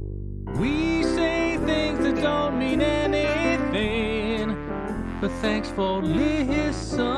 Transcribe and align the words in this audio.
We 0.00 1.02
say 1.02 1.58
things 1.66 1.98
that 2.04 2.22
don't 2.22 2.56
mean 2.56 2.80
anything, 2.80 4.54
but 5.20 5.32
thanks 5.42 5.68
for 5.70 6.00
listening. 6.02 7.08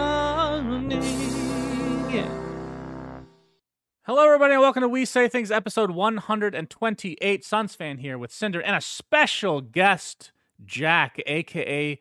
Hello, 4.05 4.25
everybody, 4.25 4.55
and 4.55 4.63
welcome 4.63 4.81
to 4.81 4.89
We 4.89 5.05
Say 5.05 5.29
Things, 5.29 5.51
episode 5.51 5.91
128. 5.91 7.45
SUNSfan 7.45 8.01
here 8.01 8.17
with 8.17 8.33
Cinder 8.33 8.61
and 8.61 8.75
a 8.75 8.81
special 8.81 9.61
guest, 9.61 10.33
Jack, 10.65 11.21
aka 11.27 12.01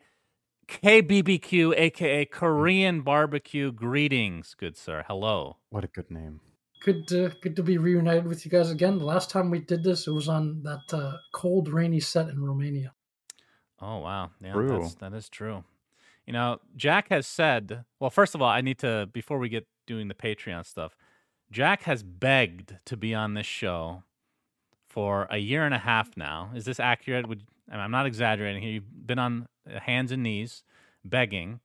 KBBQ, 0.66 1.74
aka 1.76 2.24
Korean 2.24 3.02
Barbecue. 3.02 3.70
Greetings, 3.70 4.54
good 4.58 4.78
sir. 4.78 5.04
Hello. 5.06 5.58
What 5.68 5.84
a 5.84 5.88
good 5.88 6.10
name. 6.10 6.40
Good 6.80 7.06
to 7.08 7.30
good 7.42 7.56
to 7.56 7.62
be 7.62 7.76
reunited 7.76 8.26
with 8.26 8.44
you 8.44 8.50
guys 8.50 8.70
again. 8.70 8.98
The 8.98 9.04
last 9.04 9.30
time 9.30 9.50
we 9.50 9.58
did 9.58 9.84
this, 9.84 10.06
it 10.06 10.12
was 10.12 10.28
on 10.28 10.62
that 10.62 10.92
uh, 10.92 11.18
cold, 11.32 11.68
rainy 11.68 12.00
set 12.00 12.28
in 12.28 12.42
Romania. 12.42 12.94
Oh 13.80 13.98
wow, 13.98 14.30
yeah, 14.42 14.52
True. 14.52 14.80
that's, 14.80 14.94
that 14.96 15.12
is 15.12 15.28
true. 15.28 15.64
You 16.26 16.32
know, 16.32 16.60
Jack 16.76 17.08
has 17.10 17.26
said. 17.26 17.84
Well, 17.98 18.10
first 18.10 18.34
of 18.34 18.40
all, 18.40 18.48
I 18.48 18.60
need 18.60 18.78
to 18.78 19.08
before 19.12 19.38
we 19.38 19.48
get 19.48 19.66
doing 19.86 20.08
the 20.08 20.14
Patreon 20.14 20.64
stuff. 20.64 20.96
Jack 21.50 21.82
has 21.82 22.02
begged 22.02 22.78
to 22.86 22.96
be 22.96 23.14
on 23.14 23.34
this 23.34 23.46
show 23.46 24.04
for 24.88 25.26
a 25.30 25.38
year 25.38 25.64
and 25.64 25.74
a 25.74 25.78
half 25.78 26.16
now. 26.16 26.50
Is 26.54 26.64
this 26.64 26.80
accurate? 26.80 27.28
Would 27.28 27.42
I'm 27.70 27.90
not 27.90 28.06
exaggerating 28.06 28.62
here. 28.62 28.72
You've 28.72 29.06
been 29.06 29.18
on 29.18 29.48
hands 29.66 30.12
and 30.12 30.22
knees 30.22 30.62
begging, 31.04 31.60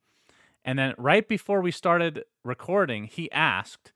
and 0.64 0.78
then 0.78 0.94
right 0.98 1.26
before 1.26 1.60
we 1.60 1.70
started 1.70 2.24
recording, 2.44 3.04
he 3.04 3.30
asked, 3.32 3.92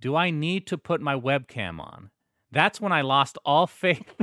"Do 0.00 0.16
I 0.16 0.30
need 0.30 0.66
to 0.68 0.78
put 0.78 1.00
my 1.00 1.14
webcam 1.14 1.80
on?" 1.80 2.10
That's 2.52 2.80
when 2.80 2.92
I 2.92 3.02
lost 3.02 3.38
all 3.44 3.66
faith 3.66 4.14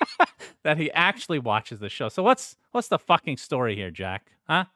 that 0.62 0.78
he 0.78 0.90
actually 0.92 1.40
watches 1.40 1.80
the 1.80 1.88
show. 1.88 2.08
So 2.08 2.22
what's 2.22 2.56
what's 2.70 2.88
the 2.88 2.98
fucking 2.98 3.38
story 3.38 3.74
here, 3.74 3.90
Jack? 3.90 4.32
Huh? 4.48 4.66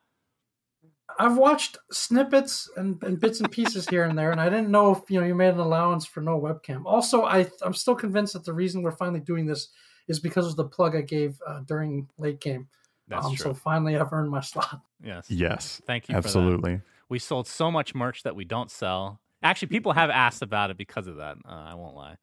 I've 1.18 1.36
watched 1.36 1.78
snippets 1.90 2.68
and, 2.76 3.02
and 3.02 3.18
bits 3.18 3.40
and 3.40 3.50
pieces 3.50 3.88
here 3.88 4.04
and 4.04 4.18
there, 4.18 4.32
and 4.32 4.40
I 4.40 4.48
didn't 4.48 4.70
know 4.70 4.92
if 4.92 5.10
you 5.10 5.20
know 5.20 5.26
you 5.26 5.34
made 5.34 5.54
an 5.54 5.60
allowance 5.60 6.04
for 6.04 6.20
no 6.20 6.38
webcam. 6.38 6.82
Also, 6.84 7.22
I 7.22 7.46
I'm 7.62 7.74
still 7.74 7.94
convinced 7.94 8.32
that 8.32 8.44
the 8.44 8.52
reason 8.52 8.82
we're 8.82 8.90
finally 8.90 9.20
doing 9.20 9.46
this 9.46 9.68
is 10.08 10.20
because 10.20 10.46
of 10.46 10.56
the 10.56 10.64
plug 10.64 10.96
I 10.96 11.00
gave 11.00 11.40
uh, 11.46 11.60
during 11.60 12.08
late 12.18 12.40
game. 12.40 12.68
That's 13.08 13.26
um, 13.26 13.34
true. 13.34 13.52
So 13.52 13.54
finally, 13.54 13.96
I've 13.96 14.12
earned 14.12 14.30
my 14.30 14.40
slot. 14.42 14.80
yes. 15.02 15.30
Yes. 15.30 15.80
Thank 15.86 16.08
you. 16.08 16.14
For 16.14 16.20
that. 16.20 16.26
Absolutely. 16.26 16.80
We 17.08 17.18
sold 17.20 17.46
so 17.46 17.70
much 17.70 17.94
merch 17.94 18.24
that 18.24 18.34
we 18.34 18.44
don't 18.44 18.70
sell. 18.70 19.20
Actually, 19.42 19.68
people 19.68 19.92
have 19.92 20.10
asked 20.10 20.42
about 20.42 20.70
it 20.70 20.76
because 20.76 21.06
of 21.06 21.16
that. 21.16 21.36
Uh, 21.46 21.52
I 21.52 21.74
won't 21.74 21.94
lie. 21.96 22.16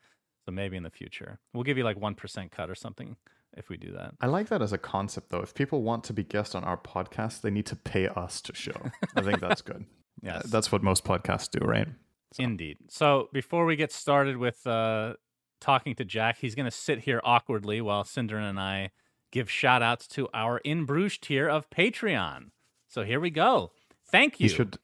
So 0.45 0.51
maybe 0.51 0.75
in 0.75 0.83
the 0.83 0.89
future, 0.89 1.39
we'll 1.53 1.63
give 1.63 1.77
you 1.77 1.83
like 1.83 1.97
one 1.99 2.15
percent 2.15 2.51
cut 2.51 2.69
or 2.69 2.75
something 2.75 3.15
if 3.55 3.69
we 3.69 3.77
do 3.77 3.91
that. 3.93 4.15
I 4.19 4.27
like 4.27 4.49
that 4.49 4.61
as 4.61 4.73
a 4.73 4.77
concept, 4.77 5.29
though. 5.29 5.41
If 5.41 5.53
people 5.53 5.83
want 5.83 6.03
to 6.05 6.13
be 6.13 6.23
guests 6.23 6.55
on 6.55 6.63
our 6.63 6.77
podcast, 6.77 7.41
they 7.41 7.51
need 7.51 7.65
to 7.67 7.75
pay 7.75 8.07
us 8.07 8.41
to 8.41 8.55
show. 8.55 8.89
I 9.15 9.21
think 9.21 9.39
that's 9.39 9.61
good. 9.61 9.85
Yes. 10.21 10.45
That's 10.45 10.71
what 10.71 10.81
most 10.83 11.03
podcasts 11.03 11.49
do, 11.49 11.65
right? 11.65 11.87
So- 12.31 12.43
Indeed. 12.43 12.77
So 12.87 13.27
before 13.33 13.65
we 13.65 13.75
get 13.75 13.91
started 13.91 14.37
with 14.37 14.65
uh, 14.65 15.15
talking 15.59 15.95
to 15.95 16.05
Jack, 16.05 16.37
he's 16.39 16.55
going 16.55 16.63
to 16.65 16.71
sit 16.71 16.99
here 16.99 17.19
awkwardly 17.25 17.81
while 17.81 18.05
Cinder 18.05 18.37
and 18.37 18.57
I 18.57 18.91
give 19.33 19.51
shout 19.51 19.81
outs 19.81 20.07
to 20.09 20.29
our 20.33 20.59
In 20.59 20.85
Bruges 20.85 21.17
tier 21.17 21.49
of 21.49 21.69
Patreon. 21.69 22.51
So 22.87 23.03
here 23.03 23.19
we 23.19 23.31
go. 23.31 23.71
Thank 24.09 24.39
you. 24.39 24.45
You 24.45 24.49
should. 24.49 24.77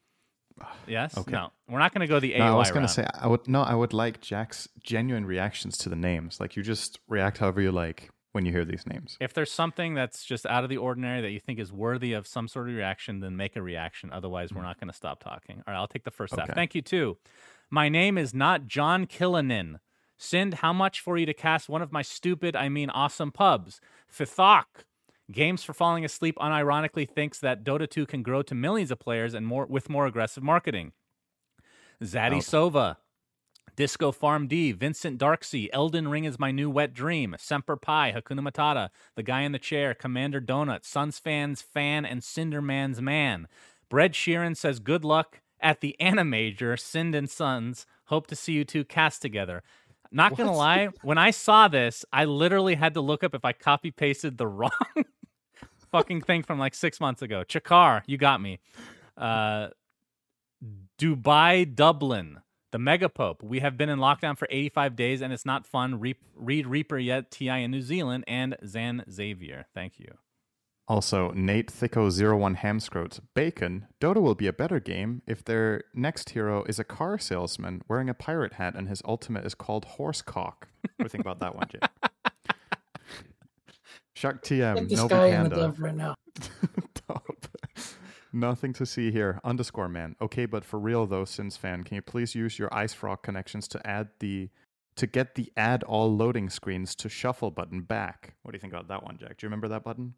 Yes. 0.87 1.17
Okay. 1.17 1.31
No, 1.31 1.51
we're 1.67 1.79
not 1.79 1.93
going 1.93 2.01
to 2.01 2.07
go 2.07 2.19
the 2.19 2.33
AOI 2.33 2.39
No, 2.39 2.45
I 2.45 2.55
was 2.55 2.71
going 2.71 2.85
to 2.85 2.91
say 2.91 3.07
I 3.13 3.27
would 3.27 3.47
no. 3.47 3.61
I 3.61 3.75
would 3.75 3.93
like 3.93 4.21
Jack's 4.21 4.67
genuine 4.83 5.25
reactions 5.25 5.77
to 5.79 5.89
the 5.89 5.95
names. 5.95 6.39
Like 6.39 6.55
you 6.55 6.63
just 6.63 6.99
react 7.07 7.37
however 7.39 7.61
you 7.61 7.71
like 7.71 8.09
when 8.31 8.45
you 8.45 8.51
hear 8.51 8.65
these 8.65 8.85
names. 8.85 9.17
If 9.19 9.33
there's 9.33 9.51
something 9.51 9.95
that's 9.95 10.23
just 10.23 10.45
out 10.45 10.63
of 10.63 10.69
the 10.69 10.77
ordinary 10.77 11.21
that 11.21 11.31
you 11.31 11.39
think 11.39 11.59
is 11.59 11.71
worthy 11.71 12.13
of 12.13 12.27
some 12.27 12.47
sort 12.47 12.69
of 12.69 12.75
reaction, 12.75 13.19
then 13.19 13.35
make 13.35 13.55
a 13.55 13.61
reaction. 13.61 14.11
Otherwise, 14.11 14.53
we're 14.53 14.61
not 14.61 14.79
going 14.79 14.89
to 14.89 14.95
stop 14.95 15.23
talking. 15.23 15.57
All 15.57 15.73
right, 15.73 15.79
I'll 15.79 15.87
take 15.87 16.03
the 16.03 16.11
first 16.11 16.35
half. 16.35 16.49
Mm. 16.49 16.55
Thank 16.55 16.75
you, 16.75 16.81
too. 16.81 17.17
My 17.69 17.89
name 17.89 18.17
is 18.17 18.33
not 18.33 18.67
John 18.67 19.05
Killanin. 19.07 19.79
Sind, 20.17 20.55
how 20.55 20.73
much 20.73 20.99
for 20.99 21.17
you 21.17 21.25
to 21.25 21.33
cast 21.33 21.69
one 21.69 21.81
of 21.81 21.91
my 21.91 22.01
stupid, 22.01 22.55
I 22.55 22.67
mean 22.69 22.89
awesome 22.89 23.31
pubs? 23.31 23.79
Fithok. 24.13 24.65
Games 25.31 25.63
for 25.63 25.73
Falling 25.73 26.03
Asleep 26.03 26.35
unironically 26.37 27.07
thinks 27.07 27.39
that 27.39 27.63
Dota 27.63 27.89
2 27.89 28.05
can 28.05 28.23
grow 28.23 28.41
to 28.41 28.55
millions 28.55 28.91
of 28.91 28.99
players 28.99 29.33
and 29.33 29.45
more 29.45 29.65
with 29.65 29.89
more 29.89 30.05
aggressive 30.05 30.43
marketing. 30.43 30.93
Zaddy 32.03 32.37
Out. 32.37 32.43
Sova. 32.43 32.95
Disco 33.75 34.11
Farm 34.11 34.47
D, 34.47 34.73
Vincent 34.73 35.17
Darksea, 35.17 35.69
Elden 35.71 36.09
Ring 36.09 36.25
is 36.25 36.37
my 36.37 36.51
new 36.51 36.69
wet 36.69 36.93
dream, 36.93 37.35
Semper 37.39 37.77
Pi, 37.77 38.11
Hakuna 38.11 38.41
Matata, 38.41 38.89
The 39.15 39.23
Guy 39.23 39.41
in 39.41 39.53
the 39.53 39.59
Chair, 39.59 39.93
Commander 39.93 40.41
Donut, 40.41 40.83
Suns 40.83 41.17
fans 41.17 41.61
fan, 41.61 42.05
and 42.05 42.21
Cinderman's 42.21 43.01
man. 43.01 43.47
Bread 43.89 44.13
Sheeran 44.13 44.57
says 44.57 44.79
good 44.79 45.05
luck 45.05 45.39
at 45.61 45.79
the 45.79 45.95
Animajor, 46.01 46.77
Sind 46.77 47.15
and 47.15 47.29
Sons. 47.29 47.85
Hope 48.05 48.27
to 48.27 48.35
see 48.35 48.51
you 48.51 48.65
two 48.65 48.83
cast 48.83 49.21
together. 49.21 49.63
Not 50.11 50.35
gonna 50.35 50.55
lie, 50.55 50.89
when 51.03 51.17
I 51.17 51.31
saw 51.31 51.67
this, 51.67 52.03
I 52.11 52.25
literally 52.25 52.75
had 52.75 52.95
to 52.95 53.01
look 53.01 53.23
up 53.23 53.35
if 53.35 53.45
I 53.45 53.53
copy 53.53 53.91
pasted 53.91 54.37
the 54.37 54.47
wrong 54.47 54.71
fucking 55.91 56.21
thing 56.21 56.43
from 56.43 56.59
like 56.59 56.75
six 56.75 56.99
months 56.99 57.21
ago. 57.21 57.43
Chakar, 57.47 58.01
you 58.07 58.17
got 58.17 58.41
me. 58.41 58.59
Uh, 59.17 59.69
Dubai, 60.97 61.73
Dublin, 61.73 62.39
the 62.71 62.77
Megapope. 62.77 63.43
We 63.43 63.59
have 63.59 63.77
been 63.77 63.89
in 63.89 63.99
lockdown 63.99 64.37
for 64.37 64.47
85 64.51 64.95
days 64.95 65.21
and 65.21 65.31
it's 65.31 65.45
not 65.45 65.65
fun. 65.65 65.99
Reap, 65.99 66.21
read 66.35 66.67
Reaper 66.67 66.97
yet, 66.97 67.31
TI 67.31 67.63
in 67.63 67.71
New 67.71 67.81
Zealand, 67.81 68.23
and 68.27 68.55
Zan 68.65 69.03
Xavier. 69.09 69.65
Thank 69.73 69.99
you. 69.99 70.17
Also, 70.89 71.31
Nate 71.33 71.71
Thicko01 71.71 72.57
Hamscroat. 72.57 73.19
Bacon. 73.35 73.85
Dota 74.01 74.19
will 74.19 74.33
be 74.33 74.47
a 74.47 74.53
better 74.53 74.79
game 74.79 75.21
if 75.27 75.45
their 75.45 75.83
next 75.93 76.31
hero 76.31 76.63
is 76.63 76.79
a 76.79 76.83
car 76.83 77.19
salesman 77.19 77.83
wearing 77.87 78.09
a 78.09 78.15
pirate 78.15 78.53
hat 78.53 78.73
and 78.75 78.89
his 78.89 79.01
ultimate 79.05 79.45
is 79.45 79.53
called 79.53 79.85
Horsecock. 79.97 80.65
What 80.81 80.97
do 80.97 81.03
you 81.03 81.09
think 81.09 81.23
about 81.23 81.39
that 81.39 81.55
one, 81.55 81.67
Jay? 81.69 81.79
Shark 84.19 84.43
TM. 84.43 84.75
Like 84.75 84.87
this 84.89 84.99
Nobu 84.99 85.09
guy 85.09 85.29
the 85.29 85.49
Panda. 85.49 85.75
right 85.79 85.95
now. 85.95 86.15
Top. 87.07 87.25
Nothing 88.33 88.73
to 88.73 88.85
see 88.85 89.11
here. 89.11 89.39
Underscore 89.45 89.87
man. 89.87 90.17
Okay, 90.21 90.45
but 90.45 90.65
for 90.65 90.77
real 90.77 91.05
though, 91.05 91.23
Sins 91.23 91.55
fan, 91.55 91.85
can 91.85 91.95
you 91.95 92.01
please 92.01 92.35
use 92.35 92.59
your 92.59 92.69
IceFrog 92.69 93.21
connections 93.23 93.65
to 93.69 93.87
add 93.87 94.09
the 94.19 94.49
to 94.97 95.07
get 95.07 95.35
the 95.35 95.49
add 95.55 95.83
all 95.83 96.13
loading 96.13 96.49
screens 96.49 96.95
to 96.95 97.07
shuffle 97.07 97.49
button 97.49 97.79
back? 97.81 98.35
What 98.43 98.51
do 98.51 98.57
you 98.57 98.59
think 98.59 98.73
about 98.73 98.89
that 98.89 99.03
one, 99.03 99.17
Jack? 99.17 99.37
Do 99.37 99.45
you 99.45 99.47
remember 99.47 99.69
that 99.69 99.85
button? 99.85 100.15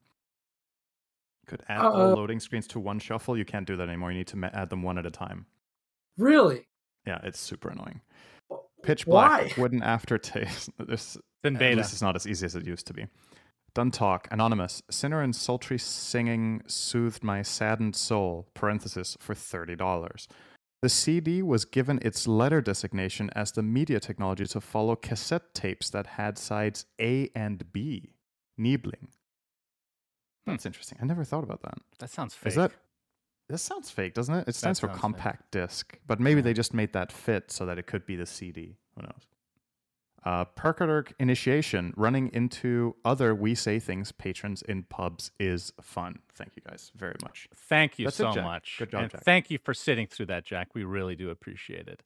Could 1.45 1.61
add 1.69 1.81
all 1.81 2.01
Uh, 2.11 2.15
loading 2.15 2.39
screens 2.39 2.65
to 2.69 2.79
one 2.79 2.97
shuffle. 2.97 3.37
You 3.37 3.45
can't 3.45 3.67
do 3.67 3.75
that 3.77 3.87
anymore. 3.87 4.11
You 4.11 4.17
need 4.17 4.27
to 4.27 4.37
ma- 4.37 4.49
add 4.51 4.71
them 4.71 4.81
one 4.81 4.97
at 4.97 5.05
a 5.05 5.11
time. 5.11 5.45
Really? 6.17 6.67
Yeah, 7.05 7.19
it's 7.23 7.39
super 7.39 7.69
annoying. 7.69 8.01
Pitch 8.83 9.05
black 9.05 9.43
Why? 9.43 9.53
wooden 9.61 9.83
aftertaste. 9.83 10.69
This 10.79 11.15
It's 11.15 11.17
in 11.43 11.55
beta. 11.55 11.77
least 11.77 11.93
it's 11.93 12.01
not 12.01 12.15
as 12.15 12.25
easy 12.27 12.45
as 12.47 12.55
it 12.55 12.65
used 12.65 12.87
to 12.87 12.93
be. 12.93 13.05
Done 13.73 13.91
talk. 13.91 14.27
Anonymous. 14.31 14.83
Sinner 14.89 15.21
and 15.21 15.35
sultry 15.35 15.77
singing 15.79 16.61
soothed 16.67 17.23
my 17.23 17.41
saddened 17.41 17.95
soul. 17.95 18.49
Parenthesis 18.53 19.17
for 19.19 19.33
thirty 19.33 19.75
dollars. 19.75 20.27
The 20.81 20.89
CD 20.89 21.41
was 21.43 21.63
given 21.63 21.99
its 22.01 22.27
letter 22.27 22.59
designation 22.59 23.29
as 23.35 23.51
the 23.51 23.61
media 23.61 23.99
technology 23.99 24.45
to 24.47 24.59
follow 24.59 24.95
cassette 24.95 25.53
tapes 25.53 25.89
that 25.91 26.07
had 26.07 26.37
sides 26.37 26.85
A 26.99 27.29
and 27.35 27.71
B. 27.71 28.13
Niebling. 28.57 29.07
Hmm. 30.45 30.51
That's 30.51 30.65
interesting. 30.65 30.97
I 31.01 31.05
never 31.05 31.23
thought 31.23 31.43
about 31.43 31.61
that. 31.61 31.77
That 31.99 32.09
sounds 32.09 32.33
fake. 32.33 32.47
Is 32.49 32.55
that? 32.55 32.71
This 33.47 33.61
sounds 33.61 33.89
fake, 33.91 34.13
doesn't 34.15 34.33
it? 34.33 34.47
It 34.47 34.55
stands 34.55 34.79
for 34.79 34.87
sounds 34.87 34.95
fake. 34.97 35.01
compact 35.01 35.51
disc, 35.51 35.99
but 36.07 36.19
maybe 36.19 36.39
Yeah. 36.39 36.45
they 36.45 36.53
just 36.53 36.73
made 36.73 36.93
that 36.93 37.11
fit 37.11 37.51
so 37.51 37.65
that 37.67 37.77
it 37.77 37.85
could 37.85 38.05
be 38.05 38.15
the 38.15 38.25
CD. 38.25 38.77
Who 38.95 39.03
knows? 39.03 39.27
Uh, 40.23 40.45
Perkadirk 40.45 41.13
initiation 41.19 41.93
running 41.97 42.29
into 42.31 42.95
other 43.03 43.33
We 43.33 43.55
Say 43.55 43.79
Things 43.79 44.11
patrons 44.11 44.61
in 44.61 44.83
pubs 44.83 45.31
is 45.39 45.73
fun. 45.81 46.19
Thank 46.35 46.51
you 46.55 46.61
guys 46.67 46.91
very 46.95 47.15
much. 47.23 47.47
Thank 47.55 47.97
you 47.97 48.05
That's 48.05 48.19
it, 48.19 48.23
so 48.23 48.31
Jack. 48.33 48.43
much. 48.43 48.75
Good 48.77 48.91
job, 48.91 49.01
and 49.01 49.11
Jack. 49.11 49.23
thank 49.23 49.49
you 49.49 49.57
for 49.57 49.73
sitting 49.73 50.05
through 50.05 50.27
that, 50.27 50.45
Jack. 50.45 50.75
We 50.75 50.83
really 50.83 51.15
do 51.15 51.31
appreciate 51.31 51.87
it. 51.87 52.03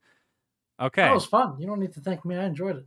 Okay. 0.79 1.01
That 1.03 1.13
was 1.13 1.25
fun. 1.25 1.55
You 1.59 1.67
don't 1.67 1.79
need 1.79 1.93
to 1.93 1.99
thank 2.01 2.23
me. 2.25 2.35
I 2.37 2.45
enjoyed 2.45 2.77
it. 2.77 2.85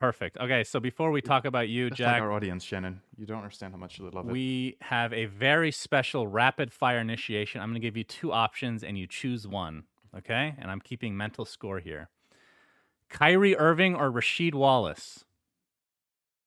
Perfect. 0.00 0.36
Okay, 0.38 0.64
so 0.64 0.80
before 0.80 1.12
we 1.12 1.22
talk 1.22 1.44
about 1.44 1.68
you, 1.68 1.88
Just 1.88 1.98
Jack, 1.98 2.14
like 2.14 2.22
our 2.22 2.32
audience, 2.32 2.64
Shannon. 2.64 3.00
You 3.16 3.26
don't 3.26 3.38
understand 3.38 3.72
how 3.72 3.78
much 3.78 3.98
they 3.98 4.04
love 4.04 4.28
it. 4.28 4.32
we 4.32 4.76
have 4.82 5.12
a 5.12 5.26
very 5.26 5.70
special 5.70 6.26
rapid 6.26 6.72
fire 6.72 6.98
initiation. 6.98 7.60
I'm 7.60 7.68
going 7.68 7.80
to 7.80 7.86
give 7.86 7.96
you 7.96 8.04
two 8.04 8.32
options 8.32 8.82
and 8.82 8.98
you 8.98 9.06
choose 9.06 9.46
one. 9.46 9.84
Okay, 10.16 10.54
and 10.58 10.70
I'm 10.70 10.80
keeping 10.80 11.16
mental 11.16 11.44
score 11.44 11.78
here. 11.80 12.08
Kyrie 13.14 13.56
Irving 13.56 13.94
or 13.94 14.10
Rasheed 14.10 14.54
Wallace? 14.54 15.24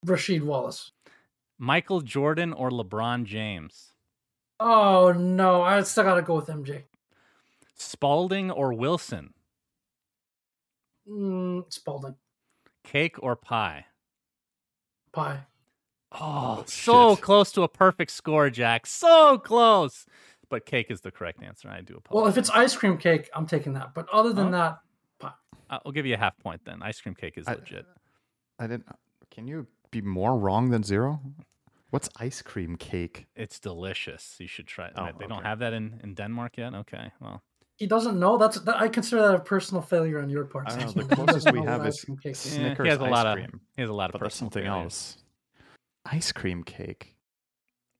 Rasheed 0.04 0.42
Wallace. 0.42 0.92
Michael 1.58 2.02
Jordan 2.02 2.52
or 2.52 2.70
LeBron 2.70 3.24
James? 3.24 3.94
Oh 4.60 5.12
no, 5.16 5.62
I 5.62 5.82
still 5.82 6.04
gotta 6.04 6.20
go 6.20 6.36
with 6.36 6.46
MJ. 6.48 6.82
Spalding 7.74 8.50
or 8.50 8.74
Wilson? 8.74 9.32
Mm, 11.08 11.72
Spalding. 11.72 12.16
Cake 12.84 13.16
or 13.22 13.34
pie? 13.34 13.86
Pie. 15.12 15.46
Oh, 16.12 16.58
Oh, 16.60 16.64
so 16.66 17.14
shit. 17.14 17.24
close 17.24 17.50
to 17.52 17.62
a 17.62 17.68
perfect 17.68 18.10
score, 18.10 18.50
Jack. 18.50 18.86
So 18.86 19.38
close. 19.38 20.04
But 20.50 20.66
cake 20.66 20.90
is 20.90 21.00
the 21.00 21.10
correct 21.10 21.42
answer. 21.42 21.70
I 21.70 21.80
do 21.80 21.94
apologize. 21.96 22.14
Well, 22.22 22.26
if 22.26 22.36
it's 22.36 22.50
ice 22.50 22.76
cream 22.76 22.98
cake, 22.98 23.30
I'm 23.34 23.46
taking 23.46 23.72
that. 23.74 23.94
But 23.94 24.06
other 24.10 24.34
than 24.34 24.46
Huh? 24.46 24.50
that, 24.52 24.78
pie. 25.18 25.32
I'll 25.70 25.92
give 25.92 26.06
you 26.06 26.14
a 26.14 26.18
half 26.18 26.38
point 26.38 26.62
then. 26.64 26.82
Ice 26.82 27.00
cream 27.00 27.14
cake 27.14 27.36
is 27.36 27.46
I- 27.46 27.54
legit. 27.54 27.86
I 28.58 28.66
didn't. 28.66 28.86
Can 29.30 29.46
you 29.46 29.66
be 29.90 30.00
more 30.00 30.36
wrong 30.38 30.70
than 30.70 30.82
zero? 30.82 31.20
What's 31.90 32.08
ice 32.18 32.42
cream 32.42 32.76
cake? 32.76 33.26
It's 33.36 33.58
delicious. 33.60 34.36
You 34.38 34.46
should 34.48 34.66
try 34.66 34.86
it. 34.86 34.92
Oh, 34.96 35.08
they 35.18 35.26
don't 35.26 35.42
have 35.44 35.58
that 35.60 35.72
in, 35.72 36.00
in 36.02 36.14
Denmark 36.14 36.56
yet? 36.58 36.74
Okay. 36.74 37.12
Well, 37.20 37.40
He 37.76 37.86
doesn't 37.86 38.18
know. 38.18 38.36
That's 38.36 38.60
that, 38.60 38.76
I 38.80 38.88
consider 38.88 39.22
that 39.22 39.34
a 39.34 39.38
personal 39.40 39.82
failure 39.82 40.20
on 40.20 40.28
your 40.28 40.44
part. 40.44 40.68
I 40.68 40.76
know, 40.84 40.90
the 40.92 41.02
He 41.02 41.08
closest 41.08 41.52
we 41.52 41.60
know 41.60 41.66
have 41.70 41.80
what 41.80 41.88
is 41.88 41.94
ice 41.98 42.04
cream 42.04 42.16
cake 42.18 42.32
is. 42.32 42.46
eh, 42.46 42.50
Snickers 42.56 42.84
he 42.84 42.90
has 42.90 43.00
a 43.00 43.04
ice 43.04 43.10
lot 43.10 43.26
of 43.26 43.34
cream. 43.34 43.60
he 43.76 43.82
has 43.82 43.90
a 43.90 43.94
lot 43.94 44.10
of 44.10 44.12
But 44.12 44.20
that's 44.22 44.34
personal 44.34 44.50
something 44.50 44.64
failures. 44.70 44.84
else. 44.84 45.18
Ice 46.06 46.32
cream 46.32 46.62
cake. 46.64 47.14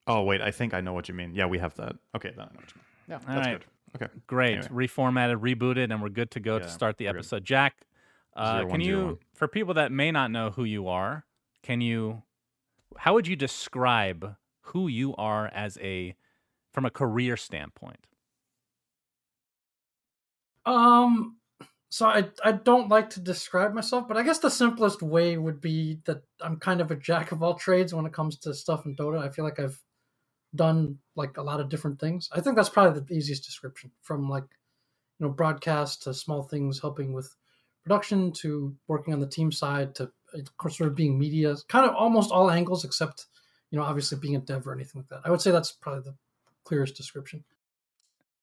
Oh 0.07 0.23
wait, 0.25 0.41
I 0.41 0.51
think 0.51 0.75
I 0.75 0.81
know 0.81 0.93
what 0.95 1.09
you 1.09 1.15
mean. 1.15 1.35
Yeah, 1.35 1.47
we 1.47 1.59
have 1.59 1.75
that. 1.77 1.95
Okay, 2.17 2.31
then 2.37 2.41
I 2.41 2.53
know 2.55 2.61
what 2.61 2.71
you 2.75 2.81
mean. 2.81 2.85
Yeah, 3.09 3.15
All 3.29 3.35
that's 3.37 3.47
right. 3.47 3.59
good. 3.61 3.65
Okay. 3.97 4.13
Great. 4.27 4.59
Anyway. 4.59 4.87
Reformatted, 4.87 5.41
rebooted, 5.41 5.93
and 5.93 6.03
we're 6.03 6.09
good 6.09 6.31
to 6.33 6.41
go 6.41 6.59
to 6.59 6.69
start 6.69 6.99
the 6.99 7.07
we're 7.07 7.13
good. 7.13 7.19
episode. 7.19 7.45
Jack, 7.45 7.77
uh, 8.37 8.59
Zero, 8.59 8.63
can 8.63 8.71
one, 8.71 8.83
zero, 8.83 8.99
you, 8.99 9.07
one. 9.07 9.19
for 9.35 9.49
people 9.49 9.75
that 9.75 9.93
may 9.93 10.11
not 10.11 10.31
know 10.31 10.51
who 10.51 10.65
you 10.65 10.89
are, 10.89 11.25
can 11.63 11.81
you, 11.81 12.23
how 12.99 13.15
would 13.15 13.27
you 13.27 13.37
describe 13.37 14.37
who 14.61 14.89
you 14.89 15.15
are 15.17 15.47
as 15.49 15.79
a, 15.81 16.15
from 16.73 16.85
a 16.85 16.91
career 16.91 17.37
standpoint? 17.37 18.07
Um, 20.67 21.37
so 21.89 22.07
I 22.07 22.29
I 22.45 22.53
don't 22.53 22.91
like 22.91 23.09
to 23.11 23.21
describe 23.21 23.73
myself, 23.73 24.07
but 24.07 24.19
I 24.19 24.23
guess 24.23 24.39
the 24.39 24.51
simplest 24.51 25.03
way 25.03 25.39
would 25.39 25.61
be 25.61 26.01
that 26.05 26.23
I'm 26.43 26.59
kind 26.59 26.83
of 26.83 26.91
a 26.91 26.97
jack 26.97 27.33
of 27.33 27.43
all 27.43 27.55
trades 27.55 27.95
when 27.95 28.05
it 28.05 28.13
comes 28.13 28.37
to 28.41 28.53
stuff 28.53 28.85
in 28.85 28.95
Dota. 28.95 29.19
I 29.19 29.31
feel 29.31 29.47
like 29.47 29.59
I've 29.59 29.81
done 30.55 30.99
like 31.17 31.37
a 31.37 31.43
lot 31.43 31.61
of 31.61 31.69
different 31.69 32.01
things. 32.01 32.29
I 32.33 32.41
think 32.41 32.57
that's 32.57 32.69
probably 32.69 33.01
the 33.01 33.15
easiest 33.15 33.45
description 33.45 33.91
from 34.03 34.29
like 34.29 34.45
you 35.19 35.27
know 35.27 35.33
broadcast 35.33 36.03
to 36.05 36.15
small 36.15 36.43
things 36.43 36.81
helping 36.81 37.13
with 37.13 37.35
production 37.85 38.33
to 38.33 38.77
working 38.87 39.15
on 39.15 39.21
the 39.21 39.27
team 39.27 39.51
side 39.53 39.95
to 39.97 40.05
uh, 40.35 40.39
of 40.39 40.57
course 40.57 40.79
sort 40.79 40.89
of 40.89 40.97
being 40.97 41.19
media, 41.19 41.55
kind 41.69 41.89
of 41.89 41.95
almost 41.95 42.31
all 42.31 42.51
angles 42.51 42.85
except 42.85 43.27
you 43.71 43.79
know 43.79 43.85
obviously 43.85 44.19
being 44.19 44.37
a 44.37 44.41
dev 44.41 44.67
or 44.67 44.73
anything 44.73 45.03
like 45.03 45.09
that. 45.09 45.27
I 45.27 45.31
would 45.31 45.41
say 45.41 45.51
that's 45.51 45.73
probably 45.73 46.03
the 46.03 46.15
clearest 46.65 46.97
description. 46.97 47.45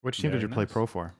Which 0.02 0.18
team 0.18 0.30
did 0.30 0.40
Very 0.40 0.50
you 0.50 0.54
play 0.54 0.66
pro 0.66 0.86
for? 0.86 1.14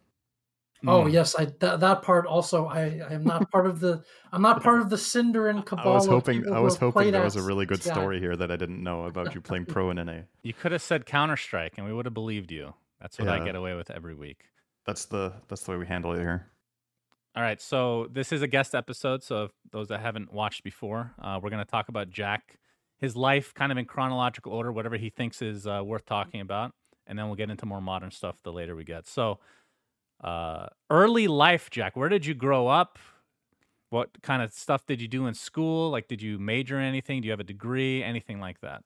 Oh 0.87 1.05
Mm. 1.05 1.13
yes, 1.13 1.35
I 1.35 1.47
that, 1.61 1.81
that 1.81 2.03
part 2.03 2.27
also. 2.27 2.67
I, 2.67 3.01
I 3.09 3.15
am 3.15 3.25
not 3.25 3.51
part 3.51 3.67
of 3.67 3.81
the. 3.81 4.05
I'm 4.33 4.43
not 4.43 4.63
part 4.63 4.81
of 4.81 4.91
the 4.91 4.97
Cinderin 4.97 5.65
cabal. 5.65 5.89
I 5.93 5.95
was 5.95 6.07
hoping. 6.07 6.53
I 6.53 6.61
was 6.61 6.77
hoping 6.77 7.13
there 7.13 7.23
was 7.23 7.37
a 7.37 7.43
really 7.43 7.65
good 7.67 7.83
story 7.83 8.21
here 8.21 8.37
that 8.37 8.51
I 8.51 8.57
didn't 8.57 8.83
know 8.83 9.05
about 9.05 9.35
you 9.35 9.41
playing 9.41 9.67
pro 9.67 9.91
in 9.91 9.97
NA. 9.97 10.21
You 10.43 10.53
could 10.53 10.73
have 10.73 10.83
said 10.83 11.07
Counter 11.07 11.37
Strike, 11.37 11.75
and 11.79 11.87
we 11.87 11.93
would 11.93 12.05
have 12.07 12.15
believed 12.15 12.53
you. 12.53 12.75
That's 13.01 13.19
what 13.19 13.29
I 13.29 13.45
get 13.45 13.57
away 13.57 13.75
with 13.75 13.91
every 13.91 14.15
week. 14.15 14.45
That's 14.85 15.07
the 15.07 15.33
that's 15.49 15.63
the 15.63 15.73
way 15.73 15.77
we 15.79 15.87
handle 15.87 16.13
it 16.13 16.19
here. 16.19 16.51
All 17.35 17.43
right, 17.43 17.61
so 17.61 18.09
this 18.11 18.33
is 18.33 18.41
a 18.43 18.47
guest 18.47 18.75
episode. 18.75 19.23
So 19.23 19.45
if 19.45 19.51
those 19.71 19.89
that 19.89 20.01
haven't 20.01 20.33
watched 20.33 20.63
before, 20.65 21.13
uh, 21.21 21.39
we're 21.43 21.51
going 21.51 21.63
to 21.65 21.71
talk 21.71 21.89
about 21.91 22.09
Jack, 22.11 22.59
his 22.99 23.15
life, 23.15 23.53
kind 23.53 23.71
of 23.71 23.77
in 23.77 23.85
chronological 23.85 24.53
order, 24.53 24.73
whatever 24.73 24.97
he 24.97 25.11
thinks 25.11 25.43
is 25.43 25.67
uh, 25.67 25.83
worth 25.85 26.07
talking 26.07 26.41
about, 26.41 26.73
and 27.07 27.19
then 27.19 27.27
we'll 27.27 27.35
get 27.37 27.51
into 27.51 27.67
more 27.67 27.83
modern 27.83 28.11
stuff 28.11 28.37
the 28.43 28.53
later 28.53 28.75
we 28.75 28.85
get. 28.85 29.07
So, 29.07 29.39
uh, 30.23 30.67
early 30.91 31.29
life, 31.29 31.71
Jack. 31.71 31.97
Where 31.97 32.09
did 32.09 32.27
you 32.27 32.35
grow 32.35 32.67
up? 32.69 32.99
What 33.91 34.11
kind 34.23 34.43
of 34.43 34.53
stuff 34.53 34.85
did 34.87 35.01
you 35.01 35.09
do 35.09 35.27
in 35.27 35.35
school? 35.35 35.91
Like, 35.91 36.09
did 36.09 36.21
you 36.21 36.39
major 36.39 36.79
in 36.79 36.85
anything? 36.85 37.21
Do 37.23 37.27
you 37.27 37.33
have 37.33 37.41
a 37.41 37.45
degree? 37.45 38.03
Anything 38.03 38.41
like 38.41 38.61
that? 38.61 38.83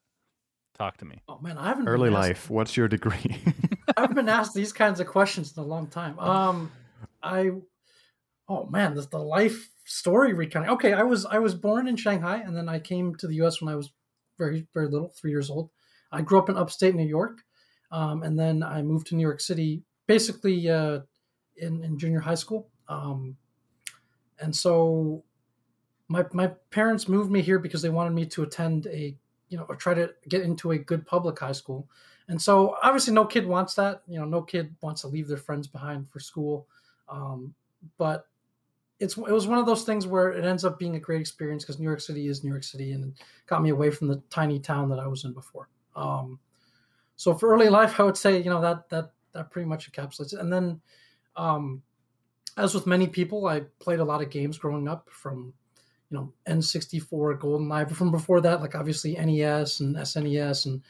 Talk 0.77 0.99
to 0.99 1.05
me. 1.05 1.21
Oh 1.29 1.39
man, 1.41 1.59
I 1.59 1.69
haven't 1.69 1.85
been 1.85 1.95
Early 1.95 2.09
asked- 2.09 2.15
life. 2.15 2.51
What's 2.51 2.77
your 2.77 2.89
degree? 2.89 3.43
I've 3.97 4.15
been 4.15 4.29
asked 4.29 4.55
these 4.55 4.73
kinds 4.73 5.01
of 5.01 5.07
questions 5.07 5.57
in 5.57 5.63
a 5.63 5.67
long 5.67 5.87
time. 5.89 6.17
Um, 6.19 6.71
I, 7.23 7.51
oh 8.49 8.67
man, 8.67 8.95
the, 8.95 9.03
the 9.03 9.19
life 9.19 9.71
story 9.85 10.33
recounting. 10.33 10.71
Okay, 10.71 10.93
I 10.93 11.03
was 11.03 11.27
I 11.27 11.39
was 11.39 11.55
born 11.55 11.87
in 11.89 11.97
Shanghai, 11.97 12.37
and 12.45 12.57
then 12.57 12.69
I 12.69 12.79
came 12.79 13.15
to 13.17 13.27
the 13.27 13.35
U.S. 13.37 13.61
when 13.61 13.73
I 13.73 13.77
was 13.77 13.91
very 14.39 14.67
very 14.73 14.89
little, 14.89 15.13
three 15.21 15.31
years 15.31 15.51
old. 15.51 15.71
I 16.13 16.23
grew 16.23 16.39
up 16.39 16.49
in 16.49 16.57
upstate 16.57 16.95
New 16.95 17.07
York, 17.07 17.39
um, 17.93 18.23
and 18.23 18.39
then 18.39 18.63
I 18.63 18.81
moved 18.83 19.09
to 19.09 19.17
New 19.17 19.23
York 19.23 19.41
City, 19.41 19.83
basically 20.09 20.69
uh, 20.71 21.01
in 21.61 21.83
in 21.85 21.99
junior 21.99 22.21
high 22.21 22.35
school. 22.35 22.69
Um, 22.89 23.37
and 24.41 24.55
so, 24.55 25.23
my 26.09 26.25
my 26.33 26.49
parents 26.71 27.09
moved 27.09 27.31
me 27.31 27.43
here 27.43 27.59
because 27.59 27.83
they 27.83 27.91
wanted 27.91 28.13
me 28.13 28.27
to 28.27 28.43
attend 28.43 28.87
a 28.87 29.17
you 29.49 29.59
know 29.59 29.65
or 29.69 29.77
try 29.77 29.95
to 29.95 30.11
get 30.29 30.43
into 30.43 30.73
a 30.73 30.79
good 30.79 31.07
public 31.07 31.39
high 31.39 31.53
school. 31.53 31.89
And 32.29 32.41
so 32.41 32.77
obviously 32.83 33.13
no 33.13 33.25
kid 33.25 33.45
wants 33.45 33.75
that. 33.75 34.03
You 34.07 34.21
know, 34.21 34.25
no 34.25 34.41
kid 34.41 34.75
wants 34.81 35.01
to 35.01 35.09
leave 35.09 35.27
their 35.27 35.37
friends 35.37 35.67
behind 35.67 36.09
for 36.09 36.21
school. 36.21 36.69
Um, 37.09 37.53
but 37.99 38.27
it's 39.01 39.17
it 39.17 39.33
was 39.33 39.49
one 39.49 39.59
of 39.59 39.67
those 39.67 39.83
things 39.83 40.07
where 40.07 40.31
it 40.31 40.45
ends 40.45 40.65
up 40.65 40.79
being 40.79 40.95
a 40.95 41.01
great 41.01 41.21
experience 41.21 41.65
because 41.65 41.81
New 41.81 41.87
York 41.87 42.01
City 42.01 42.29
is 42.29 42.45
New 42.45 42.51
York 42.51 42.63
City 42.63 42.93
and 42.93 43.15
got 43.47 43.63
me 43.63 43.71
away 43.71 43.91
from 43.91 44.07
the 44.07 44.23
tiny 44.31 44.61
town 44.61 44.89
that 44.91 45.01
I 45.01 45.09
was 45.09 45.25
in 45.25 45.33
before. 45.33 45.69
Um, 45.97 46.39
so 47.17 47.35
for 47.35 47.53
early 47.53 47.69
life, 47.69 47.99
I 47.99 48.05
would 48.05 48.17
say 48.17 48.39
you 48.39 48.51
know 48.51 48.61
that 48.61 48.89
that 48.91 49.11
that 49.33 49.51
pretty 49.51 49.69
much 49.69 49.91
encapsulates 49.91 50.33
it. 50.33 50.41
And 50.41 50.53
then, 50.53 50.81
um, 51.37 51.83
as 52.57 52.75
with 52.75 52.87
many 52.87 53.07
people, 53.07 53.47
I 53.47 53.61
played 53.79 54.01
a 54.01 54.05
lot 54.05 54.23
of 54.23 54.31
games 54.31 54.59
growing 54.59 54.89
up 54.89 55.09
from 55.11 55.55
you 56.11 56.17
know 56.19 56.33
N64, 56.49 57.39
GoldenEye, 57.39 57.89
but 57.89 57.97
from 57.97 58.11
before 58.11 58.41
that, 58.41 58.61
like 58.61 58.75
obviously 58.75 59.15
NES 59.15 59.81
and 59.81 59.97
SNES 59.97 60.67
and 60.67 60.75
and 60.75 60.83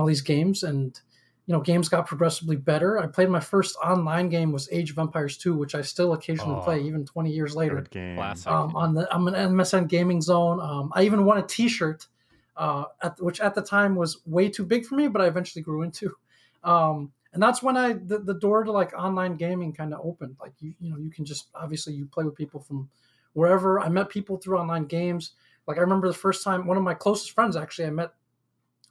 all 0.00 0.06
these 0.06 0.20
games. 0.20 0.62
And 0.62 0.98
you 1.46 1.52
know 1.54 1.60
games 1.60 1.88
got 1.88 2.06
progressively 2.06 2.56
better. 2.56 2.98
I 2.98 3.06
played 3.06 3.30
my 3.30 3.40
first 3.40 3.76
online 3.82 4.28
game 4.28 4.52
was 4.52 4.68
age 4.72 4.90
of 4.90 4.98
empires 4.98 5.36
2 5.36 5.54
which 5.56 5.74
i 5.76 5.80
still 5.80 6.12
occasionally 6.12 6.56
Oh. 6.58 6.62
play 6.64 6.80
even 6.82 7.04
20 7.06 7.30
years 7.30 7.54
later. 7.54 7.76
Good 7.76 7.90
game. 7.90 8.18
Um, 8.18 8.74
on 8.74 8.94
the 8.94 9.08
i'm 9.14 9.28
an 9.28 9.34
msn 9.34 9.86
gaming 9.88 10.20
zone. 10.20 10.60
Um, 10.60 10.92
i 10.94 11.04
even 11.04 11.24
won 11.24 11.38
a 11.38 11.46
t-shirt 11.46 12.08
uh, 12.56 12.84
at, 13.02 13.20
which 13.22 13.40
at 13.40 13.54
the 13.54 13.62
time 13.62 13.94
was 13.94 14.22
way 14.26 14.48
too 14.48 14.64
big 14.66 14.84
for 14.86 14.96
me 14.96 15.06
but 15.06 15.22
i 15.22 15.26
eventually 15.26 15.62
grew 15.62 15.82
into. 15.82 16.16
Um, 16.64 17.12
and 17.36 17.42
that's 17.42 17.62
when 17.62 17.76
i 17.76 17.92
the, 17.92 18.18
the 18.18 18.34
door 18.34 18.64
to 18.64 18.72
like 18.72 18.92
online 18.94 19.36
gaming 19.36 19.72
kind 19.72 19.94
of 19.94 20.00
opened 20.04 20.36
like 20.40 20.52
you 20.58 20.74
you 20.80 20.90
know 20.90 20.96
you 20.96 21.10
can 21.10 21.24
just 21.24 21.48
obviously 21.54 21.92
you 21.92 22.06
play 22.06 22.24
with 22.24 22.34
people 22.34 22.60
from 22.60 22.88
wherever 23.34 23.78
i 23.80 23.88
met 23.88 24.08
people 24.08 24.36
through 24.36 24.58
online 24.58 24.86
games 24.86 25.32
like 25.68 25.76
i 25.76 25.80
remember 25.80 26.08
the 26.08 26.14
first 26.14 26.42
time 26.42 26.66
one 26.66 26.76
of 26.76 26.82
my 26.82 26.94
closest 26.94 27.32
friends 27.32 27.56
actually 27.56 27.86
i 27.86 27.90
met 27.90 28.12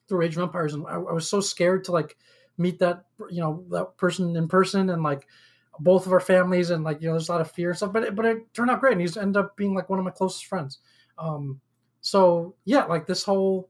through 0.07 0.23
Age 0.23 0.35
of 0.35 0.43
Empires, 0.43 0.73
and 0.73 0.85
I, 0.87 0.95
I 0.95 1.13
was 1.13 1.29
so 1.29 1.41
scared 1.41 1.85
to 1.85 1.91
like 1.91 2.17
meet 2.57 2.79
that 2.79 3.05
you 3.29 3.41
know 3.41 3.65
that 3.71 3.97
person 3.97 4.35
in 4.35 4.47
person, 4.47 4.89
and 4.89 5.03
like 5.03 5.27
both 5.79 6.05
of 6.05 6.13
our 6.13 6.19
families, 6.19 6.69
and 6.69 6.83
like 6.83 7.01
you 7.01 7.07
know 7.07 7.13
there's 7.13 7.29
a 7.29 7.31
lot 7.31 7.41
of 7.41 7.51
fear 7.51 7.69
and 7.69 7.77
stuff. 7.77 7.93
But 7.93 8.03
it, 8.03 8.15
but 8.15 8.25
it 8.25 8.53
turned 8.53 8.71
out 8.71 8.79
great, 8.79 8.93
and 8.93 9.01
he's 9.01 9.17
ended 9.17 9.37
up 9.37 9.55
being 9.55 9.73
like 9.73 9.89
one 9.89 9.99
of 9.99 10.05
my 10.05 10.11
closest 10.11 10.45
friends. 10.45 10.79
Um, 11.17 11.59
so 12.01 12.55
yeah, 12.65 12.85
like 12.85 13.07
this 13.07 13.23
whole 13.23 13.69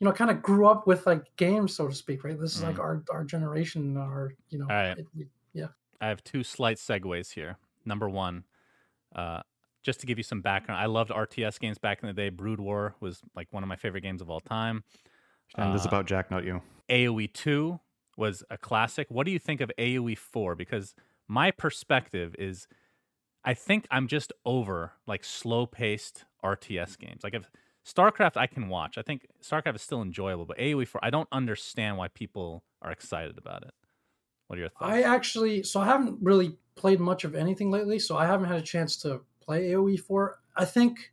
you 0.00 0.04
know 0.04 0.12
kind 0.12 0.30
of 0.30 0.42
grew 0.42 0.66
up 0.66 0.86
with 0.86 1.06
like 1.06 1.24
games, 1.36 1.74
so 1.74 1.88
to 1.88 1.94
speak. 1.94 2.24
Right, 2.24 2.38
this 2.38 2.54
is 2.56 2.62
like 2.62 2.76
Mm. 2.76 2.80
our 2.80 3.02
our 3.10 3.24
generation, 3.24 3.96
our 3.96 4.32
you 4.50 4.58
know. 4.58 4.66
All 4.70 4.76
right. 4.76 4.98
it- 4.98 5.06
we- 5.14 5.28
yeah. 5.52 5.68
I 6.00 6.08
have 6.08 6.22
two 6.22 6.44
slight 6.44 6.76
segues 6.76 7.32
here. 7.32 7.56
Number 7.84 8.08
one, 8.08 8.44
uh, 9.16 9.42
just 9.82 9.98
to 10.00 10.06
give 10.06 10.18
you 10.18 10.22
some 10.24 10.40
background, 10.42 10.80
I 10.80 10.86
loved 10.86 11.10
RTS 11.10 11.58
games 11.58 11.78
back 11.78 12.02
in 12.02 12.06
the 12.06 12.12
day. 12.12 12.28
Brood 12.28 12.60
War 12.60 12.94
was 13.00 13.22
like 13.34 13.52
one 13.52 13.62
of 13.62 13.68
my 13.68 13.76
favorite 13.76 14.02
games 14.02 14.20
of 14.20 14.30
all 14.30 14.40
time. 14.40 14.84
And 15.56 15.74
this 15.74 15.80
is 15.82 15.86
Uh, 15.86 15.90
about 15.90 16.06
Jack, 16.06 16.30
not 16.30 16.44
you. 16.44 16.62
AoE 16.90 17.26
2 17.32 17.80
was 18.16 18.44
a 18.50 18.58
classic. 18.58 19.10
What 19.10 19.24
do 19.24 19.32
you 19.32 19.38
think 19.38 19.60
of 19.60 19.72
AoE 19.78 20.14
4? 20.14 20.54
Because 20.54 20.94
my 21.26 21.50
perspective 21.50 22.34
is 22.38 22.68
I 23.44 23.54
think 23.54 23.86
I'm 23.90 24.06
just 24.08 24.32
over 24.44 24.92
like 25.06 25.24
slow 25.24 25.64
paced 25.66 26.26
RTS 26.44 26.96
games. 26.98 27.24
Like 27.24 27.34
if 27.34 27.48
StarCraft 27.88 28.36
I 28.36 28.46
can 28.46 28.68
watch. 28.68 28.98
I 28.98 29.02
think 29.02 29.26
StarCraft 29.42 29.76
is 29.76 29.82
still 29.82 30.02
enjoyable, 30.02 30.44
but 30.44 30.58
AoE 30.58 30.86
4 30.86 31.00
I 31.04 31.10
don't 31.10 31.28
understand 31.32 31.96
why 31.96 32.08
people 32.08 32.62
are 32.82 32.90
excited 32.90 33.38
about 33.38 33.62
it. 33.62 33.70
What 34.46 34.56
are 34.56 34.60
your 34.60 34.68
thoughts? 34.70 34.84
I 34.92 35.02
actually, 35.02 35.62
so 35.62 35.80
I 35.80 35.86
haven't 35.86 36.18
really 36.22 36.56
played 36.74 37.00
much 37.00 37.24
of 37.24 37.34
anything 37.34 37.70
lately, 37.70 37.98
so 37.98 38.16
I 38.16 38.26
haven't 38.26 38.48
had 38.48 38.58
a 38.58 38.62
chance 38.62 38.96
to 38.98 39.20
play 39.40 39.70
AoE 39.70 40.00
4. 40.00 40.38
I 40.56 40.64
think 40.64 41.12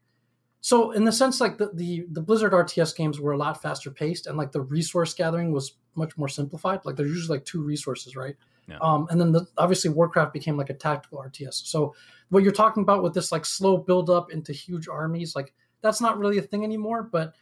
so 0.66 0.90
in 0.92 1.06
the 1.06 1.12
sense 1.12 1.40
like 1.40 1.60
the, 1.60 1.70
the 1.76 2.08
the 2.12 2.22
blizzard 2.22 2.52
rts 2.52 2.96
games 2.96 3.20
were 3.20 3.34
a 3.34 3.38
lot 3.38 3.62
faster 3.62 3.92
paced 3.92 4.26
and 4.26 4.36
like 4.36 4.52
the 4.52 4.62
resource 4.62 5.14
gathering 5.14 5.52
was 5.52 5.74
much 5.94 6.18
more 6.18 6.28
simplified 6.28 6.80
like 6.86 6.96
there's 6.96 7.12
usually 7.12 7.38
like 7.38 7.46
two 7.46 7.62
resources 7.62 8.16
right 8.16 8.36
Yeah. 8.68 8.80
um 8.82 9.06
and 9.12 9.22
then 9.22 9.32
the, 9.32 9.46
obviously 9.60 9.92
warcraft 9.92 10.34
became 10.34 10.58
like 10.58 10.72
a 10.72 10.74
tactical 10.74 11.20
rts 11.20 11.68
so 11.68 11.94
what 12.30 12.42
you're 12.42 12.52
talking 12.52 12.82
about 12.82 13.04
with 13.04 13.14
this 13.14 13.32
like 13.32 13.46
slow 13.46 13.78
build 13.78 14.10
up 14.10 14.32
into 14.32 14.54
huge 14.54 14.88
armies 14.88 15.36
like 15.36 15.54
that's 15.82 16.02
not 16.02 16.18
really 16.18 16.38
a 16.38 16.42
thing 16.42 16.64
anymore 16.64 17.04
but 17.04 17.34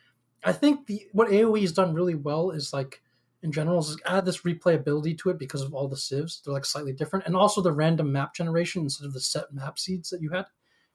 i 0.44 0.52
think 0.52 0.86
the 0.88 1.06
what 1.12 1.30
aoe 1.30 1.60
has 1.62 1.72
done 1.72 1.94
really 1.94 2.16
well 2.16 2.52
is 2.52 2.74
like 2.74 3.02
in 3.42 3.52
general 3.52 3.80
is 3.80 3.98
add 4.06 4.25
this 4.25 4.42
replayability 4.42 5.18
to 5.18 5.30
it 5.30 5.38
because 5.38 5.62
of 5.62 5.74
all 5.74 5.88
the 5.88 5.98
civs. 5.98 6.42
they're 6.44 6.54
like 6.54 6.66
slightly 6.66 6.94
different 6.94 7.25
and 7.25 7.36
also 7.36 7.62
the 7.62 7.72
random 7.72 8.12
map 8.12 8.34
generation 8.34 8.84
instead 8.84 9.06
of 9.06 9.13
the 9.13 9.20
set 9.20 9.54
map 9.54 9.78
seeds 9.78 10.10
that 10.10 10.22
you 10.22 10.30
had 10.30 10.46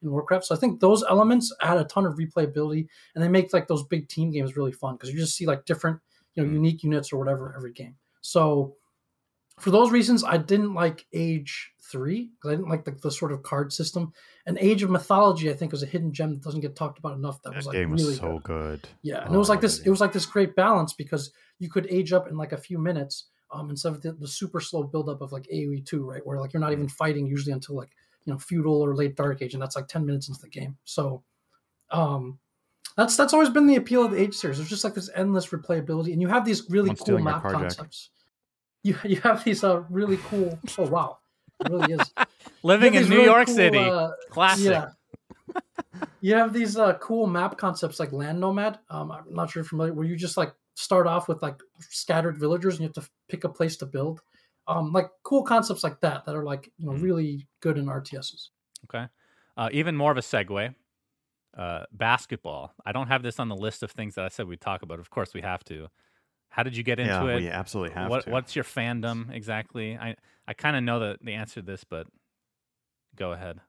in 0.02 0.10
Warcraft. 0.12 0.44
So 0.44 0.54
I 0.54 0.58
think 0.58 0.78
those 0.78 1.02
elements 1.10 1.52
add 1.60 1.76
a 1.76 1.82
ton 1.82 2.06
of 2.06 2.14
replayability, 2.14 2.86
and 3.14 3.24
they 3.24 3.26
make 3.28 3.52
like 3.52 3.66
those 3.66 3.82
big 3.82 4.08
team 4.08 4.30
games 4.30 4.56
really 4.56 4.70
fun 4.70 4.94
because 4.94 5.10
you 5.10 5.18
just 5.18 5.34
see 5.34 5.44
like 5.44 5.64
different, 5.64 5.98
you 6.34 6.42
know, 6.44 6.48
Mm. 6.48 6.52
unique 6.54 6.84
units 6.84 7.12
or 7.12 7.18
whatever 7.18 7.52
every 7.56 7.72
game. 7.72 7.96
So 8.20 8.76
for 9.58 9.70
those 9.70 9.90
reasons, 9.90 10.24
I 10.24 10.36
didn't 10.36 10.74
like 10.74 11.06
Age 11.12 11.72
Three 11.90 12.30
because 12.34 12.52
I 12.52 12.56
didn't 12.56 12.68
like 12.68 12.84
the, 12.84 12.92
the 12.92 13.10
sort 13.10 13.32
of 13.32 13.42
card 13.42 13.72
system. 13.72 14.12
And 14.46 14.58
Age 14.58 14.82
of 14.82 14.90
Mythology, 14.90 15.50
I 15.50 15.54
think, 15.54 15.72
was 15.72 15.82
a 15.82 15.86
hidden 15.86 16.12
gem 16.12 16.30
that 16.30 16.42
doesn't 16.42 16.60
get 16.60 16.76
talked 16.76 16.98
about 16.98 17.16
enough. 17.16 17.42
That, 17.42 17.50
That 17.50 17.56
was 17.56 17.66
like 17.66 17.74
game 17.74 17.92
really 17.92 18.04
was 18.04 18.16
so 18.18 18.38
good. 18.38 18.82
good. 18.82 18.88
Yeah, 19.02 19.24
and 19.24 19.30
Oh, 19.30 19.34
it 19.34 19.38
was 19.38 19.48
like 19.48 19.60
this. 19.60 19.80
It 19.80 19.90
was 19.90 20.00
like 20.00 20.12
this 20.12 20.26
great 20.26 20.54
balance 20.54 20.92
because 20.92 21.32
you 21.58 21.70
could 21.70 21.86
age 21.90 22.12
up 22.12 22.28
in 22.28 22.36
like 22.36 22.52
a 22.52 22.56
few 22.56 22.78
minutes 22.78 23.28
um, 23.52 23.70
instead 23.70 23.92
of 23.92 24.02
the, 24.02 24.12
the 24.12 24.28
super 24.28 24.60
slow 24.60 24.84
buildup 24.84 25.20
of 25.20 25.32
like 25.32 25.46
AOE 25.52 25.84
two, 25.86 26.04
right? 26.04 26.24
Where 26.24 26.38
like 26.40 26.52
you're 26.52 26.60
not 26.60 26.72
even 26.72 26.88
fighting 26.88 27.26
usually 27.26 27.52
until 27.52 27.76
like 27.76 27.90
you 28.24 28.32
know 28.32 28.38
feudal 28.38 28.80
or 28.80 28.94
late 28.94 29.16
dark 29.16 29.42
age, 29.42 29.54
and 29.54 29.62
that's 29.62 29.76
like 29.76 29.88
ten 29.88 30.04
minutes 30.04 30.28
into 30.28 30.40
the 30.40 30.48
game. 30.48 30.76
So, 30.84 31.22
um, 31.90 32.38
that's 32.96 33.16
that's 33.16 33.32
always 33.32 33.48
been 33.48 33.66
the 33.66 33.76
appeal 33.76 34.04
of 34.04 34.10
the 34.10 34.20
Age 34.20 34.34
series. 34.34 34.58
There's 34.58 34.68
just 34.68 34.84
like 34.84 34.94
this 34.94 35.10
endless 35.14 35.46
replayability, 35.48 36.12
and 36.12 36.20
you 36.20 36.28
have 36.28 36.44
these 36.44 36.68
really 36.68 36.90
I'm 36.90 36.96
cool 36.96 37.18
map 37.18 37.42
concepts. 37.42 38.10
You 38.82 38.96
you 39.04 39.20
have 39.22 39.44
these 39.44 39.64
uh 39.64 39.82
really 39.90 40.18
cool. 40.28 40.58
Oh 40.78 40.88
wow, 40.88 41.18
it 41.60 41.68
really 41.70 41.94
is. 41.94 42.12
Living 42.62 42.94
in 42.94 43.04
New 43.08 43.16
really 43.16 43.24
York 43.24 43.46
cool, 43.46 43.54
City, 43.56 43.78
uh, 43.78 44.10
classic. 44.30 44.66
yeah. 44.70 44.88
you 46.20 46.34
have 46.34 46.52
these 46.52 46.76
uh, 46.76 46.94
cool 46.94 47.26
map 47.26 47.56
concepts 47.58 47.98
like 48.00 48.12
land 48.12 48.40
nomad. 48.40 48.78
Um, 48.90 49.10
I'm 49.10 49.24
not 49.34 49.50
sure 49.50 49.60
if 49.60 49.64
you're 49.66 49.68
familiar, 49.70 49.92
where 49.94 50.06
you 50.06 50.16
just 50.16 50.36
like 50.36 50.52
start 50.74 51.06
off 51.06 51.28
with 51.28 51.42
like 51.42 51.60
scattered 51.80 52.38
villagers 52.38 52.74
and 52.74 52.80
you 52.82 52.86
have 52.94 53.04
to 53.04 53.10
pick 53.28 53.44
a 53.44 53.48
place 53.48 53.76
to 53.78 53.86
build. 53.86 54.20
Um, 54.66 54.92
like 54.92 55.10
cool 55.22 55.42
concepts 55.42 55.82
like 55.82 56.00
that 56.02 56.24
that 56.26 56.34
are 56.36 56.44
like 56.44 56.70
you 56.78 56.86
know 56.86 56.92
Mhm. 56.92 57.02
really 57.02 57.48
good 57.60 57.78
in 57.78 57.86
RTSs. 57.86 58.48
Okay. 58.84 59.06
Uh, 59.56 59.68
even 59.72 59.96
more 59.96 60.12
of 60.12 60.18
a 60.18 60.22
segue. 60.22 60.74
Uh, 61.56 61.84
basketball. 61.90 62.72
I 62.86 62.92
don't 62.92 63.08
have 63.08 63.22
this 63.24 63.40
on 63.40 63.48
the 63.48 63.56
list 63.56 63.82
of 63.82 63.90
things 63.90 64.14
that 64.14 64.24
I 64.24 64.28
said 64.28 64.46
we'd 64.46 64.60
talk 64.60 64.82
about. 64.82 65.00
Of 65.00 65.10
course, 65.10 65.34
we 65.34 65.40
have 65.40 65.64
to. 65.64 65.88
How 66.48 66.62
did 66.62 66.76
you 66.76 66.82
get 66.82 66.98
into 66.98 67.12
yeah, 67.12 67.26
it? 67.26 67.36
we 67.36 67.48
absolutely 67.48 67.94
have 67.94 68.10
what 68.10 68.24
to. 68.24 68.30
What's 68.30 68.56
your 68.56 68.64
fandom 68.64 69.32
exactly? 69.32 69.96
I 69.96 70.16
I 70.46 70.54
kind 70.54 70.76
of 70.76 70.82
know 70.82 70.98
the 70.98 71.18
the 71.22 71.34
answer 71.34 71.60
to 71.60 71.66
this, 71.66 71.84
but 71.84 72.06
go 73.16 73.32
ahead. 73.32 73.60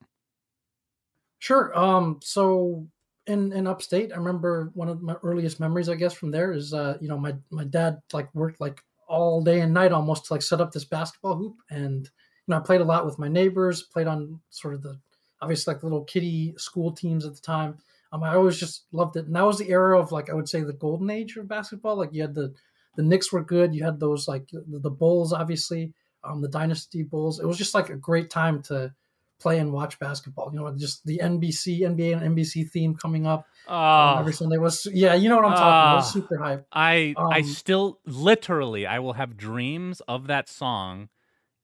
Sure. 1.39 1.77
Um, 1.77 2.19
so 2.23 2.87
in 3.27 3.53
in 3.53 3.67
upstate, 3.67 4.11
I 4.13 4.17
remember 4.17 4.71
one 4.73 4.89
of 4.89 5.01
my 5.01 5.15
earliest 5.23 5.59
memories, 5.59 5.89
I 5.89 5.95
guess, 5.95 6.13
from 6.13 6.31
there 6.31 6.51
is 6.51 6.73
uh, 6.73 6.97
you 6.99 7.07
know, 7.07 7.17
my 7.17 7.35
my 7.49 7.63
dad 7.63 7.99
like 8.11 8.33
worked 8.33 8.59
like 8.59 8.81
all 9.07 9.41
day 9.43 9.61
and 9.61 9.73
night 9.73 9.91
almost 9.91 10.25
to 10.25 10.33
like 10.33 10.41
set 10.41 10.61
up 10.61 10.71
this 10.71 10.85
basketball 10.85 11.35
hoop, 11.35 11.55
and 11.69 12.05
you 12.05 12.51
know, 12.53 12.57
I 12.57 12.61
played 12.61 12.81
a 12.81 12.85
lot 12.85 13.05
with 13.05 13.19
my 13.19 13.27
neighbors, 13.27 13.83
played 13.83 14.07
on 14.07 14.39
sort 14.49 14.73
of 14.73 14.83
the 14.83 14.99
obviously 15.41 15.73
like 15.73 15.83
little 15.83 16.03
kiddie 16.03 16.53
school 16.57 16.91
teams 16.91 17.25
at 17.25 17.35
the 17.35 17.41
time. 17.41 17.77
Um, 18.11 18.23
I 18.23 18.33
always 18.33 18.57
just 18.57 18.85
loved 18.91 19.15
it, 19.15 19.27
and 19.27 19.35
that 19.35 19.45
was 19.45 19.59
the 19.59 19.69
era 19.69 19.99
of 19.99 20.11
like 20.11 20.29
I 20.29 20.33
would 20.33 20.49
say 20.49 20.61
the 20.61 20.73
golden 20.73 21.09
age 21.09 21.37
of 21.37 21.47
basketball. 21.47 21.95
Like 21.97 22.13
you 22.13 22.21
had 22.21 22.35
the 22.35 22.53
the 22.99 23.03
Knicks 23.09 23.31
were 23.31 23.43
good, 23.55 23.73
you 23.73 23.83
had 23.85 23.97
those 23.99 24.27
like 24.27 24.45
the, 24.51 24.79
the 24.87 24.89
Bulls, 24.89 25.31
obviously, 25.31 25.93
um, 26.25 26.41
the 26.41 26.49
Dynasty 26.49 27.03
Bulls. 27.03 27.39
It 27.39 27.45
was 27.47 27.57
just 27.57 27.73
like 27.73 27.89
a 27.89 27.95
great 27.95 28.29
time 28.29 28.61
to 28.63 28.93
play 29.39 29.59
and 29.59 29.71
watch 29.71 29.97
basketball. 29.99 30.49
You 30.51 30.59
know, 30.59 30.75
just 30.75 31.05
the 31.05 31.17
NBC, 31.23 31.79
NBA 31.91 32.11
and 32.21 32.35
NBC 32.35 32.69
theme 32.69 32.93
coming 32.95 33.25
up 33.25 33.45
um, 33.67 33.75
Oh, 33.77 34.19
every 34.19 34.33
Sunday 34.33 34.57
was 34.57 34.85
yeah, 34.91 35.13
you 35.13 35.29
know 35.29 35.37
what 35.37 35.45
I'm 35.45 35.51
talking 35.51 35.67
about. 35.67 35.93
It 35.93 35.95
was 35.95 36.07
Ah. 36.07 36.19
super 36.19 36.37
hype. 36.43 36.67
I 36.73 37.15
I 37.17 37.37
Um, 37.39 37.43
still 37.43 37.99
literally 38.05 38.85
I 38.85 38.99
will 38.99 39.13
have 39.13 39.37
dreams 39.37 40.01
of 40.07 40.27
that 40.27 40.49
song. 40.49 41.07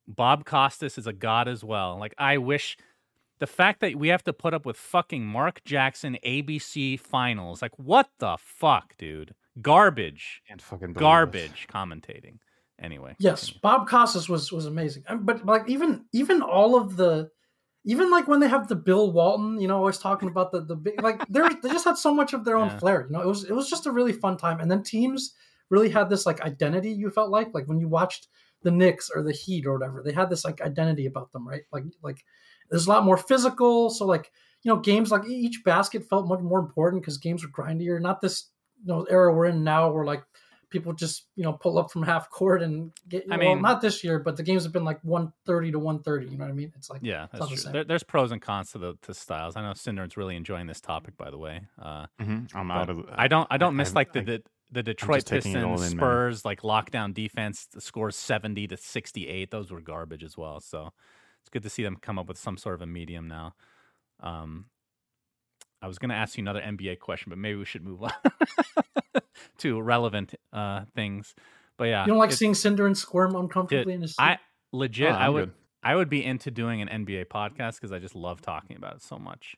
Bob 0.08 0.46
Costas 0.46 0.98
is 0.98 1.08
a 1.08 1.14
god 1.14 1.48
as 1.50 1.64
well. 1.64 1.98
Like 2.00 2.14
I 2.18 2.38
wish 2.38 2.78
the 3.40 3.48
fact 3.48 3.82
that 3.82 3.98
we 3.98 4.08
have 4.08 4.24
to 4.24 4.32
put 4.34 4.54
up 4.54 4.66
with 4.66 4.78
fucking 4.78 5.26
Mark 5.26 5.62
Jackson 5.66 6.18
ABC 6.24 6.98
finals. 6.98 7.62
Like 7.62 7.78
what 7.78 8.08
the 8.20 8.38
fuck, 8.40 8.96
dude? 8.98 9.36
Garbage. 9.62 10.42
Can't 10.48 10.62
fucking 10.62 10.94
believe 10.94 10.98
it. 10.98 11.00
Garbage 11.00 11.68
commentating. 11.72 12.38
Anyway. 12.82 13.16
Yes, 13.20 13.42
continue. 13.46 13.60
Bob 13.62 13.88
Costas 13.88 14.28
was 14.28 14.52
was 14.52 14.66
amazing. 14.66 15.04
Um, 15.08 15.26
But 15.26 15.46
like 15.46 15.70
even 15.70 16.06
even 16.12 16.42
all 16.42 16.76
of 16.76 16.98
the 16.98 17.30
even 17.86 18.10
like 18.10 18.28
when 18.28 18.40
they 18.40 18.48
have 18.50 18.68
the 18.68 18.76
Bill 18.76 19.12
Walton, 19.12 19.62
you 19.62 19.68
know, 19.68 19.78
always 19.78 19.98
talking 19.98 20.28
about 20.28 20.52
the 20.52 20.62
the 20.62 20.76
big 20.76 21.02
like 21.02 21.26
they 21.30 21.42
they 21.62 21.70
just 21.70 21.86
had 21.86 21.98
so 21.98 22.14
much 22.14 22.34
of 22.34 22.44
their 22.44 22.58
own 22.58 22.68
Yeah. 22.68 22.80
flair. 22.80 23.06
You 23.08 23.14
know, 23.14 23.22
it 23.22 23.28
was 23.28 23.44
it 23.46 23.54
was 23.54 23.70
just 23.70 23.86
a 23.86 23.92
really 23.92 24.12
fun 24.14 24.38
time. 24.38 24.60
And 24.60 24.70
then 24.70 24.84
teams 24.84 25.34
really 25.70 25.90
had 25.90 26.10
this 26.10 26.26
like 26.26 26.42
identity. 26.42 26.92
You 26.92 27.10
felt 27.10 27.30
like 27.30 27.54
like 27.54 27.68
when 27.68 27.80
you 27.80 27.88
watched 27.88 28.28
the 28.64 28.72
Knicks 28.72 29.10
or 29.14 29.22
the 29.24 29.32
Heat 29.32 29.66
or 29.66 29.74
whatever, 29.78 30.02
they 30.04 30.12
had 30.12 30.30
this 30.30 30.44
like 30.44 30.60
identity 30.62 31.06
about 31.06 31.32
them, 31.32 31.48
right? 31.48 31.64
Like 31.72 31.86
like 32.04 32.26
there's 32.70 32.88
a 32.88 32.90
lot 32.90 33.06
more 33.06 33.18
physical. 33.18 33.90
So 33.90 34.06
like 34.06 34.32
you 34.64 34.74
know, 34.74 34.80
games 34.80 35.12
like 35.12 35.26
each 35.28 35.64
basket 35.64 36.04
felt 36.10 36.28
much 36.28 36.40
more 36.42 36.60
important 36.60 37.04
because 37.04 37.20
games 37.20 37.44
were 37.46 37.52
grindier. 37.52 38.02
Not 38.02 38.20
this 38.20 38.50
you 38.86 38.94
know 38.94 39.04
era 39.10 39.34
we're 39.34 39.48
in 39.48 39.64
now 39.64 39.92
where 39.92 40.06
like 40.06 40.24
people 40.70 40.94
just 40.94 41.28
you 41.36 41.44
know 41.44 41.54
pull 41.54 41.78
up 41.78 41.92
from 41.92 42.04
half 42.04 42.30
court 42.30 42.62
and 42.62 42.92
get. 43.10 43.24
I 43.32 43.38
well, 43.38 43.54
mean- 43.56 43.62
not 43.62 43.82
this 43.82 44.04
year, 44.04 44.20
but 44.20 44.36
the 44.38 44.44
games 44.44 44.64
have 44.64 44.72
been 44.74 44.84
like 44.84 45.00
one 45.04 45.34
thirty 45.46 45.72
to 45.72 45.80
one 45.80 46.02
thirty. 46.04 46.28
You 46.28 46.38
know 46.38 46.46
what 46.46 46.52
I 46.52 46.54
mean? 46.54 46.72
It's 46.76 46.90
like 46.90 47.02
Yeah, 47.04 47.28
that's 47.32 47.48
true. 47.48 47.58
same. 47.58 47.74
There, 47.74 47.84
there's 47.84 48.04
pros 48.04 48.32
and 48.32 48.42
cons 48.42 48.72
to 48.72 48.78
the 48.78 48.96
to 49.04 49.14
styles. 49.14 49.56
I 49.56 49.62
know 49.62 49.74
Cinder's 49.74 50.16
really 50.18 50.36
enjoying 50.36 50.68
this 50.68 50.82
topic, 50.82 51.18
by 51.18 51.30
the 51.32 51.38
way. 51.38 51.62
Uh, 51.82 52.06
Mhm, 52.22 52.54
I'm 52.56 52.72
out 52.72 52.90
of. 52.90 53.06
I 53.12 53.28
don't. 53.28 53.48
I 53.52 53.58
don't 53.58 53.74
I- 53.74 53.78
miss 53.78 53.92
I- 53.92 53.96
like 53.96 54.14
the, 54.14 54.20
I- 54.22 54.24
the 54.24 54.44
the 54.72 54.84
Detroit 54.84 55.26
taking 55.26 55.54
it 55.54 55.64
all 55.64 55.74
Pistons 55.74 55.92
in, 55.94 55.98
man. 55.98 56.04
Spurs 56.06 56.46
like 56.46 56.62
lockdown 56.62 57.14
defense 57.14 57.68
that 57.74 57.82
scores 57.82 58.16
seventy 58.16 58.68
to 58.68 58.76
sixty 58.78 59.28
eight. 59.28 59.52
Those 59.52 59.72
were 59.72 59.82
garbage 59.82 60.24
as 60.24 60.36
well. 60.38 60.60
So 60.60 60.92
it's 61.42 61.50
good 61.50 61.64
to 61.64 61.70
see 61.70 61.84
them 61.84 61.96
come 62.02 62.18
up 62.20 62.28
with 62.28 62.38
some 62.40 62.58
sort 62.58 62.76
of 62.76 62.82
a 62.82 62.88
medium 62.88 63.28
now. 63.28 63.54
Um, 64.20 64.66
I 65.82 65.88
was 65.88 66.00
going 66.00 66.10
to 66.10 66.16
ask 66.16 66.38
you 66.38 66.44
another 66.44 66.62
NBA 66.62 67.00
question, 67.00 67.30
but 67.30 67.38
maybe 67.38 67.58
we 67.58 67.66
should 67.66 67.84
move 67.84 68.02
on 68.04 68.12
to 69.60 69.82
relevant 69.82 70.36
uh 70.54 70.82
things. 70.96 71.34
But 71.78 71.86
yeah, 71.86 72.04
you 72.04 72.08
don't 72.10 72.18
like 72.18 72.32
it- 72.32 72.36
seeing 72.38 72.54
Cinder 72.54 72.86
and 72.88 72.98
squirm 72.98 73.36
uncomfortably 73.36 73.94
in 73.94 74.02
his 74.02 74.12
seat? 74.12 74.22
I 74.24 74.38
legit. 74.72 75.12
Oh, 75.12 75.16
I 75.16 75.30
would. 75.30 75.46
good. 75.50 75.54
I 75.84 75.96
would 75.96 76.10
be 76.10 76.24
into 76.26 76.50
doing 76.50 76.82
an 76.82 77.06
NBA 77.06 77.26
podcast 77.28 77.76
because 77.76 77.92
I 77.92 78.00
just 78.00 78.16
love 78.16 78.42
talking 78.42 78.76
about 78.76 78.96
it 78.96 79.02
so 79.04 79.18
much. 79.20 79.56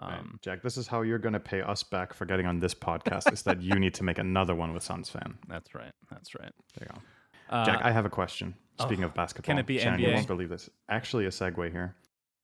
Right. 0.00 0.18
Um, 0.18 0.38
Jack, 0.42 0.62
this 0.62 0.76
is 0.76 0.88
how 0.88 1.02
you're 1.02 1.18
going 1.18 1.32
to 1.34 1.38
pay 1.40 1.60
us 1.62 1.82
back 1.84 2.12
for 2.12 2.24
getting 2.24 2.46
on 2.46 2.58
this 2.58 2.74
podcast. 2.74 3.32
is 3.32 3.42
that 3.42 3.62
you 3.62 3.74
need 3.78 3.94
to 3.94 4.02
make 4.02 4.18
another 4.18 4.54
one 4.54 4.72
with 4.72 4.82
SUNSfan? 4.82 5.34
that's 5.48 5.74
right. 5.74 5.92
That's 6.10 6.34
right. 6.34 6.50
There 6.76 6.88
you 6.88 6.94
go. 6.94 7.54
Uh, 7.56 7.64
Jack, 7.66 7.80
I 7.82 7.90
have 7.92 8.04
a 8.04 8.10
question. 8.10 8.54
oh, 8.80 8.84
Speaking 8.86 9.04
of 9.04 9.14
basketball, 9.14 9.46
can 9.52 9.58
it 9.58 9.66
be 9.66 9.78
Shannon, 9.78 10.00
you 10.00 10.08
NBA? 10.08 10.14
won't 10.14 10.26
believe 10.26 10.48
this. 10.48 10.70
Actually, 10.88 11.26
a 11.26 11.30
segue 11.30 11.70
here. 11.70 11.94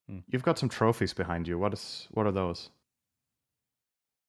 Hmm. 0.09 0.19
You've 0.29 0.43
got 0.45 0.59
some 0.59 0.69
trophies 0.69 1.13
behind 1.15 1.49
you. 1.49 1.59
What 1.59 1.73
is? 1.73 2.07
What 2.13 2.27
are 2.27 2.33
those? 2.33 2.71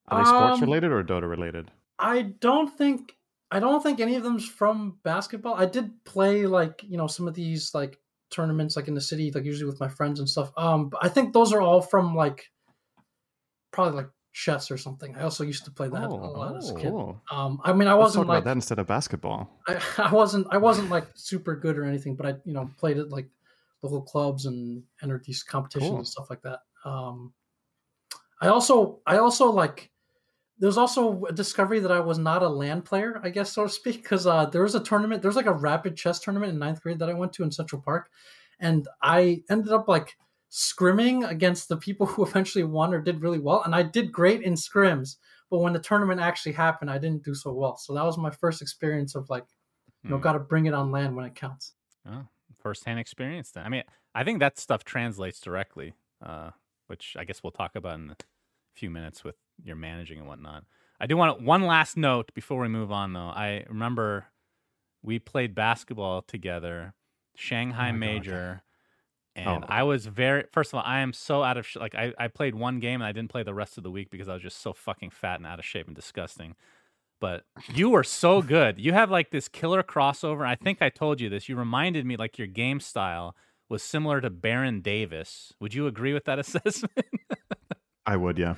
Are 0.10 0.24
they 0.24 0.28
sports 0.30 0.56
Um, 0.56 0.62
related 0.62 0.92
or 0.92 1.04
Dota 1.04 1.30
related? 1.30 1.72
I 2.00 2.22
don't 2.22 2.70
think 2.78 3.14
I 3.50 3.60
don't 3.60 3.82
think 3.82 4.00
any 4.00 4.16
of 4.16 4.24
them's 4.24 4.46
from 4.48 5.00
basketball. 5.04 5.54
I 5.56 5.66
did 5.66 5.92
play 6.06 6.46
like 6.46 6.84
you 6.84 6.98
know 6.98 7.08
some 7.08 7.28
of 7.28 7.34
these 7.34 7.74
like 7.74 8.00
tournaments 8.30 8.76
like 8.76 8.88
in 8.88 8.94
the 8.94 9.02
city, 9.02 9.32
like 9.32 9.46
usually 9.46 9.70
with 9.70 9.80
my 9.80 9.88
friends 9.88 10.20
and 10.20 10.30
stuff. 10.30 10.52
Um, 10.58 10.90
but 10.90 11.04
I 11.04 11.10
think 11.10 11.34
those 11.34 11.54
are 11.54 11.62
all 11.62 11.82
from 11.82 12.14
like 12.16 12.46
probably 13.72 13.96
like 13.96 14.10
chess 14.34 14.70
or 14.70 14.78
something. 14.78 15.16
I 15.16 15.24
also 15.24 15.44
used 15.44 15.66
to 15.66 15.72
play 15.72 15.88
that 15.88 16.04
a 16.04 16.14
lot 16.14 16.58
as 16.58 16.70
a 16.70 16.76
kid. 16.76 16.90
cool. 16.92 17.22
Um, 17.32 17.60
I 17.64 17.74
mean, 17.74 17.88
I 17.88 17.94
Let's 17.94 18.14
talk 18.14 18.20
wasn't 18.20 18.24
about 18.26 18.34
like 18.34 18.44
that 18.44 18.52
instead 18.58 18.80
of 18.80 18.88
basketball. 18.88 19.50
I, 19.68 19.82
I 19.98 20.12
wasn't 20.12 20.48
I 20.52 20.58
wasn't 20.58 20.90
like 20.90 21.08
super 21.16 21.56
good 21.56 21.78
or 21.78 21.84
anything, 21.86 22.16
but 22.16 22.26
I 22.26 22.36
you 22.46 22.54
know 22.54 22.70
played 22.78 22.98
at 22.98 23.10
like 23.10 23.28
local 23.82 24.02
clubs 24.02 24.46
and 24.46 24.84
entered 25.02 25.24
these 25.26 25.44
competitions 25.44 25.90
Cool. 25.90 25.98
and 26.00 26.08
stuff 26.08 26.30
like 26.30 26.42
that. 26.44 26.60
Um, 26.86 27.34
I 28.42 28.48
also 28.50 29.00
I 29.06 29.18
also 29.18 29.52
like 29.52 29.90
there 30.60 30.68
was 30.68 30.78
also 30.78 31.26
a 31.26 31.34
discovery 31.34 31.80
that 31.80 31.92
I 31.92 32.00
was 32.00 32.18
not 32.18 32.42
a 32.44 32.50
land 32.50 32.86
player, 32.86 33.20
I 33.24 33.30
guess 33.30 33.54
so 33.54 33.64
to 33.64 33.70
speak, 33.70 34.02
because 34.02 34.26
uh, 34.26 34.46
there 34.46 34.64
was 34.64 34.76
a 34.76 34.80
tournament. 34.80 35.22
There 35.22 35.30
was 35.30 35.36
like 35.36 35.46
a 35.46 35.54
rapid 35.54 35.96
chess 35.96 36.20
tournament 36.20 36.54
in 36.54 36.60
ninth 36.60 36.82
grade 36.82 37.00
that 37.00 37.10
I 37.10 37.14
went 37.14 37.34
to 37.34 37.44
in 37.44 37.52
Central 37.52 37.82
Park, 37.82 38.10
and 38.60 38.88
I 39.02 39.44
ended 39.50 39.72
up 39.72 39.88
like 39.88 40.18
scrimming 40.52 41.30
against 41.30 41.70
the 41.70 41.78
people 41.78 42.06
who 42.08 42.26
eventually 42.26 42.64
won 42.64 42.94
or 42.94 43.02
did 43.02 43.22
really 43.22 43.40
well, 43.40 43.62
and 43.64 43.76
I 43.76 43.84
did 43.84 44.12
great 44.12 44.42
in 44.42 44.54
scrims. 44.54 45.18
But 45.50 45.60
when 45.60 45.74
the 45.74 45.80
tournament 45.80 46.20
actually 46.20 46.54
happened, 46.54 46.92
I 46.92 46.98
didn't 46.98 47.24
do 47.24 47.34
so 47.34 47.54
well. 47.54 47.78
So 47.78 47.94
that 47.94 48.04
was 48.04 48.18
my 48.18 48.32
first 48.32 48.62
experience 48.62 49.16
of 49.16 49.30
like 49.30 49.46
you 50.04 50.10
know, 50.10 50.18
Hmm. 50.18 50.24
got 50.24 50.34
to 50.34 50.40
bring 50.40 50.66
it 50.66 50.74
on 50.74 50.92
land 50.92 51.16
when 51.16 51.26
it 51.26 51.36
counts. 51.36 51.74
Oh, 52.06 52.28
firsthand 52.60 53.00
experience 53.00 53.52
then. 53.52 53.66
I 53.66 53.70
mean, 53.70 53.84
I 54.14 54.24
think 54.24 54.40
that 54.40 54.60
stuff 54.60 54.84
translates 54.84 55.40
directly, 55.40 55.94
uh, 56.26 56.52
which 56.88 57.16
I 57.18 57.24
guess 57.24 57.44
we'll 57.44 57.52
talk 57.52 57.76
about 57.76 58.00
in 58.00 58.12
a 58.12 58.16
few 58.76 58.90
minutes 58.90 59.24
with 59.24 59.36
you're 59.64 59.76
managing 59.76 60.20
and 60.20 60.28
whatnot. 60.28 60.64
I 61.00 61.06
do 61.06 61.16
want 61.18 61.42
one 61.42 61.64
last 61.66 61.96
note 61.98 62.34
before 62.34 62.60
we 62.62 62.68
move 62.68 62.92
on, 62.92 63.14
though. 63.14 63.20
I 63.20 63.66
remember 63.70 64.26
we 65.04 65.20
played 65.20 65.54
basketball 65.54 66.22
together, 66.24 66.94
Shanghai 67.36 67.90
Oh 67.90 67.92
my 67.92 67.92
God. 67.92 68.00
Major, 68.00 68.62
oh, 68.62 69.42
and 69.42 69.64
Oh. 69.64 69.68
I 69.70 69.84
was 69.84 70.06
very. 70.08 70.46
First 70.52 70.72
of 70.74 70.78
all, 70.80 70.84
I 70.86 71.00
am 71.00 71.14
so 71.14 71.44
out 71.44 71.58
of 71.58 71.66
sh- 71.68 71.76
like 71.78 71.94
I 71.96 72.14
I 72.18 72.28
played 72.28 72.56
one 72.56 72.80
game 72.80 73.02
and 73.02 73.08
I 73.08 73.12
didn't 73.12 73.30
play 73.30 73.44
the 73.44 73.54
rest 73.54 73.78
of 73.78 73.84
the 73.84 73.92
week 73.92 74.10
because 74.10 74.28
I 74.28 74.34
was 74.34 74.42
just 74.42 74.60
so 74.62 74.74
fucking 74.74 75.12
fat 75.12 75.36
and 75.40 75.46
out 75.46 75.60
of 75.60 75.66
shape 75.66 75.86
and 75.88 75.96
disgusting. 75.96 76.56
But 77.22 77.44
you 77.74 77.90
were 77.90 78.04
so 78.04 78.42
good. 78.56 78.80
You 78.80 78.94
have 78.94 79.12
like 79.12 79.30
this 79.30 79.48
killer 79.48 79.84
crossover. 79.84 80.46
I 80.48 80.56
think 80.56 80.82
I 80.82 80.90
told 80.90 81.22
you 81.22 81.30
this. 81.30 81.48
You 81.48 81.56
reminded 81.56 82.06
me 82.06 82.18
like 82.18 82.38
your 82.40 82.48
game 82.48 82.80
style 82.80 83.36
was 83.70 83.84
similar 83.84 84.20
to 84.22 84.30
Baron 84.32 84.82
Davis. 84.82 85.54
Would 85.60 85.74
you 85.76 85.86
agree 85.88 86.14
with 86.14 86.26
that 86.26 86.40
assessment? 86.46 87.06
I 88.06 88.16
would, 88.18 88.38
yeah. 88.40 88.56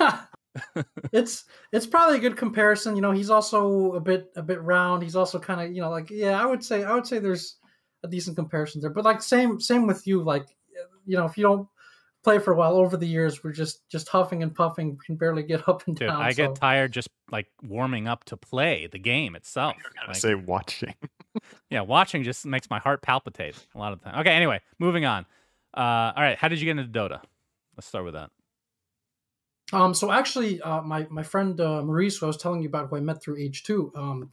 it's 1.12 1.44
it's 1.72 1.86
probably 1.86 2.18
a 2.18 2.20
good 2.20 2.36
comparison. 2.36 2.96
You 2.96 3.02
know, 3.02 3.12
he's 3.12 3.30
also 3.30 3.92
a 3.92 4.00
bit 4.00 4.30
a 4.36 4.42
bit 4.42 4.60
round. 4.62 5.02
He's 5.02 5.16
also 5.16 5.38
kind 5.38 5.60
of 5.60 5.74
you 5.74 5.80
know 5.80 5.90
like 5.90 6.10
yeah, 6.10 6.40
I 6.40 6.46
would 6.46 6.64
say 6.64 6.84
I 6.84 6.94
would 6.94 7.06
say 7.06 7.18
there's 7.18 7.56
a 8.02 8.08
decent 8.08 8.36
comparison 8.36 8.80
there. 8.80 8.90
But 8.90 9.04
like 9.04 9.22
same 9.22 9.60
same 9.60 9.86
with 9.86 10.06
you. 10.06 10.22
Like 10.22 10.48
you 11.06 11.16
know, 11.16 11.24
if 11.24 11.36
you 11.36 11.42
don't 11.42 11.68
play 12.22 12.38
for 12.38 12.52
a 12.52 12.56
while 12.56 12.76
over 12.76 12.96
the 12.96 13.06
years, 13.06 13.42
we're 13.42 13.52
just 13.52 13.88
just 13.88 14.08
huffing 14.08 14.42
and 14.42 14.54
puffing, 14.54 14.92
We 14.92 15.04
can 15.04 15.16
barely 15.16 15.42
get 15.42 15.68
up 15.68 15.86
and 15.86 15.96
Dude, 15.96 16.08
down. 16.08 16.20
I 16.20 16.32
get 16.32 16.54
tired 16.54 16.92
just 16.92 17.08
like 17.30 17.46
warming 17.62 18.08
up 18.08 18.24
to 18.24 18.36
play 18.36 18.88
the 18.90 18.98
game 18.98 19.34
itself. 19.34 19.76
I 20.02 20.08
Like, 20.08 20.16
say 20.16 20.34
watching. 20.34 20.94
yeah, 21.70 21.82
watching 21.82 22.22
just 22.22 22.44
makes 22.46 22.68
my 22.70 22.78
heart 22.78 23.02
palpitate 23.02 23.56
a 23.74 23.78
lot 23.78 23.92
of 23.92 24.00
the 24.00 24.06
time. 24.06 24.20
Okay, 24.20 24.32
anyway, 24.32 24.60
moving 24.78 25.04
on. 25.04 25.26
Uh, 25.76 26.12
all 26.16 26.22
right, 26.22 26.36
how 26.36 26.48
did 26.48 26.60
you 26.60 26.64
get 26.64 26.78
into 26.78 26.98
Dota? 26.98 27.20
Let's 27.76 27.86
start 27.86 28.04
with 28.04 28.14
that. 28.14 28.30
Um, 29.72 29.94
so 29.94 30.10
actually, 30.10 30.60
uh, 30.62 30.82
my 30.82 31.06
my 31.10 31.22
friend 31.22 31.60
uh, 31.60 31.82
Maurice, 31.82 32.18
who 32.18 32.26
I 32.26 32.28
was 32.28 32.36
telling 32.36 32.62
you 32.62 32.68
about, 32.68 32.88
who 32.88 32.96
I 32.96 33.00
met 33.00 33.22
through 33.22 33.38
Age 33.38 33.62
Two, 33.62 33.92
um, 33.94 34.30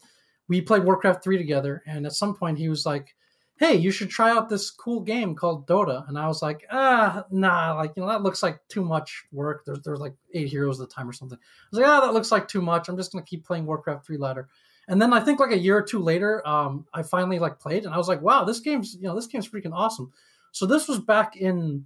we 0.47 0.61
played 0.61 0.83
Warcraft 0.83 1.23
three 1.23 1.37
together, 1.37 1.83
and 1.85 2.05
at 2.05 2.13
some 2.13 2.35
point 2.35 2.57
he 2.57 2.69
was 2.69 2.85
like, 2.85 3.15
"Hey, 3.57 3.75
you 3.75 3.91
should 3.91 4.09
try 4.09 4.31
out 4.31 4.49
this 4.49 4.71
cool 4.71 5.01
game 5.01 5.35
called 5.35 5.67
Dota," 5.67 6.07
and 6.07 6.17
I 6.17 6.27
was 6.27 6.41
like, 6.41 6.65
"Ah, 6.71 7.25
nah, 7.29 7.75
like 7.75 7.93
you 7.95 8.01
know 8.01 8.09
that 8.09 8.23
looks 8.23 8.41
like 8.41 8.59
too 8.67 8.83
much 8.83 9.25
work. 9.31 9.63
There's 9.65 9.81
there's 9.81 9.99
like 9.99 10.15
eight 10.33 10.49
heroes 10.49 10.79
at 10.81 10.89
the 10.89 10.95
time 10.95 11.09
or 11.09 11.13
something." 11.13 11.37
I 11.37 11.67
was 11.71 11.79
like, 11.81 11.89
"Ah, 11.89 12.01
that 12.01 12.13
looks 12.13 12.31
like 12.31 12.47
too 12.47 12.61
much. 12.61 12.89
I'm 12.89 12.97
just 12.97 13.11
gonna 13.11 13.25
keep 13.25 13.45
playing 13.45 13.65
Warcraft 13.65 14.05
three 14.05 14.17
ladder." 14.17 14.49
And 14.87 15.01
then 15.01 15.13
I 15.13 15.19
think 15.19 15.39
like 15.39 15.51
a 15.51 15.57
year 15.57 15.77
or 15.77 15.81
two 15.83 15.99
later, 15.99 16.47
um, 16.47 16.85
I 16.93 17.03
finally 17.03 17.39
like 17.39 17.59
played, 17.59 17.85
and 17.85 17.93
I 17.93 17.97
was 17.97 18.07
like, 18.07 18.21
"Wow, 18.21 18.43
this 18.45 18.59
game's 18.59 18.95
you 18.95 19.03
know 19.07 19.15
this 19.15 19.27
game's 19.27 19.47
freaking 19.47 19.73
awesome." 19.73 20.11
So 20.51 20.65
this 20.65 20.87
was 20.87 20.99
back 20.99 21.35
in 21.35 21.85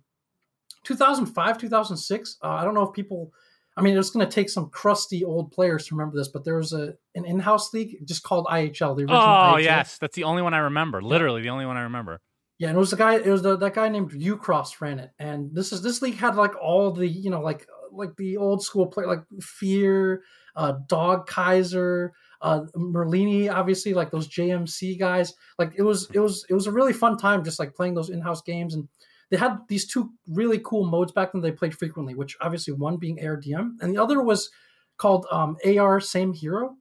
2005, 0.84 1.58
2006. 1.58 2.38
Uh, 2.44 2.48
I 2.48 2.64
don't 2.64 2.74
know 2.74 2.84
if 2.84 2.94
people. 2.94 3.34
I 3.78 3.82
mean, 3.82 3.98
it's 3.98 4.10
going 4.10 4.26
to 4.26 4.32
take 4.32 4.50
some 4.50 4.70
crusty 4.70 5.24
old 5.24 5.52
players 5.52 5.88
to 5.88 5.96
remember 5.96 6.18
this, 6.18 6.28
but 6.28 6.44
there 6.44 6.58
was 6.58 6.74
a 6.74 6.94
an 7.16 7.24
in-house 7.26 7.74
league 7.74 8.06
just 8.06 8.22
called 8.24 8.46
IHL. 8.48 8.96
The 8.98 9.04
original 9.04 9.18
Oh 9.18 9.54
IHL. 9.56 9.64
yes, 9.64 9.98
that's 9.98 10.16
the 10.16 10.26
only 10.26 10.42
one 10.42 10.54
I 10.54 10.58
remember. 10.60 11.02
Literally 11.02 11.42
the 11.42 11.50
only 11.50 11.66
one 11.66 11.78
I 11.78 11.84
remember. 11.84 12.20
Yeah, 12.58 12.68
and 12.68 12.76
it 12.76 12.80
was 12.80 12.92
the 12.92 12.98
guy. 12.98 13.16
It 13.16 13.28
was 13.28 13.42
the, 13.42 13.58
that 13.58 13.74
guy 13.74 13.88
named 13.90 14.12
Ucross 14.12 14.82
ran 14.82 15.00
it, 15.00 15.12
and 15.18 15.56
this 15.56 15.72
is 15.72 15.82
this 15.82 16.02
league 16.02 16.16
had 16.16 16.36
like 16.36 16.52
all 16.62 16.92
the 16.92 17.08
you 17.08 17.30
know 17.30 17.42
like 17.42 17.66
like 17.92 18.16
the 18.18 18.38
old 18.38 18.62
school 18.62 18.88
player 18.88 19.08
like 19.08 19.24
Fear, 19.42 20.22
uh, 20.56 20.74
Dog 20.88 21.26
Kaiser, 21.28 22.14
uh, 22.42 22.62
Merlini, 22.76 23.52
obviously 23.52 23.94
like 23.94 24.12
those 24.12 24.28
JMC 24.28 25.00
guys. 25.00 25.34
Like 25.58 25.74
it 25.78 25.82
was 25.82 26.10
it 26.14 26.20
was 26.20 26.46
it 26.50 26.54
was 26.54 26.68
a 26.68 26.72
really 26.72 26.94
fun 26.94 27.18
time 27.18 27.44
just 27.44 27.58
like 27.58 27.74
playing 27.74 27.96
those 27.96 28.10
in-house 28.10 28.42
games, 28.42 28.74
and 28.76 28.88
they 29.32 29.38
had 29.38 29.58
these 29.68 29.88
two 29.88 30.12
really 30.28 30.60
cool 30.64 30.86
modes 30.86 31.12
back 31.12 31.32
then 31.32 31.42
they 31.42 31.52
played 31.52 31.74
frequently. 31.76 32.14
Which 32.14 32.38
obviously 32.42 32.74
one 32.74 32.98
being 32.98 33.18
ARDM, 33.18 33.78
and 33.82 33.94
the 33.96 34.02
other 34.02 34.22
was 34.22 34.50
called 34.98 35.26
um, 35.32 35.58
AR 35.66 36.00
Same 36.00 36.34
Hero. 36.34 36.76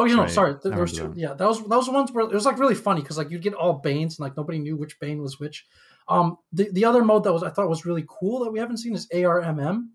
Oh, 0.00 0.04
you 0.04 0.14
know, 0.14 0.22
Right. 0.22 0.30
sorry. 0.30 0.54
There 0.62 0.72
was 0.80 0.92
two, 0.92 1.08
that. 1.08 1.16
yeah, 1.16 1.34
that 1.34 1.48
was 1.48 1.58
that 1.60 1.76
was 1.76 1.86
the 1.86 1.92
ones 1.92 2.12
where 2.12 2.24
it 2.24 2.32
was 2.32 2.44
like 2.44 2.58
really 2.58 2.74
funny 2.76 3.00
because 3.00 3.18
like 3.18 3.30
you'd 3.30 3.42
get 3.42 3.54
all 3.54 3.74
Banes 3.80 4.18
and 4.18 4.24
like 4.24 4.36
nobody 4.36 4.58
knew 4.58 4.76
which 4.76 4.98
Bane 5.00 5.20
was 5.22 5.40
which. 5.40 5.66
Um, 6.08 6.36
the 6.52 6.70
the 6.72 6.84
other 6.84 7.04
mode 7.04 7.24
that 7.24 7.32
was 7.32 7.42
I 7.42 7.50
thought 7.50 7.68
was 7.68 7.84
really 7.84 8.04
cool 8.08 8.44
that 8.44 8.50
we 8.50 8.58
haven't 8.60 8.76
seen 8.78 8.94
is 8.94 9.08
ARMM, 9.12 9.88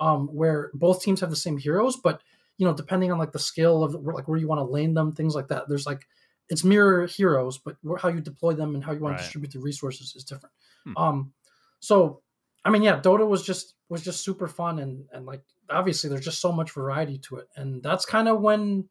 um, 0.00 0.26
where 0.28 0.70
both 0.74 1.02
teams 1.02 1.20
have 1.20 1.30
the 1.30 1.36
same 1.36 1.56
heroes, 1.56 1.96
but 1.96 2.20
you 2.58 2.66
know 2.66 2.74
depending 2.74 3.12
on 3.12 3.18
like 3.18 3.32
the 3.32 3.38
skill 3.38 3.84
of 3.84 3.94
like 3.94 4.26
where 4.28 4.38
you 4.38 4.48
want 4.48 4.58
to 4.58 4.64
lane 4.64 4.94
them, 4.94 5.12
things 5.12 5.34
like 5.36 5.48
that. 5.48 5.68
There's 5.68 5.86
like 5.86 6.02
it's 6.50 6.64
mirror 6.64 7.06
heroes, 7.06 7.56
but 7.58 7.76
how 8.00 8.08
you 8.08 8.20
deploy 8.20 8.54
them 8.54 8.74
and 8.74 8.84
how 8.84 8.92
you 8.92 9.00
want 9.00 9.12
Right. 9.12 9.18
to 9.18 9.24
distribute 9.24 9.52
the 9.52 9.60
resources 9.60 10.14
is 10.16 10.24
different. 10.24 10.52
Hmm. 10.84 10.96
Um, 10.96 11.32
so 11.80 12.22
I 12.64 12.70
mean, 12.70 12.82
yeah, 12.82 13.00
Dota 13.00 13.26
was 13.26 13.42
just 13.44 13.74
was 13.88 14.02
just 14.02 14.24
super 14.24 14.48
fun 14.48 14.78
and 14.78 15.04
and 15.12 15.26
like 15.26 15.42
obviously 15.70 16.10
there's 16.10 16.24
just 16.24 16.40
so 16.40 16.52
much 16.52 16.72
variety 16.72 17.18
to 17.18 17.36
it, 17.36 17.48
and 17.56 17.82
that's 17.82 18.06
kind 18.06 18.28
of 18.28 18.40
when 18.40 18.88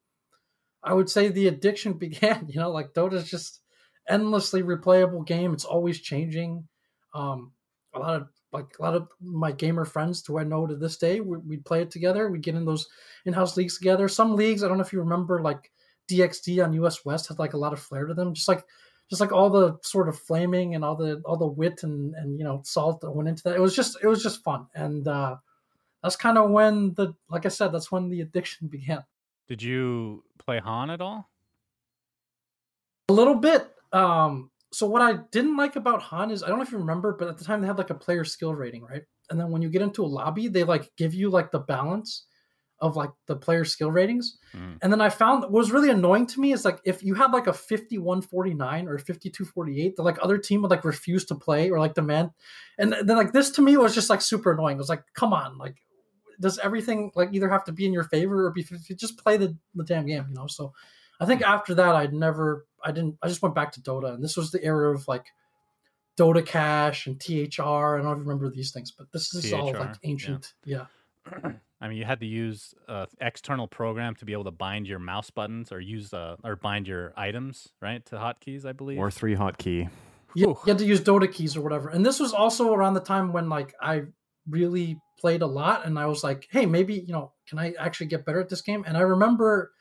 I 0.82 0.92
would 0.92 1.10
say 1.10 1.28
the 1.28 1.48
addiction 1.48 1.92
began. 1.98 2.46
You 2.48 2.60
know, 2.60 2.70
like 2.70 2.92
Dota's 2.94 3.28
just 3.28 3.60
endlessly 4.08 4.62
replayable 4.62 5.26
game. 5.26 5.52
It's 5.52 5.64
always 5.64 6.00
changing. 6.00 6.68
Um, 7.14 7.52
a 7.94 7.98
lot 7.98 8.20
of 8.20 8.28
like 8.52 8.76
a 8.78 8.82
lot 8.82 8.94
of 8.94 9.08
my 9.20 9.50
gamer 9.50 9.84
friends 9.84 10.24
who 10.24 10.38
I 10.38 10.44
know 10.44 10.66
to 10.66 10.76
this 10.76 10.96
day, 10.96 11.20
we, 11.20 11.38
we'd 11.38 11.64
play 11.64 11.82
it 11.82 11.90
together. 11.90 12.30
We'd 12.30 12.42
get 12.42 12.54
in 12.54 12.64
those 12.64 12.86
in-house 13.24 13.56
leagues 13.56 13.76
together. 13.78 14.08
Some 14.08 14.36
leagues, 14.36 14.62
I 14.62 14.68
don't 14.68 14.78
know 14.78 14.84
if 14.84 14.92
you 14.92 15.00
remember, 15.00 15.42
like 15.42 15.72
DXD 16.08 16.64
on 16.64 16.72
US 16.84 17.04
West 17.04 17.28
had 17.28 17.38
like 17.38 17.54
a 17.54 17.58
lot 17.58 17.72
of 17.72 17.80
flair 17.80 18.06
to 18.06 18.14
them. 18.14 18.32
Just 18.34 18.48
like 18.48 18.64
just 19.10 19.20
like 19.20 19.32
all 19.32 19.50
the 19.50 19.78
sort 19.82 20.08
of 20.08 20.18
flaming 20.18 20.74
and 20.74 20.84
all 20.84 20.96
the 20.96 21.20
all 21.24 21.36
the 21.36 21.46
wit 21.46 21.82
and 21.82 22.14
and 22.14 22.38
you 22.38 22.44
know 22.44 22.60
salt 22.64 23.00
that 23.00 23.10
went 23.10 23.28
into 23.28 23.42
that. 23.44 23.56
It 23.56 23.60
was 23.60 23.74
just 23.74 23.98
it 24.02 24.06
was 24.06 24.22
just 24.22 24.42
fun. 24.42 24.66
And 24.74 25.06
uh 25.06 25.36
that's 26.02 26.16
kind 26.16 26.36
of 26.38 26.50
when 26.50 26.94
the 26.94 27.14
like 27.28 27.46
I 27.46 27.48
said, 27.48 27.72
that's 27.72 27.90
when 27.90 28.08
the 28.08 28.20
addiction 28.20 28.68
began. 28.68 29.04
Did 29.48 29.62
you 29.62 30.22
play 30.38 30.58
HoN 30.58 30.90
at 30.90 31.00
all? 31.00 31.30
A 33.08 33.12
little 33.12 33.34
bit. 33.34 33.70
Um, 33.92 34.50
so 34.72 34.86
what 34.86 35.02
I 35.02 35.18
didn't 35.30 35.56
like 35.56 35.76
about 35.76 36.02
HoN 36.02 36.30
is 36.30 36.42
I 36.42 36.48
don't 36.48 36.58
know 36.58 36.64
if 36.64 36.72
you 36.72 36.78
remember, 36.78 37.14
but 37.18 37.28
at 37.28 37.38
the 37.38 37.44
time 37.44 37.60
they 37.60 37.66
had 37.66 37.78
like 37.78 37.90
a 37.90 37.94
player 37.94 38.24
skill 38.24 38.54
rating, 38.54 38.82
right? 38.82 39.02
And 39.30 39.38
then 39.40 39.50
when 39.50 39.62
you 39.62 39.68
get 39.68 39.82
into 39.82 40.04
a 40.04 40.06
lobby, 40.06 40.48
they 40.48 40.64
like 40.64 40.90
give 40.96 41.14
you 41.14 41.30
like 41.30 41.50
the 41.50 41.60
balance 41.60 42.24
of 42.84 42.96
like 42.96 43.10
the 43.26 43.34
player 43.34 43.64
skill 43.64 43.90
ratings. 43.90 44.36
Mhm. 44.54 44.78
And 44.82 44.92
then 44.92 45.00
I 45.00 45.08
found 45.08 45.42
what 45.44 45.52
was 45.52 45.72
really 45.72 45.88
annoying 45.88 46.26
to 46.26 46.40
me 46.40 46.52
is 46.52 46.66
like 46.66 46.80
if 46.84 47.02
you 47.02 47.14
had 47.14 47.32
like 47.32 47.46
a 47.46 47.52
5149 47.54 48.88
or 48.88 48.98
5248, 48.98 49.96
the 49.96 50.02
like 50.02 50.18
other 50.20 50.36
team 50.36 50.60
would 50.60 50.70
like 50.70 50.84
refuse 50.84 51.24
to 51.26 51.34
play 51.34 51.70
or 51.70 51.78
like 51.78 51.94
demand. 51.94 52.30
And 52.78 52.92
then 52.92 53.16
like 53.16 53.32
this 53.32 53.50
to 53.52 53.62
me 53.62 53.78
was 53.78 53.94
just 53.94 54.10
like 54.10 54.20
super 54.20 54.52
annoying. 54.52 54.76
It 54.76 54.80
was 54.80 54.90
like, 54.90 55.02
come 55.14 55.32
on, 55.32 55.56
like 55.56 55.76
does 56.38 56.58
everything 56.58 57.10
like 57.14 57.30
either 57.32 57.48
have 57.48 57.64
to 57.64 57.72
be 57.72 57.86
in 57.86 57.92
your 57.94 58.04
favor 58.04 58.44
or 58.44 58.50
be 58.50 58.62
just 58.62 59.16
play 59.16 59.38
the, 59.38 59.56
the 59.74 59.84
damn 59.84 60.04
game, 60.04 60.26
you 60.28 60.34
know? 60.34 60.46
So 60.46 60.74
I 61.18 61.24
think 61.24 61.40
after 61.40 61.74
that 61.76 61.94
I'd 61.94 62.12
never 62.12 62.66
I 62.84 62.92
didn't 62.92 63.16
I 63.22 63.28
just 63.28 63.40
went 63.40 63.54
back 63.54 63.72
to 63.72 63.80
Dota 63.80 64.12
and 64.12 64.22
this 64.22 64.36
was 64.36 64.50
the 64.50 64.62
era 64.62 64.94
of 64.94 65.08
like 65.08 65.24
Dota 66.18 66.44
Cash 66.44 67.06
and 67.06 67.18
THR. 67.18 67.98
I 67.98 68.02
don't 68.02 68.18
remember 68.20 68.50
these 68.50 68.72
things, 68.72 68.90
but 68.90 69.10
this 69.10 69.34
is 69.34 69.54
all 69.54 69.72
THR, 69.72 69.78
like 69.78 69.88
yeah. 69.88 70.10
ancient. 70.10 70.52
Yeah. 70.66 70.86
I 71.80 71.88
mean, 71.88 71.98
you 71.98 72.04
had 72.04 72.20
to 72.20 72.26
use 72.26 72.74
an 72.88 73.06
external 73.20 73.66
program 73.66 74.14
to 74.16 74.24
be 74.24 74.32
able 74.32 74.44
to 74.44 74.50
bind 74.50 74.86
your 74.86 74.98
mouse 74.98 75.30
buttons 75.30 75.72
or 75.72 75.80
use 75.80 76.14
uh, 76.14 76.36
or 76.42 76.56
bind 76.56 76.86
your 76.86 77.12
items, 77.16 77.68
right, 77.82 78.04
to 78.06 78.16
hotkeys, 78.16 78.64
I 78.64 78.72
believe. 78.72 78.98
Or 78.98 79.10
three 79.10 79.36
hotkey. 79.36 79.90
You, 80.34 80.48
you 80.48 80.56
had 80.66 80.78
to 80.78 80.84
use 80.84 81.00
Dota 81.00 81.30
keys 81.30 81.56
or 81.56 81.60
whatever. 81.60 81.90
And 81.90 82.04
this 82.04 82.18
was 82.18 82.32
also 82.32 82.72
around 82.72 82.94
the 82.94 83.00
time 83.00 83.32
when 83.32 83.48
like 83.48 83.74
I 83.80 84.02
really 84.48 84.98
played 85.18 85.42
a 85.42 85.46
lot 85.46 85.86
and 85.86 85.98
I 85.98 86.06
was 86.06 86.24
like, 86.24 86.48
hey, 86.50 86.66
maybe, 86.66 86.94
you 86.94 87.12
know, 87.12 87.32
can 87.48 87.58
I 87.58 87.74
actually 87.78 88.06
get 88.06 88.24
better 88.24 88.40
at 88.40 88.48
this 88.48 88.62
game? 88.62 88.84
And 88.86 88.96
I 88.96 89.00
remember 89.00 89.72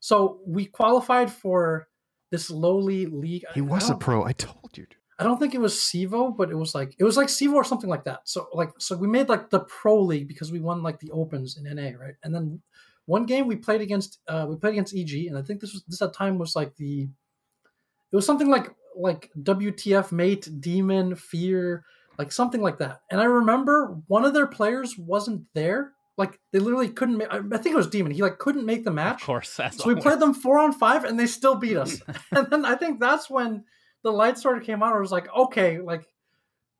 so 0.00 0.40
we 0.46 0.66
qualified 0.66 1.32
for 1.32 1.88
this 2.30 2.50
lowly 2.50 3.06
league. 3.06 3.44
He 3.54 3.62
was 3.62 3.88
a 3.88 3.94
pro. 3.94 4.22
I 4.22 4.32
told 4.32 4.76
you. 4.76 4.84
dude. 4.84 4.96
I 5.18 5.24
don't 5.24 5.38
think 5.38 5.54
it 5.54 5.60
was 5.60 5.74
Sivo, 5.74 6.36
but 6.36 6.50
it 6.50 6.56
was 6.56 6.74
like 6.74 6.94
it 6.98 7.04
was 7.04 7.16
like 7.16 7.28
Sivo 7.28 7.54
or 7.54 7.64
something 7.64 7.90
like 7.90 8.04
that. 8.04 8.20
So 8.24 8.48
like 8.52 8.70
so 8.78 8.96
we 8.96 9.06
made 9.06 9.28
like 9.28 9.50
the 9.50 9.60
pro 9.60 10.00
league 10.00 10.28
because 10.28 10.50
we 10.50 10.60
won 10.60 10.82
like 10.82 10.98
the 10.98 11.10
opens 11.12 11.56
in 11.56 11.64
NA, 11.64 11.96
right? 11.98 12.14
And 12.24 12.34
then 12.34 12.60
one 13.06 13.26
game 13.26 13.46
we 13.46 13.56
played 13.56 13.80
against 13.80 14.18
uh 14.28 14.46
we 14.48 14.56
played 14.56 14.72
against 14.72 14.94
EG, 14.94 15.26
and 15.26 15.38
I 15.38 15.42
think 15.42 15.60
this 15.60 15.72
was 15.72 15.84
this 15.86 16.02
at 16.02 16.12
time 16.12 16.38
was 16.38 16.56
like 16.56 16.74
the 16.76 17.02
it 17.02 18.16
was 18.16 18.26
something 18.26 18.50
like 18.50 18.74
like 18.96 19.30
WTF 19.40 20.12
mate, 20.12 20.48
demon, 20.60 21.14
fear, 21.14 21.84
like 22.18 22.32
something 22.32 22.62
like 22.62 22.78
that. 22.78 23.00
And 23.10 23.20
I 23.20 23.24
remember 23.24 23.96
one 24.08 24.24
of 24.24 24.34
their 24.34 24.46
players 24.46 24.96
wasn't 24.98 25.44
there. 25.54 25.92
Like 26.16 26.38
they 26.52 26.60
literally 26.60 26.88
couldn't 26.88 27.18
make 27.18 27.28
I 27.32 27.38
I 27.38 27.58
think 27.58 27.74
it 27.74 27.76
was 27.76 27.88
Demon. 27.88 28.12
He 28.12 28.22
like 28.22 28.38
couldn't 28.38 28.66
make 28.66 28.84
the 28.84 28.92
match. 28.92 29.22
Of 29.22 29.26
course, 29.26 29.56
that's 29.56 29.78
So 29.78 29.88
we 29.88 30.00
played 30.00 30.20
them 30.20 30.34
four 30.34 30.58
on 30.58 30.72
five, 30.72 31.04
and 31.04 31.18
they 31.18 31.26
still 31.26 31.56
beat 31.56 31.76
us. 31.76 32.00
and 32.32 32.48
then 32.50 32.64
I 32.64 32.76
think 32.76 33.00
that's 33.00 33.28
when 33.28 33.64
the 34.04 34.12
light 34.12 34.38
sort 34.38 34.56
of 34.58 34.62
came 34.64 34.82
out. 34.82 34.94
I 34.94 35.00
was 35.00 35.10
like, 35.10 35.26
okay, 35.34 35.80
like 35.80 36.06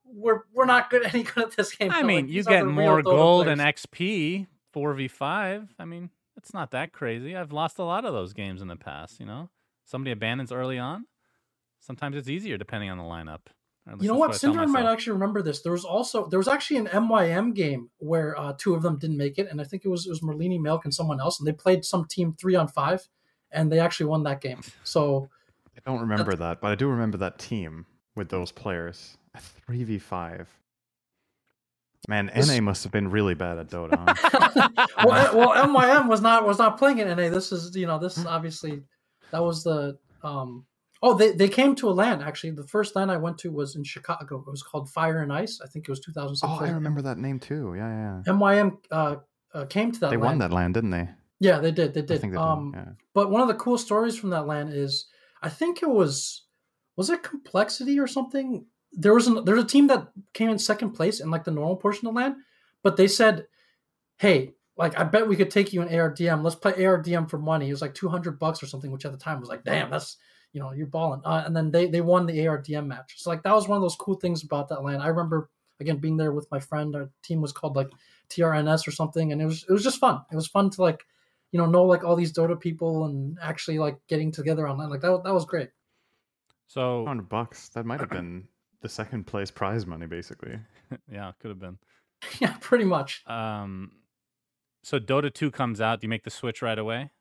we're 0.05 0.43
we're 0.53 0.67
not 0.67 0.91
good 0.91 1.05
any 1.13 1.25
good 1.25 1.45
at 1.45 1.57
this 1.57 1.75
game. 1.75 1.91
I 1.91 1.97
Like, 1.97 2.07
mean, 2.07 2.29
you 2.29 2.45
get 2.45 2.65
more 2.67 3.03
gold 3.03 3.49
and 3.49 3.61
XP 3.61 4.47
four 4.73 4.95
v 4.95 5.09
five. 5.09 5.75
I 5.79 5.85
mean, 5.87 6.11
it's 6.37 6.55
not 6.55 6.71
that 6.71 6.93
crazy. 6.93 7.35
I've 7.35 7.53
lost 7.53 7.79
a 7.79 7.85
lot 7.85 8.05
of 8.05 8.13
those 8.13 8.33
games 8.33 8.63
in 8.63 8.69
the 8.69 8.77
past. 8.77 9.19
You 9.19 9.27
know, 9.27 9.51
somebody 9.85 10.13
abandons 10.13 10.53
early 10.53 10.79
on. 10.79 11.07
Sometimes 11.81 12.17
it's 12.17 12.29
easier 12.29 12.57
depending 12.57 12.91
on 12.91 12.99
the 12.99 13.05
lineup. 13.05 13.41
You 14.01 14.09
know 14.09 14.17
what? 14.17 14.31
Synderen 14.31 14.69
might 14.69 14.87
actually 14.87 15.13
remember 15.13 15.43
this. 15.43 15.61
There 15.61 15.73
was 15.73 15.85
also 15.85 16.27
there 16.29 16.39
was 16.39 16.49
actually 16.49 16.79
an 16.79 16.87
MYM 16.87 17.55
game 17.55 17.91
where 17.99 18.39
uh, 18.39 18.55
two 18.57 18.75
of 18.75 18.81
them 18.83 18.99
didn't 18.99 19.19
make 19.19 19.39
it, 19.39 19.49
and 19.51 19.61
I 19.61 19.65
think 19.65 19.85
it 19.85 19.89
was 19.89 20.07
it 20.07 20.11
was 20.11 20.21
Merlini 20.21 20.59
Milk 20.59 20.85
and 20.85 20.95
someone 20.95 21.21
else, 21.21 21.39
and 21.39 21.47
they 21.47 21.53
played 21.53 21.85
some 21.85 22.07
team 22.07 22.35
three 22.39 22.55
on 22.55 22.67
five, 22.67 23.07
and 23.51 23.71
they 23.71 23.79
actually 23.79 24.07
won 24.07 24.23
that 24.23 24.41
game. 24.41 24.63
So 24.85 25.29
I 25.77 25.91
don't 25.91 26.01
remember 26.01 26.35
that, 26.37 26.61
but 26.61 26.71
I 26.71 26.75
do 26.75 26.89
remember 26.89 27.19
that 27.19 27.39
team 27.39 27.87
with 28.15 28.29
those 28.29 28.53
players. 28.53 29.17
A 29.35 29.41
three 29.41 29.85
v 29.85 29.99
five. 29.99 30.49
Man, 32.07 32.31
this... 32.35 32.49
NA 32.49 32.61
must 32.61 32.83
have 32.85 32.93
been 32.93 33.11
really 33.11 33.35
bad 33.35 33.59
at 33.59 33.69
Dota. 33.69 33.97
Huh? 33.97 34.87
well, 35.05 35.37
well, 35.37 35.67
MYM 35.67 36.09
was 36.09 36.21
not 36.21 36.47
was 36.47 36.59
not 36.59 36.79
playing 36.79 36.99
in 36.99 37.09
NA. 37.09 37.29
This 37.29 37.51
is 37.53 37.75
you 37.75 37.87
know 37.87 37.99
this 37.99 38.19
is 38.19 38.27
obviously 38.27 38.83
that 39.31 39.43
was 39.43 39.65
the 39.65 39.99
um 40.23 40.67
Oh, 41.07 41.13
they, 41.13 41.33
they 41.33 41.51
came 41.51 41.75
to 41.77 41.91
a 41.91 41.93
land 41.93 42.23
actually. 42.23 42.53
The 42.53 42.67
first 42.67 42.97
land 42.97 43.11
I 43.11 43.19
went 43.19 43.37
to 43.41 43.53
was 43.53 43.77
in 43.77 43.85
Chicago. 43.85 44.43
It 44.47 44.51
was 44.51 44.63
called 44.63 44.89
Fire 44.89 45.21
and 45.21 45.31
Ice. 45.31 45.61
I 45.63 45.69
think 45.69 45.87
it 45.87 45.91
was 45.91 46.01
2006. 46.01 46.51
Oh, 46.51 46.65
I 46.65 46.71
remember 46.71 47.03
that 47.03 47.19
name 47.19 47.39
too. 47.39 47.75
Yeah, 47.77 48.23
yeah. 48.27 48.33
MYM 48.33 48.79
uh, 48.91 49.17
uh, 49.53 49.67
came 49.67 49.93
to 49.93 50.01
that. 50.01 50.09
They 50.09 50.17
land. 50.17 50.23
won 50.23 50.39
that 50.39 50.51
land, 50.51 50.73
didn't 50.73 50.91
they? 50.93 51.11
Yeah, 51.41 51.59
they 51.59 51.73
did. 51.73 51.93
They 51.93 52.01
did. 52.01 52.23
They 52.23 52.37
um. 52.39 52.73
Yeah. 52.75 52.93
But 53.13 53.31
one 53.31 53.43
of 53.43 53.49
the 53.49 53.55
cool 53.55 53.77
stories 53.77 54.17
from 54.17 54.31
that 54.31 54.47
land 54.47 54.73
is, 54.73 55.09
I 55.45 55.49
think 55.49 55.83
it 55.83 55.89
was, 55.89 56.43
was 56.97 57.11
it 57.11 57.23
Complexity 57.23 57.99
or 58.01 58.07
something? 58.07 58.67
There 58.93 59.15
was 59.15 59.27
an, 59.27 59.45
there's 59.45 59.63
a 59.63 59.67
team 59.67 59.87
that 59.89 60.09
came 60.33 60.51
in 60.51 60.59
second 60.59 60.93
place 60.93 61.21
in 61.21 61.31
like 61.31 61.45
the 61.45 61.51
normal 61.51 61.77
portion 61.77 62.09
of 62.09 62.15
land, 62.15 62.37
but 62.83 62.97
they 62.97 63.09
said, 63.09 63.47
"Hey, 64.19 64.55
like 64.77 64.99
I 64.99 65.05
bet 65.05 65.29
we 65.29 65.37
could 65.37 65.51
take 65.51 65.73
you 65.73 65.83
an 65.83 65.89
ARDM. 65.89 66.43
Let's 66.43 66.57
play 66.57 66.73
ARDM 66.73 67.29
for 67.29 67.39
money." 67.39 67.69
It 67.69 67.73
was 67.73 67.83
like 67.83 67.95
200 67.95 68.39
bucks 68.39 68.63
or 68.63 68.67
something, 68.67 68.93
which 68.93 69.05
at 69.05 69.13
the 69.13 69.19
time 69.19 69.41
was 69.41 69.49
like, 69.49 69.65
"Damn, 69.65 69.91
that's." 69.91 70.17
you 70.55 70.61
know, 70.61 70.73
you're 70.73 70.87
balling. 70.87 71.21
Uh, 71.25 71.43
and 71.45 71.55
then 71.55 71.71
they 71.71 71.89
they 71.89 72.01
won 72.01 72.27
the 72.27 72.39
ARDM 72.39 72.87
match. 72.87 73.15
So 73.17 73.29
like 73.29 73.43
that 73.43 73.55
was 73.55 73.69
one 73.69 73.77
of 73.77 73.83
those 73.83 73.97
cool 73.97 74.15
things 74.15 74.45
about 74.45 74.69
that 74.69 74.85
land. 74.85 75.03
I 75.03 75.09
remember 75.09 75.51
again 75.81 75.99
being 75.99 76.17
there 76.17 76.33
with 76.33 76.51
my 76.51 76.61
friend. 76.61 76.95
Our 76.95 77.11
team 77.23 77.41
was 77.41 77.53
called 77.53 77.77
like 77.77 77.91
TRNS 78.31 78.87
or 78.87 78.93
something, 78.93 79.33
and 79.33 79.43
it 79.43 79.47
was 79.47 79.67
it 79.69 79.73
was 79.73 79.83
just 79.83 79.99
fun. 79.99 80.23
It 80.33 80.37
was 80.37 80.47
fun 80.47 80.71
to 80.71 80.83
like, 80.83 81.05
you 81.55 81.61
know, 81.61 81.67
know 81.67 81.85
like 81.85 82.03
all 82.03 82.17
these 82.17 82.33
Dota 82.33 82.59
people 82.59 83.05
and 83.05 83.39
actually 83.41 83.79
like 83.79 83.97
getting 84.09 84.33
together 84.33 84.69
online. 84.69 84.91
Like 84.91 85.03
that 85.03 85.23
that 85.23 85.33
was 85.33 85.45
great. 85.45 85.69
So 86.67 87.07
hundred 87.07 87.29
bucks. 87.29 87.69
That 87.69 87.87
might 87.87 88.01
have 88.01 88.11
been 88.11 88.49
the 88.83 88.89
second 88.89 89.29
place 89.29 89.53
prize 89.53 89.87
money, 89.87 90.07
basically. 90.07 90.59
yeah, 91.11 91.31
could 91.39 91.51
have 91.51 91.61
been. 91.61 91.79
yeah, 92.41 92.57
pretty 92.61 92.85
much. 92.85 93.23
Um, 93.29 93.93
so 94.83 94.99
Dota 94.99 95.33
two 95.33 95.53
comes 95.53 95.81
out. 95.81 96.01
Do 96.01 96.07
you 96.07 96.09
make 96.09 96.25
the 96.25 96.31
switch 96.31 96.61
right 96.61 96.79
away? 96.79 97.13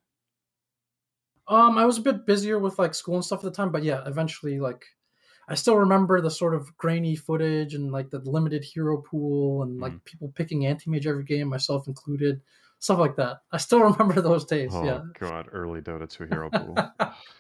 Um, 1.48 1.78
I 1.78 1.86
was 1.86 2.00
a 2.00 2.02
bit 2.02 2.26
busier 2.26 2.58
with 2.58 2.80
like 2.80 2.96
school 2.96 3.16
and 3.16 3.24
stuff 3.24 3.42
at 3.42 3.44
the 3.44 3.56
time, 3.56 3.72
but 3.72 3.84
yeah, 3.84 4.02
eventually, 4.08 4.60
like, 4.60 4.84
I 5.48 5.54
still 5.54 5.76
remember 5.76 6.22
the 6.22 6.32
sort 6.32 6.56
of 6.56 6.76
grainy 6.76 7.16
footage 7.16 7.76
and 7.76 7.92
like 7.92 8.10
the 8.10 8.20
limited 8.20 8.64
hero 8.64 8.98
pool 8.98 9.62
and 9.62 9.80
like 9.80 9.94
mm. 9.94 10.04
people 10.06 10.34
picking 10.34 10.66
anti 10.66 10.90
mage 10.90 11.06
every 11.06 11.24
game, 11.24 11.50
myself 11.50 11.88
included, 11.88 12.42
stuff 12.84 13.00
like 13.00 13.16
that. 13.16 13.42
I 13.52 13.58
still 13.58 13.80
remember 13.92 14.22
those 14.22 14.46
days. 14.46 14.72
Oh 14.74 14.84
yeah. 14.84 15.02
god, 15.20 15.48
early 15.52 15.82
Dota 15.82 16.10
two 16.10 16.26
hero 16.30 16.50
pool. 16.50 16.76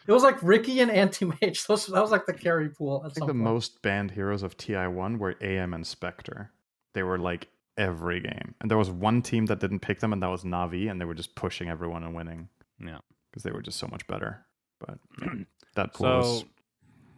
it 0.08 0.12
was 0.12 0.23
like 0.23 0.41
Riki 0.41 0.79
and 0.79 0.91
anti 0.91 1.25
mage. 1.25 1.65
Those 1.67 1.88
that 1.88 2.01
was 2.01 2.12
like 2.12 2.25
the 2.25 2.34
carry 2.34 2.69
pool. 2.69 3.01
I 3.06 3.10
think 3.10 3.27
the 3.27 3.34
point. 3.34 3.38
most 3.38 3.82
banned 3.82 4.12
heroes 4.12 4.43
of 4.43 4.58
TI 4.58 4.88
one 4.88 5.19
were 5.19 5.36
AM 5.41 5.73
and 5.73 5.86
Spectre. 5.86 6.51
They 6.93 7.03
were 7.03 7.17
like 7.17 7.47
every 7.77 8.19
game, 8.19 8.56
and 8.62 8.69
there 8.69 8.77
was 8.77 8.89
one 8.89 9.21
team 9.21 9.47
that 9.47 9.60
didn't 9.60 9.79
pick 9.79 9.99
them, 9.99 10.13
and 10.13 10.21
that 10.21 10.29
was 10.29 10.43
Navi, 10.43 10.89
and 10.89 11.01
they 11.01 11.06
were 11.06 11.15
just 11.15 11.36
pushing 11.36 11.69
everyone 11.69 12.03
and 12.03 12.15
winning. 12.15 12.49
Yeah 12.79 12.99
because 13.34 13.43
they 13.43 13.51
were 13.51 13.63
just 13.63 13.79
so 13.79 13.88
much 13.88 14.06
better. 14.06 14.45
But 14.79 14.99
that 15.75 15.93
pool 15.93 16.06
so, 16.06 16.17
was... 16.17 16.45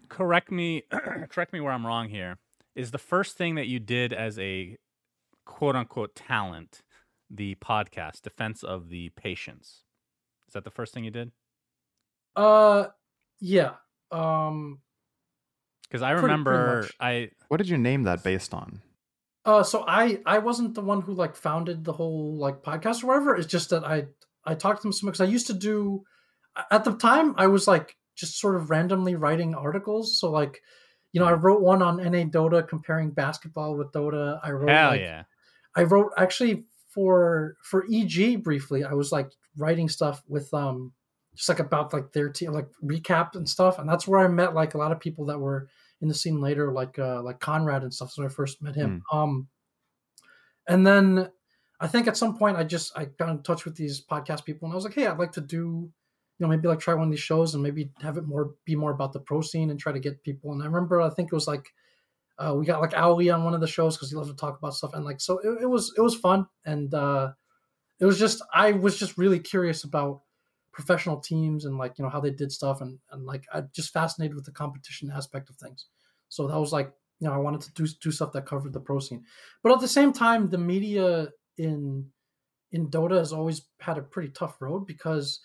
correct 0.08 0.50
me, 0.50 0.84
correct 1.30 1.52
me 1.52 1.60
where 1.60 1.74
I'm 1.74 1.86
wrong 1.86 2.10
here. 2.10 2.38
Is 2.74 2.92
the 2.92 2.98
first 2.98 3.38
thing 3.38 3.56
that 3.56 3.68
you 3.68 3.80
did 3.80 4.14
as 4.14 4.40
a 4.40 4.78
quote 5.46 5.76
unquote 5.76 6.16
talent 6.16 6.82
the 7.30 7.56
podcast 7.56 8.22
Defense 8.22 8.64
of 8.64 8.90
the 8.90 9.10
Patience? 9.10 9.84
Is 10.48 10.54
that 10.54 10.64
the 10.64 10.72
first 10.72 10.94
thing 10.94 11.04
you 11.04 11.12
did? 11.12 11.32
Uh, 12.36 12.88
yeah. 13.40 13.74
Um, 14.12 14.80
because 15.84 16.02
I 16.02 16.12
remember 16.12 16.82
pretty, 16.82 16.94
pretty 17.00 17.30
I. 17.30 17.46
What 17.48 17.58
did 17.58 17.70
you 17.70 17.78
name 17.78 18.04
that 18.04 18.24
based 18.24 18.54
on? 18.54 18.82
Uh, 19.46 19.62
so 19.64 19.86
I 19.88 20.20
I 20.26 20.40
wasn't 20.40 20.74
the 20.74 20.82
one 20.82 21.02
who 21.02 21.14
like 21.14 21.36
founded 21.36 21.84
the 21.84 21.94
whole 21.94 22.36
like 22.38 22.64
podcast 22.64 23.04
or 23.04 23.08
whatever. 23.08 23.36
It's 23.36 23.48
just 23.48 23.70
that 23.70 23.86
I 23.86 24.06
I 24.44 24.56
talked 24.56 24.82
to 24.82 24.88
him 24.88 24.92
some 24.92 25.08
because 25.08 25.22
I 25.22 25.26
used 25.26 25.48
to 25.48 25.54
do 25.54 26.04
at 26.72 26.84
the 26.84 26.96
time 26.96 27.36
I 27.38 27.48
was 27.48 27.68
like 27.68 27.96
just 28.16 28.40
sort 28.40 28.56
of 28.56 28.70
randomly 28.70 29.16
writing 29.16 29.54
articles. 29.54 30.20
So 30.20 30.32
like, 30.32 30.62
you 31.12 31.22
know, 31.22 31.28
I 31.28 31.34
wrote 31.34 31.62
one 31.62 31.82
on 31.82 31.98
NA 31.98 32.24
Dota 32.24 32.68
comparing 32.68 33.12
basketball 33.12 33.76
with 33.76 33.92
Dota. 33.92 34.40
I 34.44 34.52
wrote 34.52 34.70
Hell 34.70 34.90
like, 34.92 35.02
yeah. 35.02 35.24
I 35.76 35.84
wrote 35.84 36.12
actually 36.18 36.66
for 36.96 37.58
for 37.62 37.86
EG 37.94 38.42
briefly. 38.42 38.84
I 38.86 38.94
was 38.94 39.12
like 39.12 39.32
writing 39.58 39.90
stuff 39.90 40.24
with 40.28 40.52
um 40.54 40.94
just 41.36 41.50
like 41.50 41.60
about 41.60 41.94
like 41.94 42.14
their 42.14 42.30
team 42.30 42.54
like 42.54 42.70
recap 42.84 43.36
and 43.36 43.48
stuff. 43.48 43.78
And 43.78 43.88
that's 43.88 44.08
where 44.08 44.22
I 44.22 44.30
met 44.30 44.56
like 44.56 44.74
a 44.74 44.78
lot 44.78 44.94
of 44.94 45.02
people 45.02 45.26
that 45.26 45.38
were 45.38 45.68
in 46.02 46.08
the 46.08 46.14
scene 46.14 46.40
later, 46.40 46.72
like 46.72 46.98
uh 46.98 47.22
like 47.22 47.40
Conrad 47.42 47.84
and 47.84 47.94
stuff. 47.94 48.12
So 48.12 48.24
I 48.24 48.30
first 48.30 48.64
met 48.64 48.76
him. 48.76 49.04
Mm. 49.12 49.18
Um 49.18 49.48
and 50.68 50.88
then 50.88 51.30
I 51.82 51.88
think 51.88 52.08
at 52.08 52.18
some 52.18 52.38
point 52.38 52.58
I 52.58 52.64
just 52.64 52.98
I 52.98 53.06
got 53.06 53.30
in 53.30 53.44
touch 53.44 53.66
with 53.66 53.76
these 53.76 54.02
podcast 54.02 54.46
people 54.46 54.66
and 54.66 54.74
I 54.74 54.76
was 54.76 54.86
like, 54.86 54.96
hey, 54.96 55.08
I'd 55.08 55.20
like 55.20 55.34
to 55.34 55.42
do, 55.42 55.58
you 55.58 55.92
know, 56.40 56.48
maybe 56.48 56.70
like 56.70 56.80
try 56.80 56.94
one 56.94 57.08
of 57.08 57.12
these 57.12 57.20
shows 57.20 57.54
and 57.54 57.62
maybe 57.62 57.92
have 58.02 58.18
it 58.18 58.26
more 58.26 58.52
be 58.64 58.78
more 58.78 58.92
about 58.92 59.12
the 59.12 59.20
pro 59.20 59.42
scene 59.42 59.70
and 59.70 59.80
try 59.80 59.92
to 59.92 60.00
get 60.00 60.24
people. 60.24 60.54
And 60.54 60.64
I 60.64 60.66
remember 60.66 61.02
I 61.02 61.10
think 61.10 61.28
it 61.28 61.36
was 61.36 61.48
like 61.48 61.74
uh, 62.38 62.54
we 62.58 62.66
got 62.66 62.82
like 62.82 62.98
Ali 62.98 63.30
on 63.30 63.44
one 63.44 63.54
of 63.54 63.62
the 63.62 63.68
shows 63.68 63.96
because 63.96 64.10
he 64.10 64.16
loves 64.16 64.30
to 64.30 64.36
talk 64.36 64.58
about 64.58 64.74
stuff 64.74 64.94
and 64.94 65.06
like 65.06 65.22
so 65.22 65.40
it, 65.40 65.64
it 65.64 65.66
was 65.66 65.94
it 65.98 66.02
was 66.02 66.16
fun 66.16 66.46
and 66.66 66.94
uh, 66.94 67.32
it 68.00 68.06
was 68.06 68.20
just 68.20 68.44
I 68.54 68.74
was 68.74 68.98
just 68.98 69.18
really 69.18 69.40
curious 69.40 69.84
about 69.84 70.22
professional 70.74 71.20
teams 71.20 71.64
and 71.64 71.78
like 71.78 71.98
you 71.98 72.04
know 72.04 72.10
how 72.10 72.20
they 72.20 72.32
did 72.32 72.52
stuff 72.52 72.82
and 72.82 73.00
and 73.12 73.26
like 73.26 73.46
I 73.54 73.64
just 73.74 73.94
fascinated 73.94 74.36
with 74.36 74.46
the 74.46 74.52
competition 74.52 75.12
aspect 75.16 75.50
of 75.50 75.56
things. 75.56 75.86
So 76.28 76.48
that 76.48 76.60
was 76.60 76.74
like 76.74 76.92
you 77.20 77.28
know 77.28 77.34
I 77.34 77.38
wanted 77.38 77.62
to 77.62 77.74
do 77.74 77.88
do 78.02 78.12
stuff 78.12 78.34
that 78.34 78.46
covered 78.46 78.74
the 78.74 78.82
pro 78.82 79.00
scene, 79.00 79.24
but 79.64 79.72
at 79.72 79.80
the 79.80 79.88
same 79.88 80.12
time 80.12 80.50
the 80.50 80.58
media 80.58 81.30
in 81.58 82.08
in 82.72 82.90
Dota 82.90 83.18
has 83.18 83.32
always 83.32 83.62
had 83.80 83.98
a 83.98 84.02
pretty 84.02 84.30
tough 84.30 84.62
road 84.62 84.86
because 84.86 85.40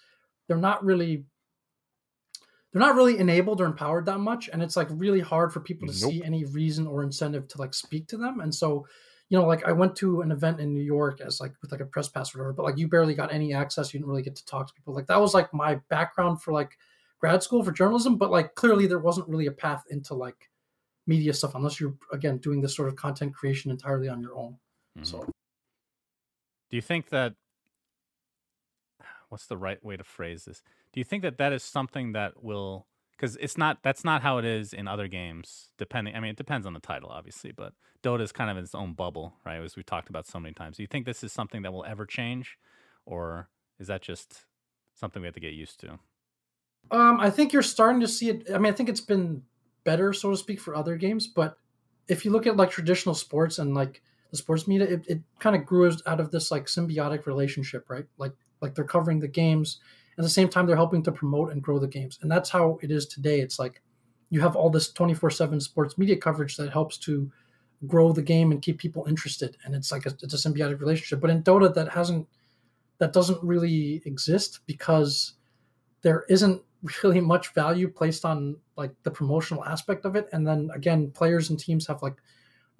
they're 0.49 0.57
not 0.57 0.85
really 0.85 1.27
they're 2.73 2.81
not 2.81 2.95
really 2.95 3.19
enabled 3.19 3.61
or 3.61 3.67
empowered 3.67 4.07
that 4.07 4.19
much 4.19 4.49
and 4.53 4.63
it's 4.63 4.77
like 4.77 4.89
really 4.91 5.21
hard 5.21 5.53
for 5.53 5.61
people 5.61 5.89
to 5.89 6.01
nope. 6.01 6.13
see 6.13 6.23
any 6.23 6.45
reason 6.45 6.87
or 6.87 7.03
incentive 7.03 7.49
to 7.49 7.59
like 7.59 7.75
speak 7.75 8.07
to 8.09 8.17
them 8.17 8.41
and 8.41 8.55
so 8.55 8.87
you 9.29 9.39
know 9.39 9.47
like 9.47 9.65
i 9.65 9.73
went 9.73 9.97
to 9.97 10.21
an 10.23 10.31
event 10.31 10.61
in 10.61 10.73
new 10.73 10.83
york 10.83 11.21
as 11.21 11.41
like 11.41 11.53
with 11.63 11.73
like 11.73 11.81
a 11.81 11.87
press 11.87 12.09
pass 12.09 12.35
or 12.35 12.39
whatever 12.39 12.53
but 12.53 12.65
like 12.65 12.79
you 12.79 12.89
barely 12.89 13.15
got 13.15 13.33
any 13.33 13.53
access 13.53 13.93
you 13.93 13.99
didn't 13.99 14.11
really 14.11 14.23
get 14.23 14.37
to 14.37 14.45
talk 14.47 14.67
to 14.67 14.75
people 14.75 14.95
like 14.95 15.07
that 15.07 15.21
was 15.21 15.35
like 15.35 15.53
my 15.53 15.77
background 15.89 16.41
for 16.41 16.53
like 16.53 16.77
grad 17.21 17.43
school 17.43 17.63
for 17.63 17.73
journalism 17.73 18.17
but 18.17 18.31
like 18.31 18.55
clearly 18.55 18.87
there 18.87 18.99
wasn't 18.99 19.29
really 19.29 19.47
a 19.47 19.53
path 19.53 19.85
into 19.91 20.15
like 20.15 20.49
media 21.07 21.33
stuff 21.33 21.55
unless 21.55 21.81
you're 21.81 21.95
again 22.13 22.39
doing 22.39 22.61
this 22.61 22.75
sort 22.75 22.89
of 22.89 22.97
content 22.97 23.35
creation 23.35 23.71
entirely 23.71 24.09
on 24.09 24.21
your 24.21 24.37
own 24.37 24.57
mm-hmm. 24.97 25.05
so 25.05 25.25
do 26.71 26.77
you 26.77 26.83
think 26.83 27.09
that 27.09 27.35
what's 29.31 29.47
the 29.47 29.57
right 29.57 29.83
way 29.83 29.97
to 29.97 30.05
phrase 30.05 30.45
this? 30.45 30.63
Do 30.93 31.01
you 31.01 31.05
think 31.05 31.23
that 31.23 31.39
that 31.39 31.53
is 31.53 31.63
something 31.63 32.13
that 32.13 32.43
will 32.43 32.87
because 33.17 33.37
it's 33.37 33.59
not 33.59 33.79
that's 33.83 34.05
not 34.05 34.23
how 34.23 34.39
it 34.39 34.45
is 34.45 34.73
in 34.73 34.89
other 34.89 35.07
games 35.07 35.69
depending 35.77 36.17
i 36.17 36.21
mean 36.21 36.31
it 36.31 36.39
depends 36.39 36.67
on 36.67 36.73
the 36.73 36.81
title 36.81 37.11
obviously 37.11 37.53
but 37.53 37.75
dota 38.03 38.23
is 38.23 38.33
kind 38.33 38.51
of 38.51 38.57
in 38.57 38.65
its 38.65 38.75
own 38.75 38.95
bubble 38.95 39.35
right 39.45 39.61
as 39.63 39.77
we've 39.77 39.85
talked 39.85 40.09
about 40.09 40.27
so 40.27 40.41
many 40.41 40.55
times 40.55 40.79
do 40.79 40.83
you 40.83 40.87
think 40.87 41.05
this 41.05 41.23
is 41.23 41.31
something 41.31 41.61
that 41.61 41.71
will 41.71 41.85
ever 41.85 42.07
change 42.07 42.57
or 43.05 43.51
is 43.79 43.89
that 43.89 44.01
just 44.01 44.47
something 44.95 45.21
we 45.21 45.27
have 45.27 45.35
to 45.35 45.41
get 45.41 45.53
used 45.53 45.79
to 45.79 45.99
um 46.93 47.21
i 47.21 47.29
think 47.29 47.53
you're 47.53 47.61
starting 47.61 48.01
to 48.01 48.09
see 48.09 48.31
it 48.31 48.49
i 48.55 48.57
mean 48.57 48.73
i 48.73 48.75
think 48.75 48.89
it's 48.89 49.03
been 49.03 49.43
better 49.85 50.15
so 50.15 50.31
to 50.31 50.37
speak 50.39 50.59
for 50.59 50.75
other 50.75 50.97
games 50.97 51.27
but 51.27 51.59
if 52.09 52.25
you 52.25 52.31
look 52.31 52.47
at 52.47 52.57
like 52.57 52.71
traditional 52.71 53.15
sports 53.15 53.59
and 53.59 53.75
like 53.75 54.03
the 54.31 54.37
sports 54.37 54.67
media, 54.67 54.87
it, 54.87 55.05
it 55.09 55.21
kind 55.39 55.57
of 55.57 55.67
grew 55.67 55.91
out 56.07 56.21
of 56.21 56.31
this 56.31 56.51
like 56.51 56.67
symbiotic 56.67 57.27
relationship, 57.27 57.89
right? 57.89 58.07
Like 58.19 58.33
like 58.61 58.75
they're 58.75 58.85
covering 58.85 59.21
the 59.21 59.29
games 59.29 59.79
at 60.19 60.23
the 60.23 60.29
same 60.29 60.49
time 60.49 60.67
they're 60.67 60.77
helping 60.77 61.03
to 61.05 61.13
promote 61.13 61.53
and 61.53 61.63
grow 61.63 61.79
the 61.79 61.89
games. 61.89 62.19
And 62.23 62.31
that's 62.31 62.51
how 62.51 62.79
it 62.83 62.91
is 62.91 63.07
today. 63.07 63.41
It's 63.41 63.59
like 63.59 63.83
you 64.31 64.41
have 64.41 64.57
all 64.57 64.71
this 64.71 64.93
24/7 64.93 65.61
sports 65.61 65.99
media 65.99 66.17
coverage 66.17 66.57
that 66.57 66.73
helps 66.73 66.97
to 66.99 67.31
grow 67.87 68.13
the 68.13 68.23
game 68.23 68.53
and 68.53 68.61
keep 68.61 68.79
people 68.79 69.07
interested 69.09 69.57
and 69.65 69.75
it's 69.75 69.91
like 69.91 70.05
a, 70.05 70.11
it's 70.23 70.35
a 70.35 70.49
symbiotic 70.49 70.81
relationship. 70.81 71.21
But 71.21 71.31
in 71.31 71.43
Dota 71.43 71.73
that 71.75 71.89
hasn't 71.89 72.29
that 72.99 73.13
doesn't 73.13 73.43
really 73.43 74.03
exist 74.05 74.61
because 74.67 75.35
there 76.03 76.25
isn't 76.29 76.63
really 77.03 77.21
much 77.21 77.55
value 77.55 77.89
placed 77.89 78.25
on 78.25 78.57
like 78.77 78.95
the 79.03 79.11
promotional 79.11 79.65
aspect 79.65 80.05
of 80.05 80.17
it 80.17 80.29
and 80.33 80.47
then 80.47 80.71
again 80.75 81.11
players 81.11 81.51
and 81.51 81.59
teams 81.59 81.87
have 81.87 82.03
like 82.03 82.17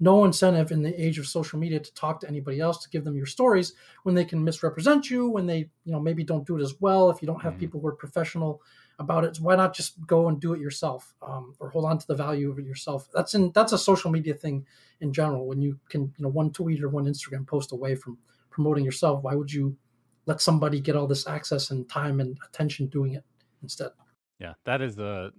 no 0.01 0.25
incentive 0.25 0.71
in 0.71 0.81
the 0.81 1.01
age 1.01 1.19
of 1.19 1.27
social 1.27 1.59
media 1.59 1.79
to 1.79 1.93
talk 1.93 2.19
to 2.19 2.27
anybody 2.27 2.59
else 2.59 2.79
to 2.79 2.89
give 2.89 3.03
them 3.05 3.15
your 3.15 3.27
stories 3.27 3.73
when 4.01 4.15
they 4.15 4.25
can 4.25 4.43
misrepresent 4.43 5.11
you 5.11 5.29
when 5.29 5.45
they 5.45 5.59
you 5.85 5.91
know 5.91 5.99
maybe 5.99 6.23
don't 6.23 6.47
do 6.47 6.57
it 6.57 6.61
as 6.61 6.73
well. 6.81 7.11
If 7.11 7.21
you 7.21 7.27
don't 7.27 7.41
have 7.43 7.53
mm-hmm. 7.53 7.59
people 7.59 7.79
who 7.79 7.87
are 7.87 7.95
professional 7.95 8.61
about 8.99 9.23
it 9.23 9.37
why 9.39 9.55
not 9.55 9.73
just 9.73 10.05
go 10.05 10.27
and 10.27 10.39
do 10.39 10.53
it 10.53 10.59
yourself 10.59 11.15
um, 11.21 11.55
or 11.59 11.69
hold 11.69 11.85
on 11.85 11.97
to 11.97 12.07
the 12.07 12.15
value 12.15 12.49
of 12.49 12.57
it 12.57 12.65
yourself? 12.65 13.07
That's 13.13 13.35
in 13.35 13.51
that's 13.51 13.73
a 13.73 13.77
social 13.77 14.11
media 14.11 14.33
thing 14.33 14.65
in 14.99 15.13
general. 15.13 15.45
When 15.45 15.61
you 15.61 15.79
can 15.87 16.13
you 16.17 16.23
know 16.23 16.29
one 16.29 16.51
tweet 16.51 16.83
or 16.83 16.89
one 16.89 17.05
instagram 17.05 17.45
post 17.45 17.71
away 17.71 17.95
from 17.95 18.17
promoting 18.49 18.83
yourself 18.83 19.23
why 19.23 19.35
would 19.35 19.53
you 19.53 19.77
let 20.25 20.41
somebody 20.41 20.79
get 20.79 20.95
all 20.95 21.07
this 21.07 21.27
access 21.27 21.71
and 21.71 21.87
time 21.87 22.19
and 22.19 22.37
attention 22.47 22.87
doing 22.87 23.13
it 23.13 23.23
instead? 23.61 23.91
Yeah 24.39 24.53
that 24.65 24.81
is 24.81 24.95
the 24.95 25.31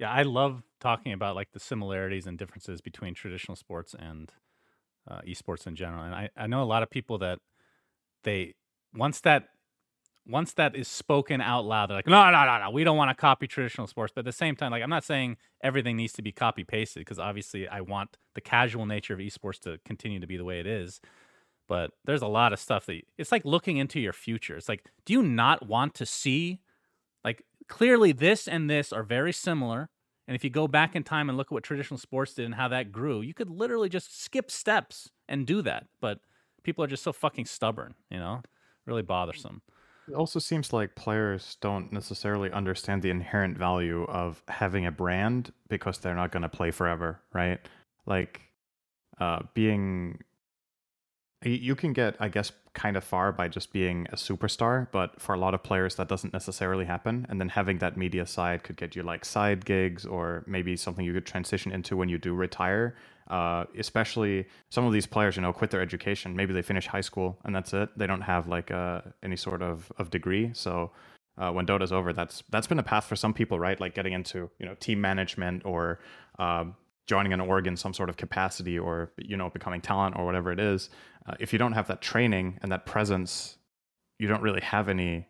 yeah 0.00 0.10
i 0.10 0.22
love 0.22 0.62
talking 0.80 1.12
about 1.12 1.36
like 1.36 1.52
the 1.52 1.60
similarities 1.60 2.26
and 2.26 2.38
differences 2.38 2.80
between 2.80 3.14
traditional 3.14 3.56
sports 3.56 3.94
and 3.98 4.32
uh, 5.08 5.20
esports 5.26 5.66
in 5.66 5.76
general. 5.76 6.04
And 6.04 6.14
I, 6.14 6.28
I 6.36 6.46
know 6.46 6.62
a 6.62 6.64
lot 6.64 6.82
of 6.82 6.90
people 6.90 7.18
that 7.18 7.38
they 8.24 8.54
once 8.94 9.20
that 9.20 9.48
once 10.26 10.52
that 10.52 10.76
is 10.76 10.86
spoken 10.86 11.40
out 11.40 11.64
loud, 11.64 11.88
they're 11.88 11.96
like, 11.96 12.06
no, 12.06 12.30
no, 12.30 12.44
no, 12.44 12.58
no, 12.58 12.70
we 12.70 12.84
don't 12.84 12.98
want 12.98 13.10
to 13.10 13.14
copy 13.14 13.46
traditional 13.46 13.86
sports. 13.86 14.12
But 14.14 14.20
at 14.20 14.24
the 14.26 14.32
same 14.32 14.54
time, 14.54 14.70
like 14.70 14.82
I'm 14.82 14.90
not 14.90 15.04
saying 15.04 15.38
everything 15.62 15.96
needs 15.96 16.12
to 16.14 16.22
be 16.22 16.32
copy 16.32 16.64
pasted 16.64 17.00
because 17.00 17.18
obviously 17.18 17.66
I 17.66 17.80
want 17.80 18.18
the 18.34 18.42
casual 18.42 18.84
nature 18.84 19.14
of 19.14 19.20
esports 19.20 19.58
to 19.60 19.78
continue 19.86 20.20
to 20.20 20.26
be 20.26 20.36
the 20.36 20.44
way 20.44 20.60
it 20.60 20.66
is. 20.66 21.00
But 21.66 21.90
there's 22.04 22.22
a 22.22 22.28
lot 22.28 22.52
of 22.52 22.60
stuff 22.60 22.86
that 22.86 23.02
it's 23.16 23.32
like 23.32 23.44
looking 23.44 23.78
into 23.78 24.00
your 24.00 24.12
future. 24.12 24.56
It's 24.56 24.68
like, 24.68 24.84
do 25.04 25.12
you 25.14 25.22
not 25.22 25.66
want 25.66 25.94
to 25.94 26.06
see 26.06 26.60
like 27.24 27.42
clearly 27.68 28.12
this 28.12 28.46
and 28.46 28.68
this 28.68 28.92
are 28.92 29.02
very 29.02 29.32
similar 29.32 29.90
and 30.28 30.34
if 30.34 30.44
you 30.44 30.50
go 30.50 30.68
back 30.68 30.94
in 30.94 31.02
time 31.02 31.30
and 31.30 31.38
look 31.38 31.46
at 31.46 31.52
what 31.52 31.64
traditional 31.64 31.96
sports 31.96 32.34
did 32.34 32.44
and 32.44 32.54
how 32.54 32.68
that 32.68 32.92
grew, 32.92 33.22
you 33.22 33.32
could 33.32 33.48
literally 33.48 33.88
just 33.88 34.22
skip 34.22 34.50
steps 34.50 35.10
and 35.26 35.46
do 35.46 35.62
that. 35.62 35.86
But 36.02 36.20
people 36.62 36.84
are 36.84 36.86
just 36.86 37.02
so 37.02 37.14
fucking 37.14 37.46
stubborn, 37.46 37.94
you 38.10 38.18
know? 38.18 38.42
Really 38.84 39.00
bothersome. 39.00 39.62
It 40.06 40.14
also 40.14 40.38
seems 40.38 40.70
like 40.70 40.94
players 40.94 41.56
don't 41.62 41.90
necessarily 41.92 42.50
understand 42.52 43.00
the 43.00 43.08
inherent 43.08 43.56
value 43.56 44.04
of 44.04 44.42
having 44.48 44.84
a 44.84 44.92
brand 44.92 45.50
because 45.70 45.98
they're 45.98 46.14
not 46.14 46.30
going 46.30 46.42
to 46.42 46.48
play 46.50 46.72
forever, 46.72 47.22
right? 47.32 47.58
Like 48.04 48.42
uh, 49.18 49.40
being 49.54 50.18
you 51.42 51.74
can 51.74 51.94
get, 51.94 52.16
I 52.20 52.28
guess, 52.28 52.52
kind 52.78 52.96
of 52.96 53.02
far 53.02 53.32
by 53.32 53.48
just 53.48 53.72
being 53.72 54.06
a 54.12 54.16
superstar, 54.16 54.86
but 54.92 55.20
for 55.20 55.34
a 55.34 55.38
lot 55.38 55.52
of 55.52 55.64
players, 55.64 55.96
that 55.96 56.06
doesn't 56.06 56.32
necessarily 56.32 56.84
happen. 56.84 57.26
And 57.28 57.40
then 57.40 57.48
having 57.48 57.78
that 57.78 57.96
media 57.96 58.24
side 58.24 58.62
could 58.62 58.76
get 58.76 58.94
you 58.94 59.02
like 59.02 59.24
side 59.24 59.64
gigs 59.64 60.06
or 60.06 60.44
maybe 60.46 60.76
something 60.76 61.04
you 61.04 61.12
could 61.12 61.26
transition 61.26 61.72
into 61.72 61.96
when 61.96 62.08
you 62.08 62.18
do 62.18 62.32
retire. 62.34 62.94
Uh, 63.28 63.64
especially 63.76 64.46
some 64.70 64.86
of 64.86 64.92
these 64.92 65.06
players, 65.06 65.34
you 65.36 65.42
know, 65.42 65.52
quit 65.52 65.70
their 65.70 65.82
education. 65.82 66.36
Maybe 66.36 66.54
they 66.54 66.62
finish 66.62 66.86
high 66.86 67.02
school 67.02 67.36
and 67.44 67.54
that's 67.54 67.74
it. 67.74 67.88
They 67.98 68.06
don't 68.06 68.22
have 68.22 68.46
like 68.46 68.70
uh, 68.70 69.00
any 69.24 69.36
sort 69.36 69.60
of, 69.60 69.92
of 69.98 70.10
degree. 70.10 70.50
So 70.54 70.92
uh, 71.36 71.50
when 71.50 71.66
Dota's 71.66 71.92
over, 71.92 72.12
that's 72.12 72.42
that's 72.50 72.68
been 72.68 72.78
a 72.78 72.88
path 72.92 73.04
for 73.04 73.16
some 73.16 73.34
people, 73.34 73.58
right? 73.58 73.78
Like 73.78 73.94
getting 73.94 74.12
into 74.12 74.50
you 74.58 74.66
know 74.66 74.74
team 74.74 75.00
management 75.00 75.66
or 75.66 75.98
um, 76.38 76.74
joining 77.08 77.32
an 77.32 77.40
org 77.40 77.66
in 77.66 77.76
some 77.76 77.94
sort 77.94 78.08
of 78.08 78.16
capacity 78.16 78.78
or 78.78 79.10
you 79.16 79.36
know 79.36 79.50
becoming 79.50 79.80
talent 79.80 80.14
or 80.16 80.24
whatever 80.24 80.52
it 80.52 80.60
is 80.60 80.90
uh, 81.26 81.34
if 81.40 81.52
you 81.52 81.58
don't 81.58 81.72
have 81.72 81.88
that 81.88 82.00
training 82.00 82.58
and 82.62 82.70
that 82.70 82.86
presence 82.86 83.56
you 84.18 84.28
don't 84.28 84.42
really 84.42 84.60
have 84.60 84.88
any 84.88 85.26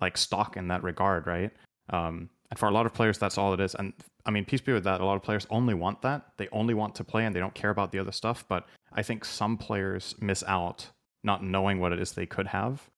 like 0.00 0.16
stock 0.16 0.56
in 0.56 0.68
that 0.68 0.82
regard 0.82 1.26
right? 1.26 1.50
Um, 1.90 2.30
and 2.50 2.58
for 2.58 2.68
a 2.68 2.72
lot 2.72 2.86
of 2.86 2.94
players 2.94 3.18
that's 3.18 3.38
all 3.38 3.52
it 3.52 3.60
is. 3.60 3.74
And 3.74 3.92
i 4.24 4.30
mean 4.30 4.44
peace 4.44 4.60
be 4.60 4.72
with 4.72 4.84
that 4.84 5.00
a 5.00 5.04
lot 5.04 5.16
of 5.16 5.22
players 5.22 5.46
only 5.50 5.74
want 5.74 6.02
that. 6.02 6.26
They 6.36 6.48
only 6.52 6.74
want 6.74 6.94
to 6.96 7.04
play 7.04 7.24
and 7.24 7.34
they 7.34 7.40
don't 7.40 7.54
care 7.54 7.70
about 7.70 7.92
the 7.92 7.98
other 7.98 8.12
stuff. 8.12 8.44
But 8.48 8.66
i 8.92 9.02
think 9.02 9.24
some 9.24 9.56
players 9.58 10.14
miss 10.20 10.44
out 10.46 10.90
not 11.24 11.42
knowing 11.42 11.80
what 11.80 11.92
it 11.92 12.00
is 12.00 12.12
they 12.12 12.26
could 12.26 12.46
have. 12.46 12.88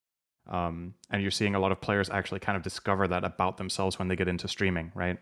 Um, 0.51 0.95
and 1.11 1.23
you're 1.23 1.31
seeing 1.31 1.55
a 1.55 1.61
lot 1.61 1.73
of 1.73 1.81
players 1.81 2.09
actually 2.11 2.41
kind 2.41 2.57
of 2.57 2.63
discover 2.63 3.07
that 3.09 3.25
about 3.25 3.59
themselves 3.59 3.99
when 3.99 4.09
they 4.09 4.17
get 4.17 4.29
into 4.29 4.49
streaming 4.49 4.93
right? 4.95 5.19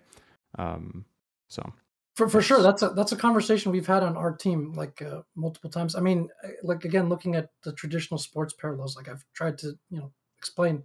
Um, 0.59 1.05
so 1.49 1.73
for 2.17 2.29
for 2.31 2.41
sure, 2.41 2.63
that's 2.63 2.83
a 2.83 2.89
that's 2.89 3.13
a 3.13 3.17
conversation 3.17 3.71
we've 3.71 3.87
had 3.87 4.03
on 4.03 4.17
our 4.17 4.35
team 4.35 4.73
like 4.73 5.03
uh, 5.03 5.21
multiple 5.35 5.69
times. 5.69 5.95
I 5.95 6.01
mean, 6.01 6.29
uh, 6.43 6.49
like 6.63 6.85
again, 6.87 7.11
looking 7.11 7.37
at 7.37 7.51
the 7.63 7.73
traditional 7.73 8.17
sports 8.17 8.55
parallels, 8.55 8.97
like 8.97 9.09
I've 9.09 9.25
tried 9.35 9.59
to 9.59 9.79
you 9.91 9.99
know 9.99 10.13
explain, 10.39 10.83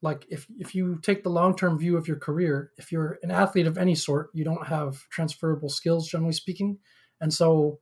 like 0.00 0.24
if 0.30 0.46
if 0.58 0.72
you 0.72 1.00
take 1.02 1.24
the 1.24 1.28
long 1.28 1.56
term 1.56 1.76
view 1.76 1.96
of 1.96 2.06
your 2.06 2.18
career, 2.18 2.70
if 2.78 2.92
you're 2.92 3.18
an 3.24 3.32
athlete 3.32 3.66
of 3.66 3.78
any 3.78 3.96
sort, 3.96 4.30
you 4.32 4.44
don't 4.44 4.68
have 4.68 5.08
transferable 5.10 5.68
skills, 5.68 6.08
generally 6.08 6.32
speaking, 6.32 6.78
and 7.20 7.34
so 7.34 7.80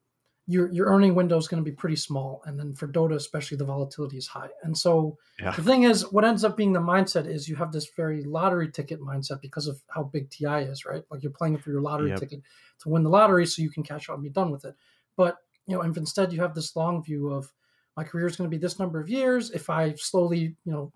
your 0.51 0.73
your 0.73 0.87
earning 0.87 1.15
window 1.15 1.37
is 1.37 1.47
going 1.47 1.63
to 1.63 1.71
be 1.71 1.77
pretty 1.77 1.95
small 1.95 2.43
and 2.47 2.59
then 2.59 2.75
for 2.75 2.89
dota 2.89 3.15
especially 3.15 3.57
the 3.59 3.65
volatility 3.65 4.17
is 4.17 4.27
high 4.27 4.49
and 4.63 4.77
so 4.77 5.17
yeah. 5.39 5.51
the 5.51 5.63
thing 5.63 5.83
is 5.83 6.11
what 6.11 6.25
ends 6.25 6.43
up 6.43 6.57
being 6.57 6.73
the 6.73 6.81
mindset 6.81 7.29
is 7.29 7.47
you 7.47 7.55
have 7.55 7.71
this 7.71 7.91
very 7.95 8.25
lottery 8.25 8.71
ticket 8.71 8.99
mindset 8.99 9.43
because 9.43 9.67
of 9.67 9.79
how 9.89 10.03
big 10.03 10.29
ti 10.31 10.47
is 10.47 10.87
right 10.87 11.05
like 11.11 11.23
you're 11.23 11.31
playing 11.31 11.59
for 11.59 11.71
your 11.71 11.83
lottery 11.83 12.09
yep. 12.09 12.19
ticket 12.19 12.41
to 12.81 12.89
win 12.89 13.03
the 13.03 13.11
lottery 13.11 13.45
so 13.45 13.61
you 13.61 13.71
can 13.71 13.83
cash 13.83 14.09
out 14.09 14.15
and 14.15 14.23
be 14.23 14.31
done 14.31 14.51
with 14.51 14.65
it 14.65 14.75
but 15.17 15.37
you 15.67 15.77
know 15.77 15.83
if 15.83 15.97
instead 15.99 16.33
you 16.33 16.41
have 16.41 16.55
this 16.55 16.75
long 16.75 17.05
view 17.05 17.29
of 17.29 17.53
my 17.99 18.03
career 18.03 18.27
is 18.27 18.37
going 18.37 18.51
to 18.51 18.57
be 18.57 18.61
this 18.61 18.79
number 18.79 18.99
of 18.99 19.11
years 19.11 19.51
if 19.51 19.69
i 19.69 19.93
slowly 19.95 20.57
you 20.65 20.73
know 20.73 20.91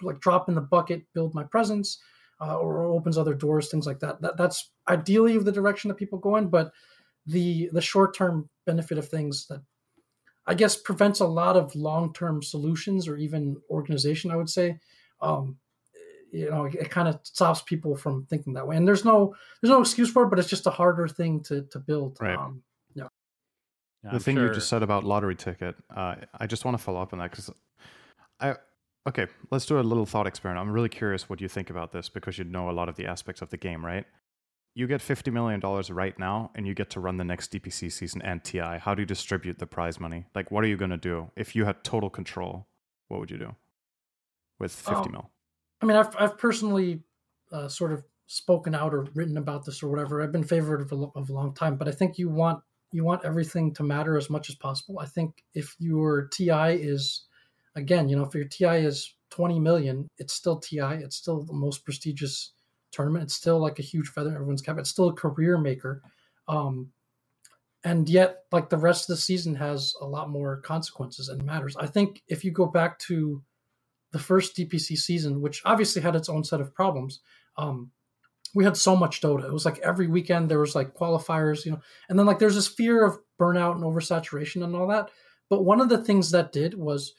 like 0.00 0.18
drop 0.20 0.48
in 0.48 0.54
the 0.54 0.60
bucket 0.62 1.04
build 1.12 1.34
my 1.34 1.44
presence 1.44 1.98
uh, 2.40 2.56
or 2.56 2.84
opens 2.84 3.18
other 3.18 3.34
doors 3.34 3.68
things 3.68 3.86
like 3.86 4.00
that. 4.00 4.20
that 4.22 4.36
that's 4.38 4.70
ideally 4.88 5.36
the 5.38 5.52
direction 5.52 5.88
that 5.88 5.96
people 5.96 6.18
go 6.18 6.36
in 6.36 6.48
but 6.48 6.72
the 7.26 7.70
the 7.72 7.80
short 7.80 8.16
term 8.16 8.48
benefit 8.66 8.98
of 8.98 9.08
things 9.08 9.46
that 9.48 9.62
I 10.46 10.54
guess 10.54 10.76
prevents 10.76 11.20
a 11.20 11.26
lot 11.26 11.56
of 11.56 11.74
long 11.74 12.12
term 12.12 12.42
solutions 12.42 13.06
or 13.06 13.16
even 13.16 13.56
organization. 13.70 14.30
I 14.30 14.36
would 14.36 14.50
say, 14.50 14.78
um, 15.20 15.56
you 16.32 16.50
know, 16.50 16.64
it, 16.64 16.74
it 16.74 16.90
kind 16.90 17.08
of 17.08 17.20
stops 17.22 17.62
people 17.62 17.96
from 17.96 18.26
thinking 18.26 18.54
that 18.54 18.66
way. 18.66 18.76
And 18.76 18.86
there's 18.86 19.04
no 19.04 19.34
there's 19.60 19.70
no 19.70 19.80
excuse 19.80 20.10
for 20.10 20.24
it, 20.24 20.30
but 20.30 20.38
it's 20.38 20.48
just 20.48 20.66
a 20.66 20.70
harder 20.70 21.06
thing 21.06 21.40
to 21.44 21.62
to 21.70 21.78
build. 21.78 22.18
Right. 22.20 22.36
Um, 22.36 22.62
yeah. 22.94 23.08
the 24.02 24.10
I'm 24.14 24.18
thing 24.20 24.36
sure. 24.36 24.48
you 24.48 24.54
just 24.54 24.68
said 24.68 24.82
about 24.82 25.04
lottery 25.04 25.36
ticket, 25.36 25.76
uh, 25.94 26.16
I 26.38 26.46
just 26.46 26.64
want 26.64 26.76
to 26.76 26.82
follow 26.82 27.00
up 27.00 27.12
on 27.12 27.20
that 27.20 27.30
because 27.30 27.50
I 28.40 28.56
okay, 29.06 29.26
let's 29.50 29.66
do 29.66 29.78
a 29.78 29.80
little 29.80 30.06
thought 30.06 30.26
experiment. 30.26 30.66
I'm 30.66 30.72
really 30.72 30.88
curious 30.88 31.28
what 31.28 31.40
you 31.40 31.48
think 31.48 31.70
about 31.70 31.92
this 31.92 32.08
because 32.08 32.38
you 32.38 32.44
know 32.44 32.70
a 32.70 32.72
lot 32.72 32.88
of 32.88 32.96
the 32.96 33.06
aspects 33.06 33.42
of 33.42 33.50
the 33.50 33.56
game, 33.56 33.84
right? 33.84 34.06
You 34.74 34.86
get 34.86 35.00
$50 35.00 35.32
million 35.32 35.60
right 35.90 36.18
now 36.18 36.50
and 36.54 36.66
you 36.66 36.74
get 36.74 36.90
to 36.90 37.00
run 37.00 37.18
the 37.18 37.24
next 37.24 37.52
DPC 37.52 37.92
season 37.92 38.22
and 38.22 38.42
TI. 38.42 38.78
How 38.80 38.94
do 38.94 39.02
you 39.02 39.06
distribute 39.06 39.58
the 39.58 39.66
prize 39.66 40.00
money? 40.00 40.24
Like, 40.34 40.50
what 40.50 40.64
are 40.64 40.66
you 40.66 40.76
going 40.76 40.90
to 40.90 40.96
do? 40.96 41.30
If 41.36 41.54
you 41.54 41.64
had 41.64 41.84
total 41.84 42.08
control, 42.08 42.66
what 43.08 43.20
would 43.20 43.30
you 43.30 43.38
do 43.38 43.54
with 44.58 44.72
50 44.72 44.92
um, 44.92 45.12
mil? 45.12 45.30
I 45.82 45.86
mean, 45.86 45.96
I've, 45.96 46.16
I've 46.18 46.38
personally 46.38 47.02
uh, 47.50 47.68
sort 47.68 47.92
of 47.92 48.04
spoken 48.26 48.74
out 48.74 48.94
or 48.94 49.06
written 49.14 49.36
about 49.36 49.64
this 49.66 49.82
or 49.82 49.88
whatever. 49.88 50.22
I've 50.22 50.32
been 50.32 50.44
favored 50.44 50.80
of 50.80 50.92
a, 50.92 51.06
of 51.16 51.28
a 51.28 51.32
long 51.32 51.54
time, 51.54 51.76
but 51.76 51.88
I 51.88 51.92
think 51.92 52.18
you 52.18 52.30
want 52.30 52.62
you 52.92 53.04
want 53.04 53.24
everything 53.24 53.72
to 53.74 53.82
matter 53.82 54.18
as 54.18 54.28
much 54.28 54.50
as 54.50 54.54
possible. 54.54 54.98
I 54.98 55.06
think 55.06 55.42
if 55.54 55.74
your 55.78 56.28
TI 56.28 56.74
is, 56.74 57.24
again, 57.74 58.10
you 58.10 58.16
know, 58.16 58.24
if 58.24 58.34
your 58.34 58.44
TI 58.44 58.84
is 58.86 59.14
20 59.30 59.58
million, 59.60 60.08
it's 60.18 60.34
still 60.34 60.58
TI. 60.58 61.00
It's 61.00 61.16
still 61.16 61.42
the 61.42 61.54
most 61.54 61.86
prestigious 61.86 62.52
tournament. 62.92 63.24
It's 63.24 63.34
still 63.34 63.58
like 63.58 63.78
a 63.78 63.82
huge 63.82 64.08
feather 64.08 64.30
in 64.30 64.34
everyone's 64.34 64.62
cap. 64.62 64.78
It's 64.78 64.90
still 64.90 65.08
a 65.08 65.14
career 65.14 65.58
maker. 65.58 66.02
Um, 66.48 66.92
and 67.84 68.08
yet, 68.08 68.44
like 68.52 68.68
the 68.68 68.76
rest 68.76 69.08
of 69.08 69.16
the 69.16 69.20
season 69.20 69.54
has 69.56 69.94
a 70.00 70.06
lot 70.06 70.30
more 70.30 70.58
consequences 70.58 71.28
and 71.28 71.44
matters. 71.44 71.76
I 71.76 71.86
think 71.86 72.22
if 72.28 72.44
you 72.44 72.52
go 72.52 72.66
back 72.66 72.98
to 73.00 73.42
the 74.12 74.18
first 74.18 74.56
DPC 74.56 74.96
season, 74.96 75.40
which 75.40 75.62
obviously 75.64 76.00
had 76.00 76.14
its 76.14 76.28
own 76.28 76.44
set 76.44 76.60
of 76.60 76.74
problems, 76.74 77.20
um, 77.56 77.90
we 78.54 78.64
had 78.64 78.76
so 78.76 78.94
much 78.94 79.20
Dota. 79.20 79.44
It 79.44 79.52
was 79.52 79.64
like 79.64 79.78
every 79.78 80.06
weekend 80.06 80.48
there 80.48 80.60
was 80.60 80.74
like 80.74 80.94
qualifiers, 80.94 81.64
you 81.64 81.72
know, 81.72 81.80
and 82.08 82.18
then 82.18 82.26
like 82.26 82.38
there's 82.38 82.54
this 82.54 82.68
fear 82.68 83.04
of 83.04 83.18
burnout 83.40 83.74
and 83.74 83.82
oversaturation 83.82 84.62
and 84.62 84.76
all 84.76 84.86
that. 84.88 85.10
But 85.48 85.64
one 85.64 85.80
of 85.80 85.88
the 85.88 86.02
things 86.04 86.30
that 86.30 86.52
did 86.52 86.74
was 86.74 87.14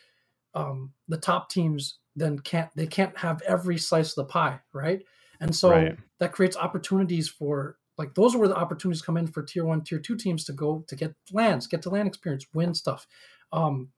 um, 0.53 0.91
the 1.07 1.17
top 1.17 1.49
teams 1.49 1.97
then 2.15 2.37
can't 2.39 2.69
they 2.75 2.87
can't 2.87 3.17
have 3.17 3.41
every 3.41 3.77
slice 3.77 4.09
of 4.09 4.15
the 4.15 4.31
pie, 4.31 4.59
right? 4.71 5.01
And 5.43 5.53
so 5.53 5.71
right. 5.71 5.97
that 6.19 6.31
creates 6.31 6.55
opportunities 6.55 7.27
for 7.27 7.77
like 7.97 8.15
those 8.15 8.33
are 8.33 8.37
where 8.37 8.47
the 8.47 8.55
opportunities 8.55 9.01
come 9.01 9.17
in 9.17 9.27
for 9.27 9.43
tier 9.43 9.65
one, 9.65 9.81
tier 9.81 9.99
two 9.99 10.15
teams 10.15 10.45
to 10.45 10.53
go 10.53 10.85
to 10.87 10.95
get 10.95 11.13
lands, 11.33 11.67
get 11.67 11.81
to 11.81 11.89
land 11.89 12.07
experience, 12.07 12.47
win 12.53 12.73
stuff. 12.73 13.05
Um, 13.51 13.89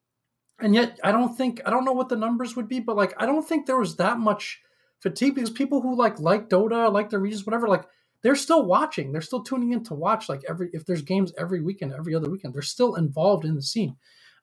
and 0.60 0.74
yet 0.74 1.00
I 1.04 1.12
don't 1.12 1.38
think 1.38 1.62
I 1.64 1.70
don't 1.70 1.86
know 1.86 1.94
what 1.94 2.10
the 2.10 2.16
numbers 2.16 2.56
would 2.56 2.68
be, 2.68 2.80
but 2.80 2.96
like 2.96 3.14
I 3.18 3.28
don't 3.28 3.48
think 3.48 3.68
there 3.68 3.78
was 3.78 3.98
that 3.98 4.18
much 4.18 4.60
fatigue 5.02 5.36
because 5.36 5.52
people 5.52 5.82
who 5.82 5.96
like 5.96 6.20
like 6.20 6.50
Dota, 6.50 6.92
like 6.92 7.12
the 7.12 7.20
regions, 7.20 7.46
whatever, 7.46 7.68
like 7.68 7.86
they're 8.24 8.36
still 8.36 8.66
watching. 8.66 9.12
They're 9.12 9.22
still 9.22 9.44
tuning 9.44 9.72
in 9.72 9.84
to 9.84 9.94
watch. 9.94 10.28
Like 10.28 10.42
every 10.50 10.72
if 10.74 10.88
there's 10.88 11.04
games 11.04 11.32
every 11.38 11.62
weekend, 11.62 11.94
every 11.94 12.16
other 12.16 12.30
weekend, 12.32 12.56
they're 12.56 12.64
still 12.64 12.96
involved 12.96 13.46
in 13.46 13.54
the 13.54 13.62
scene. 13.62 13.98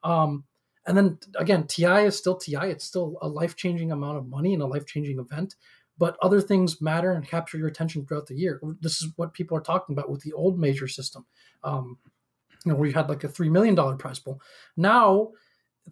Um, 0.05 0.45
and 0.87 0.97
then 0.97 1.19
again, 1.37 1.67
TI 1.67 2.05
is 2.05 2.17
still 2.17 2.37
TI. 2.37 2.71
It's 2.71 2.85
still 2.85 3.19
a 3.21 3.27
life 3.27 3.57
changing 3.57 3.91
amount 3.91 4.19
of 4.19 4.29
money 4.29 4.55
and 4.55 4.63
a 4.63 4.67
life 4.67 4.87
changing 4.87 5.19
event 5.19 5.57
but 6.03 6.17
other 6.21 6.41
things 6.41 6.83
matter 6.83 7.13
and 7.13 7.29
capture 7.29 7.57
your 7.57 7.69
attention 7.69 8.05
throughout 8.05 8.27
the 8.27 8.35
year. 8.35 8.61
This 8.81 9.01
is 9.01 9.13
what 9.15 9.33
people 9.33 9.57
are 9.57 9.61
talking 9.61 9.93
about 9.93 10.11
with 10.11 10.21
the 10.23 10.33
old 10.33 10.59
major 10.59 10.89
system. 10.89 11.27
Um, 11.63 11.97
you 12.65 12.73
know, 12.73 12.75
where 12.75 12.89
you 12.89 12.93
had 12.93 13.09
like 13.09 13.23
a 13.23 13.29
three 13.29 13.49
million 13.49 13.77
dollar 13.77 13.95
prize 13.95 14.19
pool. 14.19 14.43
Now, 14.77 15.31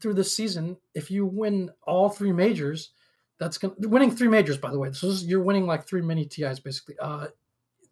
through 0.01 0.15
this 0.15 0.37
season, 0.37 0.79
if 0.97 1.13
you 1.13 1.25
win 1.25 1.71
all 1.85 2.09
three 2.09 2.33
majors, 2.33 2.91
that's 3.39 3.57
going 3.57 3.75
winning 3.79 4.11
three 4.11 4.27
majors. 4.27 4.59
By 4.59 4.73
the 4.73 4.81
way, 4.81 4.91
so 4.91 5.07
is, 5.07 5.25
you're 5.27 5.45
winning 5.45 5.69
like 5.69 5.87
three 5.87 6.03
mini 6.03 6.25
TIs 6.25 6.59
basically. 6.59 6.97
Uh, 7.01 7.29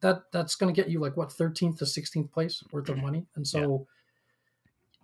that 0.00 0.24
that's 0.33 0.57
going 0.57 0.74
to 0.74 0.83
get 0.83 0.90
you 0.90 0.98
like 0.98 1.16
what 1.16 1.28
13th 1.28 1.78
to 1.78 1.85
16th 1.85 2.33
place 2.33 2.64
worth 2.72 2.88
of 2.88 2.98
money, 2.98 3.26
and 3.37 3.46
so. 3.46 3.87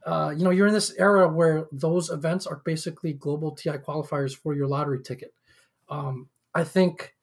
Uh, 0.05 0.35
you 0.37 0.44
know, 0.44 0.50
you're 0.50 0.66
in 0.66 0.74
this 0.74 0.92
era 0.98 1.27
where 1.27 1.66
those 1.72 2.11
events 2.11 2.46
are 2.46 2.61
basically 2.64 3.14
global 3.14 3.53
TI 3.53 3.79
qualifiers 3.79 4.37
for 4.37 4.53
your 4.53 4.66
lottery 4.66 5.00
ticket. 5.00 5.33
Um, 5.88 6.29
I 6.55 6.64
think, 6.64 7.14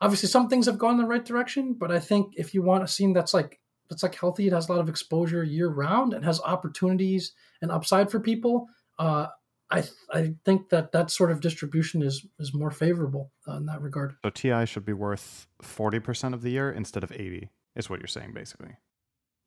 obviously, 0.00 0.28
some 0.28 0.48
things 0.48 0.66
have 0.66 0.78
gone 0.78 0.92
in 0.92 0.98
the 0.98 1.06
right 1.06 1.24
direction, 1.24 1.74
but 1.74 1.90
I 1.90 2.00
think 2.00 2.34
if 2.36 2.54
you 2.54 2.62
want 2.62 2.84
a 2.84 2.88
scene 2.88 3.12
that's 3.12 3.34
like 3.34 3.60
that's 3.88 4.02
like 4.02 4.14
healthy. 4.14 4.46
It 4.46 4.52
has 4.52 4.68
a 4.68 4.72
lot 4.72 4.80
of 4.80 4.88
exposure 4.88 5.44
year 5.44 5.68
round 5.68 6.14
and 6.14 6.24
has 6.24 6.40
opportunities 6.40 7.32
and 7.60 7.70
upside 7.70 8.10
for 8.10 8.20
people. 8.20 8.66
Uh, 8.98 9.26
I 9.70 9.84
I 10.12 10.34
think 10.44 10.68
that 10.70 10.92
that 10.92 11.10
sort 11.10 11.30
of 11.30 11.40
distribution 11.40 12.02
is 12.02 12.26
is 12.38 12.54
more 12.54 12.70
favorable 12.70 13.32
uh, 13.48 13.56
in 13.56 13.66
that 13.66 13.80
regard. 13.80 14.16
So 14.24 14.30
TI 14.30 14.66
should 14.66 14.84
be 14.84 14.92
worth 14.92 15.46
forty 15.62 16.00
percent 16.00 16.34
of 16.34 16.42
the 16.42 16.50
year 16.50 16.70
instead 16.70 17.04
of 17.04 17.12
eighty. 17.12 17.50
Is 17.76 17.90
what 17.90 18.00
you're 18.00 18.06
saying 18.06 18.32
basically. 18.34 18.76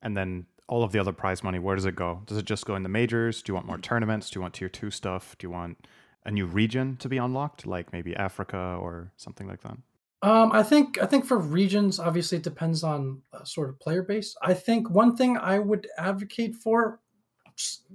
And 0.02 0.16
then 0.16 0.46
all 0.68 0.84
of 0.84 0.92
the 0.92 1.00
other 1.00 1.14
prize 1.14 1.44
money, 1.44 1.60
where 1.60 1.76
does 1.76 1.86
it 1.86 1.96
go? 1.96 2.22
Does 2.26 2.38
it 2.38 2.46
just 2.46 2.66
go 2.66 2.76
in 2.76 2.84
the 2.84 2.90
majors? 2.90 3.42
Do 3.42 3.52
you 3.52 3.54
want 3.56 3.68
more 3.68 3.78
tournaments? 3.78 4.30
Do 4.30 4.38
you 4.38 4.42
want 4.42 4.54
tier 4.54 4.70
two 4.70 4.92
stuff? 4.92 5.36
Do 5.40 5.48
you 5.48 5.52
want 5.52 5.88
a 6.28 6.32
new 6.32 6.46
region 6.46 6.98
to 6.98 7.10
be 7.10 7.18
unlocked, 7.18 7.66
like 7.66 7.92
maybe 7.92 8.16
Africa 8.16 8.78
or 8.80 9.12
something 9.16 9.48
like 9.48 9.62
that? 9.62 9.78
Um, 10.22 10.52
I 10.52 10.62
think 10.62 11.02
I 11.02 11.06
think 11.06 11.26
for 11.26 11.38
regions, 11.38 12.00
obviously, 12.00 12.38
it 12.38 12.44
depends 12.44 12.84
on 12.84 13.22
uh, 13.34 13.44
sort 13.44 13.70
of 13.70 13.80
player 13.80 14.04
base. 14.04 14.36
I 14.42 14.54
think 14.54 14.90
one 14.90 15.16
thing 15.16 15.38
I 15.38 15.58
would 15.60 15.88
advocate 15.98 16.56
for, 16.56 17.00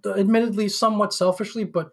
admittedly, 0.04 0.68
somewhat 0.68 1.12
selfishly, 1.12 1.64
but 1.64 1.90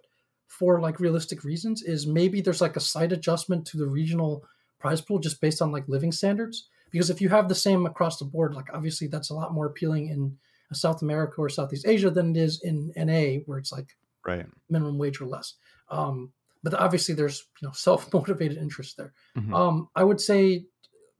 for 0.47 0.79
like 0.79 0.99
realistic 0.99 1.43
reasons, 1.43 1.83
is 1.83 2.07
maybe 2.07 2.41
there's 2.41 2.61
like 2.61 2.75
a 2.75 2.81
slight 2.81 3.11
adjustment 3.11 3.65
to 3.67 3.77
the 3.77 3.87
regional 3.87 4.45
prize 4.79 5.01
pool 5.01 5.19
just 5.19 5.41
based 5.41 5.61
on 5.61 5.71
like 5.71 5.87
living 5.87 6.11
standards. 6.11 6.67
Because 6.91 7.09
if 7.09 7.21
you 7.21 7.29
have 7.29 7.49
the 7.49 7.55
same 7.55 7.85
across 7.85 8.17
the 8.17 8.25
board, 8.25 8.53
like 8.53 8.73
obviously 8.73 9.07
that's 9.07 9.29
a 9.29 9.35
lot 9.35 9.53
more 9.53 9.67
appealing 9.67 10.09
in 10.09 10.37
South 10.73 11.01
America 11.01 11.35
or 11.37 11.49
Southeast 11.49 11.87
Asia 11.87 12.09
than 12.09 12.35
it 12.35 12.39
is 12.39 12.61
in 12.61 12.91
NA, 12.95 13.41
where 13.45 13.57
it's 13.57 13.71
like 13.71 13.95
right 14.25 14.45
minimum 14.69 14.97
wage 14.97 15.21
or 15.21 15.25
less. 15.25 15.55
Um, 15.89 16.33
but 16.63 16.73
obviously 16.73 17.15
there's 17.15 17.45
you 17.61 17.67
know 17.67 17.71
self 17.75 18.11
motivated 18.13 18.57
interest 18.57 18.97
there. 18.97 19.13
Mhm. 19.37 19.53
Um, 19.53 19.89
I 19.95 20.03
would 20.03 20.21
say 20.21 20.65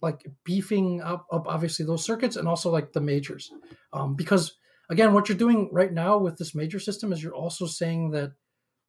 like 0.02 0.26
beefing 0.46 1.02
up, 1.02 1.28
up 1.32 1.46
obviously 1.48 1.86
those 1.86 2.06
circuits 2.06 2.38
and 2.38 2.48
also 2.48 2.70
like 2.70 2.94
the 2.94 3.02
majors, 3.02 3.52
um, 3.92 4.16
because 4.16 4.56
again, 4.90 5.14
what 5.14 5.28
you're 5.28 5.38
doing 5.38 5.70
right 5.72 5.92
now 5.92 6.18
with 6.18 6.38
this 6.38 6.56
major 6.56 6.80
system 6.80 7.12
is 7.12 7.22
you're 7.22 7.36
also 7.36 7.66
saying 7.66 8.12
that 8.12 8.32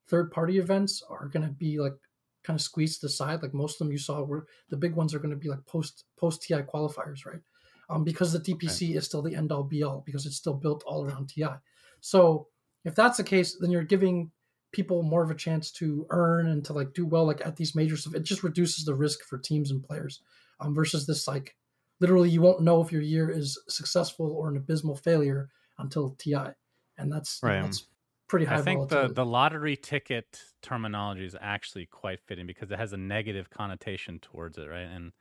third 0.08 0.30
party 0.30 0.58
events 0.58 1.02
are 1.08 1.28
going 1.28 1.46
to 1.46 1.52
be 1.52 1.78
like 1.78 1.94
kind 2.42 2.58
of 2.58 2.62
squeezed 2.62 3.00
to 3.00 3.06
the 3.06 3.10
side. 3.10 3.42
Like 3.42 3.54
most 3.54 3.74
of 3.74 3.86
them 3.86 3.92
you 3.92 3.98
saw 3.98 4.22
were 4.22 4.46
the 4.70 4.76
big 4.76 4.94
ones 4.94 5.14
are 5.14 5.18
going 5.18 5.30
to 5.30 5.36
be 5.36 5.48
like 5.48 5.64
post 5.66 6.04
post 6.18 6.42
TI 6.42 6.62
qualifiers, 6.62 7.26
right? 7.26 7.40
Um, 7.88 8.04
because 8.04 8.32
the 8.32 8.38
DPC 8.38 8.96
is 8.96 9.04
still 9.04 9.22
the 9.22 9.34
end 9.34 9.50
all 9.50 9.64
be 9.64 9.82
all 9.82 10.02
because 10.06 10.24
it's 10.24 10.36
still 10.36 10.54
built 10.54 10.84
all 10.86 11.04
around 11.04 11.28
TI. 11.28 11.56
So 12.00 12.46
if 12.84 12.94
that's 12.94 13.16
the 13.16 13.24
case, 13.24 13.56
then 13.60 13.70
you're 13.70 13.82
giving 13.82 14.30
people 14.72 15.02
more 15.02 15.22
of 15.22 15.30
a 15.30 15.34
chance 15.34 15.70
to 15.72 16.06
earn 16.10 16.46
and 16.46 16.64
to 16.64 16.72
like 16.72 16.92
do 16.94 17.06
well 17.06 17.26
like 17.26 17.44
at 17.44 17.56
these 17.56 17.74
majors. 17.74 18.06
It 18.06 18.22
just 18.22 18.42
reduces 18.42 18.84
the 18.84 18.94
risk 18.94 19.22
for 19.24 19.38
teams 19.38 19.70
and 19.70 19.82
players 19.82 20.22
um, 20.60 20.74
versus 20.74 21.06
this 21.06 21.26
like 21.28 21.56
literally 22.00 22.30
you 22.30 22.40
won't 22.42 22.62
know 22.62 22.82
if 22.82 22.92
your 22.92 23.02
year 23.02 23.30
is 23.30 23.60
successful 23.68 24.30
or 24.32 24.48
an 24.48 24.56
abysmal 24.56 24.96
failure 24.96 25.50
until 25.78 26.10
TI, 26.18 26.54
and 26.98 27.12
that's 27.12 27.42
Right. 27.42 27.58
that's 27.58 27.88
pretty 28.28 28.46
high 28.46 28.56
I 28.56 28.62
think 28.62 28.88
the, 28.88 29.08
volatility. 29.08 29.14
the 29.14 29.26
lottery 29.26 29.76
ticket 29.76 30.42
terminology 30.62 31.24
is 31.26 31.36
actually 31.40 31.86
quite 31.86 32.20
fitting 32.20 32.46
because 32.46 32.70
it 32.72 32.78
has 32.78 32.92
a 32.92 32.96
negative 32.98 33.50
connotation 33.50 34.18
towards 34.20 34.58
it, 34.58 34.66
right? 34.66 34.86
And 34.86 35.12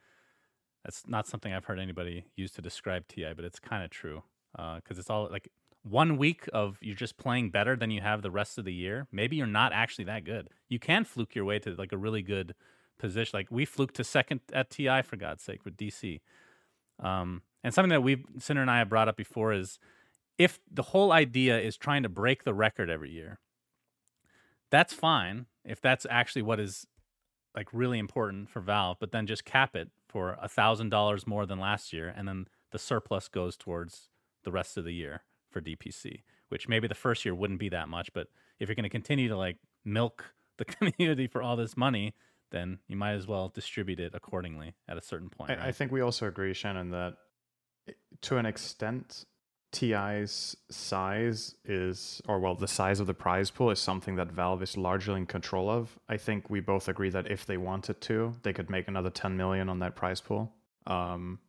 that's 0.83 1.07
not 1.07 1.27
something 1.27 1.53
I've 1.53 1.65
heard 1.65 1.79
anybody 1.79 2.25
use 2.35 2.51
to 2.53 2.61
describe 2.61 3.07
TI, 3.07 3.33
but 3.35 3.45
it's 3.45 3.59
kind 3.59 3.83
of 3.83 3.91
true 3.91 4.23
Uh 4.57 4.77
because 4.77 4.99
it's 4.99 5.09
all 5.09 5.29
like 5.31 5.49
one 5.83 6.17
week 6.17 6.47
of 6.53 6.77
you're 6.81 6.95
just 6.95 7.17
playing 7.17 7.51
better 7.51 7.75
than 7.75 7.91
you 7.91 8.01
have 8.01 8.21
the 8.21 8.31
rest 8.31 8.57
of 8.57 8.65
the 8.65 8.73
year. 8.73 9.07
Maybe 9.11 9.35
you're 9.35 9.47
not 9.47 9.73
actually 9.73 10.05
that 10.05 10.25
good. 10.25 10.49
You 10.67 10.79
can 10.79 11.05
fluke 11.05 11.35
your 11.35 11.45
way 11.45 11.59
to 11.59 11.73
like 11.75 11.91
a 11.91 11.97
really 11.97 12.21
good 12.21 12.53
position. 12.97 13.37
Like 13.37 13.47
we 13.49 13.65
fluked 13.65 13.95
to 13.95 14.03
second 14.03 14.41
at 14.53 14.69
TI 14.69 15.01
for 15.01 15.15
God's 15.15 15.43
sake 15.43 15.63
with 15.63 15.77
DC. 15.77 16.21
Um, 17.01 17.43
and 17.63 17.73
something 17.73 17.89
that 17.89 18.03
we've 18.03 18.25
Cinder 18.39 18.61
and 18.61 18.71
I 18.71 18.79
have 18.79 18.89
brought 18.89 19.07
up 19.07 19.17
before 19.17 19.53
is 19.53 19.79
if 20.37 20.59
the 20.71 20.83
whole 20.83 21.11
idea 21.11 21.59
is 21.59 21.77
trying 21.77 22.03
to 22.03 22.09
break 22.09 22.43
the 22.43 22.53
record 22.53 22.89
every 22.89 23.11
year, 23.11 23.39
that's 24.69 24.93
fine 24.93 25.47
if 25.65 25.81
that's 25.81 26.05
actually 26.09 26.41
what 26.41 26.59
is 26.59 26.85
like 27.55 27.67
really 27.73 27.99
important 27.99 28.49
for 28.49 28.61
Valve, 28.61 28.97
but 28.99 29.11
then 29.11 29.25
just 29.25 29.43
cap 29.43 29.75
it 29.75 29.89
for 30.07 30.37
a 30.41 30.47
thousand 30.47 30.89
dollars 30.89 31.25
more 31.25 31.45
than 31.45 31.59
last 31.59 31.91
year, 31.91 32.13
and 32.15 32.27
then 32.27 32.47
the 32.71 32.79
surplus 32.79 33.27
goes 33.27 33.57
towards 33.57 34.09
the 34.43 34.51
rest 34.51 34.77
of 34.77 34.85
the 34.85 34.93
year 34.93 35.23
for 35.49 35.61
DPC, 35.61 36.21
which 36.49 36.67
maybe 36.67 36.87
the 36.87 36.95
first 36.95 37.25
year 37.25 37.35
wouldn't 37.35 37.59
be 37.59 37.69
that 37.69 37.89
much, 37.89 38.11
but 38.13 38.27
if 38.59 38.67
you're 38.67 38.75
going 38.75 38.83
to 38.83 38.89
continue 38.89 39.27
to 39.27 39.37
like 39.37 39.57
milk 39.85 40.25
the 40.57 40.65
community 40.65 41.27
for 41.27 41.41
all 41.41 41.55
this 41.55 41.77
money, 41.77 42.13
then 42.51 42.79
you 42.87 42.95
might 42.95 43.13
as 43.13 43.27
well 43.27 43.49
distribute 43.49 43.99
it 43.99 44.11
accordingly 44.13 44.73
at 44.87 44.97
a 44.97 45.01
certain 45.01 45.29
point. 45.29 45.51
I, 45.51 45.55
right? 45.55 45.65
I 45.67 45.71
think 45.71 45.91
we 45.91 46.01
also 46.01 46.27
agree, 46.27 46.53
Shannon, 46.53 46.91
that 46.91 47.15
to 48.21 48.37
an 48.37 48.45
extent, 48.45 49.25
TI's 49.71 50.57
size 50.69 51.55
is, 51.63 52.21
or 52.27 52.39
well, 52.39 52.55
the 52.55 52.67
size 52.67 52.99
of 52.99 53.07
the 53.07 53.13
prize 53.13 53.51
pool 53.51 53.69
is 53.69 53.79
something 53.79 54.15
that 54.15 54.31
Valve 54.31 54.63
is 54.63 54.75
largely 54.77 55.15
in 55.15 55.25
control 55.27 55.69
of. 55.69 55.99
I 56.09 56.17
think 56.17 56.49
we 56.49 56.59
both 56.59 56.87
agree 56.87 57.09
that 57.11 57.29
if 57.29 57.45
they 57.45 57.57
wanted 57.57 58.01
to, 58.01 58.33
they 58.41 58.51
could 58.51 58.69
make 58.69 58.87
another 58.87 59.11
10 59.11 59.37
million 59.37 59.69
on 59.69 59.79
that 59.79 59.95
prize 59.95 60.21
pool. 60.21 60.51
Um, 60.87 61.39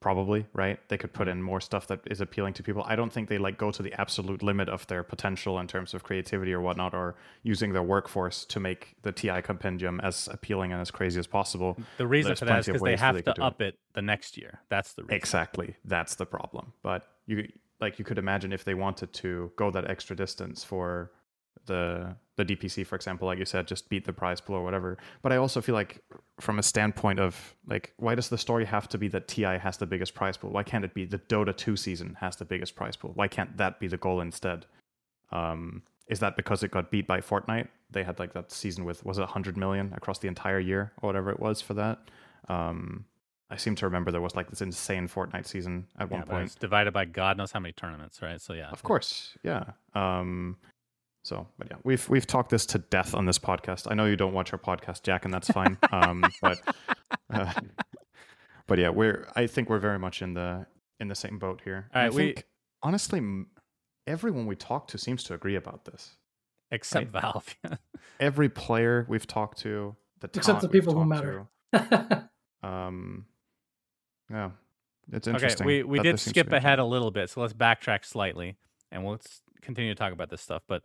probably, 0.00 0.46
right? 0.54 0.80
They 0.88 0.96
could 0.96 1.12
put 1.12 1.28
mm-hmm. 1.28 1.38
in 1.38 1.42
more 1.42 1.60
stuff 1.60 1.86
that 1.88 2.00
is 2.10 2.20
appealing 2.20 2.54
to 2.54 2.62
people. 2.62 2.82
I 2.86 2.96
don't 2.96 3.12
think 3.12 3.28
they 3.28 3.38
like 3.38 3.58
go 3.58 3.70
to 3.70 3.82
the 3.82 3.92
absolute 4.00 4.42
limit 4.42 4.68
of 4.68 4.86
their 4.86 5.02
potential 5.02 5.58
in 5.58 5.66
terms 5.66 5.94
of 5.94 6.02
creativity 6.02 6.52
or 6.52 6.60
whatnot, 6.60 6.94
or 6.94 7.16
using 7.42 7.72
their 7.72 7.82
workforce 7.82 8.44
to 8.46 8.60
make 8.60 8.96
the 9.02 9.12
TI 9.12 9.42
compendium 9.42 10.00
as 10.00 10.28
appealing 10.32 10.72
and 10.72 10.80
as 10.80 10.90
crazy 10.90 11.20
as 11.20 11.26
possible. 11.26 11.76
the 11.98 12.06
reason 12.06 12.30
there's 12.30 12.38
for 12.38 12.44
that 12.46 12.60
is 12.60 12.66
because 12.66 12.82
they 12.82 12.96
have 12.96 13.14
they 13.14 13.22
to 13.22 13.34
do 13.34 13.42
it. 13.42 13.44
up 13.44 13.60
it 13.60 13.78
the 13.94 14.02
next 14.02 14.38
year. 14.38 14.60
That's 14.70 14.94
the 14.94 15.02
reason. 15.02 15.16
Exactly. 15.16 15.76
That's 15.84 16.14
the 16.14 16.26
problem. 16.26 16.72
But 16.82 17.06
you 17.26 17.48
like 17.80 17.98
you 17.98 18.04
could 18.04 18.18
imagine 18.18 18.52
if 18.52 18.64
they 18.64 18.74
wanted 18.74 19.12
to 19.14 19.52
go 19.56 19.70
that 19.70 19.88
extra 19.88 20.16
distance 20.16 20.64
for 20.64 21.12
the 21.66 22.16
the 22.44 22.56
DPC, 22.56 22.86
for 22.86 22.96
example, 22.96 23.26
like 23.26 23.38
you 23.38 23.44
said, 23.44 23.66
just 23.66 23.88
beat 23.88 24.04
the 24.04 24.12
prize 24.12 24.40
pool 24.40 24.56
or 24.56 24.64
whatever. 24.64 24.98
But 25.22 25.32
I 25.32 25.36
also 25.36 25.60
feel 25.60 25.74
like 25.74 26.02
from 26.40 26.58
a 26.58 26.62
standpoint 26.62 27.20
of 27.20 27.54
like 27.66 27.92
why 27.96 28.14
does 28.14 28.28
the 28.28 28.38
story 28.38 28.64
have 28.64 28.88
to 28.88 28.98
be 28.98 29.08
that 29.08 29.28
TI 29.28 29.58
has 29.58 29.76
the 29.76 29.86
biggest 29.86 30.14
prize 30.14 30.36
pool? 30.36 30.50
Why 30.50 30.62
can't 30.62 30.84
it 30.84 30.94
be 30.94 31.04
the 31.04 31.18
Dota 31.18 31.56
2 31.56 31.76
season 31.76 32.16
has 32.20 32.36
the 32.36 32.44
biggest 32.44 32.74
prize 32.76 32.96
pool? 32.96 33.12
Why 33.14 33.28
can't 33.28 33.56
that 33.58 33.78
be 33.80 33.86
the 33.88 33.96
goal 33.96 34.20
instead? 34.20 34.66
Um 35.32 35.82
is 36.08 36.18
that 36.20 36.34
because 36.36 36.62
it 36.64 36.72
got 36.72 36.90
beat 36.90 37.06
by 37.06 37.20
Fortnite? 37.20 37.68
They 37.90 38.02
had 38.02 38.18
like 38.18 38.32
that 38.32 38.50
season 38.50 38.84
with 38.84 39.04
was 39.04 39.18
it 39.18 39.22
100 39.22 39.56
million 39.56 39.92
across 39.94 40.18
the 40.18 40.28
entire 40.28 40.58
year 40.58 40.92
or 41.02 41.08
whatever 41.08 41.30
it 41.30 41.38
was 41.40 41.60
for 41.60 41.74
that. 41.74 41.98
Um 42.48 43.04
I 43.52 43.56
seem 43.56 43.74
to 43.76 43.84
remember 43.86 44.12
there 44.12 44.20
was 44.20 44.36
like 44.36 44.48
this 44.48 44.60
insane 44.62 45.08
Fortnite 45.08 45.46
season 45.46 45.86
at 45.98 46.08
Yeah, 46.10 46.18
one 46.18 46.26
point. 46.26 46.44
it's 46.46 46.54
divided 46.54 46.92
by 46.92 47.04
God 47.04 47.36
knows 47.36 47.50
how 47.50 47.58
many 47.58 47.72
tournaments, 47.72 48.22
right? 48.22 48.40
So 48.40 48.52
yeah, 48.52 48.70
Of 48.70 48.84
course, 48.84 49.36
yeah. 49.42 49.64
Um, 49.94 50.56
so, 51.22 51.46
but 51.58 51.68
yeah, 51.70 51.76
we've 51.84 52.08
we've 52.08 52.26
talked 52.26 52.50
this 52.50 52.64
to 52.66 52.78
death 52.78 53.14
on 53.14 53.26
this 53.26 53.38
podcast. 53.38 53.86
I 53.90 53.94
know 53.94 54.06
you 54.06 54.16
don't 54.16 54.32
watch 54.32 54.52
our 54.52 54.58
podcast, 54.58 55.02
Jack, 55.02 55.24
and 55.24 55.32
that's 55.34 55.48
fine. 55.48 55.76
um, 55.92 56.24
but 56.40 56.58
uh, 57.32 57.52
but 58.66 58.78
yeah, 58.78 58.88
we're 58.90 59.28
I 59.36 59.46
think 59.46 59.68
we're 59.68 59.78
very 59.78 59.98
much 59.98 60.22
in 60.22 60.34
the 60.34 60.66
in 60.98 61.08
the 61.08 61.14
same 61.14 61.38
boat 61.38 61.60
here. 61.64 61.88
All 61.94 62.00
right, 62.02 62.06
I 62.06 62.10
we- 62.14 62.22
think 62.34 62.44
honestly, 62.82 63.20
everyone 64.06 64.46
we 64.46 64.56
talk 64.56 64.88
to 64.88 64.98
seems 64.98 65.22
to 65.24 65.34
agree 65.34 65.56
about 65.56 65.84
this. 65.84 66.16
except 66.70 67.10
Valve. 67.12 67.54
Every 68.20 68.48
player 68.48 69.04
we've 69.08 69.26
talked 69.26 69.58
to, 69.60 69.96
the 70.20 70.26
Except 70.34 70.60
the 70.62 70.68
talent 70.68 70.72
we've 70.72 70.82
people 70.82 70.94
who 70.94 71.04
matter. 71.04 71.46
to, 71.74 72.28
um, 72.62 73.26
yeah, 74.30 74.50
it's 75.12 75.26
okay, 75.28 75.54
we 75.64 75.82
we 75.82 75.98
did 76.00 76.14
this 76.14 76.22
seems 76.22 76.34
to 76.34 76.40
skip 76.40 76.52
ahead 76.52 76.78
a 76.78 76.84
little 76.84 77.10
bit, 77.10 77.30
so 77.30 77.40
let's 77.40 77.52
backtrack 77.52 78.04
slightly, 78.04 78.56
and 78.92 79.04
we'll 79.04 79.18
continue 79.62 79.92
to 79.92 79.98
talk 79.98 80.12
about 80.12 80.30
this 80.30 80.40
stuff. 80.40 80.62
But 80.68 80.84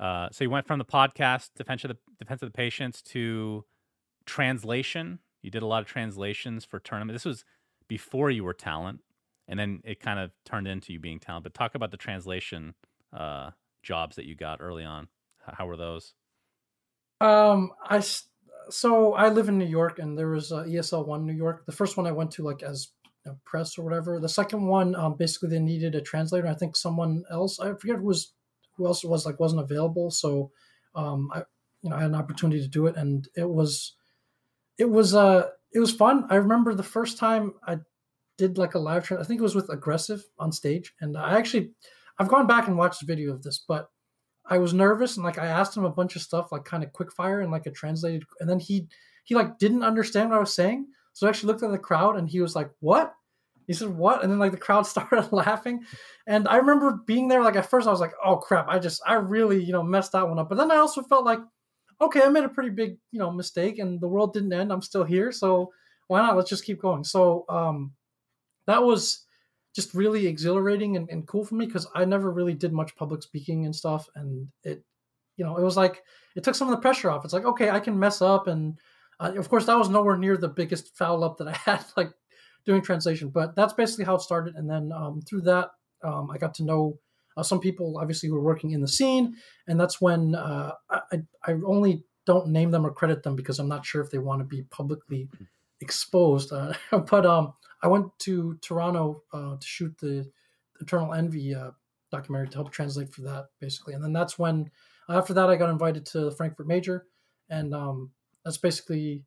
uh, 0.00 0.28
so 0.32 0.44
you 0.44 0.50
went 0.50 0.66
from 0.66 0.78
the 0.78 0.84
podcast 0.84 1.50
defense 1.56 1.84
of 1.84 1.90
the 1.90 1.96
defense 2.18 2.42
of 2.42 2.48
the 2.48 2.56
patients 2.56 3.02
to 3.02 3.64
translation. 4.24 5.18
You 5.42 5.50
did 5.50 5.62
a 5.62 5.66
lot 5.66 5.82
of 5.82 5.88
translations 5.88 6.64
for 6.64 6.78
tournament. 6.78 7.14
This 7.14 7.26
was 7.26 7.44
before 7.86 8.30
you 8.30 8.42
were 8.42 8.54
talent, 8.54 9.00
and 9.46 9.60
then 9.60 9.82
it 9.84 10.00
kind 10.00 10.18
of 10.18 10.30
turned 10.46 10.66
into 10.66 10.94
you 10.94 10.98
being 10.98 11.20
talent. 11.20 11.44
But 11.44 11.52
talk 11.52 11.74
about 11.74 11.90
the 11.90 11.98
translation 11.98 12.74
uh, 13.12 13.50
jobs 13.82 14.16
that 14.16 14.24
you 14.24 14.34
got 14.34 14.60
early 14.62 14.84
on. 14.84 15.08
How 15.46 15.66
were 15.66 15.76
those? 15.76 16.14
Um, 17.20 17.72
I 17.84 18.02
so 18.70 19.12
I 19.12 19.28
live 19.28 19.50
in 19.50 19.58
New 19.58 19.66
York, 19.66 19.98
and 19.98 20.16
there 20.16 20.28
was 20.28 20.50
ESL 20.50 21.06
One 21.06 21.26
New 21.26 21.34
York. 21.34 21.66
The 21.66 21.72
first 21.72 21.98
one 21.98 22.06
I 22.06 22.12
went 22.12 22.30
to 22.32 22.42
like 22.42 22.62
as 22.62 22.88
press 23.44 23.76
or 23.76 23.82
whatever. 23.82 24.18
The 24.18 24.28
second 24.28 24.66
one, 24.66 24.94
um, 24.94 25.16
basically, 25.16 25.50
they 25.50 25.58
needed 25.58 25.94
a 25.94 26.00
translator. 26.00 26.46
I 26.46 26.54
think 26.54 26.74
someone 26.74 27.24
else, 27.30 27.60
I 27.60 27.74
forget 27.74 27.96
who 27.96 28.04
was 28.04 28.32
who 28.80 28.86
else 28.86 29.04
was 29.04 29.26
like 29.26 29.38
wasn't 29.38 29.60
available. 29.60 30.10
So, 30.10 30.50
um, 30.94 31.30
I 31.34 31.42
you 31.82 31.90
know 31.90 31.96
I 31.96 32.00
had 32.00 32.10
an 32.10 32.16
opportunity 32.16 32.62
to 32.62 32.68
do 32.68 32.86
it, 32.86 32.96
and 32.96 33.28
it 33.36 33.48
was 33.48 33.94
it 34.78 34.88
was 34.88 35.14
uh 35.14 35.48
it 35.72 35.78
was 35.78 35.92
fun. 35.92 36.24
I 36.30 36.36
remember 36.36 36.74
the 36.74 36.82
first 36.82 37.18
time 37.18 37.54
I 37.66 37.78
did 38.38 38.56
like 38.56 38.74
a 38.74 38.78
live 38.78 39.04
tra- 39.04 39.20
I 39.20 39.24
think 39.24 39.38
it 39.38 39.42
was 39.44 39.54
with 39.54 39.68
Agressif 39.68 40.22
on 40.38 40.50
stage, 40.50 40.94
and 41.00 41.16
I 41.16 41.36
actually 41.36 41.72
I've 42.18 42.28
gone 42.28 42.46
back 42.46 42.68
and 42.68 42.78
watched 42.78 43.00
the 43.00 43.06
video 43.06 43.32
of 43.32 43.42
this, 43.42 43.62
but 43.68 43.90
I 44.46 44.58
was 44.58 44.72
nervous 44.72 45.16
and 45.16 45.24
like 45.24 45.38
I 45.38 45.46
asked 45.46 45.76
him 45.76 45.84
a 45.84 45.90
bunch 45.90 46.16
of 46.16 46.22
stuff 46.22 46.50
like 46.50 46.64
kind 46.64 46.82
of 46.82 46.92
quick 46.94 47.12
fire 47.12 47.40
and 47.40 47.52
like 47.52 47.66
a 47.66 47.70
translated, 47.70 48.24
and 48.40 48.48
then 48.48 48.58
he 48.58 48.88
he 49.24 49.34
like 49.34 49.58
didn't 49.58 49.84
understand 49.84 50.30
what 50.30 50.36
I 50.36 50.40
was 50.40 50.54
saying, 50.54 50.86
so 51.12 51.26
I 51.26 51.30
actually 51.30 51.48
looked 51.48 51.62
at 51.62 51.70
the 51.70 51.78
crowd 51.78 52.16
and 52.16 52.28
he 52.28 52.40
was 52.40 52.56
like, 52.56 52.70
"What?" 52.80 53.12
He 53.70 53.74
said, 53.76 53.96
"What?" 53.96 54.24
And 54.24 54.32
then 54.32 54.40
like 54.40 54.50
the 54.50 54.56
crowd 54.56 54.82
started 54.86 55.30
laughing, 55.30 55.84
and 56.26 56.48
I 56.48 56.56
remember 56.56 57.02
being 57.06 57.28
there. 57.28 57.40
Like 57.40 57.54
at 57.54 57.70
first, 57.70 57.86
I 57.86 57.92
was 57.92 58.00
like, 58.00 58.14
"Oh 58.24 58.36
crap!" 58.36 58.66
I 58.68 58.80
just 58.80 59.00
I 59.06 59.14
really 59.14 59.62
you 59.62 59.72
know 59.72 59.84
messed 59.84 60.10
that 60.10 60.28
one 60.28 60.40
up. 60.40 60.48
But 60.48 60.58
then 60.58 60.72
I 60.72 60.78
also 60.78 61.02
felt 61.02 61.24
like, 61.24 61.38
okay, 62.00 62.20
I 62.20 62.30
made 62.30 62.42
a 62.42 62.48
pretty 62.48 62.70
big 62.70 62.98
you 63.12 63.20
know 63.20 63.30
mistake, 63.30 63.78
and 63.78 64.00
the 64.00 64.08
world 64.08 64.32
didn't 64.32 64.52
end. 64.52 64.72
I'm 64.72 64.82
still 64.82 65.04
here, 65.04 65.30
so 65.30 65.70
why 66.08 66.20
not? 66.20 66.36
Let's 66.36 66.50
just 66.50 66.64
keep 66.64 66.82
going. 66.82 67.04
So 67.04 67.44
um, 67.48 67.92
that 68.66 68.82
was 68.82 69.24
just 69.72 69.94
really 69.94 70.26
exhilarating 70.26 70.96
and, 70.96 71.08
and 71.08 71.24
cool 71.28 71.44
for 71.44 71.54
me 71.54 71.66
because 71.66 71.86
I 71.94 72.04
never 72.04 72.32
really 72.32 72.54
did 72.54 72.72
much 72.72 72.96
public 72.96 73.22
speaking 73.22 73.66
and 73.66 73.76
stuff, 73.76 74.08
and 74.16 74.48
it 74.64 74.82
you 75.36 75.44
know 75.44 75.56
it 75.58 75.62
was 75.62 75.76
like 75.76 76.02
it 76.34 76.42
took 76.42 76.56
some 76.56 76.66
of 76.66 76.72
the 76.74 76.82
pressure 76.82 77.08
off. 77.08 77.24
It's 77.24 77.34
like 77.34 77.44
okay, 77.44 77.70
I 77.70 77.78
can 77.78 77.96
mess 77.96 78.20
up 78.20 78.48
and 78.48 78.80
uh, 79.20 79.34
of 79.36 79.48
course, 79.48 79.66
that 79.66 79.78
was 79.78 79.90
nowhere 79.90 80.16
near 80.16 80.36
the 80.36 80.48
biggest 80.48 80.96
foul 80.96 81.22
up 81.22 81.36
that 81.38 81.48
I 81.48 81.52
had, 81.70 81.84
like 81.96 82.12
doing 82.64 82.82
translation. 82.82 83.28
But 83.28 83.54
that's 83.56 83.72
basically 83.72 84.04
how 84.04 84.16
it 84.16 84.22
started. 84.22 84.54
And 84.56 84.68
then 84.68 84.92
um, 84.92 85.20
through 85.22 85.42
that, 85.42 85.70
um, 86.02 86.30
I 86.30 86.38
got 86.38 86.54
to 86.54 86.64
know 86.64 86.98
uh, 87.36 87.42
some 87.42 87.60
people, 87.60 87.98
obviously, 87.98 88.28
who 88.28 88.34
were 88.34 88.42
working 88.42 88.72
in 88.72 88.80
the 88.80 88.88
scene. 88.88 89.36
And 89.66 89.78
that's 89.78 90.00
when 90.00 90.34
uh, 90.34 90.72
I, 90.90 91.22
I 91.44 91.52
only 91.64 92.04
don't 92.26 92.48
name 92.48 92.70
them 92.70 92.84
or 92.84 92.92
credit 92.92 93.22
them 93.22 93.36
because 93.36 93.58
I'm 93.58 93.68
not 93.68 93.86
sure 93.86 94.02
if 94.02 94.10
they 94.10 94.18
want 94.18 94.40
to 94.40 94.44
be 94.44 94.62
publicly 94.62 95.28
exposed. 95.80 96.52
Uh, 96.52 96.74
but 97.10 97.26
um, 97.26 97.54
I 97.82 97.88
went 97.88 98.06
to 98.20 98.58
Toronto 98.62 99.22
uh, 99.32 99.56
to 99.56 99.66
shoot 99.66 99.96
the 99.98 100.30
Eternal 100.80 101.14
Envy 101.14 101.54
uh, 101.54 101.70
documentary 102.10 102.48
to 102.48 102.56
help 102.56 102.72
translate 102.72 103.12
for 103.12 103.22
that, 103.22 103.46
basically. 103.60 103.94
And 103.94 104.02
then 104.02 104.12
that's 104.12 104.38
when, 104.38 104.70
after 105.08 105.34
that, 105.34 105.50
I 105.50 105.56
got 105.56 105.70
invited 105.70 106.06
to 106.06 106.20
the 106.20 106.30
Frankfurt 106.30 106.66
Major. 106.66 107.06
And 107.48 107.74
um, 107.74 108.10
that's 108.44 108.58
basically 108.58 109.24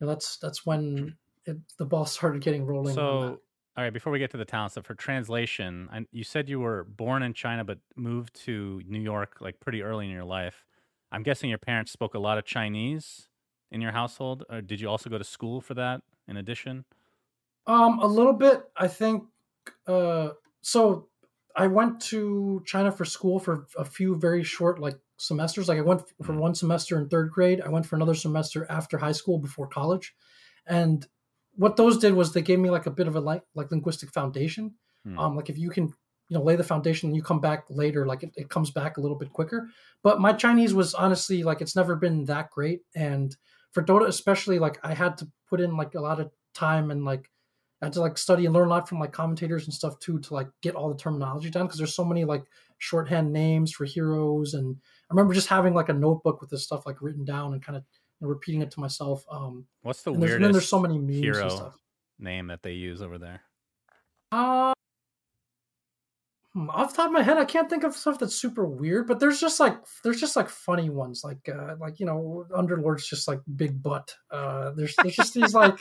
you 0.00 0.06
know, 0.06 0.08
that's 0.08 0.36
that's 0.38 0.66
when 0.66 1.16
it, 1.46 1.56
the 1.78 1.84
ball 1.84 2.06
started 2.06 2.42
getting 2.42 2.66
rolling. 2.66 2.94
So, 2.94 3.40
all 3.76 3.84
right, 3.84 3.92
before 3.92 4.12
we 4.12 4.18
get 4.18 4.30
to 4.32 4.36
the 4.36 4.44
talent 4.44 4.72
stuff, 4.72 4.86
for 4.86 4.94
translation, 4.94 5.88
I, 5.92 6.06
you 6.10 6.24
said 6.24 6.48
you 6.48 6.60
were 6.60 6.84
born 6.84 7.22
in 7.22 7.34
China 7.34 7.64
but 7.64 7.78
moved 7.94 8.34
to 8.44 8.82
New 8.86 9.00
York 9.00 9.38
like 9.40 9.60
pretty 9.60 9.82
early 9.82 10.06
in 10.06 10.12
your 10.12 10.24
life. 10.24 10.64
I'm 11.12 11.22
guessing 11.22 11.48
your 11.48 11.58
parents 11.58 11.92
spoke 11.92 12.14
a 12.14 12.18
lot 12.18 12.38
of 12.38 12.44
Chinese 12.44 13.28
in 13.70 13.80
your 13.80 13.92
household, 13.92 14.44
or 14.50 14.60
did 14.60 14.80
you 14.80 14.88
also 14.88 15.10
go 15.10 15.18
to 15.18 15.24
school 15.24 15.60
for 15.60 15.74
that 15.74 16.02
in 16.28 16.36
addition? 16.36 16.84
Um, 17.66 17.98
a 17.98 18.06
little 18.06 18.32
bit. 18.32 18.62
I 18.76 18.88
think. 18.88 19.24
Uh, 19.86 20.30
so 20.60 21.08
I 21.54 21.66
went 21.66 22.00
to 22.02 22.62
China 22.66 22.92
for 22.92 23.04
school 23.04 23.38
for 23.38 23.66
a 23.76 23.84
few 23.84 24.16
very 24.16 24.44
short, 24.44 24.78
like 24.78 24.98
semesters. 25.16 25.68
Like 25.68 25.78
I 25.78 25.82
went 25.82 26.02
for 26.22 26.32
mm. 26.32 26.38
one 26.38 26.54
semester 26.54 26.98
in 26.98 27.08
third 27.08 27.30
grade. 27.30 27.60
I 27.60 27.68
went 27.68 27.86
for 27.86 27.96
another 27.96 28.14
semester 28.14 28.66
after 28.68 28.98
high 28.98 29.12
school 29.12 29.38
before 29.38 29.66
college, 29.66 30.14
and 30.66 31.06
what 31.56 31.76
those 31.76 31.98
did 31.98 32.14
was 32.14 32.32
they 32.32 32.42
gave 32.42 32.58
me 32.58 32.70
like 32.70 32.86
a 32.86 32.90
bit 32.90 33.08
of 33.08 33.16
a 33.16 33.20
like 33.20 33.42
like 33.54 33.70
linguistic 33.70 34.10
foundation. 34.12 34.74
Hmm. 35.04 35.18
Um, 35.18 35.36
like 35.36 35.50
if 35.50 35.58
you 35.58 35.70
can 35.70 35.92
you 36.28 36.38
know 36.38 36.42
lay 36.42 36.56
the 36.56 36.64
foundation 36.64 37.08
and 37.08 37.16
you 37.16 37.22
come 37.22 37.40
back 37.40 37.64
later, 37.68 38.06
like 38.06 38.22
it, 38.22 38.30
it 38.36 38.50
comes 38.50 38.70
back 38.70 38.96
a 38.96 39.00
little 39.00 39.16
bit 39.16 39.32
quicker. 39.32 39.68
But 40.02 40.20
my 40.20 40.32
Chinese 40.32 40.74
was 40.74 40.94
honestly 40.94 41.42
like 41.42 41.60
it's 41.60 41.76
never 41.76 41.96
been 41.96 42.24
that 42.26 42.50
great, 42.50 42.80
and 42.94 43.36
for 43.72 43.82
Dota 43.82 44.06
especially, 44.06 44.58
like 44.58 44.78
I 44.82 44.94
had 44.94 45.18
to 45.18 45.28
put 45.48 45.60
in 45.60 45.76
like 45.76 45.94
a 45.94 46.00
lot 46.00 46.20
of 46.20 46.30
time 46.54 46.90
and 46.90 47.04
like 47.04 47.30
I 47.82 47.86
had 47.86 47.92
to 47.94 48.00
like 48.00 48.16
study 48.16 48.46
and 48.46 48.54
learn 48.54 48.68
a 48.68 48.70
lot 48.70 48.88
from 48.88 48.98
like 48.98 49.12
commentators 49.12 49.66
and 49.66 49.74
stuff 49.74 49.98
too 49.98 50.18
to 50.20 50.34
like 50.34 50.48
get 50.62 50.74
all 50.74 50.88
the 50.88 50.96
terminology 50.96 51.50
down 51.50 51.66
because 51.66 51.78
there's 51.78 51.94
so 51.94 52.04
many 52.04 52.24
like 52.24 52.44
shorthand 52.78 53.32
names 53.32 53.72
for 53.72 53.84
heroes 53.84 54.54
and 54.54 54.76
I 55.10 55.14
remember 55.14 55.34
just 55.34 55.48
having 55.48 55.74
like 55.74 55.90
a 55.90 55.94
notebook 55.94 56.40
with 56.40 56.50
this 56.50 56.64
stuff 56.64 56.86
like 56.86 57.02
written 57.02 57.24
down 57.24 57.52
and 57.52 57.62
kind 57.62 57.76
of 57.76 57.84
you 58.20 58.26
know, 58.26 58.28
repeating 58.28 58.62
it 58.62 58.70
to 58.72 58.80
myself. 58.80 59.24
Um, 59.30 59.66
What's 59.82 60.02
the 60.02 60.12
and 60.12 60.20
weirdest? 60.20 60.40
There's, 60.40 60.52
there's 60.54 60.68
so 60.68 60.80
many 60.80 60.98
memes 60.98 61.18
hero 61.18 61.42
and 61.42 61.52
stuff. 61.52 61.78
name 62.18 62.48
that 62.48 62.62
they 62.62 62.72
use 62.72 63.02
over 63.02 63.18
there. 63.18 63.42
Uh, 64.32 64.72
hmm, 66.52 66.68
off 66.70 66.90
the 66.90 66.96
top 66.96 67.06
of 67.06 67.12
my 67.12 67.22
head, 67.22 67.38
I 67.38 67.44
can't 67.44 67.70
think 67.70 67.84
of 67.84 67.94
stuff 67.94 68.18
that's 68.18 68.34
super 68.34 68.66
weird, 68.66 69.06
but 69.06 69.20
there's 69.20 69.40
just 69.40 69.60
like 69.60 69.76
there's 70.02 70.20
just 70.20 70.36
like 70.36 70.48
funny 70.48 70.90
ones, 70.90 71.22
like 71.24 71.48
uh, 71.48 71.76
like 71.80 72.00
you 72.00 72.06
know, 72.06 72.46
Underlord's 72.54 73.06
just 73.06 73.28
like 73.28 73.40
big 73.56 73.82
butt. 73.82 74.14
Uh, 74.30 74.70
there's 74.72 74.94
there's 74.96 75.16
just 75.16 75.34
these 75.34 75.54
like 75.54 75.78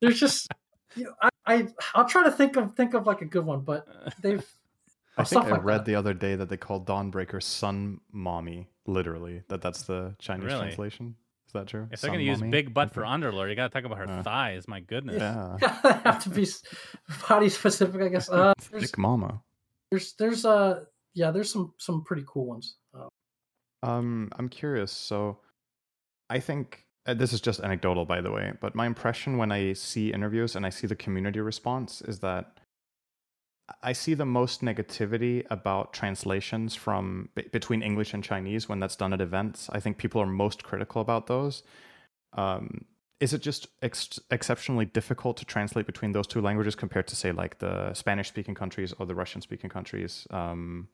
there's 0.00 0.18
just 0.18 0.48
you 0.96 1.04
know, 1.04 1.14
I, 1.22 1.28
I 1.46 1.68
I'll 1.94 2.08
try 2.08 2.24
to 2.24 2.32
think 2.32 2.56
of 2.56 2.74
think 2.74 2.94
of 2.94 3.06
like 3.06 3.22
a 3.22 3.26
good 3.26 3.46
one, 3.46 3.60
but 3.60 3.86
they've 4.20 4.44
I 5.16 5.24
think 5.24 5.44
I 5.44 5.50
like 5.50 5.64
read 5.64 5.78
that. 5.78 5.84
the 5.86 5.94
other 5.94 6.14
day 6.14 6.36
that 6.36 6.48
they 6.48 6.56
called 6.56 6.86
Dawnbreaker 6.86 7.42
Sun 7.42 8.00
Mommy, 8.12 8.68
literally. 8.86 9.42
That 9.48 9.60
that's 9.60 9.82
the 9.82 10.14
Chinese 10.18 10.46
really? 10.46 10.60
translation. 10.60 11.16
Is 11.50 11.54
that 11.54 11.66
true? 11.66 11.88
If 11.90 12.00
they're 12.00 12.10
going 12.10 12.20
to 12.20 12.24
use 12.24 12.40
big 12.40 12.72
butt 12.72 12.94
for 12.94 13.02
Underlord, 13.02 13.50
you 13.50 13.56
got 13.56 13.72
to 13.72 13.74
talk 13.74 13.84
about 13.84 13.98
her 13.98 14.08
uh, 14.08 14.22
thighs. 14.22 14.68
My 14.68 14.78
goodness. 14.78 15.18
Yeah. 15.18 15.56
have 16.04 16.22
to 16.22 16.30
be 16.30 16.46
body 17.28 17.48
specific, 17.48 18.00
I 18.00 18.08
guess. 18.08 18.30
Uh, 18.30 18.54
Big 18.72 18.96
Mama. 18.96 19.42
There's 19.90 20.12
there's 20.12 20.44
uh 20.44 20.84
yeah 21.12 21.32
there's 21.32 21.52
some 21.52 21.74
some 21.78 22.04
pretty 22.04 22.22
cool 22.28 22.46
ones. 22.46 22.76
Uh, 22.94 23.08
um, 23.82 24.30
I'm 24.38 24.48
curious. 24.48 24.92
So, 24.92 25.38
I 26.28 26.38
think 26.38 26.86
uh, 27.04 27.14
this 27.14 27.32
is 27.32 27.40
just 27.40 27.58
anecdotal, 27.58 28.04
by 28.04 28.20
the 28.20 28.30
way, 28.30 28.52
but 28.60 28.76
my 28.76 28.86
impression 28.86 29.36
when 29.36 29.50
I 29.50 29.72
see 29.72 30.12
interviews 30.12 30.54
and 30.54 30.64
I 30.64 30.70
see 30.70 30.86
the 30.86 30.94
community 30.94 31.40
response 31.40 32.00
is 32.02 32.20
that 32.20 32.59
I 33.82 33.92
see 33.92 34.14
the 34.14 34.26
most 34.26 34.62
negativity 34.62 35.44
about 35.50 35.92
translations 35.92 36.74
from 36.74 37.28
b- 37.34 37.48
between 37.52 37.82
English 37.82 38.14
and 38.14 38.22
Chinese 38.22 38.68
when 38.68 38.80
that's 38.80 38.96
done 38.96 39.12
at 39.12 39.20
events. 39.20 39.68
I 39.72 39.80
think 39.80 39.98
people 39.98 40.20
are 40.20 40.26
most 40.26 40.62
critical 40.64 41.00
about 41.00 41.26
those. 41.26 41.62
Um, 42.32 42.84
is 43.20 43.34
it 43.34 43.42
just 43.42 43.68
ex- 43.82 44.18
exceptionally 44.30 44.86
difficult 44.86 45.36
to 45.36 45.44
translate 45.44 45.86
between 45.86 46.12
those 46.12 46.26
two 46.26 46.40
languages 46.40 46.74
compared 46.74 47.06
to 47.08 47.16
say 47.16 47.32
like 47.32 47.58
the 47.58 47.92
Spanish-speaking 47.92 48.54
countries 48.54 48.94
or 48.98 49.06
the 49.06 49.14
Russian-speaking 49.14 49.70
countries? 49.70 50.26
Um, 50.30 50.88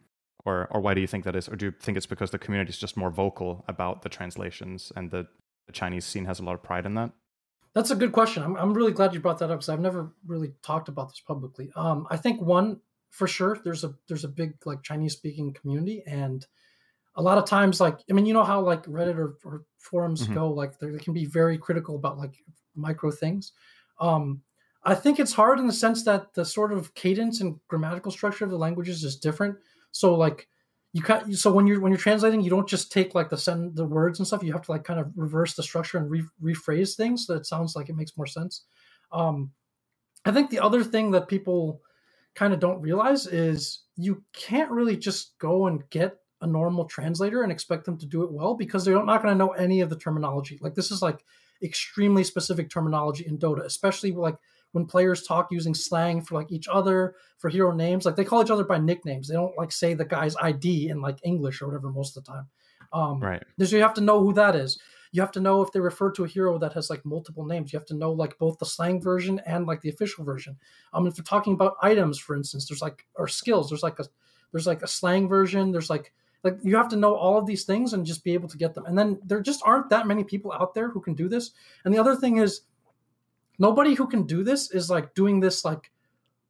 or 0.45 0.68
or 0.70 0.81
why 0.81 0.95
do 0.95 1.01
you 1.01 1.07
think 1.07 1.24
that 1.24 1.37
is? 1.37 1.49
Or 1.49 1.57
do 1.57 1.66
you 1.66 1.72
think 1.72 1.97
it's 1.97 2.07
because 2.07 2.31
the 2.31 2.39
community 2.39 2.70
is 2.70 2.79
just 2.79 2.97
more 2.97 3.11
vocal 3.11 3.64
about 3.68 4.03
the 4.03 4.09
translations 4.09 4.93
and 4.97 5.11
the, 5.11 5.27
the 5.66 5.72
Chinese 5.72 6.05
scene 6.05 6.24
has 6.24 6.41
a 6.41 6.45
lot 6.45 6.55
of 6.55 6.62
pride 6.62 6.87
in 6.87 6.95
that? 6.95 7.12
That's 7.77 7.91
a 7.91 7.95
good 7.95 8.12
question. 8.12 8.43
I'm, 8.43 8.57
I'm 8.57 8.72
really 8.72 8.91
glad 8.91 9.12
you 9.12 9.20
brought 9.20 9.39
that 9.41 9.51
up 9.51 9.59
because 9.59 9.68
I've 9.68 9.81
never 9.81 10.11
really 10.27 10.55
talked 10.62 10.89
about 10.89 11.11
this 11.11 11.20
publicly. 11.20 11.70
Um, 11.77 12.07
I 12.11 12.16
think 12.16 12.41
one 12.41 12.81
for 13.11 13.27
sure 13.27 13.59
there's 13.64 13.85
a 13.85 13.95
there's 14.09 14.24
a 14.24 14.29
big 14.29 14.55
like 14.64 14.83
Chinese 14.83 15.12
speaking 15.12 15.53
community 15.53 16.03
and 16.07 16.47
a 17.16 17.22
lot 17.22 17.37
of 17.37 17.45
times 17.45 17.79
like 17.79 17.99
I 18.09 18.14
mean 18.14 18.24
you 18.24 18.33
know 18.33 18.45
how 18.45 18.62
like 18.62 18.85
Reddit 18.85 19.18
or, 19.18 19.37
or 19.45 19.64
forums 19.77 20.22
mm-hmm. 20.22 20.33
go 20.33 20.51
like 20.51 20.79
they 20.79 20.97
can 20.97 21.12
be 21.12 21.27
very 21.27 21.59
critical 21.59 21.97
about 21.97 22.16
like 22.16 22.43
micro 22.74 23.11
things. 23.11 23.53
Um, 24.01 24.41
I 24.83 24.95
think 24.95 25.20
it's 25.20 25.35
hard 25.35 25.59
in 25.59 25.66
the 25.66 25.72
sense 25.74 26.03
that 26.05 26.33
the 26.33 26.47
sort 26.47 26.72
of 26.72 26.95
cadence 26.95 27.43
and 27.43 27.61
grammatical 27.68 28.11
structure 28.11 28.47
of 28.47 28.51
the 28.51 28.57
languages 28.57 29.05
is 29.05 29.16
different. 29.16 29.55
So 29.91 30.14
like 30.14 30.49
you 30.97 31.03
can 31.03 31.30
so 31.34 31.53
when 31.53 31.66
you're 31.66 31.78
when 31.78 31.92
you're 31.92 31.99
translating 31.99 32.40
you 32.40 32.49
don't 32.49 32.68
just 32.68 32.90
take 32.90 33.14
like 33.14 33.28
the 33.28 33.36
send 33.36 33.76
the 33.76 33.84
words 33.84 34.18
and 34.18 34.26
stuff. 34.26 34.42
You 34.42 34.55
have 34.55 34.62
to 34.62 34.70
like 34.70 34.84
kind 34.84 34.99
of 34.99 35.12
reverse 35.14 35.53
the 35.55 35.62
structure 35.62 35.99
and 35.99 36.11
re- 36.11 36.32
rephrase 36.42 36.97
things 36.97 37.26
so 37.26 37.34
it 37.34 37.44
sounds 37.44 37.76
like 37.76 37.90
it 37.90 37.97
makes 37.97 38.16
more 38.16 38.26
sense. 38.26 38.64
Um 39.12 39.51
i 40.24 40.32
think 40.32 40.51
the 40.51 40.59
other 40.59 40.82
thing 40.82 41.12
that 41.12 41.28
people 41.28 41.82
kind 42.34 42.53
of 42.55 42.61
don't 42.61 42.80
realize 42.80 43.26
is 43.26 43.84
you 43.97 44.24
can't 44.32 44.70
really 44.70 44.97
just 44.97 45.38
go 45.38 45.66
and 45.66 45.88
get 45.90 46.16
a 46.40 46.47
normal 46.47 46.84
translator 46.86 47.42
and 47.42 47.53
expect 47.53 47.84
them 47.84 47.99
to 47.99 48.07
do 48.07 48.22
it 48.24 48.32
well 48.32 48.55
because 48.55 48.84
they're 48.84 49.05
not 49.05 49.22
going 49.22 49.32
to 49.32 49.38
know 49.38 49.53
any 49.53 49.80
of 49.82 49.88
the 49.88 49.97
terminology. 49.97 50.59
Like 50.61 50.74
this 50.74 50.90
is 50.90 51.01
like 51.01 51.24
extremely 51.62 52.24
specific 52.24 52.68
terminology 52.68 53.24
in 53.26 53.38
dota 53.38 53.64
especially 53.64 54.12
like 54.12 54.36
when 54.72 54.86
players 54.86 55.22
talk 55.22 55.48
using 55.50 55.74
slang 55.74 56.20
for 56.20 56.34
like 56.34 56.52
each 56.52 56.68
other 56.68 57.14
for 57.38 57.48
hero 57.48 57.72
names 57.72 58.04
like 58.04 58.16
they 58.16 58.24
call 58.24 58.42
each 58.42 58.50
other 58.50 58.64
by 58.64 58.78
nicknames. 58.78 59.28
They 59.28 59.34
don't 59.34 59.56
like 59.56 59.72
say 59.72 59.94
the 59.94 60.04
guy's 60.04 60.36
id 60.36 60.88
in 60.88 61.00
like 61.00 61.18
english 61.24 61.62
or 61.62 61.66
whatever 61.66 61.90
most 61.90 62.16
of 62.16 62.24
the 62.24 62.32
time. 62.32 62.46
Um 62.92 63.20
right. 63.20 63.42
so 63.62 63.76
you 63.76 63.82
have 63.82 63.94
to 63.94 64.00
know 64.00 64.20
who 64.20 64.32
that 64.34 64.56
is. 64.56 64.78
You 65.12 65.22
have 65.22 65.32
to 65.32 65.40
know 65.40 65.62
if 65.62 65.72
they 65.72 65.80
refer 65.80 66.10
to 66.12 66.24
a 66.24 66.28
hero 66.28 66.58
that 66.58 66.74
has 66.74 66.90
like 66.90 67.04
multiple 67.06 67.46
names. 67.46 67.72
You 67.72 67.78
have 67.78 67.86
to 67.86 67.94
know 67.94 68.12
like 68.12 68.38
both 68.38 68.58
the 68.58 68.66
slang 68.66 69.00
version 69.00 69.40
and 69.46 69.66
like 69.66 69.80
the 69.80 69.88
official 69.88 70.24
version. 70.24 70.56
Um 70.92 71.06
if 71.06 71.16
you're 71.16 71.24
talking 71.24 71.54
about 71.54 71.76
items 71.82 72.18
for 72.18 72.36
instance 72.36 72.68
there's 72.68 72.82
like 72.82 73.06
or 73.14 73.28
skills 73.28 73.68
there's 73.68 73.82
like 73.82 73.98
a 73.98 74.04
there's 74.52 74.66
like 74.66 74.82
a 74.82 74.88
slang 74.88 75.28
version 75.28 75.72
there's 75.72 75.90
like 75.90 76.12
like 76.46 76.58
you 76.62 76.76
have 76.76 76.88
to 76.88 76.96
know 76.96 77.14
all 77.14 77.36
of 77.36 77.46
these 77.46 77.64
things 77.64 77.92
and 77.92 78.06
just 78.06 78.24
be 78.24 78.32
able 78.32 78.48
to 78.48 78.56
get 78.56 78.72
them. 78.74 78.86
And 78.86 78.96
then 78.96 79.18
there 79.24 79.40
just 79.40 79.62
aren't 79.64 79.90
that 79.90 80.06
many 80.06 80.22
people 80.22 80.52
out 80.52 80.74
there 80.74 80.90
who 80.90 81.00
can 81.00 81.14
do 81.14 81.28
this. 81.28 81.50
And 81.84 81.92
the 81.92 81.98
other 81.98 82.14
thing 82.14 82.36
is 82.36 82.60
nobody 83.59 83.94
who 83.94 84.07
can 84.07 84.24
do 84.24 84.42
this 84.44 84.70
is 84.70 84.90
like 84.90 85.14
doing 85.14 85.40
this 85.40 85.64
like 85.64 85.90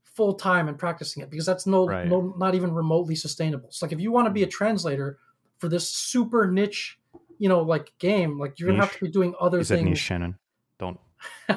full 0.05 0.35
time 0.35 0.69
and 0.69 0.79
practicing 0.79 1.23
it 1.23 1.31
because 1.31 1.45
that's 1.47 1.67
no 1.67 1.87
Right. 1.87 2.07
no 2.09 2.35
not 2.39 2.55
even 2.55 2.73
remotely 2.73 3.15
sustainable. 3.15 3.69
It's 3.69 3.83
like 3.83 3.93
if 3.93 4.01
you 4.01 4.13
want 4.13 4.27
to 4.27 4.33
be 4.33 4.43
a 4.43 4.47
translator 4.47 5.19
for 5.59 5.69
this 5.69 5.89
super 5.89 6.51
niche, 6.51 6.99
you 7.39 7.49
know, 7.49 7.61
like 7.63 7.93
game, 7.99 8.39
like 8.39 8.59
you're 8.59 8.69
gonna 8.71 8.81
have 8.83 8.95
to 8.95 9.05
be 9.05 9.11
doing 9.11 9.35
other 9.41 9.59
He 9.59 9.65
said 9.65 9.77
niche, 9.79 9.85
things. 9.85 9.99
Shannon. 9.99 10.39
Don't. 10.79 10.99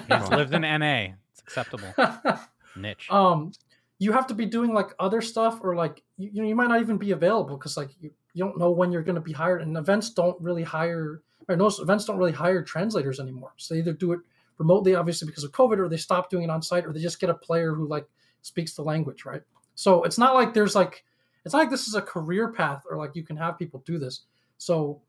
He's 0.08 0.30
lived 0.30 0.54
in 0.54 0.62
NA. 0.80 1.14
It's 1.32 1.42
acceptable. 1.42 1.94
Niche. 2.76 3.10
um 3.10 3.52
you 4.02 4.14
have 4.14 4.28
to 4.28 4.34
be 4.34 4.46
doing 4.46 4.74
like 4.74 4.92
other 5.00 5.20
stuff 5.22 5.60
or 5.62 5.76
like 5.76 6.02
you, 6.18 6.30
you 6.34 6.42
know 6.42 6.48
you 6.48 6.56
might 6.56 6.70
not 6.70 6.80
even 6.80 6.98
be 6.98 7.12
available 7.12 7.58
because 7.58 7.76
like 7.76 7.90
you, 8.00 8.12
you 8.34 8.44
don't 8.44 8.58
know 8.58 8.72
when 8.72 8.92
you're 8.92 9.02
going 9.04 9.16
to 9.16 9.22
be 9.22 9.34
hired 9.34 9.62
and 9.62 9.76
events 9.76 10.12
don't 10.12 10.40
really 10.40 10.64
hire 10.64 11.22
or 11.50 11.58
most 11.58 11.82
events 11.82 12.06
don't 12.06 12.18
really 12.18 12.32
hire 12.32 12.62
translators 12.64 13.20
anymore 13.20 13.52
so 13.58 13.74
they 13.74 13.80
either 13.80 13.92
do 13.92 14.14
it 14.14 14.20
remotely 14.60 14.94
obviously 14.94 15.26
because 15.26 15.44
of 15.44 15.52
covid 15.52 15.80
or 15.80 15.90
they 15.90 15.98
stop 15.98 16.30
doing 16.30 16.44
it 16.44 16.50
on 16.50 16.62
site 16.62 16.86
or 16.86 16.94
they 16.94 17.00
just 17.00 17.20
get 17.20 17.30
a 17.30 17.34
player 17.34 17.74
who 17.74 17.88
like 17.88 18.06
speaks 18.42 18.74
the 18.74 18.82
language 18.82 19.26
right? 19.26 19.42
So 19.76 20.04
it's 20.04 20.18
not 20.18 20.36
like 20.36 20.54
there's 20.54 20.76
like 20.76 21.04
it's 21.46 21.54
not 21.54 21.60
like 21.60 21.70
this 21.70 21.88
is 21.88 21.96
a 21.96 22.02
career 22.02 22.52
path 22.52 22.84
or 22.90 22.98
like 22.98 23.16
you 23.16 23.24
can 23.24 23.38
have 23.38 23.58
people 23.58 23.82
do 23.86 23.98
this. 23.98 24.24
So 24.58 25.02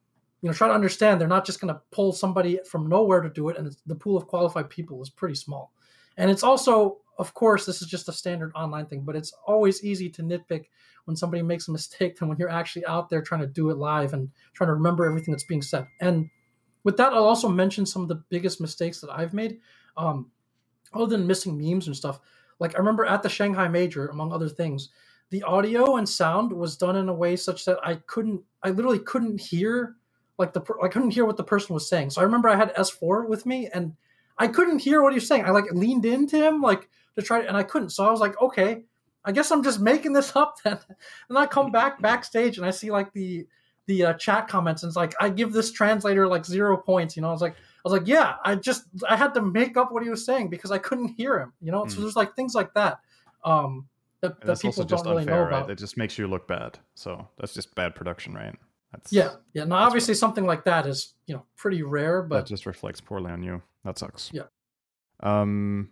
you 0.43 0.49
know 0.49 0.53
try 0.53 0.69
to 0.69 0.75
understand 0.75 1.21
they're 1.21 1.29
not 1.29 1.45
just 1.45 1.61
going 1.61 1.73
to 1.75 1.81
pull 1.91 2.13
somebody 2.13 2.61
from 2.69 2.89
nowhere 2.89 3.21
to 3.21 3.29
do 3.29 3.49
it 3.49 3.57
and 3.57 3.77
the 3.87 3.95
pool 3.95 4.17
of 4.17 4.27
qualified 4.27 4.71
people 4.71 5.03
is 5.03 5.11
pretty 5.11 5.35
small. 5.35 5.73
And 6.17 6.31
it's 6.31 6.43
also 6.43 6.99
of 7.19 7.35
course 7.35 7.67
this 7.67 7.83
is 7.83 7.89
just 7.89 8.09
a 8.09 8.13
standard 8.13 8.53
online 8.55 8.87
thing 8.87 9.03
but 9.05 9.17
it's 9.17 9.33
always 9.47 9.85
easy 9.85 10.09
to 10.09 10.23
nitpick 10.23 10.67
when 11.05 11.17
somebody 11.17 11.43
makes 11.43 11.69
a 11.69 11.73
mistake 11.73 12.19
than 12.19 12.29
when 12.29 12.39
you're 12.39 12.49
actually 12.49 12.87
out 12.87 13.09
there 13.11 13.23
trying 13.23 13.41
to 13.41 13.47
do 13.47 13.71
it 13.71 13.77
live 13.77 14.13
and 14.13 14.31
trying 14.55 14.69
to 14.69 14.75
remember 14.75 15.05
everything 15.05 15.33
that's 15.33 15.45
being 15.45 15.63
said. 15.63 15.87
And 16.01 16.31
with 16.85 16.97
that 16.97 17.13
i'll 17.13 17.25
also 17.25 17.49
mention 17.49 17.87
some 17.87 18.03
of 18.03 18.09
the 18.09 18.23
biggest 18.29 18.61
mistakes 18.61 19.01
that 19.01 19.11
i've 19.11 19.35
made 19.35 19.59
um, 19.97 20.31
other 20.95 21.07
than 21.07 21.27
missing 21.27 21.59
memes 21.59 21.87
and 21.87 21.97
stuff 21.97 22.21
like 22.59 22.75
i 22.75 22.79
remember 22.79 23.05
at 23.05 23.23
the 23.23 23.29
shanghai 23.29 23.69
major 23.69 24.07
among 24.09 24.33
other 24.33 24.49
things 24.49 24.91
the 25.31 25.43
audio 25.45 25.97
and 25.97 26.09
sound 26.09 26.53
was 26.53 26.77
done 26.77 26.97
in 26.97 27.09
a 27.09 27.15
way 27.15 27.37
such 27.37 27.65
that 27.65 27.79
i 27.83 27.95
couldn't 27.95 28.43
i 28.63 28.71
literally 28.71 28.99
couldn't 28.99 29.41
hear 29.41 29.97
like 30.39 30.53
the 30.53 30.63
i 30.83 30.89
couldn't 30.89 31.11
hear 31.13 31.25
what 31.25 31.37
the 31.37 31.45
person 31.45 31.75
was 31.75 31.89
saying 31.89 32.11
so 32.11 32.21
i 32.21 32.25
remember 32.25 32.49
i 32.49 32.57
had 32.57 32.75
s4 32.75 33.29
with 33.29 33.47
me 33.47 33.69
and 33.73 33.95
I 34.41 34.49
couldn't 34.49 34.79
hear 34.79 35.03
what 35.03 35.13
he 35.13 35.19
was 35.19 35.29
saying. 35.29 35.45
I 35.45 35.51
like 35.51 35.71
leaned 35.71 36.07
into 36.07 36.39
him 36.39 36.63
like 36.63 36.89
to 37.15 37.23
try 37.23 37.43
and 37.43 37.57
I 37.57 37.63
couldn't. 37.63 37.91
So 37.91 38.07
I 38.07 38.11
was 38.11 38.21
like, 38.21 38.41
okay, 38.41 38.85
I 39.23 39.33
guess 39.33 39.51
I'm 39.51 39.63
just 39.63 39.81
making 39.81 40.15
this 40.15 40.35
up 40.35 40.57
then. 40.65 40.79
And 41.29 41.39
I 41.39 41.47
come 41.47 41.71
back 41.71 42.01
backstage 42.01 42.57
and 42.57 42.67
I 42.67 42.71
see 42.71 42.91
like 42.91 43.13
the 43.13 43.47
the 43.91 43.99
uh, 44.05 44.13
chat 44.15 44.47
comments 44.49 44.83
and 44.83 44.91
it's 44.91 44.97
like 45.05 45.15
I 45.21 45.29
give 45.29 45.53
this 45.53 45.71
translator 45.73 46.25
like 46.35 46.45
zero 46.47 46.77
points. 46.77 47.17
You 47.17 47.23
know, 47.23 47.29
I 47.29 47.33
was 47.33 47.43
like 47.43 47.55
I 47.55 47.83
was 47.89 47.93
like, 47.99 48.07
yeah, 48.07 48.35
I 48.45 48.55
just 48.55 48.85
I 49.09 49.17
had 49.17 49.33
to 49.35 49.43
make 49.43 49.77
up 49.77 49.91
what 49.93 50.03
he 50.03 50.11
was 50.11 50.25
saying 50.25 50.49
because 50.49 50.71
I 50.71 50.79
couldn't 50.79 51.09
hear 51.21 51.39
him. 51.39 51.53
You 51.61 51.73
know, 51.73 51.87
so 51.87 51.97
Mm. 51.97 52.01
there's 52.03 52.17
like 52.23 52.35
things 52.37 52.55
like 52.55 52.73
that 52.75 53.01
um, 53.45 53.89
that, 54.21 54.33
And 54.33 54.35
that 54.41 54.47
that's 54.47 54.61
people 54.63 54.83
also 54.83 54.85
just 54.85 55.05
don't 55.05 55.13
really 55.13 55.23
unfair, 55.23 55.37
know 55.37 55.51
right? 55.51 55.59
about. 55.63 55.71
It 55.71 55.79
just 55.79 55.97
makes 55.97 56.19
you 56.19 56.27
look 56.29 56.47
bad. 56.47 56.79
So 56.95 57.27
that's 57.39 57.55
just 57.55 57.75
bad 57.75 57.95
production, 57.95 58.35
right? 58.35 58.55
That's, 58.93 59.13
Yeah, 59.13 59.31
yeah. 59.55 59.65
Now, 59.65 59.77
obviously, 59.77 60.15
something 60.15 60.45
like 60.47 60.65
that 60.65 60.87
is 60.87 61.15
you 61.27 61.35
know 61.35 61.45
pretty 61.57 61.83
rare, 61.83 62.23
but 62.23 62.37
that 62.41 62.47
just 62.47 62.67
reflects 62.67 63.01
poorly 63.01 63.31
on 63.33 63.43
you. 63.43 63.63
That 63.85 63.99
sucks. 63.99 64.31
Yeah. 64.33 64.49
Um. 65.21 65.91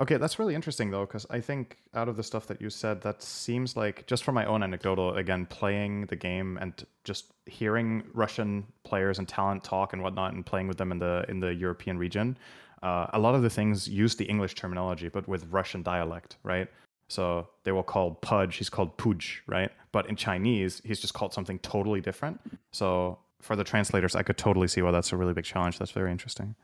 Okay, 0.00 0.16
that's 0.16 0.38
really 0.38 0.54
interesting 0.54 0.92
though, 0.92 1.06
because 1.06 1.26
I 1.28 1.40
think 1.40 1.78
out 1.92 2.08
of 2.08 2.16
the 2.16 2.22
stuff 2.22 2.46
that 2.46 2.60
you 2.60 2.70
said, 2.70 3.02
that 3.02 3.20
seems 3.20 3.76
like 3.76 4.06
just 4.06 4.22
from 4.22 4.36
my 4.36 4.44
own 4.44 4.62
anecdotal, 4.62 5.16
again, 5.16 5.44
playing 5.46 6.06
the 6.06 6.14
game 6.14 6.56
and 6.60 6.86
just 7.02 7.32
hearing 7.46 8.04
Russian 8.14 8.64
players 8.84 9.18
and 9.18 9.26
talent 9.26 9.64
talk 9.64 9.92
and 9.92 10.02
whatnot, 10.02 10.34
and 10.34 10.46
playing 10.46 10.68
with 10.68 10.78
them 10.78 10.92
in 10.92 11.00
the 11.00 11.24
in 11.28 11.40
the 11.40 11.52
European 11.52 11.98
region. 11.98 12.38
Uh, 12.80 13.06
a 13.12 13.18
lot 13.18 13.34
of 13.34 13.42
the 13.42 13.50
things 13.50 13.88
use 13.88 14.14
the 14.14 14.24
English 14.26 14.54
terminology, 14.54 15.08
but 15.08 15.26
with 15.26 15.46
Russian 15.50 15.82
dialect, 15.82 16.36
right? 16.44 16.68
So 17.08 17.48
they 17.64 17.72
will 17.72 17.82
call 17.82 18.12
Pudge, 18.14 18.56
he's 18.56 18.68
called 18.68 18.96
Puj, 18.98 19.38
right? 19.48 19.72
But 19.90 20.08
in 20.08 20.14
Chinese, 20.14 20.80
he's 20.84 21.00
just 21.00 21.14
called 21.14 21.32
something 21.32 21.58
totally 21.58 22.00
different. 22.00 22.40
So 22.70 23.18
for 23.40 23.56
the 23.56 23.64
translators, 23.64 24.14
I 24.14 24.22
could 24.22 24.36
totally 24.36 24.68
see 24.68 24.82
why 24.82 24.92
that's 24.92 25.12
a 25.12 25.16
really 25.16 25.32
big 25.32 25.44
challenge. 25.44 25.78
That's 25.78 25.90
very 25.90 26.12
interesting. 26.12 26.54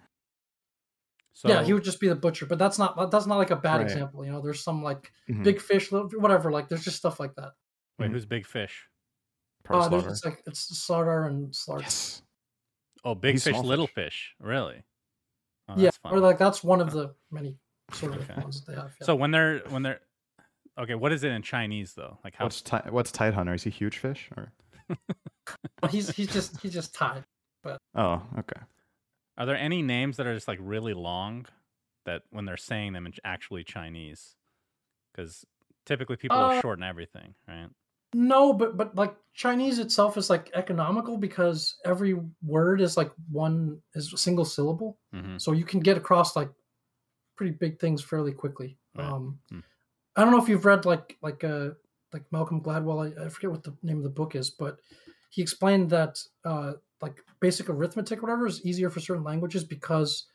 So, 1.37 1.49
yeah, 1.49 1.65
he 1.65 1.73
would 1.73 1.83
just 1.85 1.99
be 2.01 2.09
the 2.09 2.15
butcher. 2.15 2.47
But 2.47 2.59
that's 2.59 2.79
not 2.79 3.11
that's 3.11 3.27
not 3.27 3.37
like 3.39 3.51
a 3.51 3.57
bad 3.57 3.77
Right. 3.79 3.83
example. 3.83 4.25
You 4.25 4.31
know, 4.33 4.41
there's 4.41 4.63
some 4.63 4.83
like 4.83 5.13
Mhm. 5.29 5.43
big 5.45 5.61
fish, 5.61 5.91
little- 5.93 6.09
whatever. 6.21 6.51
Like 6.53 6.69
there's 6.69 6.85
just 6.85 6.97
stuff 6.97 7.19
like 7.21 7.35
that. 7.35 7.53
Wait, 7.99 8.09
Mhm. 8.09 8.13
who's 8.13 8.25
Big 8.27 8.47
Fish? 8.47 8.89
Pro 9.65 9.81
Uh, 9.81 9.89
there's 9.89 10.05
it's 10.07 10.25
like 10.25 10.43
it's 10.47 10.71
Slardar 10.73 11.27
and 11.27 11.51
Slardar. 11.53 11.81
Yes. 11.83 12.23
Oh, 13.05 13.15
Big 13.15 13.35
He's 13.35 13.45
Fish, 13.45 13.57
Little 13.59 13.87
fish. 13.87 13.95
Fish. 13.95 14.35
Really? 14.39 14.85
Oh, 15.69 15.75
yeah, 15.77 15.85
that's 15.87 15.99
or 16.05 16.21
like 16.21 16.39
that's 16.39 16.63
one 16.63 16.81
of 16.81 16.93
the 16.93 17.15
many 17.31 17.59
sort 17.93 18.15
of 18.15 18.31
Okay. 18.31 18.41
ones 18.41 18.65
that 18.65 18.73
they 18.73 18.81
have. 18.81 18.95
yeah. 19.01 19.05
So 19.07 19.15
when 19.17 19.31
they're 19.33 19.59
when 19.71 19.83
they're 19.83 20.01
okay, 20.79 20.95
what 20.95 21.13
is 21.13 21.25
it 21.25 21.33
in 21.33 21.43
Chinese 21.43 21.95
though? 21.95 22.19
Like 22.23 22.35
how? 22.37 22.45
What's 22.45 22.63
ti- 22.63 22.91
what's 22.91 23.11
Tide 23.11 23.35
Hunter? 23.35 23.55
Is 23.55 23.65
he 23.65 23.71
huge 23.71 23.99
fish 23.99 24.31
or? 24.37 24.53
He's 25.91 26.11
he's 26.11 26.33
just 26.33 26.61
he's 26.61 26.73
just 26.73 26.95
Tide. 26.95 27.25
Oh, 27.95 28.23
okay. 28.39 28.61
Are 29.37 29.47
there 29.47 29.57
any 29.57 29.83
names 29.83 30.17
that 30.17 30.27
are 30.27 30.35
just 30.35 30.49
like 30.49 30.59
really 30.61 30.95
long 30.95 31.47
that 32.05 32.23
when 32.31 32.45
they're 32.45 32.57
saying 32.57 32.93
them 32.93 33.07
in 33.07 33.15
actually 33.25 33.65
Chinese? 33.65 34.37
Because 35.13 35.45
typically 35.87 36.17
people 36.17 36.39
will 36.39 36.51
Uh, 36.51 36.61
shorten 36.61 36.85
everything, 36.85 37.35
right? 37.49 37.69
No, 38.13 38.53
but 38.53 38.77
but 38.77 38.95
like 38.95 39.17
Chinese 39.33 39.81
itself 39.81 40.17
is 40.17 40.31
like 40.31 40.51
economical 40.55 41.17
because 41.19 41.77
every 41.85 42.17
word 42.45 42.81
is 42.81 42.97
like 42.97 43.13
one 43.31 43.83
is 43.95 44.13
a 44.13 44.17
single 44.17 44.45
syllable, 44.45 44.99
hmm 45.13 45.37
so 45.39 45.51
you 45.53 45.65
can 45.65 45.81
get 45.81 45.97
across 45.97 46.37
like 46.37 46.51
pretty 47.37 47.53
big 47.53 47.81
things 47.81 48.03
fairly 48.03 48.33
quickly. 48.33 48.79
Right. 48.95 49.07
Um, 49.09 49.41
Hmm. 49.51 49.61
I 50.17 50.23
don't 50.23 50.31
know 50.31 50.41
if 50.41 50.49
you've 50.49 50.65
read 50.65 50.85
like 50.85 51.19
like 51.23 51.43
uh 51.43 51.71
like 52.13 52.23
Malcolm 52.31 52.61
Gladwell. 52.63 53.03
I, 53.19 53.25
I 53.25 53.29
forget 53.29 53.51
what 53.51 53.65
the 53.65 53.77
name 53.83 53.97
of 53.97 54.05
the 54.05 54.11
book 54.11 54.37
is, 54.37 54.49
but 54.51 54.79
he 55.35 55.43
explained 55.43 55.91
that 55.91 56.19
uh 56.45 56.73
like 57.03 57.17
basic 57.41 57.69
arithmetic, 57.69 58.19
or 58.19 58.23
whatever, 58.23 58.47
is 58.47 58.65
easier 58.65 58.89
for 58.89 59.01
certain 59.01 59.25
languages 59.25 59.65
because 59.65 60.27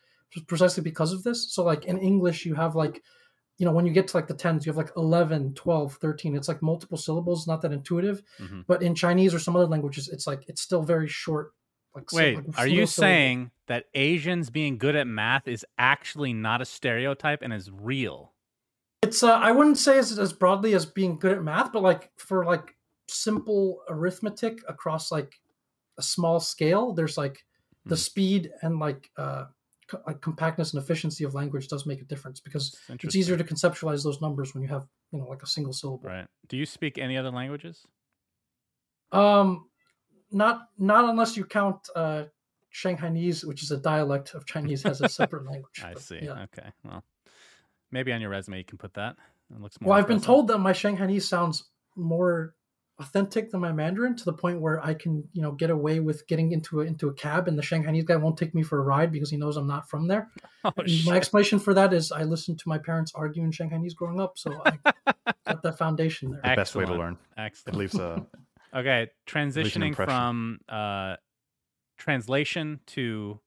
precisely 0.47 0.83
because 0.83 1.13
of 1.13 1.23
this. 1.23 1.51
So 1.53 1.63
like 1.63 1.85
in 1.85 1.97
English, 1.97 2.45
you 2.45 2.55
have 2.55 2.75
like 2.75 3.01
you 3.57 3.65
know 3.65 3.71
when 3.71 3.85
you 3.85 3.93
get 3.93 4.07
to 4.09 4.17
like 4.17 4.27
the 4.27 4.33
tens 4.33 4.65
you 4.65 4.71
have 4.71 4.77
like 4.77 4.91
11 4.95 5.53
12 5.53 5.93
13 5.95 6.35
it's 6.35 6.47
like 6.47 6.61
multiple 6.61 6.97
syllables 6.97 7.45
not 7.45 7.61
that 7.61 7.73
intuitive 7.73 8.23
hmm 8.37 8.61
but 8.67 8.81
in 8.81 8.95
chinese 8.95 9.33
or 9.33 9.39
some 9.39 9.53
other 9.55 9.65
languages 9.65 10.07
it's 10.07 10.25
like 10.25 10.43
it's 10.47 10.61
still 10.61 10.81
very 10.81 11.09
short 11.09 11.51
like 11.93 12.09
Wait, 12.13 12.35
like 12.35 12.45
are 12.57 12.67
you 12.67 12.85
syllable. 12.85 12.87
saying 12.87 13.51
that 13.67 13.85
Asians 13.95 14.49
being 14.49 14.77
good 14.77 14.95
at 14.95 15.07
math 15.07 15.47
is 15.47 15.65
actually 15.77 16.33
not 16.33 16.61
a 16.61 16.65
stereotype 16.65 17.41
and 17.41 17.51
is 17.51 17.69
real? 17.71 18.31
it's 19.03 19.23
uh, 19.23 19.33
i 19.33 19.51
wouldn't 19.51 19.77
say 19.77 19.97
as, 19.97 20.17
as 20.17 20.31
broadly 20.31 20.73
as 20.73 20.85
being 20.85 21.17
good 21.19 21.33
at 21.37 21.43
math 21.43 21.73
but 21.73 21.83
like 21.83 22.11
for 22.15 22.45
like 22.45 22.75
simple 23.13 23.81
arithmetic 23.89 24.59
across 24.67 25.11
like 25.11 25.39
a 25.97 26.01
small 26.01 26.39
scale 26.39 26.93
there's 26.93 27.17
like 27.17 27.45
the 27.85 27.95
Hmm. 27.95 27.99
speed 27.99 28.51
and 28.61 28.79
like 28.79 29.09
uh 29.17 29.45
co- 29.87 30.01
like 30.07 30.21
compactness 30.21 30.73
and 30.73 30.81
efficiency 30.83 31.23
of 31.23 31.33
language 31.33 31.67
does 31.67 31.85
make 31.85 32.01
a 32.01 32.05
difference 32.05 32.39
because 32.39 32.77
It's 32.89 33.03
it's 33.05 33.15
easier 33.15 33.37
to 33.37 33.43
conceptualize 33.43 34.03
those 34.03 34.21
numbers 34.21 34.53
when 34.53 34.63
you 34.63 34.69
have 34.69 34.85
you 35.11 35.19
know 35.19 35.27
like 35.27 35.43
a 35.43 35.47
single 35.47 35.73
syllable 35.73 36.09
Right. 36.09 36.27
Do 36.47 36.57
you 36.57 36.65
speak 36.65 36.97
any 36.97 37.17
other 37.17 37.31
languages? 37.31 37.85
Um, 39.11 39.69
not 40.31 40.67
not 40.77 41.09
unless 41.09 41.35
you 41.35 41.43
count 41.45 41.89
uh, 41.95 42.25
Shanghainese, 42.73 43.43
which 43.43 43.63
is 43.63 43.71
a 43.71 43.77
dialect 43.77 44.35
of 44.35 44.45
Chinese, 44.45 44.83
has 44.83 45.01
a 45.01 45.09
separate 45.09 45.45
language. 45.51 45.81
I 45.83 45.93
but, 45.93 46.01
see. 46.03 46.19
Yeah. 46.21 46.43
Okay. 46.43 46.69
Well, 46.83 47.03
maybe 47.91 48.13
on 48.13 48.21
your 48.21 48.29
resume 48.29 48.59
you 48.59 48.63
can 48.63 48.77
put 48.77 48.93
that. 48.93 49.15
It 49.51 49.59
looks 49.59 49.81
more. 49.81 49.89
Well, 49.89 49.97
I've 49.99 50.07
been 50.07 50.21
told 50.21 50.47
that 50.49 50.59
my 50.59 50.73
Shanghainese 50.73 51.23
sounds 51.23 51.63
more 51.95 52.53
authentic 52.99 53.49
than 53.51 53.61
my 53.61 53.71
Mandarin 53.71 54.15
to 54.17 54.25
the 54.25 54.33
point 54.33 54.59
where 54.59 54.83
I 54.85 54.93
can, 54.93 55.23
you 55.33 55.41
know, 55.41 55.53
get 55.53 55.69
away 55.69 55.99
with 55.99 56.27
getting 56.27 56.51
into 56.51 56.81
a, 56.81 56.85
into 56.85 57.07
a 57.07 57.13
cab 57.13 57.47
and 57.47 57.57
the 57.57 57.63
Shanghainese 57.63 58.05
guy 58.05 58.17
won't 58.17 58.37
take 58.37 58.53
me 58.53 58.61
for 58.61 58.79
a 58.79 58.81
ride 58.81 59.11
because 59.11 59.29
he 59.29 59.37
knows 59.37 59.55
I'm 59.57 59.67
not 59.67 59.89
from 59.89 60.07
there. 60.07 60.29
Oh, 60.65 60.73
my 61.05 61.15
explanation 61.15 61.57
for 61.57 61.73
that 61.73 61.93
is 61.93 62.11
I 62.11 62.23
listened 62.23 62.59
to 62.59 62.67
my 62.67 62.77
parents 62.77 63.13
argue 63.15 63.43
in 63.43 63.51
Shanghainese 63.51 63.95
growing 63.95 64.19
up, 64.19 64.37
so 64.37 64.61
I 64.65 64.77
got 65.47 65.63
that 65.63 65.77
foundation 65.77 66.31
there. 66.31 66.41
The 66.43 66.55
best 66.57 66.75
way 66.75 66.83
to 66.83 66.91
Excellent. 66.91 66.99
learn. 66.99 67.13
It 67.13 67.39
Excellent. 67.41 67.77
leaves 67.77 67.95
a 67.95 68.27
Okay, 68.75 69.07
transitioning 69.25 69.89
impression. 69.89 70.05
from 70.05 70.59
uh, 70.67 71.15
translation 71.97 72.81
to 72.87 73.39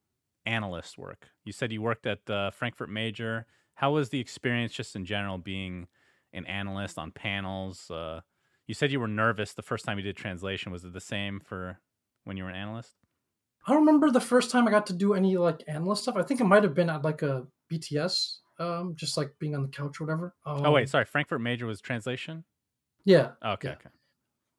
analyst 0.47 0.97
work. 0.97 1.29
You 1.45 1.53
said 1.53 1.71
you 1.71 1.83
worked 1.83 2.07
at 2.07 2.25
the 2.25 2.51
Frankfurt 2.55 2.89
Major. 2.89 3.47
How 3.75 3.93
was 3.93 4.09
the 4.09 4.21
experience, 4.21 4.73
just 4.73 4.97
in 4.97 5.05
general, 5.05 5.37
being 5.37 5.87
an 6.33 6.47
analyst 6.47 6.99
on 6.99 7.11
panels? 7.11 7.91
Uh, 7.91 8.23
you 8.67 8.75
said 8.75 8.93
you 8.93 9.01
were 9.01 9.09
nervous 9.09 9.53
the 9.55 9.63
first 9.63 9.85
time 9.85 9.99
you 9.99 10.05
did 10.05 10.17
translation. 10.17 10.73
Was 10.73 10.85
it 10.85 10.93
the 10.93 11.01
same 11.01 11.41
for 11.41 11.79
when 12.25 12.37
you 12.37 12.45
were 12.45 12.51
an 12.51 12.57
analyst? 12.57 12.95
I 13.67 13.71
don't 13.73 13.81
remember 13.81 14.11
the 14.11 14.21
first 14.21 14.51
time 14.51 14.67
I 14.67 14.71
got 14.71 14.87
to 14.87 14.93
do 14.93 15.15
any 15.15 15.37
like 15.37 15.63
analyst 15.69 16.03
stuff. 16.03 16.17
I 16.17 16.23
think 16.23 16.41
it 16.41 16.45
might 16.45 16.63
have 16.65 16.75
been 16.75 16.91
at 16.91 17.03
like 17.03 17.23
a 17.23 17.47
BTS, 17.73 18.39
um, 18.59 18.95
just 18.97 19.17
like 19.17 19.31
being 19.39 19.55
on 19.55 19.63
the 19.63 19.69
couch 19.69 20.01
or 20.01 20.05
whatever. 20.05 20.35
Um, 20.45 20.67
oh 20.67 20.73
wait, 20.73 20.89
sorry. 20.89 21.05
Frankfurt 21.05 21.41
Major 21.41 21.67
was 21.67 21.81
translation. 21.81 22.45
yeah. 23.05 23.33
Okay, 23.45 23.69
Yeah. 23.69 23.75
okay. 23.75 23.91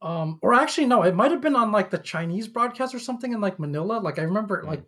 Um, 0.01 0.39
or 0.41 0.54
actually, 0.54 0.88
no, 0.88 1.04
it 1.04 1.16
might 1.16 1.32
have 1.32 1.39
been 1.41 1.56
on 1.56 1.72
like 1.72 1.89
the 1.89 1.97
Chinese 1.97 2.47
broadcast 2.49 2.93
or 2.93 2.99
something 2.99 3.32
in 3.34 3.39
like 3.39 3.58
Manila. 3.60 3.99
Like 3.99 4.20
I 4.20 4.24
remember, 4.24 4.62
Mhm. 4.64 4.68
like, 4.68 4.84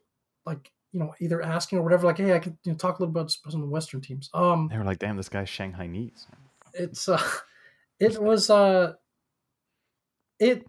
like 0.46 0.72
you 0.92 1.00
know 1.00 1.14
either 1.20 1.42
asking 1.42 1.78
or 1.80 1.84
whatever 1.84 2.06
like 2.08 2.18
hey 2.18 2.34
i 2.34 2.40
can 2.40 2.58
you 2.64 2.72
know, 2.72 2.78
talk 2.78 3.00
a 3.00 3.02
little 3.02 3.12
bit 3.12 3.20
about 3.20 3.32
some 3.52 3.62
of 3.62 3.68
the 3.68 3.72
western 3.74 4.00
teams 4.00 4.30
um 4.34 4.70
They 4.70 4.78
were 4.78 4.86
like, 4.86 5.00
damn, 5.00 5.18
this 5.18 5.28
guy's 5.28 5.50
Shanghainese. 5.50 6.26
it's 6.74 7.10
uh 7.10 7.22
it 8.00 8.18
was 8.22 8.50
uh 8.50 8.94
it 10.40 10.68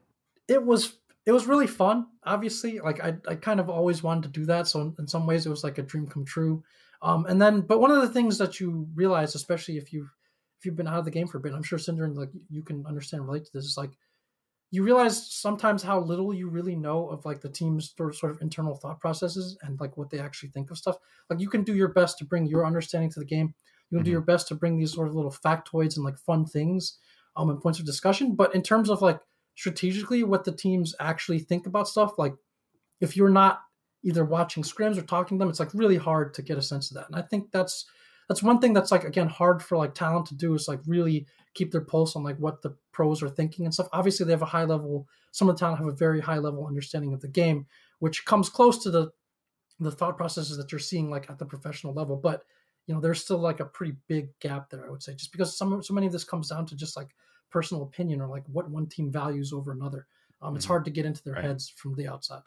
it 0.48 0.64
was 0.64 0.98
it 1.24 1.32
was 1.32 1.46
really 1.46 1.66
fun 1.66 2.06
obviously 2.24 2.78
like 2.78 3.00
i 3.02 3.16
i 3.28 3.34
kind 3.34 3.60
of 3.60 3.68
always 3.68 4.02
wanted 4.02 4.22
to 4.22 4.28
do 4.40 4.46
that 4.46 4.66
so 4.66 4.80
in, 4.80 4.94
in 4.98 5.06
some 5.08 5.26
ways 5.26 5.46
it 5.46 5.50
was 5.50 5.64
like 5.64 5.78
a 5.78 5.82
dream 5.82 6.06
come 6.06 6.24
true. 6.24 6.62
Um 7.02 7.26
and 7.26 7.40
then 7.40 7.60
but 7.62 7.80
one 7.80 7.90
of 7.90 8.00
the 8.00 8.08
things 8.08 8.38
that 8.38 8.60
you 8.60 8.88
realize 8.94 9.34
especially 9.34 9.76
if 9.76 9.92
you've 9.92 10.14
if 10.58 10.64
you've 10.64 10.76
been 10.76 10.88
out 10.88 10.98
of 10.98 11.04
the 11.04 11.10
game 11.10 11.26
for 11.26 11.38
a 11.38 11.40
bit 11.40 11.52
i'm 11.52 11.62
sure 11.62 11.78
cinder 11.78 12.08
like 12.08 12.30
you 12.48 12.62
can 12.62 12.86
understand 12.86 13.20
and 13.20 13.28
relate 13.28 13.44
to 13.44 13.50
this 13.52 13.64
is 13.64 13.76
like 13.76 13.98
you 14.70 14.82
realize 14.82 15.32
sometimes 15.32 15.82
how 15.82 16.00
little 16.00 16.34
you 16.34 16.48
really 16.48 16.74
know 16.74 17.08
of 17.08 17.24
like 17.24 17.40
the 17.40 17.48
team's 17.48 17.94
sort 17.96 18.10
of, 18.10 18.16
sort 18.16 18.32
of 18.32 18.42
internal 18.42 18.74
thought 18.74 19.00
processes 19.00 19.56
and 19.62 19.78
like 19.80 19.96
what 19.96 20.10
they 20.10 20.18
actually 20.18 20.48
think 20.50 20.70
of 20.70 20.76
stuff. 20.78 20.96
Like 21.30 21.40
you 21.40 21.48
can 21.48 21.62
do 21.62 21.74
your 21.74 21.88
best 21.88 22.18
to 22.18 22.24
bring 22.24 22.46
your 22.46 22.66
understanding 22.66 23.10
to 23.10 23.20
the 23.20 23.24
game. 23.26 23.54
You 23.90 23.98
can 23.98 24.04
do 24.04 24.10
Mhm. 24.10 24.12
your 24.12 24.20
best 24.22 24.48
to 24.48 24.56
bring 24.56 24.76
these 24.76 24.92
sort 24.92 25.06
of 25.08 25.14
little 25.14 25.30
factoids 25.30 25.96
and 25.96 26.04
like 26.04 26.18
fun 26.18 26.44
things 26.46 26.98
um 27.36 27.50
and 27.50 27.60
points 27.60 27.78
of 27.78 27.86
discussion 27.86 28.34
but 28.34 28.54
in 28.54 28.62
terms 28.62 28.90
of 28.90 29.02
like 29.02 29.20
strategically 29.56 30.22
what 30.22 30.44
the 30.44 30.52
teams 30.52 30.94
actually 31.00 31.38
think 31.40 31.66
about 31.66 31.88
stuff. 31.88 32.18
Like 32.18 32.34
if 33.00 33.16
you're 33.16 33.30
not 33.30 33.62
either 34.04 34.24
watching 34.24 34.62
scrims 34.62 34.96
or 34.96 35.02
talking 35.02 35.36
to 35.36 35.42
them 35.42 35.48
it's 35.48 35.58
like 35.58 35.74
really 35.74 35.96
hard 35.96 36.32
to 36.34 36.42
get 36.42 36.58
a 36.58 36.62
sense 36.62 36.90
of 36.90 36.96
that. 36.96 37.06
And 37.08 37.16
i 37.16 37.22
think 37.22 37.50
that's 37.50 37.86
that's 38.28 38.42
one 38.42 38.60
thing 38.60 38.72
that's 38.72 38.92
like 38.92 39.04
again 39.04 39.28
hard 39.28 39.62
for 39.62 39.76
like 39.76 39.94
talent 39.94 40.26
to 40.26 40.36
do 40.36 40.54
is 40.54 40.68
like 40.68 40.80
really 40.86 41.26
keep 41.54 41.72
their 41.72 41.80
pulse 41.80 42.14
on 42.14 42.22
like 42.22 42.36
what 42.38 42.62
the 42.62 42.76
pros 42.92 43.22
are 43.22 43.28
thinking 43.28 43.64
and 43.64 43.74
stuff. 43.74 43.88
Obviously 43.92 44.26
they 44.26 44.32
have 44.32 44.42
a 44.42 44.46
high 44.46 44.64
level 44.64 45.08
some 45.32 45.48
of 45.48 45.56
the 45.56 45.60
talent 45.60 45.78
have 45.78 45.88
a 45.88 45.92
very 45.92 46.20
high 46.20 46.38
level 46.38 46.66
understanding 46.66 47.12
of 47.12 47.20
the 47.20 47.28
game 47.28 47.66
which 47.98 48.24
comes 48.24 48.48
close 48.48 48.82
to 48.82 48.90
the 48.90 49.10
the 49.80 49.90
thought 49.90 50.16
processes 50.16 50.56
that 50.56 50.70
you're 50.72 50.78
seeing 50.78 51.10
like 51.10 51.28
at 51.28 51.38
the 51.38 51.46
professional 51.46 51.92
level. 51.94 52.16
But 52.16 52.42
you 52.86 52.94
know 52.94 53.00
there's 53.00 53.22
still 53.22 53.38
like 53.38 53.60
a 53.60 53.64
pretty 53.64 53.96
big 54.06 54.28
gap 54.38 54.70
there 54.70 54.86
i 54.86 54.90
would 54.90 55.02
say 55.02 55.12
just 55.12 55.32
because 55.32 55.56
some 55.56 55.82
so 55.82 55.92
many 55.92 56.06
of 56.06 56.12
this 56.12 56.24
comes 56.24 56.50
down 56.50 56.66
to 56.66 56.76
just 56.76 56.96
like 56.96 57.08
personal 57.50 57.82
opinion 57.84 58.20
or 58.20 58.28
like 58.28 58.44
what 58.46 58.68
one 58.70 58.86
team 58.86 59.10
values 59.10 59.52
over 59.52 59.72
another 59.72 60.06
um, 60.42 60.54
it's 60.56 60.64
Mhm. 60.64 60.68
hard 60.68 60.84
to 60.84 60.90
get 60.90 61.06
into 61.06 61.22
their 61.24 61.34
Right. 61.34 61.44
heads 61.44 61.68
from 61.68 61.94
the 61.94 62.06
outside 62.08 62.42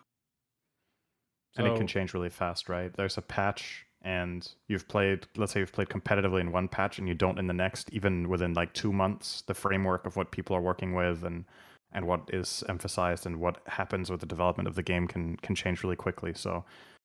and 1.56 1.68
it 1.68 1.76
can 1.76 1.88
change 1.88 2.14
really 2.14 2.30
fast, 2.30 2.70
right? 2.70 2.93
There's 2.93 3.18
a 3.18 3.22
patch, 3.22 3.86
and 4.02 4.47
you've 4.68 4.88
played, 4.88 5.28
let's 5.36 5.52
say 5.54 5.60
you've 5.60 5.74
played 5.74 5.89
competitively 5.89 6.39
in 6.41 6.52
one 6.52 6.68
patch, 6.68 7.00
and 7.00 7.08
you 7.08 7.14
don't 7.14 7.39
in 7.39 7.47
the 7.47 7.54
next, 7.54 7.89
even 7.91 8.30
within 8.30 8.54
like 8.54 8.74
two 8.74 8.93
months. 8.93 9.41
The 9.41 9.54
framework 9.54 10.06
of 10.06 10.16
what 10.16 10.32
people 10.32 10.56
are 10.56 10.62
working 10.62 10.93
with 10.93 11.24
and 11.24 11.45
and 11.91 12.06
what 12.06 12.30
is 12.32 12.64
emphasized 12.70 13.26
and 13.26 13.39
what 13.39 13.62
happens 13.66 14.12
with 14.12 14.20
the 14.20 14.26
development 14.28 14.68
of 14.70 14.76
the 14.76 14.84
game 14.84 15.08
can 15.08 15.36
can 15.38 15.56
change 15.56 15.84
really 15.84 15.95
quickly. 15.95 16.34
So, 16.34 16.64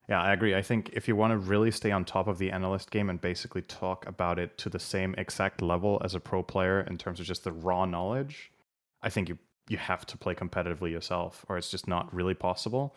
yeah, 0.09 0.21
I 0.21 0.33
agree. 0.33 0.55
I 0.55 0.63
think 0.63 0.91
if 0.93 1.09
you 1.09 1.17
want 1.17 1.33
to 1.33 1.39
really 1.39 1.71
stay 1.71 1.91
on 1.91 2.05
top 2.05 2.27
of 2.27 2.39
the 2.39 2.51
analyst 2.51 2.91
game 2.91 3.09
and 3.09 3.21
basically 3.21 3.63
talk 3.63 4.07
about 4.07 4.39
it 4.39 4.59
to 4.59 4.69
the 4.69 4.79
same 4.79 5.15
exact 5.17 5.63
level 5.63 6.01
as 6.05 6.15
a 6.15 6.21
pro 6.21 6.43
player 6.43 6.83
in 6.83 6.99
terms 6.99 7.21
of 7.21 7.27
just 7.27 7.45
the 7.45 7.53
raw 7.53 7.87
knowledge, 7.87 8.51
I 9.03 9.11
think 9.11 9.29
you 9.29 9.39
you 9.69 9.79
have 9.79 10.05
to 10.05 10.19
play 10.19 10.35
competitively 10.35 10.91
yourself, 10.91 11.47
or 11.49 11.57
it's 11.57 11.71
just 11.71 11.89
not 11.89 12.13
really 12.15 12.35
possible. 12.35 12.95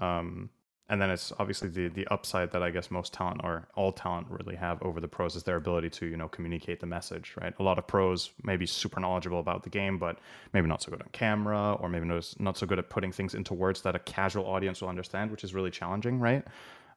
Um, 0.00 0.50
and 0.90 1.00
then 1.00 1.10
it's 1.10 1.32
obviously 1.38 1.68
the 1.68 1.88
the 1.88 2.06
upside 2.08 2.50
that 2.52 2.62
I 2.62 2.70
guess 2.70 2.90
most 2.90 3.12
talent 3.12 3.42
or 3.44 3.68
all 3.74 3.92
talent 3.92 4.28
really 4.30 4.56
have 4.56 4.82
over 4.82 5.00
the 5.00 5.08
pros 5.08 5.36
is 5.36 5.42
their 5.42 5.56
ability 5.56 5.90
to 5.90 6.06
you 6.06 6.16
know 6.16 6.28
communicate 6.28 6.80
the 6.80 6.86
message. 6.86 7.34
Right, 7.40 7.54
a 7.58 7.62
lot 7.62 7.78
of 7.78 7.86
pros 7.86 8.30
may 8.42 8.56
be 8.56 8.66
super 8.66 9.00
knowledgeable 9.00 9.40
about 9.40 9.62
the 9.62 9.70
game, 9.70 9.98
but 9.98 10.18
maybe 10.52 10.66
not 10.66 10.82
so 10.82 10.90
good 10.90 11.02
on 11.02 11.08
camera, 11.12 11.74
or 11.74 11.88
maybe 11.88 12.06
not, 12.06 12.34
not 12.38 12.56
so 12.56 12.66
good 12.66 12.78
at 12.78 12.88
putting 12.88 13.12
things 13.12 13.34
into 13.34 13.54
words 13.54 13.82
that 13.82 13.94
a 13.94 14.00
casual 14.00 14.46
audience 14.46 14.80
will 14.80 14.88
understand, 14.88 15.30
which 15.30 15.44
is 15.44 15.54
really 15.54 15.70
challenging. 15.70 16.18
Right. 16.18 16.44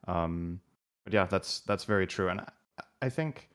Um, 0.08 0.62
but 1.04 1.14
yeah, 1.14 1.26
that's 1.26 1.60
that's 1.62 1.84
very 1.84 2.08
true, 2.08 2.30
and 2.30 2.42
I, 2.42 2.48
I 3.02 3.10
think 3.10 3.50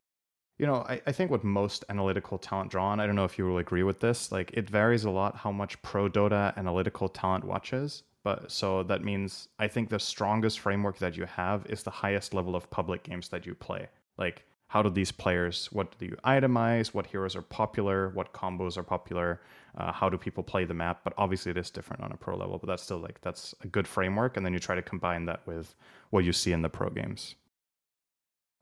you 0.58 0.66
know, 0.66 0.86
I, 0.88 1.00
I 1.06 1.12
think 1.12 1.30
what 1.30 1.44
most 1.44 1.84
analytical 1.90 2.38
talent 2.38 2.70
draw 2.70 2.86
on, 2.86 2.98
I 2.98 3.06
don't 3.06 3.14
know 3.14 3.24
if 3.26 3.36
you 3.36 3.46
will 3.46 3.58
agree 3.58 3.82
with 3.82 4.00
this, 4.00 4.32
like 4.32 4.52
it 4.54 4.68
varies 4.68 5.04
a 5.04 5.10
lot 5.10 5.36
how 5.36 5.52
much 5.52 5.80
pro 5.82 6.08
Dota 6.08 6.56
analytical 6.56 7.08
talent 7.08 7.44
watches. 7.44 8.04
But 8.26 8.50
so 8.50 8.82
that 8.82 9.04
means 9.04 9.48
I 9.60 9.68
think 9.68 9.88
the 9.88 10.00
strongest 10.00 10.58
framework 10.58 10.98
that 10.98 11.16
you 11.16 11.26
have 11.26 11.64
is 11.66 11.84
the 11.84 11.92
highest 12.02 12.34
level 12.34 12.56
of 12.56 12.68
public 12.70 13.04
games 13.04 13.28
that 13.28 13.46
you 13.46 13.54
play. 13.54 13.88
Like, 14.18 14.44
how 14.66 14.82
do 14.82 14.90
these 14.90 15.12
players, 15.12 15.70
what 15.70 15.96
do 15.98 16.06
you 16.06 16.16
itemize? 16.24 16.88
What 16.88 17.06
heroes 17.06 17.36
are 17.36 17.42
popular? 17.42 18.08
What 18.10 18.32
combos 18.32 18.76
are 18.76 18.82
popular? 18.82 19.40
Uh, 19.76 19.92
how 19.92 20.08
do 20.10 20.18
people 20.18 20.42
play 20.42 20.64
the 20.64 20.74
map? 20.74 21.04
But 21.04 21.14
obviously, 21.16 21.50
it 21.52 21.56
is 21.56 21.70
different 21.70 22.02
on 22.02 22.10
a 22.10 22.16
pro 22.16 22.36
level, 22.36 22.58
but 22.58 22.66
that's 22.66 22.82
still 22.82 22.98
like, 22.98 23.20
that's 23.20 23.54
a 23.62 23.68
good 23.68 23.86
framework. 23.86 24.36
And 24.36 24.44
then 24.44 24.52
you 24.52 24.58
try 24.58 24.74
to 24.74 24.82
combine 24.82 25.26
that 25.26 25.46
with 25.46 25.76
what 26.10 26.24
you 26.24 26.32
see 26.32 26.50
in 26.50 26.62
the 26.62 26.68
pro 26.68 26.90
games. 26.90 27.36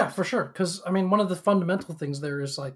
Yeah, 0.00 0.08
for 0.08 0.24
sure. 0.24 0.44
Because 0.44 0.82
I 0.86 0.90
mean, 0.90 1.10
one 1.10 1.20
of 1.20 1.28
the 1.28 1.36
fundamental 1.36 1.94
things 1.94 2.20
there 2.20 2.40
is 2.40 2.58
like 2.58 2.74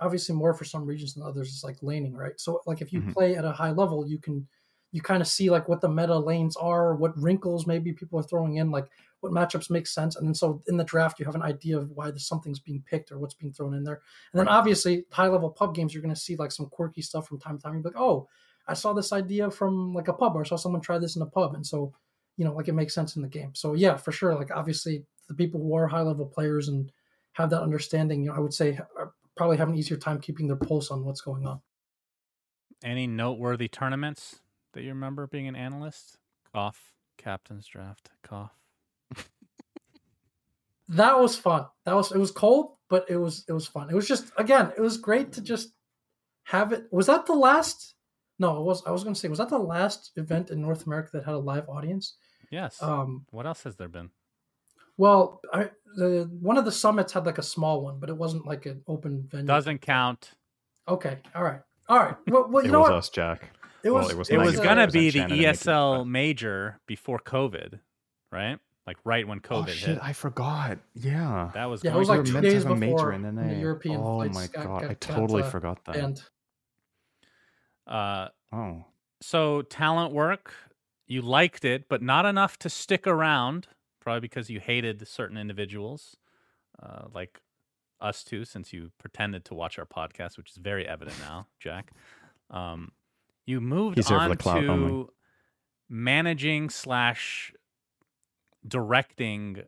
obviously 0.00 0.34
more 0.34 0.54
for 0.54 0.64
some 0.64 0.86
regions 0.86 1.14
than 1.14 1.22
others 1.24 1.48
is 1.48 1.64
like 1.64 1.82
laning, 1.82 2.14
right? 2.14 2.38
So 2.38 2.60
like 2.66 2.80
if 2.80 2.92
you 2.92 3.02
Mhm. 3.02 3.12
play 3.12 3.36
at 3.36 3.44
a 3.44 3.52
high 3.52 3.72
level, 3.72 4.08
you 4.08 4.18
can 4.18 4.48
you 4.92 5.00
kind 5.00 5.22
of 5.22 5.28
see 5.28 5.50
like 5.50 5.68
what 5.68 5.80
the 5.80 5.88
meta 5.88 6.18
lanes 6.18 6.56
are, 6.56 6.94
what 6.94 7.16
wrinkles 7.20 7.66
maybe 7.66 7.92
people 7.92 8.18
are 8.18 8.24
throwing 8.24 8.56
in, 8.56 8.70
like 8.70 8.86
what 9.20 9.32
matchups 9.32 9.70
make 9.70 9.86
sense, 9.86 10.16
and 10.16 10.26
then 10.26 10.34
so 10.34 10.62
in 10.66 10.76
the 10.76 10.84
draft 10.84 11.18
you 11.18 11.26
have 11.26 11.34
an 11.34 11.42
idea 11.42 11.78
of 11.78 11.90
why 11.90 12.10
the, 12.10 12.18
something's 12.18 12.58
being 12.58 12.82
picked 12.86 13.12
or 13.12 13.18
what's 13.18 13.34
being 13.34 13.52
thrown 13.52 13.74
in 13.74 13.84
there. 13.84 14.00
And 14.32 14.40
then 14.40 14.48
obviously 14.48 15.04
high 15.10 15.28
level 15.28 15.50
pub 15.50 15.74
games, 15.74 15.94
you're 15.94 16.02
going 16.02 16.14
to 16.14 16.20
see 16.20 16.36
like 16.36 16.52
some 16.52 16.66
quirky 16.66 17.02
stuff 17.02 17.28
from 17.28 17.38
time 17.38 17.58
to 17.58 17.62
time. 17.62 17.74
You're 17.74 17.82
like, 17.82 17.96
oh, 17.96 18.28
I 18.66 18.74
saw 18.74 18.92
this 18.92 19.12
idea 19.12 19.50
from 19.50 19.94
like 19.94 20.08
a 20.08 20.12
pub, 20.12 20.36
or 20.36 20.40
I 20.42 20.44
saw 20.44 20.56
someone 20.56 20.80
try 20.80 20.98
this 20.98 21.16
in 21.16 21.22
a 21.22 21.26
pub, 21.26 21.54
and 21.54 21.66
so 21.66 21.92
you 22.36 22.44
know 22.44 22.54
like 22.54 22.68
it 22.68 22.74
makes 22.74 22.94
sense 22.94 23.16
in 23.16 23.22
the 23.22 23.28
game. 23.28 23.50
So 23.54 23.74
yeah, 23.74 23.96
for 23.96 24.12
sure. 24.12 24.34
Like 24.34 24.50
obviously 24.50 25.04
the 25.28 25.34
people 25.34 25.60
who 25.60 25.74
are 25.74 25.86
high 25.86 26.02
level 26.02 26.26
players 26.26 26.68
and 26.68 26.90
have 27.32 27.50
that 27.50 27.62
understanding, 27.62 28.24
you 28.24 28.30
know, 28.30 28.36
I 28.36 28.40
would 28.40 28.54
say 28.54 28.78
are 28.96 29.06
uh, 29.06 29.10
probably 29.36 29.56
have 29.56 29.68
an 29.68 29.76
easier 29.76 29.96
time 29.96 30.20
keeping 30.20 30.46
their 30.48 30.56
pulse 30.56 30.90
on 30.90 31.04
what's 31.04 31.20
going 31.20 31.46
on. 31.46 31.60
Any 32.82 33.06
noteworthy 33.06 33.68
tournaments 33.68 34.40
that 34.72 34.82
you 34.82 34.90
remember 34.90 35.26
being 35.26 35.48
an 35.48 35.56
analyst? 35.56 36.18
Cough. 36.52 36.94
Captain's 37.18 37.66
draft. 37.66 38.10
Cough. 38.22 38.52
That 40.88 41.20
was 41.20 41.36
fun. 41.36 41.66
That 41.84 41.94
was 41.94 42.10
it 42.10 42.18
was 42.18 42.32
cold, 42.32 42.72
but 42.88 43.08
it 43.08 43.16
was 43.16 43.44
it 43.48 43.52
was 43.52 43.66
fun. 43.66 43.90
It 43.90 43.94
was 43.94 44.08
just 44.08 44.32
again, 44.36 44.72
it 44.76 44.80
was 44.80 44.96
great 44.96 45.32
to 45.34 45.40
just 45.40 45.72
have 46.42 46.72
it. 46.72 46.86
Was 46.90 47.06
that 47.06 47.26
the 47.26 47.32
last? 47.32 47.94
No, 48.40 48.56
it 48.56 48.64
was. 48.64 48.82
I 48.84 48.90
was 48.90 49.04
going 49.04 49.14
to 49.14 49.20
say, 49.20 49.28
was 49.28 49.38
that 49.38 49.50
the 49.50 49.58
last 49.58 50.10
event 50.16 50.50
in 50.50 50.60
North 50.60 50.86
America 50.86 51.10
that 51.12 51.24
had 51.24 51.34
a 51.34 51.38
live 51.38 51.68
audience? 51.68 52.14
Yes. 52.50 52.82
Um, 52.82 53.24
what 53.30 53.46
else 53.46 53.62
has 53.62 53.76
there 53.76 53.88
been? 53.88 54.10
well, 55.00 55.40
I, 55.50 55.70
the 55.96 56.28
one 56.40 56.58
of 56.58 56.66
the 56.66 56.72
summits 56.72 57.14
had 57.14 57.24
like 57.24 57.38
a 57.38 57.42
small 57.42 57.80
one, 57.80 57.98
but 57.98 58.10
it 58.10 58.16
wasn't 58.16 58.46
like 58.46 58.66
an 58.66 58.82
open 58.86 59.26
venue. 59.30 59.46
Doesn't 59.46 59.80
count. 59.80 60.32
Okay, 60.86 61.16
all 61.34 61.42
right, 61.42 61.60
all 61.88 61.98
right. 61.98 62.16
Well, 62.28 62.48
well 62.50 62.62
you 62.62 62.68
it 62.68 62.72
know 62.72 62.80
was 62.80 62.90
what? 62.90 62.98
us, 62.98 63.08
Jack. 63.08 63.50
It 63.82 63.90
well, 63.90 64.02
was. 64.02 64.10
it 64.12 64.16
was 64.18 64.30
It 64.30 64.38
was 64.38 64.60
gonna 64.60 64.86
be 64.88 65.10
the 65.10 65.18
Shannon 65.20 65.32
and 65.32 65.40
Nikki, 65.40 65.58
ESL 65.58 65.98
but- 65.98 66.04
major 66.04 66.80
before 66.86 67.18
COVID, 67.18 67.80
right? 68.30 68.58
Like 68.86 68.96
right 69.04 69.26
when 69.28 69.40
COVID 69.40 69.64
oh 69.68 69.70
shit! 69.70 69.88
hit. 69.90 69.98
I 70.02 70.12
forgot. 70.12 70.78
Yeah. 70.94 71.50
That 71.54 71.66
was 71.66 71.84
Yeah, 71.84 71.94
it 71.94 71.98
was 71.98 72.08
like 72.08 72.24
two 72.24 72.32
meant 72.32 72.44
to 72.44 72.50
days 72.50 72.62
have 72.64 72.72
a 72.72 72.76
major 72.76 72.94
before 72.94 73.12
in 73.12 73.34
the 73.36 73.54
European 73.56 74.00
Oh 74.00 74.18
my 74.28 74.46
got- 74.48 74.52
god! 74.52 74.64
got- 74.64 74.84
I 74.84 74.88
got, 74.88 75.00
totally 75.00 75.42
uh, 75.42 75.50
forgot 75.50 75.84
that. 75.84 75.96
And 75.96 76.22
uh, 77.86 78.28
Oh. 78.52 78.84
so 79.20 79.62
talent 79.62 80.12
work, 80.12 80.52
you 81.06 81.22
liked 81.22 81.64
it, 81.64 81.88
but 81.88 82.02
not 82.02 82.26
enough 82.26 82.58
to 82.60 82.68
stick 82.70 83.06
around. 83.06 83.68
Probably 84.00 84.20
because 84.20 84.48
you 84.48 84.60
hated 84.60 85.06
certain 85.06 85.36
individuals, 85.36 86.16
uh, 86.82 87.04
like 87.14 87.40
us 88.00 88.24
two, 88.24 88.44
since 88.46 88.72
you 88.72 88.90
pretended 88.98 89.44
to 89.44 89.54
watch 89.54 89.78
our 89.78 89.84
podcast, 89.84 90.38
which 90.38 90.50
is 90.50 90.56
very 90.56 90.88
evident 90.88 91.16
now, 91.20 91.46
Jack. 91.60 91.92
Um, 92.50 92.92
you 93.50 93.60
moved 93.60 93.96
He's 93.96 94.10
on 94.10 94.36
clout 94.36 94.60
to 94.62 94.68
only. 94.68 95.06
managing 95.88 96.70
slash 96.70 97.52
directing 98.66 99.62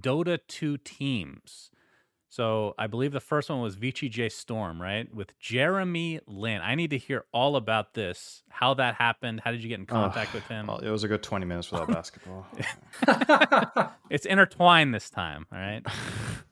Dota 0.00 0.38
2 0.48 0.78
teams. 0.78 1.70
So 2.30 2.74
I 2.78 2.86
believe 2.88 3.12
the 3.12 3.20
first 3.20 3.48
one 3.48 3.60
was 3.62 3.76
VGJ 3.76 4.30
Storm, 4.32 4.82
right? 4.82 5.12
With 5.14 5.38
Jeremy 5.38 6.20
Lin. 6.26 6.60
I 6.60 6.74
need 6.74 6.90
to 6.90 6.98
hear 6.98 7.24
all 7.32 7.56
about 7.56 7.94
this. 7.94 8.42
How 8.50 8.74
that 8.74 8.96
happened. 8.96 9.40
How 9.42 9.50
did 9.50 9.62
you 9.62 9.68
get 9.70 9.78
in 9.80 9.86
contact 9.86 10.30
Ugh, 10.30 10.34
with 10.34 10.44
him? 10.44 10.66
Well, 10.66 10.78
it 10.78 10.90
was 10.90 11.04
a 11.04 11.08
good 11.08 11.22
20 11.22 11.46
minutes 11.46 11.70
without 11.70 11.88
basketball. 11.92 12.46
It's 14.10 14.26
intertwined 14.26 14.94
this 14.94 15.08
time, 15.08 15.46
all 15.52 15.58
right? 15.58 15.82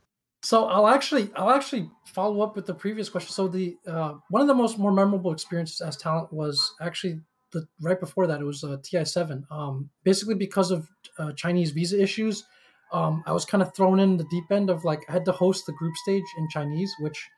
So 0.46 0.66
I'll 0.66 0.86
actually 0.86 1.28
I'll 1.34 1.50
actually 1.50 1.90
follow 2.04 2.40
up 2.42 2.54
with 2.54 2.66
the 2.66 2.74
previous 2.74 3.08
question. 3.08 3.32
So 3.32 3.48
the 3.48 3.76
uh, 3.84 4.14
one 4.30 4.42
of 4.42 4.46
the 4.46 4.54
most 4.54 4.78
more 4.78 4.92
memorable 4.92 5.32
experiences 5.32 5.80
as 5.80 5.96
talent 5.96 6.32
was 6.32 6.72
actually 6.80 7.18
the 7.50 7.66
right 7.80 7.98
before 7.98 8.28
that. 8.28 8.40
It 8.40 8.44
was 8.44 8.62
uh, 8.62 8.76
TI 8.80 9.04
seven. 9.04 9.44
Um, 9.50 9.90
basically 10.04 10.36
because 10.36 10.70
of 10.70 10.86
uh, 11.18 11.32
Chinese 11.32 11.72
visa 11.72 12.00
issues, 12.00 12.44
um, 12.92 13.24
I 13.26 13.32
was 13.32 13.44
kind 13.44 13.60
of 13.60 13.74
thrown 13.74 13.98
in 13.98 14.18
the 14.18 14.26
deep 14.30 14.44
end 14.52 14.70
of 14.70 14.84
like 14.84 15.02
I 15.08 15.12
had 15.14 15.24
to 15.24 15.32
host 15.32 15.66
the 15.66 15.72
group 15.72 15.96
stage 15.96 16.22
in 16.38 16.48
Chinese, 16.48 16.94
which 17.00 17.28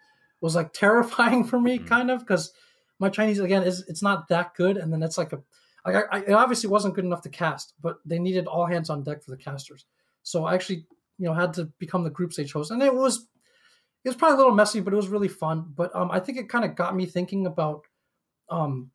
was 0.42 0.54
like 0.54 0.72
terrifying 0.84 1.44
for 1.44 1.58
me, 1.58 1.78
Mhm. 1.78 1.86
kind 1.86 2.10
of 2.10 2.18
because 2.20 2.52
my 2.98 3.08
Chinese 3.08 3.38
again 3.38 3.62
is 3.62 3.84
it's 3.88 4.02
not 4.02 4.28
that 4.28 4.54
good, 4.54 4.76
and 4.76 4.92
then 4.92 5.02
it's 5.02 5.16
like 5.16 5.32
a 5.32 5.40
like 5.86 5.96
I, 5.96 6.18
I, 6.18 6.20
it 6.24 6.32
obviously 6.32 6.68
wasn't 6.68 6.94
good 6.94 7.06
enough 7.06 7.22
to 7.22 7.30
cast, 7.30 7.72
but 7.80 7.96
they 8.04 8.18
needed 8.18 8.46
all 8.46 8.66
hands 8.66 8.90
on 8.90 9.02
deck 9.02 9.22
for 9.24 9.30
the 9.30 9.38
casters. 9.38 9.86
So 10.24 10.44
I 10.44 10.52
actually, 10.54 10.84
you 11.18 11.26
know, 11.26 11.34
had 11.34 11.54
to 11.54 11.66
become 11.78 12.04
the 12.04 12.10
group 12.10 12.32
stage 12.32 12.52
host, 12.52 12.70
and 12.70 12.82
it 12.82 12.94
was 12.94 13.28
it 14.04 14.08
was 14.08 14.16
probably 14.16 14.34
a 14.34 14.38
little 14.38 14.54
messy, 14.54 14.80
but 14.80 14.92
it 14.92 14.96
was 14.96 15.08
really 15.08 15.28
fun. 15.28 15.72
But 15.74 15.94
um, 15.94 16.10
I 16.10 16.20
think 16.20 16.38
it 16.38 16.48
kind 16.48 16.64
of 16.64 16.76
got 16.76 16.96
me 16.96 17.06
thinking 17.06 17.46
about 17.46 17.86
um, 18.48 18.90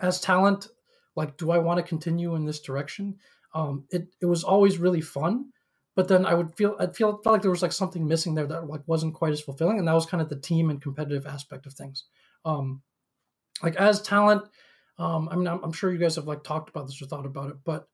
as 0.00 0.20
talent, 0.20 0.68
like, 1.16 1.36
do 1.36 1.50
I 1.50 1.58
want 1.58 1.78
to 1.78 1.82
continue 1.82 2.34
in 2.34 2.44
this 2.44 2.60
direction? 2.60 3.16
Um, 3.54 3.84
it 3.90 4.08
it 4.20 4.26
was 4.26 4.44
always 4.44 4.78
really 4.78 5.00
fun, 5.00 5.50
but 5.96 6.08
then 6.08 6.24
I 6.24 6.34
would 6.34 6.54
feel 6.56 6.76
I 6.78 6.86
feel 6.86 7.20
felt 7.22 7.26
like 7.26 7.42
there 7.42 7.50
was 7.50 7.62
like 7.62 7.72
something 7.72 8.06
missing 8.06 8.34
there 8.34 8.46
that 8.46 8.68
like 8.68 8.82
wasn't 8.86 9.14
quite 9.14 9.32
as 9.32 9.40
fulfilling, 9.40 9.78
and 9.78 9.88
that 9.88 9.94
was 9.94 10.06
kind 10.06 10.22
of 10.22 10.28
the 10.28 10.38
team 10.38 10.70
and 10.70 10.80
competitive 10.80 11.26
aspect 11.26 11.66
of 11.66 11.74
things. 11.74 12.04
Um, 12.44 12.82
like 13.62 13.74
as 13.76 14.00
talent, 14.00 14.42
um, 14.98 15.28
I 15.30 15.36
mean, 15.36 15.48
I'm, 15.48 15.62
I'm 15.64 15.72
sure 15.72 15.92
you 15.92 15.98
guys 15.98 16.16
have 16.16 16.26
like 16.26 16.44
talked 16.44 16.70
about 16.70 16.86
this 16.86 17.00
or 17.02 17.06
thought 17.06 17.26
about 17.26 17.50
it, 17.50 17.56
but 17.64 17.88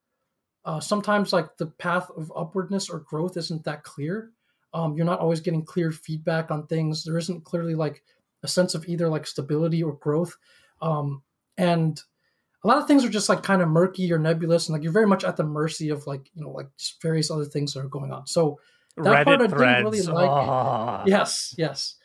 uh, 0.64 0.80
sometimes 0.80 1.32
like 1.32 1.56
the 1.56 1.66
path 1.66 2.10
of 2.16 2.32
upwardness 2.34 2.88
or 2.88 3.00
growth 3.00 3.36
isn't 3.36 3.64
that 3.64 3.82
clear. 3.84 4.30
Um, 4.72 4.96
you're 4.96 5.06
not 5.06 5.20
always 5.20 5.40
getting 5.40 5.64
clear 5.64 5.92
feedback 5.92 6.50
on 6.50 6.66
things. 6.66 7.04
There 7.04 7.18
isn't 7.18 7.44
clearly 7.44 7.74
like 7.74 8.02
a 8.42 8.48
sense 8.48 8.74
of 8.74 8.86
either 8.88 9.08
like 9.08 9.26
stability 9.26 9.82
or 9.82 9.94
growth. 9.94 10.36
Um, 10.82 11.22
and 11.56 12.00
a 12.64 12.68
lot 12.68 12.78
of 12.78 12.86
things 12.88 13.04
are 13.04 13.10
just 13.10 13.28
like 13.28 13.42
kind 13.42 13.62
of 13.62 13.68
murky 13.68 14.10
or 14.12 14.18
nebulous, 14.18 14.68
and 14.68 14.72
like 14.72 14.82
you're 14.82 14.92
very 14.92 15.06
much 15.06 15.22
at 15.22 15.36
the 15.36 15.44
mercy 15.44 15.90
of 15.90 16.06
like 16.06 16.30
you 16.34 16.42
know 16.42 16.50
like 16.50 16.68
just 16.78 17.00
various 17.02 17.30
other 17.30 17.44
things 17.44 17.74
that 17.74 17.80
are 17.80 17.88
going 17.88 18.10
on. 18.10 18.26
So 18.26 18.58
that 18.96 19.04
Reddit 19.04 19.24
part 19.24 19.42
I 19.42 19.48
threads. 19.48 19.90
didn't 19.90 19.92
really 19.92 20.02
like. 20.26 20.30
Oh. 20.30 21.02
Yes, 21.06 21.54
yes. 21.58 21.96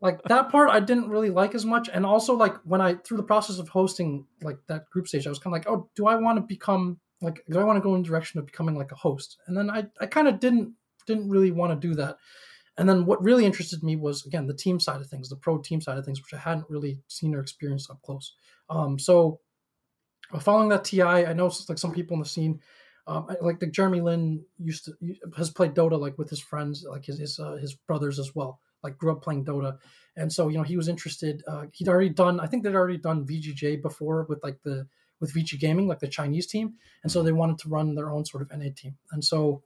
Like 0.00 0.20
that 0.24 0.50
part 0.50 0.70
I 0.70 0.80
didn't 0.80 1.10
really 1.10 1.30
like 1.30 1.54
as 1.54 1.64
much, 1.64 1.88
and 1.92 2.04
also 2.04 2.34
like 2.34 2.56
when 2.64 2.80
I 2.80 2.94
through 2.94 3.18
the 3.18 3.22
process 3.22 3.58
of 3.58 3.68
hosting 3.68 4.26
like 4.42 4.58
that 4.66 4.88
group 4.90 5.06
stage, 5.06 5.26
I 5.26 5.30
was 5.30 5.38
kind 5.38 5.54
of 5.54 5.60
like, 5.60 5.68
oh, 5.68 5.88
do 5.94 6.06
I 6.06 6.16
want 6.16 6.38
to 6.38 6.42
become 6.42 6.98
like 7.22 7.44
do 7.48 7.58
I 7.58 7.64
want 7.64 7.76
to 7.76 7.80
go 7.82 7.94
in 7.94 8.02
the 8.02 8.08
direction 8.08 8.38
of 8.38 8.46
becoming 8.46 8.76
like 8.76 8.92
a 8.92 8.96
host? 8.96 9.38
And 9.46 9.56
then 9.56 9.70
I 9.70 9.86
I 10.00 10.06
kind 10.06 10.28
of 10.28 10.40
didn't 10.40 10.74
didn't 11.06 11.30
really 11.30 11.50
want 11.50 11.72
to 11.72 11.88
do 11.88 11.94
that. 11.94 12.16
And 12.78 12.88
then 12.88 13.04
what 13.04 13.22
really 13.22 13.44
interested 13.44 13.82
me 13.82 13.96
was 13.96 14.26
again 14.26 14.46
the 14.46 14.54
team 14.54 14.80
side 14.80 15.00
of 15.00 15.06
things, 15.06 15.28
the 15.28 15.36
pro 15.36 15.58
team 15.58 15.80
side 15.80 15.98
of 15.98 16.04
things, 16.04 16.20
which 16.20 16.34
I 16.34 16.42
hadn't 16.42 16.70
really 16.70 17.00
seen 17.08 17.34
or 17.34 17.40
experienced 17.40 17.90
up 17.90 18.02
close. 18.02 18.34
Um, 18.68 18.98
so 18.98 19.40
uh, 20.32 20.38
following 20.38 20.68
that 20.70 20.84
TI, 20.84 21.02
I 21.02 21.32
know 21.32 21.52
like 21.68 21.78
some 21.78 21.92
people 21.92 22.14
in 22.14 22.22
the 22.22 22.28
scene, 22.28 22.60
um, 23.06 23.26
like 23.40 23.58
the 23.58 23.66
Jeremy 23.66 24.00
Lin 24.00 24.44
used 24.58 24.86
to 24.86 24.94
has 25.36 25.50
played 25.50 25.74
Dota 25.74 25.98
like 25.98 26.18
with 26.18 26.30
his 26.30 26.40
friends, 26.40 26.84
like 26.88 27.04
his 27.04 27.18
his, 27.18 27.38
uh, 27.38 27.56
his 27.56 27.74
brothers 27.74 28.18
as 28.18 28.34
well. 28.34 28.60
Like 28.82 28.98
grew 28.98 29.12
up 29.12 29.22
playing 29.22 29.44
Dota, 29.44 29.78
and 30.16 30.32
so 30.32 30.48
you 30.48 30.56
know 30.56 30.64
he 30.64 30.76
was 30.76 30.88
interested. 30.88 31.42
Uh, 31.46 31.66
he'd 31.72 31.88
already 31.88 32.08
done, 32.08 32.40
I 32.40 32.46
think 32.46 32.62
they'd 32.62 32.74
already 32.74 32.98
done 32.98 33.26
VGJ 33.26 33.80
before 33.80 34.26
with 34.28 34.42
like 34.42 34.60
the 34.62 34.86
with 35.22 35.32
VG 35.32 35.58
Gaming, 35.58 35.88
like 35.88 36.00
the 36.00 36.08
Chinese 36.08 36.46
team, 36.46 36.74
and 37.02 37.10
so 37.10 37.22
they 37.22 37.32
wanted 37.32 37.58
to 37.60 37.70
run 37.70 37.94
their 37.94 38.10
own 38.10 38.26
sort 38.26 38.42
of 38.42 38.50
NA 38.58 38.68
team. 38.76 38.96
And 39.12 39.24
so 39.24 39.62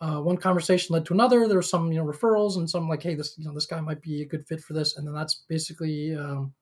uh, 0.00 0.20
one 0.20 0.36
conversation 0.36 0.94
led 0.94 1.04
to 1.06 1.12
another. 1.12 1.46
There 1.48 1.58
were 1.58 1.62
some 1.62 1.92
you 1.92 1.98
know 1.98 2.10
referrals 2.10 2.56
and 2.56 2.70
some 2.70 2.88
like, 2.88 3.02
hey, 3.02 3.14
this 3.14 3.34
you 3.36 3.44
know 3.44 3.52
this 3.52 3.66
guy 3.66 3.80
might 3.80 4.00
be 4.00 4.22
a 4.22 4.26
good 4.26 4.46
fit 4.46 4.60
for 4.60 4.72
this, 4.72 4.96
and 4.96 5.06
then 5.06 5.14
that's 5.14 5.44
basically 5.48 6.14
um, 6.14 6.54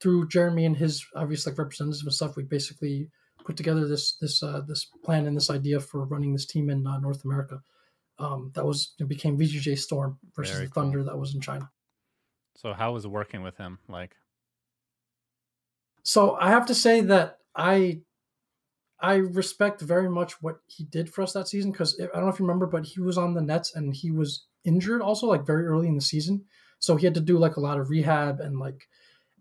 through 0.00 0.28
Jeremy 0.28 0.64
and 0.64 0.76
his 0.76 1.04
obvious 1.14 1.46
like 1.46 1.58
representatives 1.58 2.02
and 2.02 2.12
stuff. 2.12 2.36
We 2.36 2.44
basically 2.44 3.10
put 3.44 3.58
together 3.58 3.86
this 3.86 4.16
this 4.16 4.42
uh, 4.42 4.62
this 4.66 4.86
plan 5.04 5.26
and 5.26 5.36
this 5.36 5.50
idea 5.50 5.80
for 5.80 6.06
running 6.06 6.32
this 6.32 6.46
team 6.46 6.70
in 6.70 6.86
uh, 6.86 6.98
North 6.98 7.24
America. 7.24 7.60
Um, 8.18 8.50
that 8.54 8.64
was 8.64 8.94
it 8.98 9.06
became 9.06 9.38
VGJ 9.38 9.78
Storm 9.78 10.18
versus 10.34 10.54
Very 10.54 10.66
the 10.66 10.72
cool. 10.72 10.82
Thunder 10.82 11.04
that 11.04 11.18
was 11.18 11.34
in 11.34 11.42
China. 11.42 11.70
So 12.56 12.72
how 12.72 12.92
was 12.92 13.06
working 13.06 13.42
with 13.42 13.56
him? 13.56 13.78
Like, 13.88 14.16
So 16.02 16.36
I 16.36 16.50
have 16.50 16.66
to 16.66 16.74
say 16.74 17.00
that 17.02 17.38
I 17.54 18.00
I 19.00 19.14
respect 19.16 19.80
very 19.80 20.10
much 20.10 20.42
what 20.42 20.60
he 20.66 20.84
did 20.84 21.12
for 21.12 21.22
us 21.22 21.32
that 21.32 21.48
season 21.48 21.72
because 21.72 21.98
I 22.00 22.06
don't 22.14 22.24
know 22.24 22.28
if 22.32 22.38
you 22.38 22.44
remember, 22.46 22.66
but 22.66 22.84
he 22.86 23.00
was 23.00 23.16
on 23.16 23.34
the 23.34 23.40
Nets 23.40 23.74
and 23.74 23.94
he 23.94 24.10
was 24.10 24.46
injured 24.64 25.00
also 25.00 25.26
like 25.26 25.46
very 25.46 25.64
early 25.64 25.88
in 25.88 25.94
the 25.94 26.02
season, 26.02 26.44
so 26.78 26.96
he 26.96 27.06
had 27.06 27.14
to 27.14 27.20
do 27.20 27.38
like 27.38 27.56
a 27.56 27.60
lot 27.60 27.78
of 27.78 27.88
rehab 27.90 28.40
and 28.40 28.58
like, 28.58 28.88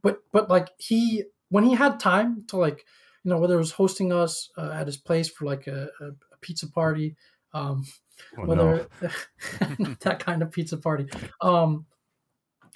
but 0.02 0.20
but 0.32 0.50
like 0.50 0.70
he 0.78 1.26
when 1.50 1.66
he 1.66 1.76
had 1.76 2.00
time 2.00 2.46
to 2.48 2.58
like 2.58 2.86
you 3.24 3.30
know 3.32 3.38
whether 3.38 3.56
it 3.56 3.60
was 3.60 3.72
hosting 3.74 4.14
us 4.14 4.50
uh, 4.58 4.72
at 4.72 4.88
his 4.88 4.98
place 4.98 5.30
for 5.30 5.46
like 5.46 5.68
a, 5.68 5.90
a, 6.00 6.06
a 6.08 6.38
pizza 6.42 6.70
party, 6.70 7.16
um, 7.54 7.86
Oh, 8.38 8.44
no. 8.44 8.48
whether 8.48 8.88
that 10.02 10.20
kind 10.20 10.42
of 10.42 10.52
pizza 10.52 10.78
party 10.78 11.08
um 11.42 11.86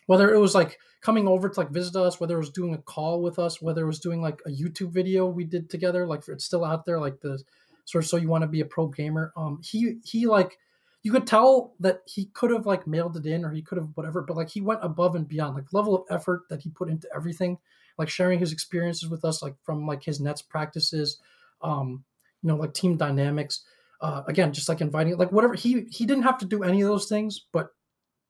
whether 0.08 0.34
it 0.34 0.40
was 0.40 0.56
like 0.56 0.80
coming 1.02 1.28
over 1.28 1.50
to 1.50 1.60
like 1.60 1.70
visit 1.70 1.96
us 1.96 2.20
whether 2.20 2.36
it 2.36 2.40
was 2.40 2.50
doing 2.50 2.74
a 2.74 2.78
call 2.80 3.22
with 3.22 3.40
us 3.40 3.62
whether 3.62 3.84
it 3.84 3.88
was 3.88 4.00
doing 4.00 4.22
like 4.22 4.42
a 4.46 4.50
youtube 4.50 4.92
video 4.92 5.26
we 5.26 5.44
did 5.44 5.70
together 5.70 6.06
like 6.06 6.28
it's 6.28 6.46
still 6.46 6.64
out 6.64 6.86
there 6.86 7.00
like 7.00 7.20
the 7.22 7.42
sort 7.86 8.04
of 8.04 8.10
so 8.10 8.18
you 8.18 8.30
want 8.30 8.44
to 8.44 8.48
be 8.48 8.62
a 8.62 8.66
pro 8.66 8.88
gamer? 8.88 9.34
Um 9.36 9.60
he 9.64 9.98
he 10.06 10.26
like 10.26 10.58
you 11.02 11.12
could 11.12 11.28
tell 11.28 11.74
that 11.82 12.00
he 12.06 12.26
could 12.28 12.52
have 12.52 12.66
like 12.66 12.88
mailed 12.88 13.18
it 13.18 13.26
in 13.26 13.44
or 13.44 13.52
he 13.52 13.62
could 13.62 13.78
have 13.78 13.90
whatever 13.96 14.22
but 14.22 14.38
like 14.38 14.50
he 14.50 14.62
went 14.62 14.80
above 14.84 15.16
and 15.16 15.28
beyond 15.28 15.56
like 15.56 15.74
level 15.74 15.96
of 15.96 16.04
effort 16.10 16.44
that 16.50 16.62
he 16.62 16.70
put 16.70 16.90
into 16.90 17.08
everything 17.14 17.58
like 17.98 18.10
sharing 18.10 18.40
his 18.40 18.54
experiences 18.54 19.10
with 19.10 19.26
us 19.26 19.42
like 19.42 19.56
from 19.64 19.86
like 19.86 20.04
his 20.04 20.22
nets 20.22 20.42
practices 20.42 21.18
um 21.62 22.04
you 22.42 22.48
know 22.48 22.56
like 22.56 22.74
team 22.74 22.96
dynamics 22.96 23.66
uh, 24.04 24.22
again, 24.28 24.52
just 24.52 24.68
like 24.68 24.82
inviting, 24.82 25.18
like 25.18 25.32
whatever 25.32 25.54
he 25.54 25.86
he 25.90 26.06
didn't 26.06 26.24
have 26.24 26.38
to 26.38 26.46
do 26.46 26.62
any 26.62 26.82
of 26.82 26.90
those 26.90 27.08
things, 27.08 27.46
but 27.54 27.70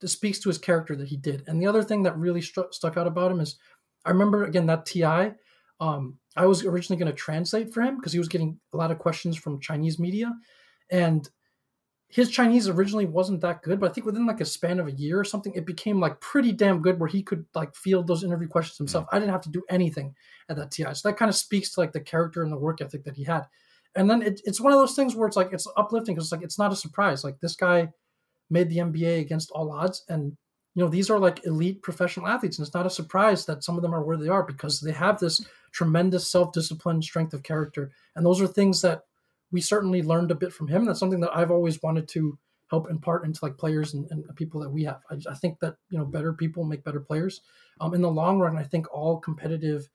speaks 0.10 0.40
to 0.40 0.50
his 0.50 0.58
character 0.58 0.96
that 0.96 1.08
he 1.08 1.18
did. 1.18 1.44
And 1.48 1.62
the 1.62 1.68
other 1.68 1.84
thing 1.84 2.04
that 2.04 2.18
really 2.18 2.42
stru- 2.42 2.74
stuck 2.74 2.98
out 2.98 3.08
about 3.08 3.32
him 3.32 3.40
is, 3.40 3.58
I 4.06 4.10
remember 4.12 4.46
again 4.46 4.66
that 4.68 4.86
Ti. 4.86 5.34
Um, 5.80 6.18
I 6.36 6.46
was 6.46 6.64
originally 6.64 7.00
going 7.00 7.12
to 7.12 7.18
translate 7.18 7.74
for 7.74 7.82
him 7.82 7.98
because 7.98 8.14
he 8.14 8.20
was 8.20 8.28
getting 8.28 8.60
a 8.74 8.78
lot 8.78 8.92
of 8.92 9.00
questions 9.00 9.36
from 9.36 9.60
Chinese 9.60 10.00
media, 10.00 10.32
and 10.90 11.28
his 12.08 12.30
Chinese 12.30 12.70
originally 12.70 13.06
wasn't 13.06 13.42
that 13.42 13.64
good, 13.64 13.80
but 13.80 13.90
I 13.90 13.94
think 13.94 14.06
within 14.06 14.28
like 14.28 14.40
a 14.40 14.46
span 14.46 14.80
of 14.80 14.88
a 14.88 14.92
year 14.92 15.20
or 15.20 15.24
something, 15.24 15.54
it 15.56 15.66
became 15.66 16.00
like 16.00 16.22
pretty 16.22 16.52
damn 16.52 16.82
good 16.82 17.00
where 17.00 17.10
he 17.10 17.24
could 17.24 17.46
like 17.56 17.76
field 17.76 18.06
those 18.06 18.24
interview 18.24 18.48
questions 18.48 18.78
himself. 18.78 19.08
I 19.12 19.18
didn't 19.18 19.32
have 19.32 19.42
to 19.42 19.50
do 19.50 19.64
anything 19.68 20.14
at 20.48 20.58
that 20.58 20.70
TI. 20.70 20.94
So 20.94 21.10
that 21.10 21.18
kind 21.18 21.30
of 21.30 21.36
speaks 21.36 21.72
to 21.72 21.80
like 21.80 21.92
the 21.92 22.00
character 22.00 22.44
and 22.44 22.52
the 22.52 22.58
work 22.58 22.82
ethic 22.82 23.04
that 23.06 23.16
he 23.16 23.24
had 23.24 23.48
and 23.96 24.10
then 24.10 24.22
it, 24.22 24.42
it's 24.46 24.62
one 24.62 24.74
of 24.74 24.80
those 24.80 24.96
things 24.96 25.16
where 25.16 25.28
it's 25.28 25.38
like 25.38 25.54
it's 25.54 25.68
uplifting 25.78 26.16
because 26.16 26.26
it's 26.26 26.32
like 26.32 26.44
it's 26.44 26.60
not 26.60 26.72
a 26.72 26.76
surprise 26.76 27.24
like 27.24 27.40
this 27.40 27.56
guy 27.56 27.90
made 28.54 28.70
the 28.70 28.78
nba 28.78 29.20
against 29.20 29.52
all 29.52 29.72
odds. 29.72 30.04
And 30.08 30.38
you 30.76 30.84
know 30.84 30.90
these 30.90 31.10
are 31.10 31.20
like 31.20 31.46
elite 31.46 31.82
professional 31.82 32.28
athletes. 32.28 32.58
And 32.58 32.66
it's 32.66 32.74
not 32.74 32.86
a 32.86 32.92
surprise 32.92 33.46
that 33.46 33.64
some 33.64 33.76
of 33.76 33.82
them 33.82 33.94
are 33.94 34.04
where 34.04 34.18
they 34.18 34.30
are 34.30 34.44
because 34.44 34.80
they 34.80 34.92
have 34.92 35.20
this 35.20 35.46
tremendous 35.72 36.30
self-discipline 36.30 37.02
strength 37.02 37.34
of 37.34 37.44
character. 37.44 37.92
And 38.16 38.26
those 38.26 38.42
are 38.42 38.48
things 38.48 38.82
that 38.82 39.04
we 39.52 39.62
certainly 39.62 40.02
learned 40.02 40.32
a 40.32 40.36
bit 40.36 40.54
from 40.54 40.68
him. 40.68 40.86
That's 40.86 41.00
something 41.00 41.20
that 41.22 41.36
i've 41.36 41.52
always 41.52 41.82
wanted 41.84 42.08
to 42.10 42.38
help 42.70 42.90
impart 42.90 43.26
into 43.26 43.40
like 43.44 43.58
players 43.58 43.94
and, 43.94 44.10
and 44.10 44.24
people 44.36 44.62
that 44.62 44.72
we 44.72 44.84
have. 44.86 45.02
I, 45.12 45.18
I 45.30 45.36
think 45.36 45.60
that 45.60 45.76
you 45.90 45.98
know 45.98 46.06
better 46.06 46.34
people 46.34 46.64
make 46.64 46.84
better 46.84 47.02
players. 47.02 47.42
Um, 47.82 47.96
in 47.96 48.02
the 48.02 48.12
long 48.12 48.40
run 48.40 48.56
i 48.56 48.64
think 48.64 48.86
all 48.94 49.20
competitive 49.20 49.90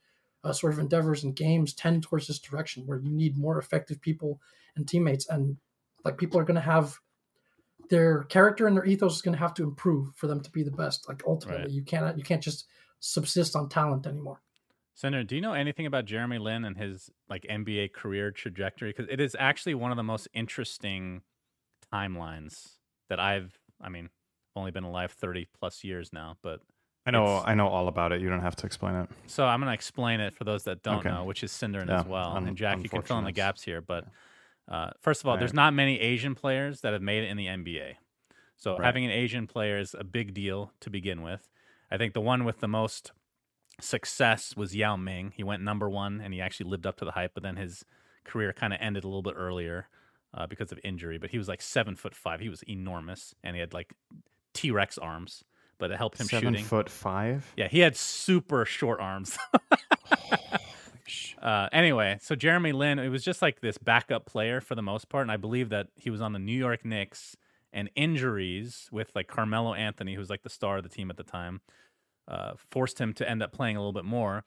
uh, 0.44 0.52
sort 0.52 0.72
of 0.72 0.78
endeavors 0.78 1.24
and 1.24 1.34
games 1.34 1.74
tend 1.74 2.02
towards 2.02 2.26
this 2.26 2.38
direction 2.38 2.86
where 2.86 2.98
you 2.98 3.10
need 3.10 3.36
more 3.36 3.58
effective 3.58 4.00
people 4.00 4.40
and 4.76 4.86
teammates. 4.86 5.28
And 5.28 5.56
like 6.04 6.18
people 6.18 6.38
are 6.38 6.44
going 6.44 6.54
to 6.54 6.60
have 6.60 6.98
their 7.88 8.24
character 8.24 8.66
and 8.66 8.76
their 8.76 8.84
ethos 8.84 9.16
is 9.16 9.22
going 9.22 9.34
to 9.34 9.38
have 9.38 9.54
to 9.54 9.62
improve 9.62 10.14
for 10.16 10.26
them 10.26 10.40
to 10.40 10.50
be 10.50 10.62
the 10.62 10.70
best 10.70 11.08
like 11.08 11.22
ultimately 11.26 11.62
Right. 11.62 11.70
you 11.70 11.82
cannot 11.82 12.16
you 12.18 12.24
can't 12.24 12.42
just 12.42 12.66
subsist 13.00 13.54
on 13.56 13.68
talent 13.68 14.06
anymore 14.06 14.40
Synderen, 15.00 15.28
do 15.28 15.36
you 15.36 15.40
know 15.40 15.52
anything 15.52 15.86
about 15.86 16.06
Jeremy 16.06 16.38
Lin 16.38 16.64
and 16.64 16.76
his 16.76 17.08
like 17.30 17.44
NBA 17.48 17.92
career 17.92 18.32
trajectory? 18.32 18.90
Because 18.90 19.06
it 19.08 19.20
is 19.20 19.36
actually 19.38 19.74
one 19.76 19.92
of 19.92 19.96
the 19.96 20.02
most 20.02 20.26
interesting 20.34 21.22
timelines 21.92 22.72
that 23.08 23.20
I've. 23.20 23.56
I 23.80 23.88
mean, 23.90 24.10
only 24.56 24.72
been 24.72 24.82
alive 24.82 25.12
thirty 25.12 25.46
plus 25.56 25.84
years 25.84 26.12
now, 26.12 26.36
but 26.42 26.62
I 27.06 27.12
know 27.12 27.40
I 27.44 27.54
know 27.54 27.68
all 27.68 27.86
about 27.86 28.10
it. 28.10 28.20
You 28.20 28.28
don't 28.28 28.40
have 28.40 28.56
to 28.56 28.66
explain 28.66 28.94
it. 28.96 29.08
So 29.28 29.46
I'm 29.46 29.60
going 29.60 29.68
to 29.70 29.74
explain 29.74 30.18
it 30.18 30.34
for 30.34 30.42
those 30.42 30.64
that 30.64 30.82
don't 30.82 30.98
Okay. 30.98 31.10
know, 31.10 31.24
which 31.24 31.44
is 31.44 31.52
Cinder 31.52 31.84
Yeah, 31.86 32.00
as 32.00 32.06
well. 32.06 32.36
un- 32.36 32.48
and 32.48 32.56
Jack, 32.56 32.82
you 32.82 32.88
can 32.88 33.02
fill 33.02 33.18
in 33.18 33.24
the 33.24 33.30
gaps 33.30 33.62
here. 33.62 33.80
But 33.80 34.04
uh, 34.68 34.90
first 35.00 35.22
of 35.22 35.26
all, 35.28 35.36
there's 35.38 35.54
not 35.54 35.72
many 35.74 35.98
Asian 36.00 36.34
players 36.34 36.80
that 36.82 36.92
have 36.92 37.02
made 37.02 37.24
it 37.24 37.30
in 37.30 37.36
the 37.36 37.46
NBA. 37.46 37.94
So 38.56 38.76
Right. 38.76 38.84
having 38.84 39.04
an 39.04 39.10
Asian 39.10 39.46
player 39.46 39.78
is 39.78 39.94
a 39.98 40.04
big 40.04 40.34
deal 40.34 40.72
to 40.80 40.90
begin 40.90 41.22
with. 41.22 41.48
I 41.90 41.96
think 41.96 42.12
the 42.12 42.20
one 42.20 42.44
with 42.44 42.60
the 42.60 42.68
most 42.68 43.12
success 43.80 44.56
was 44.56 44.74
Yao 44.74 44.96
Ming. 44.96 45.32
He 45.36 45.42
went 45.44 45.62
number 45.62 45.88
one 45.88 46.20
and 46.20 46.34
he 46.34 46.40
actually 46.40 46.68
lived 46.70 46.86
up 46.86 46.96
to 46.98 47.04
the 47.04 47.12
hype, 47.12 47.32
but 47.34 47.42
then 47.42 47.56
his 47.56 47.84
career 48.24 48.52
kind 48.52 48.72
of 48.72 48.80
ended 48.82 49.04
a 49.04 49.06
little 49.06 49.22
bit 49.22 49.34
earlier 49.36 49.88
uh, 50.34 50.46
because 50.46 50.72
of 50.72 50.78
injury. 50.84 51.18
But 51.18 51.30
he 51.30 51.38
was 51.38 51.48
like 51.48 51.62
seven 51.62 51.96
foot 51.96 52.14
five. 52.14 52.40
He 52.40 52.48
was 52.48 52.62
enormous 52.64 53.34
and 53.44 53.54
he 53.56 53.60
had 53.60 53.72
like 53.72 53.94
T 54.54 54.70
Rex 54.72 54.98
arms, 54.98 55.44
but 55.78 55.90
it 55.92 55.96
helped 55.96 56.18
him 56.20 56.26
Seven 56.26 56.52
shooting. 56.54 56.64
foot 56.66 56.90
five. 56.90 57.52
Yeah, 57.56 57.68
he 57.68 57.78
had 57.80 57.96
super 57.96 58.64
short 58.64 59.00
arms. 59.00 59.38
uh, 61.42 61.68
anyway, 61.72 62.18
so 62.20 62.34
Jeremy 62.34 62.72
Lin, 62.72 62.98
it 62.98 63.08
was 63.08 63.24
just 63.24 63.42
like 63.42 63.60
this 63.60 63.78
backup 63.78 64.26
player 64.26 64.60
for 64.60 64.74
the 64.74 64.82
most 64.82 65.08
part, 65.08 65.22
and 65.22 65.30
I 65.30 65.36
believe 65.36 65.68
that 65.70 65.88
he 65.96 66.10
was 66.10 66.20
on 66.20 66.32
the 66.32 66.38
New 66.38 66.56
York 66.56 66.84
Knicks, 66.84 67.36
and 67.72 67.90
injuries 67.94 68.88
with 68.90 69.10
like 69.14 69.28
Carmelo 69.28 69.74
Anthony, 69.74 70.14
who 70.14 70.20
was 70.20 70.30
like 70.30 70.42
the 70.42 70.50
star 70.50 70.78
of 70.78 70.82
the 70.82 70.88
team 70.88 71.10
at 71.10 71.16
the 71.16 71.22
time, 71.22 71.60
uh, 72.26 72.52
forced 72.56 72.98
him 72.98 73.12
to 73.14 73.28
end 73.28 73.42
up 73.42 73.52
playing 73.52 73.76
a 73.76 73.80
little 73.80 73.92
bit 73.92 74.04
more, 74.04 74.44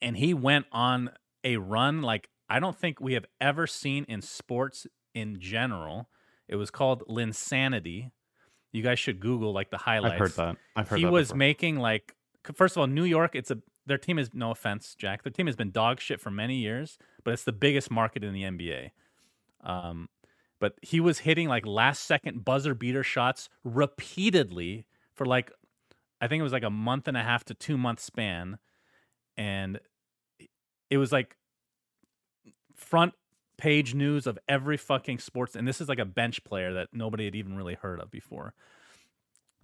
and 0.00 0.16
he 0.16 0.34
went 0.34 0.66
on 0.72 1.10
a 1.44 1.56
run 1.56 2.02
like 2.02 2.28
I 2.48 2.60
don't 2.60 2.76
think 2.76 3.00
we 3.00 3.14
have 3.14 3.26
ever 3.40 3.66
seen 3.66 4.04
in 4.08 4.22
sports 4.22 4.86
in 5.14 5.40
general. 5.40 6.08
It 6.48 6.56
was 6.56 6.70
called 6.70 7.02
Linsanity. 7.08 8.10
You 8.72 8.82
guys 8.82 8.98
should 8.98 9.20
Google 9.20 9.52
like 9.52 9.70
the 9.70 9.78
highlights. 9.78 10.14
I've 10.14 10.18
heard 10.18 10.32
that. 10.32 10.56
I've 10.76 10.88
heard 10.88 10.96
that. 10.96 11.00
he 11.00 11.04
that 11.04 11.12
was 11.12 11.34
making 11.34 11.78
like 11.78 12.14
first 12.54 12.76
of 12.76 12.80
all, 12.80 12.86
New 12.86 13.04
York. 13.04 13.34
It's 13.34 13.50
a 13.50 13.58
their 13.86 13.98
team 13.98 14.18
is 14.18 14.30
no 14.32 14.50
offense, 14.50 14.94
Jack. 14.98 15.22
Their 15.22 15.32
team 15.32 15.46
has 15.46 15.56
been 15.56 15.70
dog 15.70 16.00
shit 16.00 16.20
for 16.20 16.30
many 16.30 16.56
years, 16.56 16.98
but 17.24 17.32
it's 17.32 17.44
the 17.44 17.52
biggest 17.52 17.90
market 17.90 18.24
in 18.24 18.32
the 18.32 18.42
NBA. 18.42 18.90
Um, 19.62 20.08
but 20.60 20.74
he 20.82 21.00
was 21.00 21.20
hitting 21.20 21.48
like 21.48 21.66
last 21.66 22.04
second 22.04 22.44
buzzer 22.44 22.74
beater 22.74 23.02
shots 23.02 23.48
repeatedly 23.64 24.86
for 25.14 25.26
like 25.26 25.50
I 26.20 26.28
think 26.28 26.40
it 26.40 26.44
was 26.44 26.52
like 26.52 26.62
a 26.62 26.70
month 26.70 27.08
and 27.08 27.16
a 27.16 27.22
half 27.22 27.44
to 27.44 27.54
two 27.54 27.76
month 27.76 28.00
span, 28.00 28.58
and 29.36 29.78
it 30.90 30.96
was 30.98 31.12
like 31.12 31.36
front 32.74 33.12
page 33.58 33.94
news 33.94 34.26
of 34.26 34.38
every 34.48 34.76
fucking 34.76 35.18
sports. 35.18 35.56
And 35.56 35.66
this 35.66 35.80
is 35.80 35.88
like 35.88 35.98
a 35.98 36.04
bench 36.04 36.42
player 36.44 36.72
that 36.74 36.88
nobody 36.92 37.24
had 37.24 37.34
even 37.34 37.56
really 37.56 37.74
heard 37.74 38.00
of 38.00 38.10
before. 38.10 38.54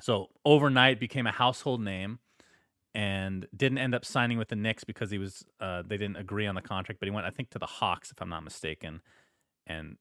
So 0.01 0.29
overnight 0.45 0.99
became 0.99 1.27
a 1.27 1.33
household 1.33 1.81
name 1.81 2.19
and 2.95 3.47
didn't 3.57 3.79
end 3.79 3.95
up 3.95 4.05
signing 4.05 4.39
with 4.39 4.49
the 4.49 4.57
Knicks 4.57 4.85
because 4.85 5.11
he 5.11 5.19
was 5.19 5.45
uh, 5.61 5.83
they 5.87 5.97
didn't 5.97 6.17
agree 6.17 6.47
on 6.47 6.55
the 6.55 6.63
contract, 6.63 7.01
but 7.01 7.07
he 7.07 7.11
went 7.11 7.27
I 7.27 7.31
think 7.31 7.51
to 7.51 7.59
the 7.59 7.67
Hawks 7.67 8.11
if 8.11 8.21
I'm 8.21 8.29
not 8.29 8.45
mistaken. 8.45 9.01
And 9.67 9.97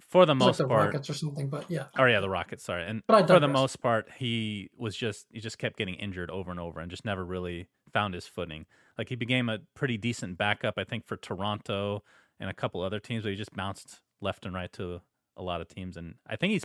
for 0.00 0.26
the 0.26 0.34
It's 0.34 0.42
like 0.42 0.56
the 0.56 0.66
part, 0.66 0.86
Rockets 0.86 1.10
or 1.10 1.14
something, 1.14 1.48
but 1.48 1.70
yeah. 1.70 1.84
Oh 1.98 2.04
yeah, 2.04 2.20
the 2.20 2.30
Rockets. 2.30 2.64
Sorry, 2.64 2.84
and 2.86 3.02
But 3.06 3.24
I 3.24 3.26
for 3.34 3.40
the 3.40 3.48
most 3.48 3.80
part, 3.80 4.08
he 4.16 4.70
was 4.76 4.96
just 4.96 5.26
he 5.30 5.40
just 5.40 5.58
kept 5.58 5.76
getting 5.76 5.94
injured 5.94 6.30
over 6.30 6.50
and 6.50 6.58
over, 6.58 6.80
and 6.80 6.90
just 6.90 7.04
never 7.04 7.24
really 7.24 7.68
found 7.92 8.14
his 8.14 8.26
footing. 8.26 8.66
Like 8.96 9.08
he 9.08 9.16
became 9.16 9.48
a 9.48 9.58
pretty 9.74 9.98
decent 9.98 10.38
backup, 10.38 10.74
I 10.78 10.84
think, 10.84 11.06
for 11.06 11.16
Toronto 11.16 12.02
and 12.38 12.48
a 12.50 12.54
couple 12.54 12.80
other 12.80 12.98
teams, 12.98 13.22
but 13.22 13.30
he 13.30 13.36
just 13.36 13.54
bounced 13.54 14.00
left 14.20 14.44
and 14.44 14.54
right 14.54 14.72
to 14.74 15.00
a 15.36 15.42
lot 15.42 15.60
of 15.60 15.68
teams. 15.68 15.96
And 15.96 16.14
I 16.26 16.36
think 16.36 16.52
he's 16.52 16.64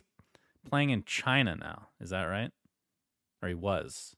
playing 0.70 0.90
in 0.90 1.04
China 1.04 1.56
now. 1.56 1.90
Is 2.00 2.10
that 2.10 2.24
right? 2.24 2.52
Or 3.42 3.50
he 3.50 3.56
was. 3.56 4.16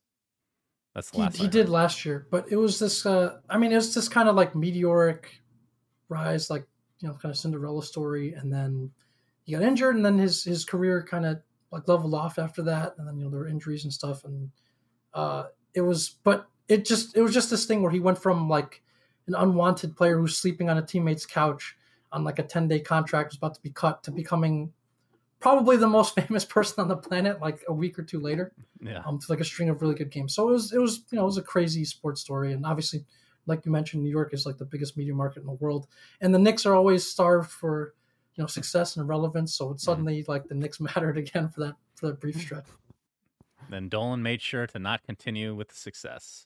That's 0.97 1.11
the 1.11 1.17
He, 1.17 1.21
last. 1.21 1.37
he 1.37 1.45
I 1.45 1.49
did 1.49 1.69
last 1.69 2.05
year, 2.05 2.25
but 2.31 2.51
it 2.51 2.55
was 2.55 2.79
this. 2.79 3.05
Uh, 3.05 3.37
I 3.47 3.59
mean, 3.59 3.71
it 3.71 3.75
was 3.75 3.93
this 3.93 4.09
kind 4.09 4.27
of 4.27 4.35
like 4.35 4.55
meteoric 4.55 5.29
rise, 6.09 6.49
like 6.49 6.65
you 7.01 7.07
know, 7.07 7.13
kind 7.13 7.29
of 7.29 7.37
Cinderella 7.37 7.83
story, 7.83 8.33
and 8.33 8.51
then 8.51 8.89
he 9.43 9.51
got 9.51 9.61
injured, 9.61 9.95
and 9.95 10.03
then 10.03 10.17
his 10.17 10.43
his 10.43 10.65
career 10.65 11.05
kind 11.07 11.27
of 11.27 11.39
like 11.71 11.87
leveled 11.87 12.15
off 12.15 12.39
after 12.39 12.63
that, 12.63 12.95
and 12.97 13.07
then 13.07 13.15
you 13.15 13.25
know 13.25 13.29
there 13.29 13.41
were 13.41 13.47
injuries 13.47 13.83
and 13.83 13.93
stuff, 13.93 14.23
and 14.23 14.49
uh, 15.13 15.43
it 15.75 15.81
was, 15.81 16.15
but 16.23 16.47
it 16.67 16.83
just 16.83 17.15
it 17.15 17.21
was 17.21 17.31
just 17.31 17.51
this 17.51 17.65
thing 17.65 17.83
where 17.83 17.91
he 17.91 17.99
went 17.99 18.17
from 18.17 18.49
like 18.49 18.81
an 19.27 19.35
unwanted 19.35 19.95
player 19.95 20.17
who's 20.17 20.35
sleeping 20.35 20.67
on 20.67 20.79
a 20.79 20.81
teammate's 20.81 21.27
couch 21.27 21.77
on 22.11 22.23
like 22.23 22.39
a 22.39 22.43
ten 22.43 22.67
day 22.67 22.79
contract 22.79 23.29
was 23.29 23.37
about 23.37 23.53
to 23.53 23.61
be 23.61 23.69
cut 23.69 24.01
to 24.01 24.09
becoming 24.09 24.73
probably 25.39 25.77
the 25.77 25.87
most 25.87 26.15
famous 26.19 26.45
person 26.45 26.81
on 26.81 26.87
the 26.87 26.97
planet 26.97 27.39
like 27.39 27.63
a 27.67 27.73
week 27.73 27.97
or 27.99 28.03
two 28.03 28.19
later 28.19 28.51
Yeah. 28.81 29.03
um, 29.05 29.19
to 29.19 29.25
like 29.29 29.39
a 29.39 29.43
string 29.45 29.69
of 29.69 29.81
really 29.81 29.95
good 29.95 30.09
games. 30.11 30.33
So 30.35 30.49
it 30.49 30.51
was 30.51 30.73
it 30.73 30.79
was 30.79 31.03
you 31.11 31.17
know 31.17 31.23
it 31.23 31.25
was 31.25 31.37
a 31.37 31.43
crazy 31.43 31.85
sports 31.85 32.21
story, 32.21 32.53
and 32.53 32.65
obviously, 32.65 33.05
like 33.45 33.65
you 33.65 33.71
mentioned, 33.71 34.03
New 34.03 34.09
York 34.09 34.33
is 34.33 34.45
like 34.45 34.57
the 34.57 34.65
biggest 34.65 34.97
media 34.97 35.13
market 35.13 35.39
in 35.41 35.45
the 35.45 35.53
world, 35.53 35.87
and 36.21 36.33
the 36.33 36.39
Knicks 36.39 36.65
are 36.65 36.73
always 36.75 37.05
starved 37.09 37.49
for 37.51 37.93
you 38.35 38.43
know 38.43 38.47
success 38.47 38.97
and 38.97 39.07
relevance. 39.07 39.53
So 39.55 39.71
it 39.71 39.79
suddenly 39.79 40.23
like 40.27 40.47
the 40.47 40.55
Knicks 40.55 40.79
mattered 40.87 41.17
again 41.17 41.49
for 41.49 41.59
that 41.61 41.75
for 41.95 42.07
that 42.07 42.19
brief 42.19 42.39
stretch. 42.39 42.65
Then 43.69 43.89
Dolan 43.89 44.21
made 44.23 44.41
sure 44.41 44.65
to 44.67 44.79
not 44.79 45.03
continue 45.03 45.53
with 45.53 45.69
the 45.69 45.75
success. 45.75 46.45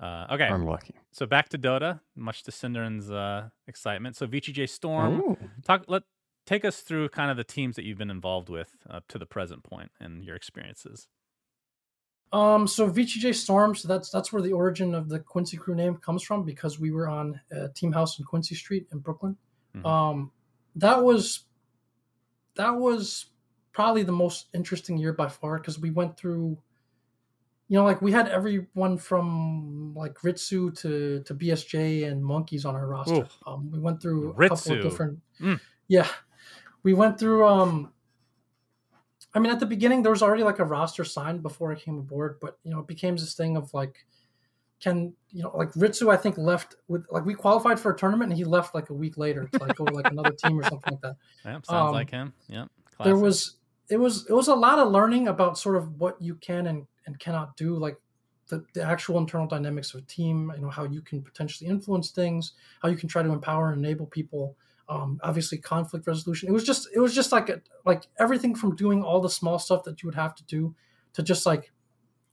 Uh, 0.00 0.26
okay, 0.32 0.48
Unlucky. 0.48 0.94
so 1.12 1.26
back 1.26 1.48
to 1.50 1.58
Dota, 1.58 2.00
much 2.16 2.42
to 2.44 2.50
Synderen's 2.50 3.10
uh, 3.10 3.50
excitement. 3.68 4.16
So 4.16 4.26
VGJ 4.26 4.68
Storm, 4.68 5.22
Oh. 5.22 5.38
talk 5.64 5.84
let 5.86 6.02
take 6.46 6.64
us 6.64 6.80
through 6.80 7.08
kind 7.10 7.30
of 7.30 7.36
the 7.36 7.44
teams 7.44 7.76
that 7.76 7.84
you've 7.84 7.98
been 7.98 8.10
involved 8.10 8.48
with 8.48 8.76
up 8.90 9.06
to 9.08 9.18
the 9.18 9.26
present 9.26 9.62
point 9.62 9.90
and 10.00 10.24
your 10.24 10.36
experiences. 10.36 11.08
Um, 12.32 12.66
so 12.66 12.88
VGJ 12.90 13.34
Storm, 13.34 13.74
so 13.74 13.86
that's 13.88 14.08
that's 14.10 14.32
where 14.32 14.40
the 14.40 14.52
origin 14.52 14.94
of 14.94 15.08
the 15.10 15.18
Quincy 15.20 15.56
Crew 15.58 15.74
name 15.74 15.96
comes 15.96 16.22
from 16.22 16.44
because 16.44 16.78
we 16.80 16.90
were 16.90 17.06
on 17.06 17.38
a 17.50 17.68
team 17.68 17.92
house 17.92 18.18
in 18.18 18.24
Quincy 18.24 18.54
Street 18.54 18.86
in 18.90 19.00
Brooklyn. 19.00 19.36
Mhm. 19.76 19.84
Um, 19.86 20.32
that 20.76 21.04
was 21.04 21.44
that 22.54 22.70
was 22.70 23.26
probably 23.72 24.02
the 24.02 24.12
most 24.12 24.46
interesting 24.54 24.96
year 24.96 25.12
by 25.12 25.28
far 25.28 25.58
because 25.58 25.78
we 25.78 25.90
went 25.90 26.16
through, 26.16 26.58
you 27.68 27.76
know, 27.78 27.84
like 27.84 28.00
we 28.00 28.12
had 28.12 28.28
everyone 28.28 28.96
from 28.96 29.92
like 29.94 30.14
Ritsu 30.20 30.74
to 30.78 31.22
to 31.24 31.34
BSJ 31.34 32.10
and 32.10 32.24
Monkeys 32.24 32.64
on 32.64 32.74
our 32.74 32.86
roster. 32.86 33.28
Um, 33.46 33.70
we 33.70 33.78
went 33.78 34.00
through 34.00 34.30
a 34.30 34.32
couple 34.48 34.56
Ritsu. 34.56 34.76
of 34.78 34.82
different, 34.82 35.20
Mm. 35.38 35.60
yeah, 35.88 36.08
we 36.82 36.92
went 36.94 37.18
through 37.18 37.46
um 37.46 37.92
I 39.34 39.38
mean, 39.38 39.50
at 39.50 39.60
the 39.60 39.66
beginning, 39.66 40.02
there 40.02 40.12
was 40.12 40.22
already 40.22 40.42
like 40.42 40.58
a 40.58 40.64
roster 40.64 41.04
signed 41.04 41.42
before 41.42 41.72
I 41.72 41.76
came 41.76 41.98
aboard, 41.98 42.38
but 42.40 42.58
you 42.64 42.70
know, 42.70 42.80
it 42.80 42.86
became 42.86 43.16
this 43.16 43.34
thing 43.34 43.56
of 43.56 43.72
like, 43.72 44.04
can 44.78 45.14
you 45.30 45.42
know, 45.42 45.56
like 45.56 45.72
Ritsu, 45.72 46.12
I 46.12 46.16
think 46.18 46.36
left 46.36 46.74
with 46.88 47.06
like 47.10 47.24
we 47.24 47.34
qualified 47.34 47.80
for 47.80 47.92
a 47.92 47.96
tournament 47.96 48.30
and 48.30 48.36
he 48.36 48.44
left 48.44 48.74
like 48.74 48.90
a 48.90 48.94
week 48.94 49.16
later 49.16 49.48
to 49.52 49.58
like 49.58 49.76
go 49.76 49.86
to 49.86 49.94
like 49.94 50.10
another 50.10 50.32
team 50.32 50.58
or 50.58 50.64
something 50.64 50.92
like 50.92 51.00
that. 51.00 51.16
Yeah, 51.44 51.52
sounds 51.52 51.68
Um, 51.70 51.92
like 51.92 52.10
him. 52.10 52.32
Yep. 52.48 52.68
There 53.04 53.16
was 53.16 53.56
it 53.88 53.96
was 53.96 54.26
it 54.28 54.32
was 54.34 54.48
a 54.48 54.54
lot 54.54 54.78
of 54.78 54.90
learning 54.90 55.28
about 55.28 55.56
sort 55.56 55.76
of 55.76 55.98
what 55.98 56.20
you 56.20 56.34
can 56.34 56.66
and, 56.66 56.86
and 57.06 57.18
cannot 57.18 57.56
do, 57.56 57.76
like 57.76 57.96
the, 58.48 58.64
the 58.74 58.82
actual 58.82 59.18
internal 59.18 59.46
dynamics 59.46 59.94
of 59.94 60.00
a 60.00 60.04
team, 60.04 60.52
you 60.54 60.62
know, 60.62 60.70
how 60.70 60.84
you 60.84 61.00
can 61.00 61.22
potentially 61.22 61.70
influence 61.70 62.10
things, 62.10 62.52
how 62.82 62.88
you 62.88 62.96
can 62.96 63.08
try 63.08 63.22
to 63.22 63.32
empower 63.32 63.72
and 63.72 63.84
enable 63.84 64.06
people. 64.06 64.56
Um, 64.88 65.20
obviously 65.22 65.58
conflict 65.58 66.06
resolution. 66.06 66.48
It 66.48 66.52
was 66.52 66.64
just 66.64 66.88
it 66.94 66.98
was 66.98 67.14
just 67.14 67.32
like 67.32 67.48
a, 67.48 67.62
like 67.86 68.02
everything 68.18 68.54
from 68.54 68.76
doing 68.76 69.02
all 69.02 69.20
the 69.20 69.30
small 69.30 69.58
stuff 69.58 69.84
that 69.84 70.02
you 70.02 70.08
would 70.08 70.16
have 70.16 70.34
to 70.34 70.44
do 70.44 70.74
to 71.14 71.22
just 71.22 71.46
like 71.46 71.72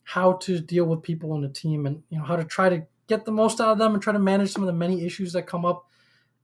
how 0.03 0.33
to 0.33 0.59
deal 0.59 0.85
with 0.85 1.03
people 1.03 1.35
in 1.35 1.43
a 1.43 1.49
team 1.49 1.85
and 1.85 2.01
you 2.09 2.17
know 2.17 2.25
how 2.25 2.35
to 2.35 2.43
try 2.43 2.67
to 2.67 2.83
get 3.07 3.25
the 3.25 3.31
most 3.31 3.61
out 3.61 3.69
of 3.69 3.77
them 3.77 3.93
and 3.93 4.01
try 4.01 4.13
to 4.13 4.19
manage 4.19 4.51
some 4.51 4.63
of 4.63 4.67
the 4.67 4.73
many 4.73 5.05
issues 5.05 5.33
that 5.33 5.43
come 5.43 5.65
up. 5.65 5.85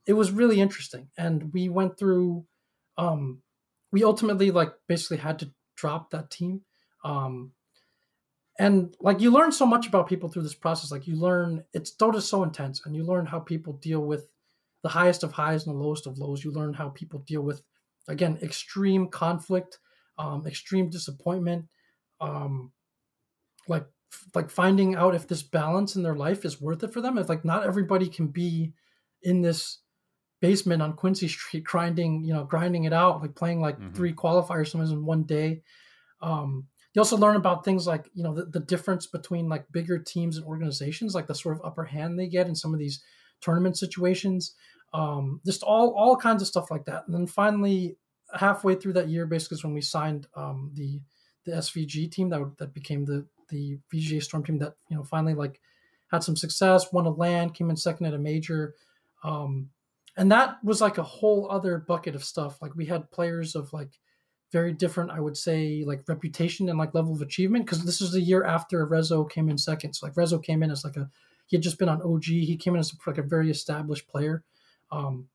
It 0.06 0.14
was 0.14 0.32
really 0.32 0.62
interesting, 0.62 1.08
and 1.18 1.54
we 1.54 1.70
went 1.70 1.98
through. 1.98 2.46
Um, 2.98 3.42
we 3.92 4.04
ultimately 4.04 4.52
like 4.52 4.74
basically 4.88 5.18
had 5.18 5.40
to 5.40 5.52
drop 5.76 6.12
that 6.12 6.30
team. 6.30 6.62
Um, 7.04 7.52
and 8.58 8.96
like 9.00 9.20
you 9.20 9.32
learn 9.32 9.52
so 9.52 9.66
much 9.66 9.88
about 9.88 10.08
people 10.08 10.30
through 10.30 10.44
this 10.44 10.56
process. 10.56 10.92
Like 10.92 11.08
you 11.08 11.16
learn 11.16 11.64
it's 11.74 11.92
Dota's 11.92 12.28
so 12.28 12.44
intense, 12.44 12.86
and 12.86 12.96
you 12.96 13.04
learn 13.04 13.26
how 13.26 13.40
people 13.40 13.74
deal 13.74 14.02
with 14.02 14.32
the 14.86 14.90
highest 14.90 15.24
of 15.24 15.32
highs 15.34 15.66
and 15.66 15.76
the 15.76 15.80
lowest 15.84 16.06
of 16.06 16.20
lows. 16.20 16.44
You 16.44 16.52
learn 16.52 16.76
how 16.76 16.90
people 16.90 17.20
deal 17.22 17.42
with 17.42 17.64
again 18.08 18.38
extreme 18.44 19.10
conflict, 19.10 19.80
um, 20.20 20.46
extreme 20.46 20.92
disappointment, 20.92 21.66
um, 22.22 22.72
like 23.68 23.88
like 24.36 24.50
finding 24.52 24.96
out 24.96 25.16
if 25.16 25.28
this 25.28 25.44
balance 25.44 25.96
in 25.96 26.04
their 26.04 26.16
life 26.16 26.46
is 26.46 26.62
worth 26.62 26.84
it 26.84 26.94
for 26.94 27.02
them. 27.02 27.18
If 27.18 27.30
like 27.30 27.44
not 27.44 27.66
everybody 27.66 28.08
can 28.08 28.28
be 28.28 28.74
in 29.24 29.42
this 29.42 29.80
basement 30.42 30.82
on 30.82 30.94
Quincy 30.96 31.28
Street 31.36 31.64
grinding, 31.64 32.24
you 32.26 32.34
know, 32.34 32.46
grinding 32.46 32.86
it 32.86 32.94
out, 32.94 33.22
like 33.22 33.36
playing 33.36 33.62
like 33.62 33.80
Mhm. 33.80 33.96
three 33.96 34.14
qualifiers 34.14 34.70
sometimes 34.70 34.92
in 34.92 35.06
one 35.06 35.24
day. 35.24 35.64
Um, 36.22 36.68
you 36.94 37.02
also 37.02 37.18
learn 37.18 37.36
about 37.36 37.66
things 37.66 37.86
like 37.88 38.10
you 38.14 38.24
know 38.24 38.34
the, 38.34 38.46
the 38.46 38.60
difference 38.60 39.06
between 39.08 39.50
like 39.50 39.72
bigger 39.72 40.00
teams 40.00 40.38
and 40.38 40.46
organizations, 40.46 41.14
like 41.16 41.28
the 41.28 41.36
sort 41.36 41.56
of 41.58 41.66
upper 41.66 41.86
hand 41.86 42.18
they 42.18 42.28
get 42.28 42.48
in 42.48 42.56
some 42.56 42.74
of 42.74 42.80
these 42.80 43.04
tournament 43.42 43.78
situations. 43.78 44.56
Um, 44.96 45.42
just 45.46 45.62
all 45.62 45.90
all 45.92 46.16
kinds 46.16 46.42
of 46.42 46.48
stuff 46.48 46.72
like 46.72 46.86
that. 46.86 47.04
And 47.06 47.14
then 47.14 47.28
finally, 47.28 47.98
halfway 48.34 48.76
through 48.76 48.94
that 48.94 49.10
year, 49.10 49.26
basically, 49.26 49.56
is 49.56 49.64
when 49.64 49.74
we 49.74 49.82
signed 49.82 50.28
um, 50.36 50.72
the 50.74 51.02
the 51.46 51.52
SVG 51.52 52.12
team 52.12 52.30
that 52.30 52.58
that 52.58 52.74
became 52.74 53.04
the 53.04 53.26
the 53.50 53.78
VGJ 53.94 54.24
Storm 54.24 54.44
team 54.44 54.58
that 54.60 54.76
you 54.90 54.96
know 54.96 55.04
finally 55.04 55.34
like 55.34 55.60
had 56.12 56.24
some 56.24 56.38
success, 56.38 56.94
won 56.94 57.06
a 57.06 57.10
land, 57.10 57.54
came 57.54 57.70
in 57.70 57.76
second 57.76 58.06
at 58.06 58.14
a 58.14 58.18
major. 58.18 58.76
Um, 59.24 59.70
and 60.16 60.32
that 60.32 60.64
was 60.64 60.80
like 60.80 60.98
a 60.98 61.04
whole 61.04 61.52
other 61.52 61.78
bucket 61.78 62.16
of 62.16 62.24
stuff. 62.24 62.62
Like 62.62 62.74
we 62.76 62.86
had 62.86 63.12
players 63.12 63.54
of 63.54 63.74
like 63.74 64.00
very 64.52 64.72
different, 64.72 65.12
I 65.12 65.20
would 65.20 65.36
say, 65.36 65.84
like 65.86 66.08
reputation 66.08 66.70
and 66.70 66.80
like 66.80 66.94
level 66.94 67.14
of 67.14 67.22
achievement. 67.22 67.66
Because 67.66 67.84
this 67.84 68.00
is 68.00 68.14
the 68.14 68.22
year 68.22 68.46
after 68.46 68.88
Rezo 68.88 69.30
came 69.30 69.50
in 69.50 69.58
second. 69.58 69.94
So 69.94 70.06
like 70.06 70.16
Rezo 70.16 70.42
came 70.42 70.64
in 70.64 70.72
as 70.72 70.86
like 70.86 70.96
a 70.96 71.10
he 71.48 71.58
had 71.58 71.64
just 71.64 71.78
been 71.78 71.90
on 71.90 72.02
OG. 72.02 72.24
He 72.24 72.58
came 72.58 72.76
in 72.76 72.80
as 72.80 72.96
like 73.06 73.18
a 73.18 73.24
very 73.24 73.52
established 73.52 74.08
player. 74.08 74.44
Um, 74.92 75.28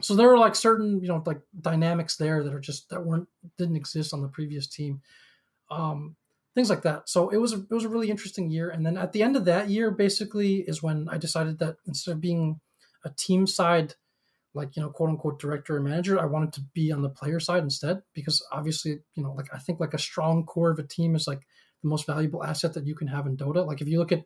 so 0.00 0.14
there 0.14 0.28
were 0.28 0.38
like 0.38 0.54
certain 0.54 1.00
you 1.00 1.08
know 1.08 1.22
like 1.26 1.40
dynamics 1.60 2.16
there 2.16 2.42
that 2.42 2.54
are 2.54 2.60
just 2.60 2.90
that 2.90 3.04
weren't 3.04 3.28
didn't 3.58 3.76
exist 3.76 4.14
on 4.14 4.22
the 4.22 4.28
previous 4.28 4.66
team. 4.66 5.02
Um, 5.70 6.16
things 6.54 6.70
like 6.70 6.82
that. 6.82 7.08
So 7.08 7.28
it 7.28 7.36
was 7.36 7.52
a, 7.52 7.58
it 7.58 7.70
was 7.70 7.84
a 7.84 7.88
really 7.88 8.10
interesting 8.10 8.50
year. 8.50 8.70
And 8.70 8.84
then 8.84 8.96
at 8.96 9.12
the 9.12 9.22
end 9.22 9.36
of 9.36 9.44
that 9.44 9.70
year, 9.70 9.92
basically, 9.92 10.56
is 10.56 10.82
when 10.82 11.08
I 11.08 11.16
decided 11.16 11.60
that 11.60 11.76
instead 11.86 12.12
of 12.12 12.20
being 12.20 12.60
a 13.04 13.10
team 13.10 13.46
side 13.46 13.94
like 14.54 14.76
you 14.76 14.82
know 14.82 14.90
quote 14.90 15.10
unquote 15.10 15.38
director 15.38 15.76
or 15.76 15.80
manager 15.80 16.18
i 16.18 16.24
wanted 16.24 16.52
to 16.52 16.60
be 16.74 16.90
on 16.92 17.02
the 17.02 17.08
player 17.08 17.40
side 17.40 17.62
instead 17.62 18.02
because 18.14 18.44
obviously 18.52 18.98
you 19.14 19.22
know 19.22 19.32
like 19.32 19.46
i 19.54 19.58
think 19.58 19.80
like 19.80 19.94
a 19.94 19.98
strong 19.98 20.44
core 20.44 20.70
of 20.70 20.78
a 20.78 20.82
team 20.82 21.14
is 21.14 21.26
like 21.26 21.40
the 21.82 21.88
most 21.88 22.06
valuable 22.06 22.44
asset 22.44 22.74
that 22.74 22.86
you 22.86 22.94
can 22.94 23.08
have 23.08 23.26
in 23.26 23.36
dota 23.36 23.66
like 23.66 23.80
if 23.80 23.88
you 23.88 23.98
look 23.98 24.12
at 24.12 24.24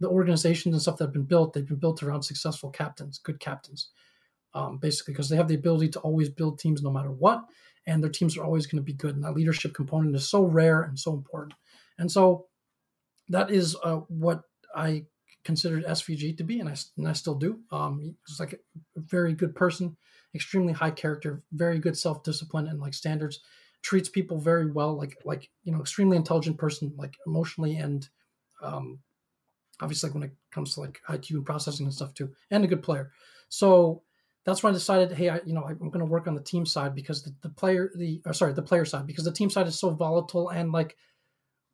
the 0.00 0.08
organizations 0.08 0.74
and 0.74 0.82
stuff 0.82 0.96
that 0.96 1.04
have 1.04 1.12
been 1.12 1.22
built 1.22 1.52
they've 1.52 1.68
been 1.68 1.76
built 1.76 2.02
around 2.02 2.22
successful 2.22 2.70
captains 2.70 3.18
good 3.18 3.40
captains 3.40 3.90
um, 4.54 4.78
basically 4.78 5.12
because 5.12 5.28
they 5.28 5.36
have 5.36 5.48
the 5.48 5.54
ability 5.54 5.88
to 5.88 5.98
always 6.00 6.28
build 6.28 6.58
teams 6.58 6.82
no 6.82 6.90
matter 6.90 7.10
what 7.10 7.44
and 7.86 8.02
their 8.02 8.10
teams 8.10 8.36
are 8.36 8.44
always 8.44 8.66
going 8.66 8.82
to 8.82 8.84
be 8.84 8.92
good. 8.92 9.14
And 9.14 9.24
that 9.24 9.34
leadership 9.34 9.74
component 9.74 10.14
is 10.14 10.28
so 10.28 10.42
rare 10.42 10.82
and 10.82 10.98
so 10.98 11.12
important. 11.12 11.54
And 11.98 12.10
so 12.10 12.46
that 13.28 13.50
is 13.50 13.76
uh, 13.84 14.00
what 14.08 14.42
I 14.74 15.04
considered 15.44 15.84
SVG 15.84 16.38
to 16.38 16.44
be, 16.44 16.60
and 16.60 16.68
I, 16.68 16.74
and 16.96 17.06
I 17.06 17.12
still 17.12 17.34
do. 17.34 17.60
Um, 17.70 18.16
he's 18.26 18.40
like 18.40 18.54
a 18.54 19.00
very 19.00 19.34
good 19.34 19.54
person, 19.54 19.96
extremely 20.34 20.72
high 20.72 20.90
character, 20.90 21.42
very 21.52 21.78
good 21.78 21.96
self 21.96 22.22
discipline 22.22 22.66
and 22.66 22.80
like 22.80 22.94
standards. 22.94 23.40
Treats 23.82 24.08
people 24.08 24.38
very 24.38 24.70
well, 24.70 24.96
like 24.96 25.18
like 25.26 25.50
you 25.62 25.70
know, 25.70 25.80
extremely 25.80 26.16
intelligent 26.16 26.56
person, 26.56 26.94
like 26.96 27.14
emotionally 27.26 27.76
and 27.76 28.08
um, 28.62 29.00
obviously 29.80 30.08
like 30.08 30.14
when 30.14 30.22
it 30.24 30.32
comes 30.52 30.74
to 30.74 30.80
like 30.80 31.00
IQ 31.08 31.30
and 31.30 31.46
processing 31.46 31.86
and 31.86 31.94
stuff 31.94 32.14
too, 32.14 32.32
and 32.50 32.64
a 32.64 32.68
good 32.68 32.82
player. 32.82 33.10
So 33.48 34.02
that's 34.44 34.62
when 34.62 34.72
I 34.72 34.74
decided, 34.74 35.12
hey, 35.12 35.30
I, 35.30 35.40
you 35.46 35.54
know, 35.54 35.64
I'm 35.64 35.78
going 35.78 36.00
to 36.00 36.04
work 36.04 36.26
on 36.26 36.34
the 36.34 36.42
team 36.42 36.66
side 36.66 36.94
because 36.94 37.22
the, 37.22 37.34
the 37.42 37.48
player, 37.48 37.90
the 37.96 38.20
or 38.26 38.32
sorry, 38.32 38.52
the 38.52 38.62
player 38.62 38.84
side 38.84 39.06
because 39.06 39.24
the 39.24 39.32
team 39.32 39.50
side 39.50 39.66
is 39.66 39.78
so 39.78 39.90
volatile 39.90 40.50
and 40.50 40.72
like, 40.72 40.96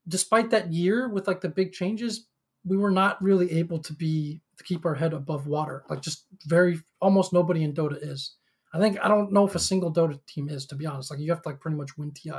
despite 0.09 0.51
that 0.51 0.73
year 0.73 1.09
with 1.09 1.27
like 1.27 1.41
the 1.41 1.49
big 1.49 1.73
changes, 1.73 2.27
we 2.65 2.77
were 2.77 2.91
not 2.91 3.23
really 3.23 3.53
able 3.53 3.79
to 3.81 3.93
be 3.93 4.41
to 4.59 4.65
keep 4.65 4.85
our 4.85 4.95
head 4.95 5.13
above 5.13 5.47
water. 5.47 5.85
Like 5.89 6.03
just 6.03 6.27
very 6.47 6.81
almost 7.01 7.33
nobody 7.33 7.65
in 7.65 7.73
Dota 7.73 7.99
is. 8.01 8.37
I 8.73 8.79
think 8.79 8.99
I 9.03 9.09
don't 9.09 9.33
know 9.33 9.47
if 9.47 9.55
a 9.55 9.61
single 9.61 9.93
Dota 9.93 10.19
team 10.27 10.49
is 10.49 10.67
to 10.67 10.77
be 10.77 10.87
honest. 10.87 11.11
Like 11.11 11.21
you 11.21 11.31
have 11.31 11.43
to 11.43 11.49
like 11.49 11.61
pretty 11.61 11.77
much 11.77 11.97
win 11.99 12.13
TI. 12.13 12.31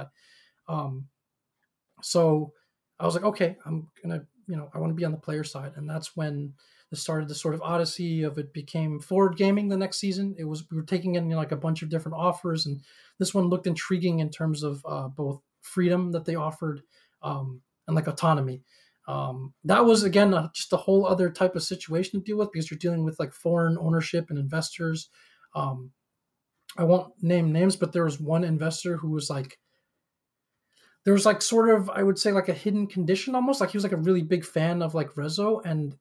Um, 0.68 1.08
so 2.02 2.54
I 3.00 3.06
was 3.06 3.16
like, 3.16 3.26
okay, 3.26 3.58
I'm 3.66 3.88
gonna 4.02 4.26
you 4.52 4.58
know 4.58 4.70
I 4.74 4.80
want 4.80 4.92
to 4.92 4.96
be 4.96 5.06
on 5.06 5.14
the 5.14 5.18
player 5.18 5.46
side, 5.46 5.72
and 5.78 5.90
that's 5.90 6.16
when 6.16 6.54
it 6.92 6.98
started 6.98 7.30
the 7.30 7.36
sort 7.36 7.54
of 7.54 7.62
odyssey 7.62 8.24
of 8.24 8.38
it 8.38 8.54
became 8.54 9.00
forward 9.00 9.38
gaming 9.38 9.70
the 9.70 9.78
next 9.78 9.98
season. 9.98 10.36
It 10.38 10.44
was 10.44 10.70
we 10.70 10.76
were 10.76 10.84
taking 10.84 11.16
in 11.16 11.24
you 11.24 11.32
know, 11.32 11.38
like 11.38 11.54
a 11.54 11.56
bunch 11.56 11.82
of 11.82 11.90
different 11.90 12.18
offers, 12.18 12.66
and 12.66 12.82
this 13.18 13.34
one 13.34 13.46
looked 13.46 13.66
intriguing 13.66 14.20
in 14.20 14.30
terms 14.30 14.62
of 14.62 14.86
uh, 14.86 15.08
both 15.08 15.42
freedom 15.62 16.12
that 16.12 16.26
they 16.26 16.36
offered 16.36 16.82
um, 17.24 17.62
and 17.88 17.96
like 17.96 18.08
autonomy. 18.08 18.62
Um, 19.08 19.54
that 19.64 19.86
was 19.86 20.04
again 20.04 20.32
just 20.54 20.74
a 20.74 20.78
whole 20.78 21.06
other 21.06 21.30
type 21.30 21.56
of 21.56 21.64
situation 21.64 22.20
to 22.20 22.26
deal 22.26 22.38
with 22.38 22.52
because 22.52 22.70
you're 22.70 22.78
dealing 22.78 23.06
with 23.06 23.20
like 23.20 23.34
foreign 23.34 23.78
ownership 23.80 24.30
and 24.30 24.38
investors. 24.38 25.10
Um, 25.56 25.92
I 26.78 26.84
won't 26.84 27.14
name 27.22 27.54
names, 27.54 27.78
but 27.78 27.94
there 27.94 28.04
was 28.04 28.20
one 28.20 28.44
investor 28.44 28.98
who 28.98 29.12
was 29.12 29.30
like, 29.30 29.58
there 31.06 31.14
was 31.14 31.26
like 31.26 31.42
sort 31.42 31.70
of 31.70 31.90
I 31.90 32.04
would 32.04 32.20
say 32.20 32.32
like 32.32 32.50
a 32.50 32.54
hidden 32.54 32.88
condition 32.88 33.36
almost 33.36 33.62
like 33.62 33.72
he 33.72 33.78
was 33.78 33.84
like 33.84 33.92
a 33.92 33.98
really 33.98 34.22
big 34.22 34.46
fan 34.46 34.82
of 34.82 34.94
like 34.94 35.14
Rezo 35.16 35.62
and 35.66 35.96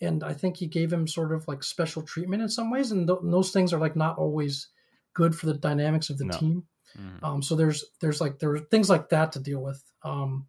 and 0.00 0.24
I 0.24 0.32
think 0.32 0.56
he 0.56 0.66
gave 0.66 0.92
him 0.92 1.06
sort 1.06 1.32
of 1.32 1.46
like 1.46 1.62
special 1.62 2.02
treatment 2.02 2.42
in 2.42 2.48
some 2.48 2.70
ways 2.70 2.90
and, 2.90 3.06
th- 3.06 3.18
and 3.22 3.32
those 3.32 3.50
things 3.50 3.72
are 3.72 3.80
like 3.80 3.96
not 3.96 4.18
always 4.18 4.68
good 5.14 5.34
for 5.34 5.46
the 5.46 5.54
dynamics 5.54 6.08
of 6.08 6.18
the 6.18 6.24
no. 6.24 6.38
team. 6.38 6.64
Mm. 6.98 7.22
Um, 7.22 7.42
so 7.42 7.54
there's 7.54 7.84
there's 8.00 8.20
like 8.20 8.38
there 8.38 8.52
are 8.52 8.58
things 8.58 8.88
like 8.88 9.10
that 9.10 9.32
to 9.32 9.40
deal 9.40 9.62
with. 9.62 9.82
Um, 10.02 10.46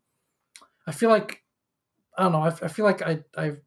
I 0.88 0.92
feel 0.92 1.10
like 1.10 1.44
I 2.18 2.24
don't 2.24 2.32
know. 2.32 2.44
I, 2.44 2.48
I 2.48 2.68
feel 2.68 2.86
like 2.86 3.02
I 3.02 3.20
I 3.38 3.58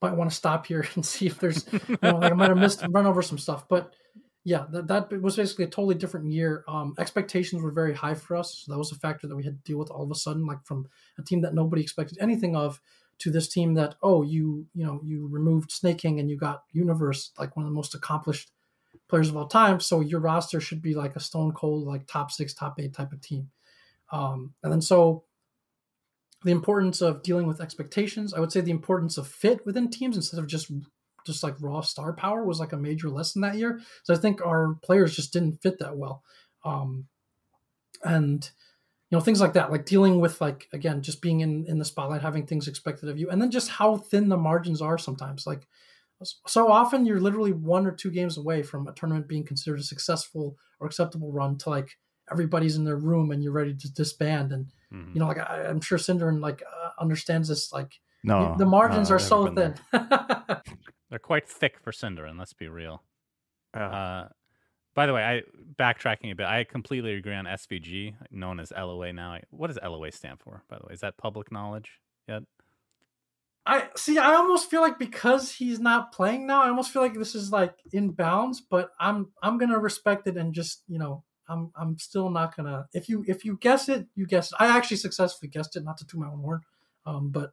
might 0.00 0.16
want 0.16 0.30
to 0.30 0.36
stop 0.36 0.66
here 0.66 0.86
and 0.94 1.04
see 1.04 1.26
if 1.26 1.38
there's 1.38 1.66
you 1.72 1.98
know 2.02 2.16
like 2.18 2.32
I 2.32 2.34
might 2.34 2.48
have 2.48 2.58
missed 2.58 2.84
run 2.88 3.06
over 3.06 3.22
some 3.22 3.38
stuff, 3.38 3.68
but 3.68 3.94
yeah, 4.42 4.64
that, 4.70 4.88
that 4.88 5.22
was 5.22 5.36
basically 5.36 5.66
a 5.66 5.68
totally 5.68 5.94
different 5.94 6.32
year. 6.32 6.64
Um, 6.66 6.94
expectations 6.98 7.62
were 7.62 7.70
very 7.70 7.94
high 7.94 8.14
for 8.14 8.36
us, 8.36 8.62
so 8.64 8.72
that 8.72 8.78
was 8.78 8.90
a 8.90 8.96
factor 8.96 9.26
that 9.26 9.36
we 9.36 9.44
had 9.44 9.62
to 9.62 9.70
deal 9.70 9.78
with 9.78 9.90
all 9.90 10.02
of 10.02 10.10
a 10.10 10.14
sudden, 10.14 10.46
like 10.46 10.64
from 10.64 10.88
a 11.18 11.22
team 11.22 11.42
that 11.42 11.54
nobody 11.54 11.82
expected 11.82 12.18
anything 12.20 12.56
of 12.56 12.80
to 13.18 13.30
this 13.30 13.48
team 13.48 13.74
that 13.74 13.96
oh 14.02 14.22
you 14.22 14.66
you 14.74 14.84
know 14.84 14.98
you 15.04 15.28
removed 15.28 15.70
Sneyking 15.70 16.18
and 16.18 16.30
you 16.30 16.38
got 16.38 16.64
Universe 16.72 17.32
like 17.38 17.54
one 17.54 17.66
of 17.66 17.70
the 17.70 17.74
most 17.74 17.94
accomplished 17.94 18.50
players 19.08 19.28
of 19.28 19.36
all 19.36 19.46
time, 19.46 19.78
so 19.78 20.00
your 20.00 20.20
roster 20.20 20.60
should 20.60 20.80
be 20.80 20.94
like 20.94 21.16
a 21.16 21.20
stone 21.20 21.52
cold 21.52 21.86
like 21.86 22.06
top 22.06 22.30
six, 22.30 22.54
top 22.54 22.80
eight 22.80 22.94
type 22.94 23.12
of 23.12 23.20
team. 23.20 23.50
Um, 24.10 24.54
and 24.62 24.72
then 24.72 24.80
so 24.80 25.24
the 26.44 26.50
importance 26.50 27.02
of 27.02 27.22
dealing 27.22 27.46
with 27.46 27.60
expectations. 27.60 28.32
I 28.32 28.40
would 28.40 28.52
say 28.52 28.60
the 28.60 28.70
importance 28.70 29.18
of 29.18 29.28
fit 29.28 29.66
within 29.66 29.90
teams 29.90 30.16
instead 30.16 30.40
of 30.40 30.46
just 30.46 30.72
just 31.26 31.42
like 31.42 31.54
raw 31.60 31.80
star 31.80 32.12
power 32.12 32.44
was 32.44 32.60
like 32.60 32.72
a 32.72 32.76
major 32.76 33.08
lesson 33.08 33.42
that 33.42 33.56
year. 33.56 33.80
So 34.04 34.14
I 34.14 34.16
think 34.16 34.44
our 34.44 34.76
players 34.82 35.14
just 35.14 35.32
didn't 35.32 35.62
fit 35.62 35.78
that 35.78 35.96
well. 35.96 36.22
Um, 36.64 37.06
and 38.04 38.50
you 39.10 39.16
know 39.18 39.20
things 39.20 39.40
like 39.40 39.54
that 39.54 39.70
like 39.70 39.84
dealing 39.84 40.20
with 40.20 40.40
like 40.40 40.68
again 40.72 41.02
just 41.02 41.20
being 41.20 41.40
in 41.40 41.66
in 41.66 41.78
the 41.78 41.84
spotlight 41.84 42.22
having 42.22 42.46
things 42.46 42.68
expected 42.68 43.08
of 43.08 43.18
you 43.18 43.28
and 43.28 43.42
then 43.42 43.50
just 43.50 43.68
how 43.68 43.96
thin 43.96 44.28
the 44.28 44.36
margins 44.36 44.80
are 44.80 44.98
sometimes 44.98 45.46
like 45.46 45.66
so 46.22 46.70
often 46.70 47.06
you're 47.06 47.20
literally 47.20 47.52
one 47.52 47.86
or 47.86 47.92
two 47.92 48.10
games 48.10 48.36
away 48.36 48.62
from 48.62 48.86
a 48.86 48.92
tournament 48.92 49.26
being 49.26 49.44
considered 49.44 49.80
a 49.80 49.82
successful 49.82 50.56
or 50.78 50.86
acceptable 50.86 51.32
run 51.32 51.56
to 51.56 51.70
like 51.70 51.98
everybody's 52.30 52.76
in 52.76 52.84
their 52.84 52.96
room 52.96 53.30
and 53.30 53.42
you're 53.42 53.52
ready 53.52 53.74
to 53.74 53.92
disband 53.92 54.52
and 54.52 54.66
mm-hmm. 54.92 55.10
you 55.14 55.20
know 55.20 55.26
like 55.26 55.38
I, 55.38 55.64
am 55.64 55.80
sure 55.80 55.98
Synderen 55.98 56.40
like 56.40 56.62
uh, 56.62 56.90
understands 57.00 57.48
this 57.48 57.72
like 57.72 57.98
no 58.22 58.54
the 58.58 58.66
margins 58.66 59.08
no, 59.08 59.16
are 59.16 59.18
so 59.18 59.52
thin 59.52 59.74
they're 61.10 61.18
quite 61.18 61.48
thick 61.48 61.78
for 61.78 61.92
Synderen 61.92 62.38
let's 62.38 62.52
be 62.52 62.68
real 62.68 63.02
uh, 63.74 64.24
by 64.94 65.06
the 65.06 65.12
way 65.12 65.22
I 65.22 65.42
backtracking 65.78 66.32
a 66.32 66.34
bit 66.34 66.46
I 66.46 66.64
completely 66.64 67.14
agree 67.14 67.34
on 67.34 67.44
SVG 67.44 68.14
known 68.30 68.60
as 68.60 68.72
LOA 68.76 69.12
now 69.12 69.38
what 69.50 69.66
does 69.66 69.78
LOA 69.82 70.12
stand 70.12 70.40
for 70.40 70.62
by 70.68 70.78
the 70.78 70.86
way 70.86 70.94
is 70.94 71.00
that 71.00 71.16
public 71.16 71.52
knowledge 71.52 72.00
yet 72.28 72.42
I 73.66 73.88
see. 73.94 74.18
I 74.18 74.34
almost 74.34 74.70
feel 74.70 74.80
like 74.80 74.98
because 74.98 75.52
he's 75.52 75.78
not 75.78 76.12
playing 76.12 76.46
now, 76.46 76.62
I 76.62 76.68
almost 76.68 76.92
feel 76.92 77.02
like 77.02 77.14
this 77.14 77.34
is 77.34 77.52
like 77.52 77.74
in 77.92 78.10
bounds. 78.10 78.60
But 78.60 78.90
I'm 78.98 79.28
I'm 79.42 79.58
gonna 79.58 79.78
respect 79.78 80.26
it 80.26 80.36
and 80.36 80.54
just 80.54 80.82
you 80.88 80.98
know 80.98 81.24
I'm 81.48 81.70
I'm 81.76 81.98
still 81.98 82.30
not 82.30 82.56
gonna. 82.56 82.86
If 82.94 83.08
you 83.08 83.24
if 83.28 83.44
you 83.44 83.58
guess 83.60 83.88
it, 83.88 84.06
you 84.14 84.26
guess. 84.26 84.52
It. 84.52 84.56
I 84.58 84.76
actually 84.76 84.96
successfully 84.96 85.50
guessed 85.50 85.76
it, 85.76 85.84
not 85.84 85.98
to 85.98 86.06
toot 86.06 86.20
my 86.20 86.28
own 86.28 86.40
horn, 86.40 86.60
um, 87.04 87.30
but 87.30 87.52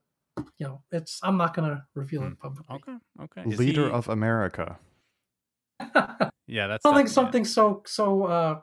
you 0.58 0.68
know, 0.68 0.82
it's. 0.92 1.20
I'm 1.24 1.38
not 1.38 1.56
gonna 1.56 1.86
reveal 1.96 2.24
it 2.24 2.30
hmm. 2.30 2.34
publicly. 2.34 2.76
Okay, 2.76 2.98
okay. 3.24 3.50
Is 3.50 3.60
Leader 3.60 3.88
he... 3.88 3.92
of 3.92 4.10
America. 4.10 4.78
yeah, 6.48 6.68
that's. 6.68 6.86
I 6.86 6.96
think 6.96 7.10
something 7.10 7.46
so 7.46 7.84
so. 7.86 8.26
uh 8.26 8.60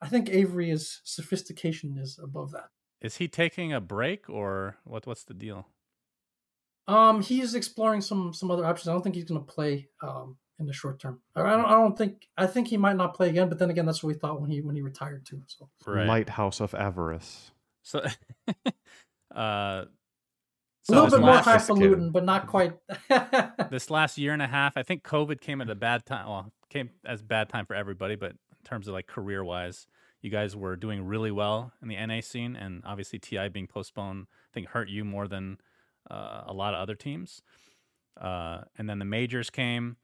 I 0.00 0.08
think 0.08 0.28
Avery 0.28 0.70
is 0.70 1.00
sophistication 1.04 1.96
is 1.98 2.18
above 2.22 2.52
that. 2.52 2.68
Is 3.00 3.16
he 3.16 3.28
taking 3.28 3.72
a 3.72 3.80
break 3.80 4.28
or 4.28 4.76
what? 4.84 5.06
What's 5.06 5.24
the 5.24 5.34
deal? 5.34 5.66
Um, 6.86 7.22
he's 7.22 7.54
exploring 7.54 8.02
some 8.02 8.34
some 8.34 8.50
other 8.50 8.66
options. 8.66 8.88
I 8.88 8.92
don't 8.92 9.02
think 9.02 9.14
he's 9.14 9.24
going 9.24 9.40
to 9.40 9.52
play 9.52 9.88
um 10.02 10.36
in 10.58 10.66
the 10.66 10.72
short 10.72 11.00
term. 11.00 11.20
I 11.34 11.42
don't. 11.42 11.64
I 11.64 11.70
don't 11.70 11.96
think. 11.96 12.28
I 12.36 12.46
think 12.46 12.68
he 12.68 12.76
might 12.76 12.96
not 12.96 13.14
play 13.14 13.28
again. 13.28 13.48
But 13.48 13.58
then 13.58 13.70
again, 13.70 13.86
that's 13.86 14.02
what 14.02 14.08
we 14.08 14.18
thought 14.18 14.40
when 14.40 14.50
he 14.50 14.60
when 14.60 14.74
he 14.74 14.82
retired 14.82 15.26
too. 15.26 15.42
So 15.46 15.68
right. 15.86 16.06
Lighthouse 16.06 16.60
of 16.60 16.74
Avarice. 16.74 17.50
So, 17.82 18.02
uh, 19.34 19.84
so 20.84 20.94
a 20.94 21.02
little 21.02 21.18
bit 21.18 21.24
more 21.24 21.38
highfalutin, 21.38 22.10
but 22.10 22.24
not 22.24 22.46
quite. 22.46 22.74
this 23.70 23.90
last 23.90 24.18
year 24.18 24.32
and 24.32 24.42
a 24.42 24.46
half, 24.46 24.76
I 24.76 24.82
think 24.82 25.02
COVID 25.02 25.40
came 25.40 25.60
at 25.60 25.68
a 25.68 25.74
bad 25.74 26.06
time. 26.06 26.28
Well, 26.28 26.52
came 26.68 26.90
as 27.04 27.22
bad 27.22 27.48
time 27.48 27.66
for 27.66 27.74
everybody, 27.74 28.16
but 28.16 28.30
in 28.30 28.64
terms 28.64 28.86
of 28.86 28.94
like 28.94 29.06
career 29.06 29.42
wise, 29.42 29.86
you 30.22 30.30
guys 30.30 30.54
were 30.54 30.76
doing 30.76 31.04
really 31.04 31.30
well 31.30 31.72
in 31.82 31.88
the 31.88 31.96
NA 32.06 32.20
scene, 32.20 32.54
and 32.56 32.82
obviously 32.84 33.18
TI 33.18 33.48
being 33.48 33.66
postponed, 33.66 34.26
I 34.30 34.50
think 34.52 34.68
hurt 34.68 34.88
you 34.88 35.04
more 35.04 35.26
than 35.26 35.58
uh, 36.10 36.42
a 36.46 36.52
lot 36.52 36.74
of 36.74 36.80
other 36.80 36.94
teams. 36.94 37.42
Uh, 38.20 38.62
and 38.78 38.88
then 38.88 39.00
the 39.00 39.04
majors 39.04 39.50
came 39.50 39.96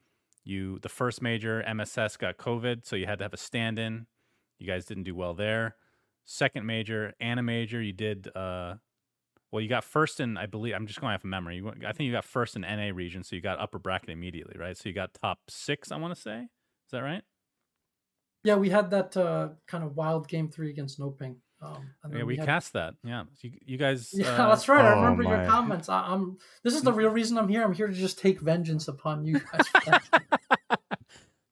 you 0.44 0.78
the 0.80 0.88
first 0.88 1.22
major 1.22 1.62
MSS 1.62 2.16
got 2.16 2.36
COVID, 2.36 2.84
so 2.84 2.96
you 2.96 3.06
had 3.06 3.18
to 3.18 3.24
have 3.24 3.34
a 3.34 3.38
stand-in. 3.38 4.06
You 4.58 4.66
guys 4.66 4.84
didn't 4.84 5.04
do 5.04 5.14
well 5.14 5.34
there. 5.34 5.76
Second 6.24 6.66
major 6.66 7.14
and 7.20 7.40
a 7.40 7.42
major, 7.42 7.80
you 7.80 7.92
did. 7.92 8.28
Uh, 8.34 8.74
well, 9.52 9.60
you 9.60 9.68
got 9.68 9.84
first 9.84 10.20
in, 10.20 10.36
I 10.36 10.46
believe. 10.46 10.74
I'm 10.74 10.86
just 10.86 11.00
going 11.00 11.12
off 11.12 11.24
of 11.24 11.30
memory. 11.30 11.56
You, 11.56 11.72
I 11.86 11.92
think 11.92 12.06
you 12.06 12.12
got 12.12 12.24
first 12.24 12.56
in 12.56 12.62
NA 12.62 12.90
region, 12.94 13.24
so 13.24 13.34
you 13.34 13.42
got 13.42 13.58
upper 13.58 13.78
bracket 13.78 14.10
immediately, 14.10 14.56
right? 14.58 14.76
So 14.76 14.88
you 14.88 14.94
got 14.94 15.14
top 15.14 15.38
six. 15.48 15.90
I 15.90 15.96
want 15.96 16.14
to 16.14 16.20
say, 16.20 16.42
is 16.42 16.90
that 16.92 17.00
right? 17.00 17.22
Yeah, 18.44 18.56
we 18.56 18.70
had 18.70 18.90
that 18.90 19.16
uh, 19.16 19.50
kind 19.66 19.84
of 19.84 19.96
wild 19.96 20.28
game 20.28 20.48
three 20.48 20.70
against 20.70 20.98
No 20.98 21.10
Ping. 21.10 21.36
Um, 21.62 21.90
yeah, 22.10 22.18
we, 22.18 22.24
we 22.24 22.36
had... 22.36 22.46
cast 22.46 22.72
that. 22.72 22.94
Yeah, 23.04 23.24
you, 23.42 23.52
you 23.66 23.76
guys. 23.76 24.10
Yeah, 24.14 24.28
uh... 24.28 24.48
that's 24.48 24.68
right. 24.68 24.84
I 24.84 24.94
remember 24.94 25.24
oh, 25.26 25.30
your 25.30 25.46
comments. 25.46 25.88
I, 25.88 26.12
am 26.12 26.38
This 26.62 26.74
is 26.74 26.82
the 26.82 26.92
real 26.92 27.10
reason 27.10 27.36
I'm 27.36 27.48
here. 27.48 27.62
I'm 27.62 27.74
here 27.74 27.88
to 27.88 27.92
just 27.92 28.18
take 28.18 28.40
vengeance 28.40 28.88
upon 28.88 29.24
you 29.24 29.40
guys. 29.40 30.00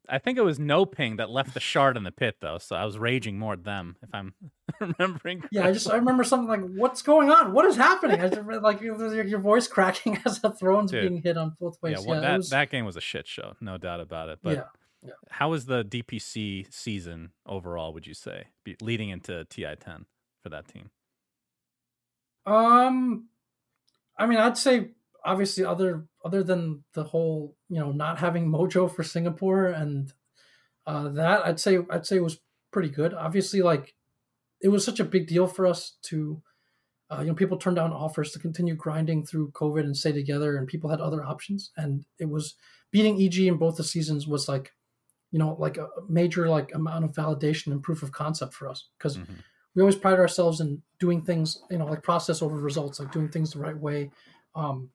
I 0.09 0.19
think 0.19 0.39
it 0.39 0.43
was 0.43 0.59
No 0.59 0.87
Ping 0.87 1.17
that 1.17 1.31
left 1.31 1.55
the 1.55 1.61
shard 1.61 1.97
in 1.97 2.05
the 2.05 2.11
pit, 2.11 2.37
though. 2.41 2.59
So 2.59 2.77
I 2.77 2.85
was 2.85 2.99
raging 2.99 3.39
more 3.39 3.55
at 3.55 3.65
them, 3.65 3.97
if 4.03 4.09
I'm 4.13 4.35
remembering. 4.81 5.41
Correctly. 5.41 5.59
Yeah, 5.59 5.67
I 5.67 5.73
just 5.73 5.91
I 5.91 5.97
remember 5.97 6.25
something 6.25 6.49
like, 6.49 6.71
"What's 6.77 7.03
going 7.03 7.31
on? 7.31 7.53
What 7.53 7.65
is 7.67 7.77
happening?" 7.77 8.21
I 8.21 8.29
just 8.29 8.49
like 8.63 8.81
your 8.81 9.39
voice 9.41 9.69
cracking 9.69 10.19
as 10.25 10.41
the 10.41 10.51
throne's 10.51 10.91
Dude. 10.91 11.09
being 11.09 11.23
hit 11.23 11.37
on 11.37 11.57
both 11.61 11.81
ways. 11.83 11.99
Yeah, 12.01 12.07
well, 12.07 12.23
yeah 12.23 12.29
that 12.29 12.37
was... 12.39 12.51
that 12.51 12.71
game 12.71 12.85
was 12.85 12.97
a 12.97 13.01
shit 13.01 13.27
show, 13.27 13.55
no 13.61 13.77
doubt 13.79 14.01
about 14.01 14.29
it. 14.29 14.39
But 14.43 14.57
yeah. 14.57 14.65
Yeah. 15.03 15.13
How 15.31 15.51
was 15.51 15.67
the 15.67 15.85
DPC 15.85 16.73
season 16.73 17.31
overall? 17.47 17.93
Would 17.93 18.07
you 18.07 18.15
say 18.15 18.47
leading 18.81 19.11
into 19.11 19.45
TI 19.45 19.77
ten 19.79 20.07
for 20.43 20.49
that 20.49 20.67
team? 20.67 20.91
Um, 22.47 23.29
I 24.17 24.27
mean, 24.27 24.39
I'd 24.39 24.59
say 24.59 24.89
obviously 25.25 25.65
other 25.65 26.07
other 26.25 26.43
than 26.43 26.85
the 26.95 27.05
whole 27.05 27.57
you 27.69 27.79
know 27.79 27.93
not 27.93 28.19
having 28.19 28.49
Mojo 28.51 28.93
for 28.93 29.03
Singapore 29.03 29.67
and 29.67 30.13
uh, 30.87 31.09
that 31.11 31.45
I'd 31.47 31.61
say 31.61 31.79
I'd 31.91 32.07
say 32.07 32.17
it 32.17 32.23
was 32.23 32.41
pretty 32.71 32.89
good. 32.89 33.15
Obviously, 33.15 33.63
like 33.63 33.95
it 34.61 34.69
was 34.69 34.85
such 34.85 35.01
a 35.01 35.05
big 35.05 35.27
deal 35.27 35.47
for 35.47 35.67
us 35.67 35.97
to, 36.03 36.43
uh, 37.11 37.21
you 37.21 37.29
know, 37.29 37.35
people 37.35 37.57
turned 37.57 37.77
down 37.77 37.93
offers 37.93 38.33
to 38.33 38.39
continue 38.39 38.75
grinding 38.75 39.25
through 39.25 39.51
COVID 39.53 39.81
and 39.81 39.97
stay 39.97 40.13
together, 40.13 40.57
and 40.57 40.67
people 40.67 40.91
had 40.91 41.01
other 41.01 41.25
options. 41.25 41.71
And 41.77 42.05
it 42.19 42.29
was 42.29 42.55
beating 42.91 43.21
EG 43.21 43.39
in 43.41 43.57
both 43.57 43.77
the 43.77 43.85
seasons 43.85 44.27
was 44.27 44.49
like, 44.49 44.73
you 45.31 45.39
know, 45.39 45.57
like 45.59 45.77
a 45.77 45.89
major 46.09 46.49
like 46.49 46.75
amount 46.75 47.05
of 47.05 47.13
validation 47.13 47.73
and 47.73 47.83
proof 47.83 48.03
of 48.03 48.13
concept 48.13 48.55
for 48.55 48.69
us 48.69 48.89
because 48.97 49.19
mm-hmm. 49.19 49.35
we 49.75 49.83
always 49.83 49.97
pride 49.97 50.19
ourselves 50.19 50.61
in 50.61 50.83
doing 50.99 51.23
things, 51.23 51.63
you 51.71 51.79
know, 51.79 51.87
like 51.87 52.03
process 52.03 52.41
over 52.41 52.57
results, 52.57 52.99
like 52.99 53.13
doing 53.13 53.29
things 53.29 53.53
the 53.53 53.59
right 53.59 53.77
way. 53.77 54.11
Um, 54.55 54.89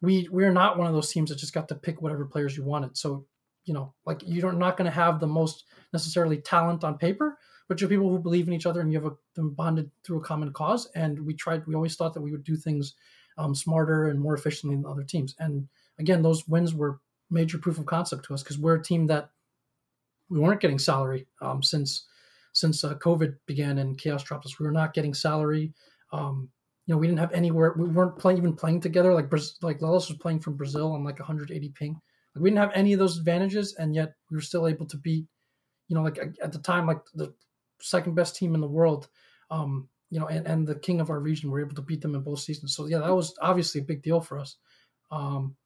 we 0.00 0.28
we 0.30 0.44
are 0.44 0.52
not 0.52 0.78
one 0.78 0.86
of 0.86 0.92
those 0.92 1.12
teams 1.12 1.30
that 1.30 1.38
just 1.38 1.54
got 1.54 1.68
to 1.68 1.74
pick 1.74 2.00
whatever 2.00 2.24
players 2.24 2.56
you 2.56 2.64
wanted. 2.64 2.96
So 2.96 3.26
you 3.64 3.74
know, 3.74 3.92
like 4.06 4.22
you're 4.24 4.52
not 4.52 4.76
going 4.76 4.90
to 4.90 4.94
have 4.94 5.20
the 5.20 5.26
most 5.26 5.64
necessarily 5.92 6.38
talent 6.38 6.84
on 6.84 6.96
paper, 6.96 7.38
but 7.68 7.80
you're 7.80 7.90
people 7.90 8.08
who 8.08 8.18
believe 8.18 8.48
in 8.48 8.54
each 8.54 8.66
other 8.66 8.80
and 8.80 8.90
you 8.90 8.98
have 8.98 9.12
a, 9.12 9.16
them 9.34 9.50
bonded 9.50 9.90
through 10.02 10.18
a 10.18 10.24
common 10.24 10.52
cause. 10.52 10.88
And 10.94 11.20
we 11.20 11.34
tried, 11.34 11.66
we 11.66 11.74
always 11.74 11.94
thought 11.94 12.14
that 12.14 12.22
we 12.22 12.32
would 12.32 12.44
do 12.44 12.56
things 12.56 12.94
um, 13.36 13.54
smarter 13.54 14.08
and 14.08 14.18
more 14.18 14.34
efficiently 14.34 14.74
than 14.74 14.86
other 14.86 15.04
teams. 15.04 15.34
And 15.38 15.68
again, 15.98 16.22
those 16.22 16.48
wins 16.48 16.74
were 16.74 16.98
major 17.30 17.58
proof 17.58 17.78
of 17.78 17.84
concept 17.84 18.24
to 18.24 18.34
us 18.34 18.42
because 18.42 18.58
we're 18.58 18.76
a 18.76 18.82
team 18.82 19.06
that 19.08 19.30
we 20.30 20.40
weren't 20.40 20.60
getting 20.60 20.78
salary 20.78 21.26
um, 21.40 21.62
since 21.62 22.06
since 22.54 22.82
uh, 22.82 22.94
COVID 22.94 23.36
began 23.46 23.78
and 23.78 23.98
chaos 23.98 24.24
dropped 24.24 24.46
us. 24.46 24.58
We 24.58 24.66
were 24.66 24.72
not 24.72 24.94
getting 24.94 25.14
salary. 25.14 25.72
Um, 26.10 26.48
you 26.88 26.94
know, 26.94 26.98
we 26.98 27.06
didn't 27.06 27.18
have 27.18 27.32
anywhere. 27.32 27.74
We 27.76 27.86
weren't 27.86 28.18
playing 28.18 28.38
even 28.38 28.56
playing 28.56 28.80
together. 28.80 29.12
Like 29.12 29.30
like 29.60 29.80
Lelis 29.80 30.08
was 30.08 30.16
playing 30.18 30.40
from 30.40 30.56
Brazil 30.56 30.92
on 30.92 31.04
like 31.04 31.18
180 31.18 31.68
ping. 31.78 32.00
Like 32.34 32.42
we 32.42 32.48
didn't 32.48 32.60
have 32.60 32.72
any 32.74 32.94
of 32.94 32.98
those 32.98 33.18
advantages, 33.18 33.74
and 33.74 33.94
yet 33.94 34.14
we 34.30 34.38
were 34.38 34.40
still 34.40 34.66
able 34.66 34.86
to 34.86 34.96
beat. 34.96 35.26
You 35.88 35.96
know, 35.96 36.02
like 36.02 36.18
at 36.42 36.50
the 36.50 36.58
time, 36.58 36.86
like 36.86 37.02
the 37.14 37.34
second 37.78 38.14
best 38.14 38.36
team 38.36 38.54
in 38.54 38.62
the 38.62 38.66
world. 38.66 39.08
Um, 39.50 39.86
you 40.08 40.18
know, 40.18 40.28
and, 40.28 40.46
and 40.46 40.66
the 40.66 40.76
king 40.76 41.02
of 41.02 41.10
our 41.10 41.20
region, 41.20 41.50
we 41.50 41.60
were 41.60 41.66
able 41.66 41.74
to 41.74 41.82
beat 41.82 42.00
them 42.00 42.14
in 42.14 42.22
both 42.22 42.40
seasons. 42.40 42.74
So 42.74 42.86
yeah, 42.86 43.00
that 43.00 43.14
was 43.14 43.34
obviously 43.42 43.82
a 43.82 43.84
big 43.84 44.02
deal 44.02 44.22
for 44.22 44.38
us. 44.38 44.56
Um, 45.10 45.56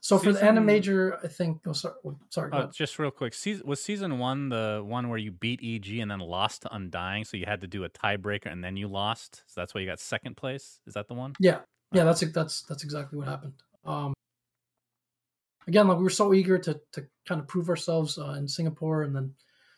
so 0.00 0.18
season, 0.18 0.34
for 0.34 0.40
the 0.40 0.46
AniMajor, 0.46 1.24
I 1.24 1.28
think. 1.28 1.60
Oh, 1.66 1.72
sorry, 1.72 1.94
sorry. 2.30 2.50
Oh, 2.52 2.70
just 2.72 2.98
real 2.98 3.10
quick. 3.10 3.34
Season, 3.34 3.66
was 3.66 3.82
season 3.82 4.18
one 4.18 4.48
the 4.48 4.82
one 4.84 5.08
where 5.08 5.18
you 5.18 5.32
beat 5.32 5.60
EG 5.62 5.98
and 5.98 6.10
then 6.10 6.20
lost 6.20 6.62
to 6.62 6.74
Undying? 6.74 7.24
So 7.24 7.36
you 7.36 7.46
had 7.46 7.60
to 7.62 7.66
do 7.66 7.84
a 7.84 7.88
tiebreaker 7.88 8.50
and 8.50 8.62
then 8.62 8.76
you 8.76 8.88
lost. 8.88 9.42
So 9.46 9.60
that's 9.60 9.74
why 9.74 9.80
you 9.80 9.86
got 9.86 10.00
second 10.00 10.36
place. 10.36 10.80
Is 10.86 10.94
that 10.94 11.08
the 11.08 11.14
one? 11.14 11.34
Yeah, 11.40 11.60
yeah. 11.92 12.04
That's 12.04 12.20
that's 12.32 12.62
that's 12.62 12.84
exactly 12.84 13.18
what 13.18 13.28
happened. 13.28 13.54
Um, 13.84 14.14
again, 15.66 15.88
like 15.88 15.98
we 15.98 16.04
were 16.04 16.10
so 16.10 16.32
eager 16.32 16.58
to 16.58 16.80
to 16.92 17.06
kind 17.26 17.40
of 17.40 17.48
prove 17.48 17.68
ourselves 17.68 18.18
uh, 18.18 18.34
in 18.38 18.48
Singapore, 18.48 19.02
and 19.02 19.14
then 19.14 19.34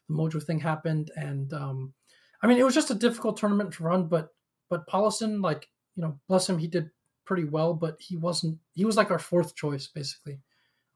the 0.09 0.15
Mojo 0.15 0.43
thing 0.43 0.61
happened, 0.61 1.11
and 1.17 1.53
um, 1.53 1.95
I 2.43 2.47
mean, 2.47 2.59
it 2.59 2.65
was 2.65 2.75
just 2.75 2.91
a 2.91 2.95
difficult 2.95 3.37
tournament 3.37 3.73
to 3.75 3.85
run, 3.85 4.07
but 4.07 4.29
but 4.69 4.87
Paulison, 4.87 5.43
like 5.43 5.69
you 5.97 6.03
know, 6.03 6.19
bless 6.29 6.49
him, 6.49 6.59
he 6.59 6.69
did 6.69 6.91
pretty 7.31 7.45
well, 7.45 7.75
but 7.75 7.95
he 8.01 8.17
wasn't. 8.17 8.59
He 8.75 8.85
was 8.85 8.97
like 8.97 9.13
our 9.13 9.19
fourth 9.21 9.55
choice, 9.55 9.87
basically, 9.87 10.41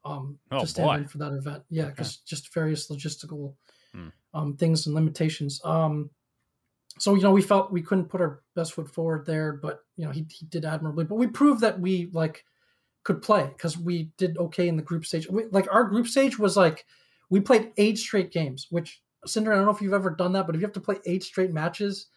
um, 0.03 0.37
oh, 0.51 0.59
to 0.59 0.67
stand 0.67 0.85
boy. 0.85 0.95
in 0.95 1.07
for 1.07 1.17
that 1.19 1.31
event. 1.31 1.63
Yeah, 1.69 1.85
because 1.85 2.17
okay. 2.17 2.23
just 2.25 2.53
various 2.53 2.89
logistical 2.89 3.53
hmm. 3.93 4.09
um, 4.33 4.57
things 4.57 4.85
and 4.85 4.93
limitations. 4.93 5.61
Um, 5.63 6.09
so 6.99 7.15
you 7.15 7.21
know, 7.21 7.31
we 7.31 7.41
felt 7.41 7.71
we 7.71 7.81
couldn't 7.81 8.09
put 8.09 8.19
our 8.19 8.41
best 8.53 8.73
foot 8.73 8.93
forward 8.93 9.25
there, 9.25 9.53
but 9.53 9.79
you 9.95 10.03
know, 10.03 10.11
he 10.11 10.25
he 10.29 10.45
did 10.45 10.65
admirably. 10.65 11.05
But 11.05 11.15
we 11.15 11.27
proved 11.27 11.61
that 11.61 11.79
we 11.79 12.09
like 12.11 12.43
could 13.05 13.21
play 13.21 13.45
because 13.45 13.77
we 13.77 14.11
did 14.17 14.37
okay 14.37 14.67
in 14.67 14.75
the 14.75 14.83
group 14.83 15.05
stage. 15.05 15.29
We, 15.29 15.45
like 15.51 15.73
our 15.73 15.85
group 15.85 16.07
stage 16.07 16.37
was 16.37 16.57
like 16.57 16.85
we 17.29 17.39
played 17.39 17.71
eight 17.77 17.97
straight 17.97 18.33
games, 18.33 18.67
which 18.69 19.01
Cinder, 19.25 19.53
I 19.53 19.55
don't 19.55 19.63
know 19.63 19.71
if 19.71 19.81
you've 19.81 19.93
ever 19.93 20.09
done 20.09 20.33
that, 20.33 20.47
but 20.47 20.55
if 20.55 20.59
you 20.59 20.67
have 20.67 20.73
to 20.73 20.81
play 20.81 20.97
eight 21.05 21.23
straight 21.23 21.53
matches, 21.53 22.07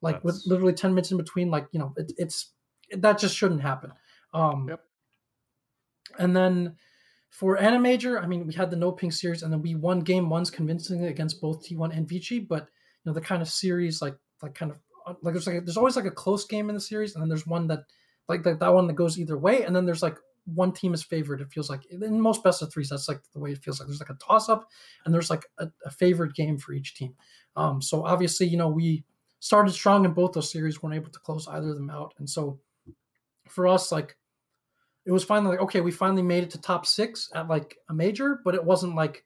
like 0.00 0.22
That's... 0.22 0.24
with 0.24 0.44
literally 0.46 0.74
ten 0.74 0.94
minutes 0.94 1.10
in 1.10 1.16
between, 1.16 1.50
like 1.50 1.66
you 1.72 1.80
know, 1.80 1.92
it, 1.96 2.12
it's 2.18 2.53
that 2.92 3.18
just 3.18 3.36
shouldn't 3.36 3.62
happen. 3.62 3.92
Um, 4.32 4.68
yep. 4.68 4.80
And 6.18 6.36
then 6.36 6.76
for 7.30 7.56
AniMajor, 7.56 8.22
I 8.22 8.26
mean, 8.26 8.46
we 8.46 8.54
had 8.54 8.70
the 8.70 8.76
No 8.76 8.92
Ping 8.92 9.10
series, 9.10 9.42
and 9.42 9.52
then 9.52 9.62
we 9.62 9.74
won 9.74 10.00
game 10.00 10.30
ones 10.30 10.50
convincingly 10.50 11.08
against 11.08 11.40
both 11.40 11.66
T1 11.66 11.96
and 11.96 12.08
Vici. 12.08 12.38
But 12.40 12.68
you 13.04 13.10
know, 13.10 13.12
the 13.12 13.20
kind 13.20 13.42
of 13.42 13.48
series 13.48 14.00
like 14.00 14.16
like 14.42 14.54
kind 14.54 14.70
of 14.70 14.78
like 15.22 15.34
there's 15.34 15.46
like 15.46 15.64
there's 15.64 15.76
always 15.76 15.96
like 15.96 16.04
a 16.04 16.10
close 16.10 16.44
game 16.44 16.68
in 16.68 16.74
the 16.74 16.80
series, 16.80 17.14
and 17.14 17.22
then 17.22 17.28
there's 17.28 17.46
one 17.46 17.66
that 17.68 17.80
like, 18.28 18.44
like 18.46 18.60
that 18.60 18.72
one 18.72 18.86
that 18.86 18.94
goes 18.94 19.18
either 19.18 19.38
way, 19.38 19.64
and 19.64 19.74
then 19.74 19.84
there's 19.84 20.02
like 20.02 20.16
one 20.46 20.72
team 20.72 20.94
is 20.94 21.02
favored. 21.02 21.40
It 21.40 21.52
feels 21.52 21.70
like 21.70 21.84
in 21.86 22.20
most 22.20 22.42
best 22.44 22.62
of 22.62 22.72
threes, 22.72 22.90
that's 22.90 23.08
like 23.08 23.20
the 23.32 23.40
way 23.40 23.52
it 23.52 23.62
feels 23.62 23.80
like. 23.80 23.88
There's 23.88 24.00
like 24.00 24.10
a 24.10 24.24
toss 24.24 24.48
up, 24.48 24.68
and 25.04 25.12
there's 25.12 25.30
like 25.30 25.46
a, 25.58 25.68
a 25.84 25.90
favored 25.90 26.34
game 26.34 26.58
for 26.58 26.72
each 26.72 26.94
team. 26.94 27.14
Um, 27.56 27.80
so 27.82 28.04
obviously, 28.04 28.46
you 28.46 28.56
know, 28.56 28.68
we 28.68 29.04
started 29.40 29.72
strong 29.72 30.04
in 30.04 30.12
both 30.12 30.32
those 30.32 30.50
series, 30.50 30.82
weren't 30.82 30.96
able 30.96 31.10
to 31.10 31.18
close 31.20 31.46
either 31.48 31.70
of 31.70 31.76
them 31.76 31.90
out, 31.90 32.14
and 32.18 32.28
so 32.28 32.60
for 33.48 33.66
us, 33.66 33.92
like 33.92 34.16
it 35.06 35.12
was 35.12 35.24
finally 35.24 35.52
like, 35.52 35.62
okay, 35.64 35.80
we 35.80 35.90
finally 35.90 36.22
made 36.22 36.44
it 36.44 36.50
to 36.50 36.60
top 36.60 36.86
six 36.86 37.30
at 37.34 37.48
like 37.48 37.76
a 37.88 37.94
major, 37.94 38.40
but 38.44 38.54
it 38.54 38.64
wasn't 38.64 38.94
like 38.94 39.24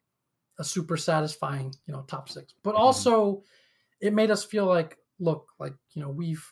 a 0.59 0.65
super 0.65 0.97
satisfying, 0.97 1.73
you 1.87 1.95
know, 1.95 2.03
top 2.03 2.29
six. 2.29 2.55
But 2.65 2.75
mm-hmm. 2.75 2.83
also 2.83 3.43
it 4.01 4.13
made 4.13 4.31
us 4.31 4.45
feel 4.45 4.67
like, 4.67 4.99
look, 5.21 5.49
like, 5.59 5.75
you 5.95 6.03
know, 6.03 6.11
we've 6.11 6.45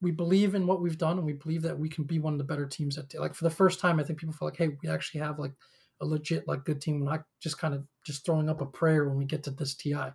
we 0.00 0.10
believe 0.10 0.56
in 0.56 0.66
what 0.66 0.82
we've 0.82 0.98
done 0.98 1.18
and 1.18 1.26
we 1.26 1.34
believe 1.34 1.62
that 1.62 1.78
we 1.78 1.88
can 1.88 2.02
be 2.02 2.18
one 2.18 2.34
of 2.34 2.38
the 2.38 2.44
better 2.44 2.66
teams 2.66 2.98
at 2.98 3.14
like 3.14 3.34
for 3.34 3.44
the 3.44 3.50
first 3.50 3.78
time 3.78 4.00
I 4.00 4.02
think 4.02 4.18
people 4.18 4.34
feel 4.34 4.48
like, 4.48 4.56
hey, 4.56 4.70
we 4.82 4.88
actually 4.88 5.20
have 5.20 5.38
like 5.38 5.52
a 6.00 6.06
legit 6.06 6.48
like 6.48 6.64
good 6.64 6.80
team. 6.80 6.98
We're 6.98 7.10
not 7.12 7.24
just 7.40 7.58
kind 7.58 7.74
of 7.74 7.84
just 8.04 8.26
throwing 8.26 8.48
up 8.48 8.60
a 8.60 8.66
prayer 8.66 9.08
when 9.08 9.16
we 9.16 9.24
get 9.24 9.44
to 9.44 9.52
this 9.52 9.76
TI. 9.76 10.10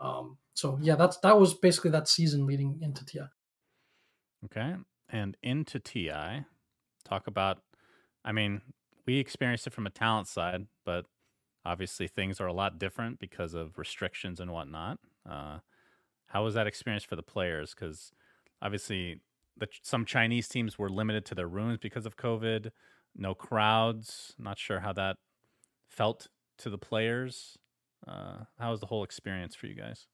Um, 0.00 0.38
so 0.54 0.78
yeah, 0.80 0.94
that's 0.96 1.18
that 1.18 1.38
was 1.38 1.52
basically 1.52 1.90
that 1.90 2.08
season 2.08 2.46
leading 2.46 2.78
into 2.80 3.04
TI. 3.04 3.20
Okay 4.46 4.76
and 5.08 5.36
into 5.42 5.78
TI, 5.78 6.44
talk 7.04 7.26
about, 7.26 7.58
I 8.24 8.32
mean, 8.32 8.60
we 9.06 9.18
experienced 9.18 9.66
it 9.66 9.72
from 9.72 9.86
a 9.86 9.90
talent 9.90 10.28
side, 10.28 10.66
but 10.84 11.06
obviously 11.64 12.08
things 12.08 12.40
are 12.40 12.46
a 12.46 12.52
lot 12.52 12.78
different 12.78 13.18
because 13.18 13.54
of 13.54 13.78
restrictions 13.78 14.40
and 14.40 14.50
whatnot. 14.50 14.98
Uh, 15.28 15.58
how 16.26 16.44
was 16.44 16.54
that 16.54 16.66
experience 16.66 17.04
for 17.04 17.16
the 17.16 17.22
players? 17.22 17.74
Because 17.74 18.12
obviously, 18.60 19.20
the, 19.56 19.66
some 19.82 20.04
Chinese 20.04 20.48
teams 20.48 20.78
were 20.78 20.90
limited 20.90 21.24
to 21.26 21.34
their 21.34 21.48
rooms 21.48 21.78
because 21.80 22.06
of 22.06 22.16
COVID, 22.16 22.70
no 23.16 23.34
crowds. 23.34 24.34
Not 24.38 24.58
sure 24.58 24.80
how 24.80 24.92
that 24.92 25.16
felt 25.88 26.28
to 26.58 26.70
the 26.70 26.78
players. 26.78 27.56
Uh, 28.06 28.44
how 28.58 28.70
was 28.70 28.80
the 28.80 28.86
whole 28.86 29.04
experience 29.04 29.54
for 29.54 29.66
you 29.66 29.74
guys? 29.74 30.06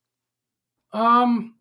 Um, 0.93 1.57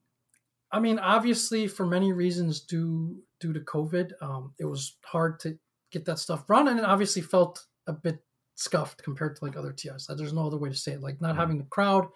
I 0.74 0.80
mean, 0.80 0.98
obviously, 0.98 1.68
for 1.68 1.86
many 1.86 2.12
reasons 2.12 2.62
due 2.62 3.22
due 3.40 3.54
to 3.54 3.60
COVID, 3.60 4.12
um, 4.22 4.54
it 4.60 4.66
was 4.66 4.98
hard 5.06 5.40
to 5.42 5.58
get 5.92 6.06
that 6.06 6.18
stuff 6.18 6.50
run, 6.50 6.68
and 6.68 6.80
it 6.80 6.86
obviously 6.86 7.22
felt 7.22 7.64
a 7.86 7.94
bit 7.94 8.24
scuffed 8.56 9.04
compared 9.04 9.36
to 9.36 9.46
like 9.46 9.56
other 9.56 9.72
TIs. 9.72 10.08
There's 10.10 10.34
no 10.34 10.48
other 10.48 10.58
way 10.58 10.70
to 10.70 10.76
say 10.76 10.94
it. 10.94 11.02
Like 11.02 11.22
not 11.22 11.32
mm-hmm. 11.32 11.40
having 11.40 11.58
the 11.60 11.66
crowd, 11.66 12.08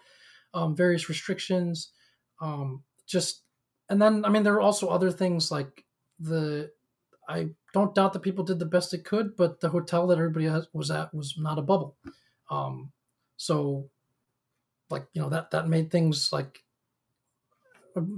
um, 0.54 0.74
various 0.74 1.08
restrictions, 1.08 1.92
um, 2.40 2.82
just 3.06 3.42
and 3.88 4.02
then 4.02 4.24
I 4.24 4.28
mean 4.28 4.42
there 4.42 4.54
are 4.54 4.60
also 4.60 4.88
other 4.88 5.12
things 5.12 5.52
like 5.52 5.84
the 6.18 6.72
I 7.28 7.50
don't 7.72 7.94
doubt 7.94 8.12
that 8.14 8.22
people 8.22 8.44
did 8.44 8.58
the 8.58 8.66
best 8.66 8.90
they 8.90 8.98
could, 8.98 9.36
but 9.36 9.60
the 9.60 9.68
hotel 9.68 10.08
that 10.08 10.18
everybody 10.18 10.50
was 10.72 10.90
at 10.90 11.14
was 11.14 11.36
not 11.38 11.58
a 11.58 11.62
bubble. 11.62 11.96
Um, 12.50 12.90
so, 13.36 13.90
like 14.90 15.06
you 15.12 15.22
know 15.22 15.28
that 15.28 15.52
that 15.52 15.68
made 15.68 15.92
things 15.92 16.30
like 16.32 16.64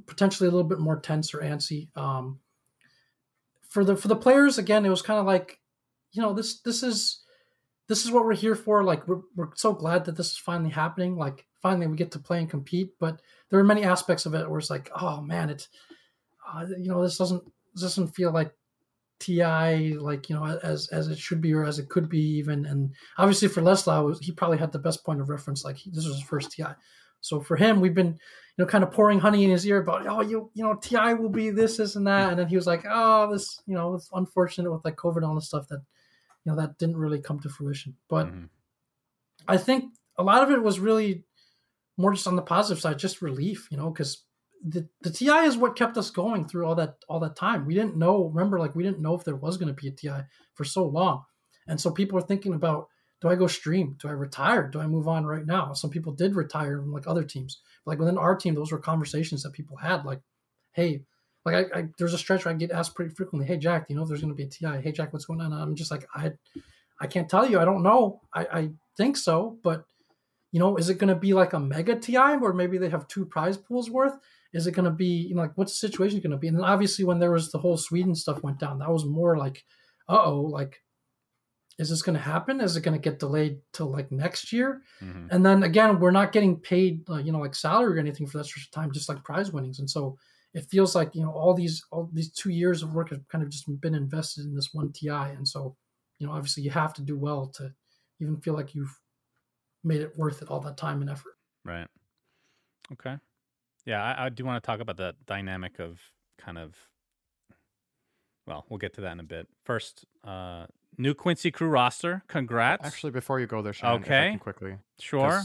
potentially 0.07 0.49
a 0.49 0.53
little 0.53 0.69
bit 0.69 0.79
more 0.79 0.99
tense 1.01 1.35
or 1.35 1.39
antsy. 1.39 1.89
Um, 1.97 2.41
for 3.69 3.85
the 3.85 3.97
for 3.97 4.09
the 4.09 4.17
players, 4.17 4.59
again, 4.59 4.85
it 4.85 4.91
was 4.91 5.03
kind 5.03 5.21
of 5.21 5.27
like, 5.27 5.61
you 6.13 6.21
know, 6.23 6.33
this 6.33 6.61
this 6.61 6.83
is 6.83 7.23
this 7.89 8.05
is 8.05 8.11
what 8.11 8.25
we're 8.25 8.35
here 8.35 8.55
for. 8.55 8.83
Like 8.85 9.07
we're 9.07 9.23
we're 9.37 9.51
so 9.55 9.73
glad 9.73 10.05
that 10.05 10.17
this 10.17 10.33
is 10.33 10.39
finally 10.39 10.71
happening. 10.71 11.17
Like 11.17 11.47
finally 11.63 11.87
we 11.87 11.97
get 11.97 12.11
to 12.13 12.19
play 12.19 12.39
and 12.39 12.51
compete. 12.51 12.99
But 12.99 13.21
there 13.49 13.61
are 13.61 13.65
many 13.65 13.85
aspects 13.85 14.27
of 14.27 14.35
it 14.35 14.49
where 14.49 14.59
it's 14.59 14.71
like, 14.71 14.91
oh 15.01 15.21
man, 15.21 15.51
it's 15.51 15.69
uh, 16.53 16.67
you 16.79 16.89
know 16.89 17.03
this 17.03 17.19
doesn't 17.19 17.43
this 17.75 17.83
doesn't 17.83 18.15
feel 18.15 18.33
like 18.33 18.53
TI 19.21 19.95
like 19.99 20.29
you 20.29 20.35
know 20.35 20.45
as 20.63 20.89
as 20.89 21.09
it 21.09 21.19
should 21.19 21.41
be 21.41 21.53
or 21.53 21.65
as 21.65 21.79
it 21.79 21.89
could 21.89 22.09
be 22.09 22.39
even. 22.39 22.67
And 22.67 22.93
obviously 23.19 23.49
for 23.49 23.61
Lelis, 23.63 24.23
he 24.23 24.33
probably 24.33 24.59
had 24.59 24.73
the 24.73 24.79
best 24.79 25.05
point 25.05 25.21
of 25.21 25.29
reference. 25.29 25.65
Like 25.65 25.77
he, 25.77 25.91
this 25.91 26.07
was 26.07 26.17
his 26.17 26.25
first 26.25 26.53
TI. 26.53 26.65
So 27.21 27.41
for 27.41 27.57
him, 27.57 27.81
we've 27.81 27.95
been, 27.95 28.19
know, 28.61 28.67
kind 28.67 28.85
of 28.85 28.91
pouring 28.91 29.21
honey 29.21 29.45
in 29.45 29.51
his 29.51 29.67
ear 29.67 29.81
about, 29.81 30.07
oh, 30.07 30.21
you, 30.21 30.51
you 30.55 30.65
know, 30.65 30.75
Ti 30.75 31.15
will 31.15 31.29
be 31.29 31.51
this, 31.51 31.77
this, 31.77 31.97
and 31.97 32.07
that, 32.07 32.31
and 32.31 32.39
then 32.39 32.49
he 32.49 32.57
was 32.57 32.67
like, 32.67 32.85
oh, 32.89 33.31
this, 33.33 33.61
you 33.67 33.75
know, 33.75 33.95
it's 33.95 34.11
unfortunate 34.13 34.71
with 34.71 34.85
like 34.85 34.97
COVID 34.97 35.17
and 35.17 35.25
all 35.27 35.35
this 35.35 35.47
stuff 35.47 35.69
that, 35.69 35.83
you 36.45 36.53
know, 36.53 36.57
that 36.61 36.79
didn't 36.79 36.97
really 36.97 37.21
come 37.21 37.41
to 37.41 37.49
fruition. 37.49 37.97
But 38.09 38.27
mm-hmm. 38.27 38.45
I 39.47 39.57
think 39.57 39.93
a 40.19 40.23
lot 40.23 40.43
of 40.43 40.51
it 40.51 40.63
was 40.63 40.81
really 40.81 41.25
more 41.97 42.13
just 42.13 42.27
on 42.27 42.37
the 42.37 42.43
positive 42.43 42.81
side, 42.81 42.99
just 42.99 43.23
relief, 43.23 43.69
you 43.71 43.77
know, 43.77 43.91
because 43.91 44.25
the 44.63 44.89
the 45.01 45.11
TI 45.11 45.47
is 45.47 45.57
what 45.57 45.77
kept 45.77 45.97
us 45.97 46.11
going 46.11 46.47
through 46.47 46.67
all 46.67 46.75
that 46.75 46.97
all 47.09 47.21
that 47.21 47.37
time. 47.37 47.67
We 47.67 47.75
didn't 47.75 47.97
know, 47.97 48.25
remember, 48.25 48.59
like 48.59 48.75
we 48.75 48.83
didn't 48.83 49.01
know 49.01 49.15
if 49.15 49.25
there 49.25 49.37
was 49.37 49.57
going 49.57 49.75
to 49.75 49.81
be 49.81 49.89
a 49.89 49.93
TI 49.93 50.25
for 50.55 50.65
so 50.65 50.85
long, 50.85 51.25
and 51.67 51.81
so 51.81 51.91
people 51.91 52.17
were 52.17 52.27
thinking 52.27 52.55
about 52.55 52.89
do 53.21 53.29
I 53.29 53.35
go 53.35 53.47
stream? 53.47 53.97
Do 54.01 54.09
I 54.09 54.13
retire? 54.13 54.69
Do 54.69 54.81
I 54.81 54.87
move 54.87 55.07
on 55.07 55.27
right 55.27 55.45
now? 55.45 55.73
Some 55.75 55.91
people 55.91 56.13
did 56.13 56.35
retire, 56.35 56.83
like 56.83 57.07
other 57.07 57.25
teams. 57.25 57.61
Like 57.85 57.99
within 57.99 58.19
our 58.19 58.35
team, 58.35 58.55
those 58.55 58.73
were 58.73 58.79
conversations 58.79 59.43
that 59.43 59.53
people 59.53 59.77
had. 59.77 60.05
Like, 60.05 60.21
hey, 60.73 61.03
like 61.45 61.55
I, 61.55 61.79
I 61.79 61.85
there's 61.99 62.15
a 62.15 62.19
stretch 62.19 62.45
where 62.45 62.55
I 62.55 62.57
get 62.57 62.71
asked 62.71 62.95
pretty 62.95 63.15
frequently, 63.15 63.47
hey 63.47 63.59
Jack, 63.59 63.87
you 63.89 63.97
know 63.97 64.05
there's 64.05 64.21
going 64.21 64.35
to 64.35 64.37
be 64.37 64.45
a 64.45 64.49
TI? 64.49 64.83
Hey 64.83 64.93
Jack, 64.93 65.13
what's 65.13 65.25
going 65.25 65.41
on? 65.41 65.53
And 65.53 65.63
I'm 65.63 65.75
just 65.75 65.91
like 65.91 66.07
I, 66.15 66.33
I 67.01 67.07
can't 67.07 67.29
tell 67.29 67.49
you. 67.49 67.59
I 67.59 67.65
don't 67.65 67.83
know. 67.83 68.21
I, 68.35 68.47
I 68.53 68.71
think 68.97 69.17
so, 69.17 69.59
but 69.63 69.85
you 70.53 70.61
know, 70.61 70.77
is 70.77 70.89
it 70.89 70.99
going 70.99 71.09
to 71.09 71.15
be 71.15 71.33
like 71.33 71.53
a 71.53 71.61
mega 71.61 71.99
TI 71.99 72.37
where 72.39 72.53
maybe 72.53 72.77
they 72.77 72.89
have 72.91 73.09
two 73.09 73.25
prize 73.25 73.57
pools 73.57 73.89
worth? 73.89 74.19
Is 74.53 74.67
it 74.67 74.73
going 74.73 74.85
to 74.85 74.91
be 74.91 75.07
you 75.07 75.35
know 75.35 75.43
like 75.43 75.57
what's 75.57 75.79
the 75.79 75.89
situation 75.89 76.21
going 76.21 76.33
to 76.33 76.37
be? 76.37 76.49
And 76.49 76.57
then 76.57 76.65
obviously 76.65 77.05
when 77.05 77.19
there 77.19 77.33
was 77.33 77.53
the 77.53 77.59
whole 77.59 77.77
Sweden 77.77 78.15
stuff 78.15 78.43
went 78.43 78.59
down, 78.59 78.79
that 78.79 78.91
was 78.91 79.05
more 79.05 79.37
like, 79.37 79.65
uh 80.09 80.23
oh, 80.25 80.41
like 80.41 80.83
is 81.79 81.89
this 81.89 82.03
going 82.03 82.17
to 82.17 82.23
happen? 82.23 82.61
Is 82.61 82.77
it 82.77 82.83
going 82.83 83.01
to 83.01 83.11
get 83.11 83.19
delayed 83.19 83.59
till 83.73 83.91
like 83.91 84.13
next 84.13 84.53
year? 84.53 84.83
Mm-hmm. 85.03 85.29
And 85.31 85.45
then 85.45 85.63
again, 85.63 85.99
we're 85.99 86.11
not 86.11 86.33
getting 86.33 86.57
paid, 86.57 87.09
uh, 87.09 87.17
you 87.17 87.33
know, 87.33 87.39
like 87.39 87.55
salary 87.55 87.97
or 87.97 88.01
anything 88.01 88.27
for 88.27 88.39
that 88.39 88.45
sort 88.45 88.65
of 88.65 88.71
time, 88.71 88.93
just 88.93 89.09
like 89.09 89.25
prize 89.25 89.53
winnings. 89.53 89.79
And 89.79 89.89
so 89.89 90.19
it 90.53 90.67
feels 90.71 90.95
like 90.95 91.15
you 91.15 91.23
know 91.23 91.31
all 91.31 91.55
these 91.55 91.83
all 91.91 92.11
these 92.13 92.31
two 92.33 92.51
years 92.51 92.83
of 92.83 92.93
work 92.93 93.11
have 93.11 93.27
kind 93.29 93.45
of 93.45 93.51
just 93.51 93.65
been 93.81 93.95
invested 93.95 94.45
in 94.45 94.55
this 94.55 94.71
one 94.73 94.93
TI. 94.93 95.09
And 95.09 95.47
so, 95.47 95.77
you 96.19 96.27
know, 96.27 96.33
obviously 96.33 96.63
you 96.63 96.71
have 96.71 96.93
to 96.95 97.03
do 97.03 97.17
well 97.19 97.47
to 97.57 97.73
even 98.21 98.41
feel 98.41 98.55
like 98.55 98.75
you've 98.75 98.99
made 99.85 100.01
it 100.01 100.17
worth 100.17 100.43
it 100.43 100.49
all 100.49 100.61
that 100.61 100.77
time 100.77 101.01
and 101.01 101.11
effort. 101.11 101.35
Right. 101.65 101.87
Okay. 102.93 103.17
Yeah, 103.87 104.03
I, 104.03 104.27
I 104.27 104.29
do 104.29 104.45
want 104.45 104.63
to 104.63 104.67
talk 104.67 104.81
about 104.81 104.97
the 104.97 105.15
dynamic 105.27 105.79
of 105.79 106.01
kind 106.39 106.59
of. 106.59 106.75
Well, 108.47 108.67
we'll 108.69 108.79
get 108.79 108.95
to 108.95 109.03
that 109.03 109.13
in 109.13 109.21
a 109.21 109.25
bit. 109.25 109.47
First, 109.65 110.05
uh, 110.25 110.67
New 111.01 111.15
Quincy 111.15 111.51
Crew 111.51 111.69
roster. 111.69 112.23
Congrats. 112.29 112.85
Actually, 112.85 113.13
before 113.13 113.41
you 113.41 113.47
go 113.47 113.63
there, 113.63 113.73
Shannon, 113.73 114.03
okay, 114.03 114.39
quickly. 114.41 114.77
Sure. 114.99 115.43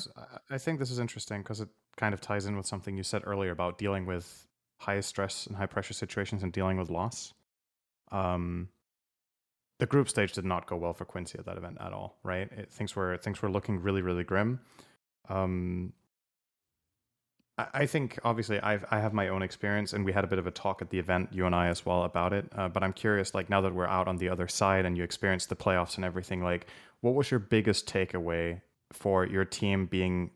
I 0.50 0.58
think 0.58 0.80
this 0.80 0.92
is 0.92 1.00
interesting 1.00 1.42
because 1.42 1.62
it 1.62 1.70
kind 1.98 2.14
of 2.14 2.22
ties 2.22 2.46
in 2.46 2.58
with 2.58 2.66
something 2.66 2.98
you 2.98 3.04
said 3.04 3.22
earlier 3.26 3.52
about 3.52 3.78
dealing 3.78 4.06
with 4.06 4.48
high 4.80 5.00
stress 5.00 5.48
and 5.48 5.56
high 5.56 5.66
pressure 5.66 5.94
situations 5.94 6.44
and 6.44 6.52
dealing 6.52 6.78
with 6.78 6.90
loss. 6.90 7.34
Um, 8.12 8.70
the 9.80 9.86
group 9.86 10.10
stage 10.10 10.34
did 10.34 10.46
not 10.46 10.68
go 10.68 10.76
well 10.76 10.94
for 10.94 11.06
Quincy 11.06 11.40
at 11.40 11.46
that 11.46 11.58
event 11.58 11.78
at 11.80 11.94
all. 11.94 12.18
Right, 12.24 12.52
it, 12.52 12.72
things 12.72 12.96
were 12.96 13.18
things 13.18 13.42
were 13.42 13.50
looking 13.50 13.82
really 13.82 14.02
really 14.02 14.24
grim. 14.24 14.60
Um, 15.30 15.94
I 17.58 17.86
think 17.86 18.20
obviously 18.26 18.60
I've 18.60 18.84
I 18.92 19.00
have 19.00 19.14
my 19.14 19.30
own 19.30 19.42
experience, 19.42 19.94
and 19.94 20.04
we 20.04 20.12
had 20.12 20.26
a 20.26 20.28
bit 20.28 20.40
of 20.40 20.48
a 20.48 20.52
talk 20.52 20.82
at 20.82 20.90
the 20.90 21.00
event, 21.00 21.30
you 21.32 21.46
and 21.46 21.56
I 21.56 21.68
as 21.68 21.86
well, 21.86 22.04
about 22.04 22.34
it. 22.34 22.52
Uh, 22.54 22.68
but 22.68 22.84
I'm 22.84 22.92
curious, 22.92 23.34
like 23.34 23.50
now 23.50 23.62
that 23.62 23.74
we're 23.74 23.88
out 23.88 24.10
on 24.10 24.18
the 24.18 24.28
other 24.28 24.48
side 24.48 24.86
and 24.86 24.98
you 24.98 25.04
experienced 25.04 25.48
the 25.48 25.56
playoffs 25.56 25.96
and 25.96 26.04
everything, 26.04 26.44
like 26.44 26.68
what 27.00 27.16
was 27.16 27.32
your 27.32 27.40
biggest 27.40 27.88
takeaway 27.88 28.62
for 28.92 29.26
your 29.26 29.46
team 29.46 29.86
being 29.86 30.32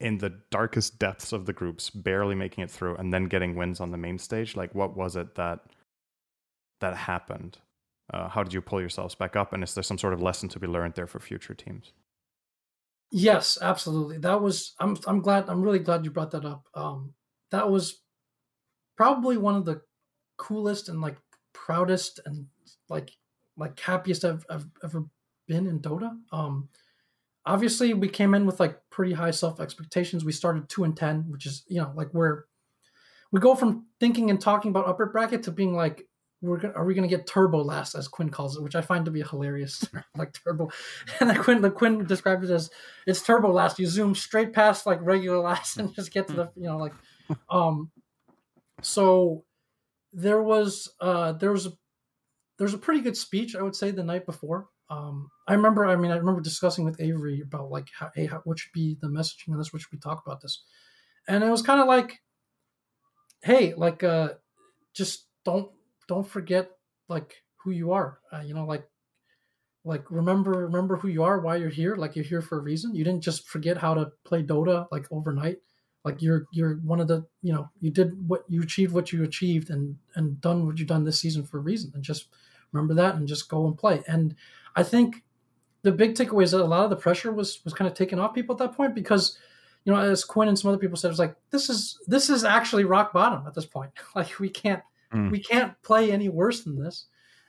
in 0.00 0.18
the 0.18 0.30
darkest 0.50 0.98
depths 0.98 1.32
of 1.32 1.46
the 1.46 1.52
groups, 1.52 1.88
barely 1.90 2.34
making 2.34 2.64
it 2.64 2.70
through, 2.70 2.96
and 2.96 3.12
then 3.14 3.26
getting 3.26 3.54
wins 3.54 3.80
on 3.80 3.92
the 3.92 3.98
main 3.98 4.18
stage? 4.18 4.56
Like 4.56 4.74
what 4.74 4.96
was 4.96 5.14
it 5.14 5.36
that 5.36 5.60
that 6.80 6.96
happened? 6.96 7.58
Uh, 8.12 8.28
how 8.28 8.42
did 8.42 8.52
you 8.52 8.60
pull 8.60 8.80
yourselves 8.80 9.14
back 9.14 9.36
up? 9.36 9.52
And 9.52 9.62
is 9.62 9.74
there 9.74 9.84
some 9.84 9.98
sort 9.98 10.12
of 10.12 10.20
lesson 10.20 10.48
to 10.50 10.58
be 10.58 10.66
learned 10.66 10.94
there 10.94 11.06
for 11.06 11.20
future 11.20 11.54
teams? 11.54 11.92
Yes, 13.16 13.58
absolutely. 13.62 14.18
That 14.18 14.40
was 14.42 14.74
I'm 14.80 14.96
I'm 15.06 15.20
glad 15.20 15.48
I'm 15.48 15.62
really 15.62 15.78
glad 15.78 16.04
you 16.04 16.10
brought 16.10 16.32
that 16.32 16.44
up. 16.44 16.66
Um 16.74 17.14
that 17.52 17.70
was 17.70 18.00
probably 18.96 19.36
one 19.36 19.56
of 19.56 19.64
the 19.64 19.82
coolest 20.38 20.88
and 20.88 21.00
like 21.00 21.18
proudest 21.52 22.20
and 22.26 22.46
like 22.88 23.12
like 23.56 23.78
happiest 23.80 24.24
I've, 24.24 24.46
I've 24.50 24.66
ever 24.84 25.04
been 25.48 25.66
in 25.66 25.80
Dota. 25.80 26.18
Um 26.32 26.68
obviously 27.46 27.94
we 27.94 28.08
came 28.08 28.34
in 28.34 28.46
with 28.46 28.60
like 28.60 28.80
pretty 28.90 29.14
high 29.14 29.32
self 29.32 29.60
expectations. 29.60 30.24
We 30.24 30.32
started 30.32 30.68
2 30.68 30.84
and 30.84 30.96
10, 30.96 31.26
which 31.30 31.46
is, 31.46 31.64
you 31.68 31.80
know, 31.82 31.92
like 31.96 32.14
we're 32.14 32.44
we 33.32 33.40
go 33.40 33.54
from 33.54 33.86
thinking 34.00 34.30
and 34.30 34.40
talking 34.40 34.70
about 34.70 34.88
upper 34.88 35.06
bracket 35.06 35.44
to 35.44 35.52
being 35.52 35.74
like 35.74 36.06
we're 36.44 36.58
gonna, 36.58 36.74
are 36.74 36.84
we 36.84 36.94
going 36.94 37.08
to 37.08 37.16
get 37.16 37.26
turbo 37.26 37.62
last 37.62 37.94
as 37.94 38.08
Quinn 38.08 38.28
calls 38.28 38.56
it, 38.56 38.62
which 38.62 38.74
I 38.74 38.80
find 38.80 39.04
to 39.04 39.10
be 39.10 39.22
hilarious, 39.22 39.84
like 40.16 40.32
turbo. 40.32 40.70
And 41.20 41.30
then 41.30 41.42
Quinn, 41.42 41.62
the 41.62 41.70
Quinn 41.70 42.04
describes 42.04 42.50
it 42.50 42.54
as 42.54 42.70
it's 43.06 43.22
turbo 43.22 43.50
last. 43.50 43.78
You 43.78 43.86
zoom 43.86 44.14
straight 44.14 44.52
past 44.52 44.86
like 44.86 44.98
regular 45.02 45.38
last 45.38 45.78
and 45.78 45.94
just 45.94 46.12
get 46.12 46.28
to 46.28 46.34
the, 46.34 46.50
you 46.56 46.64
know, 46.64 46.76
like, 46.76 46.92
um, 47.50 47.90
so 48.82 49.44
there 50.12 50.42
was, 50.42 50.92
uh, 51.00 51.32
there 51.32 51.52
was 51.52 51.66
a, 51.66 51.72
there's 52.58 52.74
a 52.74 52.78
pretty 52.78 53.00
good 53.00 53.16
speech 53.16 53.56
I 53.56 53.62
would 53.62 53.74
say 53.74 53.90
the 53.90 54.04
night 54.04 54.26
before. 54.26 54.68
Um, 54.90 55.30
I 55.48 55.54
remember, 55.54 55.86
I 55.86 55.96
mean, 55.96 56.10
I 56.10 56.16
remember 56.16 56.40
discussing 56.40 56.84
with 56.84 57.00
Avery 57.00 57.40
about 57.40 57.70
like, 57.70 57.88
how, 57.98 58.10
hey, 58.14 58.26
how, 58.26 58.42
what 58.44 58.58
should 58.58 58.72
be 58.72 58.98
the 59.00 59.08
messaging 59.08 59.52
on 59.52 59.58
this? 59.58 59.72
What 59.72 59.80
should 59.80 59.92
we 59.92 59.98
talk 59.98 60.22
about 60.24 60.42
this? 60.42 60.62
And 61.26 61.42
it 61.42 61.50
was 61.50 61.62
kind 61.62 61.80
of 61.80 61.86
like, 61.86 62.20
hey, 63.42 63.72
like, 63.74 64.02
uh, 64.02 64.34
just 64.92 65.26
don't 65.44 65.70
don't 66.08 66.26
forget 66.26 66.70
like 67.08 67.42
who 67.56 67.70
you 67.70 67.92
are. 67.92 68.18
Uh, 68.32 68.40
you 68.40 68.54
know, 68.54 68.66
like 68.66 68.88
like 69.84 70.10
remember 70.10 70.52
remember 70.52 70.96
who 70.96 71.08
you 71.08 71.22
are, 71.22 71.40
why 71.40 71.56
you're 71.56 71.68
here. 71.68 71.96
Like 71.96 72.16
you're 72.16 72.24
here 72.24 72.42
for 72.42 72.58
a 72.58 72.62
reason. 72.62 72.94
You 72.94 73.04
didn't 73.04 73.22
just 73.22 73.46
forget 73.46 73.76
how 73.78 73.94
to 73.94 74.12
play 74.24 74.42
Dota 74.42 74.86
like 74.90 75.06
overnight. 75.10 75.58
Like 76.04 76.20
you're 76.22 76.46
you're 76.52 76.76
one 76.76 77.00
of 77.00 77.08
the 77.08 77.26
you 77.42 77.52
know 77.52 77.70
you 77.80 77.90
did 77.90 78.28
what 78.28 78.44
you 78.48 78.62
achieved 78.62 78.92
what 78.92 79.12
you 79.12 79.22
achieved 79.22 79.70
and 79.70 79.96
and 80.14 80.40
done 80.40 80.66
what 80.66 80.78
you've 80.78 80.88
done 80.88 81.04
this 81.04 81.20
season 81.20 81.44
for 81.44 81.58
a 81.58 81.62
reason. 81.62 81.92
And 81.94 82.02
just 82.02 82.28
remember 82.72 82.94
that 82.94 83.14
and 83.16 83.28
just 83.28 83.48
go 83.48 83.66
and 83.66 83.76
play. 83.76 84.02
And 84.06 84.34
I 84.74 84.82
think 84.82 85.22
the 85.82 85.92
big 85.92 86.14
takeaway 86.14 86.44
is 86.44 86.50
that 86.52 86.62
a 86.62 86.64
lot 86.64 86.84
of 86.84 86.90
the 86.90 86.96
pressure 86.96 87.32
was 87.32 87.62
was 87.64 87.74
kind 87.74 87.90
of 87.90 87.96
taken 87.96 88.18
off 88.18 88.34
people 88.34 88.54
at 88.54 88.58
that 88.58 88.76
point 88.76 88.94
because 88.94 89.38
you 89.84 89.92
know 89.92 89.98
as 89.98 90.24
Quinn 90.24 90.48
and 90.48 90.58
some 90.58 90.70
other 90.70 90.78
people 90.78 90.96
said 90.96 91.08
it 91.08 91.12
was 91.12 91.18
like 91.18 91.36
this 91.50 91.68
is 91.68 91.98
this 92.06 92.30
is 92.30 92.42
actually 92.42 92.84
rock 92.84 93.12
bottom 93.12 93.46
at 93.46 93.54
this 93.54 93.66
point. 93.66 93.90
like 94.14 94.40
we 94.40 94.48
can't 94.48 94.82
Mm. 95.14 95.30
We 95.30 95.38
can't 95.38 95.80
play 95.82 96.10
any 96.10 96.28
worse 96.28 96.64
than 96.64 96.82
this. 96.82 97.06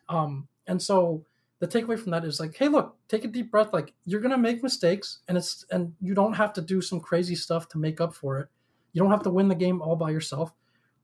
Um, 0.09 0.47
and 0.67 0.81
so 0.81 1.25
the 1.59 1.67
takeaway 1.67 1.99
from 1.99 2.11
that 2.11 2.25
is 2.25 2.39
like, 2.39 2.55
hey, 2.55 2.67
look, 2.67 2.97
take 3.07 3.23
a 3.23 3.27
deep 3.27 3.51
breath. 3.51 3.73
Like 3.73 3.93
you're 4.05 4.21
gonna 4.21 4.37
make 4.37 4.63
mistakes, 4.63 5.19
and 5.27 5.37
it's 5.37 5.65
and 5.71 5.93
you 6.01 6.13
don't 6.13 6.33
have 6.33 6.53
to 6.53 6.61
do 6.61 6.81
some 6.81 6.99
crazy 6.99 7.35
stuff 7.35 7.67
to 7.69 7.77
make 7.77 8.01
up 8.01 8.13
for 8.13 8.39
it. 8.39 8.49
You 8.93 9.01
don't 9.01 9.11
have 9.11 9.23
to 9.23 9.29
win 9.29 9.47
the 9.47 9.55
game 9.55 9.81
all 9.81 9.95
by 9.95 10.11
yourself. 10.11 10.53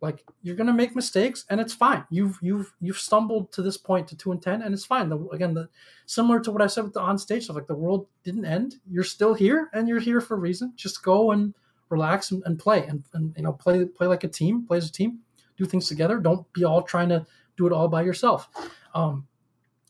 Like 0.02 0.24
you're 0.42 0.56
gonna 0.56 0.74
make 0.74 0.96
mistakes, 0.96 1.46
and 1.50 1.62
it's 1.62 1.74
fine. 1.74 2.06
You've 2.10 2.38
you've 2.42 2.74
you've 2.82 3.00
stumbled 3.00 3.52
to 3.54 3.62
this 3.62 3.78
point 3.78 4.08
to 4.10 4.18
two 4.18 4.32
and 4.32 4.42
ten, 4.42 4.62
and 4.62 4.74
it's 4.74 4.86
fine. 4.86 5.10
The, 5.10 5.20
again, 5.28 5.54
the 5.54 5.70
similar 6.06 6.40
to 6.42 6.52
what 6.52 6.62
I 6.62 6.68
said 6.68 6.84
with 6.84 6.94
the 6.94 7.02
on 7.02 7.18
stage 7.18 7.46
stuff, 7.46 7.56
like 7.56 7.68
the 7.68 7.76
world 7.76 8.08
didn't 8.24 8.46
end. 8.46 8.76
You're 8.90 9.04
still 9.04 9.34
here, 9.34 9.70
and 9.74 9.88
you're 9.88 10.00
here 10.00 10.22
for 10.22 10.36
a 10.36 10.40
reason. 10.40 10.74
Just 10.76 11.04
go 11.04 11.32
and 11.32 11.54
relax 11.90 12.32
and, 12.32 12.42
and 12.46 12.58
play, 12.58 12.86
and, 12.88 13.04
and 13.14 13.34
you 13.38 13.44
know 13.44 13.54
play 13.54 13.86
play 13.86 14.08
like 14.08 14.24
a 14.24 14.28
team, 14.28 14.66
play 14.68 14.78
as 14.78 14.90
a 14.90 14.92
team 14.92 15.20
do 15.62 15.70
things 15.70 15.88
together. 15.88 16.20
Don't 16.20 16.52
be 16.54 16.64
all 16.64 16.82
trying 16.82 17.10
to 17.10 17.26
do 17.58 17.68
it 17.68 17.74
all 17.74 17.88
by 17.88 18.02
yourself. 18.02 18.50
Um, 18.94 19.28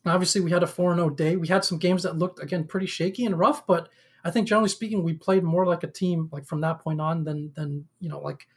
obviously, 0.06 0.42
we 0.42 0.52
had 0.52 0.64
a 0.64 0.68
4 0.68 0.96
0 0.96 1.10
day. 1.12 1.38
We 1.38 1.48
had 1.48 1.64
some 1.64 1.78
games 1.78 2.04
that 2.04 2.18
looked, 2.18 2.42
again, 2.42 2.66
pretty 2.66 2.88
shaky 2.88 3.26
and 3.26 3.40
rough, 3.40 3.66
but 3.66 3.90
I 4.24 4.32
think 4.32 4.48
generally 4.48 4.70
speaking, 4.70 5.04
we 5.04 5.14
played 5.14 5.44
more 5.44 5.66
like 5.66 5.84
a 5.84 5.88
team, 5.88 6.30
like 6.32 6.46
from 6.46 6.62
that 6.62 6.80
point 6.80 7.02
on, 7.02 7.24
than, 7.24 7.52
than 7.56 7.86
you 8.00 8.10
know, 8.10 8.20
like, 8.20 8.48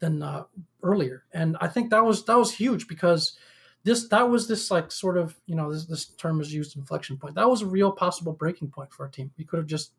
than 0.00 0.22
uh, 0.22 0.44
earlier. 0.82 1.24
And 1.32 1.56
I 1.60 1.68
think 1.68 1.90
that 1.90 2.04
was, 2.04 2.24
that 2.26 2.38
was 2.38 2.54
huge 2.54 2.86
because 2.86 3.36
this, 3.82 4.08
that 4.08 4.28
was 4.28 4.46
this, 4.46 4.70
like, 4.70 4.92
sort 4.92 5.16
of, 5.16 5.40
you 5.46 5.56
know, 5.56 5.72
this, 5.72 5.86
this 5.86 6.04
term 6.04 6.40
is 6.40 6.52
used 6.52 6.76
inflection 6.76 7.16
point. 7.16 7.34
That 7.34 7.48
was 7.48 7.62
a 7.62 7.66
real 7.66 7.90
possible 7.90 8.32
breaking 8.32 8.68
point 8.68 8.92
for 8.92 9.04
our 9.04 9.10
team. 9.10 9.32
We 9.38 9.44
could 9.44 9.58
have 9.58 9.66
just, 9.66 9.92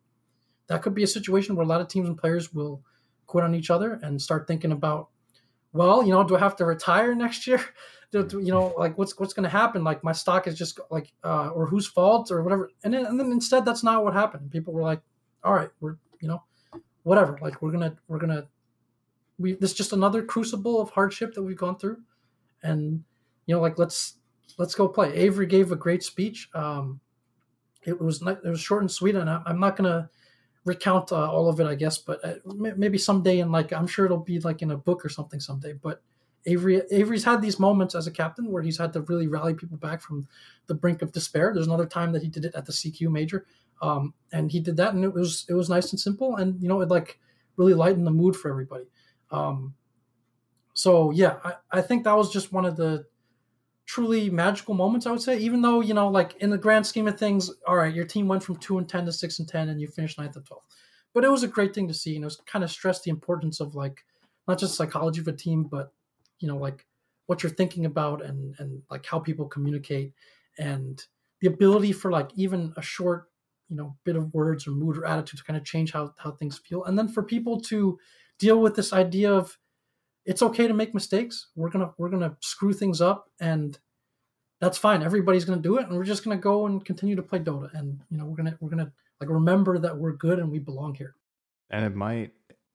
that 0.68 0.82
could 0.82 0.94
be 0.94 1.02
a 1.02 1.08
situation 1.08 1.56
where 1.56 1.64
a 1.64 1.68
lot 1.68 1.80
of 1.80 1.88
teams 1.88 2.08
and 2.08 2.16
players 2.16 2.54
will 2.54 2.82
quit 3.26 3.44
on 3.44 3.54
each 3.54 3.70
other 3.70 3.98
and 4.02 4.22
start 4.22 4.46
thinking 4.46 4.72
about 4.72 5.08
well, 5.72 6.02
you 6.02 6.10
know, 6.10 6.24
do 6.24 6.36
I 6.36 6.40
have 6.40 6.56
to 6.56 6.64
retire 6.64 7.14
next 7.14 7.46
year? 7.46 7.60
Do, 8.12 8.26
do, 8.26 8.40
you 8.40 8.50
know, 8.50 8.74
like 8.76 8.98
what's 8.98 9.16
what's 9.20 9.34
going 9.34 9.44
to 9.44 9.48
happen? 9.48 9.84
Like 9.84 10.02
my 10.02 10.10
stock 10.10 10.48
is 10.48 10.58
just 10.58 10.80
like, 10.90 11.12
uh, 11.22 11.50
or 11.50 11.64
whose 11.64 11.86
fault 11.86 12.32
or 12.32 12.42
whatever. 12.42 12.68
And 12.82 12.92
then, 12.92 13.06
and 13.06 13.20
then 13.20 13.30
instead, 13.30 13.64
that's 13.64 13.84
not 13.84 14.02
what 14.02 14.14
happened. 14.14 14.50
People 14.50 14.74
were 14.74 14.82
like, 14.82 15.00
all 15.44 15.54
right, 15.54 15.68
we're 15.78 15.94
you 16.20 16.28
know, 16.28 16.42
whatever. 17.02 17.38
Like 17.40 17.62
we're 17.62 17.72
gonna 17.72 17.96
we're 18.08 18.18
gonna 18.18 18.48
we 19.38 19.54
this 19.54 19.70
is 19.70 19.76
just 19.76 19.92
another 19.92 20.22
crucible 20.22 20.80
of 20.80 20.90
hardship 20.90 21.34
that 21.34 21.42
we've 21.42 21.56
gone 21.56 21.78
through, 21.78 21.98
and 22.62 23.04
you 23.46 23.54
know, 23.54 23.60
like 23.60 23.78
let's 23.78 24.16
let's 24.58 24.74
go 24.74 24.88
play. 24.88 25.14
Avery 25.14 25.46
gave 25.46 25.72
a 25.72 25.76
great 25.76 26.02
speech. 26.02 26.48
Um, 26.54 27.00
it 27.84 28.00
was 28.00 28.20
not, 28.22 28.44
it 28.44 28.48
was 28.48 28.60
short 28.60 28.82
and 28.82 28.90
sweet, 28.90 29.14
and 29.14 29.28
I, 29.28 29.40
I'm 29.46 29.60
not 29.60 29.76
gonna 29.76 30.10
recount 30.64 31.12
uh, 31.12 31.30
all 31.30 31.48
of 31.48 31.60
it, 31.60 31.66
I 31.66 31.74
guess. 31.74 31.98
But 31.98 32.24
uh, 32.24 32.34
maybe 32.44 32.98
someday, 32.98 33.40
in 33.40 33.50
like 33.50 33.72
I'm 33.72 33.86
sure 33.86 34.04
it'll 34.04 34.18
be 34.18 34.40
like 34.40 34.62
in 34.62 34.70
a 34.70 34.76
book 34.76 35.04
or 35.04 35.08
something 35.08 35.40
someday. 35.40 35.72
But 35.72 36.02
Avery 36.46 36.82
Avery's 36.90 37.24
had 37.24 37.42
these 37.42 37.58
moments 37.58 37.94
as 37.94 38.06
a 38.06 38.10
captain 38.10 38.50
where 38.50 38.62
he's 38.62 38.78
had 38.78 38.92
to 38.94 39.02
really 39.02 39.26
rally 39.26 39.54
people 39.54 39.76
back 39.76 40.00
from 40.00 40.26
the 40.66 40.74
brink 40.74 41.02
of 41.02 41.12
despair. 41.12 41.52
There's 41.52 41.66
another 41.66 41.86
time 41.86 42.12
that 42.12 42.22
he 42.22 42.28
did 42.28 42.44
it 42.44 42.54
at 42.54 42.66
the 42.66 42.72
CQ 42.72 43.10
major, 43.10 43.46
um, 43.82 44.14
and 44.32 44.50
he 44.50 44.60
did 44.60 44.76
that, 44.78 44.94
and 44.94 45.04
it 45.04 45.12
was 45.12 45.46
it 45.48 45.54
was 45.54 45.68
nice 45.68 45.90
and 45.92 46.00
simple, 46.00 46.36
and 46.36 46.60
you 46.62 46.68
know 46.68 46.80
it 46.80 46.88
like 46.88 47.18
really 47.56 47.74
lightened 47.74 48.06
the 48.06 48.10
mood 48.10 48.36
for 48.36 48.50
everybody. 48.50 48.84
Um, 49.30 49.74
so 50.72 51.10
yeah, 51.10 51.36
I, 51.44 51.54
I 51.70 51.80
think 51.82 52.04
that 52.04 52.16
was 52.16 52.32
just 52.32 52.52
one 52.52 52.64
of 52.64 52.76
the 52.76 53.04
truly 53.90 54.30
magical 54.30 54.72
moments. 54.72 55.04
I 55.04 55.10
would 55.10 55.20
say, 55.20 55.36
even 55.38 55.62
though 55.62 55.80
you 55.80 55.94
know, 55.94 56.08
like 56.08 56.36
in 56.36 56.50
the 56.50 56.58
grand 56.58 56.86
scheme 56.86 57.08
of 57.08 57.18
things, 57.18 57.50
all 57.66 57.76
right, 57.76 57.92
your 57.92 58.04
team 58.04 58.28
went 58.28 58.44
from 58.44 58.56
two 58.56 58.78
and 58.78 58.88
ten 58.88 59.04
to 59.06 59.12
six 59.12 59.40
and 59.40 59.48
ten, 59.48 59.68
and 59.68 59.80
you 59.80 59.88
finished 59.88 60.16
ninth 60.16 60.36
and 60.36 60.46
twelfth. 60.46 60.66
But 61.12 61.24
it 61.24 61.30
was 61.30 61.42
a 61.42 61.48
great 61.48 61.74
thing 61.74 61.88
to 61.88 61.94
see, 61.94 62.14
and 62.14 62.22
it 62.22 62.26
was 62.26 62.40
kind 62.46 62.64
of 62.64 62.70
stressed 62.70 63.02
the 63.02 63.10
importance 63.10 63.58
of 63.58 63.74
like 63.74 64.04
not 64.46 64.60
just 64.60 64.76
psychology 64.76 65.20
of 65.20 65.26
a 65.26 65.32
team, 65.32 65.64
but 65.64 65.92
you 66.38 66.46
know, 66.46 66.56
like 66.56 66.86
what 67.26 67.42
you're 67.42 67.50
thinking 67.50 67.84
about 67.84 68.24
and 68.24 68.54
and 68.58 68.80
like 68.90 69.04
how 69.04 69.18
people 69.18 69.48
communicate 69.48 70.12
and 70.56 71.06
the 71.40 71.48
ability 71.48 71.90
for 71.90 72.12
like 72.12 72.30
even 72.36 72.72
a 72.76 72.82
short 72.82 73.26
you 73.68 73.76
know 73.76 73.96
bit 74.04 74.14
of 74.14 74.32
words 74.32 74.68
or 74.68 74.70
mood 74.70 74.96
or 74.96 75.04
attitude 75.04 75.38
to 75.38 75.44
kind 75.44 75.56
of 75.56 75.64
change 75.64 75.92
how 75.92 76.12
how 76.18 76.32
things 76.32 76.58
feel 76.58 76.84
and 76.84 76.98
then 76.98 77.06
for 77.06 77.22
people 77.22 77.60
to 77.60 77.98
deal 78.38 78.60
with 78.60 78.74
this 78.74 78.92
idea 78.92 79.32
of 79.32 79.56
it's 80.30 80.42
okay 80.42 80.68
to 80.68 80.74
make 80.74 80.94
mistakes. 80.94 81.48
We're 81.56 81.70
gonna 81.70 81.92
we're 81.98 82.08
gonna 82.08 82.36
screw 82.38 82.72
things 82.72 83.00
up 83.00 83.28
and 83.40 83.76
that's 84.60 84.78
fine. 84.78 85.02
Everybody's 85.02 85.44
gonna 85.44 85.60
do 85.60 85.78
it 85.78 85.88
and 85.88 85.96
we're 85.96 86.04
just 86.04 86.22
gonna 86.22 86.36
go 86.36 86.66
and 86.66 86.84
continue 86.84 87.16
to 87.16 87.22
play 87.22 87.40
dota 87.40 87.74
and 87.74 88.00
you 88.10 88.16
know 88.16 88.26
we're 88.26 88.36
gonna 88.36 88.56
we're 88.60 88.70
gonna 88.70 88.92
like 89.20 89.28
remember 89.28 89.76
that 89.80 89.98
we're 89.98 90.12
good 90.12 90.38
and 90.38 90.48
we 90.48 90.60
belong 90.60 90.94
here. 90.94 91.16
And 91.70 91.84
it 91.84 91.96
might 91.96 92.30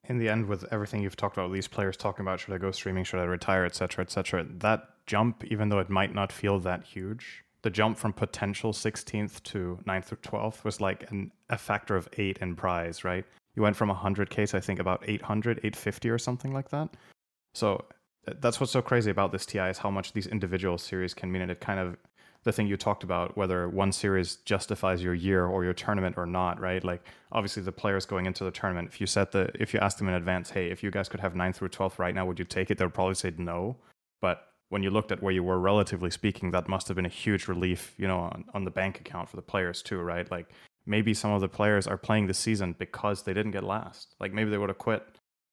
in 0.10 0.18
the 0.18 0.28
end 0.28 0.48
with 0.48 0.66
everything 0.70 1.02
you've 1.02 1.16
talked 1.16 1.38
about 1.38 1.52
these 1.54 1.68
players 1.68 1.96
talking 1.96 2.24
about 2.24 2.42
should 2.42 2.54
i 2.54 2.58
go 2.58 2.72
streaming? 2.72 3.06
Should 3.06 3.22
i 3.22 3.24
retire? 3.24 3.64
Etc 3.64 4.04
etc 4.04 4.46
that 4.58 4.90
jump 5.06 5.46
even 5.46 5.70
though 5.70 5.80
it 5.80 5.90
might 5.90 6.14
not 6.14 6.34
feel 6.34 6.60
that 6.60 6.84
huge 6.84 7.46
the 7.62 7.70
jump 7.70 7.98
from 7.98 8.12
potential 8.12 8.74
16th 8.74 9.42
to 9.44 9.80
9th 9.88 10.12
or 10.12 10.18
12th 10.18 10.66
was 10.66 10.82
like 10.82 11.10
an, 11.10 11.32
a 11.50 11.58
factor 11.58 11.96
of 11.96 12.08
eight 12.20 12.38
in 12.38 12.56
prize, 12.56 13.04
right? 13.04 13.26
You 13.56 13.64
went 13.64 13.76
from 13.76 13.90
100 13.90 14.30
case, 14.30 14.54
I 14.54 14.60
think, 14.60 14.80
about 14.80 15.04
800, 15.08 15.58
850 15.58 16.12
or 16.12 16.20
something 16.20 16.54
like 16.54 16.70
that. 16.70 16.90
So 17.56 17.86
uh, 18.28 18.34
that's 18.40 18.60
what's 18.60 18.72
so 18.72 18.82
crazy 18.82 19.10
about 19.10 19.32
this 19.32 19.46
TI 19.46 19.60
is 19.60 19.78
how 19.78 19.90
much 19.90 20.14
these 20.14 20.28
individual 20.28 20.78
series 20.78 21.14
can 21.14 21.32
mean. 21.32 21.42
And 21.42 21.52
it 21.52 21.62
kind 21.62 21.80
of, 21.80 21.98
the 22.44 22.52
thing 22.52 22.68
you 22.68 22.78
talked 22.78 23.04
about, 23.04 23.36
whether 23.36 23.68
one 23.70 23.92
series 23.92 24.36
justifies 24.38 25.02
your 25.02 25.16
year 25.16 25.46
or 25.46 25.64
your 25.64 25.74
tournament 25.74 26.16
or 26.18 26.26
not, 26.26 26.60
right? 26.60 26.84
Like 26.84 27.04
obviously 27.32 27.64
the 27.64 27.72
players 27.72 28.06
going 28.06 28.26
into 28.26 28.44
the 28.44 28.52
tournament, 28.52 28.90
if 28.90 29.02
you 29.02 29.08
set 29.08 29.32
the, 29.32 29.50
if 29.60 29.74
you 29.74 29.80
ask 29.80 29.98
them 29.98 30.10
in 30.10 30.14
advance, 30.14 30.52
hey, 30.52 30.70
if 30.70 30.84
you 30.84 30.92
guys 30.92 31.10
could 31.10 31.22
have 31.22 31.34
9th 31.34 31.56
through 31.56 31.70
12th 31.70 31.98
right 31.98 32.14
now, 32.14 32.26
would 32.26 32.38
you 32.38 32.46
take 32.46 32.70
it? 32.70 32.78
They'll 32.78 32.90
probably 32.90 33.16
say 33.16 33.34
no. 33.38 33.78
But 34.22 34.48
when 34.70 34.84
you 34.84 34.90
looked 34.90 35.12
at 35.12 35.22
where 35.22 35.32
you 35.32 35.44
were 35.44 35.60
relatively 35.60 36.10
speaking 36.10 36.52
that 36.52 36.68
must 36.68 36.88
have 36.88 36.96
been 36.96 37.06
a 37.06 37.10
huge 37.24 37.48
relief 37.48 37.94
you 37.98 38.08
know 38.08 38.20
on, 38.20 38.44
on 38.54 38.66
the 38.66 38.72
bank 38.72 39.00
account 39.00 39.30
for 39.30 39.36
the 39.36 39.42
players 39.42 39.82
too 39.82 40.00
right 40.00 40.30
like 40.32 40.50
maybe 40.86 41.14
some 41.14 41.32
of 41.32 41.42
the 41.42 41.48
players 41.48 41.88
are 41.88 41.98
playing 41.98 42.28
the 42.28 42.34
season 42.34 42.76
because 42.78 43.24
they 43.24 43.34
didn't 43.34 43.52
get 43.52 43.64
last 43.64 44.16
like 44.20 44.34
maybe 44.34 44.50
they 44.50 44.58
would 44.58 44.70
have 44.70 44.78
quit 44.78 45.06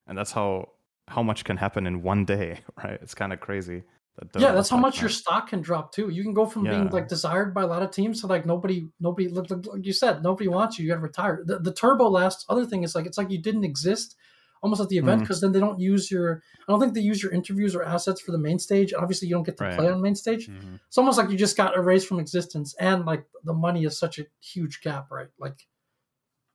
and 0.07 0.17
that's 0.17 0.33
how 0.33 0.69
how 1.09 1.23
much 1.23 1.45
can 1.45 1.57
happen 1.57 1.87
in 1.87 2.03
one 2.03 2.25
day 2.25 2.61
right 2.85 2.99
it's 3.03 3.15
kind 3.15 3.33
of 3.33 3.41
crazy 3.41 3.83
that 4.17 4.41
yeah 4.41 4.53
that's 4.53 4.69
how 4.69 4.77
much 4.77 4.97
that. 4.97 5.03
your 5.03 5.09
stock 5.09 5.49
can 5.49 5.61
drop 5.61 5.93
too 5.93 6.09
you 6.11 6.23
can 6.23 6.35
go 6.35 6.45
from 6.45 6.65
yeah. 6.67 6.73
being 6.73 6.89
like 6.91 7.09
desired 7.09 7.55
by 7.55 7.63
a 7.63 7.67
lot 7.67 7.83
of 7.83 7.91
teams 7.91 8.21
to 8.21 8.27
like 8.27 8.45
nobody 8.45 8.89
nobody 9.01 9.29
like 9.29 9.49
you 9.83 9.93
said 9.93 10.23
nobody 10.23 10.49
wants 10.49 10.79
you 10.79 10.85
you 10.85 10.91
gotta 10.91 11.01
retire 11.01 11.43
the, 11.47 11.59
the 11.59 11.73
turbo 11.73 12.09
last 12.09 12.45
other 12.49 12.67
thing 12.67 12.83
is 12.83 12.95
like 12.95 13.07
it's 13.07 13.17
like 13.17 13.31
you 13.31 13.41
didn't 13.41 13.65
exist 13.65 14.17
almost 14.63 14.81
at 14.81 14.89
the 14.89 14.99
event 14.99 15.21
because 15.21 15.39
mm-hmm. 15.39 15.47
then 15.47 15.53
they 15.53 15.61
don't 15.61 15.81
use 15.81 16.11
your 16.11 16.43
I 16.67 16.73
don't 16.73 16.81
think 16.81 16.95
they 16.95 17.01
use 17.01 17.23
your 17.23 17.33
interviews 17.33 17.75
or 17.75 17.83
assets 17.83 18.21
for 18.21 18.33
the 18.33 18.39
main 18.39 18.59
stage. 18.59 18.95
Obviously, 18.95 19.29
you 19.29 19.35
don't 19.35 19.43
get 19.43 19.59
to 19.59 19.65
right. 19.65 19.77
play 19.77 19.89
on 19.89 20.01
main 20.01 20.15
stage. 20.15 20.49
Mm-hmm. 20.49 20.77
It's 20.87 20.97
almost 20.97 21.19
like 21.19 21.31
you 21.31 21.37
just 21.37 21.57
got 21.57 21.77
erased 21.77 22.07
from 22.07 22.21
existence, 22.21 22.75
and 22.79 23.05
like 23.05 23.25
the 23.45 23.53
money 23.53 23.85
is 23.85 23.99
such 23.99 24.19
a 24.19 24.27
huge 24.41 24.81
gap, 24.81 25.11
right? 25.11 25.29
Like, 25.39 25.67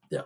yeah, 0.09 0.21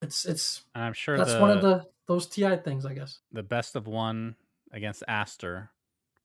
it's 0.00 0.24
it's. 0.24 0.62
I'm 0.74 0.92
sure 0.92 1.18
that's 1.18 1.34
the, 1.34 1.40
one 1.40 1.50
of 1.50 1.62
the 1.62 1.84
those 2.06 2.26
TI 2.26 2.56
things, 2.56 2.86
I 2.86 2.94
guess. 2.94 3.20
The 3.32 3.42
best 3.42 3.76
of 3.76 3.86
one 3.86 4.36
against 4.72 5.02
Aster 5.08 5.70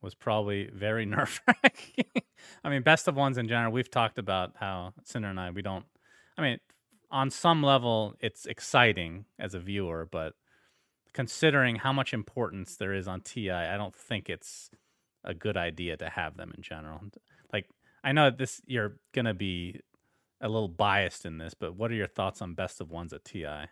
was 0.01 0.15
probably 0.15 0.69
very 0.73 1.05
nerve 1.07 1.41
wracking. 1.47 2.05
I 2.63 2.69
mean, 2.69 2.81
best 2.81 3.07
of 3.07 3.15
ones 3.15 3.37
in 3.37 3.47
general. 3.47 3.71
We've 3.71 3.89
talked 3.89 4.17
about 4.17 4.53
how 4.59 4.93
Cinder 5.03 5.29
and 5.29 5.39
I 5.39 5.51
we 5.51 5.61
don't. 5.61 5.85
I 6.37 6.41
mean, 6.41 6.59
on 7.11 7.29
some 7.29 7.61
level, 7.61 8.15
it's 8.19 8.45
exciting 8.45 9.25
as 9.37 9.53
a 9.53 9.59
viewer, 9.59 10.07
but 10.09 10.33
considering 11.13 11.75
how 11.75 11.91
much 11.91 12.13
importance 12.13 12.77
there 12.77 12.93
is 12.93 13.07
on 13.07 13.21
TI, 13.21 13.51
I 13.51 13.77
don't 13.77 13.95
think 13.95 14.29
it's 14.29 14.69
a 15.23 15.33
good 15.33 15.57
idea 15.57 15.97
to 15.97 16.09
have 16.09 16.37
them 16.37 16.51
in 16.55 16.63
general. 16.63 17.01
Like 17.51 17.67
I 18.03 18.11
know 18.11 18.31
this 18.31 18.61
you're 18.65 18.97
gonna 19.13 19.33
be 19.33 19.81
a 20.39 20.49
little 20.49 20.69
biased 20.69 21.25
in 21.25 21.37
this, 21.37 21.53
but 21.53 21.75
what 21.75 21.91
are 21.91 21.95
your 21.95 22.07
thoughts 22.07 22.41
on 22.41 22.53
best 22.53 22.81
of 22.81 22.89
ones 22.89 23.13
at 23.13 23.25
TI? 23.25 23.67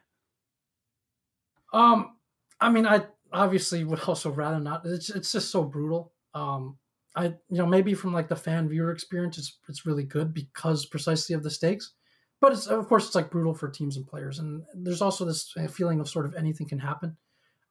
Um, 1.73 2.15
I 2.59 2.69
mean, 2.69 2.85
I 2.85 3.05
obviously 3.31 3.83
would 3.83 4.01
also 4.01 4.31
rather 4.31 4.59
not. 4.59 4.85
It's 4.85 5.09
it's 5.09 5.31
just 5.31 5.51
so 5.51 5.63
brutal. 5.63 6.13
Um, 6.33 6.77
I 7.15 7.25
you 7.25 7.57
know 7.57 7.65
maybe 7.65 7.93
from 7.93 8.13
like 8.13 8.27
the 8.27 8.35
fan 8.35 8.69
viewer 8.69 8.91
experience, 8.91 9.37
it's 9.37 9.57
it's 9.67 9.85
really 9.85 10.03
good 10.03 10.33
because 10.33 10.85
precisely 10.85 11.35
of 11.35 11.43
the 11.43 11.51
stakes. 11.51 11.93
But 12.41 12.53
it's 12.53 12.67
of 12.67 12.87
course 12.87 13.07
it's 13.07 13.15
like 13.15 13.31
brutal 13.31 13.53
for 13.53 13.69
teams 13.69 13.97
and 13.97 14.07
players, 14.07 14.39
and 14.39 14.63
there's 14.73 15.01
also 15.01 15.25
this 15.25 15.53
feeling 15.69 15.99
of 15.99 16.09
sort 16.09 16.25
of 16.25 16.35
anything 16.35 16.67
can 16.67 16.79
happen. 16.79 17.17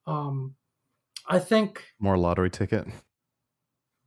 Um, 0.07 0.55
I 1.27 1.39
think 1.39 1.85
more 1.99 2.19
lottery 2.19 2.51
ticket. 2.51 2.87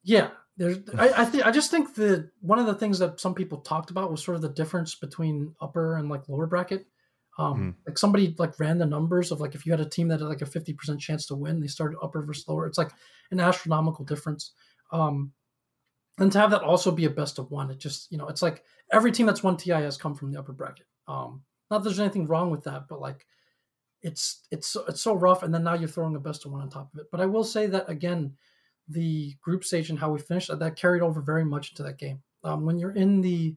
Yeah, 0.04 0.30
there's. 0.58 0.78
I, 0.98 1.22
I 1.22 1.26
think 1.26 1.46
I 1.46 1.52
just 1.52 1.72
think 1.72 1.96
that 1.96 2.30
one 2.42 2.60
of 2.60 2.66
the 2.66 2.76
things 2.76 3.00
that 3.00 3.20
some 3.20 3.34
people 3.34 3.60
talked 3.60 3.90
about 3.90 4.12
was 4.12 4.24
sort 4.24 4.36
of 4.36 4.42
the 4.42 4.50
difference 4.50 4.96
between 4.96 5.56
upper 5.62 5.96
and 5.96 6.10
like 6.10 6.28
lower 6.30 6.48
bracket. 6.48 6.86
Um, 7.38 7.54
mm-hmm. 7.54 7.70
Like 7.88 7.98
somebody 7.98 8.36
like 8.38 8.60
ran 8.60 8.78
the 8.78 8.86
numbers 8.86 9.32
of 9.32 9.40
like 9.40 9.56
if 9.56 9.66
you 9.66 9.72
had 9.72 9.82
a 9.82 9.90
team 9.90 10.10
that 10.10 10.20
had 10.20 10.28
like 10.28 10.42
a 10.42 10.46
fifty 10.46 10.74
percent 10.74 11.00
chance 11.00 11.26
to 11.28 11.36
win, 11.36 11.60
they 11.60 11.68
started 11.68 11.98
upper 12.02 12.22
versus 12.22 12.48
lower. 12.48 12.68
It's 12.68 12.78
like 12.78 12.92
an 13.32 13.40
astronomical 13.40 14.06
difference. 14.06 14.52
Um, 14.92 15.32
and 16.20 16.32
to 16.32 16.40
have 16.40 16.52
that 16.52 16.62
also 16.62 16.92
be 16.92 17.06
a 17.06 17.10
best 17.10 17.40
of 17.40 17.50
one, 17.50 17.72
it 17.72 17.80
just 17.80 18.12
you 18.12 18.18
know 18.18 18.28
it's 18.28 18.42
like 18.42 18.64
every 18.92 19.12
team 19.12 19.26
that's 19.26 19.44
won 19.44 19.58
TI 19.58 19.72
has 19.72 19.98
come 19.98 20.14
from 20.14 20.32
the 20.32 20.40
upper 20.40 20.54
bracket. 20.54 20.86
Um, 21.08 21.44
not 21.70 21.80
that 21.80 21.84
there's 21.86 22.00
anything 22.00 22.28
wrong 22.28 22.52
with 22.52 22.66
that, 22.66 22.88
but 22.90 23.00
like 23.00 23.26
it's 24.02 24.46
it's 24.52 24.76
it's 24.88 25.02
so 25.02 25.14
rough, 25.14 25.44
and 25.44 25.54
then 25.54 25.64
now 25.64 25.74
you're 25.74 25.88
throwing 25.88 26.16
a 26.16 26.20
best 26.20 26.46
of 26.46 26.52
one 26.52 26.62
on 26.62 26.70
top 26.70 26.94
of 26.94 27.00
it. 27.00 27.08
But 27.12 27.22
I 27.22 27.26
will 27.26 27.46
say 27.46 27.68
that 27.68 27.90
again, 27.90 28.34
the 28.90 29.36
group 29.42 29.64
stage 29.64 29.90
and 29.90 29.98
how 29.98 30.12
we 30.12 30.20
finished 30.20 30.52
that 30.58 30.76
carried 30.76 31.02
over 31.02 31.22
very 31.22 31.46
much 31.46 31.72
into 31.72 31.84
that 31.84 31.98
game. 31.98 32.22
Um, 32.44 32.66
when 32.66 32.78
you're 32.78 32.92
in 32.92 33.22
the 33.22 33.56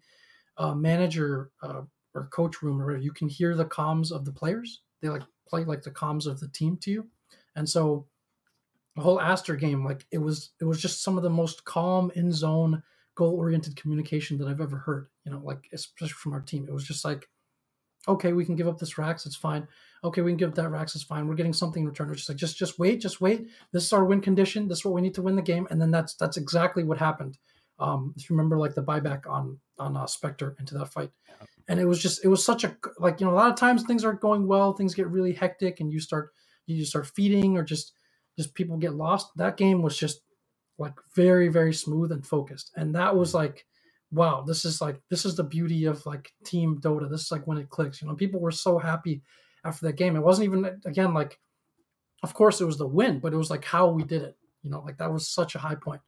uh, 0.57 0.75
manager 0.75 1.51
uh, 1.63 1.83
or 2.15 2.27
coach 2.27 2.63
room 2.63 2.81
or 2.81 2.97
you 2.97 3.13
can 3.13 3.29
hear 3.29 3.55
the 3.55 3.65
comms 3.65 4.11
of 4.11 4.25
the 4.25 4.33
players. 4.33 4.81
They 5.01 5.09
like 5.09 5.23
play 5.49 5.65
like 5.65 5.83
the 5.83 5.91
comms 5.91 6.27
of 6.27 6.41
the 6.41 6.49
team 6.49 6.77
to 6.79 6.91
you, 6.91 7.09
and 7.55 7.69
so 7.69 8.07
the 8.97 9.03
whole 9.03 9.21
Aster 9.21 9.57
game, 9.57 9.85
like 9.85 10.07
it 10.11 10.19
was, 10.19 10.51
it 10.61 10.65
was 10.65 10.81
just 10.81 11.03
some 11.03 11.17
of 11.17 11.23
the 11.23 11.31
most 11.31 11.65
calm 11.65 12.13
in 12.15 12.33
zone, 12.33 12.83
goal 13.17 13.35
oriented 13.35 13.77
communication 13.77 14.39
that 14.39 14.49
I've 14.49 14.61
ever 14.61 14.79
heard. 14.79 15.09
You 15.25 15.33
know, 15.33 15.41
like 15.43 15.69
especially 15.73 16.15
from 16.15 16.33
our 16.33 16.41
team, 16.41 16.67
it 16.69 16.73
was 16.73 16.85
just 16.87 17.05
like 17.05 17.29
okay, 18.07 18.33
we 18.33 18.45
can 18.45 18.57
give 18.57 18.69
up 18.69 18.79
this 18.79 18.99
Rax, 18.99 19.27
it's 19.27 19.37
fine. 19.37 19.67
Okay, 20.03 20.21
we 20.21 20.31
can 20.31 20.37
give 20.37 20.51
up 20.51 20.55
that 20.57 20.69
Rax, 20.69 20.95
it's 20.95 21.05
fine. 21.05 21.27
We're 21.27 21.35
getting 21.35 21.53
something 21.53 21.83
in 21.83 21.89
return. 21.89 22.09
We're 22.09 22.15
just 22.15 22.29
like, 22.29 22.39
just 22.39 22.59
just 22.59 22.79
wait, 22.79 23.01
just 23.01 23.21
wait. 23.21 23.49
This 23.73 23.85
is 23.85 23.93
our 23.93 24.05
win 24.05 24.21
condition. 24.21 24.69
This 24.69 24.79
is 24.79 24.85
what 24.85 24.95
we 24.95 25.01
need 25.01 25.15
to 25.15 25.23
win 25.23 25.37
the 25.37 25.43
game. 25.43 25.67
And 25.71 25.81
then 25.81 25.91
that's 25.91 26.15
that's 26.15 26.37
exactly 26.37 26.85
what 26.85 26.99
happened. 26.99 27.39
Um, 27.79 28.15
if 28.17 28.29
you 28.29 28.37
remember, 28.37 28.59
like 28.59 28.75
the 28.75 28.83
buyback 28.83 29.27
on 29.29 29.59
on 29.79 29.97
uh, 29.97 30.07
Spectre 30.07 30.57
into 30.61 30.75
that 30.79 30.93
fight, 30.93 31.11
and 31.69 31.81
it 31.81 31.87
was 31.87 32.01
just 32.01 32.25
it 32.25 32.29
was 32.29 32.45
such 32.45 32.65
a 32.65 32.77
like 32.99 33.21
you 33.21 33.27
know 33.27 33.33
a 33.33 33.37
lot 33.37 33.51
of 33.51 33.57
times 33.57 33.83
things 33.83 34.05
aren't 34.05 34.21
going 34.21 34.47
well, 34.47 34.73
things 34.73 34.95
get 34.95 35.09
really 35.09 35.33
hectic, 35.33 35.81
and 35.81 35.93
you 35.93 36.01
start 36.01 36.31
you 36.67 36.79
just 36.79 36.91
start 36.91 37.07
feeding 37.07 37.57
or 37.57 37.63
just 37.63 37.93
just 38.37 38.55
people 38.55 38.77
get 38.77 38.95
lost. 38.95 39.29
That 39.37 39.57
game 39.57 39.83
was 39.83 39.97
just 39.97 40.21
like 40.79 40.95
very 41.15 41.49
very 41.49 41.75
smooth 41.75 42.13
and 42.13 42.27
focused, 42.27 42.71
and 42.77 42.95
that 42.95 43.17
was 43.17 43.35
like 43.35 43.67
wow, 44.15 44.45
this 44.47 44.65
is 44.65 44.81
like 44.81 45.01
this 45.11 45.25
is 45.25 45.37
the 45.37 45.45
beauty 45.45 45.85
of 45.85 46.05
like 46.07 46.33
team 46.45 46.81
Dota. 46.81 47.11
This 47.11 47.23
is 47.23 47.33
like 47.33 47.47
when 47.47 47.59
it 47.59 47.69
clicks. 47.69 48.01
You 48.01 48.09
know, 48.09 48.15
people 48.15 48.41
were 48.41 48.53
so 48.53 48.79
happy 48.79 49.23
after 49.65 49.87
that 49.87 49.97
game. 49.97 50.17
It 50.17 50.23
wasn't 50.23 50.47
even 50.47 50.81
again 50.87 51.13
like, 51.13 51.39
of 52.23 52.33
course 52.33 52.61
it 52.61 52.65
was 52.65 52.79
the 52.79 52.87
win, 52.87 53.19
but 53.19 53.33
it 53.33 53.37
was 53.37 53.51
like 53.51 53.65
how 53.65 53.89
we 53.89 54.05
did 54.05 54.23
it. 54.23 54.37
You 54.63 54.71
know, 54.71 54.81
like 54.81 54.99
that 54.99 55.13
was 55.13 55.29
such 55.29 55.55
a 55.55 55.59
high 55.59 55.75
point 55.75 56.01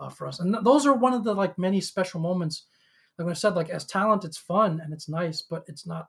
uh, 0.00 0.10
for 0.10 0.26
us. 0.26 0.40
And 0.40 0.52
th- 0.52 0.64
those 0.64 0.86
are 0.86 0.92
one 0.92 1.14
of 1.14 1.24
the 1.24 1.34
like 1.34 1.58
many 1.58 1.80
special 1.80 2.20
moments. 2.20 2.66
Like 3.22 3.30
I 3.32 3.34
said, 3.34 3.54
like 3.54 3.70
as 3.70 3.84
talent, 3.84 4.24
it's 4.24 4.38
fun 4.38 4.80
and 4.82 4.92
it's 4.92 5.08
nice, 5.08 5.42
but 5.42 5.64
it's 5.66 5.86
not 5.86 6.08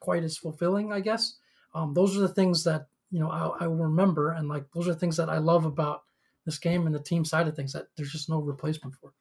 quite 0.00 0.24
as 0.24 0.36
fulfilling, 0.36 0.92
I 0.92 1.00
guess. 1.00 1.38
Um, 1.74 1.94
those 1.94 2.16
are 2.16 2.20
the 2.20 2.28
things 2.28 2.64
that 2.64 2.86
you 3.10 3.20
know 3.20 3.30
I, 3.30 3.64
I 3.64 3.66
will 3.66 3.84
remember, 3.84 4.30
and 4.30 4.48
like 4.48 4.66
those 4.74 4.88
are 4.88 4.94
things 4.94 5.16
that 5.16 5.28
I 5.28 5.38
love 5.38 5.64
about 5.64 6.02
this 6.44 6.58
game 6.58 6.86
and 6.86 6.94
the 6.94 7.00
team 7.00 7.24
side 7.24 7.48
of 7.48 7.56
things 7.56 7.72
that 7.72 7.86
there's 7.96 8.12
just 8.12 8.28
no 8.28 8.40
replacement 8.40 8.94
for. 8.96 9.12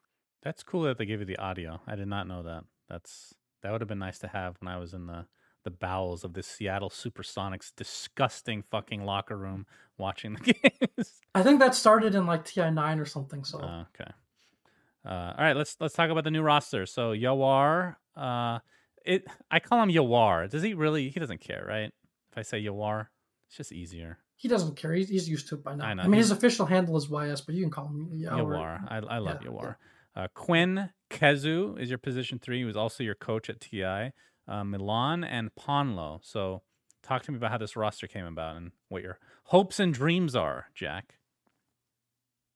That's 0.43 0.63
cool 0.63 0.83
that 0.83 0.97
they 0.97 1.05
gave 1.05 1.19
you 1.19 1.25
the 1.25 1.37
audio. 1.37 1.79
I 1.87 1.95
did 1.95 2.07
not 2.07 2.27
know 2.27 2.43
that. 2.43 2.65
That's 2.89 3.33
that 3.61 3.71
would 3.71 3.81
have 3.81 3.87
been 3.87 3.99
nice 3.99 4.19
to 4.19 4.27
have 4.27 4.55
when 4.59 4.73
I 4.73 4.77
was 4.77 4.93
in 4.93 5.07
the 5.07 5.25
the 5.63 5.71
bowels 5.71 6.25
of 6.25 6.33
this 6.33 6.47
Seattle 6.47 6.89
Supersonics 6.89 7.71
disgusting 7.75 8.61
fucking 8.61 9.05
locker 9.05 9.37
room 9.37 9.65
watching 9.97 10.33
the 10.33 10.53
games. 10.53 11.21
I 11.33 11.41
think 11.41 11.59
that 11.59 11.73
started 11.73 12.15
in 12.15 12.25
like 12.25 12.45
TI 12.45 12.69
nine 12.69 12.99
or 12.99 13.05
something. 13.05 13.43
So 13.45 13.59
okay. 13.59 14.11
Uh, 15.05 15.33
all 15.37 15.43
right, 15.43 15.55
let's 15.55 15.75
let's 15.79 15.93
talk 15.93 16.09
about 16.09 16.23
the 16.23 16.31
new 16.31 16.41
roster. 16.41 16.85
So 16.85 17.11
Yawar, 17.11 17.95
uh, 18.15 18.59
it 19.05 19.25
I 19.51 19.59
call 19.59 19.81
him 19.83 19.89
Yawar. 19.89 20.49
Does 20.49 20.63
he 20.63 20.73
really? 20.73 21.09
He 21.09 21.19
doesn't 21.19 21.41
care, 21.41 21.65
right? 21.67 21.91
If 22.31 22.37
I 22.37 22.41
say 22.41 22.63
Yawar, 22.63 23.07
it's 23.47 23.57
just 23.57 23.71
easier. 23.71 24.19
He 24.35 24.47
doesn't 24.47 24.75
care. 24.75 24.93
He's, 24.93 25.09
he's 25.09 25.29
used 25.29 25.47
to 25.49 25.55
it 25.55 25.63
by 25.63 25.75
now. 25.75 25.85
I, 25.85 25.93
know. 25.93 26.03
I 26.03 26.07
mean, 26.07 26.17
his 26.17 26.31
official 26.31 26.65
handle 26.65 26.97
is 26.97 27.09
YS, 27.09 27.41
but 27.41 27.55
you 27.55 27.61
can 27.61 27.71
call 27.71 27.87
him 27.87 28.11
Yawar. 28.13 28.39
Yawar. 28.39 28.91
I, 28.91 28.97
I 28.97 29.17
love 29.19 29.39
yeah, 29.41 29.49
Yawar. 29.49 29.75
Yeah. 30.15 30.23
Uh, 30.23 30.27
Quinn 30.33 30.89
Kezu 31.09 31.79
is 31.79 31.89
your 31.89 31.97
position 31.97 32.39
three. 32.39 32.59
He 32.59 32.65
was 32.65 32.77
also 32.77 33.03
your 33.03 33.15
coach 33.15 33.49
at 33.49 33.61
TI. 33.61 34.11
Uh, 34.47 34.63
Milan 34.63 35.23
and 35.23 35.49
Ponlo. 35.55 36.19
So 36.23 36.61
talk 37.01 37.23
to 37.23 37.31
me 37.31 37.37
about 37.37 37.51
how 37.51 37.57
this 37.57 37.75
roster 37.75 38.07
came 38.07 38.25
about 38.25 38.57
and 38.57 38.71
what 38.89 39.01
your 39.01 39.19
hopes 39.45 39.79
and 39.79 39.93
dreams 39.93 40.35
are, 40.35 40.67
Jack. 40.75 41.15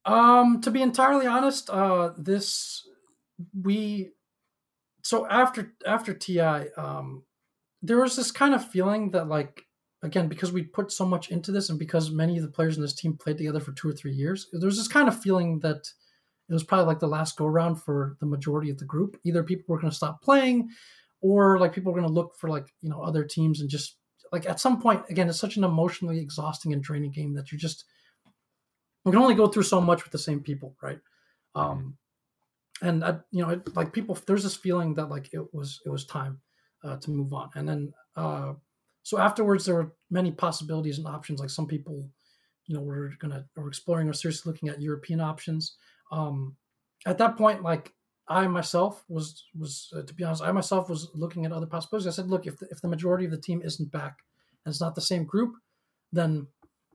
Um, 0.07 0.61
to 0.61 0.71
be 0.71 0.81
entirely 0.81 1.27
honest, 1.27 1.69
uh, 1.69 2.11
this 2.17 2.87
we 3.61 4.11
so 5.03 5.27
after 5.27 5.73
after 5.85 6.13
Ti, 6.13 6.39
um, 6.77 7.23
there 7.81 8.01
was 8.01 8.15
this 8.15 8.31
kind 8.31 8.55
of 8.55 8.65
feeling 8.65 9.11
that 9.11 9.27
like 9.27 9.65
again 10.01 10.29
because 10.29 10.53
we 10.53 10.63
put 10.63 10.93
so 10.93 11.05
much 11.05 11.29
into 11.29 11.51
this 11.51 11.69
and 11.69 11.77
because 11.77 12.09
many 12.09 12.37
of 12.37 12.43
the 12.43 12.49
players 12.49 12.77
in 12.77 12.81
this 12.81 12.95
team 12.95 13.17
played 13.17 13.37
together 13.37 13.59
for 13.59 13.73
two 13.73 13.89
or 13.89 13.93
three 13.93 14.13
years, 14.13 14.47
there 14.53 14.67
was 14.67 14.77
this 14.77 14.87
kind 14.87 15.09
of 15.09 15.21
feeling 15.21 15.59
that 15.59 15.89
it 16.49 16.53
was 16.53 16.63
probably 16.63 16.85
like 16.85 16.99
the 16.99 17.07
last 17.07 17.35
go 17.35 17.45
around 17.45 17.75
for 17.75 18.15
the 18.21 18.25
majority 18.25 18.69
of 18.69 18.77
the 18.77 18.85
group. 18.85 19.17
Either 19.25 19.43
people 19.43 19.65
were 19.67 19.81
going 19.81 19.91
to 19.91 19.95
stop 19.95 20.21
playing, 20.21 20.69
or 21.19 21.59
like 21.59 21.73
people 21.73 21.91
were 21.91 21.99
going 21.99 22.09
to 22.09 22.13
look 22.13 22.33
for 22.39 22.49
like 22.49 22.73
you 22.81 22.89
know 22.89 23.01
other 23.01 23.25
teams 23.25 23.59
and 23.59 23.69
just 23.69 23.97
like 24.31 24.45
at 24.49 24.61
some 24.61 24.81
point 24.81 25.03
again 25.09 25.27
it's 25.27 25.37
such 25.37 25.57
an 25.57 25.65
emotionally 25.65 26.19
exhausting 26.19 26.71
and 26.71 26.81
draining 26.81 27.11
game 27.11 27.33
that 27.33 27.51
you 27.51 27.57
just 27.57 27.83
we 29.07 29.13
can 29.13 29.21
only 29.21 29.35
go 29.35 29.47
through 29.47 29.63
so 29.63 29.79
much 29.79 30.03
with 30.03 30.11
the 30.11 30.19
same 30.19 30.41
people, 30.41 30.75
right? 30.81 30.99
Um, 31.55 31.95
and 32.81 33.05
I, 33.05 33.19
you 33.31 33.41
know, 33.41 33.61
like 33.73 33.93
people, 33.93 34.17
there's 34.27 34.43
this 34.43 34.57
feeling 34.57 34.95
that 34.95 35.07
like 35.09 35.29
it 35.31 35.53
was 35.53 35.79
it 35.85 35.89
was 35.89 36.05
time 36.05 36.41
uh, 36.83 36.97
to 36.97 37.11
move 37.11 37.31
on, 37.31 37.49
and 37.55 37.69
then 37.69 37.93
uh, 38.17 38.53
so 39.03 39.17
afterwards 39.17 39.63
there 39.63 39.75
were 39.75 39.93
many 40.11 40.31
possibilities 40.31 40.97
and 40.97 41.07
options. 41.07 41.39
Like 41.39 41.49
some 41.49 41.67
people, 41.67 42.09
you 42.65 42.75
know, 42.75 42.81
were 42.81 43.13
gonna 43.19 43.45
were 43.55 43.69
exploring 43.69 44.09
or 44.09 44.13
seriously 44.13 44.51
looking 44.51 44.67
at 44.67 44.81
European 44.81 45.21
options. 45.21 45.77
Um, 46.11 46.57
at 47.05 47.17
that 47.19 47.37
point, 47.37 47.63
like 47.63 47.93
I 48.27 48.45
myself 48.47 49.05
was 49.07 49.45
was 49.57 49.89
uh, 49.95 50.01
to 50.01 50.13
be 50.13 50.25
honest, 50.25 50.43
I 50.43 50.51
myself 50.51 50.89
was 50.89 51.09
looking 51.15 51.45
at 51.45 51.53
other 51.53 51.65
possibilities. 51.65 52.07
I 52.07 52.11
said, 52.11 52.29
look, 52.29 52.45
if 52.45 52.57
the, 52.57 52.67
if 52.71 52.81
the 52.81 52.89
majority 52.89 53.23
of 53.23 53.31
the 53.31 53.39
team 53.39 53.61
isn't 53.63 53.89
back 53.89 54.17
and 54.65 54.73
it's 54.73 54.81
not 54.81 54.95
the 54.95 55.01
same 55.01 55.23
group, 55.23 55.53
then 56.11 56.47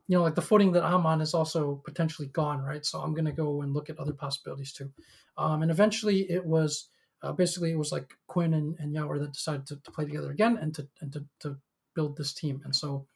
you 0.08 0.16
know, 0.16 0.22
like 0.22 0.34
the 0.34 0.42
footing 0.42 0.72
that 0.72 0.84
I'm 0.84 1.06
on 1.06 1.20
is 1.20 1.34
also 1.34 1.80
potentially 1.84 2.28
gone, 2.28 2.60
right? 2.60 2.84
So 2.84 3.00
I'm 3.00 3.14
going 3.14 3.24
to 3.24 3.32
go 3.32 3.62
and 3.62 3.72
look 3.72 3.88
at 3.88 3.98
other 3.98 4.12
possibilities 4.12 4.72
too. 4.72 4.90
Um, 5.36 5.62
and 5.62 5.70
eventually 5.70 6.30
it 6.30 6.44
was 6.44 6.88
uh, 7.22 7.32
basically 7.32 7.72
it 7.72 7.78
was 7.78 7.92
like 7.92 8.14
Quinn 8.26 8.54
and, 8.54 8.76
and 8.78 8.94
that 8.94 9.32
decided 9.32 9.66
to, 9.66 9.76
to, 9.76 9.90
play 9.90 10.04
together 10.04 10.30
again 10.30 10.58
and 10.60 10.74
to 10.74 10.88
and 11.00 11.12
to, 11.12 11.24
to 11.40 11.56
build 11.94 12.16
this 12.16 12.32
team. 12.32 12.60
And 12.64 12.74
so, 12.74 13.06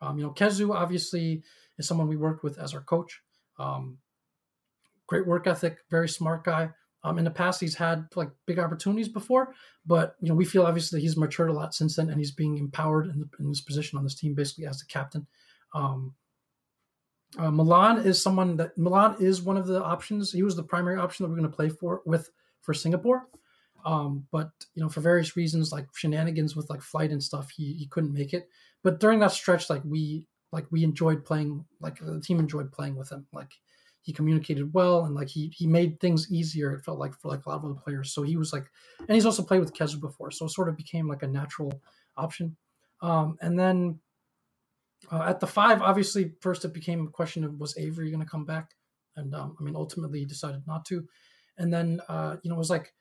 um, 0.00 0.18
you 0.18 0.24
know, 0.24 0.32
Kezu 0.32 0.74
obviously 0.74 1.42
is 1.78 1.86
someone 1.86 2.08
we 2.08 2.16
worked 2.16 2.42
with 2.42 2.58
as 2.58 2.74
our 2.74 2.80
coach. 2.80 3.22
Um, 3.58 3.98
great 5.06 5.26
work 5.26 5.46
ethic, 5.46 5.78
very 5.90 6.08
smart 6.08 6.44
guy. 6.44 6.70
Um, 7.04 7.18
in 7.18 7.24
the 7.24 7.30
past, 7.30 7.60
he's 7.60 7.74
had 7.76 8.06
like 8.16 8.30
big 8.46 8.58
opportunities 8.58 9.08
before, 9.08 9.54
but 9.86 10.16
you 10.20 10.28
know 10.28 10.34
we 10.34 10.46
feel 10.46 10.64
obviously 10.64 11.02
he's 11.02 11.18
matured 11.18 11.50
a 11.50 11.52
lot 11.52 11.74
since 11.74 11.96
then, 11.96 12.08
and 12.08 12.18
he's 12.18 12.32
being 12.32 12.56
empowered 12.56 13.06
in, 13.06 13.20
the, 13.20 13.28
in 13.38 13.50
this 13.50 13.60
position 13.60 13.98
on 13.98 14.04
this 14.04 14.14
team, 14.14 14.34
basically 14.34 14.66
as 14.66 14.78
the 14.78 14.86
captain. 14.86 15.26
Um, 15.74 16.14
uh, 17.38 17.50
Milan 17.50 17.98
is 17.98 18.22
someone 18.22 18.56
that 18.56 18.76
Milan 18.78 19.16
is 19.20 19.42
one 19.42 19.56
of 19.56 19.66
the 19.66 19.82
options. 19.82 20.32
He 20.32 20.42
was 20.42 20.56
the 20.56 20.62
primary 20.62 20.98
option 20.98 21.24
that 21.24 21.30
we're 21.30 21.38
going 21.38 21.50
to 21.50 21.56
play 21.56 21.68
for 21.68 22.02
with 22.04 22.30
for 22.60 22.74
Singapore. 22.74 23.28
Um, 23.84 24.26
but 24.30 24.50
you 24.74 24.82
know, 24.82 24.88
for 24.88 25.00
various 25.00 25.36
reasons, 25.36 25.72
like 25.72 25.86
shenanigans 25.94 26.56
with 26.56 26.70
like 26.70 26.80
flight 26.80 27.10
and 27.10 27.22
stuff, 27.22 27.50
he, 27.50 27.74
he 27.74 27.86
couldn't 27.86 28.14
make 28.14 28.32
it. 28.32 28.48
But 28.82 29.00
during 29.00 29.18
that 29.20 29.32
stretch, 29.32 29.68
like 29.68 29.82
we 29.84 30.26
like 30.52 30.66
we 30.70 30.84
enjoyed 30.84 31.24
playing, 31.24 31.64
like 31.80 31.98
the 31.98 32.20
team 32.20 32.38
enjoyed 32.38 32.72
playing 32.72 32.96
with 32.96 33.10
him. 33.10 33.26
Like 33.32 33.52
he 34.02 34.12
communicated 34.12 34.72
well 34.72 35.04
and 35.04 35.14
like 35.14 35.28
he 35.28 35.48
he 35.48 35.66
made 35.66 36.00
things 36.00 36.30
easier. 36.30 36.72
It 36.72 36.84
felt 36.84 36.98
like 36.98 37.14
for 37.14 37.28
like 37.28 37.44
a 37.44 37.48
lot 37.48 37.56
of 37.56 37.64
other 37.64 37.74
players. 37.74 38.12
So 38.12 38.22
he 38.22 38.36
was 38.36 38.52
like, 38.52 38.66
and 39.00 39.10
he's 39.10 39.26
also 39.26 39.42
played 39.42 39.60
with 39.60 39.74
Kezu 39.74 40.00
before, 40.00 40.30
so 40.30 40.46
it 40.46 40.50
sort 40.50 40.68
of 40.68 40.76
became 40.76 41.08
like 41.08 41.22
a 41.22 41.28
natural 41.28 41.72
option. 42.16 42.56
Um, 43.02 43.36
and 43.42 43.58
then 43.58 43.98
uh, 45.10 45.22
at 45.22 45.40
the 45.40 45.46
five, 45.46 45.82
obviously, 45.82 46.32
first 46.40 46.64
it 46.64 46.74
became 46.74 47.06
a 47.06 47.10
question 47.10 47.44
of 47.44 47.58
was 47.58 47.76
Avery 47.78 48.10
going 48.10 48.22
to 48.22 48.28
come 48.28 48.44
back, 48.44 48.70
and 49.16 49.34
um, 49.34 49.56
I 49.58 49.62
mean, 49.62 49.76
ultimately 49.76 50.20
he 50.20 50.24
decided 50.24 50.62
not 50.66 50.84
to. 50.86 51.06
And 51.58 51.72
then 51.72 52.00
uh, 52.08 52.36
you 52.42 52.50
know 52.50 52.56
it 52.56 52.58
was 52.58 52.70
like 52.70 52.92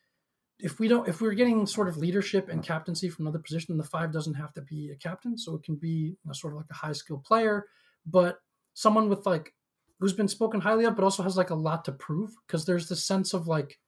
if 0.59 0.79
we 0.79 0.87
don't 0.87 1.07
if 1.07 1.21
we're 1.21 1.33
getting 1.33 1.65
sort 1.65 1.87
of 1.87 1.97
leadership 1.97 2.49
and 2.49 2.63
captaincy 2.63 3.09
from 3.09 3.25
another 3.25 3.39
position, 3.39 3.77
the 3.77 3.83
five 3.83 4.11
doesn't 4.11 4.35
have 4.35 4.53
to 4.53 4.61
be 4.61 4.91
a 4.91 4.95
captain, 4.95 5.37
so 5.37 5.55
it 5.55 5.63
can 5.63 5.75
be 5.75 5.87
you 5.87 6.17
know, 6.25 6.33
sort 6.33 6.53
of 6.53 6.57
like 6.57 6.69
a 6.71 6.75
high 6.75 6.93
skill 6.93 7.21
player, 7.25 7.65
but 8.05 8.39
someone 8.73 9.09
with 9.09 9.25
like 9.25 9.53
who's 9.99 10.13
been 10.13 10.27
spoken 10.27 10.61
highly 10.61 10.85
of, 10.85 10.95
but 10.95 11.03
also 11.03 11.23
has 11.23 11.37
like 11.37 11.49
a 11.49 11.55
lot 11.55 11.85
to 11.85 11.91
prove. 11.91 12.31
Because 12.45 12.65
there's 12.65 12.89
this 12.89 13.05
sense 13.05 13.33
of 13.33 13.47
like 13.47 13.79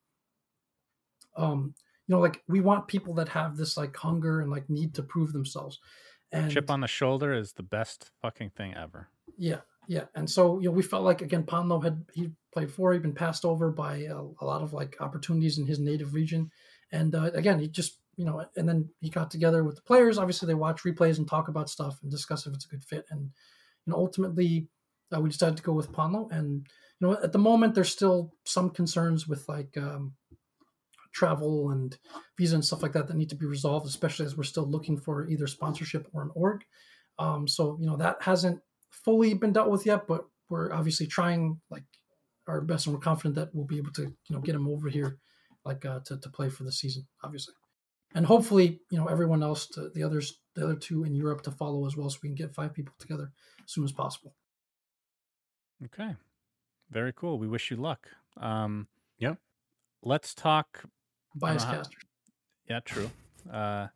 um 1.38 1.74
you 2.08 2.16
know 2.16 2.22
like 2.22 2.44
we 2.48 2.62
want 2.62 2.88
people 2.88 3.14
that 3.14 3.30
have 3.30 3.58
this 3.58 3.78
like 3.78 3.96
hunger 3.96 4.42
and 4.42 4.50
like 4.50 4.70
need 4.70 4.94
to 4.96 5.04
prove 5.04 5.34
themselves 5.34 5.80
and 6.36 6.52
chip 6.52 6.70
on 6.70 6.82
the 6.82 6.88
shoulder 6.88 7.34
is 7.34 7.54
the 7.54 7.64
best 7.64 8.12
fucking 8.22 8.52
thing 8.52 8.74
ever. 8.76 9.10
Yeah, 9.38 9.62
yeah. 9.88 10.06
And 10.16 10.30
so 10.30 10.60
you 10.60 10.70
know, 10.70 10.76
we 10.76 10.84
felt 10.84 11.04
like 11.04 11.22
again, 11.22 11.44
Ponlo 11.44 11.84
had 11.84 12.06
he 12.14 12.32
played 12.54 12.72
for, 12.72 12.94
he'd 12.94 13.02
been 13.02 13.14
passed 13.14 13.46
over 13.46 13.72
by 13.72 13.98
a, 14.04 14.18
a 14.18 14.46
lot 14.46 14.62
of 14.62 14.74
like 14.74 14.98
opportunities 15.00 15.58
in 15.58 15.66
his 15.66 15.80
native 15.80 16.14
region, 16.14 16.52
and 16.92 17.14
uh, 17.16 17.32
again, 17.34 17.60
he 17.60 17.68
just 17.68 18.00
you 18.18 18.26
know, 18.26 18.46
and 18.56 18.68
then 18.68 18.90
he 19.02 19.10
got 19.10 19.30
together 19.30 19.64
with 19.64 19.76
the 19.76 19.82
players. 19.82 20.18
Obviously, 20.18 20.48
they 20.48 20.54
watch 20.54 20.84
replays 20.84 21.18
and 21.18 21.28
talk 21.28 21.48
about 21.48 21.70
stuff 21.70 22.00
and 22.02 22.12
discuss 22.12 22.46
if 22.46 22.54
it's 22.54 22.66
a 22.66 22.70
good 22.70 22.84
fit. 22.84 23.06
And 23.10 23.32
you 23.86 23.92
know, 23.92 23.98
ultimately, 23.98 24.70
uh, 25.16 25.20
we 25.20 25.30
decided 25.30 25.58
to 25.58 25.64
go 25.64 25.74
with 25.74 25.92
Ponlo. 25.92 26.32
And 26.32 26.66
you 27.00 27.08
know, 27.08 27.14
at 27.22 27.34
the 27.34 27.40
moment, 27.40 27.76
there's 27.76 27.92
still 27.92 28.34
some 28.46 28.70
concerns 28.70 29.28
with 29.28 29.48
like 29.50 29.78
um, 29.78 30.14
travel 31.16 31.72
and 31.72 31.98
visa 32.38 32.56
and 32.56 32.66
stuff 32.66 32.84
like 32.84 32.92
that 32.92 33.08
that 33.08 33.16
need 33.16 33.30
to 33.30 33.36
be 33.36 33.46
resolved, 33.46 33.88
especially 33.88 34.26
as 34.26 34.38
we're 34.38 34.44
still 34.44 34.70
looking 34.70 34.98
for 34.98 35.28
either 35.28 35.48
sponsorship 35.48 36.08
or 36.14 36.22
an 36.22 36.32
org. 36.36 36.64
Um, 37.18 37.48
so 37.48 37.78
you 37.80 37.88
know 37.88 37.96
that 37.98 38.22
hasn't 38.22 38.60
fully 38.92 39.34
been 39.34 39.54
dealt 39.54 39.72
with 39.72 39.86
yet, 39.86 40.08
but 40.08 40.26
we're 40.50 40.74
obviously 40.74 41.08
trying 41.08 41.60
like 41.72 41.84
our 42.48 42.62
best, 42.62 42.86
and 42.86 42.94
we're 42.94 43.02
confident 43.02 43.36
that 43.36 43.50
we'll 43.54 43.66
be 43.66 43.78
able 43.78 43.94
to 43.94 44.04
you 44.04 44.36
know 44.36 44.42
get 44.42 44.56
him 44.56 44.68
over 44.68 44.90
here, 44.90 45.18
like 45.64 45.86
uh, 45.86 46.02
to 46.06 46.20
to 46.20 46.30
play 46.30 46.50
for 46.50 46.64
the 46.64 46.72
season, 46.72 47.08
obviously, 47.24 47.54
and 48.14 48.26
hopefully 48.26 48.82
you 48.92 48.98
know 48.98 49.08
everyone 49.08 49.42
else, 49.42 49.68
to, 49.68 49.90
the 49.96 50.04
others, 50.04 50.42
the 50.56 50.66
other 50.66 50.76
two 50.76 51.06
in 51.06 51.16
Europe 51.16 51.42
to 51.44 51.52
follow 51.52 51.88
as 51.88 51.96
well, 51.96 52.10
so 52.10 52.20
we 52.22 52.30
can 52.30 52.36
get 52.36 52.54
five 52.54 52.74
people 52.74 52.94
together 53.00 53.32
as 53.64 53.72
soon 53.72 53.86
as 53.86 53.94
possible. 53.94 54.36
Okay, 55.86 56.16
very 56.92 57.14
cool. 57.14 57.40
We 57.40 57.48
wish 57.48 57.72
you 57.72 57.78
luck. 57.78 58.10
Um, 58.38 58.88
yeah. 59.18 59.36
Let's 60.04 60.36
talk 60.36 60.84
bias 61.36 61.64
caster. 61.64 61.98
Yeah, 62.70 62.80
true. 62.80 63.10
Uh, 63.52 63.88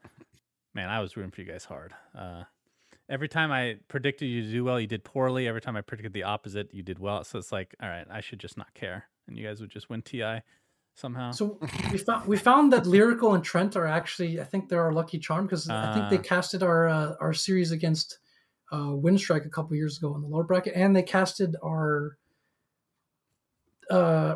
man, 0.74 0.90
I 0.90 1.00
was 1.00 1.18
rooting 1.18 1.32
for 1.32 1.42
you 1.42 1.48
guys 1.48 1.66
hard. 1.66 1.94
Uh, 2.18 2.44
every 3.10 3.28
time 3.28 3.52
I 3.52 3.78
predicted 3.88 4.30
you 4.30 4.44
to 4.44 4.52
do 4.52 4.64
well, 4.64 4.80
you 4.80 4.88
did 4.88 5.04
poorly. 5.04 5.48
Every 5.48 5.62
time 5.62 5.76
I 5.76 5.82
predicted 5.82 6.14
the 6.14 6.24
opposite, 6.24 6.74
you 6.74 6.84
did 6.84 7.00
well. 7.00 7.24
So 7.24 7.40
it's 7.40 7.52
like, 7.52 7.76
all 7.82 7.90
right, 7.90 8.06
I 8.10 8.22
should 8.22 8.40
just 8.40 8.58
not 8.58 8.74
care, 8.74 9.06
and 9.28 9.38
you 9.38 9.46
guys 9.46 9.60
would 9.62 9.72
just 9.72 9.90
win 9.90 10.02
TI 10.02 10.42
somehow. 10.96 11.32
So 11.32 11.58
we 11.92 11.98
found 11.98 12.28
we 12.28 12.38
found 12.38 12.74
that 12.74 12.86
lyrical 12.86 13.34
and 13.34 13.44
Trent 13.44 13.76
are 13.76 13.88
actually, 13.88 14.40
I 14.40 14.44
think 14.44 14.70
they're 14.70 14.84
our 14.84 14.94
lucky 14.94 15.18
charm 15.20 15.46
because 15.46 15.70
uh, 15.70 15.74
I 15.74 15.94
think 15.94 16.10
they 16.10 16.18
ah. 16.18 16.36
casted 16.36 16.64
our 16.64 16.88
uh, 16.88 17.16
our 17.20 17.34
series 17.34 17.72
against 17.72 18.20
uh, 18.72 18.92
Winstrike 18.92 19.46
a 19.46 19.50
couple 19.50 19.76
years 19.76 19.98
ago 19.98 20.16
in 20.16 20.22
the 20.22 20.28
lower 20.28 20.44
bracket, 20.44 20.74
and 20.76 20.96
they 20.96 21.04
casted 21.04 21.56
our 21.64 22.18
uh 23.90 24.36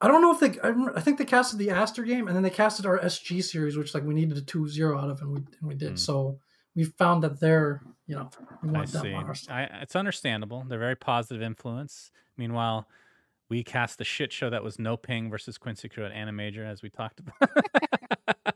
I 0.00 0.08
don't 0.08 0.20
know 0.20 0.32
if 0.32 0.40
they. 0.40 0.58
I, 0.62 1.00
think 1.00 1.18
they 1.18 1.24
casted 1.24 1.58
the 1.58 1.70
Aster 1.70 2.02
game, 2.02 2.26
and 2.26 2.36
then 2.36 2.42
they 2.42 2.50
casted 2.50 2.84
our 2.84 2.98
SG 2.98 3.42
series, 3.42 3.76
which 3.76 3.94
like 3.94 4.04
we 4.04 4.14
needed 4.14 4.36
a 4.36 4.42
2-0 4.42 5.02
out 5.02 5.08
of, 5.08 5.20
and 5.20 5.30
we 5.30 5.36
and 5.38 5.68
we 5.68 5.74
did. 5.74 5.94
Mm. 5.94 5.98
So 5.98 6.38
we 6.74 6.84
found 6.84 7.22
that 7.22 7.40
they're 7.40 7.80
you 8.06 8.16
know 8.16 8.28
we 8.62 8.70
want 8.70 8.94
I 8.94 9.02
them 9.02 9.14
on 9.14 9.24
our 9.24 9.34
I, 9.48 9.62
it's 9.82 9.96
understandable. 9.96 10.64
They're 10.68 10.78
very 10.78 10.96
positive 10.96 11.42
influence. 11.42 12.10
Meanwhile, 12.36 12.88
we 13.48 13.62
cast 13.62 13.98
the 13.98 14.04
shit 14.04 14.32
show 14.32 14.50
that 14.50 14.64
was 14.64 14.78
no 14.78 14.96
ping 14.96 15.30
versus 15.30 15.58
Quincy 15.58 15.88
Crew 15.88 16.04
at 16.04 16.12
Animajor, 16.12 16.66
as 16.66 16.82
we 16.82 16.90
talked 16.90 17.20
about. 17.20 17.50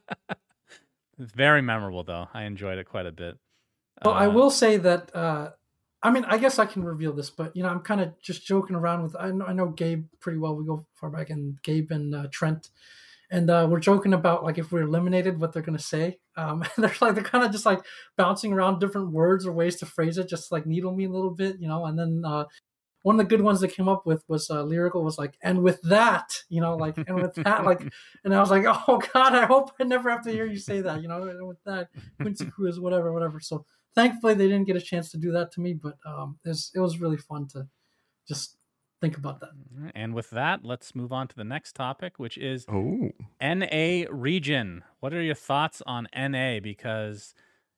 it's 1.18 1.32
very 1.32 1.62
memorable, 1.62 2.02
though. 2.02 2.28
I 2.34 2.44
enjoyed 2.44 2.78
it 2.78 2.88
quite 2.88 3.06
a 3.06 3.12
bit. 3.12 3.38
Well, 4.04 4.14
uh, 4.14 4.18
I 4.18 4.28
will 4.28 4.50
say 4.50 4.76
that 4.78 5.14
uh, 5.14 5.50
I 6.02 6.10
mean, 6.10 6.24
I 6.26 6.38
guess 6.38 6.58
I 6.58 6.66
can 6.66 6.84
reveal 6.84 7.12
this, 7.12 7.30
but 7.30 7.56
you 7.56 7.62
know, 7.62 7.68
I'm 7.68 7.80
kind 7.80 8.00
of 8.00 8.20
just 8.20 8.46
joking 8.46 8.76
around 8.76 9.02
with. 9.02 9.16
I 9.18 9.30
know, 9.30 9.46
I 9.46 9.52
know 9.52 9.68
Gabe 9.68 10.06
pretty 10.20 10.38
well. 10.38 10.54
We 10.54 10.64
go 10.64 10.86
far 10.94 11.10
back, 11.10 11.30
and 11.30 11.60
Gabe 11.62 11.90
and 11.90 12.14
uh, 12.14 12.26
Trent, 12.30 12.70
and 13.32 13.50
uh, 13.50 13.66
we're 13.68 13.80
joking 13.80 14.14
about 14.14 14.44
like 14.44 14.58
if 14.58 14.70
we're 14.70 14.82
eliminated, 14.82 15.40
what 15.40 15.52
they're 15.52 15.62
gonna 15.62 15.78
say. 15.78 16.18
Um, 16.36 16.64
they're 16.76 16.94
like 17.00 17.14
they're 17.14 17.24
kind 17.24 17.44
of 17.44 17.50
just 17.50 17.66
like 17.66 17.80
bouncing 18.16 18.52
around 18.52 18.78
different 18.78 19.10
words 19.10 19.44
or 19.44 19.52
ways 19.52 19.76
to 19.76 19.86
phrase 19.86 20.18
it, 20.18 20.28
just 20.28 20.52
like 20.52 20.66
needle 20.66 20.94
me 20.94 21.06
a 21.06 21.10
little 21.10 21.32
bit, 21.34 21.58
you 21.58 21.66
know. 21.66 21.84
And 21.84 21.98
then 21.98 22.22
uh, 22.24 22.44
one 23.02 23.18
of 23.18 23.26
the 23.26 23.36
good 23.36 23.42
ones 23.44 23.60
that 23.60 23.74
came 23.74 23.88
up 23.88 24.06
with 24.06 24.22
was 24.28 24.50
uh, 24.50 24.62
lyrical 24.62 25.02
was 25.02 25.18
like, 25.18 25.36
and 25.42 25.62
with 25.62 25.80
that, 25.82 26.42
you 26.48 26.60
know, 26.60 26.76
like 26.76 26.96
and 26.96 27.16
with 27.16 27.34
that, 27.34 27.64
like, 27.64 27.80
and 28.24 28.34
I 28.34 28.38
was 28.38 28.50
like, 28.50 28.64
oh 28.66 29.00
god, 29.12 29.34
I 29.34 29.46
hope 29.46 29.72
I 29.80 29.84
never 29.84 30.10
have 30.10 30.22
to 30.22 30.30
hear 30.30 30.46
you 30.46 30.58
say 30.58 30.80
that, 30.80 31.02
you 31.02 31.08
know, 31.08 31.22
and 31.22 31.48
with 31.48 31.62
that, 31.64 31.88
Quincy 32.20 32.46
Crew, 32.46 32.72
whatever, 32.80 33.12
whatever. 33.12 33.40
So 33.40 33.64
thankfully 33.98 34.34
they 34.34 34.46
didn't 34.46 34.66
get 34.66 34.76
a 34.76 34.80
chance 34.80 35.10
to 35.10 35.16
do 35.18 35.32
that 35.32 35.52
to 35.52 35.60
me, 35.60 35.74
but 35.74 35.96
um, 36.06 36.38
it, 36.44 36.48
was, 36.48 36.70
it 36.74 36.80
was 36.80 37.00
really 37.00 37.16
fun 37.16 37.48
to 37.48 37.66
just 38.26 38.56
think 39.00 39.16
about 39.16 39.40
that. 39.40 39.50
And 39.94 40.14
with 40.14 40.30
that, 40.30 40.64
let's 40.64 40.94
move 40.94 41.12
on 41.12 41.28
to 41.28 41.36
the 41.36 41.44
next 41.44 41.74
topic, 41.74 42.18
which 42.18 42.38
is 42.38 42.64
Oh, 42.68 43.10
NA 43.40 44.04
region. 44.10 44.84
What 45.00 45.12
are 45.14 45.22
your 45.22 45.34
thoughts 45.34 45.82
on 45.86 46.06
NA? 46.16 46.60
Because 46.60 47.34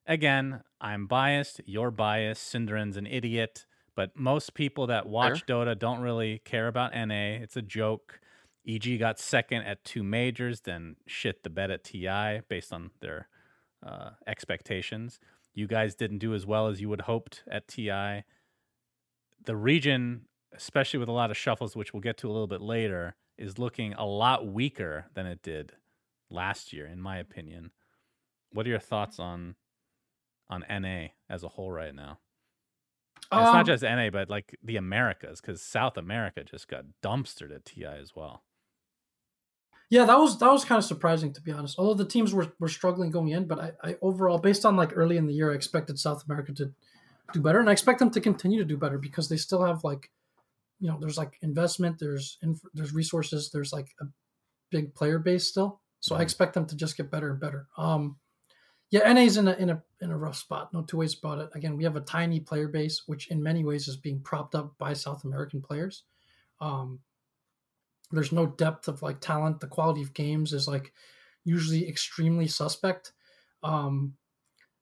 again, 0.06 0.62
I'm 0.80 1.06
biased, 1.06 1.60
you're 1.64 1.90
biased, 1.90 2.52
Synderen's 2.52 2.96
an 2.96 3.06
idiot, 3.06 3.66
but 3.94 4.16
most 4.16 4.54
people 4.54 4.86
that 4.88 5.06
watch 5.06 5.46
Dota 5.46 5.78
don't 5.78 6.00
really 6.00 6.40
care 6.44 6.68
about 6.68 6.94
NA. 6.94 7.38
It's 7.42 7.56
a 7.56 7.62
joke. 7.62 8.20
EG 8.66 8.98
got 8.98 9.18
second 9.18 9.62
at 9.62 9.84
two 9.84 10.02
majors, 10.02 10.60
then 10.60 10.96
shit 11.06 11.42
the 11.42 11.50
bed 11.50 11.70
at 11.70 11.84
TI 11.84 12.40
based 12.48 12.72
on 12.72 12.90
their 13.00 13.28
uh, 13.86 14.10
expectations. 14.26 15.18
You 15.54 15.66
guys 15.66 15.94
didn't 15.94 16.18
do 16.18 16.34
as 16.34 16.46
well 16.46 16.68
as 16.68 16.80
you 16.80 16.88
would 16.88 17.02
hoped 17.02 17.42
at 17.50 17.68
TI. 17.68 18.24
The 19.44 19.56
region, 19.56 20.26
especially 20.54 20.98
with 20.98 21.08
a 21.08 21.12
lot 21.12 21.30
of 21.30 21.36
shuffles, 21.36 21.74
which 21.76 21.92
we'll 21.92 22.00
get 22.02 22.16
to 22.18 22.28
a 22.28 22.32
little 22.32 22.46
bit 22.46 22.60
later, 22.60 23.16
is 23.36 23.58
looking 23.58 23.94
a 23.94 24.04
lot 24.04 24.46
weaker 24.46 25.06
than 25.14 25.26
it 25.26 25.42
did 25.42 25.72
last 26.30 26.72
year, 26.72 26.86
in 26.86 27.00
my 27.00 27.18
opinion. 27.18 27.70
What 28.52 28.66
are 28.66 28.70
your 28.70 28.78
thoughts 28.78 29.18
on 29.18 29.56
on 30.48 30.64
NA 30.68 31.08
as 31.28 31.44
a 31.44 31.48
whole 31.48 31.70
right 31.70 31.94
now? 31.94 32.18
And 33.30 33.40
it's 33.40 33.48
Um, 33.48 33.56
not 33.56 33.66
just 33.66 33.82
NA, 33.84 34.10
but 34.10 34.28
like 34.28 34.56
the 34.62 34.76
Americas, 34.76 35.40
because 35.40 35.62
South 35.62 35.96
America 35.96 36.42
just 36.42 36.66
got 36.68 36.84
dumpstered 37.02 37.54
at 37.54 37.64
TI 37.64 37.84
as 37.84 38.14
well. 38.16 38.42
Yeah, 39.90 40.04
that 40.04 40.18
was 40.18 40.38
that 40.38 40.50
was 40.52 40.64
kind 40.64 40.78
of 40.78 40.84
surprising 40.84 41.32
to 41.32 41.40
be 41.40 41.50
honest. 41.52 41.78
Although 41.78 41.94
the 42.02 42.08
teams 42.08 42.32
were, 42.32 42.52
were 42.60 42.68
struggling 42.68 43.10
going 43.10 43.28
in, 43.28 43.46
but 43.46 43.58
I, 43.58 43.72
I 43.82 43.96
overall, 44.00 44.38
based 44.38 44.64
on 44.64 44.76
like 44.76 44.96
early 44.96 45.16
in 45.16 45.26
the 45.26 45.34
year, 45.34 45.50
I 45.50 45.54
expected 45.56 45.98
South 45.98 46.24
America 46.26 46.52
to 46.54 46.72
do 47.32 47.40
better, 47.40 47.58
and 47.60 47.68
I 47.68 47.72
expect 47.72 47.98
them 47.98 48.10
to 48.12 48.20
continue 48.20 48.58
to 48.60 48.64
do 48.64 48.76
better 48.76 48.98
because 48.98 49.28
they 49.28 49.36
still 49.36 49.64
have 49.64 49.82
like, 49.84 50.10
you 50.80 50.88
know, 50.88 50.98
there's 51.00 51.18
like 51.18 51.38
investment, 51.42 51.98
there's 51.98 52.38
inf- 52.42 52.62
there's 52.72 52.94
resources, 52.94 53.50
there's 53.50 53.72
like 53.72 53.88
a 54.00 54.06
big 54.70 54.94
player 54.94 55.18
base 55.18 55.48
still. 55.48 55.80
So 56.00 56.14
I 56.16 56.20
Mhm. 56.20 56.22
expect 56.22 56.54
them 56.54 56.66
to 56.66 56.76
just 56.76 56.96
get 56.96 57.10
better 57.10 57.30
and 57.32 57.40
better. 57.40 57.68
Um, 57.76 58.18
yeah, 58.90 59.00
NA's 59.12 59.36
in 59.36 59.48
a 59.48 59.54
in 59.54 59.70
a 59.70 59.82
in 60.00 60.10
a 60.10 60.18
rough 60.18 60.36
spot. 60.36 60.72
No 60.72 60.82
two 60.82 60.98
ways 60.98 61.16
about 61.18 61.38
it. 61.40 61.50
Again, 61.54 61.76
we 61.76 61.84
have 61.84 61.96
a 61.96 62.00
tiny 62.00 62.40
player 62.40 62.68
base, 62.68 63.02
which 63.06 63.28
in 63.28 63.42
many 63.42 63.64
ways 63.64 63.88
is 63.88 63.96
being 63.96 64.20
propped 64.20 64.54
up 64.54 64.78
by 64.78 64.92
South 64.94 65.24
American 65.24 65.62
players. 65.62 66.04
Um, 66.60 67.00
there's 68.10 68.32
no 68.32 68.46
depth 68.46 68.88
of 68.88 69.02
like 69.02 69.20
talent. 69.20 69.60
The 69.60 69.66
quality 69.66 70.02
of 70.02 70.14
games 70.14 70.52
is 70.52 70.66
like 70.66 70.92
usually 71.44 71.88
extremely 71.88 72.46
suspect. 72.48 73.12
Um, 73.62 74.14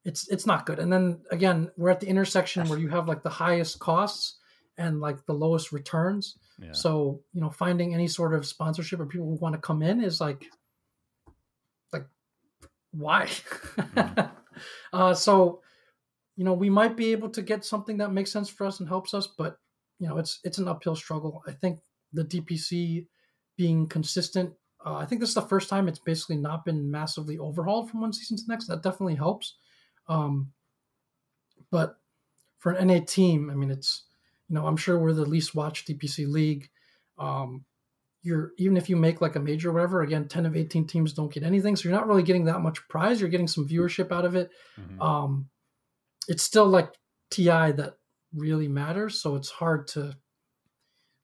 it's 0.05 0.29
it's 0.29 0.47
not 0.47 0.67
good. 0.67 0.79
And 0.79 0.93
then 0.93 1.21
again, 1.31 1.71
we're 1.77 1.91
at 1.91 2.01
the 2.01 2.09
intersection 2.09 2.69
where 2.69 2.79
you 2.79 2.89
have 2.89 3.09
like 3.09 3.23
the 3.23 3.29
highest 3.29 3.79
costs 3.79 4.37
and 4.79 5.01
like 5.01 5.27
the 5.27 5.35
lowest 5.35 5.73
returns. 5.73 6.39
Yeah. 6.59 6.73
So 6.73 7.21
you 7.33 7.41
know, 7.41 7.51
finding 7.51 7.95
any 7.95 8.09
sort 8.09 8.35
of 8.35 8.47
sponsorship 8.47 9.01
or 9.01 9.07
people 9.07 9.27
who 9.29 9.35
want 9.35 9.55
to 9.55 9.61
come 9.61 9.83
in 9.83 10.03
is 10.03 10.21
like, 10.21 10.47
like, 11.93 12.07
why? 12.93 13.27
Mhm. 13.27 14.31
uh, 14.93 15.15
so, 15.15 15.63
you 16.37 16.45
know, 16.45 16.55
we 16.55 16.71
might 16.71 16.97
be 16.97 17.13
able 17.13 17.29
to 17.31 17.43
get 17.43 17.65
something 17.65 17.99
that 17.99 18.13
makes 18.13 18.33
sense 18.33 18.49
for 18.49 18.67
us 18.67 18.81
and 18.81 18.89
helps 18.89 19.13
us, 19.13 19.27
but 19.27 19.59
you 19.99 20.09
know, 20.09 20.19
it's 20.19 20.41
it's 20.45 20.59
an 20.59 20.69
uphill 20.69 20.97
struggle. 20.97 21.43
I 21.47 21.53
think 21.53 21.81
the 22.13 22.25
DPC 22.25 23.07
being 23.59 23.87
consistent. 23.89 24.55
Uh, 24.87 24.95
I 24.95 25.05
think 25.05 25.21
this 25.21 25.31
is 25.31 25.35
the 25.35 25.43
first 25.43 25.69
time 25.69 25.89
it's 25.89 25.99
basically 25.99 26.37
not 26.37 26.65
been 26.65 26.91
massively 26.91 27.37
overhauled 27.37 27.91
from 27.91 28.01
one 28.01 28.13
season 28.13 28.39
to 28.39 28.45
the 28.45 28.53
next. 28.53 28.69
That 28.69 28.83
definitely 28.83 29.17
helps. 29.17 29.57
Um, 30.09 30.53
but 31.71 31.99
for 32.59 32.73
an 32.73 32.87
NA 32.87 33.01
team, 33.05 33.51
I 33.51 33.55
mean, 33.55 33.71
it's 33.71 34.05
you 34.49 34.55
know, 34.55 34.67
I'm 34.67 34.77
sure 34.77 34.99
we're 34.99 35.13
the 35.13 35.27
least 35.27 35.55
watched 35.55 35.89
DPC 35.89 36.27
league. 36.27 36.71
Um, 37.19 37.65
you're 38.23 38.53
even 38.57 38.77
if 38.77 38.89
you 38.89 38.97
make 38.97 39.21
like 39.21 39.37
a 39.37 39.41
major 39.41 39.71
or 39.71 39.73
whatever, 39.73 40.03
again, 40.03 40.29
10 40.29 40.47
of 40.47 40.57
18 40.57 40.87
teams 40.87 41.13
don't 41.13 41.33
get 41.33 41.43
anything, 41.43 41.77
so 41.77 41.89
you're 41.89 41.99
not 41.99 42.07
really 42.07 42.23
getting 42.23 42.45
that 42.45 42.61
much 42.61 42.87
prize. 42.89 43.21
You're 43.21 43.29
getting 43.29 43.49
some 43.49 43.69
viewership 43.69 44.13
out 44.13 44.25
of 44.25 44.35
it. 44.37 44.51
Mhm. 44.79 45.01
Um, 45.05 45.49
it's 46.29 46.43
still 46.45 46.67
like 46.67 46.95
TI 47.31 47.73
that 47.73 47.97
really 48.33 48.69
matters, 48.69 49.21
so 49.21 49.35
it's 49.37 49.51
hard 49.51 49.89
to 49.89 50.17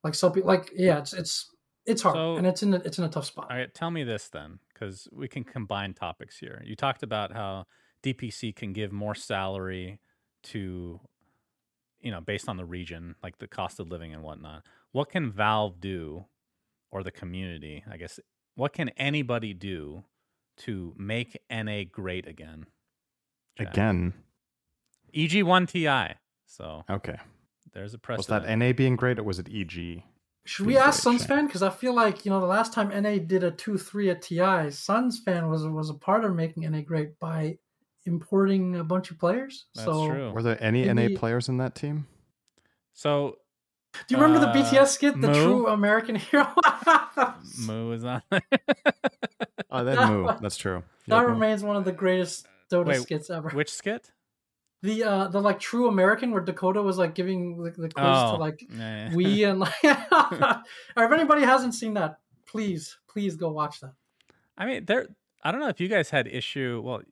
like 0.03 0.15
some 0.15 0.33
people 0.33 0.49
like 0.49 0.73
yeah, 0.75 0.99
it's 0.99 1.15
it's 1.15 1.54
it's 1.87 2.03
hard 2.03 2.15
So- 2.17 2.37
and 2.37 2.47
it's 2.47 2.63
in 2.63 2.75
a, 2.75 2.79
it's 2.79 2.99
in 2.99 3.05
a 3.05 3.09
tough 3.09 3.27
spot. 3.27 3.51
All 3.51 3.57
right, 3.57 3.73
tell 3.73 3.91
me 3.91 4.05
this 4.05 4.29
then, 4.29 4.59
because 4.73 5.09
we 5.13 5.29
can 5.29 5.45
combine 5.45 5.95
topics 5.95 6.39
here. 6.39 6.63
You 6.65 6.77
talked 6.77 7.03
about 7.03 7.33
how 7.33 7.67
DPC 8.03 8.55
can 8.55 8.73
give 8.73 8.93
more 8.93 9.15
salary 9.15 10.01
to, 10.45 11.01
you 12.01 12.11
know, 12.11 12.21
based 12.21 12.49
on 12.49 12.57
the 12.57 12.65
region, 12.65 13.15
like 13.23 13.39
the 13.39 13.47
cost 13.49 13.81
of 13.81 13.89
living 13.89 14.13
and 14.13 14.23
whatnot. 14.23 14.65
What 14.93 15.11
can 15.11 15.31
Valve 15.33 15.81
do, 15.81 16.27
or 16.91 17.03
the 17.03 17.11
community, 17.11 17.83
I 17.91 17.97
guess? 17.97 18.21
What 18.55 18.73
can 18.73 18.91
anybody 18.91 19.53
do 19.55 20.05
to 20.59 20.95
make 20.97 21.37
NA 21.51 21.83
great 21.91 22.27
again? 22.29 22.67
Jack? 23.59 23.69
again. 23.73 24.13
EG1 25.15 25.67
TI. 25.69 26.15
So 26.47 26.85
Okay. 26.89 27.17
there's 27.73 27.95
a 27.95 27.99
press. 27.99 28.19
Was 28.19 28.27
that 28.29 28.45
NA 28.49 28.73
being 28.73 28.97
great 28.97 29.19
or 29.19 29.23
was 29.25 29.39
it 29.39 29.49
E 29.49 29.63
EG? 29.63 30.03
Should 30.47 30.67
we 30.67 30.77
ask 30.77 31.03
SUNSfan? 31.03 31.47
Because 31.47 31.63
I 31.63 31.71
feel 31.71 31.95
like 31.95 32.25
you 32.27 32.31
know 32.31 32.41
the 32.41 32.47
last 32.47 32.73
time 32.73 32.89
NA 32.91 33.17
did 33.19 33.43
a 33.45 33.51
two 33.51 33.79
three 33.79 34.11
at 34.11 34.21
TI, 34.23 34.69
SUNSfan 34.71 35.49
was 35.49 35.67
was 35.67 35.89
a 35.91 35.95
part 35.95 36.25
of 36.25 36.35
making 36.35 36.71
NA 36.71 36.83
great 36.83 37.19
by 37.19 37.59
importing 38.05 38.77
a 38.77 38.85
bunch 38.85 39.11
of 39.11 39.19
players. 39.19 39.67
That's 39.75 39.87
so 39.87 40.07
true. 40.09 40.31
Were 40.33 40.43
there 40.43 40.63
any 40.63 40.85
Maybe- 40.93 41.15
NA 41.15 41.19
players 41.19 41.49
in 41.49 41.57
that 41.59 41.75
team? 41.75 42.07
So 42.93 43.39
do 44.07 44.15
you 44.15 44.21
remember 44.21 44.41
the 44.45 44.51
Uh, 44.51 44.55
BTS 44.55 44.87
skit, 44.89 45.19
the 45.21 45.29
Moo? 45.29 45.35
true 45.45 45.67
American 45.69 46.15
hero? 46.27 46.47
Moo 47.67 47.93
is 47.93 48.05
on. 48.05 48.23
Oh, 49.71 49.83
that 49.85 49.97
That 49.97 50.09
move. 50.09 50.25
was- 50.27 50.41
That's 50.41 50.57
true. 50.57 50.85
that 51.09 51.21
Yep. 51.23 51.27
remains 51.31 51.65
one 51.65 51.75
of 51.77 51.85
the 51.85 51.91
greatest 51.91 52.47
Dota 52.71 52.87
Wait, 52.87 53.01
skits 53.03 53.29
ever. 53.29 53.51
Which 53.51 53.73
skit? 53.73 54.13
The 54.85 55.03
uh 55.03 55.29
the 55.29 55.41
like 55.41 55.59
true 55.59 55.89
American 55.89 56.31
where 56.31 56.43
Dakota 56.43 56.83
was 56.83 56.99
like 56.99 57.15
giving 57.15 57.57
the, 57.63 57.71
the 57.71 57.89
quiz 57.89 57.93
Oh, 57.97 58.33
to 58.33 58.37
like 58.37 58.65
yeah, 58.71 59.09
yeah. 59.09 59.15
we 59.17 59.45
and 59.49 59.59
like 59.59 59.73
if 59.83 61.13
anybody 61.13 61.43
hasn't 61.43 61.75
seen 61.75 61.95
that, 61.95 62.19
please, 62.47 62.99
please 63.09 63.35
go 63.37 63.51
watch 63.51 63.81
that. 63.81 63.95
I 64.57 64.67
mean, 64.67 64.85
there. 64.85 65.07
I 65.43 65.51
don't 65.51 65.61
know 65.61 65.69
if 65.69 65.81
you 65.81 65.89
guys 65.89 66.11
had 66.11 66.27
issue. 66.27 66.83
Well, 66.85 67.03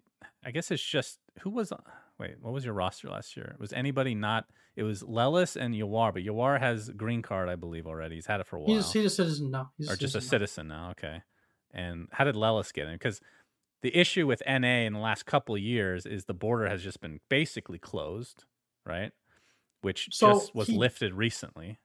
I 0.45 0.51
guess 0.51 0.71
it's 0.71 0.85
just 0.85 1.19
who 1.41 1.51
was. 1.51 1.73
Wait, 2.19 2.37
what 2.41 2.53
was 2.53 2.65
your 2.65 2.75
roster 2.75 3.09
last 3.09 3.37
year? 3.37 3.57
Was 3.59 3.73
anybody 3.73 4.15
not? 4.15 4.45
It 4.77 4.85
was 4.85 5.03
Lelis 5.03 5.57
and 5.57 5.75
Yawar, 5.75 6.13
but 6.15 6.23
Yawar 6.23 6.61
has 6.61 6.89
green 6.91 7.21
card, 7.21 7.49
I 7.49 7.57
believe, 7.57 7.87
already. 7.87 8.15
He's 8.17 8.27
had 8.27 8.41
it 8.41 8.47
for 8.47 8.57
a 8.57 8.61
while, 8.61 8.69
He's 8.69 8.93
he's 8.93 9.07
a 9.07 9.11
citizen 9.11 9.51
now. 9.51 9.73
He's 9.77 9.91
or 9.91 9.97
just 9.97 10.15
a 10.15 10.21
citizen 10.21 10.31
citizen 10.31 10.69
now. 10.69 10.85
now. 10.85 10.91
Okay. 10.91 11.23
And 11.75 12.09
how 12.13 12.25
did 12.25 12.35
Lelis 12.35 12.73
get 12.73 12.87
in? 12.87 12.95
Because 12.95 13.21
the 13.83 13.97
issue 13.97 14.27
with 14.27 14.43
NA 14.47 14.85
in 14.87 14.93
the 14.93 14.99
last 15.01 15.27
couple 15.27 15.55
of 15.55 15.61
years 15.61 16.07
is 16.07 16.25
the 16.25 16.35
border 16.35 16.69
has 16.69 16.83
just 16.83 17.01
been 17.01 17.21
basically 17.29 17.79
closed, 17.79 18.45
right? 18.87 19.13
Which 19.81 20.09
So 20.13 20.33
just 20.33 20.55
was 20.55 20.69
he- 20.69 20.77
lifted 20.77 21.15
recently. 21.15 21.79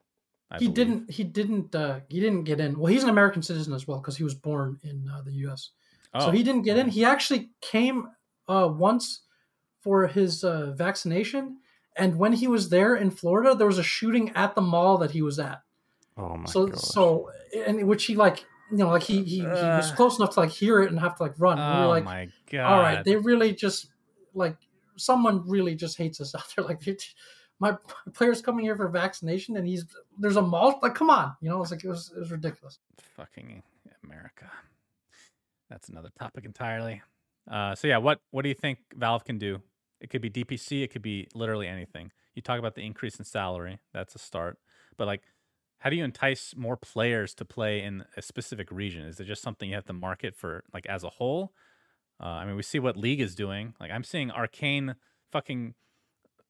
I 0.49 0.60
he 0.60 0.65
believe. 0.69 0.76
didn't 0.76 1.11
he 1.11 1.24
didn't 1.26 1.76
uh 1.76 1.99
he 2.07 2.19
didn't 2.22 2.44
get 2.45 2.60
in. 2.61 2.80
Well, 2.80 2.91
he's 2.91 3.03
an 3.03 3.10
American 3.10 3.41
citizen 3.41 3.74
as 3.74 3.86
well 3.88 3.99
because 3.99 4.15
he 4.18 4.24
was 4.24 4.34
born 4.34 4.80
in 4.84 5.10
uh, 5.14 5.22
the 5.22 5.34
U.S. 5.45 5.72
Oh, 6.14 6.26
So 6.28 6.32
he 6.32 6.41
didn't 6.41 6.61
get 6.61 6.78
in. 6.78 6.88
He 6.88 7.03
actually 7.03 7.49
came 7.61 8.07
uh 8.48 8.69
once 8.72 9.22
for 9.82 10.07
his 10.07 10.44
uh, 10.44 10.72
vaccination, 10.76 11.57
and 11.98 12.18
when 12.18 12.34
he 12.34 12.48
was 12.48 12.69
there 12.69 12.95
in 12.95 13.10
Florida, 13.11 13.56
there 13.56 13.68
was 13.68 13.78
a 13.78 13.84
shooting 13.84 14.32
at 14.36 14.56
the 14.56 14.61
mall 14.61 14.98
that 14.99 15.11
he 15.11 15.22
was 15.22 15.38
at. 15.40 15.61
Oh 16.18 16.38
my 16.38 16.45
so 16.45 16.68
gosh. 16.68 16.80
so 16.82 17.30
and 17.65 17.86
which 17.88 18.06
he 18.06 18.15
like 18.15 18.45
you 18.72 18.77
know 18.77 18.89
like 18.89 19.03
he 19.03 19.23
he, 19.23 19.38
he 19.39 19.44
was 19.45 19.91
close 19.91 20.18
enough 20.19 20.34
to 20.35 20.41
like 20.41 20.49
hear 20.52 20.81
it 20.81 20.91
and 20.91 20.99
have 20.99 21.15
to 21.18 21.23
like 21.23 21.34
run. 21.38 21.57
And 21.60 21.73
we 21.76 21.80
were 21.81 21.85
Oh 21.85 21.89
like, 21.89 22.03
my 22.03 22.30
god! 22.52 22.64
all 22.65 22.80
right, 22.81 23.03
they 23.03 23.15
really 23.15 23.53
just 23.53 23.88
like 24.34 24.57
someone 24.98 25.48
really 25.48 25.76
just 25.76 25.98
hates 25.98 26.19
us 26.22 26.35
out 26.35 26.44
there. 26.56 26.65
Like 26.65 26.81
my 27.60 27.76
player's 28.14 28.41
coming 28.41 28.65
here 28.65 28.76
for 28.76 28.88
vaccination, 28.88 29.57
and 29.57 29.68
he's 29.68 29.85
there's 30.19 30.35
a 30.38 30.41
mall. 30.41 30.80
Like, 30.81 30.95
come 30.95 31.10
on, 31.10 31.35
you 31.41 31.49
know, 31.49 31.61
it's 31.61 31.72
like 31.72 31.84
it 31.84 31.89
was 31.89 32.11
it 32.15 32.19
was 32.19 32.31
ridiculous. 32.31 32.80
fucking 33.15 33.64
America. 34.03 34.49
That's 35.69 35.89
another 35.89 36.10
topic 36.18 36.45
entirely. 36.45 37.02
Uh, 37.49 37.76
so 37.76 37.88
yeah, 37.88 37.98
what 37.98 38.19
what 38.31 38.44
do 38.44 38.49
you 38.49 38.56
think 38.56 38.80
Valve 38.95 39.23
can 39.26 39.38
do? 39.38 39.61
It 39.99 40.10
could 40.10 40.22
be 40.22 40.30
DPC, 40.30 40.84
it 40.84 40.91
could 40.91 41.02
be 41.02 41.27
literally 41.34 41.68
anything. 41.68 42.11
You 42.35 42.41
talk 42.41 42.60
about 42.60 42.76
the 42.76 42.81
increase 42.81 43.18
in 43.18 43.26
salary, 43.26 43.80
that's 43.94 44.14
a 44.14 44.19
start. 44.19 44.57
But 44.95 45.07
like, 45.07 45.23
how 45.80 45.90
do 45.90 45.95
you 45.95 46.04
entice 46.04 46.54
more 46.56 46.78
players 46.78 47.34
to 47.36 47.45
play 47.45 47.82
in 47.82 48.04
a 48.16 48.22
specific 48.22 48.72
region? 48.72 49.06
Is 49.06 49.20
it 49.20 49.26
just 49.26 49.41
something 49.41 49.70
you 49.70 49.76
have 49.76 49.86
to 49.86 49.94
market 49.94 50.36
for 50.36 50.64
like 50.74 50.86
as 50.88 51.04
a 51.04 51.10
whole? 51.10 51.54
Uh, 52.20 52.26
I 52.26 52.45
mean, 52.45 52.56
we 52.56 52.64
see 52.64 52.80
what 52.80 52.98
League 52.98 53.22
is 53.22 53.36
doing. 53.36 53.76
Like, 53.80 53.91
I'm 53.91 54.04
seeing 54.04 54.32
arcane 54.32 54.95
fucking 55.32 55.76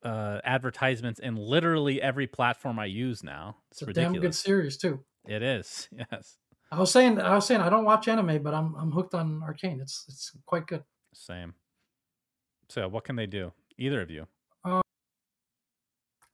uh, 0.02 0.40
advertisements 0.46 1.20
in 1.20 1.36
literally 1.36 2.02
every 2.02 2.28
platform 2.28 2.80
I 2.80 2.86
use 2.86 3.22
now. 3.22 3.58
It's, 3.72 3.82
It's 3.82 3.92
a 3.92 3.94
damn 3.94 4.14
good 4.14 4.36
series 4.36 4.78
too. 4.78 5.04
It 5.28 5.44
is, 5.44 5.90
yes. 6.12 6.38
I 6.72 6.80
was 6.80 6.92
saying 6.92 7.20
I 7.20 7.34
was 7.36 7.46
saying 7.46 7.62
I 7.62 7.70
don't 7.70 7.86
watch 7.86 8.08
anime, 8.08 8.44
but 8.44 8.54
I'm 8.54 8.76
I'm 8.76 8.92
hooked 8.92 9.14
on 9.14 9.42
Arcane. 9.44 9.80
It's 9.82 10.06
it's 10.08 10.32
quite 10.46 10.68
good. 10.68 10.84
Same. 11.14 11.54
So, 12.70 12.88
what 12.90 13.06
can 13.06 13.16
they 13.16 13.26
do? 13.26 13.54
Either 13.78 14.02
of 14.02 14.12
you. 14.12 14.28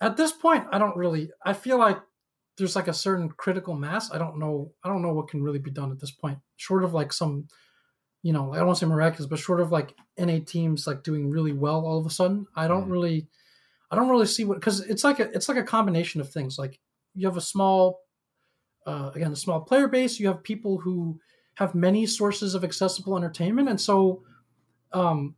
At 0.02 0.18
this 0.18 0.34
point, 0.34 0.66
I 0.70 0.80
don't 0.80 0.98
really. 0.98 1.32
I 1.46 1.54
feel 1.54 1.78
like 1.78 1.98
there's 2.58 2.76
like 2.76 2.88
a 2.88 2.94
certain 2.94 3.30
critical 3.30 3.74
mass. 3.74 4.12
I 4.12 4.18
don't 4.18 4.38
know. 4.40 4.72
I 4.84 4.90
don't 4.90 5.02
know 5.02 5.14
what 5.14 5.28
can 5.30 5.44
really 5.44 5.60
be 5.60 5.72
done 5.72 5.92
at 5.92 6.00
this 6.00 6.12
point, 6.12 6.38
short 6.58 6.84
of 6.84 6.94
like 6.94 7.12
some, 7.12 7.48
you 8.22 8.32
know, 8.34 8.54
I 8.54 8.58
don't 8.58 8.68
want 8.68 8.80
to 8.80 8.86
say 8.86 8.90
miraculous, 8.90 9.28
but 9.28 9.40
short 9.40 9.60
of 9.60 9.72
like 9.72 9.96
NA 10.18 10.40
teams 10.46 10.88
like 10.88 11.04
doing 11.04 11.30
really 11.30 11.54
well 11.54 11.86
all 11.86 12.00
of 12.00 12.06
a 12.06 12.10
sudden. 12.12 12.46
I 12.56 12.68
don't 12.68 12.88
Mm. 12.88 12.92
really, 12.92 13.28
I 13.92 13.96
don't 13.96 14.10
really 14.10 14.26
see 14.28 14.46
what 14.46 14.60
because 14.60 14.82
it's 14.82 15.04
like 15.04 15.20
a 15.20 15.30
it's 15.32 15.50
like 15.50 15.58
a 15.58 15.64
combination 15.64 16.22
of 16.22 16.30
things. 16.32 16.58
Like 16.58 16.80
you 17.16 17.28
have 17.28 17.38
a 17.38 17.42
small, 17.42 18.00
uh, 18.86 19.12
again, 19.16 19.32
a 19.32 19.36
small 19.36 19.62
player 19.62 19.88
base. 19.88 20.20
You 20.20 20.28
have 20.28 20.44
people 20.44 20.78
who 20.80 21.20
have 21.56 21.76
many 21.76 22.06
sources 22.06 22.56
of 22.56 22.64
accessible 22.64 23.16
entertainment, 23.18 23.70
and 23.70 23.80
so, 23.80 24.24
um, 24.94 25.36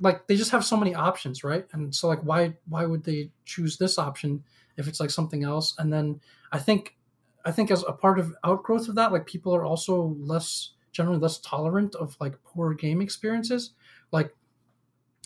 like 0.00 0.26
they 0.26 0.36
just 0.36 0.50
have 0.50 0.64
so 0.64 0.76
many 0.76 0.94
options, 0.94 1.42
right? 1.44 1.66
And 1.72 1.94
so 1.94 2.08
like 2.08 2.20
why 2.20 2.54
why 2.68 2.84
would 2.86 3.04
they 3.04 3.30
choose 3.44 3.76
this 3.76 3.98
option 3.98 4.44
if 4.76 4.88
it's 4.88 5.00
like 5.00 5.10
something 5.10 5.44
else? 5.44 5.74
And 5.78 5.92
then 5.92 6.20
I 6.52 6.58
think 6.58 6.96
I 7.44 7.52
think 7.52 7.70
as 7.70 7.84
a 7.86 7.92
part 7.92 8.18
of 8.18 8.34
outgrowth 8.44 8.88
of 8.88 8.96
that, 8.96 9.12
like 9.12 9.26
people 9.26 9.54
are 9.54 9.64
also 9.64 10.16
less 10.18 10.72
generally 10.92 11.18
less 11.18 11.38
tolerant 11.38 11.94
of 11.94 12.16
like 12.20 12.42
poor 12.44 12.74
game 12.74 13.00
experiences. 13.00 13.72
Like 14.12 14.34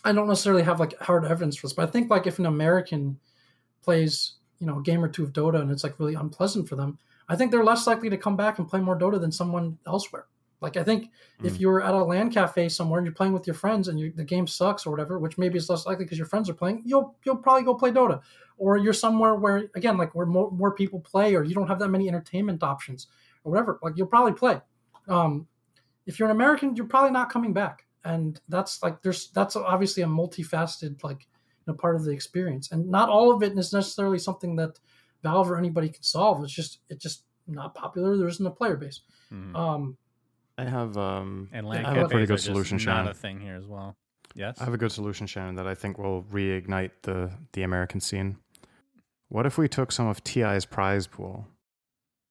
I 0.05 0.13
don't 0.13 0.29
necessarily 0.29 0.63
have 0.63 0.81
like 0.81 0.99
hard 0.99 1.25
evidence 1.25 1.57
for 1.57 1.67
this, 1.67 1.75
but 1.75 1.89
I 1.89 1.91
think 1.91 2.11
like 2.11 2.27
if 2.27 2.39
an 2.39 2.47
American 2.47 3.19
plays, 3.83 4.35
you 4.59 4.67
know, 4.67 4.79
a 4.79 4.83
game 4.83 5.03
or 5.03 5.09
two 5.09 5.25
of 5.25 5.33
Dota 5.33 5.61
and 5.61 5.71
it's 5.71 5.85
like 5.85 5.99
really 5.99 6.15
unpleasant 6.15 6.69
for 6.69 6.77
them, 6.77 6.99
I 7.29 7.37
think 7.37 7.51
they're 7.51 7.65
less 7.65 7.87
likely 7.87 8.11
to 8.11 8.17
come 8.17 8.37
back 8.37 8.59
and 8.59 8.69
play 8.69 8.81
more 8.81 8.99
Dota 8.99 9.21
than 9.21 9.33
someone 9.33 9.79
elsewhere. 9.87 10.27
Like 10.61 10.77
I 10.77 10.85
think 10.85 11.11
if 11.43 11.55
Mm. 11.55 11.61
you're 11.61 11.83
at 11.83 11.95
a 11.95 12.05
LAN 12.05 12.31
cafe 12.31 12.69
somewhere 12.69 12.99
and 12.99 13.07
you're 13.07 13.15
playing 13.15 13.33
with 13.33 13.47
your 13.47 13.55
friends 13.55 13.89
and 13.89 13.99
you, 13.99 14.13
the 14.13 14.25
game 14.25 14.47
sucks 14.47 14.87
or 14.87 14.91
whatever, 14.91 15.19
which 15.19 15.39
maybe 15.39 15.57
is 15.57 15.71
less 15.71 15.87
likely 15.87 16.05
because 16.05 16.19
your 16.19 16.27
friends 16.27 16.51
are 16.51 16.55
playing, 16.55 16.83
you'll 16.85 17.17
you'll 17.25 17.37
probably 17.37 17.63
go 17.63 17.75
play 17.75 17.91
Dota. 17.91 18.21
Or 18.59 18.77
you're 18.77 18.93
somewhere 18.93 19.35
where 19.37 19.71
again, 19.75 19.97
like 19.97 20.15
where 20.15 20.27
more, 20.27 20.51
more 20.51 20.73
people 20.75 21.01
play, 21.01 21.35
or 21.35 21.43
you 21.45 21.55
don't 21.55 21.69
have 21.69 21.79
that 21.79 21.89
many 21.89 22.09
entertainment 22.09 22.63
options 22.63 23.07
or 23.45 23.53
whatever. 23.53 23.79
Like 23.83 23.95
you'll 23.97 24.07
probably 24.07 24.33
play. 24.35 24.61
Um, 25.09 25.47
if 26.07 26.19
you're 26.19 26.29
an 26.29 26.37
American, 26.37 26.77
you're 26.77 26.87
probably 26.87 27.11
not 27.13 27.31
coming 27.31 27.53
back, 27.55 27.87
and 28.05 28.39
that's 28.49 28.83
like 28.83 29.01
there's 29.03 29.31
that's 29.31 29.57
obviously 29.57 30.03
a 30.03 30.07
multifaceted 30.07 31.03
like 31.03 31.27
you 31.67 31.73
know, 31.73 31.75
part 31.75 31.97
of 31.97 32.05
the 32.05 32.11
experience, 32.11 32.71
and 32.73 32.87
not 32.91 33.09
all 33.09 33.33
of 33.33 33.43
it 33.43 33.57
is 33.57 33.73
necessarily 33.73 34.19
something 34.19 34.57
that 34.57 34.79
Valve 35.23 35.51
or 35.51 35.57
anybody 35.59 35.89
can 35.89 36.03
solve. 36.03 36.43
It's 36.45 36.53
just 36.53 36.81
it's 36.91 37.03
just 37.03 37.25
not 37.47 37.75
popular. 37.75 38.17
There 38.17 38.29
isn't 38.29 38.47
a 38.47 38.51
player 38.51 38.77
base. 38.77 39.01
Mhm. 39.33 39.55
Um, 39.57 39.97
I 40.59 40.65
have 40.65 40.97
um, 40.97 41.49
and 41.53 41.67
I 41.69 41.95
have 41.95 42.07
a 42.07 42.09
pretty 42.09 42.27
good 42.27 42.41
solution, 42.41 42.77
not 42.77 42.83
Shannon. 42.83 43.09
a 43.09 43.15
thing 43.15 43.41
here 43.41 43.55
as 43.57 43.67
well. 43.67 43.97
Yes. 44.35 44.61
I 44.61 44.65
have 44.65 44.75
a 44.75 44.79
good 44.79 44.93
solution, 44.93 45.27
Shannon, 45.27 45.57
that 45.57 45.67
I 45.67 45.75
think 45.75 45.99
will 45.99 46.23
reignite 46.25 46.91
the 47.03 47.31
the 47.53 47.63
American 47.63 48.01
scene. 48.01 48.37
What 49.29 49.47
if 49.47 49.59
we 49.59 49.69
took 49.69 49.93
some 49.93 50.07
of 50.09 50.23
TI's 50.25 50.65
prize 50.67 51.07
pool 51.07 51.47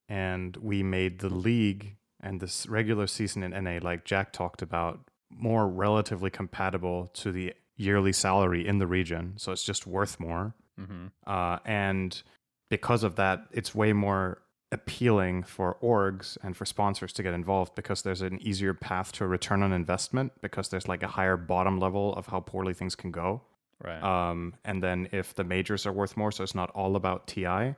and 0.07 0.55
we 0.57 0.83
made 0.83 1.19
the 1.19 1.29
league 1.33 1.95
and 2.21 2.41
this 2.41 2.67
regular 2.67 3.07
season 3.07 3.43
in 3.43 3.63
NA, 3.63 3.79
like 3.81 4.03
Jack 4.03 4.33
talked 4.33 4.61
about, 4.61 4.99
more 5.31 5.67
relatively 5.67 6.29
compatible 6.29 7.09
to 7.13 7.31
the 7.31 7.53
yearly 7.77 8.11
salary 8.11 8.67
in 8.67 8.79
the 8.79 8.87
region, 8.87 9.33
so 9.37 9.51
it's 9.53 9.63
just 9.63 9.87
worth 9.87 10.19
more. 10.19 10.53
hmm 10.77 11.07
Uh, 11.25 11.59
and 11.65 12.21
because 12.69 13.03
of 13.03 13.15
that, 13.15 13.43
it's 13.51 13.73
way 13.73 13.93
more 13.93 14.41
appealing 14.71 15.43
for 15.43 15.77
orgs 15.81 16.37
and 16.43 16.55
for 16.55 16.65
sponsors 16.65 17.11
to 17.13 17.23
get 17.23 17.33
involved 17.33 17.73
because 17.75 18.03
there's 18.03 18.21
an 18.21 18.39
easier 18.41 18.73
path 18.73 19.11
to 19.11 19.23
a 19.23 19.27
return 19.27 19.63
on 19.63 19.73
investment 19.73 20.31
because 20.41 20.69
there's 20.69 20.87
like 20.87 21.01
a 21.01 21.07
higher 21.07 21.37
bottom 21.37 21.79
level 21.79 22.13
of 22.15 22.27
how 22.27 22.39
poorly 22.39 22.73
things 22.73 22.95
can 22.95 23.11
go. 23.11 23.41
Right. 23.83 24.03
Um, 24.03 24.55
and 24.65 24.83
then 24.83 25.07
if 25.11 25.33
the 25.33 25.43
majors 25.43 25.85
are 25.85 25.93
worth 25.93 26.17
more, 26.17 26.31
so 26.31 26.43
it's 26.43 26.55
not 26.55 26.69
all 26.71 26.95
about 26.95 27.27
TI. 27.27 27.75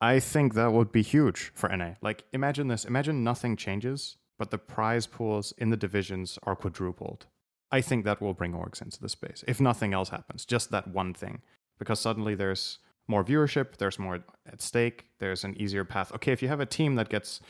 I 0.00 0.20
think 0.20 0.54
that 0.54 0.72
would 0.72 0.92
be 0.92 1.02
huge 1.02 1.50
for 1.54 1.74
NA. 1.74 1.94
Like, 2.02 2.24
imagine 2.32 2.68
this: 2.68 2.84
imagine 2.84 3.24
nothing 3.24 3.56
changes, 3.56 4.16
but 4.38 4.50
the 4.50 4.58
prize 4.58 5.06
pools 5.06 5.52
in 5.58 5.70
the 5.70 5.76
divisions 5.76 6.38
are 6.44 6.54
quadrupled. 6.54 7.26
I 7.72 7.80
think 7.80 8.04
that 8.04 8.20
will 8.20 8.34
bring 8.34 8.52
orgs 8.52 8.80
into 8.80 9.00
the 9.00 9.08
space. 9.08 9.42
If 9.48 9.60
nothing 9.60 9.92
else 9.92 10.10
happens, 10.10 10.44
just 10.44 10.70
that 10.70 10.88
one 10.88 11.14
thing, 11.14 11.42
because 11.78 11.98
suddenly 11.98 12.34
there's 12.34 12.78
more 13.08 13.24
viewership, 13.24 13.76
there's 13.78 13.98
more 13.98 14.20
at 14.46 14.62
stake, 14.62 15.06
there's 15.18 15.44
an 15.44 15.60
easier 15.60 15.84
path. 15.84 16.12
Okay, 16.14 16.32
if 16.32 16.42
you 16.42 16.48
have 16.48 16.60
a 16.60 16.66
team 16.66 16.94
that 16.96 17.08
gets 17.08 17.40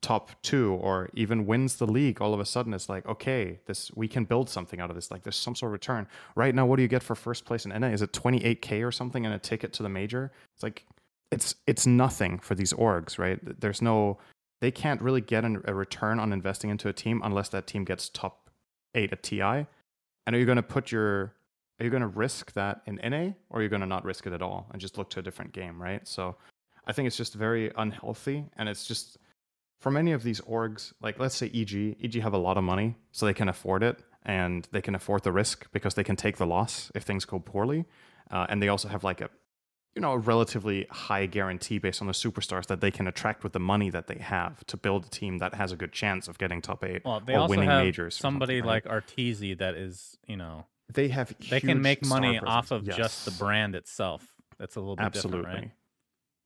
top 0.00 0.30
two 0.42 0.74
or 0.74 1.10
even 1.14 1.44
wins 1.44 1.76
the 1.76 1.86
league, 1.86 2.20
all 2.20 2.32
of 2.32 2.40
a 2.40 2.44
sudden 2.44 2.72
it's 2.72 2.88
like, 2.88 3.04
okay, 3.06 3.58
this 3.66 3.90
we 3.94 4.08
can 4.08 4.24
build 4.24 4.48
something 4.48 4.80
out 4.80 4.90
of 4.90 4.96
this. 4.96 5.10
Like 5.10 5.24
there's 5.24 5.36
some 5.36 5.54
sort 5.54 5.70
of 5.70 5.72
return. 5.72 6.06
Right 6.36 6.54
now, 6.54 6.66
what 6.66 6.76
do 6.76 6.82
you 6.82 6.88
get 6.88 7.02
for 7.02 7.14
first 7.14 7.44
place 7.44 7.66
in 7.66 7.78
NA? 7.78 7.88
Is 7.88 8.02
it 8.02 8.12
28k 8.12 8.86
or 8.86 8.92
something 8.92 9.26
and 9.26 9.34
a 9.34 9.38
ticket 9.38 9.72
to 9.74 9.82
the 9.82 9.88
major? 9.88 10.32
It's 10.54 10.62
like 10.62 10.84
it's 11.30 11.56
it's 11.66 11.86
nothing 11.86 12.38
for 12.38 12.54
these 12.54 12.72
orgs, 12.72 13.18
right? 13.18 13.38
There's 13.60 13.82
no 13.82 14.18
they 14.60 14.70
can't 14.70 15.00
really 15.00 15.20
get 15.20 15.44
an, 15.44 15.62
a 15.66 15.74
return 15.74 16.18
on 16.18 16.32
investing 16.32 16.70
into 16.70 16.88
a 16.88 16.92
team 16.92 17.20
unless 17.24 17.48
that 17.50 17.66
team 17.66 17.84
gets 17.84 18.08
top 18.08 18.50
eight 18.94 19.12
at 19.12 19.22
TI. 19.22 19.66
And 20.26 20.36
are 20.36 20.38
you 20.38 20.46
going 20.46 20.56
to 20.56 20.62
put 20.62 20.90
your 20.92 21.32
are 21.78 21.84
you 21.84 21.90
going 21.90 22.02
to 22.02 22.08
risk 22.08 22.52
that 22.52 22.82
in 22.86 22.96
NA 22.96 23.32
or 23.50 23.60
are 23.60 23.62
you 23.62 23.68
going 23.68 23.80
to 23.80 23.86
not 23.86 24.04
risk 24.04 24.26
it 24.26 24.32
at 24.32 24.42
all 24.42 24.68
and 24.72 24.80
just 24.80 24.98
look 24.98 25.10
to 25.10 25.20
a 25.20 25.22
different 25.22 25.52
game, 25.52 25.80
right? 25.80 26.06
So 26.06 26.36
I 26.86 26.92
think 26.92 27.06
it's 27.06 27.16
just 27.16 27.34
very 27.34 27.70
unhealthy 27.76 28.46
and 28.56 28.68
it's 28.68 28.86
just 28.86 29.18
for 29.80 29.90
many 29.90 30.12
of 30.12 30.22
these 30.22 30.40
orgs, 30.40 30.92
like 31.00 31.20
let's 31.20 31.36
say 31.36 31.50
EG, 31.54 31.96
EG 32.02 32.20
have 32.20 32.34
a 32.34 32.38
lot 32.38 32.56
of 32.56 32.64
money, 32.64 32.96
so 33.12 33.26
they 33.26 33.34
can 33.34 33.48
afford 33.48 33.82
it 33.82 34.02
and 34.24 34.66
they 34.72 34.82
can 34.82 34.94
afford 34.94 35.22
the 35.22 35.32
risk 35.32 35.70
because 35.72 35.94
they 35.94 36.04
can 36.04 36.16
take 36.16 36.36
the 36.36 36.46
loss 36.46 36.90
if 36.94 37.04
things 37.04 37.24
go 37.24 37.38
poorly. 37.38 37.84
Uh, 38.30 38.46
and 38.48 38.60
they 38.60 38.68
also 38.68 38.88
have 38.88 39.04
like 39.04 39.20
a, 39.20 39.30
you 39.94 40.02
know, 40.02 40.12
a 40.12 40.18
relatively 40.18 40.86
high 40.90 41.26
guarantee 41.26 41.78
based 41.78 42.00
on 42.00 42.08
the 42.08 42.12
superstars 42.12 42.66
that 42.66 42.80
they 42.80 42.90
can 42.90 43.06
attract 43.06 43.44
with 43.44 43.52
the 43.52 43.60
money 43.60 43.88
that 43.90 44.08
they 44.08 44.18
have 44.18 44.64
to 44.66 44.76
build 44.76 45.06
a 45.06 45.08
team 45.08 45.38
that 45.38 45.54
has 45.54 45.70
a 45.70 45.76
good 45.76 45.92
chance 45.92 46.26
of 46.26 46.38
getting 46.38 46.60
top 46.60 46.84
eight 46.84 47.04
well, 47.04 47.20
they 47.20 47.34
or 47.34 47.40
also 47.40 47.50
winning 47.50 47.68
majors. 47.68 48.16
somebody 48.16 48.60
right? 48.60 48.84
like 48.84 48.84
Arteezy 48.84 49.56
that 49.58 49.76
is, 49.76 50.18
you 50.26 50.36
know, 50.36 50.66
they 50.92 51.08
have 51.08 51.34
they 51.50 51.60
can 51.60 51.82
make 51.82 52.04
money 52.04 52.38
presence. 52.38 52.48
off 52.48 52.70
of 52.70 52.84
just 52.88 53.24
the 53.24 53.30
brand 53.32 53.74
itself. 53.74 54.26
That's 54.58 54.76
a 54.76 54.80
little 54.80 54.96
bit 54.96 55.04
Absolutely. 55.04 55.42
different, 55.42 55.64
right? 55.66 55.72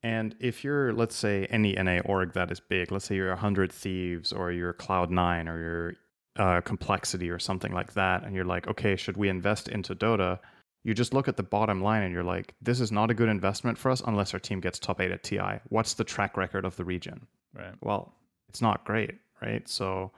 And 0.02 0.34
if 0.40 0.64
you're, 0.64 0.92
let's 0.92 1.14
say, 1.14 1.46
any 1.46 1.74
NA 1.74 2.00
org 2.04 2.32
that 2.32 2.50
is 2.50 2.60
big, 2.60 2.90
let's 2.90 3.04
say 3.04 3.14
you're 3.14 3.28
100 3.28 3.70
Thieves 3.70 4.32
or 4.32 4.50
you're 4.50 4.74
Cloud9 4.74 5.48
or 5.48 5.58
you're 5.58 5.94
uh, 6.36 6.60
Complexity 6.62 7.30
or 7.30 7.38
something 7.38 7.72
like 7.72 7.92
that, 7.92 8.24
and 8.24 8.34
you're 8.34 8.44
like, 8.44 8.66
okay, 8.66 8.96
should 8.96 9.16
we 9.16 9.28
invest 9.28 9.68
into 9.68 9.94
Dota? 9.94 10.40
You 10.82 10.92
just 10.94 11.14
look 11.14 11.28
at 11.28 11.36
the 11.36 11.44
bottom 11.44 11.80
line 11.80 12.02
and 12.02 12.12
you're 12.12 12.24
like, 12.24 12.54
this 12.60 12.80
is 12.80 12.90
not 12.90 13.10
a 13.10 13.14
good 13.14 13.28
investment 13.28 13.78
for 13.78 13.90
us 13.92 14.02
unless 14.04 14.34
our 14.34 14.40
team 14.40 14.60
gets 14.60 14.80
top 14.80 15.00
eight 15.00 15.12
at 15.12 15.22
TI. 15.22 15.60
What's 15.68 15.94
the 15.94 16.04
track 16.04 16.36
record 16.36 16.64
of 16.64 16.74
the 16.74 16.84
region? 16.84 17.28
Right. 17.54 17.74
Well, 17.80 18.12
it's 18.48 18.60
not 18.60 18.84
great, 18.84 19.12
right? 19.40 19.68
So, 19.68 20.10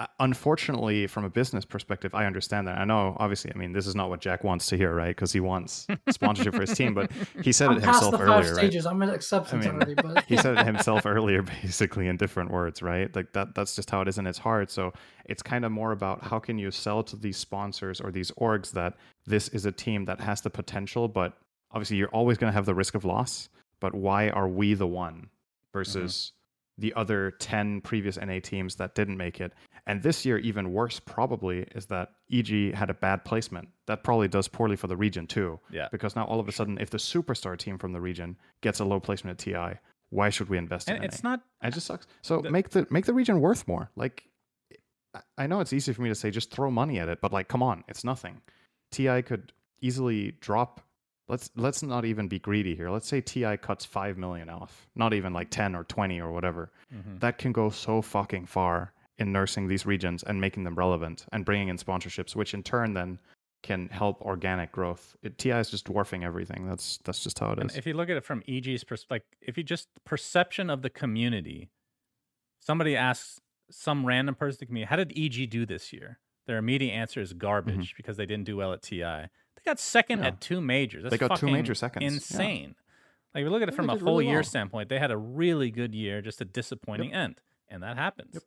Uh, 0.00 0.06
unfortunately, 0.18 1.06
from 1.06 1.26
a 1.26 1.28
business 1.28 1.66
perspective, 1.66 2.14
I 2.14 2.24
understand 2.24 2.66
that. 2.68 2.78
I 2.78 2.84
know, 2.86 3.14
obviously, 3.20 3.52
I 3.54 3.58
mean, 3.58 3.72
this 3.72 3.86
is 3.86 3.94
not 3.94 4.08
what 4.08 4.22
Jack 4.22 4.42
wants 4.42 4.64
to 4.68 4.76
hear, 4.78 4.94
right? 4.94 5.14
Because 5.14 5.30
he 5.30 5.40
wants 5.40 5.86
sponsorship 6.10 6.54
for 6.54 6.62
his 6.62 6.72
team, 6.72 6.94
but 6.94 7.12
he 7.42 7.52
said 7.52 7.68
I'm 7.68 7.76
it 7.76 7.82
past 7.82 8.02
himself 8.02 8.12
the 8.12 8.18
five 8.18 8.28
earlier, 8.28 8.54
right? 8.54 8.60
stages. 8.60 8.86
I'm 8.86 9.02
at 9.02 9.10
acceptance 9.10 9.66
I 9.66 9.70
mean, 9.70 9.76
already, 9.76 9.94
but 9.94 10.24
he 10.26 10.38
said 10.38 10.56
it 10.56 10.64
himself 10.64 11.04
earlier 11.04 11.42
basically 11.42 12.08
in 12.08 12.16
different 12.16 12.50
words 12.50 12.82
right 12.82 13.14
like 13.14 13.32
that 13.32 13.54
that's 13.54 13.76
just 13.76 13.90
how 13.90 14.00
it 14.00 14.08
is 14.08 14.18
and 14.18 14.26
it's 14.26 14.38
hard 14.38 14.70
so 14.70 14.92
it's 15.24 15.42
kind 15.42 15.64
of 15.64 15.72
more 15.72 15.92
about 15.92 16.22
how 16.22 16.38
can 16.38 16.58
you 16.58 16.70
sell 16.70 17.02
to 17.02 17.16
these 17.16 17.36
sponsors 17.36 18.00
or 18.00 18.10
these 18.10 18.30
orgs 18.32 18.72
that 18.72 18.94
this 19.26 19.48
is 19.48 19.66
a 19.66 19.72
team 19.72 20.04
that 20.04 20.20
has 20.20 20.40
the 20.40 20.50
potential 20.50 21.08
but 21.08 21.38
obviously 21.72 21.96
you're 21.96 22.08
always 22.08 22.38
going 22.38 22.50
to 22.50 22.54
have 22.54 22.66
the 22.66 22.74
risk 22.74 22.94
of 22.94 23.04
loss 23.04 23.48
but 23.80 23.94
why 23.94 24.28
are 24.30 24.48
we 24.48 24.74
the 24.74 24.86
one 24.86 25.14
mm-hmm. 25.14 25.26
versus 25.72 26.32
the 26.78 26.94
other 26.94 27.32
10 27.32 27.80
previous 27.82 28.16
NA 28.18 28.38
teams 28.42 28.76
that 28.76 28.94
didn't 28.94 29.16
make 29.16 29.40
it 29.40 29.52
and 29.86 30.02
this 30.02 30.24
year 30.24 30.38
even 30.38 30.72
worse 30.72 30.98
probably 31.00 31.62
is 31.74 31.86
that 31.86 32.10
EG 32.32 32.72
had 32.74 32.88
a 32.90 32.94
bad 32.94 33.24
placement 33.24 33.68
that 33.86 34.02
probably 34.02 34.28
does 34.28 34.48
poorly 34.48 34.76
for 34.76 34.86
the 34.86 34.96
region 34.96 35.26
too 35.26 35.58
Yeah. 35.70 35.88
because 35.92 36.16
now 36.16 36.24
all 36.24 36.40
of 36.40 36.48
a 36.48 36.52
sudden 36.52 36.78
if 36.78 36.90
the 36.90 36.98
superstar 36.98 37.56
team 37.58 37.76
from 37.78 37.92
the 37.92 38.00
region 38.00 38.36
gets 38.62 38.80
a 38.80 38.84
low 38.84 39.00
placement 39.00 39.40
at 39.40 39.44
TI 39.44 39.78
why 40.10 40.28
should 40.30 40.48
we 40.48 40.58
invest 40.58 40.88
in 40.88 40.94
And 40.96 41.02
NA? 41.02 41.06
it's 41.08 41.22
not 41.22 41.40
It 41.62 41.72
just 41.74 41.86
sucks. 41.86 42.06
So 42.22 42.40
the- 42.40 42.50
make 42.50 42.70
the 42.70 42.86
make 42.90 43.04
the 43.06 43.14
region 43.14 43.40
worth 43.40 43.68
more. 43.68 43.90
Like, 43.94 44.24
I- 45.14 45.20
I 45.38 45.46
know 45.46 45.60
it's 45.60 45.72
easy 45.72 45.92
for 45.92 46.02
me 46.02 46.08
to 46.08 46.14
say 46.16 46.30
just 46.30 46.50
throw 46.50 46.70
money 46.70 46.98
at 46.98 47.08
it, 47.08 47.20
but 47.20 47.32
like, 47.32 47.46
come 47.48 47.62
on, 47.62 47.84
it's 47.88 48.02
nothing. 48.04 48.40
TI 48.90 49.22
could 49.22 49.52
easily 49.80 50.32
drop. 50.40 50.80
Let's 51.30 51.50
let's 51.56 51.82
not 51.82 52.04
even 52.04 52.28
be 52.28 52.38
greedy 52.38 52.74
here. 52.74 52.90
Let's 52.90 53.06
say 53.06 53.20
TI 53.20 53.56
cuts 53.56 53.84
five 53.84 54.18
million 54.18 54.48
off, 54.50 54.88
not 54.96 55.14
even 55.14 55.32
like 55.32 55.50
ten 55.50 55.74
or 55.76 55.84
twenty 55.84 56.20
or 56.20 56.32
whatever. 56.32 56.72
Mhm. 56.92 57.20
That 57.20 57.38
can 57.38 57.52
go 57.52 57.70
so 57.70 58.02
fucking 58.02 58.46
far 58.46 58.92
in 59.18 59.30
nursing 59.32 59.68
these 59.68 59.86
regions 59.86 60.22
and 60.24 60.40
making 60.40 60.64
them 60.64 60.74
relevant 60.74 61.26
and 61.32 61.44
bringing 61.44 61.68
in 61.68 61.76
sponsorships, 61.76 62.34
which 62.34 62.52
in 62.54 62.62
turn 62.62 62.94
then 62.94 63.18
can 63.62 63.88
help 63.88 64.20
organic 64.22 64.72
growth. 64.72 65.14
It, 65.22 65.36
TI 65.38 65.50
is 65.50 65.70
just 65.70 65.84
dwarfing 65.84 66.24
everything. 66.24 66.66
That's 66.66 66.98
that's 67.04 67.22
just 67.22 67.38
how 67.38 67.52
it 67.52 67.58
And 67.60 67.70
is. 67.70 67.76
if 67.76 67.86
you 67.86 67.94
look 67.94 68.10
at 68.10 68.16
it 68.16 68.24
from 68.24 68.42
EG's 68.48 68.82
perspective, 68.84 69.10
like 69.10 69.36
if 69.40 69.56
you 69.56 69.62
just 69.62 69.88
perception 70.04 70.68
of 70.68 70.82
the 70.82 70.90
community, 70.90 71.70
somebody 72.58 72.96
asks 72.96 73.40
some 73.70 74.04
random 74.04 74.34
person 74.34 74.58
to 74.60 74.66
community, 74.66 74.88
how 74.88 74.96
did 74.96 75.12
EG 75.16 75.48
do 75.48 75.64
this 75.64 75.92
year? 75.92 76.18
Their 76.46 76.56
immediate 76.58 76.92
answer 76.92 77.20
is 77.20 77.32
garbage 77.34 77.94
because 77.96 78.16
they 78.16 78.26
didn't 78.26 78.44
do 78.46 78.56
well 78.56 78.72
at 78.72 78.82
TI. 78.82 79.28
They 79.64 79.70
got 79.70 79.78
second. 79.80 80.20
Yeah. 80.20 80.26
at 80.28 80.40
two 80.40 80.60
majors. 80.60 81.02
That's 81.04 81.10
They 81.12 81.18
got 81.18 81.38
two 81.38 81.50
major 81.50 81.74
seconds, 81.74 82.02
yeah. 82.02 82.08
Insane. 82.10 82.74
Like, 83.34 83.42
if 83.42 83.44
you 83.46 83.50
look 83.50 83.62
at 83.62 83.68
it 83.68 83.74
from 83.74 83.88
a 83.90 83.94
did 83.94 84.02
full 84.02 84.14
really 84.14 84.26
year 84.26 84.36
well. 84.36 84.44
standpoint, 84.44 84.88
they 84.88 84.98
had 84.98 85.10
a 85.10 85.16
really 85.16 85.70
good 85.70 85.94
year, 85.94 86.20
just 86.20 86.40
a 86.40 86.44
disappointing 86.44 87.12
end, 87.12 87.40
and 87.68 87.82
that 87.82 87.96
happens. 87.96 88.34
Yep. 88.34 88.42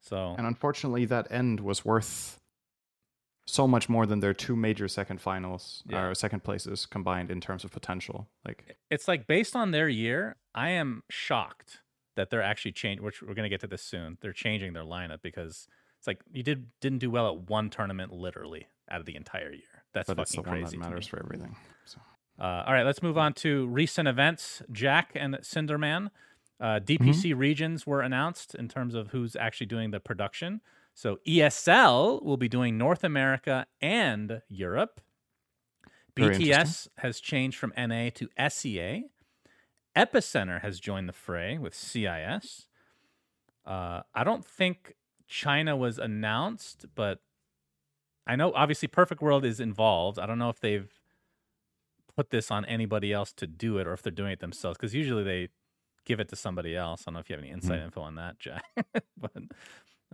So 0.00 0.34
And 0.36 0.46
unfortunately, 0.46 1.04
that 1.06 1.30
end 1.30 1.60
was 1.60 1.84
worth 1.84 2.40
so 3.46 3.66
much 3.66 3.88
more 3.88 4.06
than 4.06 4.20
their 4.20 4.32
two 4.34 4.56
major 4.56 4.88
second 4.88 5.20
finals 5.20 5.82
Yeah. 5.86 6.02
or 6.06 6.14
second 6.14 6.42
places 6.44 6.86
combined 6.86 7.30
in 7.30 7.40
terms 7.40 7.64
of 7.64 7.70
potential. 7.72 8.28
Like, 8.44 8.76
it's 8.90 9.06
like 9.08 9.26
based 9.26 9.54
on 9.56 9.72
their 9.72 9.88
year, 9.88 10.36
I 10.54 10.70
am 10.70 11.02
shocked 11.10 11.80
that 12.16 12.30
they're 12.30 12.42
actually 12.42 12.72
changing. 12.72 13.04
Which 13.04 13.22
we're 13.22 13.34
gonna 13.34 13.48
get 13.48 13.60
to 13.60 13.66
this 13.66 13.82
soon. 13.82 14.18
They're 14.20 14.32
changing 14.32 14.72
their 14.72 14.84
lineup 14.84 15.20
because 15.22 15.66
it's 15.98 16.06
like 16.06 16.20
you 16.32 16.42
did 16.42 16.68
didn't 16.80 16.98
do 16.98 17.10
well 17.10 17.28
at 17.28 17.48
one 17.48 17.70
tournament 17.70 18.12
literally 18.12 18.68
out 18.90 19.00
of 19.00 19.06
the 19.06 19.16
entire 19.16 19.52
year. 19.52 19.69
That's 19.92 20.06
but 20.06 20.18
it's 20.18 20.30
the 20.30 20.38
fucking 20.38 20.52
one 20.52 20.62
crazy. 20.62 20.76
that 20.76 20.82
matters 20.88 21.06
for 21.06 21.18
everything. 21.18 21.56
So. 21.84 21.98
Uh, 22.38 22.64
all 22.66 22.72
right, 22.72 22.84
let's 22.86 23.02
move 23.02 23.18
on 23.18 23.34
to 23.34 23.66
recent 23.66 24.08
events. 24.08 24.62
Jack 24.72 25.12
and 25.14 25.34
Synderen. 25.36 26.10
Uh, 26.60 26.78
Mm-hmm. 26.78 27.08
DPC 27.08 27.36
regions 27.36 27.86
were 27.86 28.02
announced 28.02 28.54
in 28.54 28.68
terms 28.68 28.94
of 28.94 29.08
who's 29.10 29.34
actually 29.34 29.66
doing 29.66 29.90
the 29.92 30.00
production. 30.00 30.60
So 30.94 31.18
ESL 31.26 32.22
will 32.22 32.36
be 32.36 32.48
doing 32.48 32.76
North 32.76 33.02
America 33.02 33.66
and 33.80 34.42
Europe. 34.48 35.00
Very 36.16 36.36
BTS 36.36 36.88
has 36.98 37.20
changed 37.20 37.56
from 37.56 37.72
NA 37.78 38.10
to 38.14 38.28
SEA. 38.48 39.04
Epicenter 39.96 40.60
has 40.60 40.78
joined 40.78 41.08
the 41.08 41.12
fray 41.14 41.56
with 41.56 41.74
CIS. 41.74 42.66
Uh, 43.66 44.02
I 44.14 44.24
don't 44.24 44.44
think 44.44 44.94
China 45.26 45.76
was 45.76 45.98
announced, 45.98 46.86
but 46.94 47.20
I 48.26 48.36
know 48.36 48.52
obviously 48.54 48.88
Perfect 48.88 49.22
World 49.22 49.44
is 49.44 49.60
involved. 49.60 50.18
I 50.18 50.26
don't 50.26 50.38
know 50.38 50.50
if 50.50 50.60
they've 50.60 50.88
put 52.16 52.30
this 52.30 52.50
on 52.50 52.64
anybody 52.66 53.12
else 53.12 53.32
to 53.34 53.46
do 53.46 53.78
it 53.78 53.86
or 53.86 53.92
if 53.92 54.02
they're 54.02 54.10
doing 54.12 54.32
it 54.32 54.40
themselves 54.40 54.76
because 54.76 54.94
usually 54.94 55.24
they 55.24 55.48
give 56.04 56.20
it 56.20 56.28
to 56.28 56.36
somebody 56.36 56.76
else. 56.76 57.02
I 57.02 57.04
don't 57.06 57.14
know 57.14 57.20
if 57.20 57.30
you 57.30 57.36
have 57.36 57.42
any 57.42 57.52
inside 57.52 57.80
Mhm. 57.80 57.84
info 57.84 58.00
on 58.02 58.16
that, 58.16 58.38
Jack. 58.38 58.64
but 59.16 59.32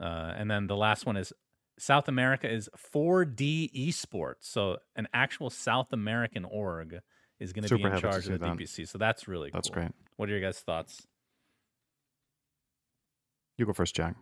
uh, 0.01 0.35
and 0.37 0.51
then 0.51 0.67
the 0.67 0.77
last 0.77 1.07
one 1.07 1.17
is 1.17 1.33
South 1.79 2.09
America 2.09 2.51
is 2.51 2.71
4D 2.77 3.71
Esports, 3.89 4.43
so 4.43 4.79
an 4.95 5.09
actual 5.13 5.51
South 5.51 5.93
American 5.93 6.45
org 6.45 7.01
is 7.39 7.53
going 7.53 7.65
to 7.69 7.77
be 7.77 7.83
in 7.83 7.99
charge 7.99 8.27
of 8.29 8.33
the 8.33 8.39
that. 8.39 8.57
DPC. 8.57 8.89
So 8.89 8.99
that's 8.99 9.29
really 9.29 9.51
That's 9.53 9.69
cool. 9.69 9.83
great. 9.83 9.93
What 10.17 10.29
are 10.29 10.33
your 10.33 10.41
guys' 10.41 10.61
thoughts? 10.61 11.07
You 13.59 13.67
go 13.67 13.73
first, 13.73 13.95
Jack. 13.95 14.17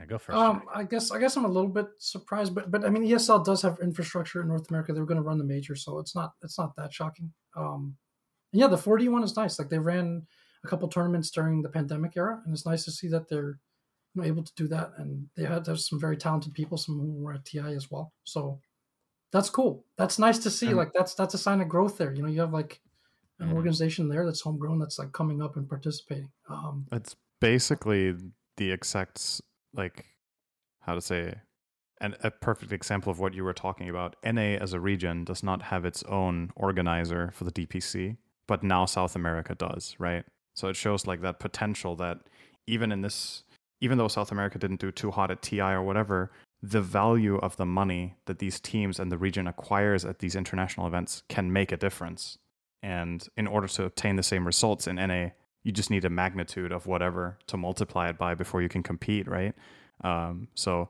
Yeah, 0.00 0.06
go 0.06 0.18
first. 0.18 0.38
Um, 0.38 0.62
I 0.74 0.84
guess 0.84 1.10
I 1.10 1.18
guess 1.18 1.36
I'm 1.36 1.44
a 1.44 1.48
little 1.48 1.68
bit 1.68 1.86
surprised, 1.98 2.54
but 2.54 2.70
but 2.70 2.84
I 2.84 2.90
mean 2.90 3.04
ESL 3.04 3.44
does 3.44 3.62
have 3.62 3.78
infrastructure 3.80 4.40
in 4.40 4.48
North 4.48 4.70
America. 4.70 4.92
They're 4.92 5.04
going 5.04 5.16
to 5.16 5.22
run 5.22 5.38
the 5.38 5.44
major, 5.44 5.76
so 5.76 5.98
it's 5.98 6.14
not 6.14 6.32
it's 6.42 6.58
not 6.58 6.74
that 6.76 6.92
shocking. 6.92 7.32
Um, 7.54 7.96
and 8.52 8.60
yeah, 8.60 8.66
the 8.66 8.76
4D 8.76 9.08
one 9.10 9.22
is 9.22 9.36
nice. 9.36 9.58
Like 9.58 9.68
they 9.68 9.78
ran 9.78 10.26
a 10.64 10.68
couple 10.68 10.88
tournaments 10.88 11.30
during 11.30 11.62
the 11.62 11.68
pandemic 11.68 12.16
era, 12.16 12.40
and 12.44 12.54
it's 12.54 12.66
nice 12.66 12.84
to 12.86 12.90
see 12.90 13.08
that 13.08 13.28
they're 13.28 13.58
you 14.14 14.22
know, 14.22 14.24
able 14.24 14.42
to 14.42 14.52
do 14.56 14.66
that. 14.68 14.92
And 14.96 15.26
they 15.36 15.44
had 15.44 15.66
there's 15.66 15.88
some 15.88 16.00
very 16.00 16.16
talented 16.16 16.54
people, 16.54 16.78
some 16.78 16.98
who 16.98 17.22
were 17.22 17.34
at 17.34 17.44
TI 17.44 17.74
as 17.74 17.90
well. 17.90 18.14
So 18.24 18.60
that's 19.32 19.50
cool. 19.50 19.84
That's 19.98 20.18
nice 20.18 20.38
to 20.38 20.50
see. 20.50 20.72
Like 20.72 20.92
that's 20.94 21.14
that's 21.14 21.34
a 21.34 21.38
sign 21.38 21.60
of 21.60 21.68
growth 21.68 21.98
there. 21.98 22.12
You 22.12 22.22
know, 22.22 22.28
you 22.28 22.40
have 22.40 22.54
like 22.54 22.80
an 23.38 23.52
organization 23.52 24.08
there 24.08 24.24
that's 24.24 24.40
homegrown 24.40 24.78
that's 24.78 24.98
like 24.98 25.12
coming 25.12 25.42
up 25.42 25.56
and 25.56 25.68
participating. 25.68 26.30
Um, 26.48 26.86
It's 26.92 27.16
basically 27.40 28.14
the 28.56 28.70
exact 28.70 29.40
like 29.74 30.06
how 30.80 30.94
to 30.94 31.00
say 31.00 31.34
and 32.00 32.16
a 32.22 32.30
perfect 32.30 32.72
example 32.72 33.10
of 33.10 33.18
what 33.18 33.34
you 33.34 33.44
were 33.44 33.52
talking 33.52 33.88
about. 33.88 34.16
NA 34.24 34.56
as 34.56 34.72
a 34.72 34.80
region 34.80 35.24
does 35.24 35.42
not 35.42 35.62
have 35.62 35.84
its 35.84 36.02
own 36.04 36.50
organizer 36.56 37.30
for 37.34 37.44
the 37.44 37.52
DPC, 37.52 38.16
but 38.48 38.62
now 38.62 38.86
South 38.86 39.14
America 39.14 39.54
does, 39.54 39.94
right? 39.98 40.24
So 40.54 40.68
it 40.68 40.76
shows 40.76 41.06
like 41.06 41.20
that 41.20 41.38
potential 41.38 41.94
that 41.96 42.20
even 42.66 42.90
in 42.90 43.02
this 43.02 43.44
even 43.82 43.96
though 43.96 44.08
South 44.08 44.30
America 44.30 44.58
didn't 44.58 44.80
do 44.80 44.92
too 44.92 45.10
hot 45.10 45.30
at 45.30 45.40
TI 45.40 45.60
or 45.60 45.82
whatever, 45.82 46.30
the 46.62 46.82
value 46.82 47.38
of 47.38 47.56
the 47.56 47.64
money 47.64 48.16
that 48.26 48.38
these 48.38 48.60
teams 48.60 49.00
and 49.00 49.10
the 49.10 49.16
region 49.16 49.46
acquires 49.46 50.04
at 50.04 50.18
these 50.18 50.36
international 50.36 50.86
events 50.86 51.22
can 51.28 51.50
make 51.50 51.72
a 51.72 51.78
difference. 51.78 52.36
And 52.82 53.26
in 53.36 53.46
order 53.46 53.68
to 53.68 53.84
obtain 53.84 54.16
the 54.16 54.22
same 54.22 54.44
results 54.44 54.86
in 54.86 54.96
NA, 54.96 55.30
you 55.62 55.72
just 55.72 55.90
need 55.90 56.04
a 56.04 56.10
magnitude 56.10 56.72
of 56.72 56.86
whatever 56.86 57.38
to 57.46 57.56
multiply 57.56 58.08
it 58.08 58.18
by 58.18 58.34
before 58.34 58.62
you 58.62 58.68
can 58.68 58.82
compete, 58.82 59.28
right? 59.28 59.54
Um, 60.02 60.48
so 60.54 60.88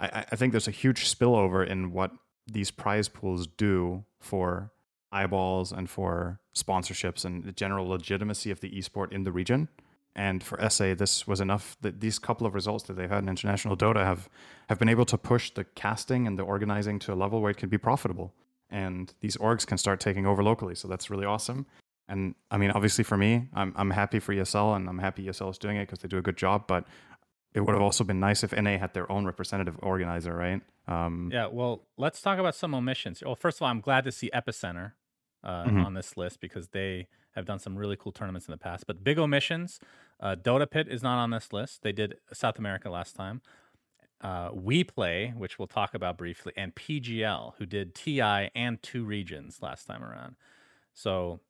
I, 0.00 0.24
I- 0.32 0.36
think 0.36 0.52
there's 0.52 0.68
a 0.68 0.72
huge 0.72 1.04
spillover 1.04 1.66
in 1.66 1.92
what 1.92 2.12
these 2.46 2.70
prize 2.70 3.08
pools 3.08 3.46
do 3.46 4.04
for 4.20 4.70
eyeballs 5.12 5.72
and 5.72 5.88
for 5.90 6.40
sponsorships 6.56 7.24
and 7.24 7.44
the 7.44 7.52
general 7.52 7.86
legitimacy 7.88 8.50
of 8.50 8.60
the 8.60 8.70
esport 8.70 9.12
in 9.12 9.24
the 9.24 9.32
region. 9.32 9.68
And 10.14 10.42
for 10.42 10.58
SA, 10.70 10.94
this 10.94 11.26
was 11.26 11.40
enough 11.42 11.76
that 11.82 12.00
these 12.00 12.18
couple 12.18 12.46
of 12.46 12.54
results 12.54 12.84
that 12.84 12.94
they've 12.94 13.10
had 13.10 13.22
in 13.22 13.28
international 13.28 13.76
Dota 13.76 14.02
have 14.02 14.30
have 14.70 14.78
been 14.78 14.88
able 14.88 15.04
to 15.04 15.18
push 15.18 15.50
the 15.50 15.64
casting 15.64 16.26
and 16.26 16.38
the 16.38 16.42
organizing 16.42 16.98
to 17.00 17.12
a 17.12 17.14
level 17.14 17.42
where 17.42 17.50
it 17.50 17.58
can 17.58 17.68
be 17.68 17.76
profitable. 17.78 18.32
And 18.70 19.12
these 19.20 19.36
orgs 19.36 19.66
can 19.66 19.76
start 19.78 20.00
taking 20.00 20.26
over 20.26 20.42
locally. 20.42 20.74
So 20.74 20.88
that's 20.88 21.10
really 21.10 21.26
awesome. 21.26 21.66
And 22.08 22.34
I 22.50 22.56
mean, 22.56 22.70
obviously 22.70 23.04
for 23.04 23.16
me, 23.16 23.48
I'm 23.54 23.72
I'm 23.76 23.90
happy 23.90 24.18
for 24.20 24.32
ESL 24.34 24.76
and 24.76 24.88
I'm 24.88 24.98
happy 24.98 25.26
ESL 25.26 25.50
is 25.50 25.58
doing 25.58 25.76
it 25.76 25.86
because 25.86 26.00
they 26.00 26.08
do 26.08 26.18
a 26.18 26.22
good 26.22 26.36
job. 26.36 26.66
But 26.66 26.84
it 27.52 27.60
would 27.60 27.72
have 27.72 27.82
also 27.82 28.04
been 28.04 28.20
nice 28.20 28.44
if 28.44 28.52
NA 28.52 28.78
had 28.78 28.92
their 28.94 29.10
own 29.10 29.24
representative 29.24 29.76
organizer, 29.82 30.34
right? 30.34 30.60
Um, 30.86 31.30
Yeah, 31.32 31.46
well, 31.46 31.86
let's 31.96 32.20
talk 32.20 32.38
about 32.38 32.54
some 32.54 32.74
omissions. 32.74 33.22
Well, 33.24 33.34
first 33.34 33.58
of 33.58 33.62
all, 33.62 33.68
I'm 33.68 33.80
glad 33.80 34.04
to 34.04 34.12
see 34.12 34.30
Epicenter 34.34 34.92
uh, 35.42 35.64
Mhm. 35.64 35.84
on 35.84 35.94
this 35.94 36.16
list 36.16 36.40
because 36.40 36.68
they 36.68 37.08
have 37.34 37.44
done 37.44 37.58
some 37.58 37.76
really 37.76 37.96
cool 37.96 38.10
tournaments 38.12 38.46
in 38.48 38.52
the 38.52 38.58
past. 38.58 38.86
But 38.86 39.02
big 39.04 39.18
omissions, 39.18 39.78
uh, 40.20 40.34
Dota 40.36 40.68
Pit 40.68 40.88
is 40.88 41.02
not 41.02 41.18
on 41.18 41.30
this 41.30 41.52
list. 41.52 41.82
They 41.82 41.92
did 41.92 42.18
South 42.32 42.58
America 42.58 42.90
last 42.90 43.14
time. 43.16 43.42
Uh, 44.20 44.50
WePlay, 44.50 45.34
which 45.34 45.58
we'll 45.58 45.68
talk 45.68 45.94
about 45.94 46.16
briefly, 46.18 46.52
and 46.56 46.74
PGL, 46.74 47.54
who 47.58 47.66
did 47.66 47.94
TI 47.94 48.50
and 48.54 48.82
two 48.82 49.04
regions 49.04 49.60
last 49.62 49.84
time 49.84 50.02
around. 50.02 50.36
So 50.94 51.40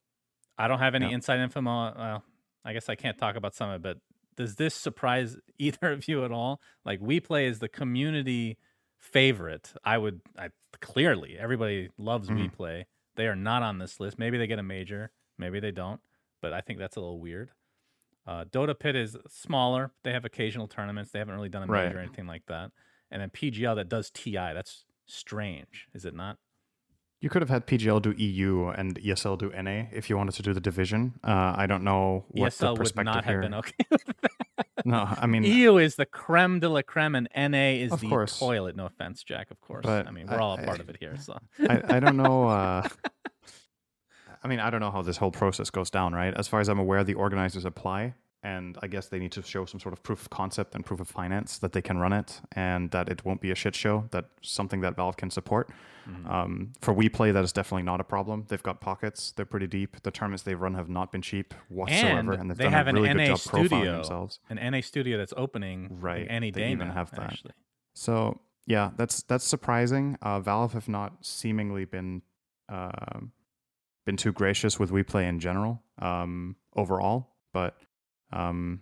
I 0.58 0.68
don't 0.68 0.78
have 0.78 0.94
any 0.94 1.06
Yeah. 1.08 1.14
inside 1.14 1.40
info. 1.40 1.62
Well, 1.62 2.24
I 2.64 2.72
guess 2.72 2.88
I 2.88 2.94
can't 2.94 3.18
talk 3.18 3.36
about 3.36 3.54
some 3.54 3.70
of 3.70 3.76
it, 3.76 3.82
but 3.82 3.98
does 4.36 4.56
this 4.56 4.74
surprise 4.74 5.36
either 5.58 5.92
of 5.92 6.08
you 6.08 6.24
at 6.24 6.32
all? 6.32 6.60
Like 6.84 7.00
WePlay 7.00 7.46
is 7.46 7.58
the 7.58 7.68
community 7.68 8.58
favorite. 8.98 9.72
I 9.84 9.98
would 9.98 10.20
I 10.38 10.48
clearly 10.80 11.38
everybody 11.38 11.90
loves 11.98 12.28
We 12.30 12.48
Mhm. 12.48 12.52
Play. 12.52 12.86
They 13.14 13.26
are 13.28 13.36
not 13.36 13.62
on 13.62 13.78
this 13.78 13.98
list. 14.00 14.18
Maybe 14.18 14.36
they 14.38 14.46
get 14.46 14.58
a 14.58 14.62
major, 14.62 15.10
maybe 15.38 15.58
they 15.60 15.70
don't, 15.70 16.00
but 16.42 16.52
I 16.52 16.60
think 16.60 16.78
that's 16.78 16.96
a 16.96 17.00
little 17.00 17.20
weird. 17.20 17.50
Uh, 18.26 18.44
Dota 18.44 18.78
Pit 18.78 18.96
is 18.96 19.16
smaller. 19.28 19.92
They 20.02 20.12
have 20.12 20.24
occasional 20.24 20.66
tournaments. 20.68 21.12
They 21.12 21.18
haven't 21.20 21.34
really 21.34 21.48
done 21.48 21.62
a 21.62 21.66
Right. 21.66 21.86
major 21.86 21.98
or 21.98 22.00
anything 22.02 22.26
like 22.26 22.44
that. 22.46 22.72
And 23.10 23.22
then 23.22 23.30
PGL 23.30 23.76
that 23.76 23.88
does 23.88 24.10
TI. 24.10 24.52
That's 24.52 24.84
strange, 25.06 25.88
is 25.94 26.04
it 26.04 26.12
not? 26.14 26.38
You 27.26 27.30
could 27.30 27.42
have 27.42 27.48
had 27.50 27.66
PGL 27.66 28.00
do 28.02 28.12
EU 28.12 28.68
and 28.68 28.94
ESL 29.00 29.36
do 29.36 29.50
NA 29.50 29.86
if 29.90 30.08
you 30.08 30.16
wanted 30.16 30.36
to 30.36 30.42
do 30.42 30.54
the 30.54 30.60
division. 30.60 31.14
Uh, 31.24 31.54
I 31.56 31.66
don't 31.66 31.82
know 31.82 32.24
what 32.28 32.52
ESL 32.52 32.58
the 32.58 32.70
would 32.74 32.78
perspective 32.78 33.04
not 33.16 33.24
here. 33.24 33.42
have 33.42 33.50
been 33.50 33.54
okay. 33.58 33.74
with 33.90 34.04
that. 34.22 34.66
No, 34.84 35.08
I 35.10 35.26
mean, 35.26 35.42
EU 35.42 35.76
is 35.78 35.96
the 35.96 36.06
creme 36.06 36.60
de 36.60 36.68
la 36.68 36.82
creme, 36.82 37.16
and 37.16 37.28
NA 37.36 37.82
is 37.82 37.90
the 37.90 38.08
course. 38.08 38.38
toilet. 38.38 38.76
No 38.76 38.86
offense, 38.86 39.24
Jack. 39.24 39.50
Of 39.50 39.60
course. 39.60 39.82
But 39.84 40.06
I 40.06 40.12
mean, 40.12 40.28
we're 40.28 40.36
I- 40.36 40.38
all 40.38 40.54
a 40.54 40.62
part 40.62 40.78
I- 40.78 40.82
of 40.84 40.88
it 40.88 40.98
here. 41.00 41.16
So 41.20 41.36
I, 41.68 41.96
I 41.96 41.98
don't 41.98 42.16
know. 42.16 42.46
Uh, 42.46 42.88
I 44.44 44.46
mean, 44.46 44.60
I 44.60 44.70
don't 44.70 44.78
know 44.78 44.92
how 44.92 45.02
this 45.02 45.16
whole 45.16 45.32
process 45.32 45.68
goes 45.68 45.90
down, 45.90 46.12
right? 46.12 46.32
As 46.32 46.46
far 46.46 46.60
as 46.60 46.68
I'm 46.68 46.78
aware, 46.78 47.02
the 47.02 47.14
organizers 47.14 47.64
apply, 47.64 48.14
and 48.54 48.78
I 48.84 48.86
guess 48.86 49.08
they 49.08 49.18
need 49.18 49.32
to 49.32 49.42
show 49.42 49.64
some 49.66 49.80
sort 49.80 49.92
of 49.92 50.00
proof 50.02 50.20
of 50.22 50.30
concept 50.30 50.74
and 50.74 50.84
proof 50.84 51.00
of 51.00 51.08
finance 51.08 51.58
that 51.62 51.72
they 51.72 51.82
can 51.82 51.98
run 51.98 52.12
it, 52.12 52.40
and 52.52 52.90
that 52.92 53.08
it 53.08 53.24
won't 53.26 53.40
be 53.40 53.50
a 53.50 53.54
shit 53.62 53.74
show. 53.74 53.96
That 54.14 54.26
something 54.42 54.80
that 54.82 54.94
Valve 54.96 55.16
can 55.16 55.30
support. 55.30 55.70
Mhm. 56.08 56.30
Um, 56.30 56.72
for 56.80 56.94
WePlay, 56.94 57.32
that 57.32 57.42
is 57.44 57.52
definitely 57.52 57.82
not 57.92 58.00
a 58.00 58.04
problem. 58.04 58.44
They've 58.48 58.62
got 58.70 58.80
pockets; 58.80 59.32
they're 59.34 59.44
pretty 59.54 59.66
deep. 59.66 59.90
The 60.02 60.12
tournaments 60.12 60.42
they've 60.44 60.60
run 60.66 60.74
have 60.74 60.88
not 60.88 61.10
been 61.12 61.22
cheap 61.22 61.54
whatsoever, 61.68 62.32
and, 62.32 62.40
And 62.42 62.50
they've 62.50 62.56
they 62.58 62.64
done 62.64 62.72
have 62.74 62.86
a 62.86 62.90
an 62.90 62.94
really 62.96 63.08
NA 63.08 63.14
good 63.14 63.26
job 63.26 63.38
profiling 63.52 63.92
themselves. 63.96 64.40
an 64.48 64.58
NA 64.70 64.80
studio 64.82 65.18
that's 65.18 65.34
opening 65.36 65.88
Right, 66.08 66.26
any 66.30 66.50
they 66.52 66.60
day 66.62 66.70
even 66.72 66.88
now, 66.88 66.94
have 66.94 67.10
that. 67.12 67.20
Actually. 67.32 67.54
So 67.94 68.40
yeah, 68.66 68.90
that's 68.96 69.22
that's 69.24 69.44
surprising. 69.44 70.16
Uh, 70.22 70.38
Valve 70.40 70.72
have 70.74 70.88
not 70.88 71.24
seemingly 71.24 71.84
been 71.84 72.22
um 72.68 73.32
been 74.04 74.16
too 74.16 74.32
gracious 74.32 74.78
with 74.78 74.90
WePlay 74.92 75.24
in 75.28 75.40
general 75.40 75.82
um, 75.98 76.54
overall, 76.76 77.34
but 77.52 77.76
um, 78.32 78.80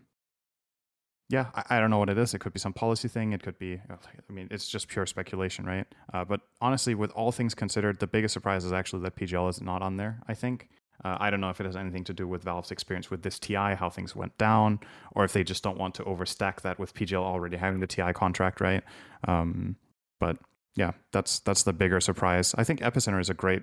yeah, 1.31 1.47
I, 1.55 1.77
I 1.77 1.81
don't 1.81 1.91
know 1.91 1.99
what 1.99 2.11
it 2.11 2.19
is. 2.19 2.35
It 2.35 2.41
could 2.41 2.53
be 2.53 2.61
some 2.61 2.73
policy 2.73 3.09
thing. 3.09 3.33
It 3.33 3.43
could 3.43 3.59
be. 3.59 3.81
I 3.91 4.33
mean, 4.33 4.49
it's 4.51 4.69
just 4.69 4.89
pure 4.89 5.07
speculation, 5.07 5.65
right? 5.65 5.87
Uh, 6.13 6.25
but 6.25 6.41
honestly, 6.61 6.95
with 6.95 7.11
all 7.13 7.33
things 7.33 7.55
considered, 7.55 7.99
the 7.99 8.07
biggest 8.07 8.35
surprise 8.35 8.65
is 8.65 8.73
actually 8.73 9.03
that 9.03 9.17
PGL 9.17 9.49
is 9.51 9.61
not 9.61 9.83
on 9.83 9.97
there. 9.97 10.21
I 10.29 10.35
think. 10.35 10.69
Uh, 11.05 11.17
I 11.19 11.31
don't 11.31 11.41
know 11.41 11.51
if 11.51 11.61
it 11.61 11.67
has 11.67 11.77
anything 11.77 12.05
to 12.05 12.13
do 12.13 12.29
with 12.29 12.45
Valve's 12.45 12.71
experience 12.71 13.11
with 13.11 13.23
this 13.23 13.39
TI, 13.39 13.75
how 13.75 13.91
things 13.91 14.15
went 14.15 14.39
down, 14.39 14.79
or 15.13 15.25
if 15.25 15.33
they 15.33 15.43
just 15.43 15.63
don't 15.63 15.77
want 15.77 15.95
to 15.97 16.05
overstack 16.05 16.61
that 16.61 16.79
with 16.79 16.95
PGL 16.95 17.21
already 17.21 17.57
having 17.57 17.81
the 17.81 17.87
TI 17.87 18.13
contract, 18.13 18.61
right? 18.61 18.83
Um, 19.27 19.77
but 20.21 20.39
yeah, 20.77 20.93
that's 21.13 21.41
that's 21.41 21.65
the 21.65 21.73
bigger 21.73 22.01
surprise. 22.01 22.55
I 22.57 22.65
think 22.65 22.81
Epicenter 22.81 23.21
is 23.21 23.31
a 23.31 23.35
great 23.35 23.63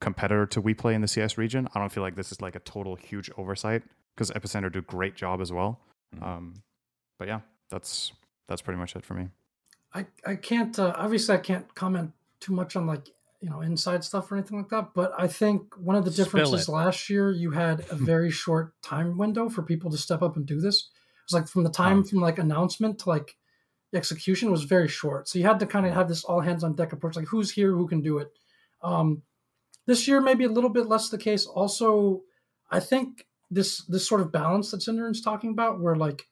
competitor 0.00 0.46
to 0.46 0.62
WePlay 0.62 0.94
in 0.94 1.00
the 1.00 1.08
CIS 1.08 1.38
region. 1.38 1.68
I 1.74 1.78
don't 1.78 1.90
feel 1.90 2.02
like 2.02 2.16
this 2.16 2.32
is 2.32 2.40
like 2.40 2.56
a 2.56 2.60
total 2.60 2.96
huge 2.96 3.30
oversight 3.36 3.82
because 4.20 4.30
Epicenter 4.32 4.70
do 4.70 4.80
a 4.80 4.82
great 4.82 5.14
job 5.14 5.40
as 5.40 5.50
well. 5.50 5.80
Mhm. 6.14 6.22
Um, 6.22 6.54
but 7.18 7.26
yeah, 7.26 7.40
that's 7.70 8.12
that's 8.48 8.60
pretty 8.60 8.78
much 8.78 8.94
it 8.94 9.04
for 9.04 9.14
me. 9.14 9.30
I 9.94 10.06
I 10.26 10.36
can't 10.36 10.78
uh, 10.78 10.92
obviously 10.94 11.34
I 11.34 11.38
can't 11.38 11.74
comment 11.74 12.12
too 12.38 12.52
much 12.52 12.76
on 12.76 12.86
like 12.86 13.08
you 13.40 13.48
know 13.48 13.62
inside 13.62 14.04
stuff 14.04 14.30
or 14.30 14.36
anything 14.36 14.58
like 14.58 14.68
that. 14.68 14.92
But 14.94 15.14
I 15.18 15.26
think 15.26 15.74
one 15.78 15.96
of 15.96 16.04
the 16.04 16.10
differences 16.10 16.68
last 16.68 17.08
year 17.08 17.30
you 17.30 17.52
had 17.52 17.80
a 17.90 17.94
very 18.12 18.30
short 18.30 18.74
time 18.82 19.16
window 19.16 19.48
for 19.48 19.62
people 19.62 19.90
to 19.90 19.96
step 19.96 20.20
up 20.20 20.36
and 20.36 20.44
do 20.44 20.60
this. 20.60 20.76
It 21.16 21.32
was 21.32 21.40
like 21.40 21.48
from 21.48 21.64
the 21.64 21.70
time 21.70 21.98
Um, 21.98 22.04
from 22.04 22.20
like 22.20 22.38
announcement 22.38 22.98
to 23.00 23.08
like 23.08 23.38
execution 23.94 24.50
was 24.50 24.64
very 24.64 24.88
short. 24.88 25.28
So 25.28 25.38
you 25.38 25.46
had 25.46 25.60
to 25.60 25.66
kind 25.66 25.86
of 25.86 25.94
have 25.94 26.08
this 26.08 26.24
all 26.24 26.40
hands 26.40 26.62
on 26.62 26.74
deck 26.74 26.92
approach. 26.92 27.16
Like 27.16 27.28
who's 27.28 27.52
here, 27.52 27.72
who 27.72 27.88
can 27.88 28.02
do 28.02 28.18
it. 28.18 28.30
Um, 28.82 29.22
this 29.86 30.06
year 30.06 30.20
maybe 30.20 30.44
a 30.44 30.50
little 30.50 30.70
bit 30.70 30.86
less 30.86 31.08
the 31.08 31.18
case. 31.18 31.46
Also, 31.46 32.22
I 32.70 32.80
think 32.80 33.26
this 33.50 33.84
this 33.86 34.06
sort 34.06 34.20
of 34.20 34.32
balance 34.32 34.70
that 34.70 34.80
Synderen's 34.80 35.20
talking 35.20 35.50
about, 35.50 35.80
where 35.80 35.96
like 35.96 36.26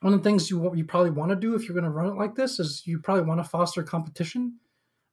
one 0.00 0.12
of 0.12 0.22
the 0.22 0.28
things 0.28 0.50
you 0.50 0.74
you 0.74 0.84
probably 0.84 1.10
want 1.10 1.30
to 1.30 1.36
do 1.36 1.54
if 1.54 1.64
you're 1.64 1.74
going 1.74 1.84
to 1.84 1.90
run 1.90 2.08
it 2.08 2.16
like 2.16 2.34
this 2.34 2.58
is 2.58 2.82
you 2.86 2.98
probably 2.98 3.24
want 3.24 3.42
to 3.42 3.48
foster 3.48 3.82
competition 3.82 4.58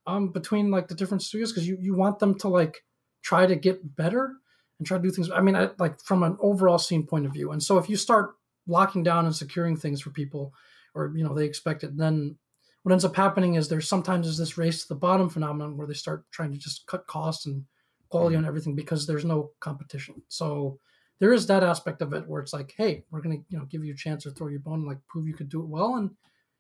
um, 0.07 0.30
between 0.30 0.72
like 0.72 0.88
the 0.88 0.95
different 0.95 1.22
studios 1.22 1.52
because 1.52 1.68
you 1.68 1.77
you 1.80 1.95
want 1.95 2.19
them 2.19 2.38
to 2.40 2.48
like 2.48 2.84
try 3.22 3.45
to 3.45 3.56
get 3.56 3.95
better 3.95 4.36
and 4.80 4.88
try 4.88 4.98
to 4.98 5.03
do 5.03 5.11
things. 5.11 5.30
I 5.30 5.41
mean, 5.41 5.56
I, 5.56 5.69
like 5.77 6.02
from 6.02 6.23
an 6.23 6.38
overall 6.40 6.80
scene 6.80 7.06
point 7.06 7.26
of 7.26 7.34
view. 7.34 7.52
And 7.52 7.61
so 7.61 7.77
if 7.77 7.90
you 7.90 7.95
start 7.98 8.36
locking 8.68 9.03
down 9.03 9.26
and 9.26 9.36
securing 9.36 9.77
things 9.77 10.02
for 10.02 10.10
people, 10.10 10.53
or 10.95 11.11
you 11.15 11.23
know 11.23 11.36
they 11.36 11.45
expect 11.45 11.84
it, 11.84 11.98
then 11.98 12.38
what 12.84 12.91
ends 12.91 13.06
up 13.06 13.15
happening 13.15 13.56
is 13.56 13.68
there's 13.68 13.88
sometimes 13.88 14.26
is 14.26 14.38
this 14.38 14.57
race 14.57 14.81
to 14.81 14.88
the 14.90 14.99
bottom 14.99 15.30
phenomenon 15.30 15.77
where 15.77 15.86
they 15.86 15.94
start 15.94 16.26
trying 16.31 16.52
to 16.52 16.57
just 16.57 16.88
cut 16.88 17.06
costs 17.07 17.45
and 17.45 17.65
quality 18.10 18.36
on 18.36 18.45
everything 18.45 18.76
because 18.76 19.06
there's 19.06 19.26
no 19.26 19.52
competition. 19.60 20.23
So 20.30 20.80
there 21.20 21.34
is 21.34 21.48
that 21.48 21.64
aspect 21.64 22.02
of 22.02 22.14
it 22.14 22.28
where 22.28 22.41
it's 22.41 22.54
like, 22.54 22.74
hey, 22.78 23.04
we're 23.12 23.22
gonna 23.22 23.38
you 23.50 23.58
know 23.58 23.66
give 23.66 23.84
you 23.84 23.94
a 23.94 23.98
chance 23.98 24.26
or 24.26 24.32
throw 24.32 24.48
your 24.48 24.60
bone, 24.60 24.86
like 24.86 25.00
prove 25.08 25.28
you 25.28 25.34
could 25.34 25.50
do 25.50 25.62
it 25.62 25.68
well, 25.68 25.96
and 25.96 26.10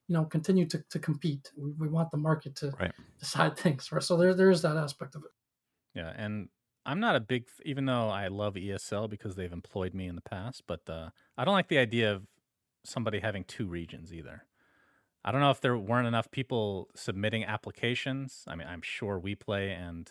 you 0.07 0.13
know 0.13 0.25
continue 0.25 0.65
to, 0.67 0.83
to 0.89 0.99
compete. 0.99 1.51
We, 1.57 1.71
we 1.73 1.87
want 1.89 2.11
the 2.11 2.17
market 2.17 2.55
to 2.57 2.75
Right. 2.79 2.91
decide 3.19 3.57
things, 3.57 3.91
right? 3.91 4.03
So 4.03 4.17
there 4.17 4.33
there 4.33 4.51
is 4.51 4.61
that 4.63 4.77
aspect 4.77 5.15
of 5.15 5.23
it. 5.23 5.31
Yeah, 5.93 6.13
and 6.15 6.49
I'm 6.85 6.99
not 6.99 7.15
a 7.15 7.19
big, 7.19 7.45
even 7.65 7.85
though 7.85 8.09
I 8.09 8.27
love 8.27 8.55
ESL 8.55 9.09
because 9.09 9.35
they've 9.35 9.51
employed 9.51 9.93
me 9.93 10.07
in 10.07 10.15
the 10.15 10.21
past, 10.21 10.63
but 10.67 10.81
uh, 10.89 11.09
I 11.37 11.45
don't 11.45 11.53
like 11.53 11.67
the 11.67 11.77
idea 11.77 12.13
of 12.13 12.23
somebody 12.85 13.19
having 13.19 13.43
two 13.43 13.67
regions 13.67 14.13
either. 14.13 14.45
I 15.23 15.31
don't 15.31 15.41
know 15.41 15.51
if 15.51 15.61
there 15.61 15.77
weren't 15.77 16.07
enough 16.07 16.31
people 16.31 16.89
submitting 16.95 17.43
applications. 17.43 18.45
I 18.47 18.55
mean, 18.55 18.67
I'm 18.67 18.81
sure 18.81 19.19
WePlay 19.19 19.69
and 19.77 20.09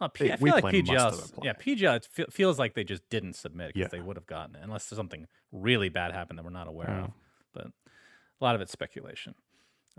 well, 0.00 0.08
P- 0.10 0.28
They- 0.28 0.32
I 0.32 0.36
feel 0.36 0.54
like 0.54 0.64
PGL, 0.64 0.98
have 0.98 1.14
's- 1.14 1.30
applied. 1.30 1.44
yeah, 1.44 1.52
PGL 1.54 2.00
fe- 2.06 2.26
feels 2.30 2.58
like 2.58 2.74
they 2.74 2.84
just 2.84 3.08
didn't 3.10 3.32
submit 3.34 3.74
because 3.74 3.80
Yeah. 3.92 3.98
they 3.98 4.00
would 4.00 4.16
have 4.16 4.26
gotten 4.26 4.54
it 4.56 4.60
unless 4.62 4.84
something 4.84 5.26
really 5.52 5.88
bad 5.88 6.12
happened 6.12 6.38
that 6.38 6.44
we're 6.44 6.50
not 6.50 6.68
aware 6.68 6.88
Yeah. 6.88 7.04
of. 7.04 7.12
But 7.52 7.66
a 7.66 8.44
lot 8.44 8.54
of 8.54 8.60
it's 8.60 8.72
speculation. 8.72 9.34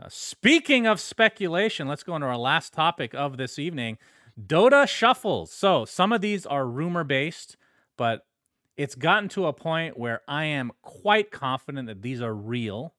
Uh, 0.01 0.07
speaking 0.09 0.88
of 0.88 0.99
speculation, 0.99 1.88
let's 1.88 2.03
go 2.03 2.15
into 2.15 2.27
our 2.27 2.38
last 2.38 2.71
topic 2.73 3.13
of 3.13 3.38
this 3.38 3.59
evening 3.59 3.97
Dota 4.39 4.88
shuffles. 4.88 5.51
So 5.51 5.84
some 5.84 6.13
of 6.13 6.21
these 6.21 6.45
are 6.45 6.65
rumor 6.65 7.03
based, 7.03 7.57
but 7.97 8.26
it's 8.77 8.95
gotten 8.95 9.27
to 9.30 9.47
a 9.47 9.51
point 9.51 9.97
where 9.97 10.21
I 10.30 10.45
am 10.45 10.71
quite 10.81 11.30
confident 11.31 11.88
that 11.88 12.01
these 12.01 12.21
are 12.21 12.34
real. 12.34 12.95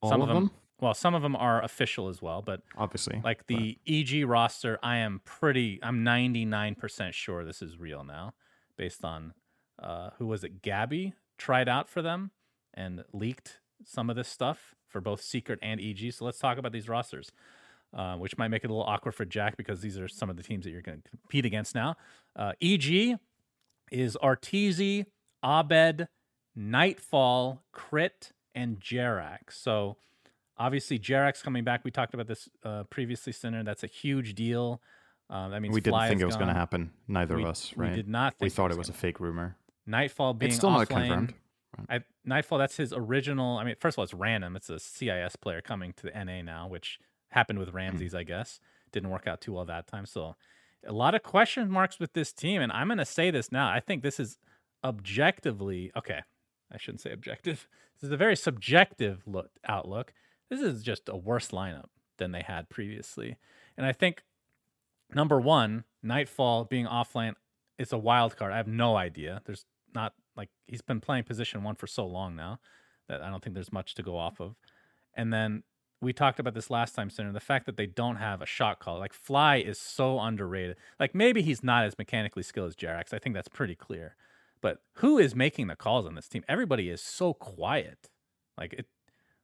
All 0.00 0.10
some 0.10 0.20
of 0.22 0.28
them, 0.28 0.44
them? 0.46 0.50
Well, 0.80 0.94
some 0.94 1.14
of 1.14 1.22
them 1.22 1.36
are 1.36 1.62
official 1.62 2.08
as 2.08 2.20
well, 2.20 2.42
but 2.42 2.62
Obviously, 2.76 3.20
like 3.22 3.46
the 3.46 3.78
EG 3.86 4.26
roster, 4.26 4.78
I 4.82 4.96
am 4.96 5.20
pretty, 5.24 5.78
I'm 5.82 6.04
99% 6.04 7.12
sure 7.12 7.44
this 7.44 7.62
is 7.62 7.78
real 7.78 8.02
now, 8.02 8.34
based 8.76 9.04
on 9.04 9.34
uh, 9.80 10.10
who 10.18 10.26
was 10.26 10.42
it? 10.42 10.60
Gabbi 10.62 11.12
tried 11.38 11.68
out 11.68 11.88
for 11.88 12.02
them 12.02 12.30
and 12.74 13.04
leaked 13.12 13.60
some 13.84 14.10
of 14.10 14.16
this 14.16 14.28
stuff 14.28 14.74
for 14.88 15.00
both 15.00 15.20
Secret 15.22 15.58
and 15.62 15.80
EG. 15.80 16.12
So 16.12 16.24
let's 16.24 16.38
talk 16.38 16.58
about 16.58 16.72
these 16.72 16.88
rosters, 16.88 17.30
uh, 17.96 18.16
which 18.16 18.36
might 18.36 18.48
make 18.48 18.64
it 18.64 18.70
a 18.70 18.72
little 18.72 18.86
awkward 18.86 19.12
for 19.12 19.24
Jack 19.24 19.56
because 19.56 19.80
these 19.80 19.98
are 19.98 20.08
some 20.08 20.30
of 20.30 20.36
the 20.36 20.42
teams 20.42 20.64
that 20.64 20.70
you're 20.70 20.82
going 20.82 21.02
to 21.02 21.10
compete 21.10 21.44
against 21.44 21.74
now. 21.74 21.96
Uh, 22.36 22.52
EG 22.60 23.18
is 23.90 24.16
Arteezy, 24.22 25.06
Abed, 25.44 26.08
Nightfall, 26.54 27.62
Crit, 27.72 28.32
and 28.54 28.80
Jerax. 28.80 29.52
So 29.52 29.96
obviously 30.58 30.98
Jerax 30.98 31.42
coming 31.42 31.64
back. 31.64 31.84
We 31.84 31.90
talked 31.90 32.14
about 32.14 32.26
this 32.26 32.48
uh, 32.64 32.84
previously, 32.84 33.32
Sinner. 33.32 33.62
That's 33.64 33.82
a 33.84 33.88
huge 33.88 34.34
deal. 34.34 34.80
Uh, 35.30 35.48
that 35.48 35.60
means 35.62 35.74
we 35.74 35.80
didn't 35.80 36.08
think 36.08 36.20
it 36.20 36.26
was 36.26 36.36
going 36.36 36.48
to 36.48 36.54
happen. 36.54 36.90
Neither 37.08 37.36
We- 37.36 37.42
of 37.42 37.48
us, 37.48 37.72
we 37.76 37.86
right? 37.86 37.94
did 37.94 38.08
not 38.08 38.34
we 38.40 38.50
thought 38.50 38.70
it 38.70 38.74
it 38.74 38.78
was 38.78 38.88
was 38.88 38.96
a 38.96 38.98
fake 38.98 39.18
rumor. 39.20 39.56
Nightfall 39.86 40.34
being 40.34 40.50
It's 40.50 40.56
still 40.58 40.70
not 40.70 40.88
confirmed. 40.88 41.34
I, 41.88 42.00
Nightfall, 42.24 42.58
that's 42.58 42.76
his 42.76 42.92
original. 42.92 43.56
I 43.56 43.64
mean, 43.64 43.74
first 43.80 43.94
of 43.94 44.00
all, 44.00 44.04
it's 44.04 44.12
random. 44.14 44.56
It's 44.56 44.68
a 44.68 44.78
CIS 44.78 45.36
player 45.36 45.60
coming 45.62 45.94
to 45.94 46.02
the 46.02 46.24
NA 46.24 46.42
now, 46.42 46.68
which 46.68 46.98
happened 47.30 47.58
Hmm. 47.58 47.64
with 47.64 47.74
Ramzes, 47.74 48.14
I 48.14 48.24
guess. 48.24 48.60
Didn't 48.92 49.08
work 49.08 49.26
out 49.26 49.40
too 49.40 49.54
well 49.54 49.64
that 49.64 49.86
time. 49.86 50.04
So, 50.04 50.36
a 50.86 50.92
lot 50.92 51.14
of 51.14 51.22
question 51.22 51.70
marks 51.70 51.98
with 51.98 52.12
this 52.12 52.32
team. 52.32 52.60
And 52.60 52.70
I'm 52.70 52.88
going 52.88 52.98
to 52.98 53.04
say 53.06 53.30
this 53.30 53.50
now. 53.50 53.70
I 53.70 53.80
think 53.80 54.02
this 54.02 54.20
is 54.20 54.36
objectively 54.84 55.90
okay. 55.96 56.20
I 56.70 56.76
shouldn't 56.78 57.00
say 57.00 57.10
objective. 57.12 57.68
This 57.94 58.08
is 58.08 58.12
a 58.12 58.16
very 58.16 58.36
subjective 58.36 59.22
look 59.26 59.50
outlook. 59.66 60.12
This 60.52 60.60
is 60.60 60.82
just 60.82 61.08
a 61.08 61.16
worse 61.16 61.48
lineup 61.48 61.86
than 62.18 62.32
they 62.32 62.42
had 62.42 62.68
previously. 62.68 63.38
And 63.78 63.86
I 63.86 63.92
think 63.92 64.22
number 65.14 65.40
one, 65.40 65.84
Nightfall 66.02 66.64
being 66.66 66.84
offlane, 66.84 67.36
it's 67.78 67.94
a 67.94 67.98
wild 67.98 68.36
card. 68.36 68.52
I 68.52 68.58
have 68.58 68.66
no 68.66 68.94
idea. 68.94 69.40
There's 69.46 69.64
not 69.94 70.12
like 70.36 70.50
he's 70.66 70.82
been 70.82 71.00
playing 71.00 71.24
position 71.24 71.62
one 71.62 71.74
for 71.74 71.86
so 71.86 72.06
long 72.06 72.36
now 72.36 72.60
that 73.08 73.22
I 73.22 73.30
don't 73.30 73.42
think 73.42 73.54
there's 73.54 73.72
much 73.72 73.94
to 73.94 74.02
go 74.02 74.18
off 74.18 74.42
of. 74.42 74.56
And 75.14 75.32
then 75.32 75.62
we 76.02 76.12
talked 76.12 76.38
about 76.38 76.52
this 76.52 76.68
last 76.68 76.94
time, 76.94 77.08
Center. 77.08 77.32
The 77.32 77.40
fact 77.40 77.64
that 77.64 77.78
they 77.78 77.86
don't 77.86 78.16
have 78.16 78.42
a 78.42 78.46
shot 78.46 78.78
call, 78.78 78.98
like 78.98 79.14
Fly, 79.14 79.56
is 79.56 79.78
so 79.78 80.20
underrated. 80.20 80.76
Like 81.00 81.14
maybe 81.14 81.40
he's 81.40 81.62
not 81.62 81.86
as 81.86 81.96
mechanically 81.96 82.42
skilled 82.42 82.68
as 82.68 82.76
Jerax. 82.76 83.14
I 83.14 83.18
think 83.18 83.34
that's 83.34 83.48
pretty 83.48 83.74
clear. 83.74 84.16
But 84.60 84.82
who 84.96 85.16
is 85.16 85.34
making 85.34 85.68
the 85.68 85.76
calls 85.76 86.04
on 86.04 86.14
this 86.14 86.28
team? 86.28 86.44
Everybody 86.46 86.90
is 86.90 87.00
so 87.00 87.32
quiet. 87.32 88.10
Like 88.58 88.74
it, 88.74 88.86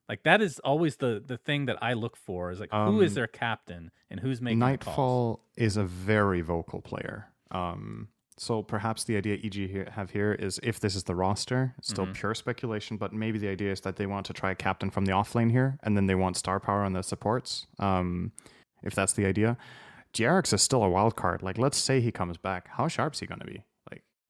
like 0.09 0.23
that 0.25 0.41
is 0.41 0.59
always 0.61 0.97
the 0.97 1.23
the 1.25 1.37
thing 1.37 1.67
that 1.67 1.77
I 1.83 1.93
look 1.95 2.17
for. 2.17 2.51
Is 2.51 2.61
like 2.61 2.71
who 2.73 3.01
is 3.01 3.13
Um, 3.13 3.15
their 3.17 3.27
captain 3.27 3.91
and 4.11 4.21
who's 4.21 4.41
making 4.41 4.59
the 4.61 4.65
calls. 4.79 4.87
Nightfall 4.87 5.41
is 5.57 5.77
a 5.77 5.85
very 5.85 6.41
vocal 6.41 6.81
player. 6.81 7.27
Um, 7.51 8.09
so 8.37 8.63
perhaps 8.63 9.03
the 9.05 9.17
idea 9.17 9.35
EG 9.43 9.67
here, 9.69 9.91
have 9.95 10.11
here 10.11 10.33
is 10.33 10.61
if 10.63 10.79
this 10.79 10.95
is 10.95 11.05
the 11.05 11.15
roster, 11.17 11.75
it's 11.79 11.89
still 11.89 12.07
Mhm. 12.07 12.15
pure 12.15 12.35
speculation, 12.35 12.97
but 12.97 13.13
maybe 13.13 13.37
the 13.39 13.49
idea 13.49 13.73
is 13.73 13.81
that 13.81 13.97
they 13.97 14.07
want 14.07 14.27
to 14.27 14.33
try 14.33 14.53
a 14.53 14.55
captain 14.55 14.91
from 14.91 15.07
the 15.07 15.13
offlane 15.13 15.51
here, 15.51 15.79
and 15.83 15.97
then 15.97 16.07
they 16.07 16.15
want 16.15 16.37
star 16.37 16.61
power 16.61 16.85
on 16.85 16.93
the 16.93 17.03
supports. 17.03 17.67
Um, 17.81 18.31
if 18.83 18.95
that's 18.95 19.13
the 19.15 19.27
idea, 19.27 19.57
Jerax 20.15 20.53
is 20.55 20.63
still 20.63 20.85
a 20.85 20.89
wild 20.89 21.17
card. 21.17 21.43
Like, 21.43 21.59
let's 21.59 21.77
say 21.77 22.01
he 22.01 22.13
comes 22.13 22.37
back, 22.39 22.69
how 22.69 22.87
sharp 22.89 23.15
is 23.15 23.21
he 23.21 23.27
going 23.27 23.41
to 23.41 23.47
be? 23.47 23.63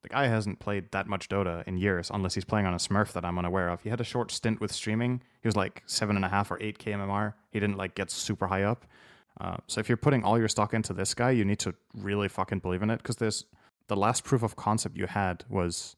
The 0.02 0.08
guy 0.08 0.26
hasn't 0.28 0.60
played 0.60 0.92
that 0.92 1.08
much 1.08 1.28
Dota 1.28 1.66
in 1.66 1.76
years, 1.76 2.10
unless 2.12 2.34
he's 2.34 2.44
playing 2.44 2.66
on 2.66 2.74
a 2.74 2.78
Smurf 2.78 3.12
that 3.12 3.24
I'm 3.24 3.38
unaware 3.38 3.68
of. 3.68 3.82
He 3.82 3.88
had 3.88 4.00
a 4.00 4.04
short 4.04 4.30
stint 4.30 4.60
with 4.60 4.72
streaming. 4.72 5.22
He 5.42 5.48
was 5.48 5.56
like 5.56 5.82
seven 5.86 6.16
and 6.16 6.24
a 6.24 6.28
half 6.28 6.50
or 6.50 6.62
eight 6.62 6.78
k 6.78 6.92
MMR. 6.92 7.34
He 7.50 7.58
didn't 7.58 7.76
like 7.76 7.94
get 7.94 8.10
super 8.10 8.46
high 8.46 8.62
up. 8.62 8.84
Uh, 9.40 9.56
so 9.66 9.80
if 9.80 9.88
you're 9.88 9.96
putting 9.96 10.24
all 10.24 10.38
your 10.38 10.48
stock 10.48 10.74
into 10.74 10.92
this 10.92 11.14
guy, 11.14 11.30
you 11.30 11.44
need 11.44 11.58
to 11.60 11.74
really 11.94 12.28
fucking 12.28 12.58
believe 12.60 12.82
in 12.82 12.90
it 12.90 12.98
because 12.98 13.16
there's 13.16 13.44
the 13.88 13.96
last 13.96 14.24
proof 14.24 14.42
of 14.42 14.56
concept 14.56 14.96
you 14.96 15.06
had 15.06 15.44
was 15.48 15.96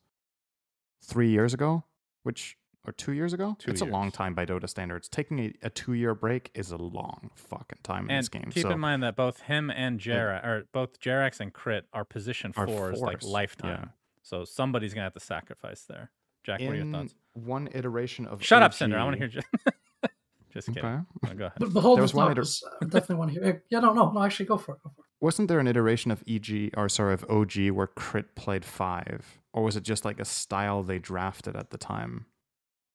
three 1.03 1.31
years 1.31 1.53
ago, 1.53 1.85
which 2.23 2.57
or 2.87 2.93
two 2.93 3.13
years 3.13 3.33
ago. 3.33 3.57
Two 3.59 3.71
it's 3.71 3.81
a 3.81 3.85
long 3.85 4.11
time 4.11 4.35
by 4.35 4.47
Dota 4.47 4.69
standards. 4.69 5.09
Taking 5.09 5.39
a, 5.41 5.53
a 5.63 5.71
two 5.71 5.93
year 5.93 6.15
break 6.15 6.51
is 6.55 6.71
a 6.71 6.77
long 6.77 7.31
fucking 7.35 7.79
time 7.83 8.05
in 8.07 8.11
And 8.11 8.19
this 8.25 8.29
game. 8.29 8.51
keep 8.51 8.63
so 8.63 8.71
in 8.71 8.81
mind 8.81 9.03
that 9.03 9.17
both 9.17 9.41
him 9.43 9.71
and 9.71 10.01
Jera, 10.01 10.45
or 10.45 10.65
both 10.73 10.99
Jerax 11.01 11.41
and 11.41 11.53
Crit, 11.53 11.87
are 11.93 12.05
position 12.05 12.53
Are 12.57 12.67
fours, 12.67 13.01
like 13.01 13.23
lifetime. 13.23 13.71
yeah. 13.83 13.89
So 14.23 14.45
somebody's 14.45 14.95
gonna 14.95 15.05
have 15.05 15.15
to 15.15 15.21
sacrifice 15.21 15.83
there. 15.89 16.11
Jack, 16.45 16.61
what 16.61 16.71
are 16.71 16.75
your 16.75 16.83
in 16.83 16.93
thoughts? 16.93 17.15
one 17.35 17.69
iteration 17.75 18.27
of 18.27 18.43
Shut 18.43 18.63
up, 18.63 18.71
OG 18.73 18.75
Cinder. 18.77 18.99
I 18.99 19.05
want 19.05 19.15
to 19.15 19.19
hear. 19.19 19.29
Just, 19.29 19.47
just 20.53 20.69
kidding. 20.69 20.85
Okay. 20.85 21.03
No, 21.25 21.35
go 21.35 21.45
ahead. 21.47 21.53
But, 21.59 21.73
but 21.75 21.81
hold 21.83 21.99
There 21.99 22.03
was 22.03 22.15
one 22.15 22.35
thoughts. 22.35 22.63
I 22.83 22.87
definitely 22.87 23.17
want 23.17 23.35
to 23.35 23.41
hear. 23.41 23.63
Yeah, 23.71 23.81
no, 23.81 23.93
no, 23.93 24.11
no. 24.11 24.23
Actually, 24.23 24.47
go 24.47 24.57
for 24.57 24.75
it. 24.77 24.83
Go 24.83 24.91
for 24.97 25.03
it. 25.03 25.07
Wasn't 25.23 25.49
there 25.49 25.59
an 25.59 25.67
iteration 25.67 26.11
of 26.11 26.25
EG 26.27 26.71
or 26.79 26.89
sorry 26.89 27.13
of 27.13 27.25
OG 27.29 27.71
where 27.73 27.87
Crit 27.89 28.35
played 28.37 28.65
five, 28.65 29.39
or 29.53 29.63
was 29.63 29.77
it 29.77 29.83
just 29.83 30.05
like 30.07 30.19
a 30.19 30.25
style 30.25 30.83
they 30.83 30.99
drafted 30.99 31.57
at 31.57 31.71
the 31.71 31.77
time, 31.79 32.25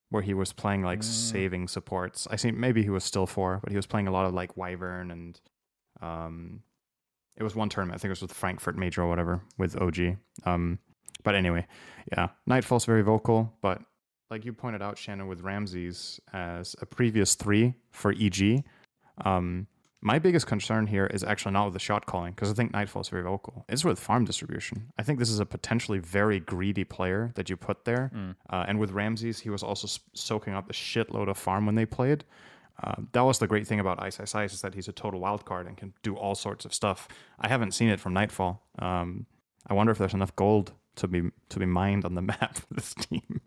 where 0.09 0.21
he 0.21 0.33
was 0.33 0.53
playing 0.53 0.83
like 0.83 0.99
Mm. 0.99 1.03
saving 1.03 1.67
supports? 1.67 2.27
I 2.31 2.37
think 2.37 2.57
maybe 2.57 2.83
he 2.83 2.89
was 2.89 3.03
still 3.03 3.25
four, 3.27 3.59
but 3.63 3.71
he 3.71 3.75
was 3.75 3.85
playing 3.87 4.07
a 4.07 4.11
lot 4.11 4.25
of 4.25 4.33
like 4.33 4.55
Wyvern 4.57 5.11
and 5.11 5.39
um, 6.01 6.61
it 7.37 7.43
was 7.43 7.55
one 7.55 7.69
tournament. 7.69 7.95
I 7.95 7.99
think 7.99 8.09
it 8.09 8.17
was 8.17 8.21
with 8.21 8.33
Frankfurt 8.33 8.77
Major 8.77 9.03
or 9.03 9.09
whatever 9.09 9.41
with 9.57 9.79
OG. 9.81 10.17
Um, 10.45 10.79
but 11.23 11.35
anyway, 11.35 11.65
yeah, 12.11 12.29
Nightfall's 12.45 12.85
very 12.85 13.01
vocal, 13.01 13.53
but 13.61 13.81
like 14.29 14.45
you 14.45 14.53
pointed 14.53 14.81
out, 14.81 14.97
Shannon, 14.97 15.27
with 15.27 15.41
Ramzes 15.41 16.19
as 16.33 16.75
a 16.81 16.85
previous 16.85 17.35
three 17.35 17.73
for 17.91 18.11
EG, 18.11 18.63
um, 19.23 19.67
My 20.05 20.19
biggest 20.19 20.45
concern 20.45 20.85
here 20.85 21.07
is 21.07 21.23
actually 21.23 21.53
not 21.53 21.65
with 21.65 21.73
the 21.73 21.79
shot 21.79 22.05
calling 22.05 22.33
because 22.33 22.51
I 22.51 22.53
think 22.53 22.71
Nightfall 22.71 23.01
is 23.01 23.09
very 23.09 23.23
vocal. 23.23 23.65
It's 23.67 23.83
with 23.83 23.97
farm 23.97 24.23
distribution. 24.23 24.91
I 24.99 25.01
think 25.01 25.17
this 25.17 25.31
is 25.31 25.39
a 25.39 25.47
potentially 25.47 25.97
very 25.97 26.39
greedy 26.39 26.83
player 26.83 27.31
that 27.33 27.49
you 27.49 27.57
put 27.57 27.85
there. 27.85 28.11
Mm. 28.13 28.35
Uh, 28.47 28.65
and 28.67 28.79
with 28.79 28.91
Ramzes, 28.91 29.39
he 29.39 29.49
was 29.49 29.63
also 29.63 29.87
soaking 30.13 30.53
up 30.53 30.69
a 30.69 30.73
shitload 30.73 31.27
of 31.27 31.39
farm 31.39 31.65
when 31.65 31.73
they 31.73 31.87
played. 31.87 32.23
Uh, 32.83 32.93
that 33.13 33.21
was 33.21 33.39
the 33.39 33.47
great 33.47 33.65
thing 33.65 33.79
about 33.79 33.97
iceiceice 33.99 34.53
is 34.53 34.61
that 34.61 34.75
he's 34.75 34.87
a 34.87 34.91
total 34.91 35.19
wild 35.19 35.43
card 35.43 35.65
and 35.65 35.75
can 35.75 35.91
do 36.03 36.15
all 36.15 36.35
sorts 36.35 36.65
of 36.65 36.71
stuff. 36.71 37.07
I 37.39 37.47
haven't 37.47 37.71
seen 37.71 37.89
it 37.89 37.99
from 37.99 38.13
Nightfall. 38.13 38.61
Um, 38.77 39.25
I 39.65 39.73
wonder 39.73 39.91
if 39.91 39.97
there's 39.97 40.13
enough 40.13 40.35
gold 40.35 40.73
to 40.97 41.07
be 41.07 41.31
to 41.49 41.57
be 41.57 41.65
mined 41.65 42.05
on 42.05 42.13
the 42.13 42.21
map 42.31 42.57
for 42.57 42.73
this 42.75 42.93
team. 42.93 43.41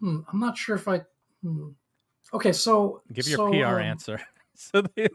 Hmm, 0.00 0.22
I'm 0.32 0.40
not 0.40 0.58
sure 0.58 0.74
if 0.74 0.88
I. 0.88 1.02
Hmm. 1.44 1.68
Okay, 2.32 2.52
so 2.52 3.02
Give 3.12 3.26
your 3.26 3.36
so, 3.36 3.50
PR 3.50 3.80
um, 3.80 3.82
answer. 3.82 4.20
so 4.54 4.82
they, 4.94 5.08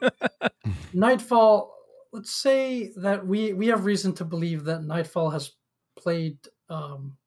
Nightfall. 0.93 1.73
Let's 2.11 2.31
say 2.31 2.91
that 2.97 3.25
we 3.25 3.53
we 3.53 3.67
have 3.67 3.85
reason 3.85 4.13
to 4.13 4.25
believe 4.25 4.63
that 4.65 4.83
Nightfall 4.83 5.29
has 5.31 5.51
played 5.97 6.37
um, 6.69 7.17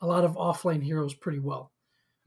a 0.00 0.06
lot 0.06 0.24
of 0.24 0.36
offlane 0.36 0.82
heroes 0.82 1.14
pretty 1.14 1.38
well. 1.38 1.72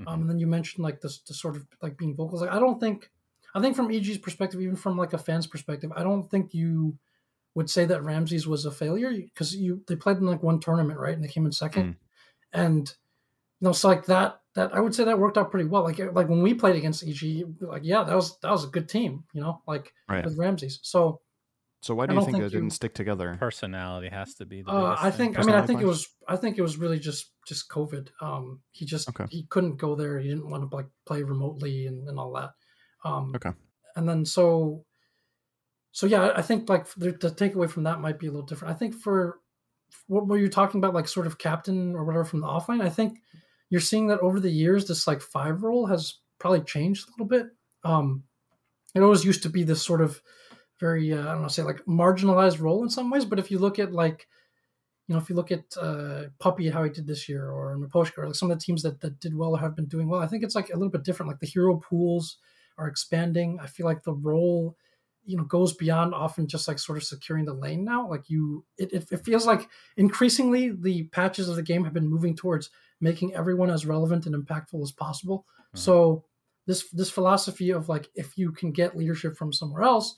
Mm-hmm. 0.02 0.07
Um, 0.07 0.22
and 0.22 0.30
then 0.30 0.39
you 0.39 0.48
mentioned 0.48 0.84
like 0.84 1.02
this, 1.02 1.19
the 1.19 1.34
sort 1.34 1.56
of 1.56 1.65
like 1.81 1.98
being 1.98 2.15
vocals. 2.15 2.41
Like 2.41 2.52
I 2.52 2.60
don't 2.60 2.80
think, 2.80 3.10
I 3.56 3.61
think 3.61 3.76
from 3.76 3.91
EG's 3.91 4.18
perspective, 4.18 4.61
even 4.61 4.76
from 4.76 4.98
like 4.98 5.14
a 5.14 5.18
fan's 5.18 5.48
perspective, 5.48 5.91
I 5.95 6.03
don't 6.03 6.30
think 6.30 6.53
you 6.53 6.98
would 7.56 7.69
say 7.69 7.85
that 7.85 8.03
Ramzes 8.03 8.48
was 8.48 8.65
a 8.65 8.72
failure 8.72 9.11
because 9.11 9.56
you 9.56 9.81
they 9.88 9.95
played 9.95 10.18
in 10.18 10.26
like 10.26 10.44
one 10.44 10.60
tournament, 10.60 10.99
right, 10.99 11.15
and 11.15 11.23
they 11.23 11.27
came 11.27 11.45
in 11.45 11.52
second, 11.52 11.95
and 12.53 12.94
you 13.60 13.66
know, 13.66 13.72
so 13.74 13.88
like 13.88 14.06
that 14.06 14.42
that 14.56 14.74
I 14.74 14.80
would 14.80 14.94
say 14.96 15.04
that 15.06 15.20
worked 15.20 15.38
out 15.38 15.52
pretty 15.52 15.68
well. 15.70 15.84
Like 15.84 16.00
like 16.00 16.30
when 16.30 16.42
we 16.42 16.54
played 16.54 16.76
against 16.76 17.04
EG, 17.04 17.46
like 17.62 17.84
yeah, 17.84 18.04
that 18.04 18.16
was 18.16 18.38
that 18.40 18.52
was 18.52 18.64
a 18.66 18.70
good 18.70 18.90
team, 18.90 19.24
you 19.34 19.42
know, 19.42 19.62
like 19.68 19.94
Right. 20.10 20.24
with 20.26 20.38
Ramzes. 20.38 20.80
So 20.84 21.22
So 21.82 21.96
why 21.96 22.06
do 22.08 22.14
you 22.16 22.20
think, 22.22 22.38
think 22.38 22.44
they 22.44 22.58
didn't 22.58 22.72
stick 22.74 22.94
together? 22.94 23.36
personality 23.40 24.10
has 24.10 24.34
to 24.36 24.46
be 24.46 24.62
the 24.64 24.72
Uh, 24.72 24.96
I 25.00 25.12
think. 25.12 25.38
I 25.40 25.44
mean, 25.44 25.56
I 25.56 25.66
think 25.66 25.82
it 25.82 25.86
was. 25.86 26.08
I 26.28 26.36
think 26.36 26.58
it 26.58 26.62
was 26.62 26.78
really 26.78 27.00
just 27.00 27.32
just 27.48 27.70
COVID. 27.70 28.10
Um, 28.22 28.62
he 28.72 28.86
just 28.86 29.10
Okay. 29.10 29.26
he 29.30 29.46
couldn't 29.50 29.78
go 29.78 29.96
there. 29.96 30.20
He 30.20 30.28
didn't 30.30 30.50
want 30.50 30.70
to 30.70 30.76
like 30.76 30.90
play 31.06 31.24
remotely 31.24 31.88
and, 31.88 32.08
and 32.10 32.20
all 32.20 32.34
that. 32.34 32.52
Um, 33.06 33.34
Okay. 33.36 33.52
And 33.96 34.08
then 34.08 34.26
so, 34.26 34.86
so 35.92 36.06
yeah, 36.06 36.32
I 36.36 36.42
think 36.42 36.70
like 36.70 36.88
the, 36.96 37.12
the 37.12 37.30
takeaway 37.32 37.70
from 37.70 37.84
that 37.84 38.00
might 38.02 38.20
be 38.20 38.28
a 38.28 38.32
little 38.32 38.46
different. 38.46 38.74
I 38.76 38.78
think 38.78 38.94
for 38.96 39.40
what 40.08 40.28
were 40.28 40.38
you 40.38 40.50
talking 40.50 40.80
about, 40.80 40.94
like 40.94 41.08
sort 41.08 41.28
of 41.28 41.38
captain 41.38 41.96
or 41.96 42.04
whatever 42.04 42.26
from 42.26 42.42
the 42.42 42.48
offlane. 42.48 42.82
I 42.82 42.90
think 42.90 43.20
you're 43.69 43.81
seeing 43.81 44.07
that 44.07 44.19
over 44.19 44.39
the 44.39 44.49
years, 44.49 44.88
this 44.88 45.07
like 45.07 45.22
five 45.22 45.64
role 45.64 45.88
has 45.88 46.15
probably 46.39 46.61
changed 46.61 47.07
a 47.07 47.11
little 47.11 47.26
bit. 47.26 47.48
Um, 47.84 48.23
it 48.95 49.02
always 49.02 49.26
used 49.26 49.44
to 49.44 49.49
be 49.49 49.64
this 49.64 49.84
sort 49.84 50.02
of 50.02 50.22
very 50.80 51.14
uh, 51.14 51.22
I 51.22 51.34
don't 51.34 51.41
know, 51.41 51.48
say 51.48 51.64
like 51.64 51.85
marginalized 51.85 52.60
role 52.60 52.84
in 52.84 52.89
some 52.89 53.10
ways. 53.10 53.26
But 53.26 53.39
if 53.39 53.52
you 53.52 53.60
look 53.60 53.80
at 53.80 53.91
like 53.91 54.27
you 55.07 55.15
know, 55.15 55.22
if 55.22 55.30
you 55.30 55.35
look 55.35 55.52
at 55.52 55.64
uh, 55.80 56.23
Puppey, 56.39 56.69
how 56.69 56.84
he 56.84 56.89
did 56.89 57.07
this 57.07 57.30
year, 57.30 57.49
or 57.49 57.77
Miposhka, 57.77 58.18
or 58.18 58.26
like 58.27 58.35
some 58.35 58.52
of 58.52 58.60
the 58.60 58.64
teams 58.64 58.84
that, 58.84 58.99
that 58.99 59.19
did 59.22 59.35
well 59.35 59.56
or 59.56 59.60
have 59.60 59.76
been 59.76 59.85
doing 59.85 60.10
well, 60.10 60.22
I 60.22 60.27
think 60.27 60.44
it's 60.44 60.56
like 60.56 60.69
a 60.69 60.73
little 60.73 60.89
bit 60.89 61.03
different. 61.03 61.30
Like 61.30 61.39
the 61.39 61.48
hero 61.48 61.77
pools 61.77 62.38
are 62.77 62.88
expanding. 62.88 63.57
I 63.61 63.68
feel 63.68 63.85
like 63.85 64.03
the 64.03 64.14
role, 64.14 64.76
you 65.26 65.38
know, 65.38 65.45
goes 65.45 65.73
beyond 65.73 66.14
often 66.14 66.48
just 66.48 66.68
like 66.68 66.77
sort 66.77 66.98
of 66.98 67.06
securing 67.06 67.45
the 67.45 67.53
lane 67.53 67.85
now. 67.85 68.10
Like 68.10 68.30
you, 68.30 68.65
it, 68.77 68.91
it, 68.91 69.07
it 69.10 69.23
feels 69.23 69.45
like 69.45 69.69
increasingly 69.95 70.72
the 70.72 71.03
patches 71.03 71.48
of 71.48 71.56
the 71.56 71.64
game 71.64 71.85
have 71.85 71.94
been 71.94 72.10
moving 72.10 72.35
towards 72.35 72.69
making 72.99 73.34
everyone 73.34 73.69
as 73.69 73.86
relevant 73.86 74.26
and 74.26 74.36
impactful 74.36 74.82
as 74.82 74.91
possible. 74.91 75.45
Mhm. 75.74 75.80
So 75.80 76.26
this 76.65 76.90
this 76.91 77.10
philosophy 77.10 77.72
of 77.72 77.90
like 77.90 78.10
if 78.15 78.38
you 78.38 78.52
can 78.52 78.72
get 78.72 78.98
leadership 78.98 79.38
from 79.38 79.53
somewhere 79.53 79.84
else, 79.84 80.18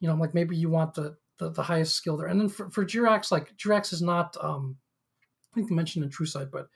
you 0.00 0.08
know, 0.08 0.14
like 0.14 0.34
maybe 0.34 0.56
you 0.56 0.68
want 0.68 0.94
the 0.94 1.16
the, 1.38 1.50
the 1.50 1.62
highest 1.62 1.94
skill 1.94 2.16
there. 2.16 2.26
And 2.26 2.40
then 2.40 2.48
for, 2.48 2.68
for 2.70 2.84
Jerax, 2.84 3.30
like 3.30 3.56
Jerax 3.56 3.92
is 3.92 4.02
not 4.02 4.36
um 4.40 4.76
I 5.52 5.54
think 5.54 5.70
you 5.70 5.76
mentioned 5.76 6.04
in 6.04 6.10
True 6.10 6.26
Sight, 6.26 6.50
but 6.50 6.68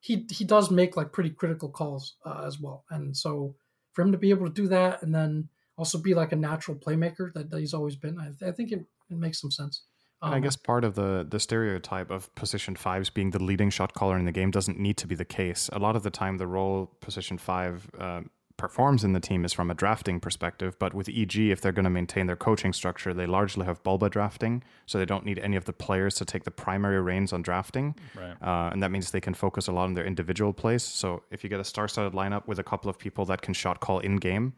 he 0.00 0.26
he 0.30 0.44
does 0.44 0.70
make 0.70 0.96
like 0.96 1.12
pretty 1.12 1.30
critical 1.30 1.68
calls 1.68 2.16
uh, 2.24 2.42
as 2.46 2.60
well. 2.60 2.84
And 2.90 3.16
so 3.16 3.54
for 3.92 4.02
him 4.02 4.12
to 4.12 4.18
be 4.18 4.30
able 4.30 4.46
to 4.46 4.52
do 4.52 4.68
that 4.68 5.02
and 5.02 5.14
then 5.14 5.48
also 5.76 5.98
be 5.98 6.14
like 6.14 6.32
a 6.32 6.36
natural 6.36 6.76
playmaker 6.76 7.32
that, 7.34 7.50
that 7.50 7.58
he's 7.60 7.74
always 7.74 7.96
been, 7.96 8.18
I, 8.18 8.48
I 8.48 8.52
think 8.52 8.72
it, 8.72 8.80
it 9.10 9.16
makes 9.16 9.40
some 9.40 9.50
sense. 9.50 9.84
And 10.22 10.34
I 10.34 10.36
Um, 10.38 10.42
guess 10.42 10.56
part 10.56 10.84
of 10.84 10.94
the 10.94 11.26
the 11.28 11.38
stereotype 11.40 12.10
of 12.10 12.34
position 12.34 12.74
fives 12.76 13.10
being 13.10 13.30
the 13.30 13.42
leading 13.42 13.70
shot 13.70 13.94
caller 13.94 14.16
in 14.18 14.24
the 14.24 14.32
game 14.32 14.50
doesn't 14.50 14.78
need 14.78 14.96
to 14.98 15.06
be 15.06 15.14
the 15.14 15.24
case. 15.24 15.68
A 15.72 15.78
lot 15.78 15.94
of 15.96 16.02
the 16.02 16.10
time, 16.10 16.38
the 16.38 16.46
role 16.46 16.86
position 17.00 17.38
five 17.38 17.88
uh, 17.98 18.22
performs 18.56 19.04
in 19.04 19.12
the 19.12 19.20
team 19.20 19.44
is 19.44 19.52
from 19.52 19.70
a 19.70 19.74
drafting 19.74 20.18
perspective. 20.18 20.76
But 20.80 20.92
with 20.92 21.08
EG, 21.08 21.36
if 21.38 21.60
they're 21.60 21.70
going 21.70 21.84
to 21.84 21.90
maintain 21.90 22.26
their 22.26 22.34
coaching 22.36 22.72
structure, 22.72 23.14
they 23.14 23.24
largely 23.26 23.64
have 23.66 23.80
Bulba 23.84 24.10
drafting, 24.10 24.64
so 24.86 24.98
they 24.98 25.04
don't 25.06 25.24
need 25.24 25.38
any 25.38 25.54
of 25.56 25.64
the 25.64 25.72
players 25.72 26.16
to 26.16 26.24
take 26.24 26.42
the 26.42 26.50
primary 26.50 27.00
reins 27.00 27.32
on 27.32 27.42
drafting. 27.42 27.94
right. 28.16 28.36
Uh, 28.42 28.70
and 28.72 28.82
that 28.82 28.90
means 28.90 29.12
they 29.12 29.20
can 29.20 29.34
focus 29.34 29.68
a 29.68 29.72
lot 29.72 29.84
on 29.84 29.94
their 29.94 30.04
individual 30.04 30.52
plays. 30.52 30.82
So 30.82 31.22
if 31.30 31.44
you 31.44 31.50
get 31.50 31.60
a 31.60 31.64
star-studded 31.64 32.14
lineup 32.14 32.48
with 32.48 32.58
a 32.58 32.64
couple 32.64 32.90
of 32.90 32.98
people 32.98 33.24
that 33.26 33.42
can 33.42 33.54
shot 33.54 33.78
call 33.78 34.00
in 34.00 34.16
game, 34.16 34.54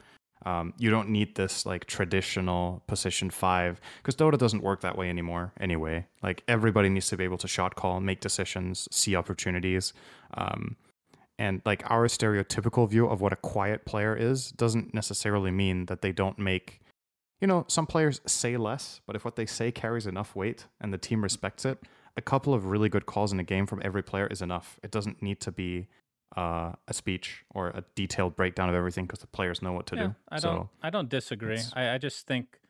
um, 0.46 0.72
you 0.78 0.90
don't 0.90 1.10
need 1.10 1.34
this 1.34 1.66
like 1.66 1.84
traditional 1.84 2.82
position 2.86 3.30
five 3.30 3.80
because 3.98 4.16
Dota 4.16 4.38
doesn't 4.38 4.62
work 4.62 4.80
that 4.80 4.96
way 4.96 5.10
anymore. 5.10 5.52
Anyway, 5.60 6.06
like 6.22 6.42
everybody 6.48 6.88
needs 6.88 7.08
to 7.08 7.16
be 7.16 7.24
able 7.24 7.38
to 7.38 7.48
shot 7.48 7.74
call, 7.74 8.00
make 8.00 8.20
decisions, 8.20 8.88
see 8.90 9.14
opportunities. 9.14 9.92
Um, 10.34 10.76
and 11.38 11.62
like 11.64 11.82
our 11.90 12.06
stereotypical 12.06 12.88
view 12.88 13.06
of 13.06 13.20
what 13.20 13.32
a 13.32 13.36
quiet 13.36 13.84
player 13.84 14.14
is 14.14 14.50
doesn't 14.52 14.94
necessarily 14.94 15.50
mean 15.50 15.86
that 15.86 16.02
they 16.02 16.12
don't 16.12 16.38
make 16.38 16.80
you 17.40 17.46
know 17.46 17.64
some 17.66 17.86
players 17.86 18.20
say 18.26 18.56
less 18.56 19.00
but 19.06 19.16
if 19.16 19.24
what 19.24 19.36
they 19.36 19.46
say 19.46 19.72
carries 19.72 20.06
enough 20.06 20.36
weight 20.36 20.66
and 20.80 20.92
the 20.92 20.98
team 20.98 21.22
respects 21.22 21.64
it 21.64 21.82
a 22.16 22.20
couple 22.20 22.52
of 22.52 22.66
really 22.66 22.90
good 22.90 23.06
calls 23.06 23.32
in 23.32 23.40
a 23.40 23.44
game 23.44 23.66
from 23.66 23.80
every 23.82 24.02
player 24.02 24.26
is 24.26 24.42
enough 24.42 24.78
it 24.82 24.90
doesn't 24.90 25.22
need 25.22 25.40
to 25.40 25.50
be 25.50 25.88
uh, 26.36 26.72
a 26.88 26.94
speech 26.94 27.44
or 27.54 27.68
a 27.68 27.84
detailed 27.94 28.36
breakdown 28.36 28.68
of 28.68 28.74
everything 28.74 29.04
because 29.06 29.20
the 29.20 29.26
players 29.26 29.62
know 29.62 29.72
what 29.72 29.86
to 29.86 29.96
yeah, 29.96 30.02
do 30.08 30.14
I 30.28 30.38
so 30.38 30.52
don't. 30.54 30.68
I 30.82 30.90
don't 30.90 31.08
disagree. 31.08 31.60
I, 31.74 31.94
I 31.94 31.98
just 31.98 32.26
think, 32.26 32.60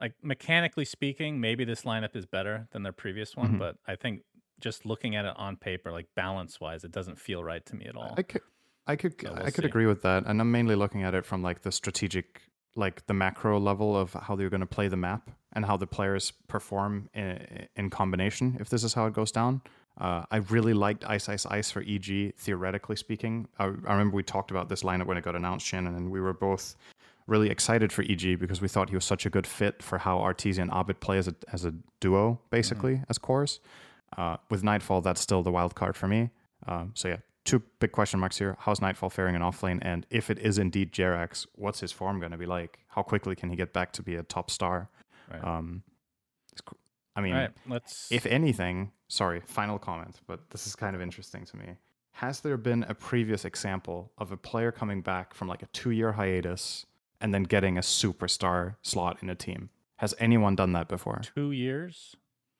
like 0.00 0.12
mechanically 0.22 0.84
speaking, 0.84 1.40
maybe 1.40 1.64
this 1.64 1.82
lineup 1.82 2.16
is 2.16 2.26
better 2.26 2.66
than 2.72 2.82
their 2.82 2.92
previous 2.92 3.36
one. 3.36 3.54
Mhm. 3.54 3.58
But 3.58 3.76
I 3.86 3.96
think 3.96 4.22
just 4.60 4.86
looking 4.86 5.16
at 5.16 5.24
it 5.24 5.34
on 5.36 5.56
paper, 5.56 5.92
like 5.92 6.06
balance 6.16 6.60
wise, 6.60 6.84
it 6.84 6.92
doesn't 6.92 7.18
feel 7.18 7.44
right 7.44 7.64
to 7.66 7.76
me 7.76 7.86
at 7.86 7.96
all. 7.96 8.14
I 8.16 8.22
could, 8.22 8.42
I 8.86 8.96
could, 8.96 9.20
So 9.20 9.32
we'll 9.32 9.42
I 9.46 9.50
could 9.50 9.64
see. 9.64 9.68
agree 9.68 9.86
with 9.86 10.02
that, 10.02 10.24
and 10.26 10.40
I'm 10.40 10.50
mainly 10.50 10.74
looking 10.74 11.02
at 11.02 11.14
it 11.14 11.26
from 11.26 11.42
like 11.42 11.62
the 11.62 11.72
strategic, 11.72 12.40
like 12.74 13.06
the 13.06 13.14
macro 13.14 13.58
level 13.60 13.96
of 13.96 14.14
how 14.14 14.34
they're 14.36 14.50
going 14.50 14.60
to 14.60 14.66
play 14.66 14.88
the 14.88 14.96
map 14.96 15.30
and 15.52 15.64
how 15.66 15.76
the 15.76 15.86
players 15.86 16.32
perform 16.48 17.08
in, 17.14 17.66
in 17.76 17.90
combination. 17.90 18.56
If 18.60 18.68
this 18.70 18.82
is 18.82 18.94
how 18.94 19.06
it 19.06 19.12
goes 19.12 19.30
down, 19.30 19.60
uh, 19.98 20.24
I 20.30 20.38
really 20.38 20.74
liked 20.74 21.04
iceiceice 21.04 21.72
for 21.72 21.82
EG. 21.82 22.34
Theoretically 22.36 22.96
speaking, 22.96 23.46
I, 23.58 23.64
I 23.64 23.92
remember 23.92 24.16
we 24.16 24.22
talked 24.22 24.50
about 24.50 24.68
this 24.68 24.82
lineup 24.82 25.06
when 25.06 25.16
it 25.16 25.24
got 25.24 25.36
announced, 25.36 25.66
Shannon, 25.66 25.94
and 25.94 26.10
we 26.10 26.20
were 26.20 26.32
both 26.32 26.74
really 27.26 27.48
excited 27.48 27.92
for 27.92 28.02
EG 28.02 28.38
because 28.38 28.60
we 28.60 28.68
thought 28.68 28.90
he 28.90 28.96
was 28.96 29.04
such 29.04 29.24
a 29.24 29.30
good 29.30 29.46
fit 29.46 29.82
for 29.82 29.98
how 29.98 30.18
Arteezy 30.18 30.58
and 30.58 30.70
Abed 30.72 31.00
play 31.00 31.18
as 31.18 31.28
a 31.28 31.34
as 31.52 31.64
a 31.64 31.74
duo, 32.00 32.40
basically 32.50 33.02
as 33.08 33.18
cores. 33.18 33.60
Uh, 34.16 34.36
with 34.50 34.62
Nightfall, 34.62 35.00
that's 35.00 35.20
still 35.20 35.42
the 35.42 35.50
wild 35.50 35.74
card 35.74 35.96
for 35.96 36.06
me. 36.08 36.30
Um, 36.66 36.92
so 36.94 37.08
yeah, 37.08 37.16
two 37.44 37.62
big 37.78 37.92
question 37.92 38.20
marks 38.20 38.38
here. 38.38 38.56
How's 38.60 38.80
Nightfall 38.80 39.10
faring 39.10 39.34
in 39.34 39.42
offlane? 39.42 39.78
And 39.82 40.06
if 40.10 40.30
it 40.30 40.38
is 40.38 40.58
indeed 40.58 40.92
Jerax, 40.92 41.46
what's 41.54 41.80
his 41.80 41.92
form 41.92 42.20
going 42.20 42.32
to 42.32 42.38
be 42.38 42.46
like? 42.46 42.78
How 42.88 43.02
quickly 43.02 43.34
can 43.34 43.50
he 43.50 43.56
get 43.56 43.72
back 43.72 43.92
to 43.92 44.02
be 44.02 44.16
a 44.16 44.22
top 44.22 44.50
star? 44.50 44.88
Right. 45.30 45.44
Um, 45.44 45.82
I 47.16 47.20
mean, 47.20 47.34
right, 47.34 47.50
let's. 47.68 48.10
if 48.10 48.26
anything, 48.26 48.90
sorry, 49.14 49.40
final 49.46 49.78
comment, 49.78 50.20
but 50.26 50.50
this 50.50 50.66
is 50.66 50.74
kind 50.74 50.96
of 50.96 51.00
interesting 51.02 51.44
to 51.46 51.56
me. 51.56 51.76
Has 52.12 52.40
there 52.40 52.56
been 52.56 52.84
a 52.88 52.94
previous 52.94 53.44
example 53.44 54.12
of 54.18 54.32
a 54.32 54.36
player 54.36 54.70
coming 54.72 55.00
back 55.02 55.34
from 55.34 55.48
like 55.48 55.62
a 55.62 55.66
two 55.66 55.90
year 55.90 56.12
hiatus 56.12 56.86
and 57.20 57.32
then 57.32 57.44
getting 57.44 57.78
a 57.78 57.80
superstar 57.80 58.76
slot 58.82 59.18
in 59.22 59.30
a 59.30 59.34
team? 59.34 59.70
Has 59.96 60.14
anyone 60.18 60.56
done 60.56 60.72
that 60.72 60.88
before? 60.88 61.20
two 61.22 61.52
years. 61.52 62.16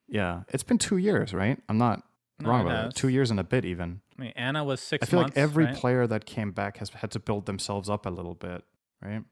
Yeah, 0.09 0.43
it's 0.48 0.62
been 0.62 0.78
two 0.78 0.97
years, 0.98 1.32
right? 1.35 1.59
I'm 1.68 1.78
not 1.78 2.02
No, 2.40 2.51
wrong 2.51 2.62
about 2.66 2.86
it. 2.89 2.94
Two 2.94 3.09
years 3.09 3.31
and 3.31 3.40
a 3.40 3.44
bit, 3.44 3.64
even. 3.64 4.01
I 4.18 4.22
mean, 4.22 4.32
ana 4.36 4.62
was 4.64 4.81
six. 4.81 5.02
I 5.02 5.10
feel 5.10 5.20
months, 5.20 5.36
like 5.36 5.43
every 5.43 5.64
right? 5.64 5.76
player 5.76 6.06
that 6.06 6.24
came 6.24 6.52
back 6.52 6.76
has 6.78 6.90
had 6.90 7.10
to 7.12 7.18
build 7.18 7.47
themselves 7.47 7.89
up 7.90 8.06
a 8.06 8.10
little 8.10 8.35
bit, 8.35 8.62
right? 9.02 9.24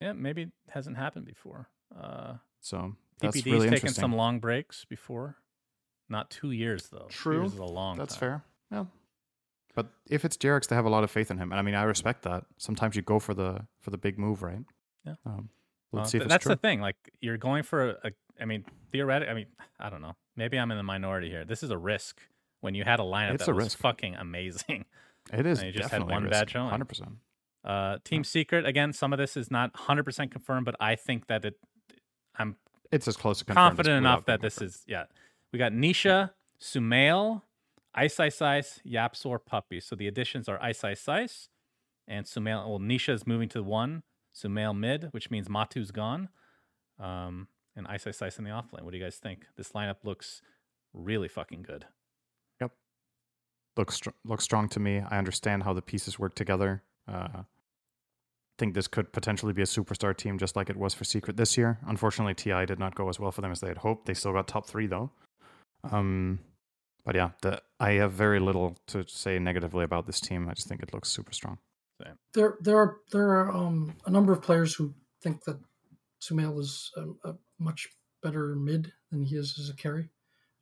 Yeah, 0.00 0.12
maybe 0.14 0.42
it 0.42 0.52
hasn't 0.70 0.96
happened 0.96 1.26
before. 1.26 1.68
Uh, 1.96 2.34
So 2.60 2.96
that's 3.20 3.36
TPD's 3.36 3.46
really 3.46 3.68
taken 3.70 3.92
some 3.92 4.14
long 4.14 4.38
breaks 4.40 4.84
before. 4.84 5.36
Not 6.10 6.28
two 6.30 6.50
years 6.50 6.88
though. 6.88 7.06
Two 7.08 7.14
True. 7.14 7.40
years 7.42 7.52
is 7.54 7.58
a 7.58 7.64
long. 7.64 7.96
That's 7.96 8.14
time. 8.14 8.20
fair. 8.20 8.44
Yeah. 8.72 8.84
But 9.74 9.86
if 10.10 10.24
it's 10.24 10.36
Jerax, 10.36 10.66
they 10.68 10.74
have 10.74 10.84
a 10.84 10.90
lot 10.90 11.04
of 11.04 11.10
faith 11.10 11.30
in 11.30 11.38
him, 11.38 11.52
and 11.52 11.58
I 11.58 11.62
mean, 11.62 11.74
I 11.76 11.84
respect 11.84 12.22
that. 12.24 12.44
Sometimes 12.58 12.96
you 12.96 13.02
go 13.02 13.18
for 13.20 13.32
the 13.34 13.66
for 13.78 13.90
the 13.90 13.98
big 13.98 14.18
move, 14.18 14.42
right? 14.42 14.58
Yeah. 15.06 15.14
Um, 15.24 15.48
let's 15.92 16.10
see 16.10 16.18
th- 16.18 16.28
that's 16.28 16.42
true. 16.42 16.54
the 16.54 16.60
thing. 16.60 16.80
Like 16.80 16.96
you're 17.20 17.38
going 17.38 17.62
for 17.62 17.90
a, 17.90 17.96
a. 18.08 18.10
I 18.40 18.44
mean, 18.46 18.64
theoretically. 18.90 19.30
I 19.30 19.34
mean, 19.34 19.46
I 19.78 19.88
don't 19.90 20.02
know. 20.02 20.16
Maybe 20.36 20.58
I'm 20.58 20.70
in 20.72 20.76
the 20.76 20.82
minority 20.82 21.28
here. 21.30 21.44
This 21.44 21.62
is 21.62 21.70
a 21.70 21.78
risk 21.78 22.20
when 22.60 22.74
you 22.74 22.82
had 22.84 22.98
a 23.00 23.04
lineup 23.04 23.34
It's 23.34 23.46
that 23.46 23.52
a 23.52 23.54
was 23.54 23.64
risk. 23.66 23.78
fucking 23.78 24.16
amazing. 24.16 24.84
It 25.32 25.46
is 25.46 25.58
and 25.60 25.66
you 25.72 25.78
just 25.78 25.90
had 25.92 26.02
one 26.08 26.26
a 26.26 26.30
bad 26.30 26.40
risk, 26.46 26.48
showing. 26.54 26.70
Hundred 26.70 26.86
percent. 26.88 27.10
Uh, 27.62 27.98
Team 28.04 28.24
Secret 28.24 28.66
again. 28.66 28.92
Some 28.92 29.12
of 29.12 29.18
this 29.18 29.36
is 29.36 29.48
not 29.50 29.72
100 29.74 30.02
percent 30.02 30.32
confirmed, 30.32 30.64
but 30.64 30.74
I 30.80 30.96
think 30.96 31.26
that 31.28 31.44
it. 31.44 31.54
I'm 32.36 32.56
It's 32.90 33.06
as 33.06 33.16
close 33.16 33.38
to 33.40 33.44
confirmed 33.44 33.76
confident 33.76 33.98
enough 33.98 34.24
that 34.24 34.40
this 34.40 34.54
confirmed. 34.54 34.70
is 34.74 34.82
yeah. 34.88 35.04
We 35.52 35.58
got 35.58 35.72
Nisha, 35.72 36.30
Sumail, 36.60 37.42
Ice 37.94 38.20
Ice 38.20 38.40
Ice, 38.40 38.80
YapzOr, 38.86 39.38
Puppey. 39.44 39.80
So 39.80 39.96
the 39.96 40.06
additions 40.06 40.48
are 40.48 40.58
iceiceice 40.58 41.48
and 42.06 42.26
Sumail. 42.26 42.68
Well, 42.68 42.78
Nisha 42.78 43.12
is 43.12 43.26
moving 43.26 43.48
to 43.50 43.62
one, 43.62 44.02
Sumail 44.34 44.76
mid, 44.76 45.08
which 45.10 45.30
means 45.30 45.48
Matu's 45.48 45.90
gone, 45.90 46.28
um, 46.98 47.48
and 47.74 47.86
iceiceice 47.88 48.38
in 48.38 48.44
the 48.44 48.50
offlane. 48.50 48.82
What 48.82 48.92
do 48.92 48.98
you 48.98 49.04
guys 49.04 49.16
think? 49.16 49.46
This 49.56 49.72
lineup 49.72 50.04
looks 50.04 50.42
really 50.92 51.28
fucking 51.28 51.62
good. 51.62 51.86
Yep, 52.60 52.72
looks 53.76 53.94
str- 53.96 54.10
looks 54.24 54.44
strong 54.44 54.68
to 54.68 54.80
me. 54.80 55.00
I 55.00 55.18
understand 55.18 55.64
how 55.64 55.72
the 55.72 55.82
pieces 55.82 56.18
work 56.18 56.34
together. 56.34 56.82
Uh, 57.08 57.42
think 58.60 58.74
this 58.74 58.86
could 58.86 59.12
potentially 59.12 59.54
be 59.54 59.62
a 59.62 59.66
superstar 59.66 60.14
team, 60.16 60.38
just 60.38 60.54
like 60.54 60.70
it 60.70 60.76
was 60.76 60.94
for 60.94 61.04
Secret 61.04 61.36
this 61.36 61.56
year. 61.56 61.78
Unfortunately, 61.86 62.34
TI 62.34 62.66
did 62.66 62.78
not 62.78 62.94
go 62.94 63.08
as 63.08 63.18
well 63.18 63.32
for 63.32 63.40
them 63.40 63.50
as 63.50 63.60
they 63.60 63.68
had 63.68 63.78
hoped. 63.78 64.06
They 64.06 64.14
still 64.14 64.32
got 64.32 64.46
top 64.46 64.66
three 64.66 64.86
though. 64.86 65.10
Um, 65.84 66.40
but 67.04 67.14
yeah, 67.14 67.30
the, 67.42 67.62
I 67.78 67.92
have 67.92 68.12
very 68.12 68.40
little 68.40 68.76
to 68.88 69.06
say 69.08 69.38
negatively 69.38 69.84
about 69.84 70.06
this 70.06 70.20
team. 70.20 70.48
I 70.48 70.54
just 70.54 70.68
think 70.68 70.82
it 70.82 70.92
looks 70.92 71.08
super 71.08 71.32
strong. 71.32 71.58
There, 72.32 72.56
there 72.60 72.78
are 72.78 72.98
there 73.10 73.28
are 73.30 73.50
um, 73.50 73.94
a 74.06 74.10
number 74.10 74.32
of 74.32 74.42
players 74.42 74.74
who 74.74 74.94
think 75.20 75.44
that 75.44 75.58
Sumail 76.20 76.58
is 76.60 76.92
a, 76.96 77.30
a 77.30 77.36
much 77.58 77.88
better 78.22 78.54
mid 78.54 78.92
than 79.10 79.24
he 79.24 79.36
is 79.36 79.58
as 79.58 79.68
a 79.68 79.74
carry. 79.74 80.10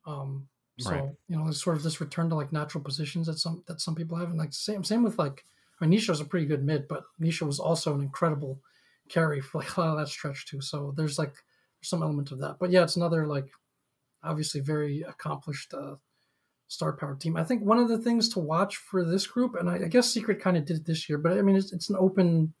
Um, 0.05 0.47
so 0.77 0.95
Right. 0.95 1.15
you 1.27 1.37
know, 1.37 1.47
it's 1.47 1.61
sort 1.63 1.77
of 1.77 1.83
this 1.83 2.01
return 2.01 2.29
to 2.29 2.35
like 2.35 2.51
natural 2.51 2.83
positions 2.83 3.27
that 3.27 3.39
some 3.39 3.63
that 3.67 3.81
some 3.81 3.95
people 3.95 4.17
have, 4.17 4.29
and 4.29 4.37
like 4.37 4.53
same 4.53 4.83
same 4.83 5.03
with 5.03 5.19
like 5.19 5.45
I 5.79 5.85
mean, 5.85 5.97
Nisha 5.99 6.09
Nisha's 6.11 6.21
a 6.21 6.25
pretty 6.25 6.45
good 6.47 6.63
mid, 6.63 6.87
but 6.87 7.03
Nisha 7.21 7.43
was 7.43 7.59
also 7.59 7.93
an 7.93 8.01
incredible 8.01 8.61
carry 9.09 9.41
for 9.41 9.59
like 9.59 9.75
a 9.77 9.81
lot 9.81 9.91
of 9.91 9.97
that 9.99 10.07
stretch 10.07 10.47
too. 10.47 10.61
So 10.61 10.93
there's 10.97 11.19
like 11.19 11.33
there's 11.33 11.89
some 11.89 12.03
element 12.03 12.31
of 12.31 12.39
that, 12.39 12.57
but 12.59 12.71
yeah, 12.71 12.83
it's 12.83 12.95
another 12.95 13.27
like 13.27 13.51
obviously 14.23 14.61
very 14.61 15.01
accomplished 15.01 15.73
uh, 15.73 15.95
star 16.67 16.93
power 16.93 17.15
team. 17.15 17.35
I 17.35 17.43
think 17.43 17.63
one 17.63 17.79
of 17.79 17.89
the 17.89 17.97
things 17.97 18.29
to 18.29 18.39
watch 18.39 18.77
for 18.77 19.03
this 19.03 19.27
group, 19.27 19.55
and 19.55 19.69
I, 19.69 19.75
I 19.75 19.87
guess 19.87 20.11
Secret 20.11 20.41
kind 20.41 20.57
of 20.57 20.65
did 20.65 20.77
it 20.77 20.85
this 20.85 21.09
year, 21.09 21.17
but 21.17 21.33
I 21.33 21.41
mean 21.41 21.55
it's, 21.55 21.73
it's 21.73 21.89
an 21.89 21.97
open 21.99 22.53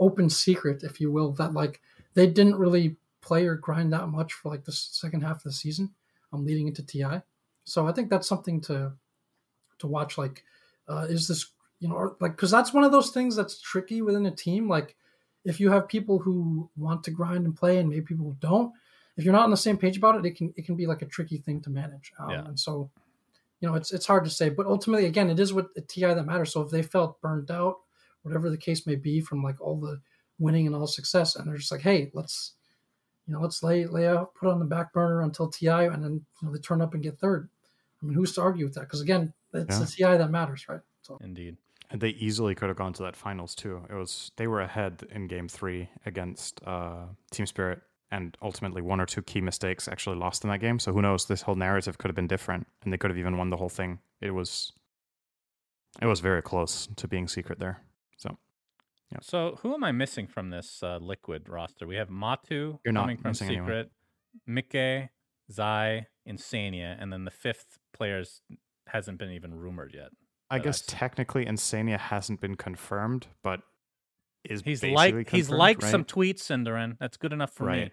open 0.00 0.28
secret, 0.28 0.82
if 0.82 1.00
you 1.00 1.12
will, 1.12 1.32
that 1.32 1.52
like 1.52 1.80
they 2.14 2.26
didn't 2.26 2.56
really 2.56 2.96
play 3.20 3.46
or 3.46 3.54
grind 3.54 3.92
that 3.92 4.08
much 4.08 4.32
for 4.32 4.50
like 4.50 4.64
the 4.64 4.72
second 4.72 5.22
half 5.22 5.36
of 5.36 5.42
the 5.44 5.52
season, 5.52 5.94
I'm 6.32 6.40
um, 6.40 6.46
leading 6.46 6.66
into 6.66 6.82
TI. 6.82 7.22
So 7.64 7.86
I 7.86 7.92
think 7.92 8.10
that's 8.10 8.28
something 8.28 8.60
to 8.62 8.92
to 9.78 9.86
watch. 9.86 10.18
Like, 10.18 10.44
uh, 10.88 11.06
is 11.08 11.28
this 11.28 11.52
you 11.78 11.88
know 11.88 11.94
or, 11.94 12.16
like 12.20 12.32
because 12.32 12.50
that's 12.50 12.72
one 12.72 12.84
of 12.84 12.92
those 12.92 13.10
things 13.10 13.36
that's 13.36 13.60
tricky 13.60 14.02
within 14.02 14.26
a 14.26 14.30
team. 14.30 14.68
Like, 14.68 14.96
if 15.44 15.60
you 15.60 15.70
have 15.70 15.88
people 15.88 16.18
who 16.18 16.68
want 16.76 17.04
to 17.04 17.10
grind 17.10 17.44
and 17.44 17.56
play, 17.56 17.78
and 17.78 17.88
maybe 17.88 18.02
people 18.02 18.26
who 18.26 18.36
don't, 18.40 18.72
if 19.16 19.24
you're 19.24 19.32
not 19.32 19.44
on 19.44 19.50
the 19.50 19.56
same 19.56 19.76
page 19.76 19.96
about 19.96 20.16
it, 20.16 20.24
it 20.26 20.36
can 20.36 20.52
it 20.56 20.64
can 20.64 20.76
be 20.76 20.86
like 20.86 21.02
a 21.02 21.06
tricky 21.06 21.38
thing 21.38 21.60
to 21.62 21.70
manage. 21.70 22.12
Um, 22.18 22.30
Yeah. 22.30 22.44
And 22.44 22.58
so, 22.58 22.90
you 23.60 23.68
know, 23.68 23.74
it's 23.74 23.92
it's 23.92 24.06
hard 24.06 24.24
to 24.24 24.30
say. 24.30 24.48
But 24.48 24.66
ultimately, 24.66 25.06
again, 25.06 25.30
it 25.30 25.38
is 25.38 25.52
what 25.52 25.74
the 25.74 25.80
TI 25.82 26.14
that 26.14 26.24
matters. 26.26 26.52
So 26.52 26.62
if 26.62 26.70
they 26.70 26.82
felt 26.82 27.20
burned 27.20 27.50
out, 27.50 27.76
whatever 28.22 28.50
the 28.50 28.56
case 28.56 28.86
may 28.86 28.96
be, 28.96 29.20
from 29.20 29.42
like 29.42 29.60
all 29.60 29.78
the 29.78 30.00
winning 30.38 30.66
and 30.66 30.74
all 30.74 30.86
success, 30.86 31.36
and 31.36 31.46
they're 31.48 31.58
just 31.58 31.72
like, 31.72 31.82
hey, 31.82 32.10
let's 32.14 32.54
you 33.26 33.34
know, 33.34 33.40
let's 33.40 33.62
lay 33.62 33.86
lay 33.86 34.08
out, 34.08 34.34
put 34.34 34.48
on 34.48 34.58
the 34.58 34.64
back 34.64 34.92
burner 34.92 35.22
until 35.22 35.48
TI, 35.48 35.68
and 35.68 36.02
then 36.02 36.24
you 36.40 36.48
know 36.48 36.52
they 36.52 36.58
turn 36.60 36.80
up 36.80 36.94
and 36.94 37.02
get 37.02 37.18
third. 37.18 37.48
I 38.02 38.06
mean, 38.06 38.14
who's 38.14 38.32
to 38.34 38.42
argue 38.42 38.64
with 38.64 38.74
that? 38.74 38.80
Because 38.82 39.00
again, 39.00 39.32
it's 39.54 39.78
Yeah. 39.78 39.78
the 39.78 39.86
TI 39.86 40.16
that 40.18 40.30
matters, 40.30 40.68
right? 40.68 40.80
So 41.02 41.18
Indeed. 41.20 41.56
And 41.90 42.00
they 42.00 42.08
easily 42.10 42.54
could 42.54 42.68
have 42.68 42.78
gone 42.78 42.94
to 42.94 43.02
that 43.02 43.16
finals 43.16 43.54
too. 43.54 43.84
It 43.90 43.94
was 43.94 44.32
they 44.36 44.46
were 44.46 44.62
ahead 44.62 45.04
in 45.10 45.26
game 45.26 45.46
three 45.46 45.90
against 46.06 46.60
uh, 46.66 47.04
Team 47.30 47.44
Spirit, 47.44 47.82
and 48.12 48.36
ultimately 48.42 48.82
one 48.82 49.00
or 49.00 49.06
two 49.06 49.22
key 49.22 49.40
mistakes 49.40 49.88
actually 49.88 50.16
lost 50.16 50.44
in 50.44 50.50
that 50.50 50.60
game. 50.60 50.78
So 50.78 50.92
who 50.92 51.00
knows? 51.00 51.26
This 51.26 51.42
whole 51.42 51.56
narrative 51.56 51.96
could 51.96 52.08
have 52.08 52.14
been 52.14 52.28
different, 52.28 52.66
and 52.84 52.92
they 52.92 52.98
could 52.98 53.10
have 53.10 53.18
even 53.18 53.38
won 53.38 53.48
the 53.48 53.56
whole 53.56 53.70
thing. 53.70 53.98
It 54.20 54.32
was, 54.32 54.72
it 56.00 56.06
was 56.06 56.20
very 56.20 56.42
close 56.42 56.88
to 56.94 57.08
being 57.08 57.26
secret 57.26 57.58
there. 57.58 57.80
So 58.18 58.36
Yeah. 59.10 59.18
So 59.22 59.58
who 59.62 59.74
am 59.74 59.82
I 59.82 59.92
missing 59.92 60.26
from 60.26 60.50
this 60.50 60.82
uh, 60.82 60.98
liquid 60.98 61.48
roster? 61.48 61.86
We 61.86 61.96
have 61.96 62.10
Matu 62.10 62.78
You're 62.84 62.92
coming 62.92 63.16
from 63.16 63.34
anyone. 63.40 63.64
Secret, 63.64 63.90
Mike, 64.46 65.10
Zai, 65.50 66.06
Insania, 66.28 66.96
and 67.00 67.10
then 67.10 67.24
the 67.24 67.30
fifth 67.30 67.78
player's 67.94 68.42
hasn't 68.88 69.18
been 69.18 69.30
even 69.30 69.54
rumored 69.54 69.94
yet. 69.94 70.10
I 70.50 70.58
guess 70.58 70.82
technically 70.86 71.46
Insania 71.46 71.98
hasn't 71.98 72.42
been 72.42 72.56
confirmed, 72.56 73.28
but 73.42 73.62
is 74.44 74.60
He's 74.60 74.82
like 74.82 75.30
he's 75.30 75.48
liked 75.48 75.82
right? 75.82 75.90
some 75.90 76.04
tweets, 76.04 76.40
Synderen. 76.40 76.98
That's 77.00 77.16
good 77.16 77.32
enough 77.32 77.54
for 77.54 77.70
me. 77.70 77.90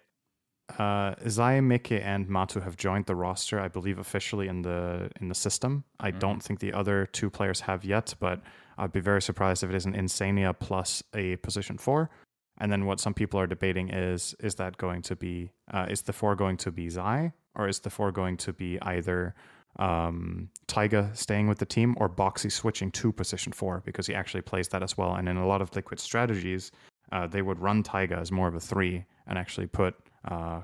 Uh, 0.78 1.14
Zaya, 1.28 1.60
miCKe, 1.60 2.00
and 2.02 2.28
Matu 2.28 2.62
have 2.62 2.76
joined 2.76 3.06
the 3.06 3.14
roster, 3.14 3.60
I 3.60 3.68
believe, 3.68 3.98
officially 3.98 4.48
in 4.48 4.62
the 4.62 5.10
in 5.20 5.28
the 5.28 5.34
system. 5.34 5.84
I 5.98 6.10
Mhm. 6.12 6.18
don't 6.18 6.42
think 6.42 6.60
the 6.60 6.72
other 6.72 7.06
two 7.06 7.30
players 7.30 7.60
have 7.62 7.84
yet, 7.84 8.14
but 8.20 8.40
I'd 8.78 8.92
be 8.92 9.00
very 9.00 9.22
surprised 9.22 9.62
if 9.62 9.70
it 9.70 9.76
isn't 9.76 9.94
Insania 9.94 10.58
plus 10.58 11.02
a 11.14 11.36
position 11.36 11.78
four. 11.78 12.10
And 12.58 12.70
then 12.70 12.84
what 12.84 13.00
some 13.00 13.14
people 13.14 13.40
are 13.40 13.46
debating 13.46 13.88
is 13.90 14.34
is 14.40 14.54
that 14.56 14.76
going 14.76 15.02
to 15.02 15.16
be 15.16 15.52
uh, 15.72 15.86
is 15.88 16.02
the 16.02 16.12
four 16.12 16.34
going 16.36 16.56
to 16.58 16.70
be 16.70 16.88
Zai 16.88 17.32
or 17.54 17.68
is 17.68 17.80
the 17.80 17.90
four 17.90 18.12
going 18.12 18.36
to 18.38 18.52
be 18.52 18.78
either 18.82 19.34
um, 19.78 20.50
Taiga 20.66 21.10
staying 21.14 21.46
with 21.46 21.58
the 21.58 21.66
team 21.66 21.94
or 21.98 22.08
Boxi 22.08 22.50
switching 22.50 22.90
to 22.90 23.12
position 23.12 23.52
four 23.52 23.82
because 23.84 24.06
he 24.08 24.14
actually 24.14 24.42
plays 24.42 24.68
that 24.68 24.82
as 24.82 24.98
well. 24.98 25.14
And 25.14 25.28
in 25.28 25.36
a 25.36 25.46
lot 25.46 25.62
of 25.62 25.74
Liquid 25.76 26.00
strategies, 26.00 26.72
uh, 27.12 27.26
they 27.28 27.40
would 27.40 27.60
run 27.60 27.82
Taiga 27.82 28.16
as 28.16 28.32
more 28.32 28.48
of 28.48 28.54
a 28.54 28.60
three 28.60 29.04
and 29.26 29.38
actually 29.38 29.68
put 29.68 29.94
uh, 30.24 30.62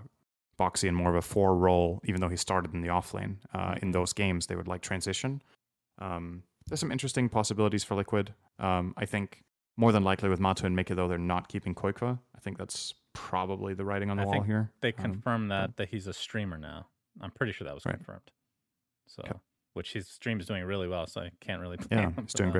Boxi 0.58 0.88
in 0.88 0.94
more 0.94 1.10
of 1.10 1.16
a 1.16 1.22
four 1.22 1.56
role, 1.56 2.00
even 2.04 2.20
though 2.20 2.28
he 2.28 2.36
started 2.36 2.72
in 2.74 2.80
the 2.80 2.88
offlane. 2.88 3.36
Uh, 3.54 3.76
in 3.82 3.90
those 3.90 4.12
games, 4.12 4.46
they 4.46 4.56
would 4.56 4.68
like 4.68 4.80
transition. 4.80 5.42
Um, 5.98 6.42
there's 6.66 6.80
some 6.80 6.90
interesting 6.92 7.28
possibilities 7.28 7.84
for 7.84 7.94
Liquid. 7.94 8.32
Um, 8.58 8.94
I 8.96 9.04
think 9.06 9.42
more 9.76 9.92
than 9.92 10.02
likely 10.02 10.28
with 10.28 10.40
Matu 10.40 10.64
and 10.64 10.76
miCKe, 10.76 10.96
though, 10.96 11.08
they're 11.08 11.18
not 11.18 11.48
keeping 11.48 11.74
qojqva. 11.74 12.18
I 12.34 12.40
think 12.40 12.56
that's 12.58 12.94
probably 13.12 13.74
the 13.74 13.84
writing 13.84 14.10
on 14.10 14.16
the 14.16 14.22
I 14.22 14.26
wall 14.26 14.32
think 14.34 14.46
here. 14.46 14.72
They 14.80 14.92
Um, 14.94 15.02
confirmed 15.04 15.50
that 15.50 15.76
that 15.76 15.88
he's 15.88 16.06
a 16.06 16.12
streamer 16.14 16.56
now. 16.58 16.86
I'm 17.20 17.30
pretty 17.30 17.52
sure 17.52 17.66
that 17.66 17.74
was 17.74 17.84
Right. 17.86 17.96
confirmed. 17.96 18.30
So, 19.06 19.22
Okay. 19.24 19.38
which 19.74 19.92
his 19.92 20.08
stream 20.08 20.40
is 20.40 20.46
doing 20.46 20.64
really 20.64 20.88
well, 20.88 21.06
so 21.06 21.20
I 21.20 21.30
can't 21.40 21.60
really 21.60 21.76
blame 21.76 21.88
yeah, 22.00 22.10
him 22.10 22.22
he's 22.22 22.32
for 22.32 22.38
doing 22.38 22.52
that. 22.52 22.58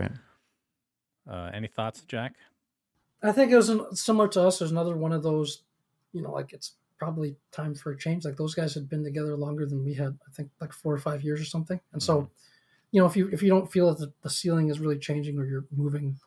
great. 1.27 1.35
Uh, 1.35 1.51
any 1.53 1.67
thoughts, 1.69 2.03
Jack? 2.03 2.35
I 3.23 3.33
think 3.33 3.51
it 3.51 3.57
was 3.57 3.69
an, 3.71 3.97
similar 3.97 4.29
to 4.29 4.43
us. 4.43 4.59
There's 4.59 4.71
another 4.71 4.97
one 4.97 5.13
of 5.13 5.23
those, 5.23 5.63
you 6.13 6.23
know, 6.23 6.31
like 6.33 6.53
it's 6.53 6.77
probably 6.99 7.37
time 7.53 7.75
for 7.75 7.93
a 7.93 7.99
change. 7.99 8.25
Like 8.25 8.37
those 8.37 8.55
guys 8.55 8.75
had 8.75 8.89
been 8.89 9.05
together 9.05 9.37
longer 9.37 9.67
than 9.67 9.85
we 9.85 9.95
had. 9.95 10.19
I 10.27 10.31
think 10.33 10.51
like 10.61 10.73
four 10.73 10.95
or 10.95 10.99
five 10.99 11.23
years 11.23 11.41
or 11.41 11.45
something. 11.45 11.81
And 11.93 12.03
so, 12.03 12.23
Mhm. 12.23 12.31
you 12.93 13.01
know, 13.01 13.07
if 13.07 13.17
you 13.17 13.29
if 13.33 13.43
you 13.43 13.49
don't 13.49 13.71
feel 13.71 13.89
that 13.95 13.99
the, 13.99 14.13
the 14.23 14.31
ceiling 14.31 14.69
is 14.71 14.81
really 14.81 14.99
changing 14.99 15.39
or 15.39 15.45
you're 15.47 15.67
moving, 15.71 16.19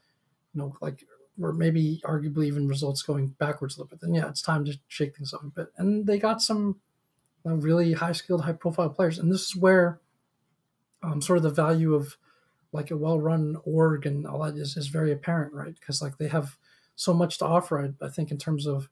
you 0.53 0.61
know, 0.61 0.75
like 0.81 1.05
or 1.41 1.53
maybe 1.53 2.01
arguably 2.03 2.45
even 2.45 2.67
results 2.67 3.01
going 3.01 3.27
backwards 3.27 3.77
a 3.77 3.79
little 3.79 3.89
bit, 3.89 4.01
then 4.01 4.13
yeah, 4.13 4.27
it's 4.27 4.41
time 4.41 4.65
to 4.65 4.77
shake 4.87 5.15
things 5.15 5.33
up 5.33 5.43
a 5.43 5.47
bit. 5.47 5.71
And 5.77 6.05
they 6.05 6.19
got 6.19 6.41
some 6.41 6.81
really 7.45 7.93
high 7.93 8.11
skilled, 8.11 8.41
high 8.41 8.51
profile 8.53 8.89
players, 8.89 9.17
and 9.17 9.31
this 9.31 9.43
is 9.43 9.55
where 9.55 10.01
um, 11.01 11.21
sort 11.21 11.37
of 11.37 11.43
the 11.43 11.49
value 11.49 11.93
of 11.95 12.17
like 12.71 12.91
a 12.91 12.97
well 12.97 13.19
run 13.19 13.57
org 13.63 14.05
and 14.05 14.27
all 14.27 14.43
that 14.43 14.55
is, 14.55 14.77
is 14.77 14.87
very 14.87 15.11
apparent, 15.11 15.53
right? 15.53 15.73
Because 15.79 16.01
like 16.01 16.17
they 16.17 16.27
have 16.27 16.57
so 16.95 17.13
much 17.13 17.37
to 17.39 17.45
offer. 17.45 17.79
I, 17.79 18.05
I 18.05 18.09
think 18.09 18.31
in 18.31 18.37
terms 18.37 18.67
of 18.67 18.89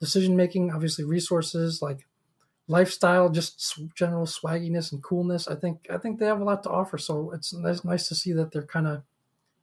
decision 0.00 0.36
making, 0.36 0.72
obviously 0.72 1.04
resources, 1.04 1.80
like 1.82 2.06
lifestyle, 2.66 3.28
just 3.28 3.80
general 3.94 4.26
swagginess 4.26 4.92
and 4.92 5.02
coolness. 5.02 5.46
I 5.48 5.54
think 5.54 5.86
I 5.90 5.98
think 5.98 6.18
they 6.18 6.26
have 6.26 6.40
a 6.40 6.44
lot 6.44 6.62
to 6.64 6.70
offer. 6.70 6.98
So 6.98 7.30
it's 7.32 7.52
nice, 7.52 7.84
nice 7.84 8.08
to 8.08 8.14
see 8.14 8.32
that 8.32 8.52
they're 8.52 8.62
kind 8.62 8.86
of 8.86 9.02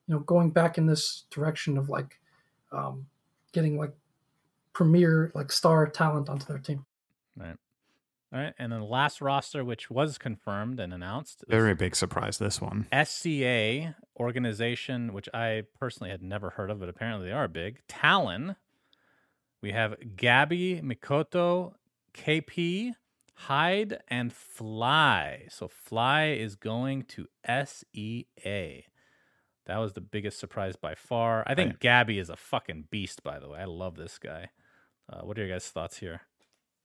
you 0.07 0.15
know 0.15 0.19
going 0.19 0.51
back 0.51 0.77
in 0.77 0.85
this 0.85 1.25
direction 1.31 1.77
of 1.77 1.89
like 1.89 2.19
um, 2.71 3.07
getting 3.51 3.77
like 3.77 3.93
premier 4.73 5.31
like 5.33 5.51
star 5.51 5.87
talent 5.87 6.29
onto 6.29 6.45
their 6.45 6.59
team. 6.59 6.85
Right. 7.35 7.55
All 8.33 8.39
right. 8.39 8.53
And 8.59 8.71
then 8.71 8.81
the 8.81 8.85
last 8.85 9.21
roster, 9.21 9.63
which 9.63 9.89
was 9.89 10.17
confirmed 10.17 10.79
and 10.79 10.93
announced, 10.93 11.45
Very 11.47 11.73
big 11.73 11.95
surprise, 11.95 12.37
this 12.37 12.59
one. 12.59 12.87
SEA 13.05 13.89
organization, 14.19 15.13
which 15.13 15.29
I 15.33 15.63
personally 15.79 16.11
had 16.11 16.21
never 16.21 16.51
heard 16.51 16.69
of, 16.69 16.79
but 16.79 16.89
apparently 16.89 17.27
they 17.27 17.33
are 17.33 17.47
big. 17.47 17.79
Talon. 17.87 18.57
We 19.61 19.71
have 19.71 19.95
Gabbi, 20.15 20.81
Mikoto, 20.83 21.73
KP, 22.13 22.93
Hyde, 23.33 23.99
and 24.07 24.31
Fly. 24.33 25.47
So 25.49 25.67
Fly 25.67 26.25
is 26.27 26.55
going 26.55 27.03
to 27.03 27.27
SEA. 27.45 28.85
That 29.65 29.77
was 29.77 29.93
the 29.93 30.01
biggest 30.01 30.39
surprise 30.39 30.75
by 30.75 30.95
far. 30.95 31.43
I 31.45 31.53
think 31.55 31.71
Right. 31.83 32.07
Gabbi 32.07 32.19
is 32.19 32.29
a 32.29 32.35
fucking 32.37 32.85
beast, 32.89 33.21
by 33.23 33.39
the 33.39 33.49
way. 33.49 33.59
I 33.59 33.65
love 33.65 33.95
this 33.95 34.17
guy. 34.17 34.49
Uh, 35.11 35.21
what 35.21 35.37
are 35.37 35.41
your 35.45 35.49
guys' 35.53 35.69
thoughts 35.69 35.97
here? 35.97 36.21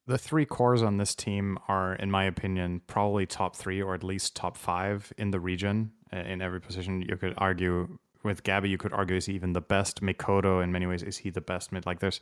The 0.06 0.18
three 0.18 0.44
cores 0.46 0.82
on 0.82 0.96
this 0.96 1.14
team 1.14 1.58
are, 1.68 1.94
in 1.94 2.10
my 2.10 2.24
opinion, 2.24 2.80
probably 2.88 3.24
top 3.24 3.54
three 3.54 3.80
or 3.80 3.94
at 3.94 4.02
least 4.02 4.34
top 4.34 4.56
five 4.56 5.12
in 5.16 5.30
the 5.30 5.38
region 5.38 5.92
uh, 6.12 6.18
in 6.18 6.42
every 6.42 6.60
position. 6.60 7.02
You 7.02 7.16
could 7.16 7.34
argue 7.38 7.98
with 8.22 8.42
Gabbi, 8.42 8.68
you 8.68 8.78
could 8.78 8.92
argue 8.92 9.16
is 9.16 9.28
even 9.28 9.52
the 9.52 9.60
best. 9.60 10.02
Mikoto, 10.02 10.62
in 10.62 10.72
many 10.72 10.86
ways, 10.86 11.02
is 11.02 11.18
he 11.18 11.30
the 11.30 11.40
best 11.40 11.72
mid? 11.72 11.86
Like, 11.86 12.00
there's 12.00 12.20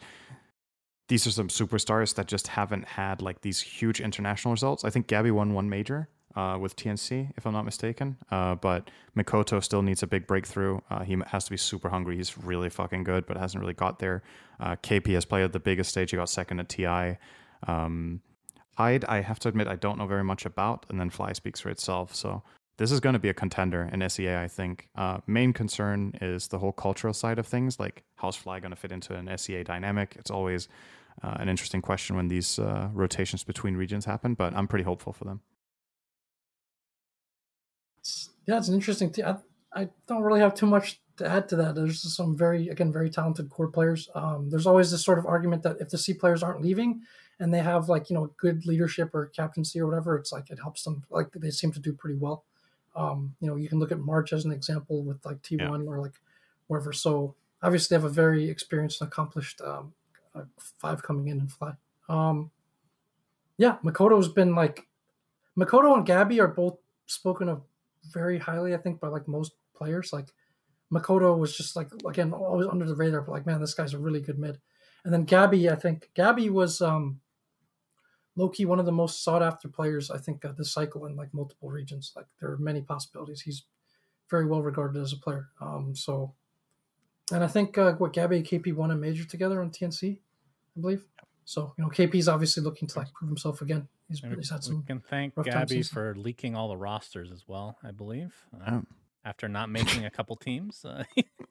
these 1.09 1.27
are 1.27 1.33
some 1.33 1.49
superstars 1.49 2.15
that 2.15 2.29
just 2.29 2.47
haven't 2.47 2.87
had 2.87 3.21
like 3.21 3.41
these 3.41 3.61
huge 3.61 4.01
international 4.01 4.53
results. 4.53 4.85
I 4.85 4.91
think 4.91 5.09
Gabbi 5.09 5.33
won 5.33 5.55
one 5.55 5.69
major 5.69 6.09
uh, 6.37 6.57
with 6.61 6.77
TNC, 6.77 7.33
if 7.37 7.47
I'm 7.47 7.53
not 7.53 7.65
mistaken. 7.65 8.17
Uh, 8.31 8.55
but 8.55 8.91
Mikoto 9.17 9.63
still 9.63 9.83
needs 9.83 10.05
a 10.05 10.07
big 10.07 10.29
breakthrough. 10.29 10.79
Uh, 10.89 11.03
he 11.03 11.17
has 11.27 11.45
to 11.47 11.51
be 11.51 11.57
super 11.57 11.89
hungry. 11.89 12.17
He's 12.17 12.39
really 12.39 12.71
fucking 12.71 13.03
good, 13.03 13.27
but 13.27 13.37
hasn't 13.37 13.61
really 13.61 13.75
got 13.75 13.99
there. 13.99 14.23
Uh, 14.61 14.77
KP 14.77 15.13
has 15.15 15.25
played 15.25 15.43
at 15.43 15.53
the 15.53 15.59
biggest 15.59 15.91
stage. 15.91 16.13
He 16.13 16.17
got 16.17 16.29
second 16.29 16.61
at 16.61 16.69
TI. 16.69 17.19
Um, 17.67 18.21
Hyde, 18.77 19.05
I 19.07 19.21
have 19.21 19.39
to 19.41 19.49
admit, 19.49 19.67
I 19.67 19.77
don't 19.77 19.99
know 19.99 20.07
very 20.07 20.25
much 20.25 20.47
about, 20.47 20.87
and 20.89 20.99
then 20.99 21.11
Fly 21.11 21.33
speaks 21.33 21.61
for 21.61 21.71
itself. 21.71 22.15
So 22.15 22.43
this 22.81 22.91
is 22.91 22.99
going 22.99 23.13
to 23.13 23.19
be 23.19 23.29
a 23.29 23.35
contender 23.35 23.91
in 23.93 24.09
SEA, 24.09 24.37
I 24.37 24.49
think. 24.49 24.89
Uh, 24.97 25.19
main 25.27 25.53
concern 25.53 26.15
is 26.23 26.49
the 26.49 26.59
whole 26.59 26.73
cultural 26.73 27.13
side 27.13 27.39
of 27.39 27.47
things, 27.47 27.79
like 27.79 28.05
how's 28.17 28.37
Fly 28.37 28.59
going 28.59 28.71
to 28.71 28.77
fit 28.77 28.91
into 28.91 29.15
an 29.15 29.29
SEA 29.37 29.65
dynamic? 29.65 30.17
It's 30.19 30.31
always 30.31 30.67
uh, 31.23 31.37
an 31.39 31.51
interesting 31.51 31.83
question 31.83 32.17
when 32.17 32.29
these 32.29 32.59
uh, 32.59 32.89
rotations 32.95 33.45
between 33.45 33.77
regions 33.77 34.07
happen, 34.07 34.33
but 34.33 34.55
I'm 34.57 34.67
pretty 34.67 34.85
hopeful 34.85 35.13
for 35.13 35.25
them. 35.27 35.43
Yeah, 38.47 38.57
it's 38.57 38.69
an 38.69 38.75
interesting. 38.77 39.15
I 39.75 39.91
don't 40.09 40.23
really 40.23 40.41
have 40.41 40.55
too 40.55 40.65
much 40.65 41.03
to 41.19 41.31
add 41.31 41.51
to 41.51 41.57
that. 41.57 41.75
There's 41.75 42.01
some 42.17 42.35
very, 42.35 42.71
again, 42.71 42.91
very 42.91 43.11
talented 43.11 43.51
core 43.51 43.69
players. 43.69 44.09
Um, 44.15 44.49
there's 44.49 44.67
always 44.67 44.91
this 44.91 45.05
sort 45.05 45.19
of 45.19 45.27
argument 45.27 45.65
that 45.65 45.77
if 45.81 45.91
the 45.91 45.99
SEA 45.99 46.15
players 46.15 46.43
aren't 46.43 46.63
leaving 46.63 47.03
and 47.39 47.53
they 47.53 47.59
have 47.59 47.91
like 47.91 48.09
you 48.09 48.15
know 48.17 48.33
good 48.39 48.65
leadership 48.65 49.15
or 49.15 49.27
captaincy 49.27 49.79
or 49.81 49.87
whatever, 49.87 50.17
it's 50.17 50.33
like 50.33 50.49
it 50.49 50.59
helps 50.59 50.85
them. 50.85 51.05
Like 51.11 51.31
they 51.35 51.51
seem 51.51 51.73
to 51.73 51.79
do 51.79 51.93
pretty 51.93 52.17
well. 52.19 52.47
Um, 52.95 53.35
you 53.41 53.49
know, 53.49 53.57
you 53.57 53.69
can 53.69 53.79
look 53.79 53.93
at 53.93 53.99
March 53.99 54.33
as 54.33 54.45
an 54.45 54.53
example 54.53 55.03
with 55.03 55.25
like 55.25 55.43
T1 55.43 55.59
yeah. 55.61 55.91
or 55.91 56.01
like 56.01 56.15
wherever. 56.67 56.93
So 56.93 57.35
obviously, 57.63 57.97
they 57.97 58.03
have 58.03 58.11
a 58.11 58.13
very 58.13 58.49
experienced 58.49 59.01
and 59.01 59.09
accomplished 59.09 59.61
um, 59.61 59.93
uh, 60.35 60.43
five 60.79 61.03
coming 61.03 61.29
in 61.29 61.41
and 61.41 61.53
fly. 61.53 61.73
Um, 62.09 62.51
yeah, 63.57 63.77
Mikoto's 63.85 64.29
been 64.29 64.55
like 64.55 64.87
Mikoto 65.59 65.97
and 65.97 66.07
Gabbi 66.07 66.41
are 66.41 66.49
both 66.49 66.79
spoken 67.07 67.49
of 67.49 67.63
very 68.11 68.39
highly. 68.39 68.75
I 68.75 68.79
think 68.79 69.01
by 69.01 69.09
like 69.09 69.29
most 69.29 69.53
players. 69.77 70.13
Like 70.13 70.29
Mikoto 70.93 71.37
was 71.39 71.57
just 71.57 71.77
like 71.77 71.89
again 72.07 72.33
always 72.33 72.69
under 72.69 72.87
the 72.87 72.95
radar, 72.95 73.23
but 73.23 73.33
like 73.33 73.47
man, 73.47 73.61
this 73.61 73.75
guy's 73.75 73.95
a 73.95 73.99
really 73.99 74.21
good 74.21 74.39
mid. 74.39 74.59
And 75.05 75.13
then 75.13 75.27
Gabbi, 75.27 75.71
I 75.73 75.77
think 75.77 76.11
Gabbi 76.15 76.51
was 76.51 76.83
um, 76.83 77.21
low 78.37 78.49
key 78.49 78.65
one 78.65 78.79
of 78.79 78.87
the 78.87 78.93
most 78.93 79.25
sought 79.25 79.43
after 79.43 79.69
players 79.69 80.11
I 80.11 80.19
think 80.19 80.45
uh, 80.45 80.53
this 80.57 80.73
cycle 80.73 81.07
in 81.07 81.17
like 81.17 81.35
multiple 81.35 81.71
regions. 81.71 82.13
Like 82.15 82.27
there 82.41 82.51
are 82.51 82.59
many 82.59 82.83
possibilities. 82.83 83.43
He's 83.43 83.65
very 84.29 84.47
well 84.47 84.63
regarded 84.63 85.01
as 85.01 85.13
a 85.13 85.17
player. 85.17 85.49
Um, 85.61 85.95
so 85.95 86.35
and 87.33 87.45
I 87.45 87.47
think 87.47 87.79
uh, 87.79 87.93
what 87.95 88.13
Gabbi 88.13 88.37
and 88.37 88.45
KP 88.45 88.75
won 88.75 88.91
a 88.91 88.97
major 88.97 89.25
together 89.25 89.61
on 89.61 89.71
TNC, 89.71 90.19
I 90.77 90.81
believe. 90.81 91.05
So 91.45 91.75
you 91.77 91.85
know, 91.85 91.91
KP's 91.91 92.29
obviously 92.29 92.63
looking 92.63 92.89
to 92.89 92.99
like 92.99 93.13
prove 93.13 93.29
himself 93.29 93.61
again. 93.61 93.89
He's, 94.09 94.21
he's 94.21 94.51
had 94.51 94.65
some. 94.65 94.79
We 94.79 94.85
can 94.85 95.01
thank 95.01 95.35
Gabbi 95.35 95.89
for 95.89 96.15
leaking 96.17 96.57
all 96.57 96.69
the 96.69 96.77
rosters 96.77 97.31
as 97.31 97.45
well. 97.47 97.79
I 97.83 97.91
believe 97.93 98.35
uh, 98.55 98.71
oh. 98.73 98.83
after 99.25 99.49
not 99.49 99.71
making 99.71 100.05
a 100.05 100.11
couple 100.11 100.37
teams, 100.37 100.85
uh, 100.85 101.05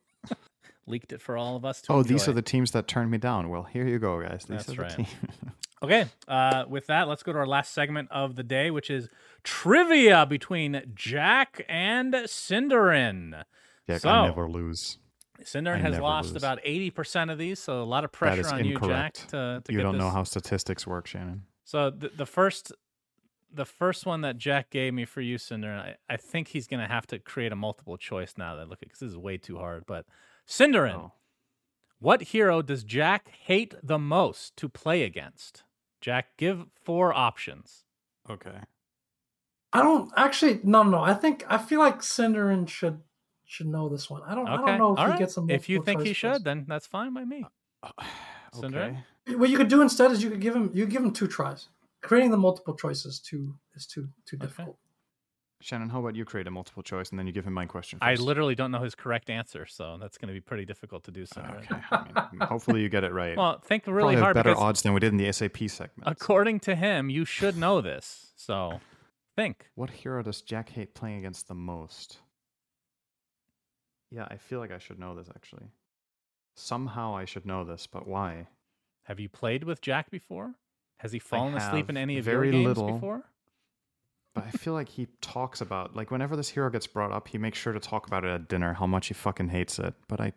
leaked 0.87 1.13
it 1.13 1.21
for 1.21 1.37
all 1.37 1.55
of 1.55 1.65
us. 1.65 1.81
to 1.83 1.93
Oh, 1.93 1.97
enjoy. 1.99 2.09
these 2.09 2.27
are 2.27 2.33
the 2.33 2.41
teams 2.41 2.71
that 2.71 2.87
turned 2.87 3.11
me 3.11 3.17
down. 3.17 3.49
Well, 3.49 3.63
here 3.63 3.87
you 3.87 3.99
go, 3.99 4.21
guys. 4.21 4.45
These 4.47 4.65
That's 4.65 4.77
are 4.77 4.81
right. 4.81 5.07
okay, 5.83 6.05
uh, 6.27 6.65
with 6.67 6.87
that, 6.87 7.07
let's 7.07 7.23
go 7.23 7.31
to 7.33 7.39
our 7.39 7.47
last 7.47 7.73
segment 7.73 8.09
of 8.11 8.35
the 8.35 8.43
day, 8.43 8.71
which 8.71 8.89
is 8.89 9.07
trivia 9.43 10.25
between 10.25 10.81
Jack 10.95 11.63
and 11.69 12.13
Synderen. 12.13 13.43
Yeah, 13.87 13.97
So- 13.97 14.09
I 14.09 14.27
never 14.27 14.49
lose. 14.49 14.97
Synderen 15.43 15.79
has 15.79 15.97
lost 15.99 16.33
lose. 16.33 16.43
about 16.43 16.59
eighty 16.65 16.89
percent 16.91 17.31
of 17.31 17.37
these, 17.37 17.59
so 17.59 17.81
a 17.81 17.85
lot 17.85 18.03
of 18.03 18.11
pressure 18.11 18.45
on 18.53 18.65
you, 18.65 18.77
Jack, 18.77 19.13
to, 19.29 19.61
to 19.63 19.71
You 19.73 19.81
don't 19.81 19.97
know 19.97 20.09
how 20.09 20.23
statistics 20.23 20.85
work, 20.85 21.07
Shannon. 21.07 21.43
So 21.63 21.89
the, 21.91 22.09
the 22.09 22.25
first, 22.25 22.73
the 23.53 23.63
first 23.63 24.05
one 24.05 24.19
that 24.21 24.37
Jack 24.37 24.69
gave 24.69 24.93
me 24.93 25.05
for 25.05 25.21
you, 25.21 25.37
Cinder, 25.37 25.71
I, 25.71 26.13
I 26.13 26.17
think 26.17 26.49
he's 26.49 26.67
gonna 26.67 26.89
have 26.89 27.07
to 27.07 27.19
create 27.19 27.53
a 27.53 27.55
multiple 27.55 27.95
choice 27.95 28.33
now 28.37 28.55
that 28.55 28.63
I 28.63 28.65
look 28.65 28.79
at 28.81 28.89
because 28.89 28.99
this 28.99 29.11
is 29.11 29.17
way 29.17 29.37
too 29.37 29.57
hard. 29.57 29.85
But 29.87 30.05
Synderen, 30.49 30.95
Oh. 30.95 31.11
what 31.99 32.21
hero 32.33 32.61
does 32.63 32.83
Jack 32.83 33.29
hate 33.29 33.75
the 33.83 33.99
most 33.99 34.57
to 34.57 34.67
play 34.67 35.03
against? 35.03 35.63
Jack, 36.01 36.37
give 36.37 36.65
four 36.73 37.13
options. 37.13 37.83
Okay. 38.27 38.61
I 39.71 39.83
don't 39.83 40.11
actually. 40.17 40.59
No, 40.63 40.81
no. 40.81 40.99
I 40.99 41.13
think 41.13 41.45
I 41.47 41.57
feel 41.59 41.79
like 41.79 41.99
Synderen 41.99 42.67
should 42.67 43.03
should 43.45 43.67
know 43.67 43.89
this 43.89 44.09
one. 44.09 44.23
I 44.23 44.33
don't. 44.33 44.47
Okay. 44.49 44.53
I 44.53 44.65
don't 44.65 44.77
know 44.79 44.93
if 44.93 44.99
all 44.99 45.05
he 45.05 45.11
right. 45.11 45.19
gets 45.19 45.37
a 45.37 45.45
If 45.47 45.69
you 45.69 45.83
think 45.83 46.01
he 46.01 46.13
should, 46.13 46.31
quiz. 46.31 46.43
then 46.43 46.65
that's 46.67 46.87
fine 46.87 47.13
by 47.13 47.25
me. 47.25 47.45
Uh, 47.83 47.91
uh, 47.97 48.03
Synderen? 48.53 49.03
Okay. 49.27 49.35
What 49.35 49.49
you 49.51 49.57
could 49.57 49.67
do 49.67 49.81
instead 49.81 50.11
is 50.11 50.23
you 50.23 50.31
could 50.31 50.41
give 50.41 50.55
him 50.55 50.71
you 50.73 50.87
give 50.87 51.03
him 51.03 51.11
two 51.11 51.27
tries. 51.27 51.67
Creating 52.01 52.31
the 52.31 52.37
multiple 52.37 52.73
choices 52.75 53.19
too 53.19 53.55
is 53.75 53.85
too 53.85 54.07
too 54.25 54.37
Okay. 54.41 54.65
Shannon, 55.61 55.89
how 55.89 55.99
about 55.99 56.15
you 56.15 56.23
create 56.23 56.47
a 56.47 56.51
multiple 56.51 56.81
choice 56.83 57.09
and 57.09 57.19
then 57.19 57.27
you 57.27 57.33
give 57.33 57.45
him 57.45 57.53
my 57.53 57.65
question 57.65 57.99
I 58.01 58.15
literally 58.15 58.55
don't 58.55 58.71
know 58.71 58.79
his 58.81 58.95
correct 58.95 59.29
answer, 59.29 59.65
so 59.65 59.97
that's 59.99 60.17
going 60.17 60.29
to 60.29 60.33
be 60.33 60.39
pretty 60.39 60.63
difficult 60.63 61.03
to 61.03 61.11
do. 61.11 61.25
So, 61.25 61.41
Okay. 61.41 61.81
I 61.91 62.27
mean, 62.31 62.41
hopefully 62.47 62.81
you 62.81 62.87
get 62.87 63.03
it 63.03 63.11
right. 63.11 63.35
Well, 63.35 63.59
think 63.59 63.85
really 63.85 63.97
Probably 63.99 64.15
have 64.15 64.23
hard 64.23 64.33
better 64.35 64.55
odds 64.55 64.83
than 64.83 64.93
we 64.93 65.01
did 65.01 65.11
in 65.11 65.17
the 65.17 65.31
SAP 65.31 65.69
segment. 65.69 66.03
according 66.05 66.61
to 66.61 66.75
him, 66.75 67.09
you 67.09 67.25
should 67.25 67.57
know 67.57 67.81
this. 67.81 68.31
So 68.37 68.79
think. 69.35 69.69
What 69.75 69.89
hero 69.89 70.23
does 70.23 70.41
Jack 70.41 70.69
hate 70.69 70.93
playing 70.95 71.19
against 71.19 71.47
the 71.49 71.55
most? 71.55 72.19
Yeah, 74.11 74.27
I 74.29 74.37
feel 74.37 74.59
like 74.59 74.71
I 74.71 74.79
should 74.79 74.99
know 74.99 75.13
this 75.13 75.27
actually. 75.35 75.67
Somehow 76.55 77.15
I 77.15 77.25
should 77.25 77.45
know 77.45 77.63
this, 77.63 77.85
but 77.85 78.07
why? 78.07 78.47
Have 79.03 79.19
you 79.19 79.29
played 79.29 79.63
with 79.63 79.81
Jack 79.81 80.09
before? 80.09 80.55
Has 80.97 81.11
he 81.11 81.19
fallen 81.19 81.55
asleep 81.55 81.89
in 81.89 81.97
any 81.97 82.17
of 82.17 82.25
very 82.25 82.47
your 82.47 82.51
games 82.53 82.67
little. 82.77 82.91
before? 82.93 83.23
But 84.35 84.45
I 84.45 84.51
feel 84.51 84.73
like 84.73 84.89
he 84.89 85.07
talks 85.21 85.61
about 85.61 85.95
like 85.95 86.11
whenever 86.11 86.35
this 86.35 86.49
hero 86.49 86.69
gets 86.69 86.87
brought 86.87 87.11
up, 87.11 87.27
he 87.27 87.37
makes 87.37 87.57
sure 87.57 87.73
to 87.73 87.79
talk 87.79 88.07
about 88.07 88.23
it 88.23 88.29
at 88.29 88.47
dinner, 88.47 88.73
how 88.73 88.85
much 88.85 89.07
he 89.07 89.13
fucking 89.13 89.49
hates 89.49 89.79
it. 89.79 89.93
But 90.07 90.21
I 90.21 90.33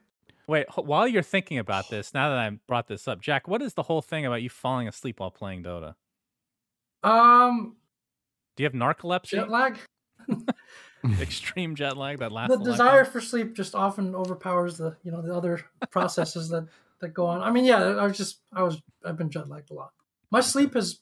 Wait, 0.49 0.67
while 0.77 1.07
you're 1.07 1.23
thinking 1.23 1.59
about 1.59 1.89
this, 1.89 2.13
now 2.13 2.31
that 2.31 2.39
I 2.39 2.51
brought 2.67 2.89
this 2.89 3.07
up, 3.07 3.21
Jack, 3.21 3.47
what 3.47 3.63
is 3.63 3.75
the 3.75 3.85
whole 3.85 4.03
thing 4.03 4.27
about 4.27 4.43
you 4.43 4.51
falling 4.51 4.89
asleep 4.89 5.21
while 5.21 5.31
playing 5.31 5.63
Dota? 5.63 5.95
Um, 7.03 7.77
Do 8.57 8.63
you 8.63 8.67
have 8.67 8.73
narcolepsy? 8.73 9.31
jet 9.31 9.49
lag. 9.51 9.79
Extreme 11.21 11.75
jet 11.75 11.97
lag 11.97 12.19
that 12.19 12.31
lasts 12.31 12.57
the 12.57 12.63
desire 12.63 13.05
for 13.05 13.21
sleep 13.21 13.55
just 13.55 13.75
often 13.75 14.15
overpowers 14.15 14.79
the 14.79 14.97
you 15.03 15.11
know 15.11 15.21
the 15.21 15.35
other 15.35 15.65
processes 15.91 16.49
that 16.51 16.69
that 17.01 17.09
go 17.09 17.27
on. 17.27 17.43
I 17.43 17.51
mean, 17.51 17.65
yeah, 17.65 17.83
I 17.83 18.05
was 18.05 18.17
just 18.17 18.39
I 18.53 18.63
was 18.63 18.81
I've 19.05 19.17
been 19.17 19.31
jet 19.31 19.49
lagged 19.49 19.71
a 19.71 19.75
lot. 19.75 19.93
My 20.31 20.41
sleep 20.41 20.75
has. 20.75 21.01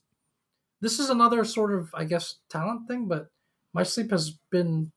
This 0.80 0.98
is 0.98 1.10
another 1.10 1.44
sort 1.44 1.72
of 1.72 1.90
I 1.94 2.04
guess 2.04 2.36
talent 2.48 2.88
thing, 2.88 3.06
but 3.06 3.30
my 3.72 3.82
sleep 3.82 4.10
has 4.10 4.30
been 4.50 4.92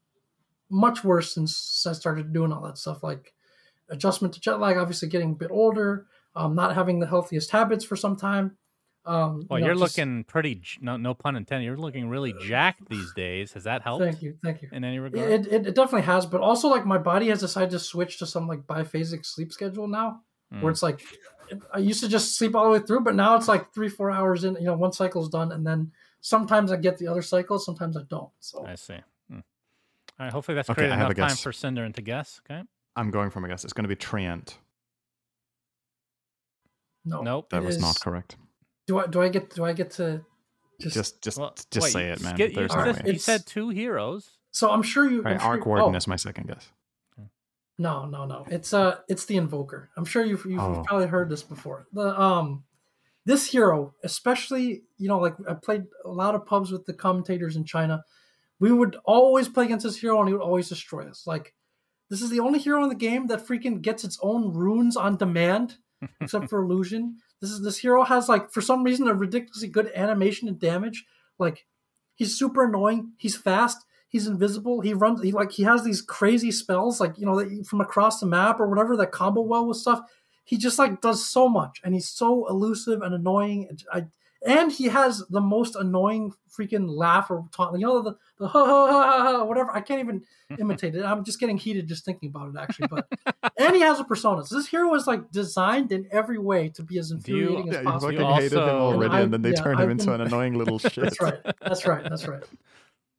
much 0.70 1.04
worse 1.04 1.34
since 1.34 1.86
I 1.88 1.94
started 1.94 2.34
doing 2.34 2.52
all 2.52 2.64
that 2.64 2.78
stuff. 2.78 3.04
Like 3.04 3.34
adjustment 3.90 4.34
to 4.36 4.40
jet 4.40 4.60
lag, 4.60 4.78
obviously 4.78 5.10
getting 5.10 5.32
a 5.32 5.36
bit 5.36 5.52
older, 5.52 6.08
um, 6.36 6.56
not 6.56 6.76
having 6.76 7.00
the 7.00 7.08
healthiest 7.08 7.52
habits 7.52 7.86
for 7.86 7.96
some 7.96 8.16
time. 8.16 8.58
Um, 9.06 9.46
Well, 9.50 9.60
you 9.60 9.66
know, 9.66 9.74
just- 9.74 9.98
looking 9.98 10.24
pretty, 10.24 10.64
no, 10.80 10.96
no 10.96 11.14
pun 11.14 11.36
intended. 11.36 11.66
You're 11.66 11.78
looking 11.78 12.08
really 12.08 12.34
jacked 12.42 12.90
these 12.90 13.14
days. 13.14 13.52
Has 13.52 13.66
that 13.66 13.82
helped 13.82 14.02
Thank 14.04 14.22
you, 14.22 14.38
thank 14.42 14.62
you. 14.62 14.70
in 14.72 14.86
any 14.86 14.98
regard? 14.98 15.30
It, 15.30 15.48
it, 15.48 15.68
it 15.68 15.76
definitely 15.76 16.04
has, 16.04 16.26
but 16.26 16.40
also 16.40 16.70
like 16.70 16.86
my 16.86 16.98
body 16.98 17.28
has 17.28 17.42
decided 17.42 17.72
to 17.72 17.80
switch 17.80 18.18
to 18.20 18.26
some 18.26 18.48
like 18.48 18.62
biphasic 18.62 19.26
sleep 19.26 19.52
schedule 19.52 19.90
now, 19.90 20.22
Mm. 20.54 20.62
where 20.62 20.72
it's 20.72 20.84
like 20.84 21.02
I 21.74 21.80
used 21.80 22.02
to 22.02 22.08
just 22.08 22.38
sleep 22.38 22.56
all 22.56 22.64
the 22.66 22.70
way 22.72 22.80
through, 22.80 23.02
but 23.02 23.16
now 23.16 23.36
it's 23.36 23.48
like 23.48 23.74
three 23.74 23.90
four 23.90 24.10
hours 24.12 24.44
in. 24.44 24.56
You 24.56 24.66
know, 24.66 24.76
one 24.76 24.94
cycle's 24.94 25.30
done, 25.30 25.52
and 25.52 25.66
then 25.66 25.92
sometimes 26.22 26.72
I 26.72 26.78
get 26.78 26.98
the 26.98 27.08
other 27.08 27.22
cycle, 27.22 27.60
sometimes 27.60 27.98
I 27.98 28.02
don't. 28.10 28.30
So 28.40 28.66
I 28.66 28.76
see. 28.76 28.96
Hmm. 29.30 29.36
All 29.38 29.42
right. 30.20 30.32
Hopefully 30.32 30.56
that's 30.56 30.70
Okay, 30.70 30.82
created 30.82 30.94
enough 30.96 31.08
time 31.16 31.28
guess. 31.30 31.42
for 31.42 31.52
Synderen 31.52 31.94
to 31.96 32.02
guess. 32.02 32.40
Okay. 32.50 32.62
I'm 32.96 33.10
going 33.12 33.30
from 33.30 33.44
a 33.46 33.48
guess. 33.48 33.64
It's 33.64 33.74
going 33.74 33.84
to 33.86 33.88
be 33.90 33.96
Treant. 33.96 34.56
no, 37.06 37.22
Nope. 37.22 37.50
That 37.50 37.64
it 37.64 37.66
was 37.66 37.80
not 37.80 38.00
correct. 38.00 38.38
Do 38.88 39.00
I 39.00 39.08
do 39.08 39.22
I 39.22 39.30
get 39.30 39.54
do 39.54 39.64
I 39.66 39.74
get 39.74 39.92
to 39.92 40.22
just, 40.80 40.96
Just, 40.96 41.22
just, 41.22 41.38
Well, 41.38 41.54
just 41.72 41.84
wait, 41.86 41.92
say 41.94 42.10
it, 42.10 42.22
man. 42.22 42.36
skip- 42.36 42.52
you, 42.52 42.56
There's 42.56 42.72
All 42.72 42.78
no 42.86 42.92
just- 42.92 43.04
way. 43.04 43.12
you 43.14 43.20
said 43.20 43.46
two 43.46 43.70
heroes. 43.70 44.38
so 44.52 44.70
I'm 44.72 44.82
sure 44.84 45.10
you. 45.10 45.18
All 45.20 45.24
right, 45.24 45.34
I'm 45.36 45.40
sure 45.40 45.50
Arc 45.50 45.66
Warden 45.66 45.94
oh, 45.94 45.98
is 45.98 46.08
my 46.08 46.16
second 46.16 46.48
guess. 46.48 46.70
No, 47.78 48.06
no, 48.06 48.26
no. 48.26 48.46
It's 48.50 48.74
uh 48.74 48.98
it's 49.10 49.26
the 49.26 49.38
invoker. 49.38 49.90
I'm 49.98 50.06
sure 50.06 50.24
you've 50.24 50.46
you've 50.46 50.60
Oh. 50.60 50.84
probably 50.86 51.08
heard 51.08 51.30
this 51.30 51.44
before. 51.44 51.88
The 51.94 52.20
um 52.20 52.64
this 53.26 53.48
hero, 53.48 53.94
especially, 54.04 54.84
you 54.98 55.08
know, 55.08 55.18
like 55.20 55.36
I 55.48 55.54
played 55.54 55.84
a 56.06 56.10
lot 56.12 56.36
of 56.36 56.46
pubs 56.46 56.72
with 56.72 56.86
the 56.86 56.94
commentators 56.94 57.56
in 57.56 57.64
China. 57.66 58.04
We 58.60 58.72
would 58.72 58.98
always 59.06 59.48
play 59.50 59.66
against 59.66 59.86
this 59.86 59.98
hero 60.00 60.20
and 60.20 60.28
he 60.28 60.34
would 60.34 60.42
always 60.44 60.70
destroy 60.70 61.08
us. 61.10 61.24
Like 61.26 61.54
this 62.10 62.22
is 62.22 62.30
the 62.30 62.42
only 62.42 62.60
hero 62.60 62.84
in 62.84 62.90
the 62.90 62.96
game 62.96 63.28
that 63.28 63.46
freaking 63.48 63.82
gets 63.82 64.04
its 64.04 64.20
own 64.22 64.54
runes 64.54 64.96
on 64.96 65.18
demand, 65.18 65.78
except 66.22 66.50
for 66.50 66.62
illusion. 66.62 67.18
This 67.42 67.50
is 67.50 67.64
this 67.64 67.80
hero 67.80 68.04
has 68.04 68.30
like 68.30 68.52
for 68.52 68.62
some 68.62 68.84
reason 68.84 69.08
a 69.08 69.14
ridiculously 69.16 69.68
good 69.70 69.92
animation 69.96 70.48
and 70.48 70.60
damage. 70.60 71.06
Like 71.40 71.66
he's 72.14 72.38
super 72.38 72.66
annoying. 72.66 73.14
He's 73.18 73.36
fast. 73.36 73.84
He's 74.14 74.28
invisible. 74.28 74.80
He 74.82 74.94
runs. 74.94 75.24
He 75.24 75.32
like 75.32 75.52
he 75.52 75.64
has 75.64 75.84
these 75.84 76.00
crazy 76.02 76.52
spells, 76.52 77.00
like 77.02 77.18
you 77.18 77.26
know, 77.26 77.44
from 77.64 77.82
across 77.82 78.20
the 78.20 78.28
map 78.28 78.60
or 78.60 78.68
whatever 78.70 78.96
that 78.98 79.12
combo 79.12 79.42
well 79.42 79.66
with 79.68 79.78
stuff. 79.78 80.02
He 80.46 80.56
just 80.56 80.78
like 80.78 81.02
does 81.02 81.26
so 81.28 81.50
much, 81.50 81.82
and 81.84 81.96
he's 81.96 82.08
so 82.08 82.48
elusive 82.48 83.02
and 83.02 83.16
annoying. 83.16 83.66
And 83.70 83.84
I, 83.92 84.06
and 84.46 84.72
he 84.72 84.86
has 84.86 85.24
the 85.32 85.42
most 85.42 85.76
annoying 85.76 86.32
freaking 86.56 86.86
laugh 86.88 87.32
or 87.32 87.48
taunt. 87.52 87.80
You 87.80 87.88
know 87.88 88.02
the 88.04 88.16
the 88.38 88.48
ha 88.50 88.64
ha 88.64 88.88
ha 88.92 89.02
ha, 89.02 89.32
ha 89.38 89.44
whatever. 89.46 89.72
I 89.72 89.82
can't 89.82 90.00
even 90.02 90.22
imitate 90.60 90.94
it. 90.94 91.04
I'm 91.04 91.24
just 91.24 91.40
getting 91.40 91.58
heated 91.58 91.88
just 91.88 92.06
thinking 92.06 92.30
about 92.30 92.50
it 92.50 92.56
actually. 92.60 92.90
But 92.90 93.08
and 93.58 93.74
he 93.76 93.82
has 93.82 94.00
a 94.00 94.04
persona. 94.04 94.46
So 94.46 94.58
this 94.58 94.68
hero 94.68 94.94
is 94.94 95.08
like 95.08 95.32
designed 95.32 95.92
in 95.92 96.08
every 96.12 96.38
way 96.38 96.70
to 96.76 96.84
be 96.84 97.00
as 97.00 97.10
you- 97.10 97.16
infuriating 97.16 97.68
Yeah, 97.72 97.80
as 97.80 97.86
you 97.86 98.00
fucking 98.00 98.20
You 98.20 98.34
hated 98.36 98.54
him 98.60 98.60
already, 98.70 99.14
And 99.16 99.24
and 99.24 99.34
then 99.34 99.42
they 99.42 99.54
yeah, 99.54 99.64
turn 99.64 99.74
him 99.78 99.82
I've 99.82 99.90
into 99.90 100.06
been- 100.06 100.22
an 100.22 100.28
annoying 100.28 100.54
little 100.54 100.78
shit. 100.92 100.94
That's 100.98 101.20
right. 101.20 101.40
That's 101.62 101.88
right. 101.88 102.04
That's 102.04 102.28
right. 102.28 102.44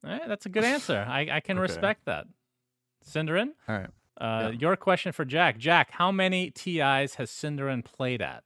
All 0.05 0.11
right, 0.11 0.29
that's 0.29 0.47
a 0.47 0.49
good 0.51 0.65
answer. 0.75 1.05
I, 1.09 1.29
I 1.33 1.41
can 1.41 1.57
Okay. 1.57 1.63
respect 1.63 2.05
that. 2.07 2.27
Synderen, 3.05 3.51
All 3.69 3.77
right. 3.77 3.91
uh, 4.19 4.51
Yeah. 4.53 4.59
your 4.59 4.77
question 4.77 5.13
for 5.13 5.25
Jack. 5.25 5.59
Jack, 5.59 5.91
how 5.91 6.11
many 6.11 6.51
TIs 6.51 7.15
has 7.17 7.31
Synderen 7.31 7.85
played 7.85 8.23
at? 8.23 8.45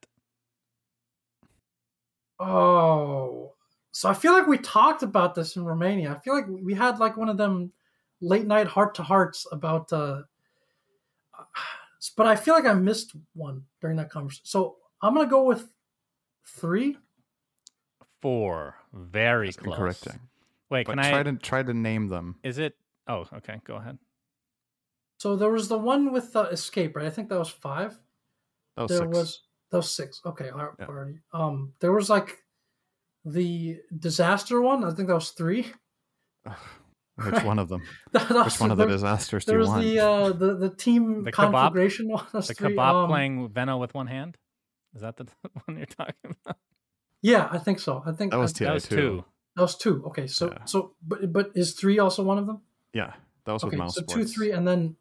Oh, 2.40 3.55
so 3.93 4.09
I 4.09 4.14
feel 4.14 4.32
like 4.32 4.47
we 4.47 4.59
talked 4.59 5.02
about 5.02 5.35
this 5.35 5.56
in 5.56 5.64
Romania. 5.64 6.12
I 6.12 6.18
feel 6.20 6.35
like 6.35 6.47
we 6.48 6.74
had 6.74 6.98
like 6.98 7.16
one 7.16 7.28
of 7.28 7.36
them 7.36 7.72
late 8.20 8.47
night 8.47 8.66
heart 8.66 8.94
to 8.97 9.02
hearts 9.02 9.47
about. 9.51 9.93
uh 9.93 10.22
But 12.16 12.26
I 12.28 12.36
feel 12.36 12.55
like 12.55 12.64
I 12.64 12.74
missed 12.74 13.12
one 13.35 13.64
during 13.80 13.97
that 13.97 14.10
conversation. 14.10 14.44
So 14.47 14.76
I'm 15.02 15.14
gonna 15.14 15.28
go 15.28 15.43
with 15.44 15.68
three. 16.47 16.97
Four. 18.22 18.76
Very 18.93 19.47
That's 19.48 19.56
close. 19.56 19.76
correcting. 19.76 20.20
Wait, 20.70 20.86
But 20.86 20.93
can 20.93 20.99
I? 21.01 21.11
try 21.11 21.23
to 21.23 21.32
try 21.36 21.62
to 21.62 21.74
name 21.74 22.09
them. 22.09 22.36
Is 22.43 22.59
it? 22.59 22.74
Oh, 23.07 23.24
okay. 23.39 23.61
Go 23.65 23.77
ahead. 23.77 23.99
So 25.19 25.35
there 25.36 25.51
was 25.51 25.69
the 25.69 25.78
one 25.78 26.12
with 26.12 26.32
the 26.32 26.43
escape, 26.43 26.95
right? 26.97 27.07
I 27.07 27.11
think 27.11 27.28
that 27.31 27.39
was 27.39 27.49
five. 27.51 27.99
That 28.77 28.82
was 28.82 28.90
there 28.90 28.99
six. 29.01 29.16
was 29.16 29.43
that 29.70 29.77
was 29.78 29.90
six. 29.95 30.20
Okay, 30.24 30.51
I- 30.51 30.69
Yeah. 30.78 30.86
already. 30.86 31.19
Um, 31.32 31.73
there 31.81 31.93
was 31.93 32.09
like 32.11 32.45
the 33.24 33.78
disaster 33.99 34.61
one. 34.61 34.85
I 34.85 34.90
think 34.93 35.09
that 35.09 35.15
was 35.15 35.31
three. 35.31 35.73
Which 37.16 37.43
one 37.43 37.59
of 37.59 37.69
them? 37.69 37.82
That 38.12 38.28
Which 38.28 38.45
was- 38.45 38.61
one 38.61 38.70
of 38.70 38.77
the 38.78 38.85
there- 38.86 38.95
disasters 38.97 39.45
do 39.45 39.51
There 39.53 39.59
you 39.59 39.61
was 39.61 39.69
want? 39.70 39.82
the 39.82 39.99
uh, 40.01 40.28
the 40.32 40.55
the 40.57 40.70
team 40.70 41.24
The 41.24 41.32
kebab- 41.32 41.35
conflagration 41.53 42.09
one. 42.09 42.27
That's 42.32 42.49
The 42.49 42.55
three. 42.55 42.77
kebab 42.77 43.05
Um, 43.05 43.09
playing 43.11 43.49
Venno 43.51 43.81
with 43.81 43.95
one 43.95 44.07
hand. 44.07 44.36
Is 44.95 45.01
that 45.03 45.16
the 45.16 45.27
one 45.66 45.77
you're 45.77 45.86
talking 45.86 46.36
about? 46.45 46.57
Yeah, 47.20 47.49
I 47.51 47.59
think 47.59 47.81
so. 47.81 48.03
I 48.07 48.12
think 48.12 48.31
That 48.32 48.39
was 48.39 48.55
I- 48.55 48.59
TI 48.59 48.65
that 48.66 48.74
was 48.74 48.89
two. 48.89 48.97
two. 48.97 49.24
That 49.59 49.62
was 49.62 49.76
two. 49.76 50.05
Okay, 50.06 50.26
so 50.28 50.47
Yeah. 50.52 50.64
so 50.64 50.94
but 51.02 51.32
but 51.32 51.51
is 51.55 51.74
three 51.74 51.98
also 51.98 52.22
one 52.22 52.39
of 52.39 52.47
them? 52.47 52.62
Yeah, 52.94 53.12
that 53.44 53.52
was 53.52 53.64
Okay, 53.64 53.70
with 53.76 53.78
mouse 53.80 53.94
so 53.97 54.02
sports. 54.02 54.14
two, 54.14 54.24
three, 54.24 54.52
and 54.52 54.66
then 54.66 54.97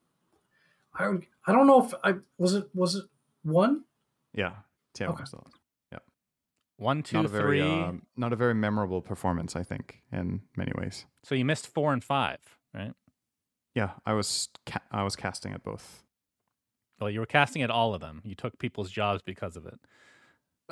I 0.93 1.07
would 1.07 1.25
I 1.45 1.51
don't 1.53 1.67
know 1.67 1.85
if 1.85 1.93
I 2.03 2.15
was 2.39 2.55
it 2.55 2.69
was 2.73 2.95
it 2.95 3.05
one. 3.43 3.83
Yeah, 4.33 4.55
TI 4.93 5.05
Okay. 5.05 5.21
was 5.21 5.31
the- 5.31 5.57
One, 6.79 7.01
two, 7.01 7.17
not 7.17 7.25
a 7.25 7.27
very 7.27 7.59
three. 7.59 7.61
um, 7.81 8.05
not 8.15 8.33
a 8.33 8.35
very 8.35 8.53
memorable 8.53 9.01
performance, 9.01 9.55
I 9.55 9.63
think, 9.63 10.03
in 10.11 10.41
many 10.55 10.71
ways. 10.77 11.07
So 11.23 11.33
you 11.33 11.43
missed 11.43 11.65
four 11.65 11.91
and 11.91 12.03
five, 12.03 12.37
right? 12.71 12.93
Yeah, 13.73 13.93
I 14.05 14.13
was 14.13 14.49
ca- 14.67 14.83
I 14.91 15.01
was 15.01 15.15
casting 15.15 15.53
at 15.53 15.63
both. 15.63 16.03
Well, 16.99 17.09
you 17.09 17.19
were 17.19 17.25
casting 17.25 17.63
at 17.63 17.71
all 17.71 17.95
of 17.95 18.01
them. 18.01 18.21
You 18.23 18.35
took 18.35 18.59
people's 18.59 18.91
jobs 18.91 19.23
because 19.23 19.57
of 19.57 19.65
it. 19.65 19.79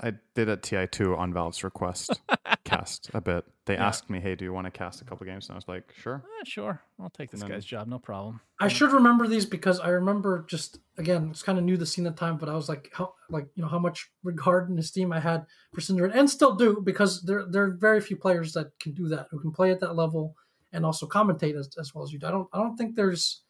I 0.01 0.13
did 0.33 0.49
at 0.49 0.61
TI 0.63 0.87
two 0.87 1.15
on 1.15 1.33
Valve's 1.33 1.63
request 1.63 2.19
cast 2.65 3.09
a 3.13 3.21
bit. 3.21 3.45
They 3.65 3.75
Yeah. 3.75 3.87
asked 3.87 4.09
me, 4.09 4.19
"Hey, 4.19 4.35
do 4.35 4.43
you 4.45 4.53
want 4.53 4.65
to 4.65 4.71
cast 4.71 5.01
a 5.01 5.05
couple 5.05 5.25
games?" 5.25 5.47
And 5.47 5.53
I 5.55 5.57
was 5.57 5.67
like, 5.67 5.93
"Sure." 5.97 6.23
Eh, 6.39 6.43
sure, 6.45 6.81
I'll 6.99 7.09
take 7.09 7.31
this 7.31 7.41
then- 7.41 7.49
guy's 7.49 7.65
job, 7.65 7.87
no 7.87 7.97
problem. 7.99 8.41
I 8.59 8.67
should 8.67 8.91
remember 8.91 9.27
these 9.27 9.45
because 9.45 9.79
I 9.79 9.89
remember 9.89 10.45
just 10.47 10.79
again, 10.97 11.29
it's 11.31 11.43
kind 11.43 11.57
of 11.57 11.63
new 11.63 11.77
the 11.77 11.85
scene 11.85 12.05
at 12.07 12.15
the 12.15 12.19
time, 12.19 12.37
but 12.37 12.49
I 12.49 12.55
was 12.55 12.67
like, 12.69 12.89
how 12.93 13.15
like 13.29 13.47
you 13.55 13.63
know 13.63 13.69
how 13.69 13.79
much 13.79 14.11
regard 14.23 14.69
and 14.69 14.77
esteem 14.79 15.11
I 15.13 15.19
had 15.19 15.45
for 15.73 15.81
Synderen, 15.81 16.11
and 16.13 16.29
still 16.29 16.55
do 16.55 16.81
because 16.81 17.21
there 17.23 17.45
there 17.45 17.63
are 17.63 17.71
very 17.71 18.01
few 18.01 18.17
players 18.17 18.53
that 18.53 18.77
can 18.79 18.93
do 18.93 19.07
that 19.09 19.27
who 19.31 19.39
can 19.39 19.51
play 19.51 19.71
at 19.71 19.79
that 19.79 19.95
level 19.95 20.35
and 20.73 20.85
also 20.85 21.07
commentate 21.07 21.55
as, 21.57 21.69
as 21.79 21.95
well 21.95 22.03
as 22.03 22.11
you 22.11 22.19
do. 22.19 22.27
I 22.27 22.31
don't 22.31 22.49
I 22.53 22.57
don't 22.57 22.75
think 22.77 22.95
there's 22.95 23.41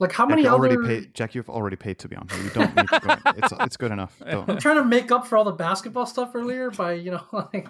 like 0.00 0.12
how 0.12 0.24
Jack, 0.24 0.30
many 0.30 0.42
you 0.42 0.48
already 0.48 0.76
other. 0.76 0.86
paid. 0.86 1.14
Jack, 1.14 1.34
you've 1.34 1.48
already 1.50 1.76
paid 1.76 1.98
to 2.00 2.08
be 2.08 2.16
on 2.16 2.26
here. 2.28 2.42
You 2.42 2.50
don't 2.50 2.74
need 2.76 2.88
to 2.88 3.00
go. 3.00 3.32
It's 3.36 3.52
it's 3.60 3.76
good 3.76 3.92
enough. 3.92 4.20
I'm 4.26 4.58
trying 4.58 4.76
to 4.78 4.84
make 4.84 5.12
up 5.12 5.26
for 5.26 5.36
all 5.38 5.44
the 5.44 5.52
basketball 5.52 6.06
stuff 6.06 6.34
earlier 6.34 6.70
by 6.70 6.94
you 6.94 7.10
know 7.12 7.24
like 7.32 7.68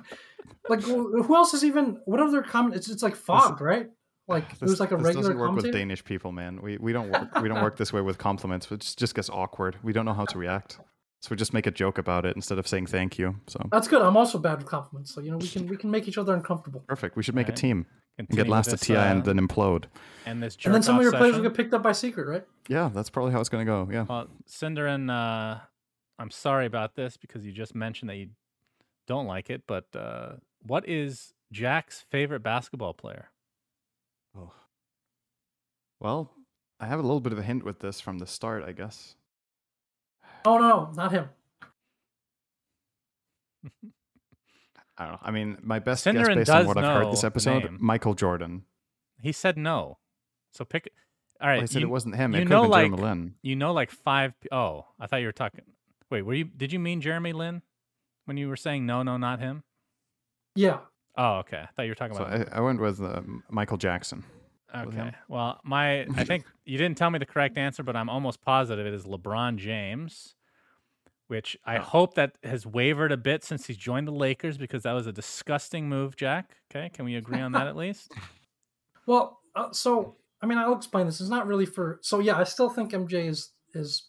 like 0.69 0.83
who 0.83 1.23
who 1.23 1.35
else 1.37 1.53
is 1.55 1.65
even 1.65 1.99
what 2.07 2.21
other 2.21 2.43
comment? 2.43 2.77
It's 2.77 2.89
it's 2.89 3.03
like 3.03 3.17
fog, 3.17 3.61
right? 3.61 3.89
Like 4.29 4.45
it 4.53 4.63
was 4.63 4.79
like 4.79 4.93
a 4.93 4.97
this 4.97 5.07
regular 5.07 5.23
doesn't 5.23 5.39
work 5.39 5.57
with. 5.57 5.73
Danish 5.73 6.05
people, 6.05 6.31
man. 6.33 6.61
We 6.63 6.79
we 6.79 6.93
don't 6.93 7.11
work 7.11 7.41
we 7.43 7.49
don't 7.49 7.63
work 7.63 7.77
this 7.77 7.93
way 7.93 8.01
with 8.01 8.19
compliments. 8.19 8.71
It 8.71 8.81
just, 8.81 8.99
just 8.99 9.15
gets 9.15 9.29
awkward. 9.29 9.77
We 9.83 9.93
don't 9.93 10.05
know 10.05 10.15
how 10.15 10.25
to 10.27 10.39
react, 10.39 10.79
so 11.21 11.29
we 11.31 11.37
just 11.37 11.53
make 11.53 11.67
a 11.67 11.73
joke 11.73 11.99
about 11.99 12.25
it 12.25 12.37
instead 12.37 12.59
of 12.59 12.69
saying 12.69 12.87
thank 12.87 13.19
you. 13.19 13.37
So 13.49 13.59
That's 13.73 13.89
good. 13.89 14.03
I'm 14.03 14.17
also 14.17 14.39
bad 14.39 14.59
with 14.59 14.69
compliments, 14.69 15.13
so 15.13 15.21
you 15.21 15.33
know 15.33 15.39
we 15.39 15.49
can 15.49 15.67
we 15.67 15.77
can 15.77 15.91
make 15.91 16.07
each 16.07 16.17
other 16.19 16.33
uncomfortable. 16.35 16.85
perfect. 16.87 17.17
We 17.17 17.25
should 17.25 17.35
make 17.35 17.49
Right. 17.49 17.59
a 17.59 17.61
team 17.61 17.79
and 17.79 18.10
get 18.29 18.37
Continue 18.37 18.53
last 18.53 18.67
with 18.67 18.75
at 18.75 18.81
this, 18.81 18.87
TI 18.87 18.97
and 18.97 19.23
uh, 19.23 19.25
then 19.25 19.39
implode. 19.39 19.85
and 20.27 20.43
this 20.43 20.57
And 20.65 20.75
then 20.75 20.83
some 20.83 20.97
of 20.97 21.03
your 21.03 21.13
jerk-off 21.13 21.21
players 21.21 21.37
will 21.37 21.43
get 21.43 21.55
picked 21.55 21.75
up 21.75 21.83
by 21.83 21.93
secret, 21.93 22.27
right? 22.27 22.45
Yeah, 22.69 22.91
that's 22.93 23.11
probably 23.11 23.33
how 23.33 23.41
it's 23.41 23.49
gonna 23.49 23.65
go. 23.65 23.89
Yeah. 23.91 24.07
Well, 24.09 24.29
Synderen, 24.49 25.11
uh, 25.11 25.61
I'm 26.19 26.31
sorry 26.31 26.67
about 26.67 26.95
this 26.97 27.17
because 27.17 27.45
you 27.45 27.53
just 27.53 27.75
mentioned 27.75 28.11
that 28.11 28.17
you 28.17 28.29
don't 29.07 29.27
like 29.27 29.51
it, 29.51 29.63
but 29.67 29.87
uh, 29.95 30.35
what 30.67 30.89
is 30.89 31.35
Jack's 31.53 32.05
favorite 32.11 32.43
basketball 32.43 32.95
player? 32.95 33.31
Oh. 34.37 34.53
Well, 35.99 36.31
I 36.79 36.87
have 36.87 36.99
a 36.99 37.03
little 37.03 37.21
bit 37.21 37.33
of 37.33 37.39
a 37.39 37.43
hint 37.43 37.65
with 37.65 37.81
this 37.81 38.01
from 38.01 38.19
the 38.19 38.27
start, 38.27 38.63
I 38.65 38.73
guess. 38.73 39.17
Oh 40.45 40.59
no, 40.59 40.69
no, 40.69 40.91
not 40.95 41.13
him. 41.13 41.29
I 45.01 45.05
don't 45.05 45.13
know. 45.15 45.19
I 45.23 45.31
mean, 45.31 45.57
my 45.63 45.79
best 45.79 46.05
guess 46.05 46.15
Synderen 46.15 46.35
based 46.37 46.51
on 46.51 46.67
what 46.67 46.77
I've 46.77 46.85
heard 47.03 47.11
this 47.13 47.25
episode. 47.25 47.71
Michael 47.81 48.13
Jordan. 48.15 48.65
He 49.23 49.33
said 49.33 49.57
no. 49.57 49.99
So 50.53 50.65
pick. 50.67 50.93
All 51.41 51.49
right. 51.49 51.55
Well, 51.55 51.61
right, 51.61 51.63
I 51.63 51.67
said 51.67 51.81
you, 51.81 51.87
it 51.89 51.91
wasn't 51.91 52.17
him. 52.17 52.33
you 52.35 52.41
It 52.41 52.43
could 52.43 52.51
know, 52.51 52.63
have 52.63 52.65
been 52.65 52.71
like 52.71 52.83
Jeremy 52.91 53.03
Lin. 53.03 53.35
you 53.43 53.57
know, 53.57 53.73
like 53.73 53.91
five. 53.91 54.35
Oh, 54.53 54.85
I 55.01 55.07
thought 55.07 55.17
you 55.19 55.27
were 55.27 55.33
talking. 55.33 55.63
Wait, 56.11 56.23
were 56.23 56.35
you? 56.35 56.45
Did 56.45 56.71
you 56.73 56.79
mean 56.79 57.01
Jeremy 57.01 57.33
Lin 57.33 57.63
when 58.27 58.37
you 58.37 58.49
were 58.49 58.57
saying 58.57 58.85
no, 58.85 59.03
no, 59.03 59.17
not 59.17 59.41
him? 59.41 59.63
Yeah. 60.55 60.81
Oh, 61.17 61.39
okay. 61.39 61.59
I 61.63 61.67
thought 61.75 61.83
you 61.85 61.91
were 61.91 61.95
talking 61.95 62.17
So 62.17 62.25
about. 62.25 62.53
I, 62.53 62.59
I 62.59 62.61
went 62.61 62.81
with 62.81 63.01
uh, 63.01 63.23
Michael 63.49 63.79
Jackson. 63.79 64.25
Okay. 64.77 65.13
Well, 65.29 65.61
my 65.65 66.03
I 66.03 66.25
think 66.25 66.45
you 66.65 66.77
didn't 66.79 66.99
tell 66.99 67.11
me 67.11 67.19
the 67.19 67.27
correct 67.27 67.57
answer, 67.59 67.83
but 67.83 67.97
I'm 67.97 68.09
almost 68.11 68.41
positive 68.43 68.87
it 68.87 68.95
is 68.95 69.05
LeBron 69.05 69.57
James, 69.57 70.37
which 71.31 71.57
I 71.65 71.79
Oh. 71.79 71.83
hope 71.83 72.15
that 72.15 72.37
has 72.43 72.67
wavered 72.67 73.13
a 73.13 73.17
bit 73.17 73.45
since 73.45 73.67
he's 73.67 73.77
joined 73.77 74.09
the 74.09 74.13
Lakers 74.13 74.59
because 74.59 74.83
that 74.83 74.93
was 74.93 75.07
a 75.07 75.13
disgusting 75.13 75.89
move, 75.89 76.17
Jack. 76.17 76.57
Okay, 76.71 76.89
can 76.91 77.05
we 77.05 77.15
agree 77.15 77.41
on 77.41 77.53
that 77.53 77.67
at 77.69 77.77
least? 77.77 78.13
Well, 79.07 79.41
uh, 79.57 79.73
so 79.73 80.17
I 80.43 80.47
mean, 80.47 80.59
I'll 80.59 80.77
explain 80.77 81.07
this. 81.07 81.21
It's 81.21 81.31
not 81.31 81.47
really 81.47 81.67
for. 81.67 81.99
So 82.03 82.21
yeah, 82.21 82.37
I 82.39 82.45
still 82.45 82.69
think 82.71 82.93
MJ 82.93 83.27
is 83.29 83.51
is 83.75 84.09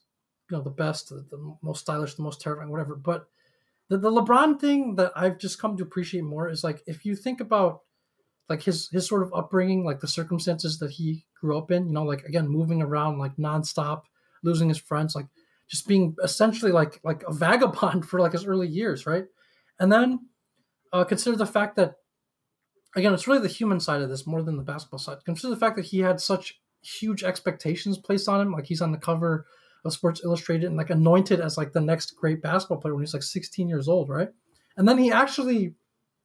you 0.50 0.58
know 0.58 0.64
the 0.64 0.70
best, 0.70 1.10
the, 1.10 1.26
the 1.30 1.56
most 1.62 1.80
stylish, 1.82 2.16
the 2.16 2.24
most 2.24 2.42
terrifying, 2.42 2.70
whatever. 2.70 2.96
But 2.96 3.28
the 3.90 3.98
the 3.98 4.12
LeBron 4.12 4.60
thing 4.60 4.96
that 4.96 5.12
I've 5.16 5.38
just 5.40 5.60
come 5.60 5.78
to 5.78 5.84
appreciate 5.84 6.24
more 6.24 6.50
is 6.50 6.64
like 6.64 6.84
if 6.88 7.06
you 7.06 7.16
think 7.16 7.40
about 7.40 7.82
like 8.50 8.62
his 8.64 8.90
his 8.90 9.08
sort 9.08 9.24
of 9.24 9.34
upbringing, 9.34 9.86
like 9.86 10.02
the 10.02 10.08
circumstances 10.08 10.78
that 10.80 10.92
he 10.92 11.26
grew 11.40 11.58
up 11.58 11.72
in. 11.72 11.88
You 11.88 11.94
know, 11.94 12.04
like 12.04 12.24
again, 12.26 12.48
moving 12.48 12.82
around 12.82 13.18
like 13.18 13.38
nonstop, 13.38 14.04
losing 14.44 14.70
his 14.70 14.78
friends, 14.78 15.16
like 15.16 15.28
just 15.72 15.88
being 15.88 16.16
essentially 16.22 16.72
like 16.72 17.00
like 17.04 17.24
a 17.28 17.34
vagabond 17.34 18.06
for 18.10 18.20
like 18.20 18.34
his 18.34 18.46
early 18.46 18.68
years, 18.68 19.08
right? 19.08 19.26
And 19.80 19.92
then 19.92 20.28
uh, 20.94 21.06
consider 21.06 21.38
the 21.38 21.46
fact 21.46 21.78
that 21.78 21.96
again, 22.96 23.14
it's 23.14 23.26
really 23.26 23.42
the 23.42 23.48
human 23.48 23.80
side 23.80 24.02
of 24.02 24.10
this 24.10 24.28
more 24.28 24.44
than 24.44 24.58
the 24.58 24.64
basketball 24.64 25.00
side. 25.00 25.24
Consider 25.26 25.50
the 25.50 25.60
fact 25.60 25.78
that 25.78 25.86
he 25.86 26.00
had 26.00 26.20
such 26.20 26.60
huge 26.84 27.24
expectations 27.24 27.98
placed 27.98 28.28
on 28.28 28.42
him. 28.42 28.52
Like 28.52 28.66
he's 28.66 28.82
on 28.82 28.92
the 28.92 28.98
cover 28.98 29.46
of 29.86 29.94
Sports 29.94 30.22
Illustrated 30.24 30.68
and 30.68 30.78
like 30.78 30.90
anointed 30.90 31.40
as 31.40 31.58
like 31.58 31.72
the 31.72 31.82
next 31.82 32.16
great 32.18 32.42
basketball 32.42 32.78
player 32.78 32.94
when 32.94 33.04
he's 33.04 33.14
like 33.14 33.24
16 33.24 33.70
years 33.70 33.88
old, 33.88 34.10
right? 34.10 34.30
And 34.76 34.88
then 34.88 34.98
he 34.98 35.12
actually, 35.12 35.74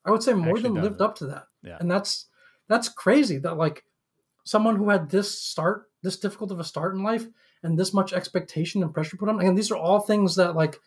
I 0.04 0.10
would 0.10 0.24
say, 0.24 0.34
more 0.34 0.58
than 0.58 0.74
lived 0.74 0.96
it. 0.96 1.04
up 1.04 1.14
to 1.16 1.26
that. 1.26 1.44
Yeah. 1.62 1.76
And 1.78 1.88
that's 1.88 2.26
that's 2.68 2.88
crazy 2.88 3.38
that 3.38 3.56
like 3.56 3.84
someone 4.44 4.76
who 4.76 4.90
had 4.90 5.08
this 5.08 5.40
start, 5.40 5.84
this 6.02 6.18
difficult 6.18 6.50
of 6.50 6.58
a 6.58 6.64
start 6.64 6.94
in 6.94 7.02
life, 7.04 7.26
and 7.66 7.78
this 7.78 7.92
much 7.92 8.12
expectation 8.12 8.82
and 8.82 8.94
pressure 8.94 9.16
put 9.16 9.28
on. 9.28 9.40
Again, 9.40 9.56
these 9.56 9.70
are 9.70 9.76
all 9.76 10.00
things 10.00 10.36
that 10.36 10.54
like 10.54 10.78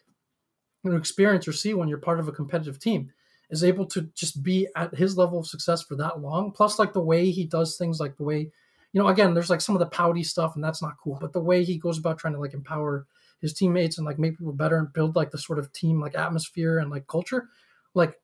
you 0.84 0.96
experience 0.96 1.48
or 1.48 1.54
see 1.54 1.74
when 1.74 1.90
you're 1.90 1.98
part 1.98 2.20
of 2.20 2.28
a 2.28 2.32
competitive 2.32 2.80
team 2.80 3.12
is 3.50 3.64
able 3.64 3.86
to 3.86 4.04
just 4.16 4.44
be 4.44 4.68
at 4.76 4.96
his 4.96 5.18
level 5.18 5.40
of 5.40 5.48
success 5.48 5.82
for 5.82 5.96
that 5.96 6.22
long. 6.22 6.52
Plus, 6.52 6.80
like 6.80 6.94
the 6.94 7.02
way 7.02 7.32
he 7.32 7.46
does 7.46 7.78
things, 7.78 8.00
like 8.00 8.16
the 8.16 8.24
way, 8.24 8.52
you 8.94 9.02
know, 9.02 9.08
again, 9.08 9.34
there's 9.34 9.50
like 9.50 9.62
some 9.62 9.76
of 9.76 9.80
the 9.80 9.88
pouty 9.88 10.24
stuff, 10.24 10.56
and 10.56 10.64
that's 10.64 10.82
not 10.82 10.98
cool. 11.04 11.18
But 11.20 11.34
the 11.34 11.42
way 11.42 11.64
he 11.64 11.78
goes 11.78 11.98
about 11.98 12.18
trying 12.18 12.34
to 12.34 12.40
like 12.40 12.54
empower 12.54 13.06
his 13.42 13.54
teammates 13.54 13.98
and 13.98 14.06
like 14.06 14.20
make 14.20 14.38
people 14.38 14.54
better 14.54 14.78
and 14.78 14.94
build 14.94 15.16
like 15.16 15.32
the 15.32 15.38
sort 15.38 15.60
of 15.60 15.72
team 15.74 16.00
like 16.00 16.16
atmosphere 16.16 16.80
and 16.80 16.90
like 16.90 17.08
culture, 17.08 17.50
like 17.94 18.16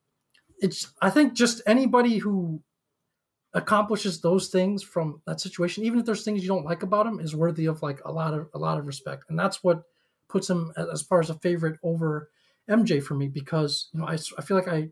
it's. 0.62 0.94
I 1.02 1.10
think 1.10 1.34
just 1.34 1.62
anybody 1.66 2.18
who 2.20 2.62
accomplishes 3.56 4.22
those 4.22 4.50
things 4.50 4.84
from 4.84 5.22
that 5.26 5.42
situation, 5.42 5.84
even 5.84 6.00
if 6.00 6.06
there's 6.06 6.24
things 6.24 6.44
you 6.44 6.48
don't 6.50 6.66
like 6.66 6.84
about 6.84 7.08
him, 7.08 7.20
is 7.20 7.36
worthy 7.36 7.66
of 7.66 7.82
like 7.82 8.00
a 8.06 8.12
lot 8.12 8.34
of 8.34 8.48
a 8.54 8.60
lot 8.60 8.78
of 8.78 8.86
respect, 8.86 9.24
and 9.30 9.40
that's 9.40 9.64
what 9.64 9.84
puts 10.28 10.50
him 10.50 10.72
as 10.78 11.02
far 11.02 11.20
as 11.20 11.30
a 11.30 11.40
favorite 11.40 11.80
over 11.82 12.30
MJ 12.70 13.02
for 13.02 13.16
me 13.16 13.28
because 13.28 13.90
you 13.94 14.00
know 14.00 14.08
I, 14.08 14.18
I 14.38 14.42
feel 14.42 14.58
like 14.58 14.68
I 14.68 14.90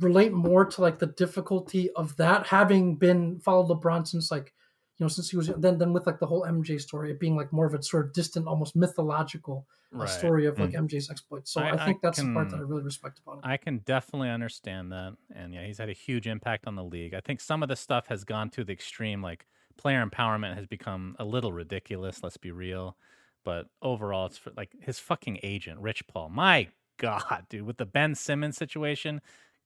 relate 0.00 0.32
more 0.32 0.64
to 0.64 0.80
like 0.80 0.98
the 0.98 1.06
difficulty 1.06 1.90
of 1.92 2.16
that 2.16 2.46
having 2.46 2.96
been 2.96 3.38
followed 3.40 3.68
LeBron 3.68 4.06
since 4.06 4.30
like 4.30 4.52
you 4.98 5.04
know 5.04 5.08
since 5.08 5.30
he 5.30 5.36
was 5.36 5.48
then 5.58 5.78
then 5.78 5.92
with 5.92 6.06
like 6.06 6.18
the 6.18 6.26
whole 6.26 6.44
MJ 6.44 6.80
story 6.80 7.10
it 7.10 7.18
being 7.18 7.36
like 7.36 7.52
more 7.52 7.66
of 7.66 7.74
a 7.74 7.82
sort 7.82 8.04
of 8.06 8.12
distant 8.12 8.46
almost 8.46 8.76
mythological 8.76 9.66
uh, 9.94 9.98
Right. 9.98 10.08
story 10.08 10.46
of 10.46 10.58
like 10.58 10.70
Mm. 10.70 10.88
MJ's 10.88 11.10
exploits. 11.10 11.50
So 11.52 11.60
I- 11.60 11.72
I, 11.72 11.84
think 11.84 11.98
I 11.98 12.00
that's 12.04 12.22
the 12.22 12.32
part 12.32 12.48
that 12.50 12.56
I 12.58 12.62
really 12.62 12.82
respect 12.82 13.18
about 13.18 13.34
him. 13.36 13.40
I 13.44 13.56
can 13.58 13.78
definitely 13.78 14.30
understand 14.30 14.90
that. 14.92 15.16
And 15.34 15.52
yeah, 15.52 15.66
he's 15.66 15.78
had 15.78 15.88
a 15.90 15.92
huge 15.94 16.26
impact 16.26 16.66
on 16.66 16.76
the 16.76 16.84
league. 16.84 17.12
I 17.14 17.20
think 17.20 17.40
some 17.40 17.62
of 17.62 17.68
the 17.68 17.76
stuff 17.76 18.06
has 18.08 18.24
gone 18.24 18.48
to 18.50 18.64
the 18.64 18.72
extreme, 18.72 19.20
like 19.22 19.46
player 19.76 20.04
empowerment 20.06 20.54
has 20.54 20.66
become 20.66 21.16
a 21.18 21.24
little 21.24 21.52
ridiculous, 21.52 22.22
let's 22.22 22.36
be 22.38 22.50
real. 22.50 22.96
But 23.44 23.66
overall, 23.82 24.26
it's 24.26 24.38
for, 24.38 24.52
like 24.56 24.70
his 24.80 24.98
fucking 24.98 25.40
agent, 25.42 25.80
Rich 25.80 26.06
Paul. 26.06 26.28
My 26.30 26.68
God, 26.98 27.46
dude, 27.50 27.62
with 27.66 27.76
the 27.78 27.86
Ben 27.86 28.14
Simmons 28.14 28.56
situation, 28.56 29.20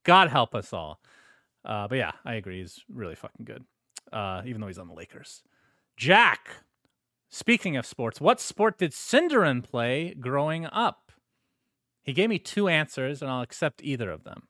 God 0.04 0.28
help 0.30 0.54
us 0.54 0.72
all. 0.72 1.00
Uh, 1.64 1.86
but 1.88 1.98
yeah, 1.98 2.12
I 2.24 2.34
agree. 2.34 2.60
He's 2.60 2.80
really 2.88 3.14
fucking 3.16 3.44
good, 3.44 3.64
uh, 4.12 4.42
even 4.44 4.60
though 4.60 4.66
he's 4.66 4.78
on 4.78 4.88
the 4.88 4.94
Lakers. 4.94 5.42
Jack, 5.96 6.48
speaking 7.28 7.76
of 7.76 7.86
sports, 7.86 8.20
what 8.20 8.40
sport 8.40 8.78
did 8.78 8.92
Synderen 8.92 9.62
play 9.62 10.14
growing 10.14 10.66
up? 10.66 11.12
He 12.02 12.12
gave 12.12 12.28
me 12.28 12.38
two 12.38 12.68
answers, 12.68 13.20
and 13.22 13.30
I'll 13.30 13.42
accept 13.42 13.82
either 13.82 14.10
of 14.10 14.24
them. 14.24 14.48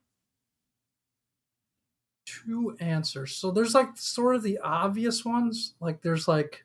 Two 2.27 2.77
answers. 2.81 3.35
So 3.37 3.51
there's 3.51 3.75
like 3.75 3.97
sort 3.97 4.35
of 4.37 4.43
the 4.43 4.59
obvious 4.59 5.25
ones. 5.25 5.75
Like 5.81 6.03
there's 6.03 6.27
like, 6.29 6.65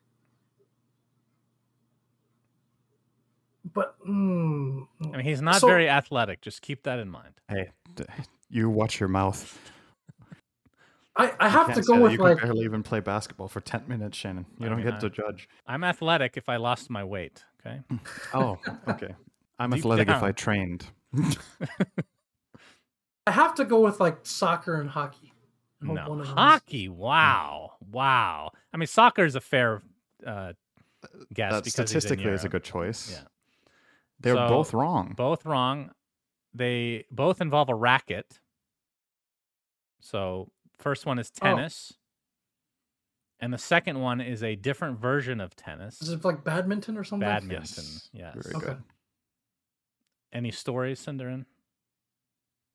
but 3.74 3.96
mm, 4.06 4.88
I 5.02 5.18
mean, 5.18 5.20
he's 5.22 5.42
not 5.42 5.56
So- 5.62 5.68
very 5.68 5.88
athletic. 5.88 6.42
Just 6.42 6.62
keep 6.62 6.84
that 6.84 7.00
in 7.00 7.10
mind. 7.10 7.36
Hey, 7.48 7.72
you 8.50 8.70
watch 8.70 9.00
your 9.00 9.10
mouth. 9.10 9.58
I, 11.16 11.34
I 11.40 11.50
have 11.50 11.74
to 11.76 11.82
go 11.82 12.00
with 12.02 12.14
You 12.14 12.18
like 12.20 12.38
can 12.38 12.48
barely 12.48 12.64
even 12.64 12.84
play 12.84 13.00
basketball 13.02 13.48
for 13.50 13.60
ten 13.62 13.84
minutes, 13.88 14.18
Shannon. 14.18 14.46
You 14.58 14.66
I 14.66 14.70
don't 14.70 14.78
mean, 14.78 14.86
get 14.88 14.96
I- 14.96 15.00
to 15.00 15.10
judge. 15.10 15.50
I'm 15.68 15.84
athletic 15.84 16.38
if 16.38 16.48
I 16.48 16.56
lost 16.58 16.90
my 16.90 17.04
weight. 17.04 17.44
Okay. 17.66 17.82
Oh, 18.34 18.58
okay. 18.88 19.14
I'm 19.60 19.70
Deep 19.72 19.80
athletic 19.80 20.08
if. 20.08 20.24
I 20.24 20.32
trained. 20.32 20.86
I 23.28 23.32
have 23.32 23.54
to 23.56 23.66
go 23.66 23.82
with 23.82 24.00
like 24.00 24.20
soccer 24.26 24.80
and 24.80 24.90
hockey. 24.90 25.34
No 25.82 25.94
one 26.10 26.22
of 26.22 26.28
hockey. 26.28 26.90
Wow, 26.90 27.74
wow. 27.92 28.52
I 28.74 28.78
mean, 28.78 28.88
soccer 28.88 29.26
is 29.26 29.36
a 29.36 29.42
fair 29.42 29.82
uh, 30.26 30.54
guess 31.34 31.52
that 31.52 31.64
because 31.64 31.74
statistically 31.74 32.32
is 32.32 32.44
a 32.46 32.50
good 32.50 32.64
choice. 32.64 33.12
Yeah. 33.12 33.28
They're 34.20 34.36
So- 34.36 34.48
both 34.48 34.74
wrong. 34.74 35.14
Both 35.18 35.46
wrong. 35.46 35.92
They 36.54 37.06
both 37.12 37.42
involve 37.42 37.70
a 37.70 37.76
racket. 37.76 38.40
So 40.02 40.52
first 40.82 41.06
one 41.06 41.20
is 41.20 41.32
Oh. 41.42 41.46
tennis, 41.46 41.94
and 43.40 43.54
the 43.54 43.58
second 43.58 44.00
one 44.00 44.20
is 44.22 44.44
a 44.44 44.56
different 44.56 45.00
version 45.00 45.40
of 45.40 45.56
tennis. 45.56 46.02
Is 46.02 46.10
it 46.10 46.24
like 46.26 46.44
badminton 46.44 46.98
or 46.98 47.04
something? 47.04 47.28
Badminton. 47.28 47.84
Yes. 47.84 48.10
Yes. 48.14 48.34
Very 48.36 48.56
Okay. 48.56 48.66
good. 48.68 48.84
Any 50.34 50.52
stories, 50.52 51.06
Synderen? 51.06 51.46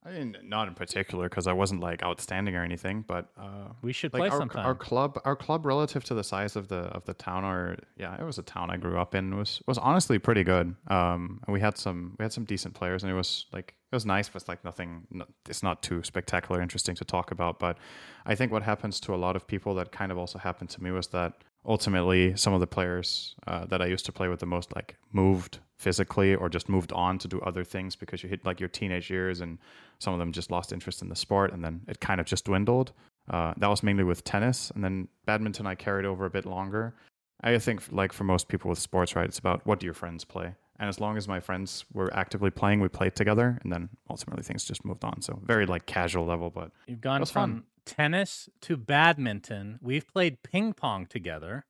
I 0.06 0.12
mean, 0.12 0.36
not 0.44 0.68
in 0.68 0.74
particular 0.74 1.28
because 1.28 1.46
I 1.48 1.52
wasn't 1.52 1.80
like 1.80 2.02
outstanding 2.04 2.54
or 2.54 2.62
anything, 2.62 3.04
but 3.06 3.26
uh, 3.36 3.70
We 3.82 3.92
should 3.92 4.12
like 4.12 4.20
play 4.20 4.28
our, 4.28 4.38
sometime. 4.38 4.64
our 4.64 4.74
club, 4.74 5.20
our 5.24 5.34
club 5.34 5.66
relative 5.66 6.04
to 6.04 6.14
the 6.14 6.22
size 6.22 6.54
of 6.54 6.68
the 6.68 6.82
of 6.96 7.04
the 7.06 7.14
town, 7.14 7.44
or 7.44 7.76
yeah, 7.96 8.16
it 8.20 8.22
was 8.22 8.38
a 8.38 8.42
town 8.42 8.70
I 8.70 8.76
grew 8.76 8.98
up 8.98 9.14
in 9.14 9.36
was 9.36 9.60
was 9.66 9.78
honestly 9.78 10.18
pretty 10.18 10.44
good. 10.44 10.76
Um, 10.86 11.40
and 11.46 11.52
we 11.52 11.60
had 11.60 11.76
some 11.76 12.14
we 12.18 12.22
had 12.22 12.32
some 12.32 12.44
decent 12.44 12.74
players, 12.74 13.02
and 13.02 13.10
it 13.10 13.16
was 13.16 13.46
like 13.52 13.74
it 13.90 13.96
was 13.96 14.06
nice, 14.06 14.28
but 14.28 14.42
it's 14.42 14.48
like 14.48 14.64
nothing. 14.64 15.06
No, 15.10 15.24
it's 15.48 15.62
not 15.62 15.82
too 15.82 16.02
spectacular, 16.04 16.62
interesting 16.62 16.94
to 16.96 17.04
talk 17.04 17.32
about. 17.32 17.58
But 17.58 17.76
I 18.24 18.36
think 18.36 18.52
what 18.52 18.62
happens 18.62 19.00
to 19.00 19.14
a 19.14 19.16
lot 19.16 19.34
of 19.34 19.46
people 19.46 19.74
that 19.74 19.90
kind 19.90 20.12
of 20.12 20.18
also 20.18 20.38
happened 20.38 20.70
to 20.70 20.82
me 20.82 20.92
was 20.92 21.08
that 21.08 21.32
ultimately 21.64 22.36
some 22.36 22.54
of 22.54 22.60
the 22.60 22.66
players 22.66 23.34
uh, 23.48 23.64
that 23.66 23.82
I 23.82 23.86
used 23.86 24.06
to 24.06 24.12
play 24.12 24.28
with 24.28 24.38
the 24.38 24.46
most 24.46 24.72
like 24.76 24.96
moved 25.12 25.58
physically 25.78 26.34
or 26.34 26.48
just 26.48 26.68
moved 26.68 26.92
on 26.92 27.18
to 27.18 27.28
do 27.28 27.38
other 27.40 27.62
things 27.64 27.94
because 27.96 28.22
you 28.22 28.28
hit 28.28 28.44
like 28.44 28.58
your 28.60 28.68
teenage 28.68 29.10
years 29.10 29.40
and 29.40 29.58
some 29.98 30.12
of 30.12 30.18
them 30.18 30.32
just 30.32 30.50
lost 30.50 30.72
interest 30.72 31.02
in 31.02 31.08
the 31.08 31.16
sport 31.16 31.52
and 31.52 31.62
then 31.64 31.80
it 31.86 32.00
kind 32.00 32.20
of 32.20 32.26
just 32.26 32.44
dwindled 32.46 32.92
uh, 33.30 33.52
that 33.56 33.68
was 33.68 33.82
mainly 33.82 34.04
with 34.04 34.24
tennis 34.24 34.70
and 34.74 34.82
then 34.82 35.06
badminton 35.26 35.66
i 35.66 35.74
carried 35.74 36.06
over 36.06 36.24
a 36.24 36.30
bit 36.30 36.46
longer 36.46 36.94
i 37.42 37.58
think 37.58 37.82
like 37.92 38.12
for 38.12 38.24
most 38.24 38.48
people 38.48 38.70
with 38.70 38.78
sports 38.78 39.14
right 39.14 39.26
it's 39.26 39.38
about 39.38 39.64
what 39.66 39.78
do 39.80 39.84
your 39.86 39.94
friends 39.94 40.24
play 40.24 40.54
and 40.78 40.88
as 40.88 40.98
long 41.00 41.16
as 41.16 41.26
my 41.28 41.40
friends 41.40 41.84
were 41.92 42.12
actively 42.14 42.50
playing 42.50 42.80
we 42.80 42.88
played 42.88 43.14
together 43.14 43.58
and 43.62 43.70
then 43.72 43.88
ultimately 44.08 44.42
things 44.42 44.64
just 44.64 44.84
moved 44.84 45.04
on 45.04 45.20
so 45.20 45.38
very 45.44 45.66
like 45.66 45.84
casual 45.86 46.24
level 46.24 46.48
but 46.50 46.70
You've 46.86 47.00
gone 47.02 47.24
from 47.26 47.52
fun. 47.52 47.62
tennis 47.84 48.48
to 48.62 48.76
badminton. 48.76 49.78
We've 49.82 50.06
played 50.06 50.42
ping 50.42 50.72
pong 50.72 51.06
together. 51.06 51.64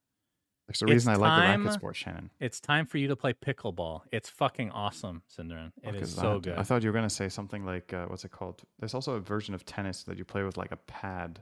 There's 0.67 0.83
a 0.83 0.85
It's 0.87 0.93
reason 0.93 1.13
i 1.13 1.17
like 1.17 1.57
the 1.57 1.59
racket 1.65 1.73
sport 1.75 1.97
shannon 1.97 2.31
It's 2.41 2.61
time 2.61 2.87
for 2.87 2.99
you 2.99 3.09
to 3.09 3.17
play 3.17 3.33
pickleball. 3.35 4.03
It's 4.13 4.29
fucking 4.29 4.71
awesome, 4.73 5.23
Synderen. 5.37 5.73
It 5.83 5.93
Fuck 5.93 5.95
is 6.03 6.09
is 6.09 6.15
so 6.15 6.35
that? 6.35 6.43
good. 6.43 6.59
I 6.59 6.63
thought 6.65 6.83
you 6.83 6.89
were 6.89 6.95
gonna 6.95 7.09
say 7.11 7.29
something 7.29 7.65
like 7.65 7.93
uh, 7.93 8.07
what's 8.07 8.25
it 8.25 8.31
called? 8.33 8.63
There's 8.81 8.95
also 8.95 9.13
a 9.15 9.21
version 9.21 9.55
of 9.55 9.65
tennis 9.65 10.03
that 10.05 10.19
you 10.19 10.25
play 10.25 10.43
with 10.43 10.57
like 10.57 10.73
a 10.73 10.77
pad. 10.77 11.41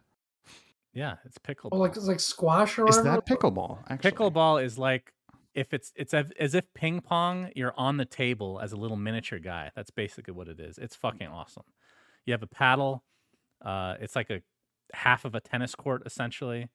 yeah, 0.93 1.17
it's 1.25 1.39
pickleball. 1.39 1.71
Oh, 1.73 1.79
like 1.79 1.97
it's 1.97 2.07
like 2.07 2.21
squash 2.21 2.79
or 2.79 2.89
Is 2.89 2.97
whatever? 2.99 3.17
that 3.17 3.27
pickleball? 3.27 3.79
Actually, 3.89 4.11
Pickleball 4.13 4.63
is 4.63 4.79
like 4.79 5.13
if 5.55 5.73
it's 5.73 5.93
it's 5.97 6.13
as, 6.13 6.31
as 6.39 6.55
if 6.55 6.65
ping 6.75 7.01
pong, 7.01 7.51
you're 7.57 7.75
on 7.77 7.97
the 7.97 8.05
table 8.05 8.61
as 8.63 8.73
a 8.73 8.77
little 8.77 8.97
miniature 8.97 9.39
guy. 9.39 9.71
That's 9.75 9.91
basically 9.91 10.35
what 10.35 10.49
it 10.49 10.61
is. 10.61 10.77
It's 10.79 10.97
fucking 10.97 11.29
awesome. 11.29 11.65
You 12.27 12.33
have 12.33 12.43
a 12.43 12.47
paddle. 12.49 13.05
Uh, 13.65 13.95
it's 14.01 14.15
like 14.17 14.31
a 14.31 14.43
half 14.93 15.25
of 15.25 15.35
a 15.35 15.41
tennis 15.41 15.75
court 15.75 16.03
essentially. 16.05 16.69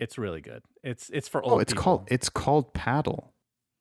It's 0.00 0.18
really 0.18 0.40
good. 0.40 0.62
It's 0.82 1.10
it's 1.12 1.28
for 1.28 1.42
old 1.42 1.52
Oh, 1.52 1.58
it's 1.60 1.72
people. 1.72 1.82
called 1.84 2.08
it's 2.10 2.28
called 2.28 2.72
paddle. 2.74 3.32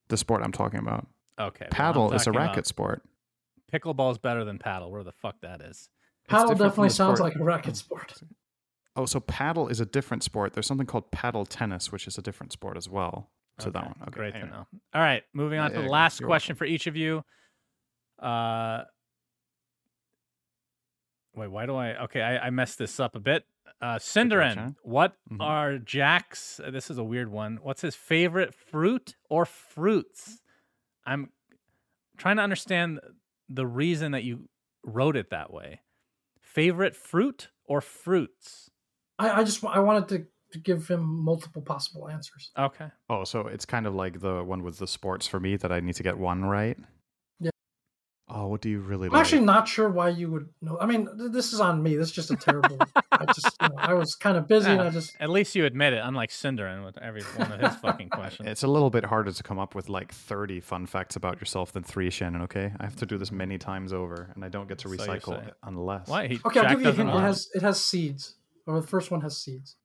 The 0.10 0.18
sport 0.18 0.42
I'm 0.44 0.52
talking 0.52 0.80
about. 0.80 1.08
okay. 1.40 1.66
well, 1.66 1.70
Paddle 1.72 2.14
is 2.14 2.28
a 2.28 2.32
racket 2.32 2.66
sport. 2.68 3.04
Pickleball 3.74 4.12
is 4.12 4.18
better 4.18 4.44
than 4.44 4.58
paddle. 4.60 4.92
Where 4.92 5.04
the 5.04 5.12
fuck 5.12 5.36
that 5.42 5.62
is? 5.62 5.90
Paddle 6.28 6.56
definitely 6.56 6.90
sounds 6.90 7.20
sport- 7.20 7.34
like 7.34 7.40
a 7.40 7.44
racket 7.44 7.76
sport. 7.78 8.14
Oh, 8.96 9.06
so 9.06 9.20
paddle 9.20 9.68
is 9.70 9.80
a 9.80 9.86
different 9.86 10.24
sport. 10.24 10.54
There's 10.54 10.66
something 10.68 10.88
called 10.88 11.10
paddle 11.12 11.46
tennis, 11.46 11.92
which 11.92 12.06
is 12.08 12.18
a 12.18 12.22
different 12.22 12.52
sport 12.52 12.76
as 12.76 12.90
well. 12.90 13.30
So 13.60 13.70
that 13.70 13.84
one. 13.86 13.96
Okay, 14.02 14.12
Great 14.12 14.34
anyway. 14.36 14.50
to 14.50 14.56
know. 14.56 14.68
All 14.94 15.02
right, 15.02 15.24
moving 15.34 15.60
on 15.60 15.70
Yeah, 15.72 15.76
to 15.78 15.82
yeah, 15.82 15.88
the 15.88 15.92
last 15.92 16.20
you're 16.20 16.28
question 16.28 16.56
for 16.56 16.66
each 16.66 16.88
of 16.88 16.96
you. 16.98 17.24
Uh, 18.18 18.84
wait, 21.36 21.48
why 21.52 21.66
do 21.66 21.76
I? 21.76 22.04
Okay, 22.06 22.22
I, 22.22 22.48
I 22.48 22.50
messed 22.50 22.78
this 22.78 23.00
up 23.00 23.16
a 23.16 23.20
bit. 23.20 23.46
Uh, 23.82 23.96
Synderen, 24.00 24.54
Shannon. 24.56 24.76
what 24.84 25.16
Mhm. 25.32 25.42
are 25.42 25.78
Jack's? 25.78 26.60
uh, 26.60 26.72
This 26.72 26.90
is 26.90 26.98
a 26.98 27.04
weird 27.04 27.30
one. 27.30 27.58
What's 27.62 27.82
his 27.82 27.96
favorite 27.96 28.54
fruit 28.54 29.16
or 29.30 29.46
fruits? 29.46 30.42
I'm 31.06 31.32
trying 32.18 32.38
to 32.38 32.44
understand 32.44 33.00
the 33.48 33.66
reason 33.66 34.12
that 34.12 34.24
you 34.24 34.50
wrote 34.84 35.16
it 35.16 35.30
that 35.32 35.52
way. 35.52 35.82
Favorite 36.42 36.96
fruit 36.96 37.50
or 37.66 37.82
fruits? 37.82 38.70
I, 39.18 39.42
I 39.42 39.44
just 39.44 39.64
I 39.64 39.80
wanted 39.80 40.08
to, 40.10 40.28
to 40.54 40.60
give 40.60 40.88
him 40.88 41.02
multiple 41.04 41.62
possible 41.62 42.08
answers. 42.10 42.52
Okay. 42.58 42.90
Oh, 43.10 43.24
so 43.24 43.48
it's 43.48 43.66
kind 43.66 43.86
of 43.88 43.94
like 43.96 44.20
the 44.20 44.44
one 44.44 44.64
with 44.64 44.78
the 44.80 44.88
sports 44.88 45.28
for 45.28 45.40
me 45.40 45.58
that 45.58 45.72
I 45.72 45.80
need 45.80 45.96
to 45.96 46.04
get 46.04 46.18
one 46.18 46.44
right. 46.46 46.78
Yeah. 48.30 48.36
Oh, 48.38 48.48
what 48.48 48.62
do 48.62 48.70
you 48.70 48.80
really 48.80 49.08
I'm 49.08 49.14
like? 49.14 49.22
actually 49.22 49.42
not 49.42 49.68
sure 49.68 49.90
why 49.90 50.10
you 50.10 50.30
would 50.32 50.50
know. 50.62 50.78
I 50.80 50.86
mean, 50.86 51.08
th- 51.18 51.32
this 51.32 51.54
is 51.54 51.60
on 51.60 51.82
me. 51.82 51.96
This 51.96 52.10
is 52.10 52.14
just 52.14 52.32
a 52.32 52.36
terrible. 52.36 52.78
I 53.12 53.26
just 53.26 53.56
you 53.62 53.70
know, 53.70 53.76
I 53.78 53.94
was 53.94 54.16
kind 54.16 54.38
of 54.38 54.48
busy 54.48 54.70
and 54.70 54.82
I 54.82 54.90
just 54.90 55.16
At 55.20 55.30
least 55.30 55.56
you 55.56 55.66
admit 55.66 55.94
it, 55.94 56.02
unlike 56.04 56.30
Synderen 56.30 56.86
with 56.86 56.98
every 57.00 57.24
one 57.36 57.52
of 57.52 57.60
his 57.60 57.76
fucking 57.82 58.10
questions. 58.10 58.48
It's 58.48 58.64
a 58.64 58.68
little 58.68 58.90
bit 58.90 59.06
harder 59.06 59.32
to 59.32 59.44
come 59.44 59.60
up 59.60 59.76
with 59.76 59.90
like 59.90 60.14
30 60.14 60.60
fun 60.60 60.86
facts 60.86 61.16
about 61.16 61.40
yourself 61.40 61.72
than 61.72 61.84
three, 61.84 62.10
Shannon, 62.10 62.44
okay? 62.44 62.72
I 62.80 62.84
have 62.84 62.96
to 62.98 63.06
do 63.06 63.18
this 63.18 63.32
many 63.32 63.58
times 63.58 63.94
over, 63.94 64.32
and 64.36 64.46
I 64.46 64.50
don't 64.50 64.68
get 64.68 64.80
to 64.80 64.90
recycle 64.90 65.40
say. 65.40 65.48
it 65.48 65.54
unless. 65.64 66.08
Why? 66.08 66.28
He, 66.28 66.40
okay. 66.46 66.60
I'll 66.60 66.70
give 66.70 66.82
you 66.82 66.90
a 66.90 66.94
hint. 66.94 67.10
It 67.10 67.20
has 67.20 67.50
it 67.54 67.62
has 67.62 67.82
seeds. 67.82 68.36
Or 68.68 68.80
the 68.80 68.88
first 68.88 69.10
one 69.10 69.22
has 69.22 69.38
seeds. 69.38 69.76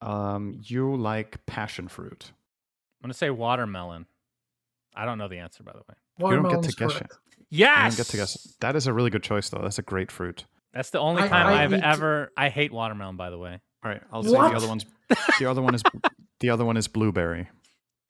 Um, 0.00 0.60
you 0.64 0.96
like 0.96 1.46
passion 1.46 1.86
fruit. 1.86 2.32
I'm 3.00 3.06
gonna 3.06 3.14
say 3.14 3.30
watermelon. 3.30 4.06
I 4.94 5.04
don't 5.04 5.18
know 5.18 5.28
the 5.28 5.38
answer, 5.38 5.62
by 5.62 5.72
the 5.72 5.78
way. 5.78 5.94
You 6.18 6.26
don't 6.26 6.30
get 6.30 6.42
Watermelon's 6.42 6.66
to 6.74 6.84
guess 6.84 6.92
correct. 6.92 7.12
it. 7.12 7.18
You 7.50 7.66
don't 7.66 7.96
get 7.96 8.06
to 8.06 8.16
guess. 8.16 8.56
That 8.60 8.76
is 8.76 8.86
a 8.86 8.92
really 8.92 9.10
good 9.10 9.22
choice, 9.22 9.48
though. 9.50 9.60
That's 9.62 9.78
a 9.78 9.82
great 9.82 10.10
fruit. 10.10 10.44
That's 10.74 10.90
the 10.90 10.98
only 11.00 11.22
I- 11.22 11.28
time 11.28 11.46
I 11.46 11.52
I, 11.52 11.62
have 11.62 11.72
eat- 11.74 11.82
ever. 11.82 12.32
I 12.36 12.48
hate 12.48 12.72
watermelon, 12.72 13.16
by 13.16 13.30
the 13.30 13.38
way. 13.38 13.60
All 13.84 13.90
right, 13.90 14.02
I'll 14.12 14.22
say 14.22 14.30
the 14.30 14.38
other 14.38 14.68
one's. 14.68 14.86
The 15.38 15.46
other 15.46 15.60
one 15.62 15.74
is. 15.74 15.82
The 16.40 16.50
other 16.50 16.64
one 16.64 16.76
is 16.76 16.88
blueberry. 16.88 17.48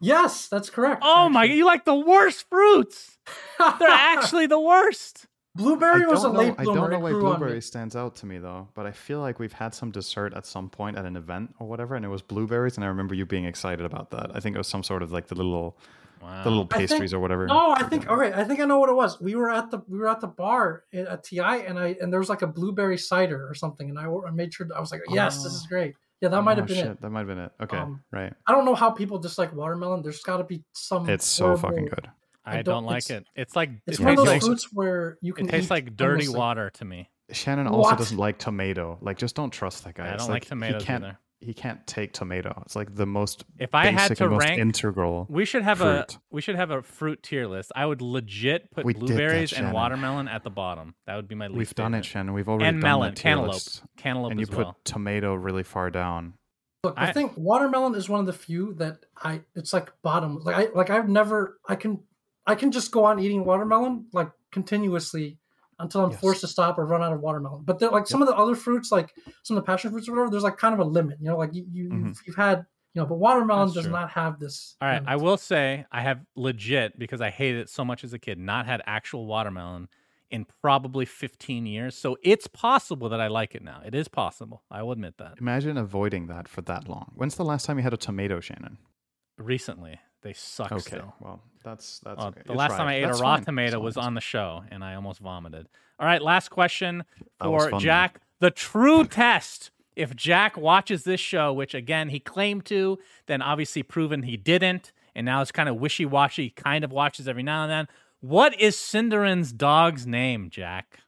Yes, 0.00 0.48
that's 0.48 0.68
correct. 0.70 1.02
Oh 1.04 1.28
my! 1.28 1.44
You 1.44 1.64
like 1.64 1.84
the 1.84 1.94
worst 1.94 2.48
fruits? 2.48 3.18
They're 3.58 3.88
actually 3.88 4.46
the 4.46 4.60
worst. 4.60 5.26
Blueberry 5.54 6.06
was 6.06 6.20
a 6.20 6.28
don't 6.28 6.32
know- 6.34 6.40
late 6.40 6.54
I 6.58 6.64
don't 6.64 6.90
know 6.90 6.98
why 6.98 7.10
grew 7.10 7.26
on 7.26 7.32
me. 7.34 7.38
blueberry 7.38 7.60
stands 7.62 7.94
out 7.94 8.16
to 8.16 8.26
me 8.26 8.38
though, 8.38 8.68
but 8.74 8.86
I 8.86 8.90
feel 8.92 9.20
like 9.20 9.38
we've 9.38 9.52
had 9.52 9.74
some 9.74 9.90
dessert 9.90 10.32
at 10.34 10.46
some 10.46 10.68
point 10.70 10.96
at 10.96 11.04
an 11.04 11.14
event 11.16 11.54
or 11.58 11.68
whatever, 11.68 11.94
and 11.94 12.04
it 12.04 12.08
was 12.08 12.22
blueberries, 12.22 12.76
and 12.76 12.84
I 12.84 12.88
remember 12.88 13.14
you 13.14 13.26
being 13.26 13.44
excited 13.44 13.84
about 13.84 14.10
that. 14.12 14.30
I 14.34 14.40
think 14.40 14.54
it 14.56 14.58
was 14.58 14.66
some 14.68 14.82
sort 14.82 15.02
of 15.02 15.12
like 15.12 15.26
the 15.28 15.34
little, 15.34 15.76
Wow. 16.22 16.44
the 16.44 16.50
little 16.50 16.68
I 16.70 16.76
think- 16.78 16.90
pastries 16.90 17.12
or 17.12 17.20
whatever. 17.20 17.46
No, 17.46 17.72
I 17.76 17.82
think 17.84 18.08
all 18.08 18.16
right. 18.16 18.32
I 18.34 18.44
think 18.44 18.60
I 18.60 18.64
know 18.64 18.78
what 18.78 18.88
it 18.88 18.94
was. 18.94 19.20
We 19.20 19.34
were 19.34 19.50
at 19.50 19.70
the 19.70 19.80
we 19.88 19.98
were 19.98 20.08
at 20.08 20.20
the 20.20 20.28
bar 20.28 20.84
at 20.92 21.06
at 21.06 21.24
TI, 21.24 21.40
and 21.40 21.78
I 21.78 21.96
and 22.00 22.12
there 22.12 22.20
was 22.20 22.28
like 22.28 22.42
a 22.42 22.46
blueberry 22.46 22.96
cider 22.98 23.48
or 23.48 23.54
something, 23.54 23.90
and 23.90 23.98
I, 23.98 24.04
I 24.06 24.30
made 24.30 24.54
sure 24.54 24.66
I 24.74 24.80
was 24.80 24.92
like, 24.92 25.02
yes, 25.10 25.42
this 25.42 25.52
is 25.52 25.66
great. 25.66 25.94
Yeah, 26.20 26.28
that 26.28 26.42
might 26.42 26.56
have 26.58 26.66
Oh, 26.66 26.68
been 26.68 26.76
shit, 26.76 26.86
it. 26.86 27.00
That 27.00 27.10
might 27.10 27.20
have 27.20 27.26
been 27.28 27.38
it. 27.40 27.52
Okay, 27.60 27.76
Um, 27.78 28.00
right. 28.12 28.32
I 28.46 28.52
don't 28.52 28.64
know 28.64 28.76
how 28.76 28.90
people 28.90 29.18
dislike 29.18 29.52
watermelon. 29.52 30.02
There's 30.02 30.22
got 30.22 30.36
to 30.36 30.44
be 30.44 30.62
some. 30.72 31.08
It's 31.10 31.26
so 31.26 31.56
fucking 31.56 31.86
good. 31.86 32.08
I, 32.44 32.58
I 32.58 32.62
don't, 32.62 32.64
don't- 32.76 32.84
like 32.84 33.04
it's- 33.10 33.20
it. 33.22 33.26
It's 33.34 33.56
like 33.56 33.70
It's 33.88 33.98
it 33.98 34.04
one 34.04 34.12
of 34.12 34.16
those 34.18 34.28
like, 34.28 34.42
fruits 34.42 34.68
where 34.72 35.18
you 35.20 35.32
can. 35.32 35.48
it 35.48 35.50
tastes 35.50 35.66
eat 35.66 35.74
like 35.74 35.96
dirty 35.96 36.12
endlessly. 36.24 36.38
water 36.38 36.70
to 36.70 36.84
me. 36.84 37.08
Shannon 37.32 37.66
also 37.66 37.90
What? 37.90 37.98
doesn't 37.98 38.18
like 38.18 38.38
tomato. 38.38 38.98
Like, 39.00 39.16
just 39.16 39.34
don't 39.34 39.50
trust 39.50 39.84
that 39.84 39.94
guy. 39.94 40.06
I 40.06 40.12
It's 40.14 40.24
don't 40.24 40.32
like 40.32 40.44
tomatoes 40.44 40.82
he 40.82 40.86
can't, 40.86 41.04
either. 41.04 41.18
He 41.42 41.54
can't 41.54 41.84
take 41.86 42.12
tomato. 42.12 42.62
It's 42.64 42.76
like 42.76 42.94
the 42.94 43.06
most 43.06 43.44
If 43.58 43.74
I 43.74 43.86
had 43.86 43.96
basic 43.96 44.18
to 44.18 44.24
and 44.24 44.32
most 44.34 44.44
rank, 44.44 44.60
integral. 44.60 45.26
we 45.28 45.44
should 45.44 45.62
have 45.62 45.80
a 45.80 46.04
fruit. 46.06 46.18
we 46.30 46.40
should 46.40 46.54
have 46.56 46.70
a 46.70 46.82
fruit 46.82 47.22
tier 47.22 47.46
list. 47.46 47.72
I 47.74 47.84
would 47.84 48.00
legit 48.00 48.70
put 48.70 48.84
We 48.84 48.92
did 48.92 49.02
that, 49.02 49.06
blueberries 49.06 49.52
and 49.52 49.72
watermelon 49.72 50.28
at 50.28 50.44
the 50.44 50.50
bottom. 50.50 50.94
That 51.06 51.16
would 51.16 51.28
be 51.28 51.34
my 51.34 51.48
least 51.48 51.56
We've 51.58 51.74
done 51.74 51.94
it, 51.94 51.98
favorite. 51.98 52.06
Shannon. 52.06 52.34
We've 52.34 52.48
already 52.48 52.66
and 52.66 52.80
done 52.80 52.88
melon, 52.88 53.14
that 53.14 53.20
cantaloupe, 53.20 53.52
list. 53.54 53.82
cantaloupe 53.96 54.30
And 54.30 54.40
you 54.40 54.44
as 54.44 54.50
put 54.50 54.58
well. 54.66 54.76
tomato 54.84 55.34
really 55.34 55.62
far 55.64 55.90
down. 55.90 56.34
Look, 56.84 56.94
I, 56.96 57.08
I- 57.08 57.12
think 57.12 57.32
watermelon 57.36 57.94
is 57.94 58.08
one 58.08 58.20
of 58.20 58.26
the 58.26 58.32
few 58.32 58.74
that 58.74 58.98
I. 59.16 59.42
It's 59.54 59.72
like 59.72 59.92
bottom. 60.02 60.38
Like 60.42 60.56
I 60.56 60.68
like 60.74 60.90
I've 60.90 61.08
never. 61.08 61.58
I 61.68 61.74
can. 61.76 62.00
I 62.46 62.54
can 62.56 62.72
just 62.72 62.90
go 62.90 63.04
on 63.04 63.20
eating 63.20 63.44
watermelon 63.44 64.06
like 64.12 64.30
continuously 64.50 65.38
until 65.82 66.04
I'm 66.04 66.10
Yes. 66.12 66.20
forced 66.20 66.40
to 66.42 66.46
stop 66.48 66.78
or 66.78 66.86
run 66.86 67.02
out 67.02 67.12
of 67.12 67.20
watermelon. 67.20 67.64
But 67.64 67.78
they're 67.78 67.90
like 67.90 68.06
some 68.06 68.22
of 68.22 68.28
the 68.28 68.36
other 68.36 68.54
fruits, 68.54 68.90
like 68.92 69.12
some 69.42 69.56
of 69.56 69.62
the 69.62 69.66
passion 69.66 69.90
fruits 69.90 70.08
or 70.08 70.12
whatever. 70.12 70.30
There's 70.30 70.42
like 70.44 70.56
kind 70.56 70.72
of 70.74 70.80
a 70.80 70.84
limit. 70.84 71.18
You 71.20 71.28
know, 71.30 71.36
like 71.36 71.52
you, 71.54 71.66
you 71.70 71.90
Mhm. 71.90 72.06
you've, 72.08 72.20
you've 72.28 72.36
had. 72.36 72.64
You 72.94 73.00
know, 73.00 73.06
but 73.06 73.14
watermelon 73.14 73.68
That's 73.68 73.74
does 73.76 73.84
true. 73.84 73.92
not 73.92 74.10
have 74.10 74.38
this. 74.38 74.76
All 74.82 74.86
right, 74.86 74.96
limit. 74.96 75.08
I 75.08 75.16
will 75.16 75.38
say 75.38 75.86
I 75.90 76.02
have 76.02 76.20
legit 76.36 76.98
because 76.98 77.22
I 77.22 77.30
hated 77.30 77.62
it 77.62 77.70
so 77.70 77.86
much 77.86 78.04
as 78.04 78.12
a 78.12 78.18
kid. 78.18 78.38
Not 78.38 78.66
had 78.66 78.82
actual 78.86 79.24
watermelon 79.26 79.88
in 80.30 80.44
probably 80.60 81.06
15 81.06 81.64
years, 81.64 81.96
so 81.96 82.18
it's 82.22 82.46
possible 82.46 83.08
that 83.08 83.18
I 83.20 83.28
like 83.28 83.54
it 83.54 83.62
now. 83.62 83.80
It 83.82 83.94
is 83.94 84.08
possible. 84.08 84.62
I 84.70 84.82
will 84.82 84.92
admit 84.92 85.16
that. 85.18 85.38
Imagine 85.40 85.78
avoiding 85.78 86.26
that 86.26 86.48
for 86.48 86.60
that 86.62 86.86
long. 86.86 87.12
When's 87.14 87.34
the 87.36 87.44
last 87.46 87.64
time 87.64 87.78
you 87.78 87.82
had 87.82 87.94
a 87.94 87.98
tomato, 87.98 88.40
Shannon? 88.40 88.76
Recently, 89.38 89.98
they 90.22 90.32
suck 90.32 90.72
Okay, 90.72 90.80
still. 90.80 91.14
well, 91.20 91.40
that's 91.64 91.98
that's 92.00 92.20
Uh, 92.22 92.28
okay. 92.28 92.42
the 92.46 92.52
You 92.52 92.58
last 92.58 92.76
time. 92.76 92.86
I 92.88 92.94
ate 92.96 93.04
That's 93.06 93.18
a 93.20 93.22
raw 93.22 93.36
fine. 93.36 93.44
tomato 93.44 93.70
That's 93.72 93.82
was 93.82 93.96
on 93.96 94.14
the 94.14 94.20
show, 94.20 94.64
and 94.70 94.82
I 94.84 94.94
almost 94.94 95.20
vomited. 95.20 95.68
All 95.98 96.06
right, 96.06 96.22
last 96.22 96.48
question 96.50 97.04
for 97.40 97.60
fun, 97.60 97.70
though. 97.72 97.78
Jack. 97.78 98.20
The 98.40 98.50
true 98.50 99.04
test. 99.08 99.70
If 99.94 100.16
Jack 100.16 100.56
watches 100.56 101.04
this 101.04 101.20
show, 101.20 101.52
which 101.52 101.74
again 101.74 102.08
he 102.08 102.18
claimed 102.18 102.64
to, 102.66 102.98
then 103.26 103.42
obviously 103.42 103.82
proven 103.82 104.22
he 104.22 104.36
didn't, 104.38 104.92
and 105.14 105.26
now 105.26 105.42
it's 105.42 105.52
kind 105.52 105.68
of 105.68 105.76
wishy 105.76 106.06
washy. 106.06 106.48
Kind 106.50 106.82
of 106.82 106.90
watches 106.92 107.28
every 107.28 107.42
now 107.42 107.62
and 107.64 107.70
then. 107.70 107.88
What 108.20 108.58
is 108.58 108.76
Synderen's 108.76 109.52
dog's 109.52 110.06
name, 110.06 110.48
Jack? 110.50 111.00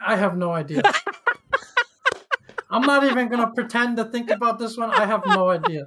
I 0.00 0.16
have 0.16 0.36
no 0.36 0.52
idea. 0.52 0.82
I'm 2.70 2.82
not 2.82 3.04
even 3.04 3.28
gonna 3.28 3.50
pretend 3.50 3.96
to 3.96 4.04
think 4.04 4.30
about 4.30 4.58
this 4.58 4.76
one. 4.76 4.90
I 4.90 5.06
have 5.06 5.22
no 5.26 5.48
idea. 5.48 5.86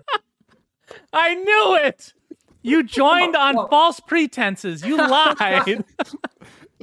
I 1.14 1.36
knew 1.36 1.76
it. 1.76 2.14
You 2.62 2.84
joined 2.84 3.36
on 3.36 3.56
Well- 3.56 3.68
false 3.72 4.00
pretenses. 4.00 4.84
You 4.86 4.98
lied. 4.98 5.84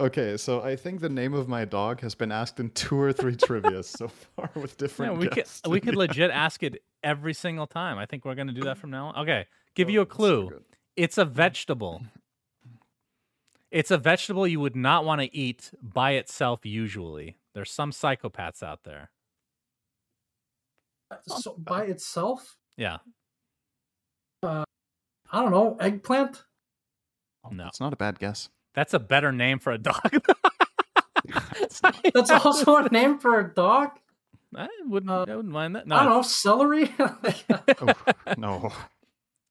Okay, 0.00 0.36
so 0.36 0.62
I 0.62 0.76
think 0.76 1.00
the 1.00 1.08
name 1.08 1.34
of 1.34 1.48
my 1.48 1.64
dog 1.64 2.02
has 2.02 2.14
been 2.14 2.30
asked 2.30 2.60
in 2.60 2.70
two 2.70 2.96
or 3.00 3.12
three 3.12 3.34
trivia 3.34 3.82
so 3.82 4.06
far 4.06 4.48
with 4.54 4.76
different. 4.76 5.14
Yeah, 5.14 5.28
different 5.28 5.48
we 5.66 5.70
could 5.72 5.72
we 5.72 5.80
could 5.80 5.96
legit 6.08 6.30
ask 6.30 6.62
it 6.62 6.84
every 7.02 7.34
single 7.34 7.66
time. 7.66 7.98
I 7.98 8.06
think 8.06 8.24
we're 8.24 8.36
gonna 8.36 8.52
do 8.52 8.60
that 8.60 8.78
from 8.78 8.90
now 8.92 9.08
on. 9.08 9.16
Okay, 9.22 9.46
give 9.74 9.88
Oh, 9.88 9.90
you 9.90 10.00
a 10.02 10.04
that's 10.04 10.14
so 10.14 10.16
clue. 10.16 10.60
it's 10.94 11.18
a 11.18 11.24
vegetable. 11.24 12.02
It's 13.72 13.90
a 13.90 13.98
vegetable 13.98 14.46
you 14.46 14.60
would 14.60 14.76
not 14.76 15.04
want 15.04 15.20
to 15.20 15.36
eat 15.36 15.72
by 15.82 16.12
itself. 16.12 16.64
Usually, 16.64 17.36
there's 17.54 17.72
some 17.72 17.90
psychopaths 17.90 18.62
out 18.62 18.84
there. 18.84 19.10
So 21.26 21.56
by 21.58 21.86
itself, 21.86 22.56
Yeah, 22.76 22.98
I 24.42 24.64
don't 25.32 25.50
know. 25.50 25.76
Eggplant. 25.80 26.44
No. 27.50 27.66
It's 27.66 27.80
not 27.80 27.92
a 27.92 27.96
bad 27.96 28.18
guess. 28.18 28.48
that's 28.74 28.92
a 28.94 28.98
better 28.98 29.32
name 29.32 29.58
for 29.58 29.72
a 29.72 29.78
dog. 29.78 30.00
That's 32.14 32.30
also 32.30 32.76
a 32.76 32.88
name 32.90 33.18
for 33.18 33.38
a 33.40 33.54
dog. 33.54 33.90
I 34.56 34.68
wouldn't. 34.86 35.10
Uh, 35.10 35.26
I 35.28 35.36
wouldn't 35.36 35.52
mind 35.52 35.76
that. 35.76 35.86
No, 35.86 35.96
I 35.96 36.04
don't 36.04 36.12
know. 36.12 36.22
Celery. 36.22 36.92
Oh, 37.80 37.92
no. 38.36 38.72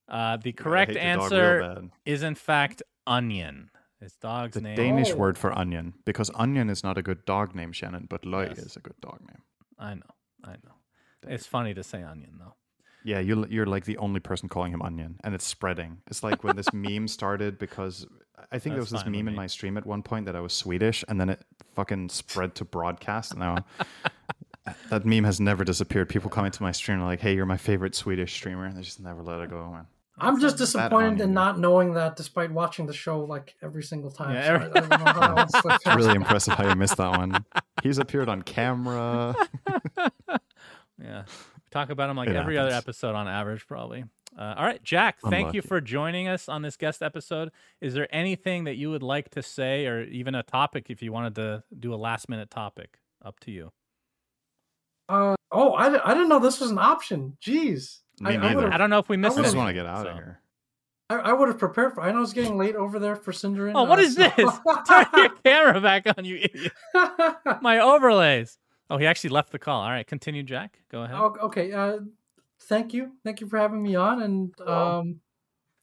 uh, 0.09 0.37
the 0.37 0.51
correct 0.53 0.91
hate 0.93 1.03
your 1.03 1.15
dog 1.17 1.31
real 1.31 1.39
answer 1.41 1.75
bad. 1.81 1.89
is 2.05 2.23
in 2.23 2.35
fact 2.35 2.81
onion. 3.05 3.69
His 3.99 4.13
dog's 4.13 4.53
The 4.55 4.61
name. 4.61 4.75
Danish 4.75 5.11
Oh. 5.11 5.15
word 5.17 5.37
for 5.37 5.57
onion, 5.57 5.93
because 6.05 6.29
onion 6.35 6.69
is 6.69 6.83
not 6.83 6.97
a 6.97 7.01
good 7.01 7.25
dog 7.25 7.55
name, 7.55 7.71
Shannon, 7.71 8.05
but 8.09 8.21
Løg 8.23 8.49
Yes. 8.49 8.59
is 8.59 8.75
a 8.75 8.79
good 8.79 8.99
dog 9.01 9.19
name. 9.21 9.41
I 9.79 9.95
know. 9.95 10.13
I 10.43 10.51
know. 10.63 10.75
It's 11.27 11.45
funny 11.47 11.73
to 11.73 11.83
say 11.83 12.03
onion 12.03 12.37
though. 12.39 12.55
Yeah, 13.07 13.19
you, 13.19 13.45
you're 13.49 13.65
like 13.65 13.85
the 13.85 13.95
only 13.99 14.19
person 14.19 14.49
calling 14.49 14.73
him 14.73 14.81
onion, 14.81 15.17
and 15.23 15.33
it's 15.33 15.45
spreading. 15.45 15.99
It's 16.07 16.23
like 16.23 16.43
when 16.43 16.57
this 16.57 16.73
meme 16.73 17.07
started 17.19 17.57
because 17.57 18.05
I 18.51 18.59
think 18.59 18.75
there 18.75 18.81
was 18.81 18.89
this 18.89 19.05
meme 19.05 19.15
in 19.15 19.25
me. 19.27 19.33
my 19.33 19.47
stream 19.47 19.77
at 19.77 19.85
one 19.85 20.03
point 20.03 20.25
that 20.25 20.35
I 20.35 20.41
was 20.41 20.51
Swedish, 20.51 21.05
and 21.07 21.17
then 21.17 21.29
it 21.29 21.41
fucking 21.73 22.09
spread 22.09 22.53
to 22.55 22.65
broadcast. 22.65 23.31
And 23.31 23.39
now 23.39 23.65
that 24.89 25.05
meme 25.05 25.23
has 25.23 25.39
never 25.39 25.63
disappeared. 25.63 26.09
People 26.09 26.29
come 26.29 26.43
into 26.43 26.61
my 26.61 26.73
stream 26.73 26.95
and 26.95 27.03
are 27.03 27.07
like, 27.07 27.21
"Hey, 27.21 27.33
you're 27.33 27.45
my 27.45 27.55
favorite 27.55 27.95
Swedish 27.95 28.33
streamer," 28.33 28.65
and 28.65 28.75
they 28.75 28.81
just 28.81 28.99
never 28.99 29.23
let 29.23 29.39
it 29.39 29.49
go. 29.51 29.71
Man. 29.71 29.87
I'm 30.17 30.41
just 30.41 30.57
That 30.57 30.65
disappointed 30.65 31.21
in 31.21 31.33
not 31.33 31.57
knowing 31.59 31.93
that, 31.93 32.17
despite 32.17 32.51
watching 32.51 32.87
the 32.87 32.93
show 32.93 33.23
like 33.23 33.55
every 33.63 33.83
single 33.83 34.11
time. 34.11 34.35
Yeah, 34.35 34.59
So 34.59 34.65
I, 34.65 34.79
I 34.79 34.81
don't 34.81 34.89
know 34.89 34.97
how 34.97 35.45
It's 35.75 35.85
really 35.85 36.15
impressive 36.15 36.55
how 36.55 36.67
you 36.67 36.75
missed 36.75 36.97
that 36.97 37.11
one. 37.11 37.45
He's 37.83 37.99
appeared 37.99 38.27
on 38.27 38.41
camera. 38.41 39.33
Yeah. 41.01 41.23
Talk 41.71 41.89
about 41.89 42.09
him 42.09 42.17
like 42.17 42.29
It 42.29 42.35
every 42.35 42.57
other 42.57 42.71
episode 42.71 43.15
on 43.15 43.27
average, 43.27 43.67
probably. 43.67 44.05
Uh, 44.37 44.53
all 44.57 44.65
right, 44.65 44.81
Jack, 44.83 45.17
thank 45.21 45.53
you 45.53 45.61
for 45.61 45.81
joining 45.81 46.27
us 46.27 46.47
on 46.47 46.61
this 46.61 46.77
guest 46.77 47.01
episode. 47.01 47.51
Is 47.81 47.93
there 47.93 48.07
anything 48.13 48.65
that 48.65 48.75
you 48.75 48.89
would 48.89 49.03
like 49.03 49.29
to 49.31 49.41
say, 49.41 49.85
or 49.85 50.03
even 50.03 50.35
a 50.35 50.43
topic 50.43 50.89
if 50.89 51.01
you 51.01 51.11
wanted 51.11 51.35
to 51.35 51.63
do 51.77 51.93
a 51.93 51.97
last 51.97 52.29
minute 52.29 52.49
topic? 52.49 52.99
Up 53.23 53.39
to 53.41 53.51
you. 53.51 53.71
Uh, 55.09 55.35
oh, 55.51 55.71
I, 55.73 56.09
I 56.09 56.13
didn't 56.13 56.29
know 56.29 56.39
this 56.39 56.59
was 56.59 56.71
an 56.71 56.77
option. 56.77 57.37
Jeez. 57.41 57.99
Me 58.19 58.31
I, 58.31 58.33
I 58.33 58.37
neither. 58.37 58.55
would've- 58.55 58.73
I 58.73 58.77
don't 58.77 58.89
know 58.89 58.99
if 58.99 59.09
we 59.09 59.17
missed 59.17 59.37
it. 59.37 59.41
I 59.41 59.43
just 59.43 59.55
want 59.55 59.69
to 59.69 59.73
get 59.73 59.85
out 59.85 60.03
so. 60.03 60.09
of 60.09 60.15
here. 60.15 60.41
I, 61.09 61.15
I 61.15 61.33
would 61.33 61.47
have 61.47 61.57
prepared 61.57 61.95
for. 61.95 62.01
I 62.01 62.11
know 62.11 62.21
it's 62.21 62.33
getting 62.33 62.57
late 62.57 62.75
over 62.75 62.99
there 62.99 63.15
for 63.15 63.31
Synderen. 63.31 63.71
Oh, 63.75 63.83
what 63.83 63.99
uh, 63.99 64.03
is 64.03 64.15
so- 64.15 64.29
this? 64.35 64.53
Turn 64.87 65.05
your 65.15 65.29
camera 65.43 65.81
back 65.81 66.05
on, 66.17 66.25
you 66.25 66.37
idiot. 66.37 66.73
My 67.61 67.79
overlays. 67.79 68.57
Oh, 68.89 68.97
he 68.97 69.05
actually 69.05 69.31
left 69.31 69.51
the 69.51 69.59
call. 69.59 69.81
All 69.81 69.89
right, 69.89 70.07
continue, 70.07 70.43
Jack. 70.43 70.79
Go 70.91 71.03
ahead. 71.03 71.15
Oh, 71.19 71.35
okay. 71.43 71.71
Uh, 71.71 71.99
thank 72.63 72.93
you. 72.93 73.11
Thank 73.23 73.41
you 73.41 73.47
for 73.47 73.57
having 73.57 73.81
me 73.83 73.95
on. 73.95 74.21
And 74.21 74.61
um, 74.61 75.19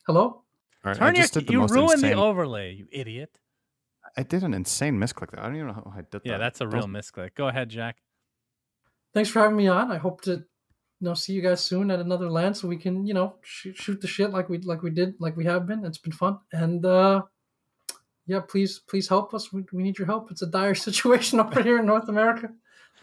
hello. 0.06 0.22
All 0.22 0.42
right, 0.84 0.96
I 0.96 0.98
Turn 0.98 1.14
your, 1.14 1.22
just 1.22 1.34
did 1.34 1.46
the 1.46 1.52
you 1.52 1.60
most 1.60 1.72
ruined 1.72 1.92
insane. 1.94 2.12
the 2.16 2.22
overlay, 2.22 2.72
you 2.74 2.86
idiot. 2.90 3.38
I 4.16 4.22
did 4.22 4.42
an 4.42 4.54
insane 4.54 4.98
misclick 4.98 5.30
there. 5.32 5.40
I 5.40 5.46
don't 5.46 5.56
even 5.56 5.68
know 5.68 5.74
how 5.74 5.92
I 5.92 5.96
did 6.02 6.10
that. 6.12 6.26
Yeah, 6.26 6.38
that's 6.38 6.60
a 6.60 6.64
Those- 6.64 6.74
real 6.74 6.86
misclick. 6.86 7.34
Go 7.34 7.48
ahead, 7.48 7.68
Jack. 7.68 7.96
Thanks 9.12 9.28
for 9.30 9.40
having 9.40 9.56
me 9.56 9.68
on. 9.68 9.92
I 9.92 9.98
hope 9.98 10.22
to, 10.22 10.32
you 10.32 10.44
know, 11.00 11.14
see 11.14 11.32
you 11.34 11.42
guys 11.42 11.64
soon 11.64 11.90
at 11.90 12.00
another 12.00 12.28
LAN 12.30 12.54
so 12.54 12.66
we 12.68 12.76
can, 12.76 13.06
you 13.06 13.14
know, 13.14 13.36
shoot, 13.42 13.76
shoot 13.76 14.00
the 14.00 14.08
shit 14.08 14.30
like 14.30 14.48
we 14.48 14.58
like 14.58 14.82
we 14.82 14.90
did, 14.90 15.14
like 15.20 15.36
we 15.36 15.44
have 15.44 15.66
been. 15.66 15.84
It's 15.84 15.98
been 15.98 16.12
fun. 16.12 16.38
And 16.52 16.84
uh, 16.84 17.22
yeah, 18.26 18.40
please, 18.40 18.80
please 18.88 19.08
help 19.08 19.32
us. 19.34 19.52
We, 19.52 19.64
we 19.72 19.82
need 19.84 19.98
your 19.98 20.06
help. 20.06 20.30
It's 20.30 20.42
a 20.42 20.46
dire 20.46 20.74
situation 20.88 21.38
over 21.40 21.62
here 21.62 21.78
in 21.78 21.86
North 21.86 22.08
America. 22.08 22.48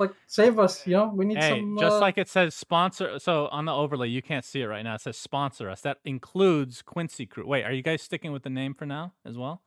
Like, 0.02 0.12
save 0.28 0.60
us. 0.60 0.86
You 0.86 0.98
know, 0.98 1.14
we 1.16 1.26
need 1.26 1.38
Hey, 1.38 1.62
some. 1.62 1.78
just 1.80 1.96
uh, 1.98 2.00
like 2.00 2.18
it 2.18 2.28
says 2.28 2.54
sponsor. 2.56 3.20
So 3.20 3.48
on 3.48 3.66
the 3.66 3.74
overlay, 3.74 4.10
you 4.10 4.22
can't 4.22 4.44
see 4.44 4.62
it 4.62 4.66
right 4.66 4.84
now. 4.84 4.96
It 4.96 5.02
says 5.02 5.16
sponsor 5.16 5.70
us. 5.70 5.82
That 5.82 6.00
includes 6.04 6.82
Quincy 6.82 7.26
Crew. 7.26 7.46
Wait, 7.48 7.64
are 7.64 7.72
you 7.72 7.84
guys 7.84 8.02
sticking 8.02 8.32
with 8.34 8.44
the 8.44 8.50
name 8.50 8.74
for 8.74 8.86
now 8.86 9.14
as 9.24 9.38
well? 9.38 9.62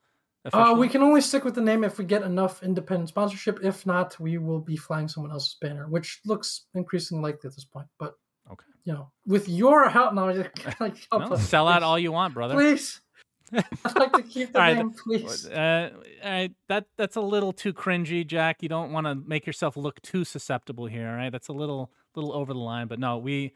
Uh, 0.53 0.75
we 0.77 0.89
can 0.89 1.03
only 1.03 1.23
stick 1.23 1.43
with 1.45 1.55
the 1.55 1.61
name 1.63 1.85
if 1.85 1.97
we 1.99 2.05
get 2.05 2.23
enough 2.23 2.63
independent 2.63 3.09
sponsorship. 3.09 3.61
If 3.63 3.87
not, 3.87 4.19
we 4.21 4.37
will 4.37 4.61
be 4.61 4.77
flying 4.77 5.09
someone 5.09 5.33
else's 5.33 5.57
banner, 5.61 5.87
which 5.89 6.21
looks 6.27 6.67
increasingly 6.75 7.23
likely 7.23 7.49
at 7.49 7.55
this 7.55 7.65
point. 7.65 7.87
But 7.99 8.15
Okay. 8.53 8.67
you 8.85 8.93
know, 8.93 9.11
with 9.27 9.49
your 9.49 9.89
help, 9.89 10.13
no, 10.13 10.27
like, 10.27 10.99
help 11.11 11.31
No, 11.31 11.33
us, 11.37 11.49
sell 11.49 11.67
out 11.67 11.83
all 11.83 11.99
you 12.07 12.13
want, 12.13 12.35
brother. 12.35 12.55
please. 12.55 13.01
I'd 13.85 13.97
like 13.97 14.13
to 14.13 14.23
keep 14.23 14.53
the 14.53 14.59
All 14.59 14.65
right, 14.65 14.77
name, 14.77 14.91
please. 14.93 15.47
Uh, 15.47 15.91
all 16.25 16.31
right, 16.31 16.53
that 16.69 16.87
that's 16.97 17.17
a 17.17 17.21
little 17.21 17.53
too 17.53 17.73
cringy, 17.73 18.27
Jack. 18.27 18.63
You 18.63 18.69
don't 18.69 18.93
want 18.93 19.07
to 19.07 19.15
make 19.15 19.47
yourself 19.47 19.77
look 19.77 20.01
too 20.03 20.25
susceptible 20.25 20.87
here. 20.87 21.09
All 21.09 21.17
right, 21.17 21.31
that's 21.33 21.49
a 21.49 21.53
little 21.53 21.93
little 22.15 22.33
over 22.33 22.53
the 22.53 22.59
line. 22.61 22.87
But 22.87 22.99
no, 22.99 23.19
we, 23.19 23.53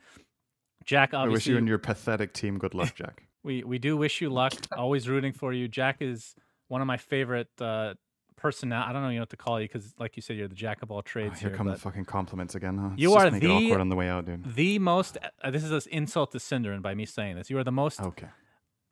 Jack, 0.85 1.15
Obviously, 1.15 1.31
I 1.31 1.33
wish 1.33 1.47
you 1.47 1.57
and 1.59 1.69
your 1.69 1.79
pathetic 1.79 2.33
team 2.33 2.59
good 2.59 2.75
luck, 2.75 2.95
Jack. 2.95 3.25
we 3.43 3.63
we 3.65 3.79
do 3.79 3.97
wish 3.97 4.21
you 4.21 4.31
luck. 4.31 4.53
Always 4.77 5.09
rooting 5.09 5.33
for 5.33 5.53
you. 5.53 5.69
Jack 5.69 5.97
is 6.01 6.35
one 6.69 6.81
of 6.81 6.87
my 6.87 6.97
favorite 6.97 7.49
uh, 7.61 7.95
personnel. 8.37 8.85
I 8.87 8.93
don't 8.93 9.03
know 9.03 9.09
you 9.09 9.17
know 9.17 9.23
what 9.23 9.31
to 9.31 9.37
call 9.37 9.61
you 9.61 9.67
because, 9.67 9.95
like 9.99 10.15
you 10.17 10.23
said, 10.23 10.37
you're 10.37 10.49
the 10.49 10.55
jack 10.55 10.83
of 10.83 10.91
all 10.91 10.99
Oh, 10.99 11.03
trades 11.03 11.41
here 11.41 11.49
here. 11.51 11.57
come 11.57 11.67
the 11.67 11.77
fucking 11.77 12.05
compliments 12.05 12.55
again. 12.55 12.79
Huh? 12.79 12.91
It's 12.93 13.03
You 13.03 13.09
just 13.15 13.27
are 13.27 13.31
make 13.31 13.43
it 13.43 13.47
the- 13.47 13.53
awkward 13.67 13.81
on 13.81 13.89
the 13.89 13.97
way 13.97 14.09
out, 14.09 14.27
dude. 14.27 14.55
the 14.55 14.79
most. 14.79 15.19
Uh, 15.43 15.51
this 15.51 15.65
is 15.65 15.71
an 15.71 15.93
insult 15.93 16.33
to 16.33 16.39
Synderen 16.39 16.83
by 16.83 16.95
me 16.95 17.05
saying 17.07 17.37
this. 17.37 17.49
You 17.51 17.59
are 17.59 17.65
the 17.65 17.73
most 17.73 18.01
Okay, 18.01 18.29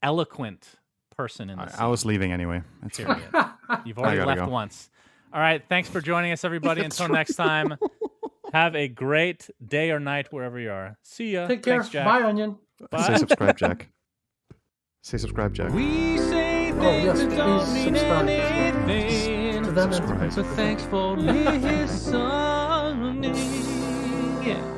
eloquent 0.03 0.75
person 1.17 1.51
in 1.51 1.59
the 1.59 1.81
I, 1.81 1.85
I 1.85 1.87
was 1.87 2.05
leaving 2.05 2.33
anyway. 2.33 2.63
It's 2.85 2.99
fine. 2.99 3.21
period. 3.21 3.47
You've 3.85 3.99
already 3.99 4.23
left 4.23 4.41
go. 4.41 4.49
once. 4.49 4.91
All 5.33 5.41
right. 5.41 5.63
Thanks 5.69 5.89
for 5.89 6.01
joining 6.01 6.33
us, 6.33 6.45
everybody. 6.45 6.83
Until 6.83 7.09
next 7.09 7.35
time, 7.37 7.77
have 8.53 8.75
a 8.77 8.89
great 8.89 9.49
day 9.67 9.91
or 9.91 10.01
night 10.01 10.33
wherever 10.33 10.59
you 10.59 10.71
are. 10.71 10.97
See 11.03 11.33
ya. 11.33 11.47
Take 11.47 11.63
care. 11.63 11.75
Thanks, 11.83 11.89
Jack. 11.91 12.05
Bye, 12.07 12.23
Onion. 12.23 12.57
Bye. 12.91 13.03
Say 13.07 13.17
subscribe, 13.17 13.57
Jack. 13.59 13.89
Say 15.03 15.19
subscribe, 15.19 15.55
Jack. 15.55 15.73
We 15.73 16.19
say 16.19 16.73
Oh, 16.73 16.81
yes, 16.99 17.21
that 17.21 17.31
don't 17.37 17.61
please 17.65 17.75
mean 17.75 17.85
subscribe. 17.95 18.29
anything. 18.29 19.63
To 19.65 19.71
them, 19.71 19.93
Subscribe. 19.93 20.33
So 20.33 20.43
thanks 20.43 20.83
for 20.85 21.17
listening. 21.17 23.35
Yeah. 24.45 24.76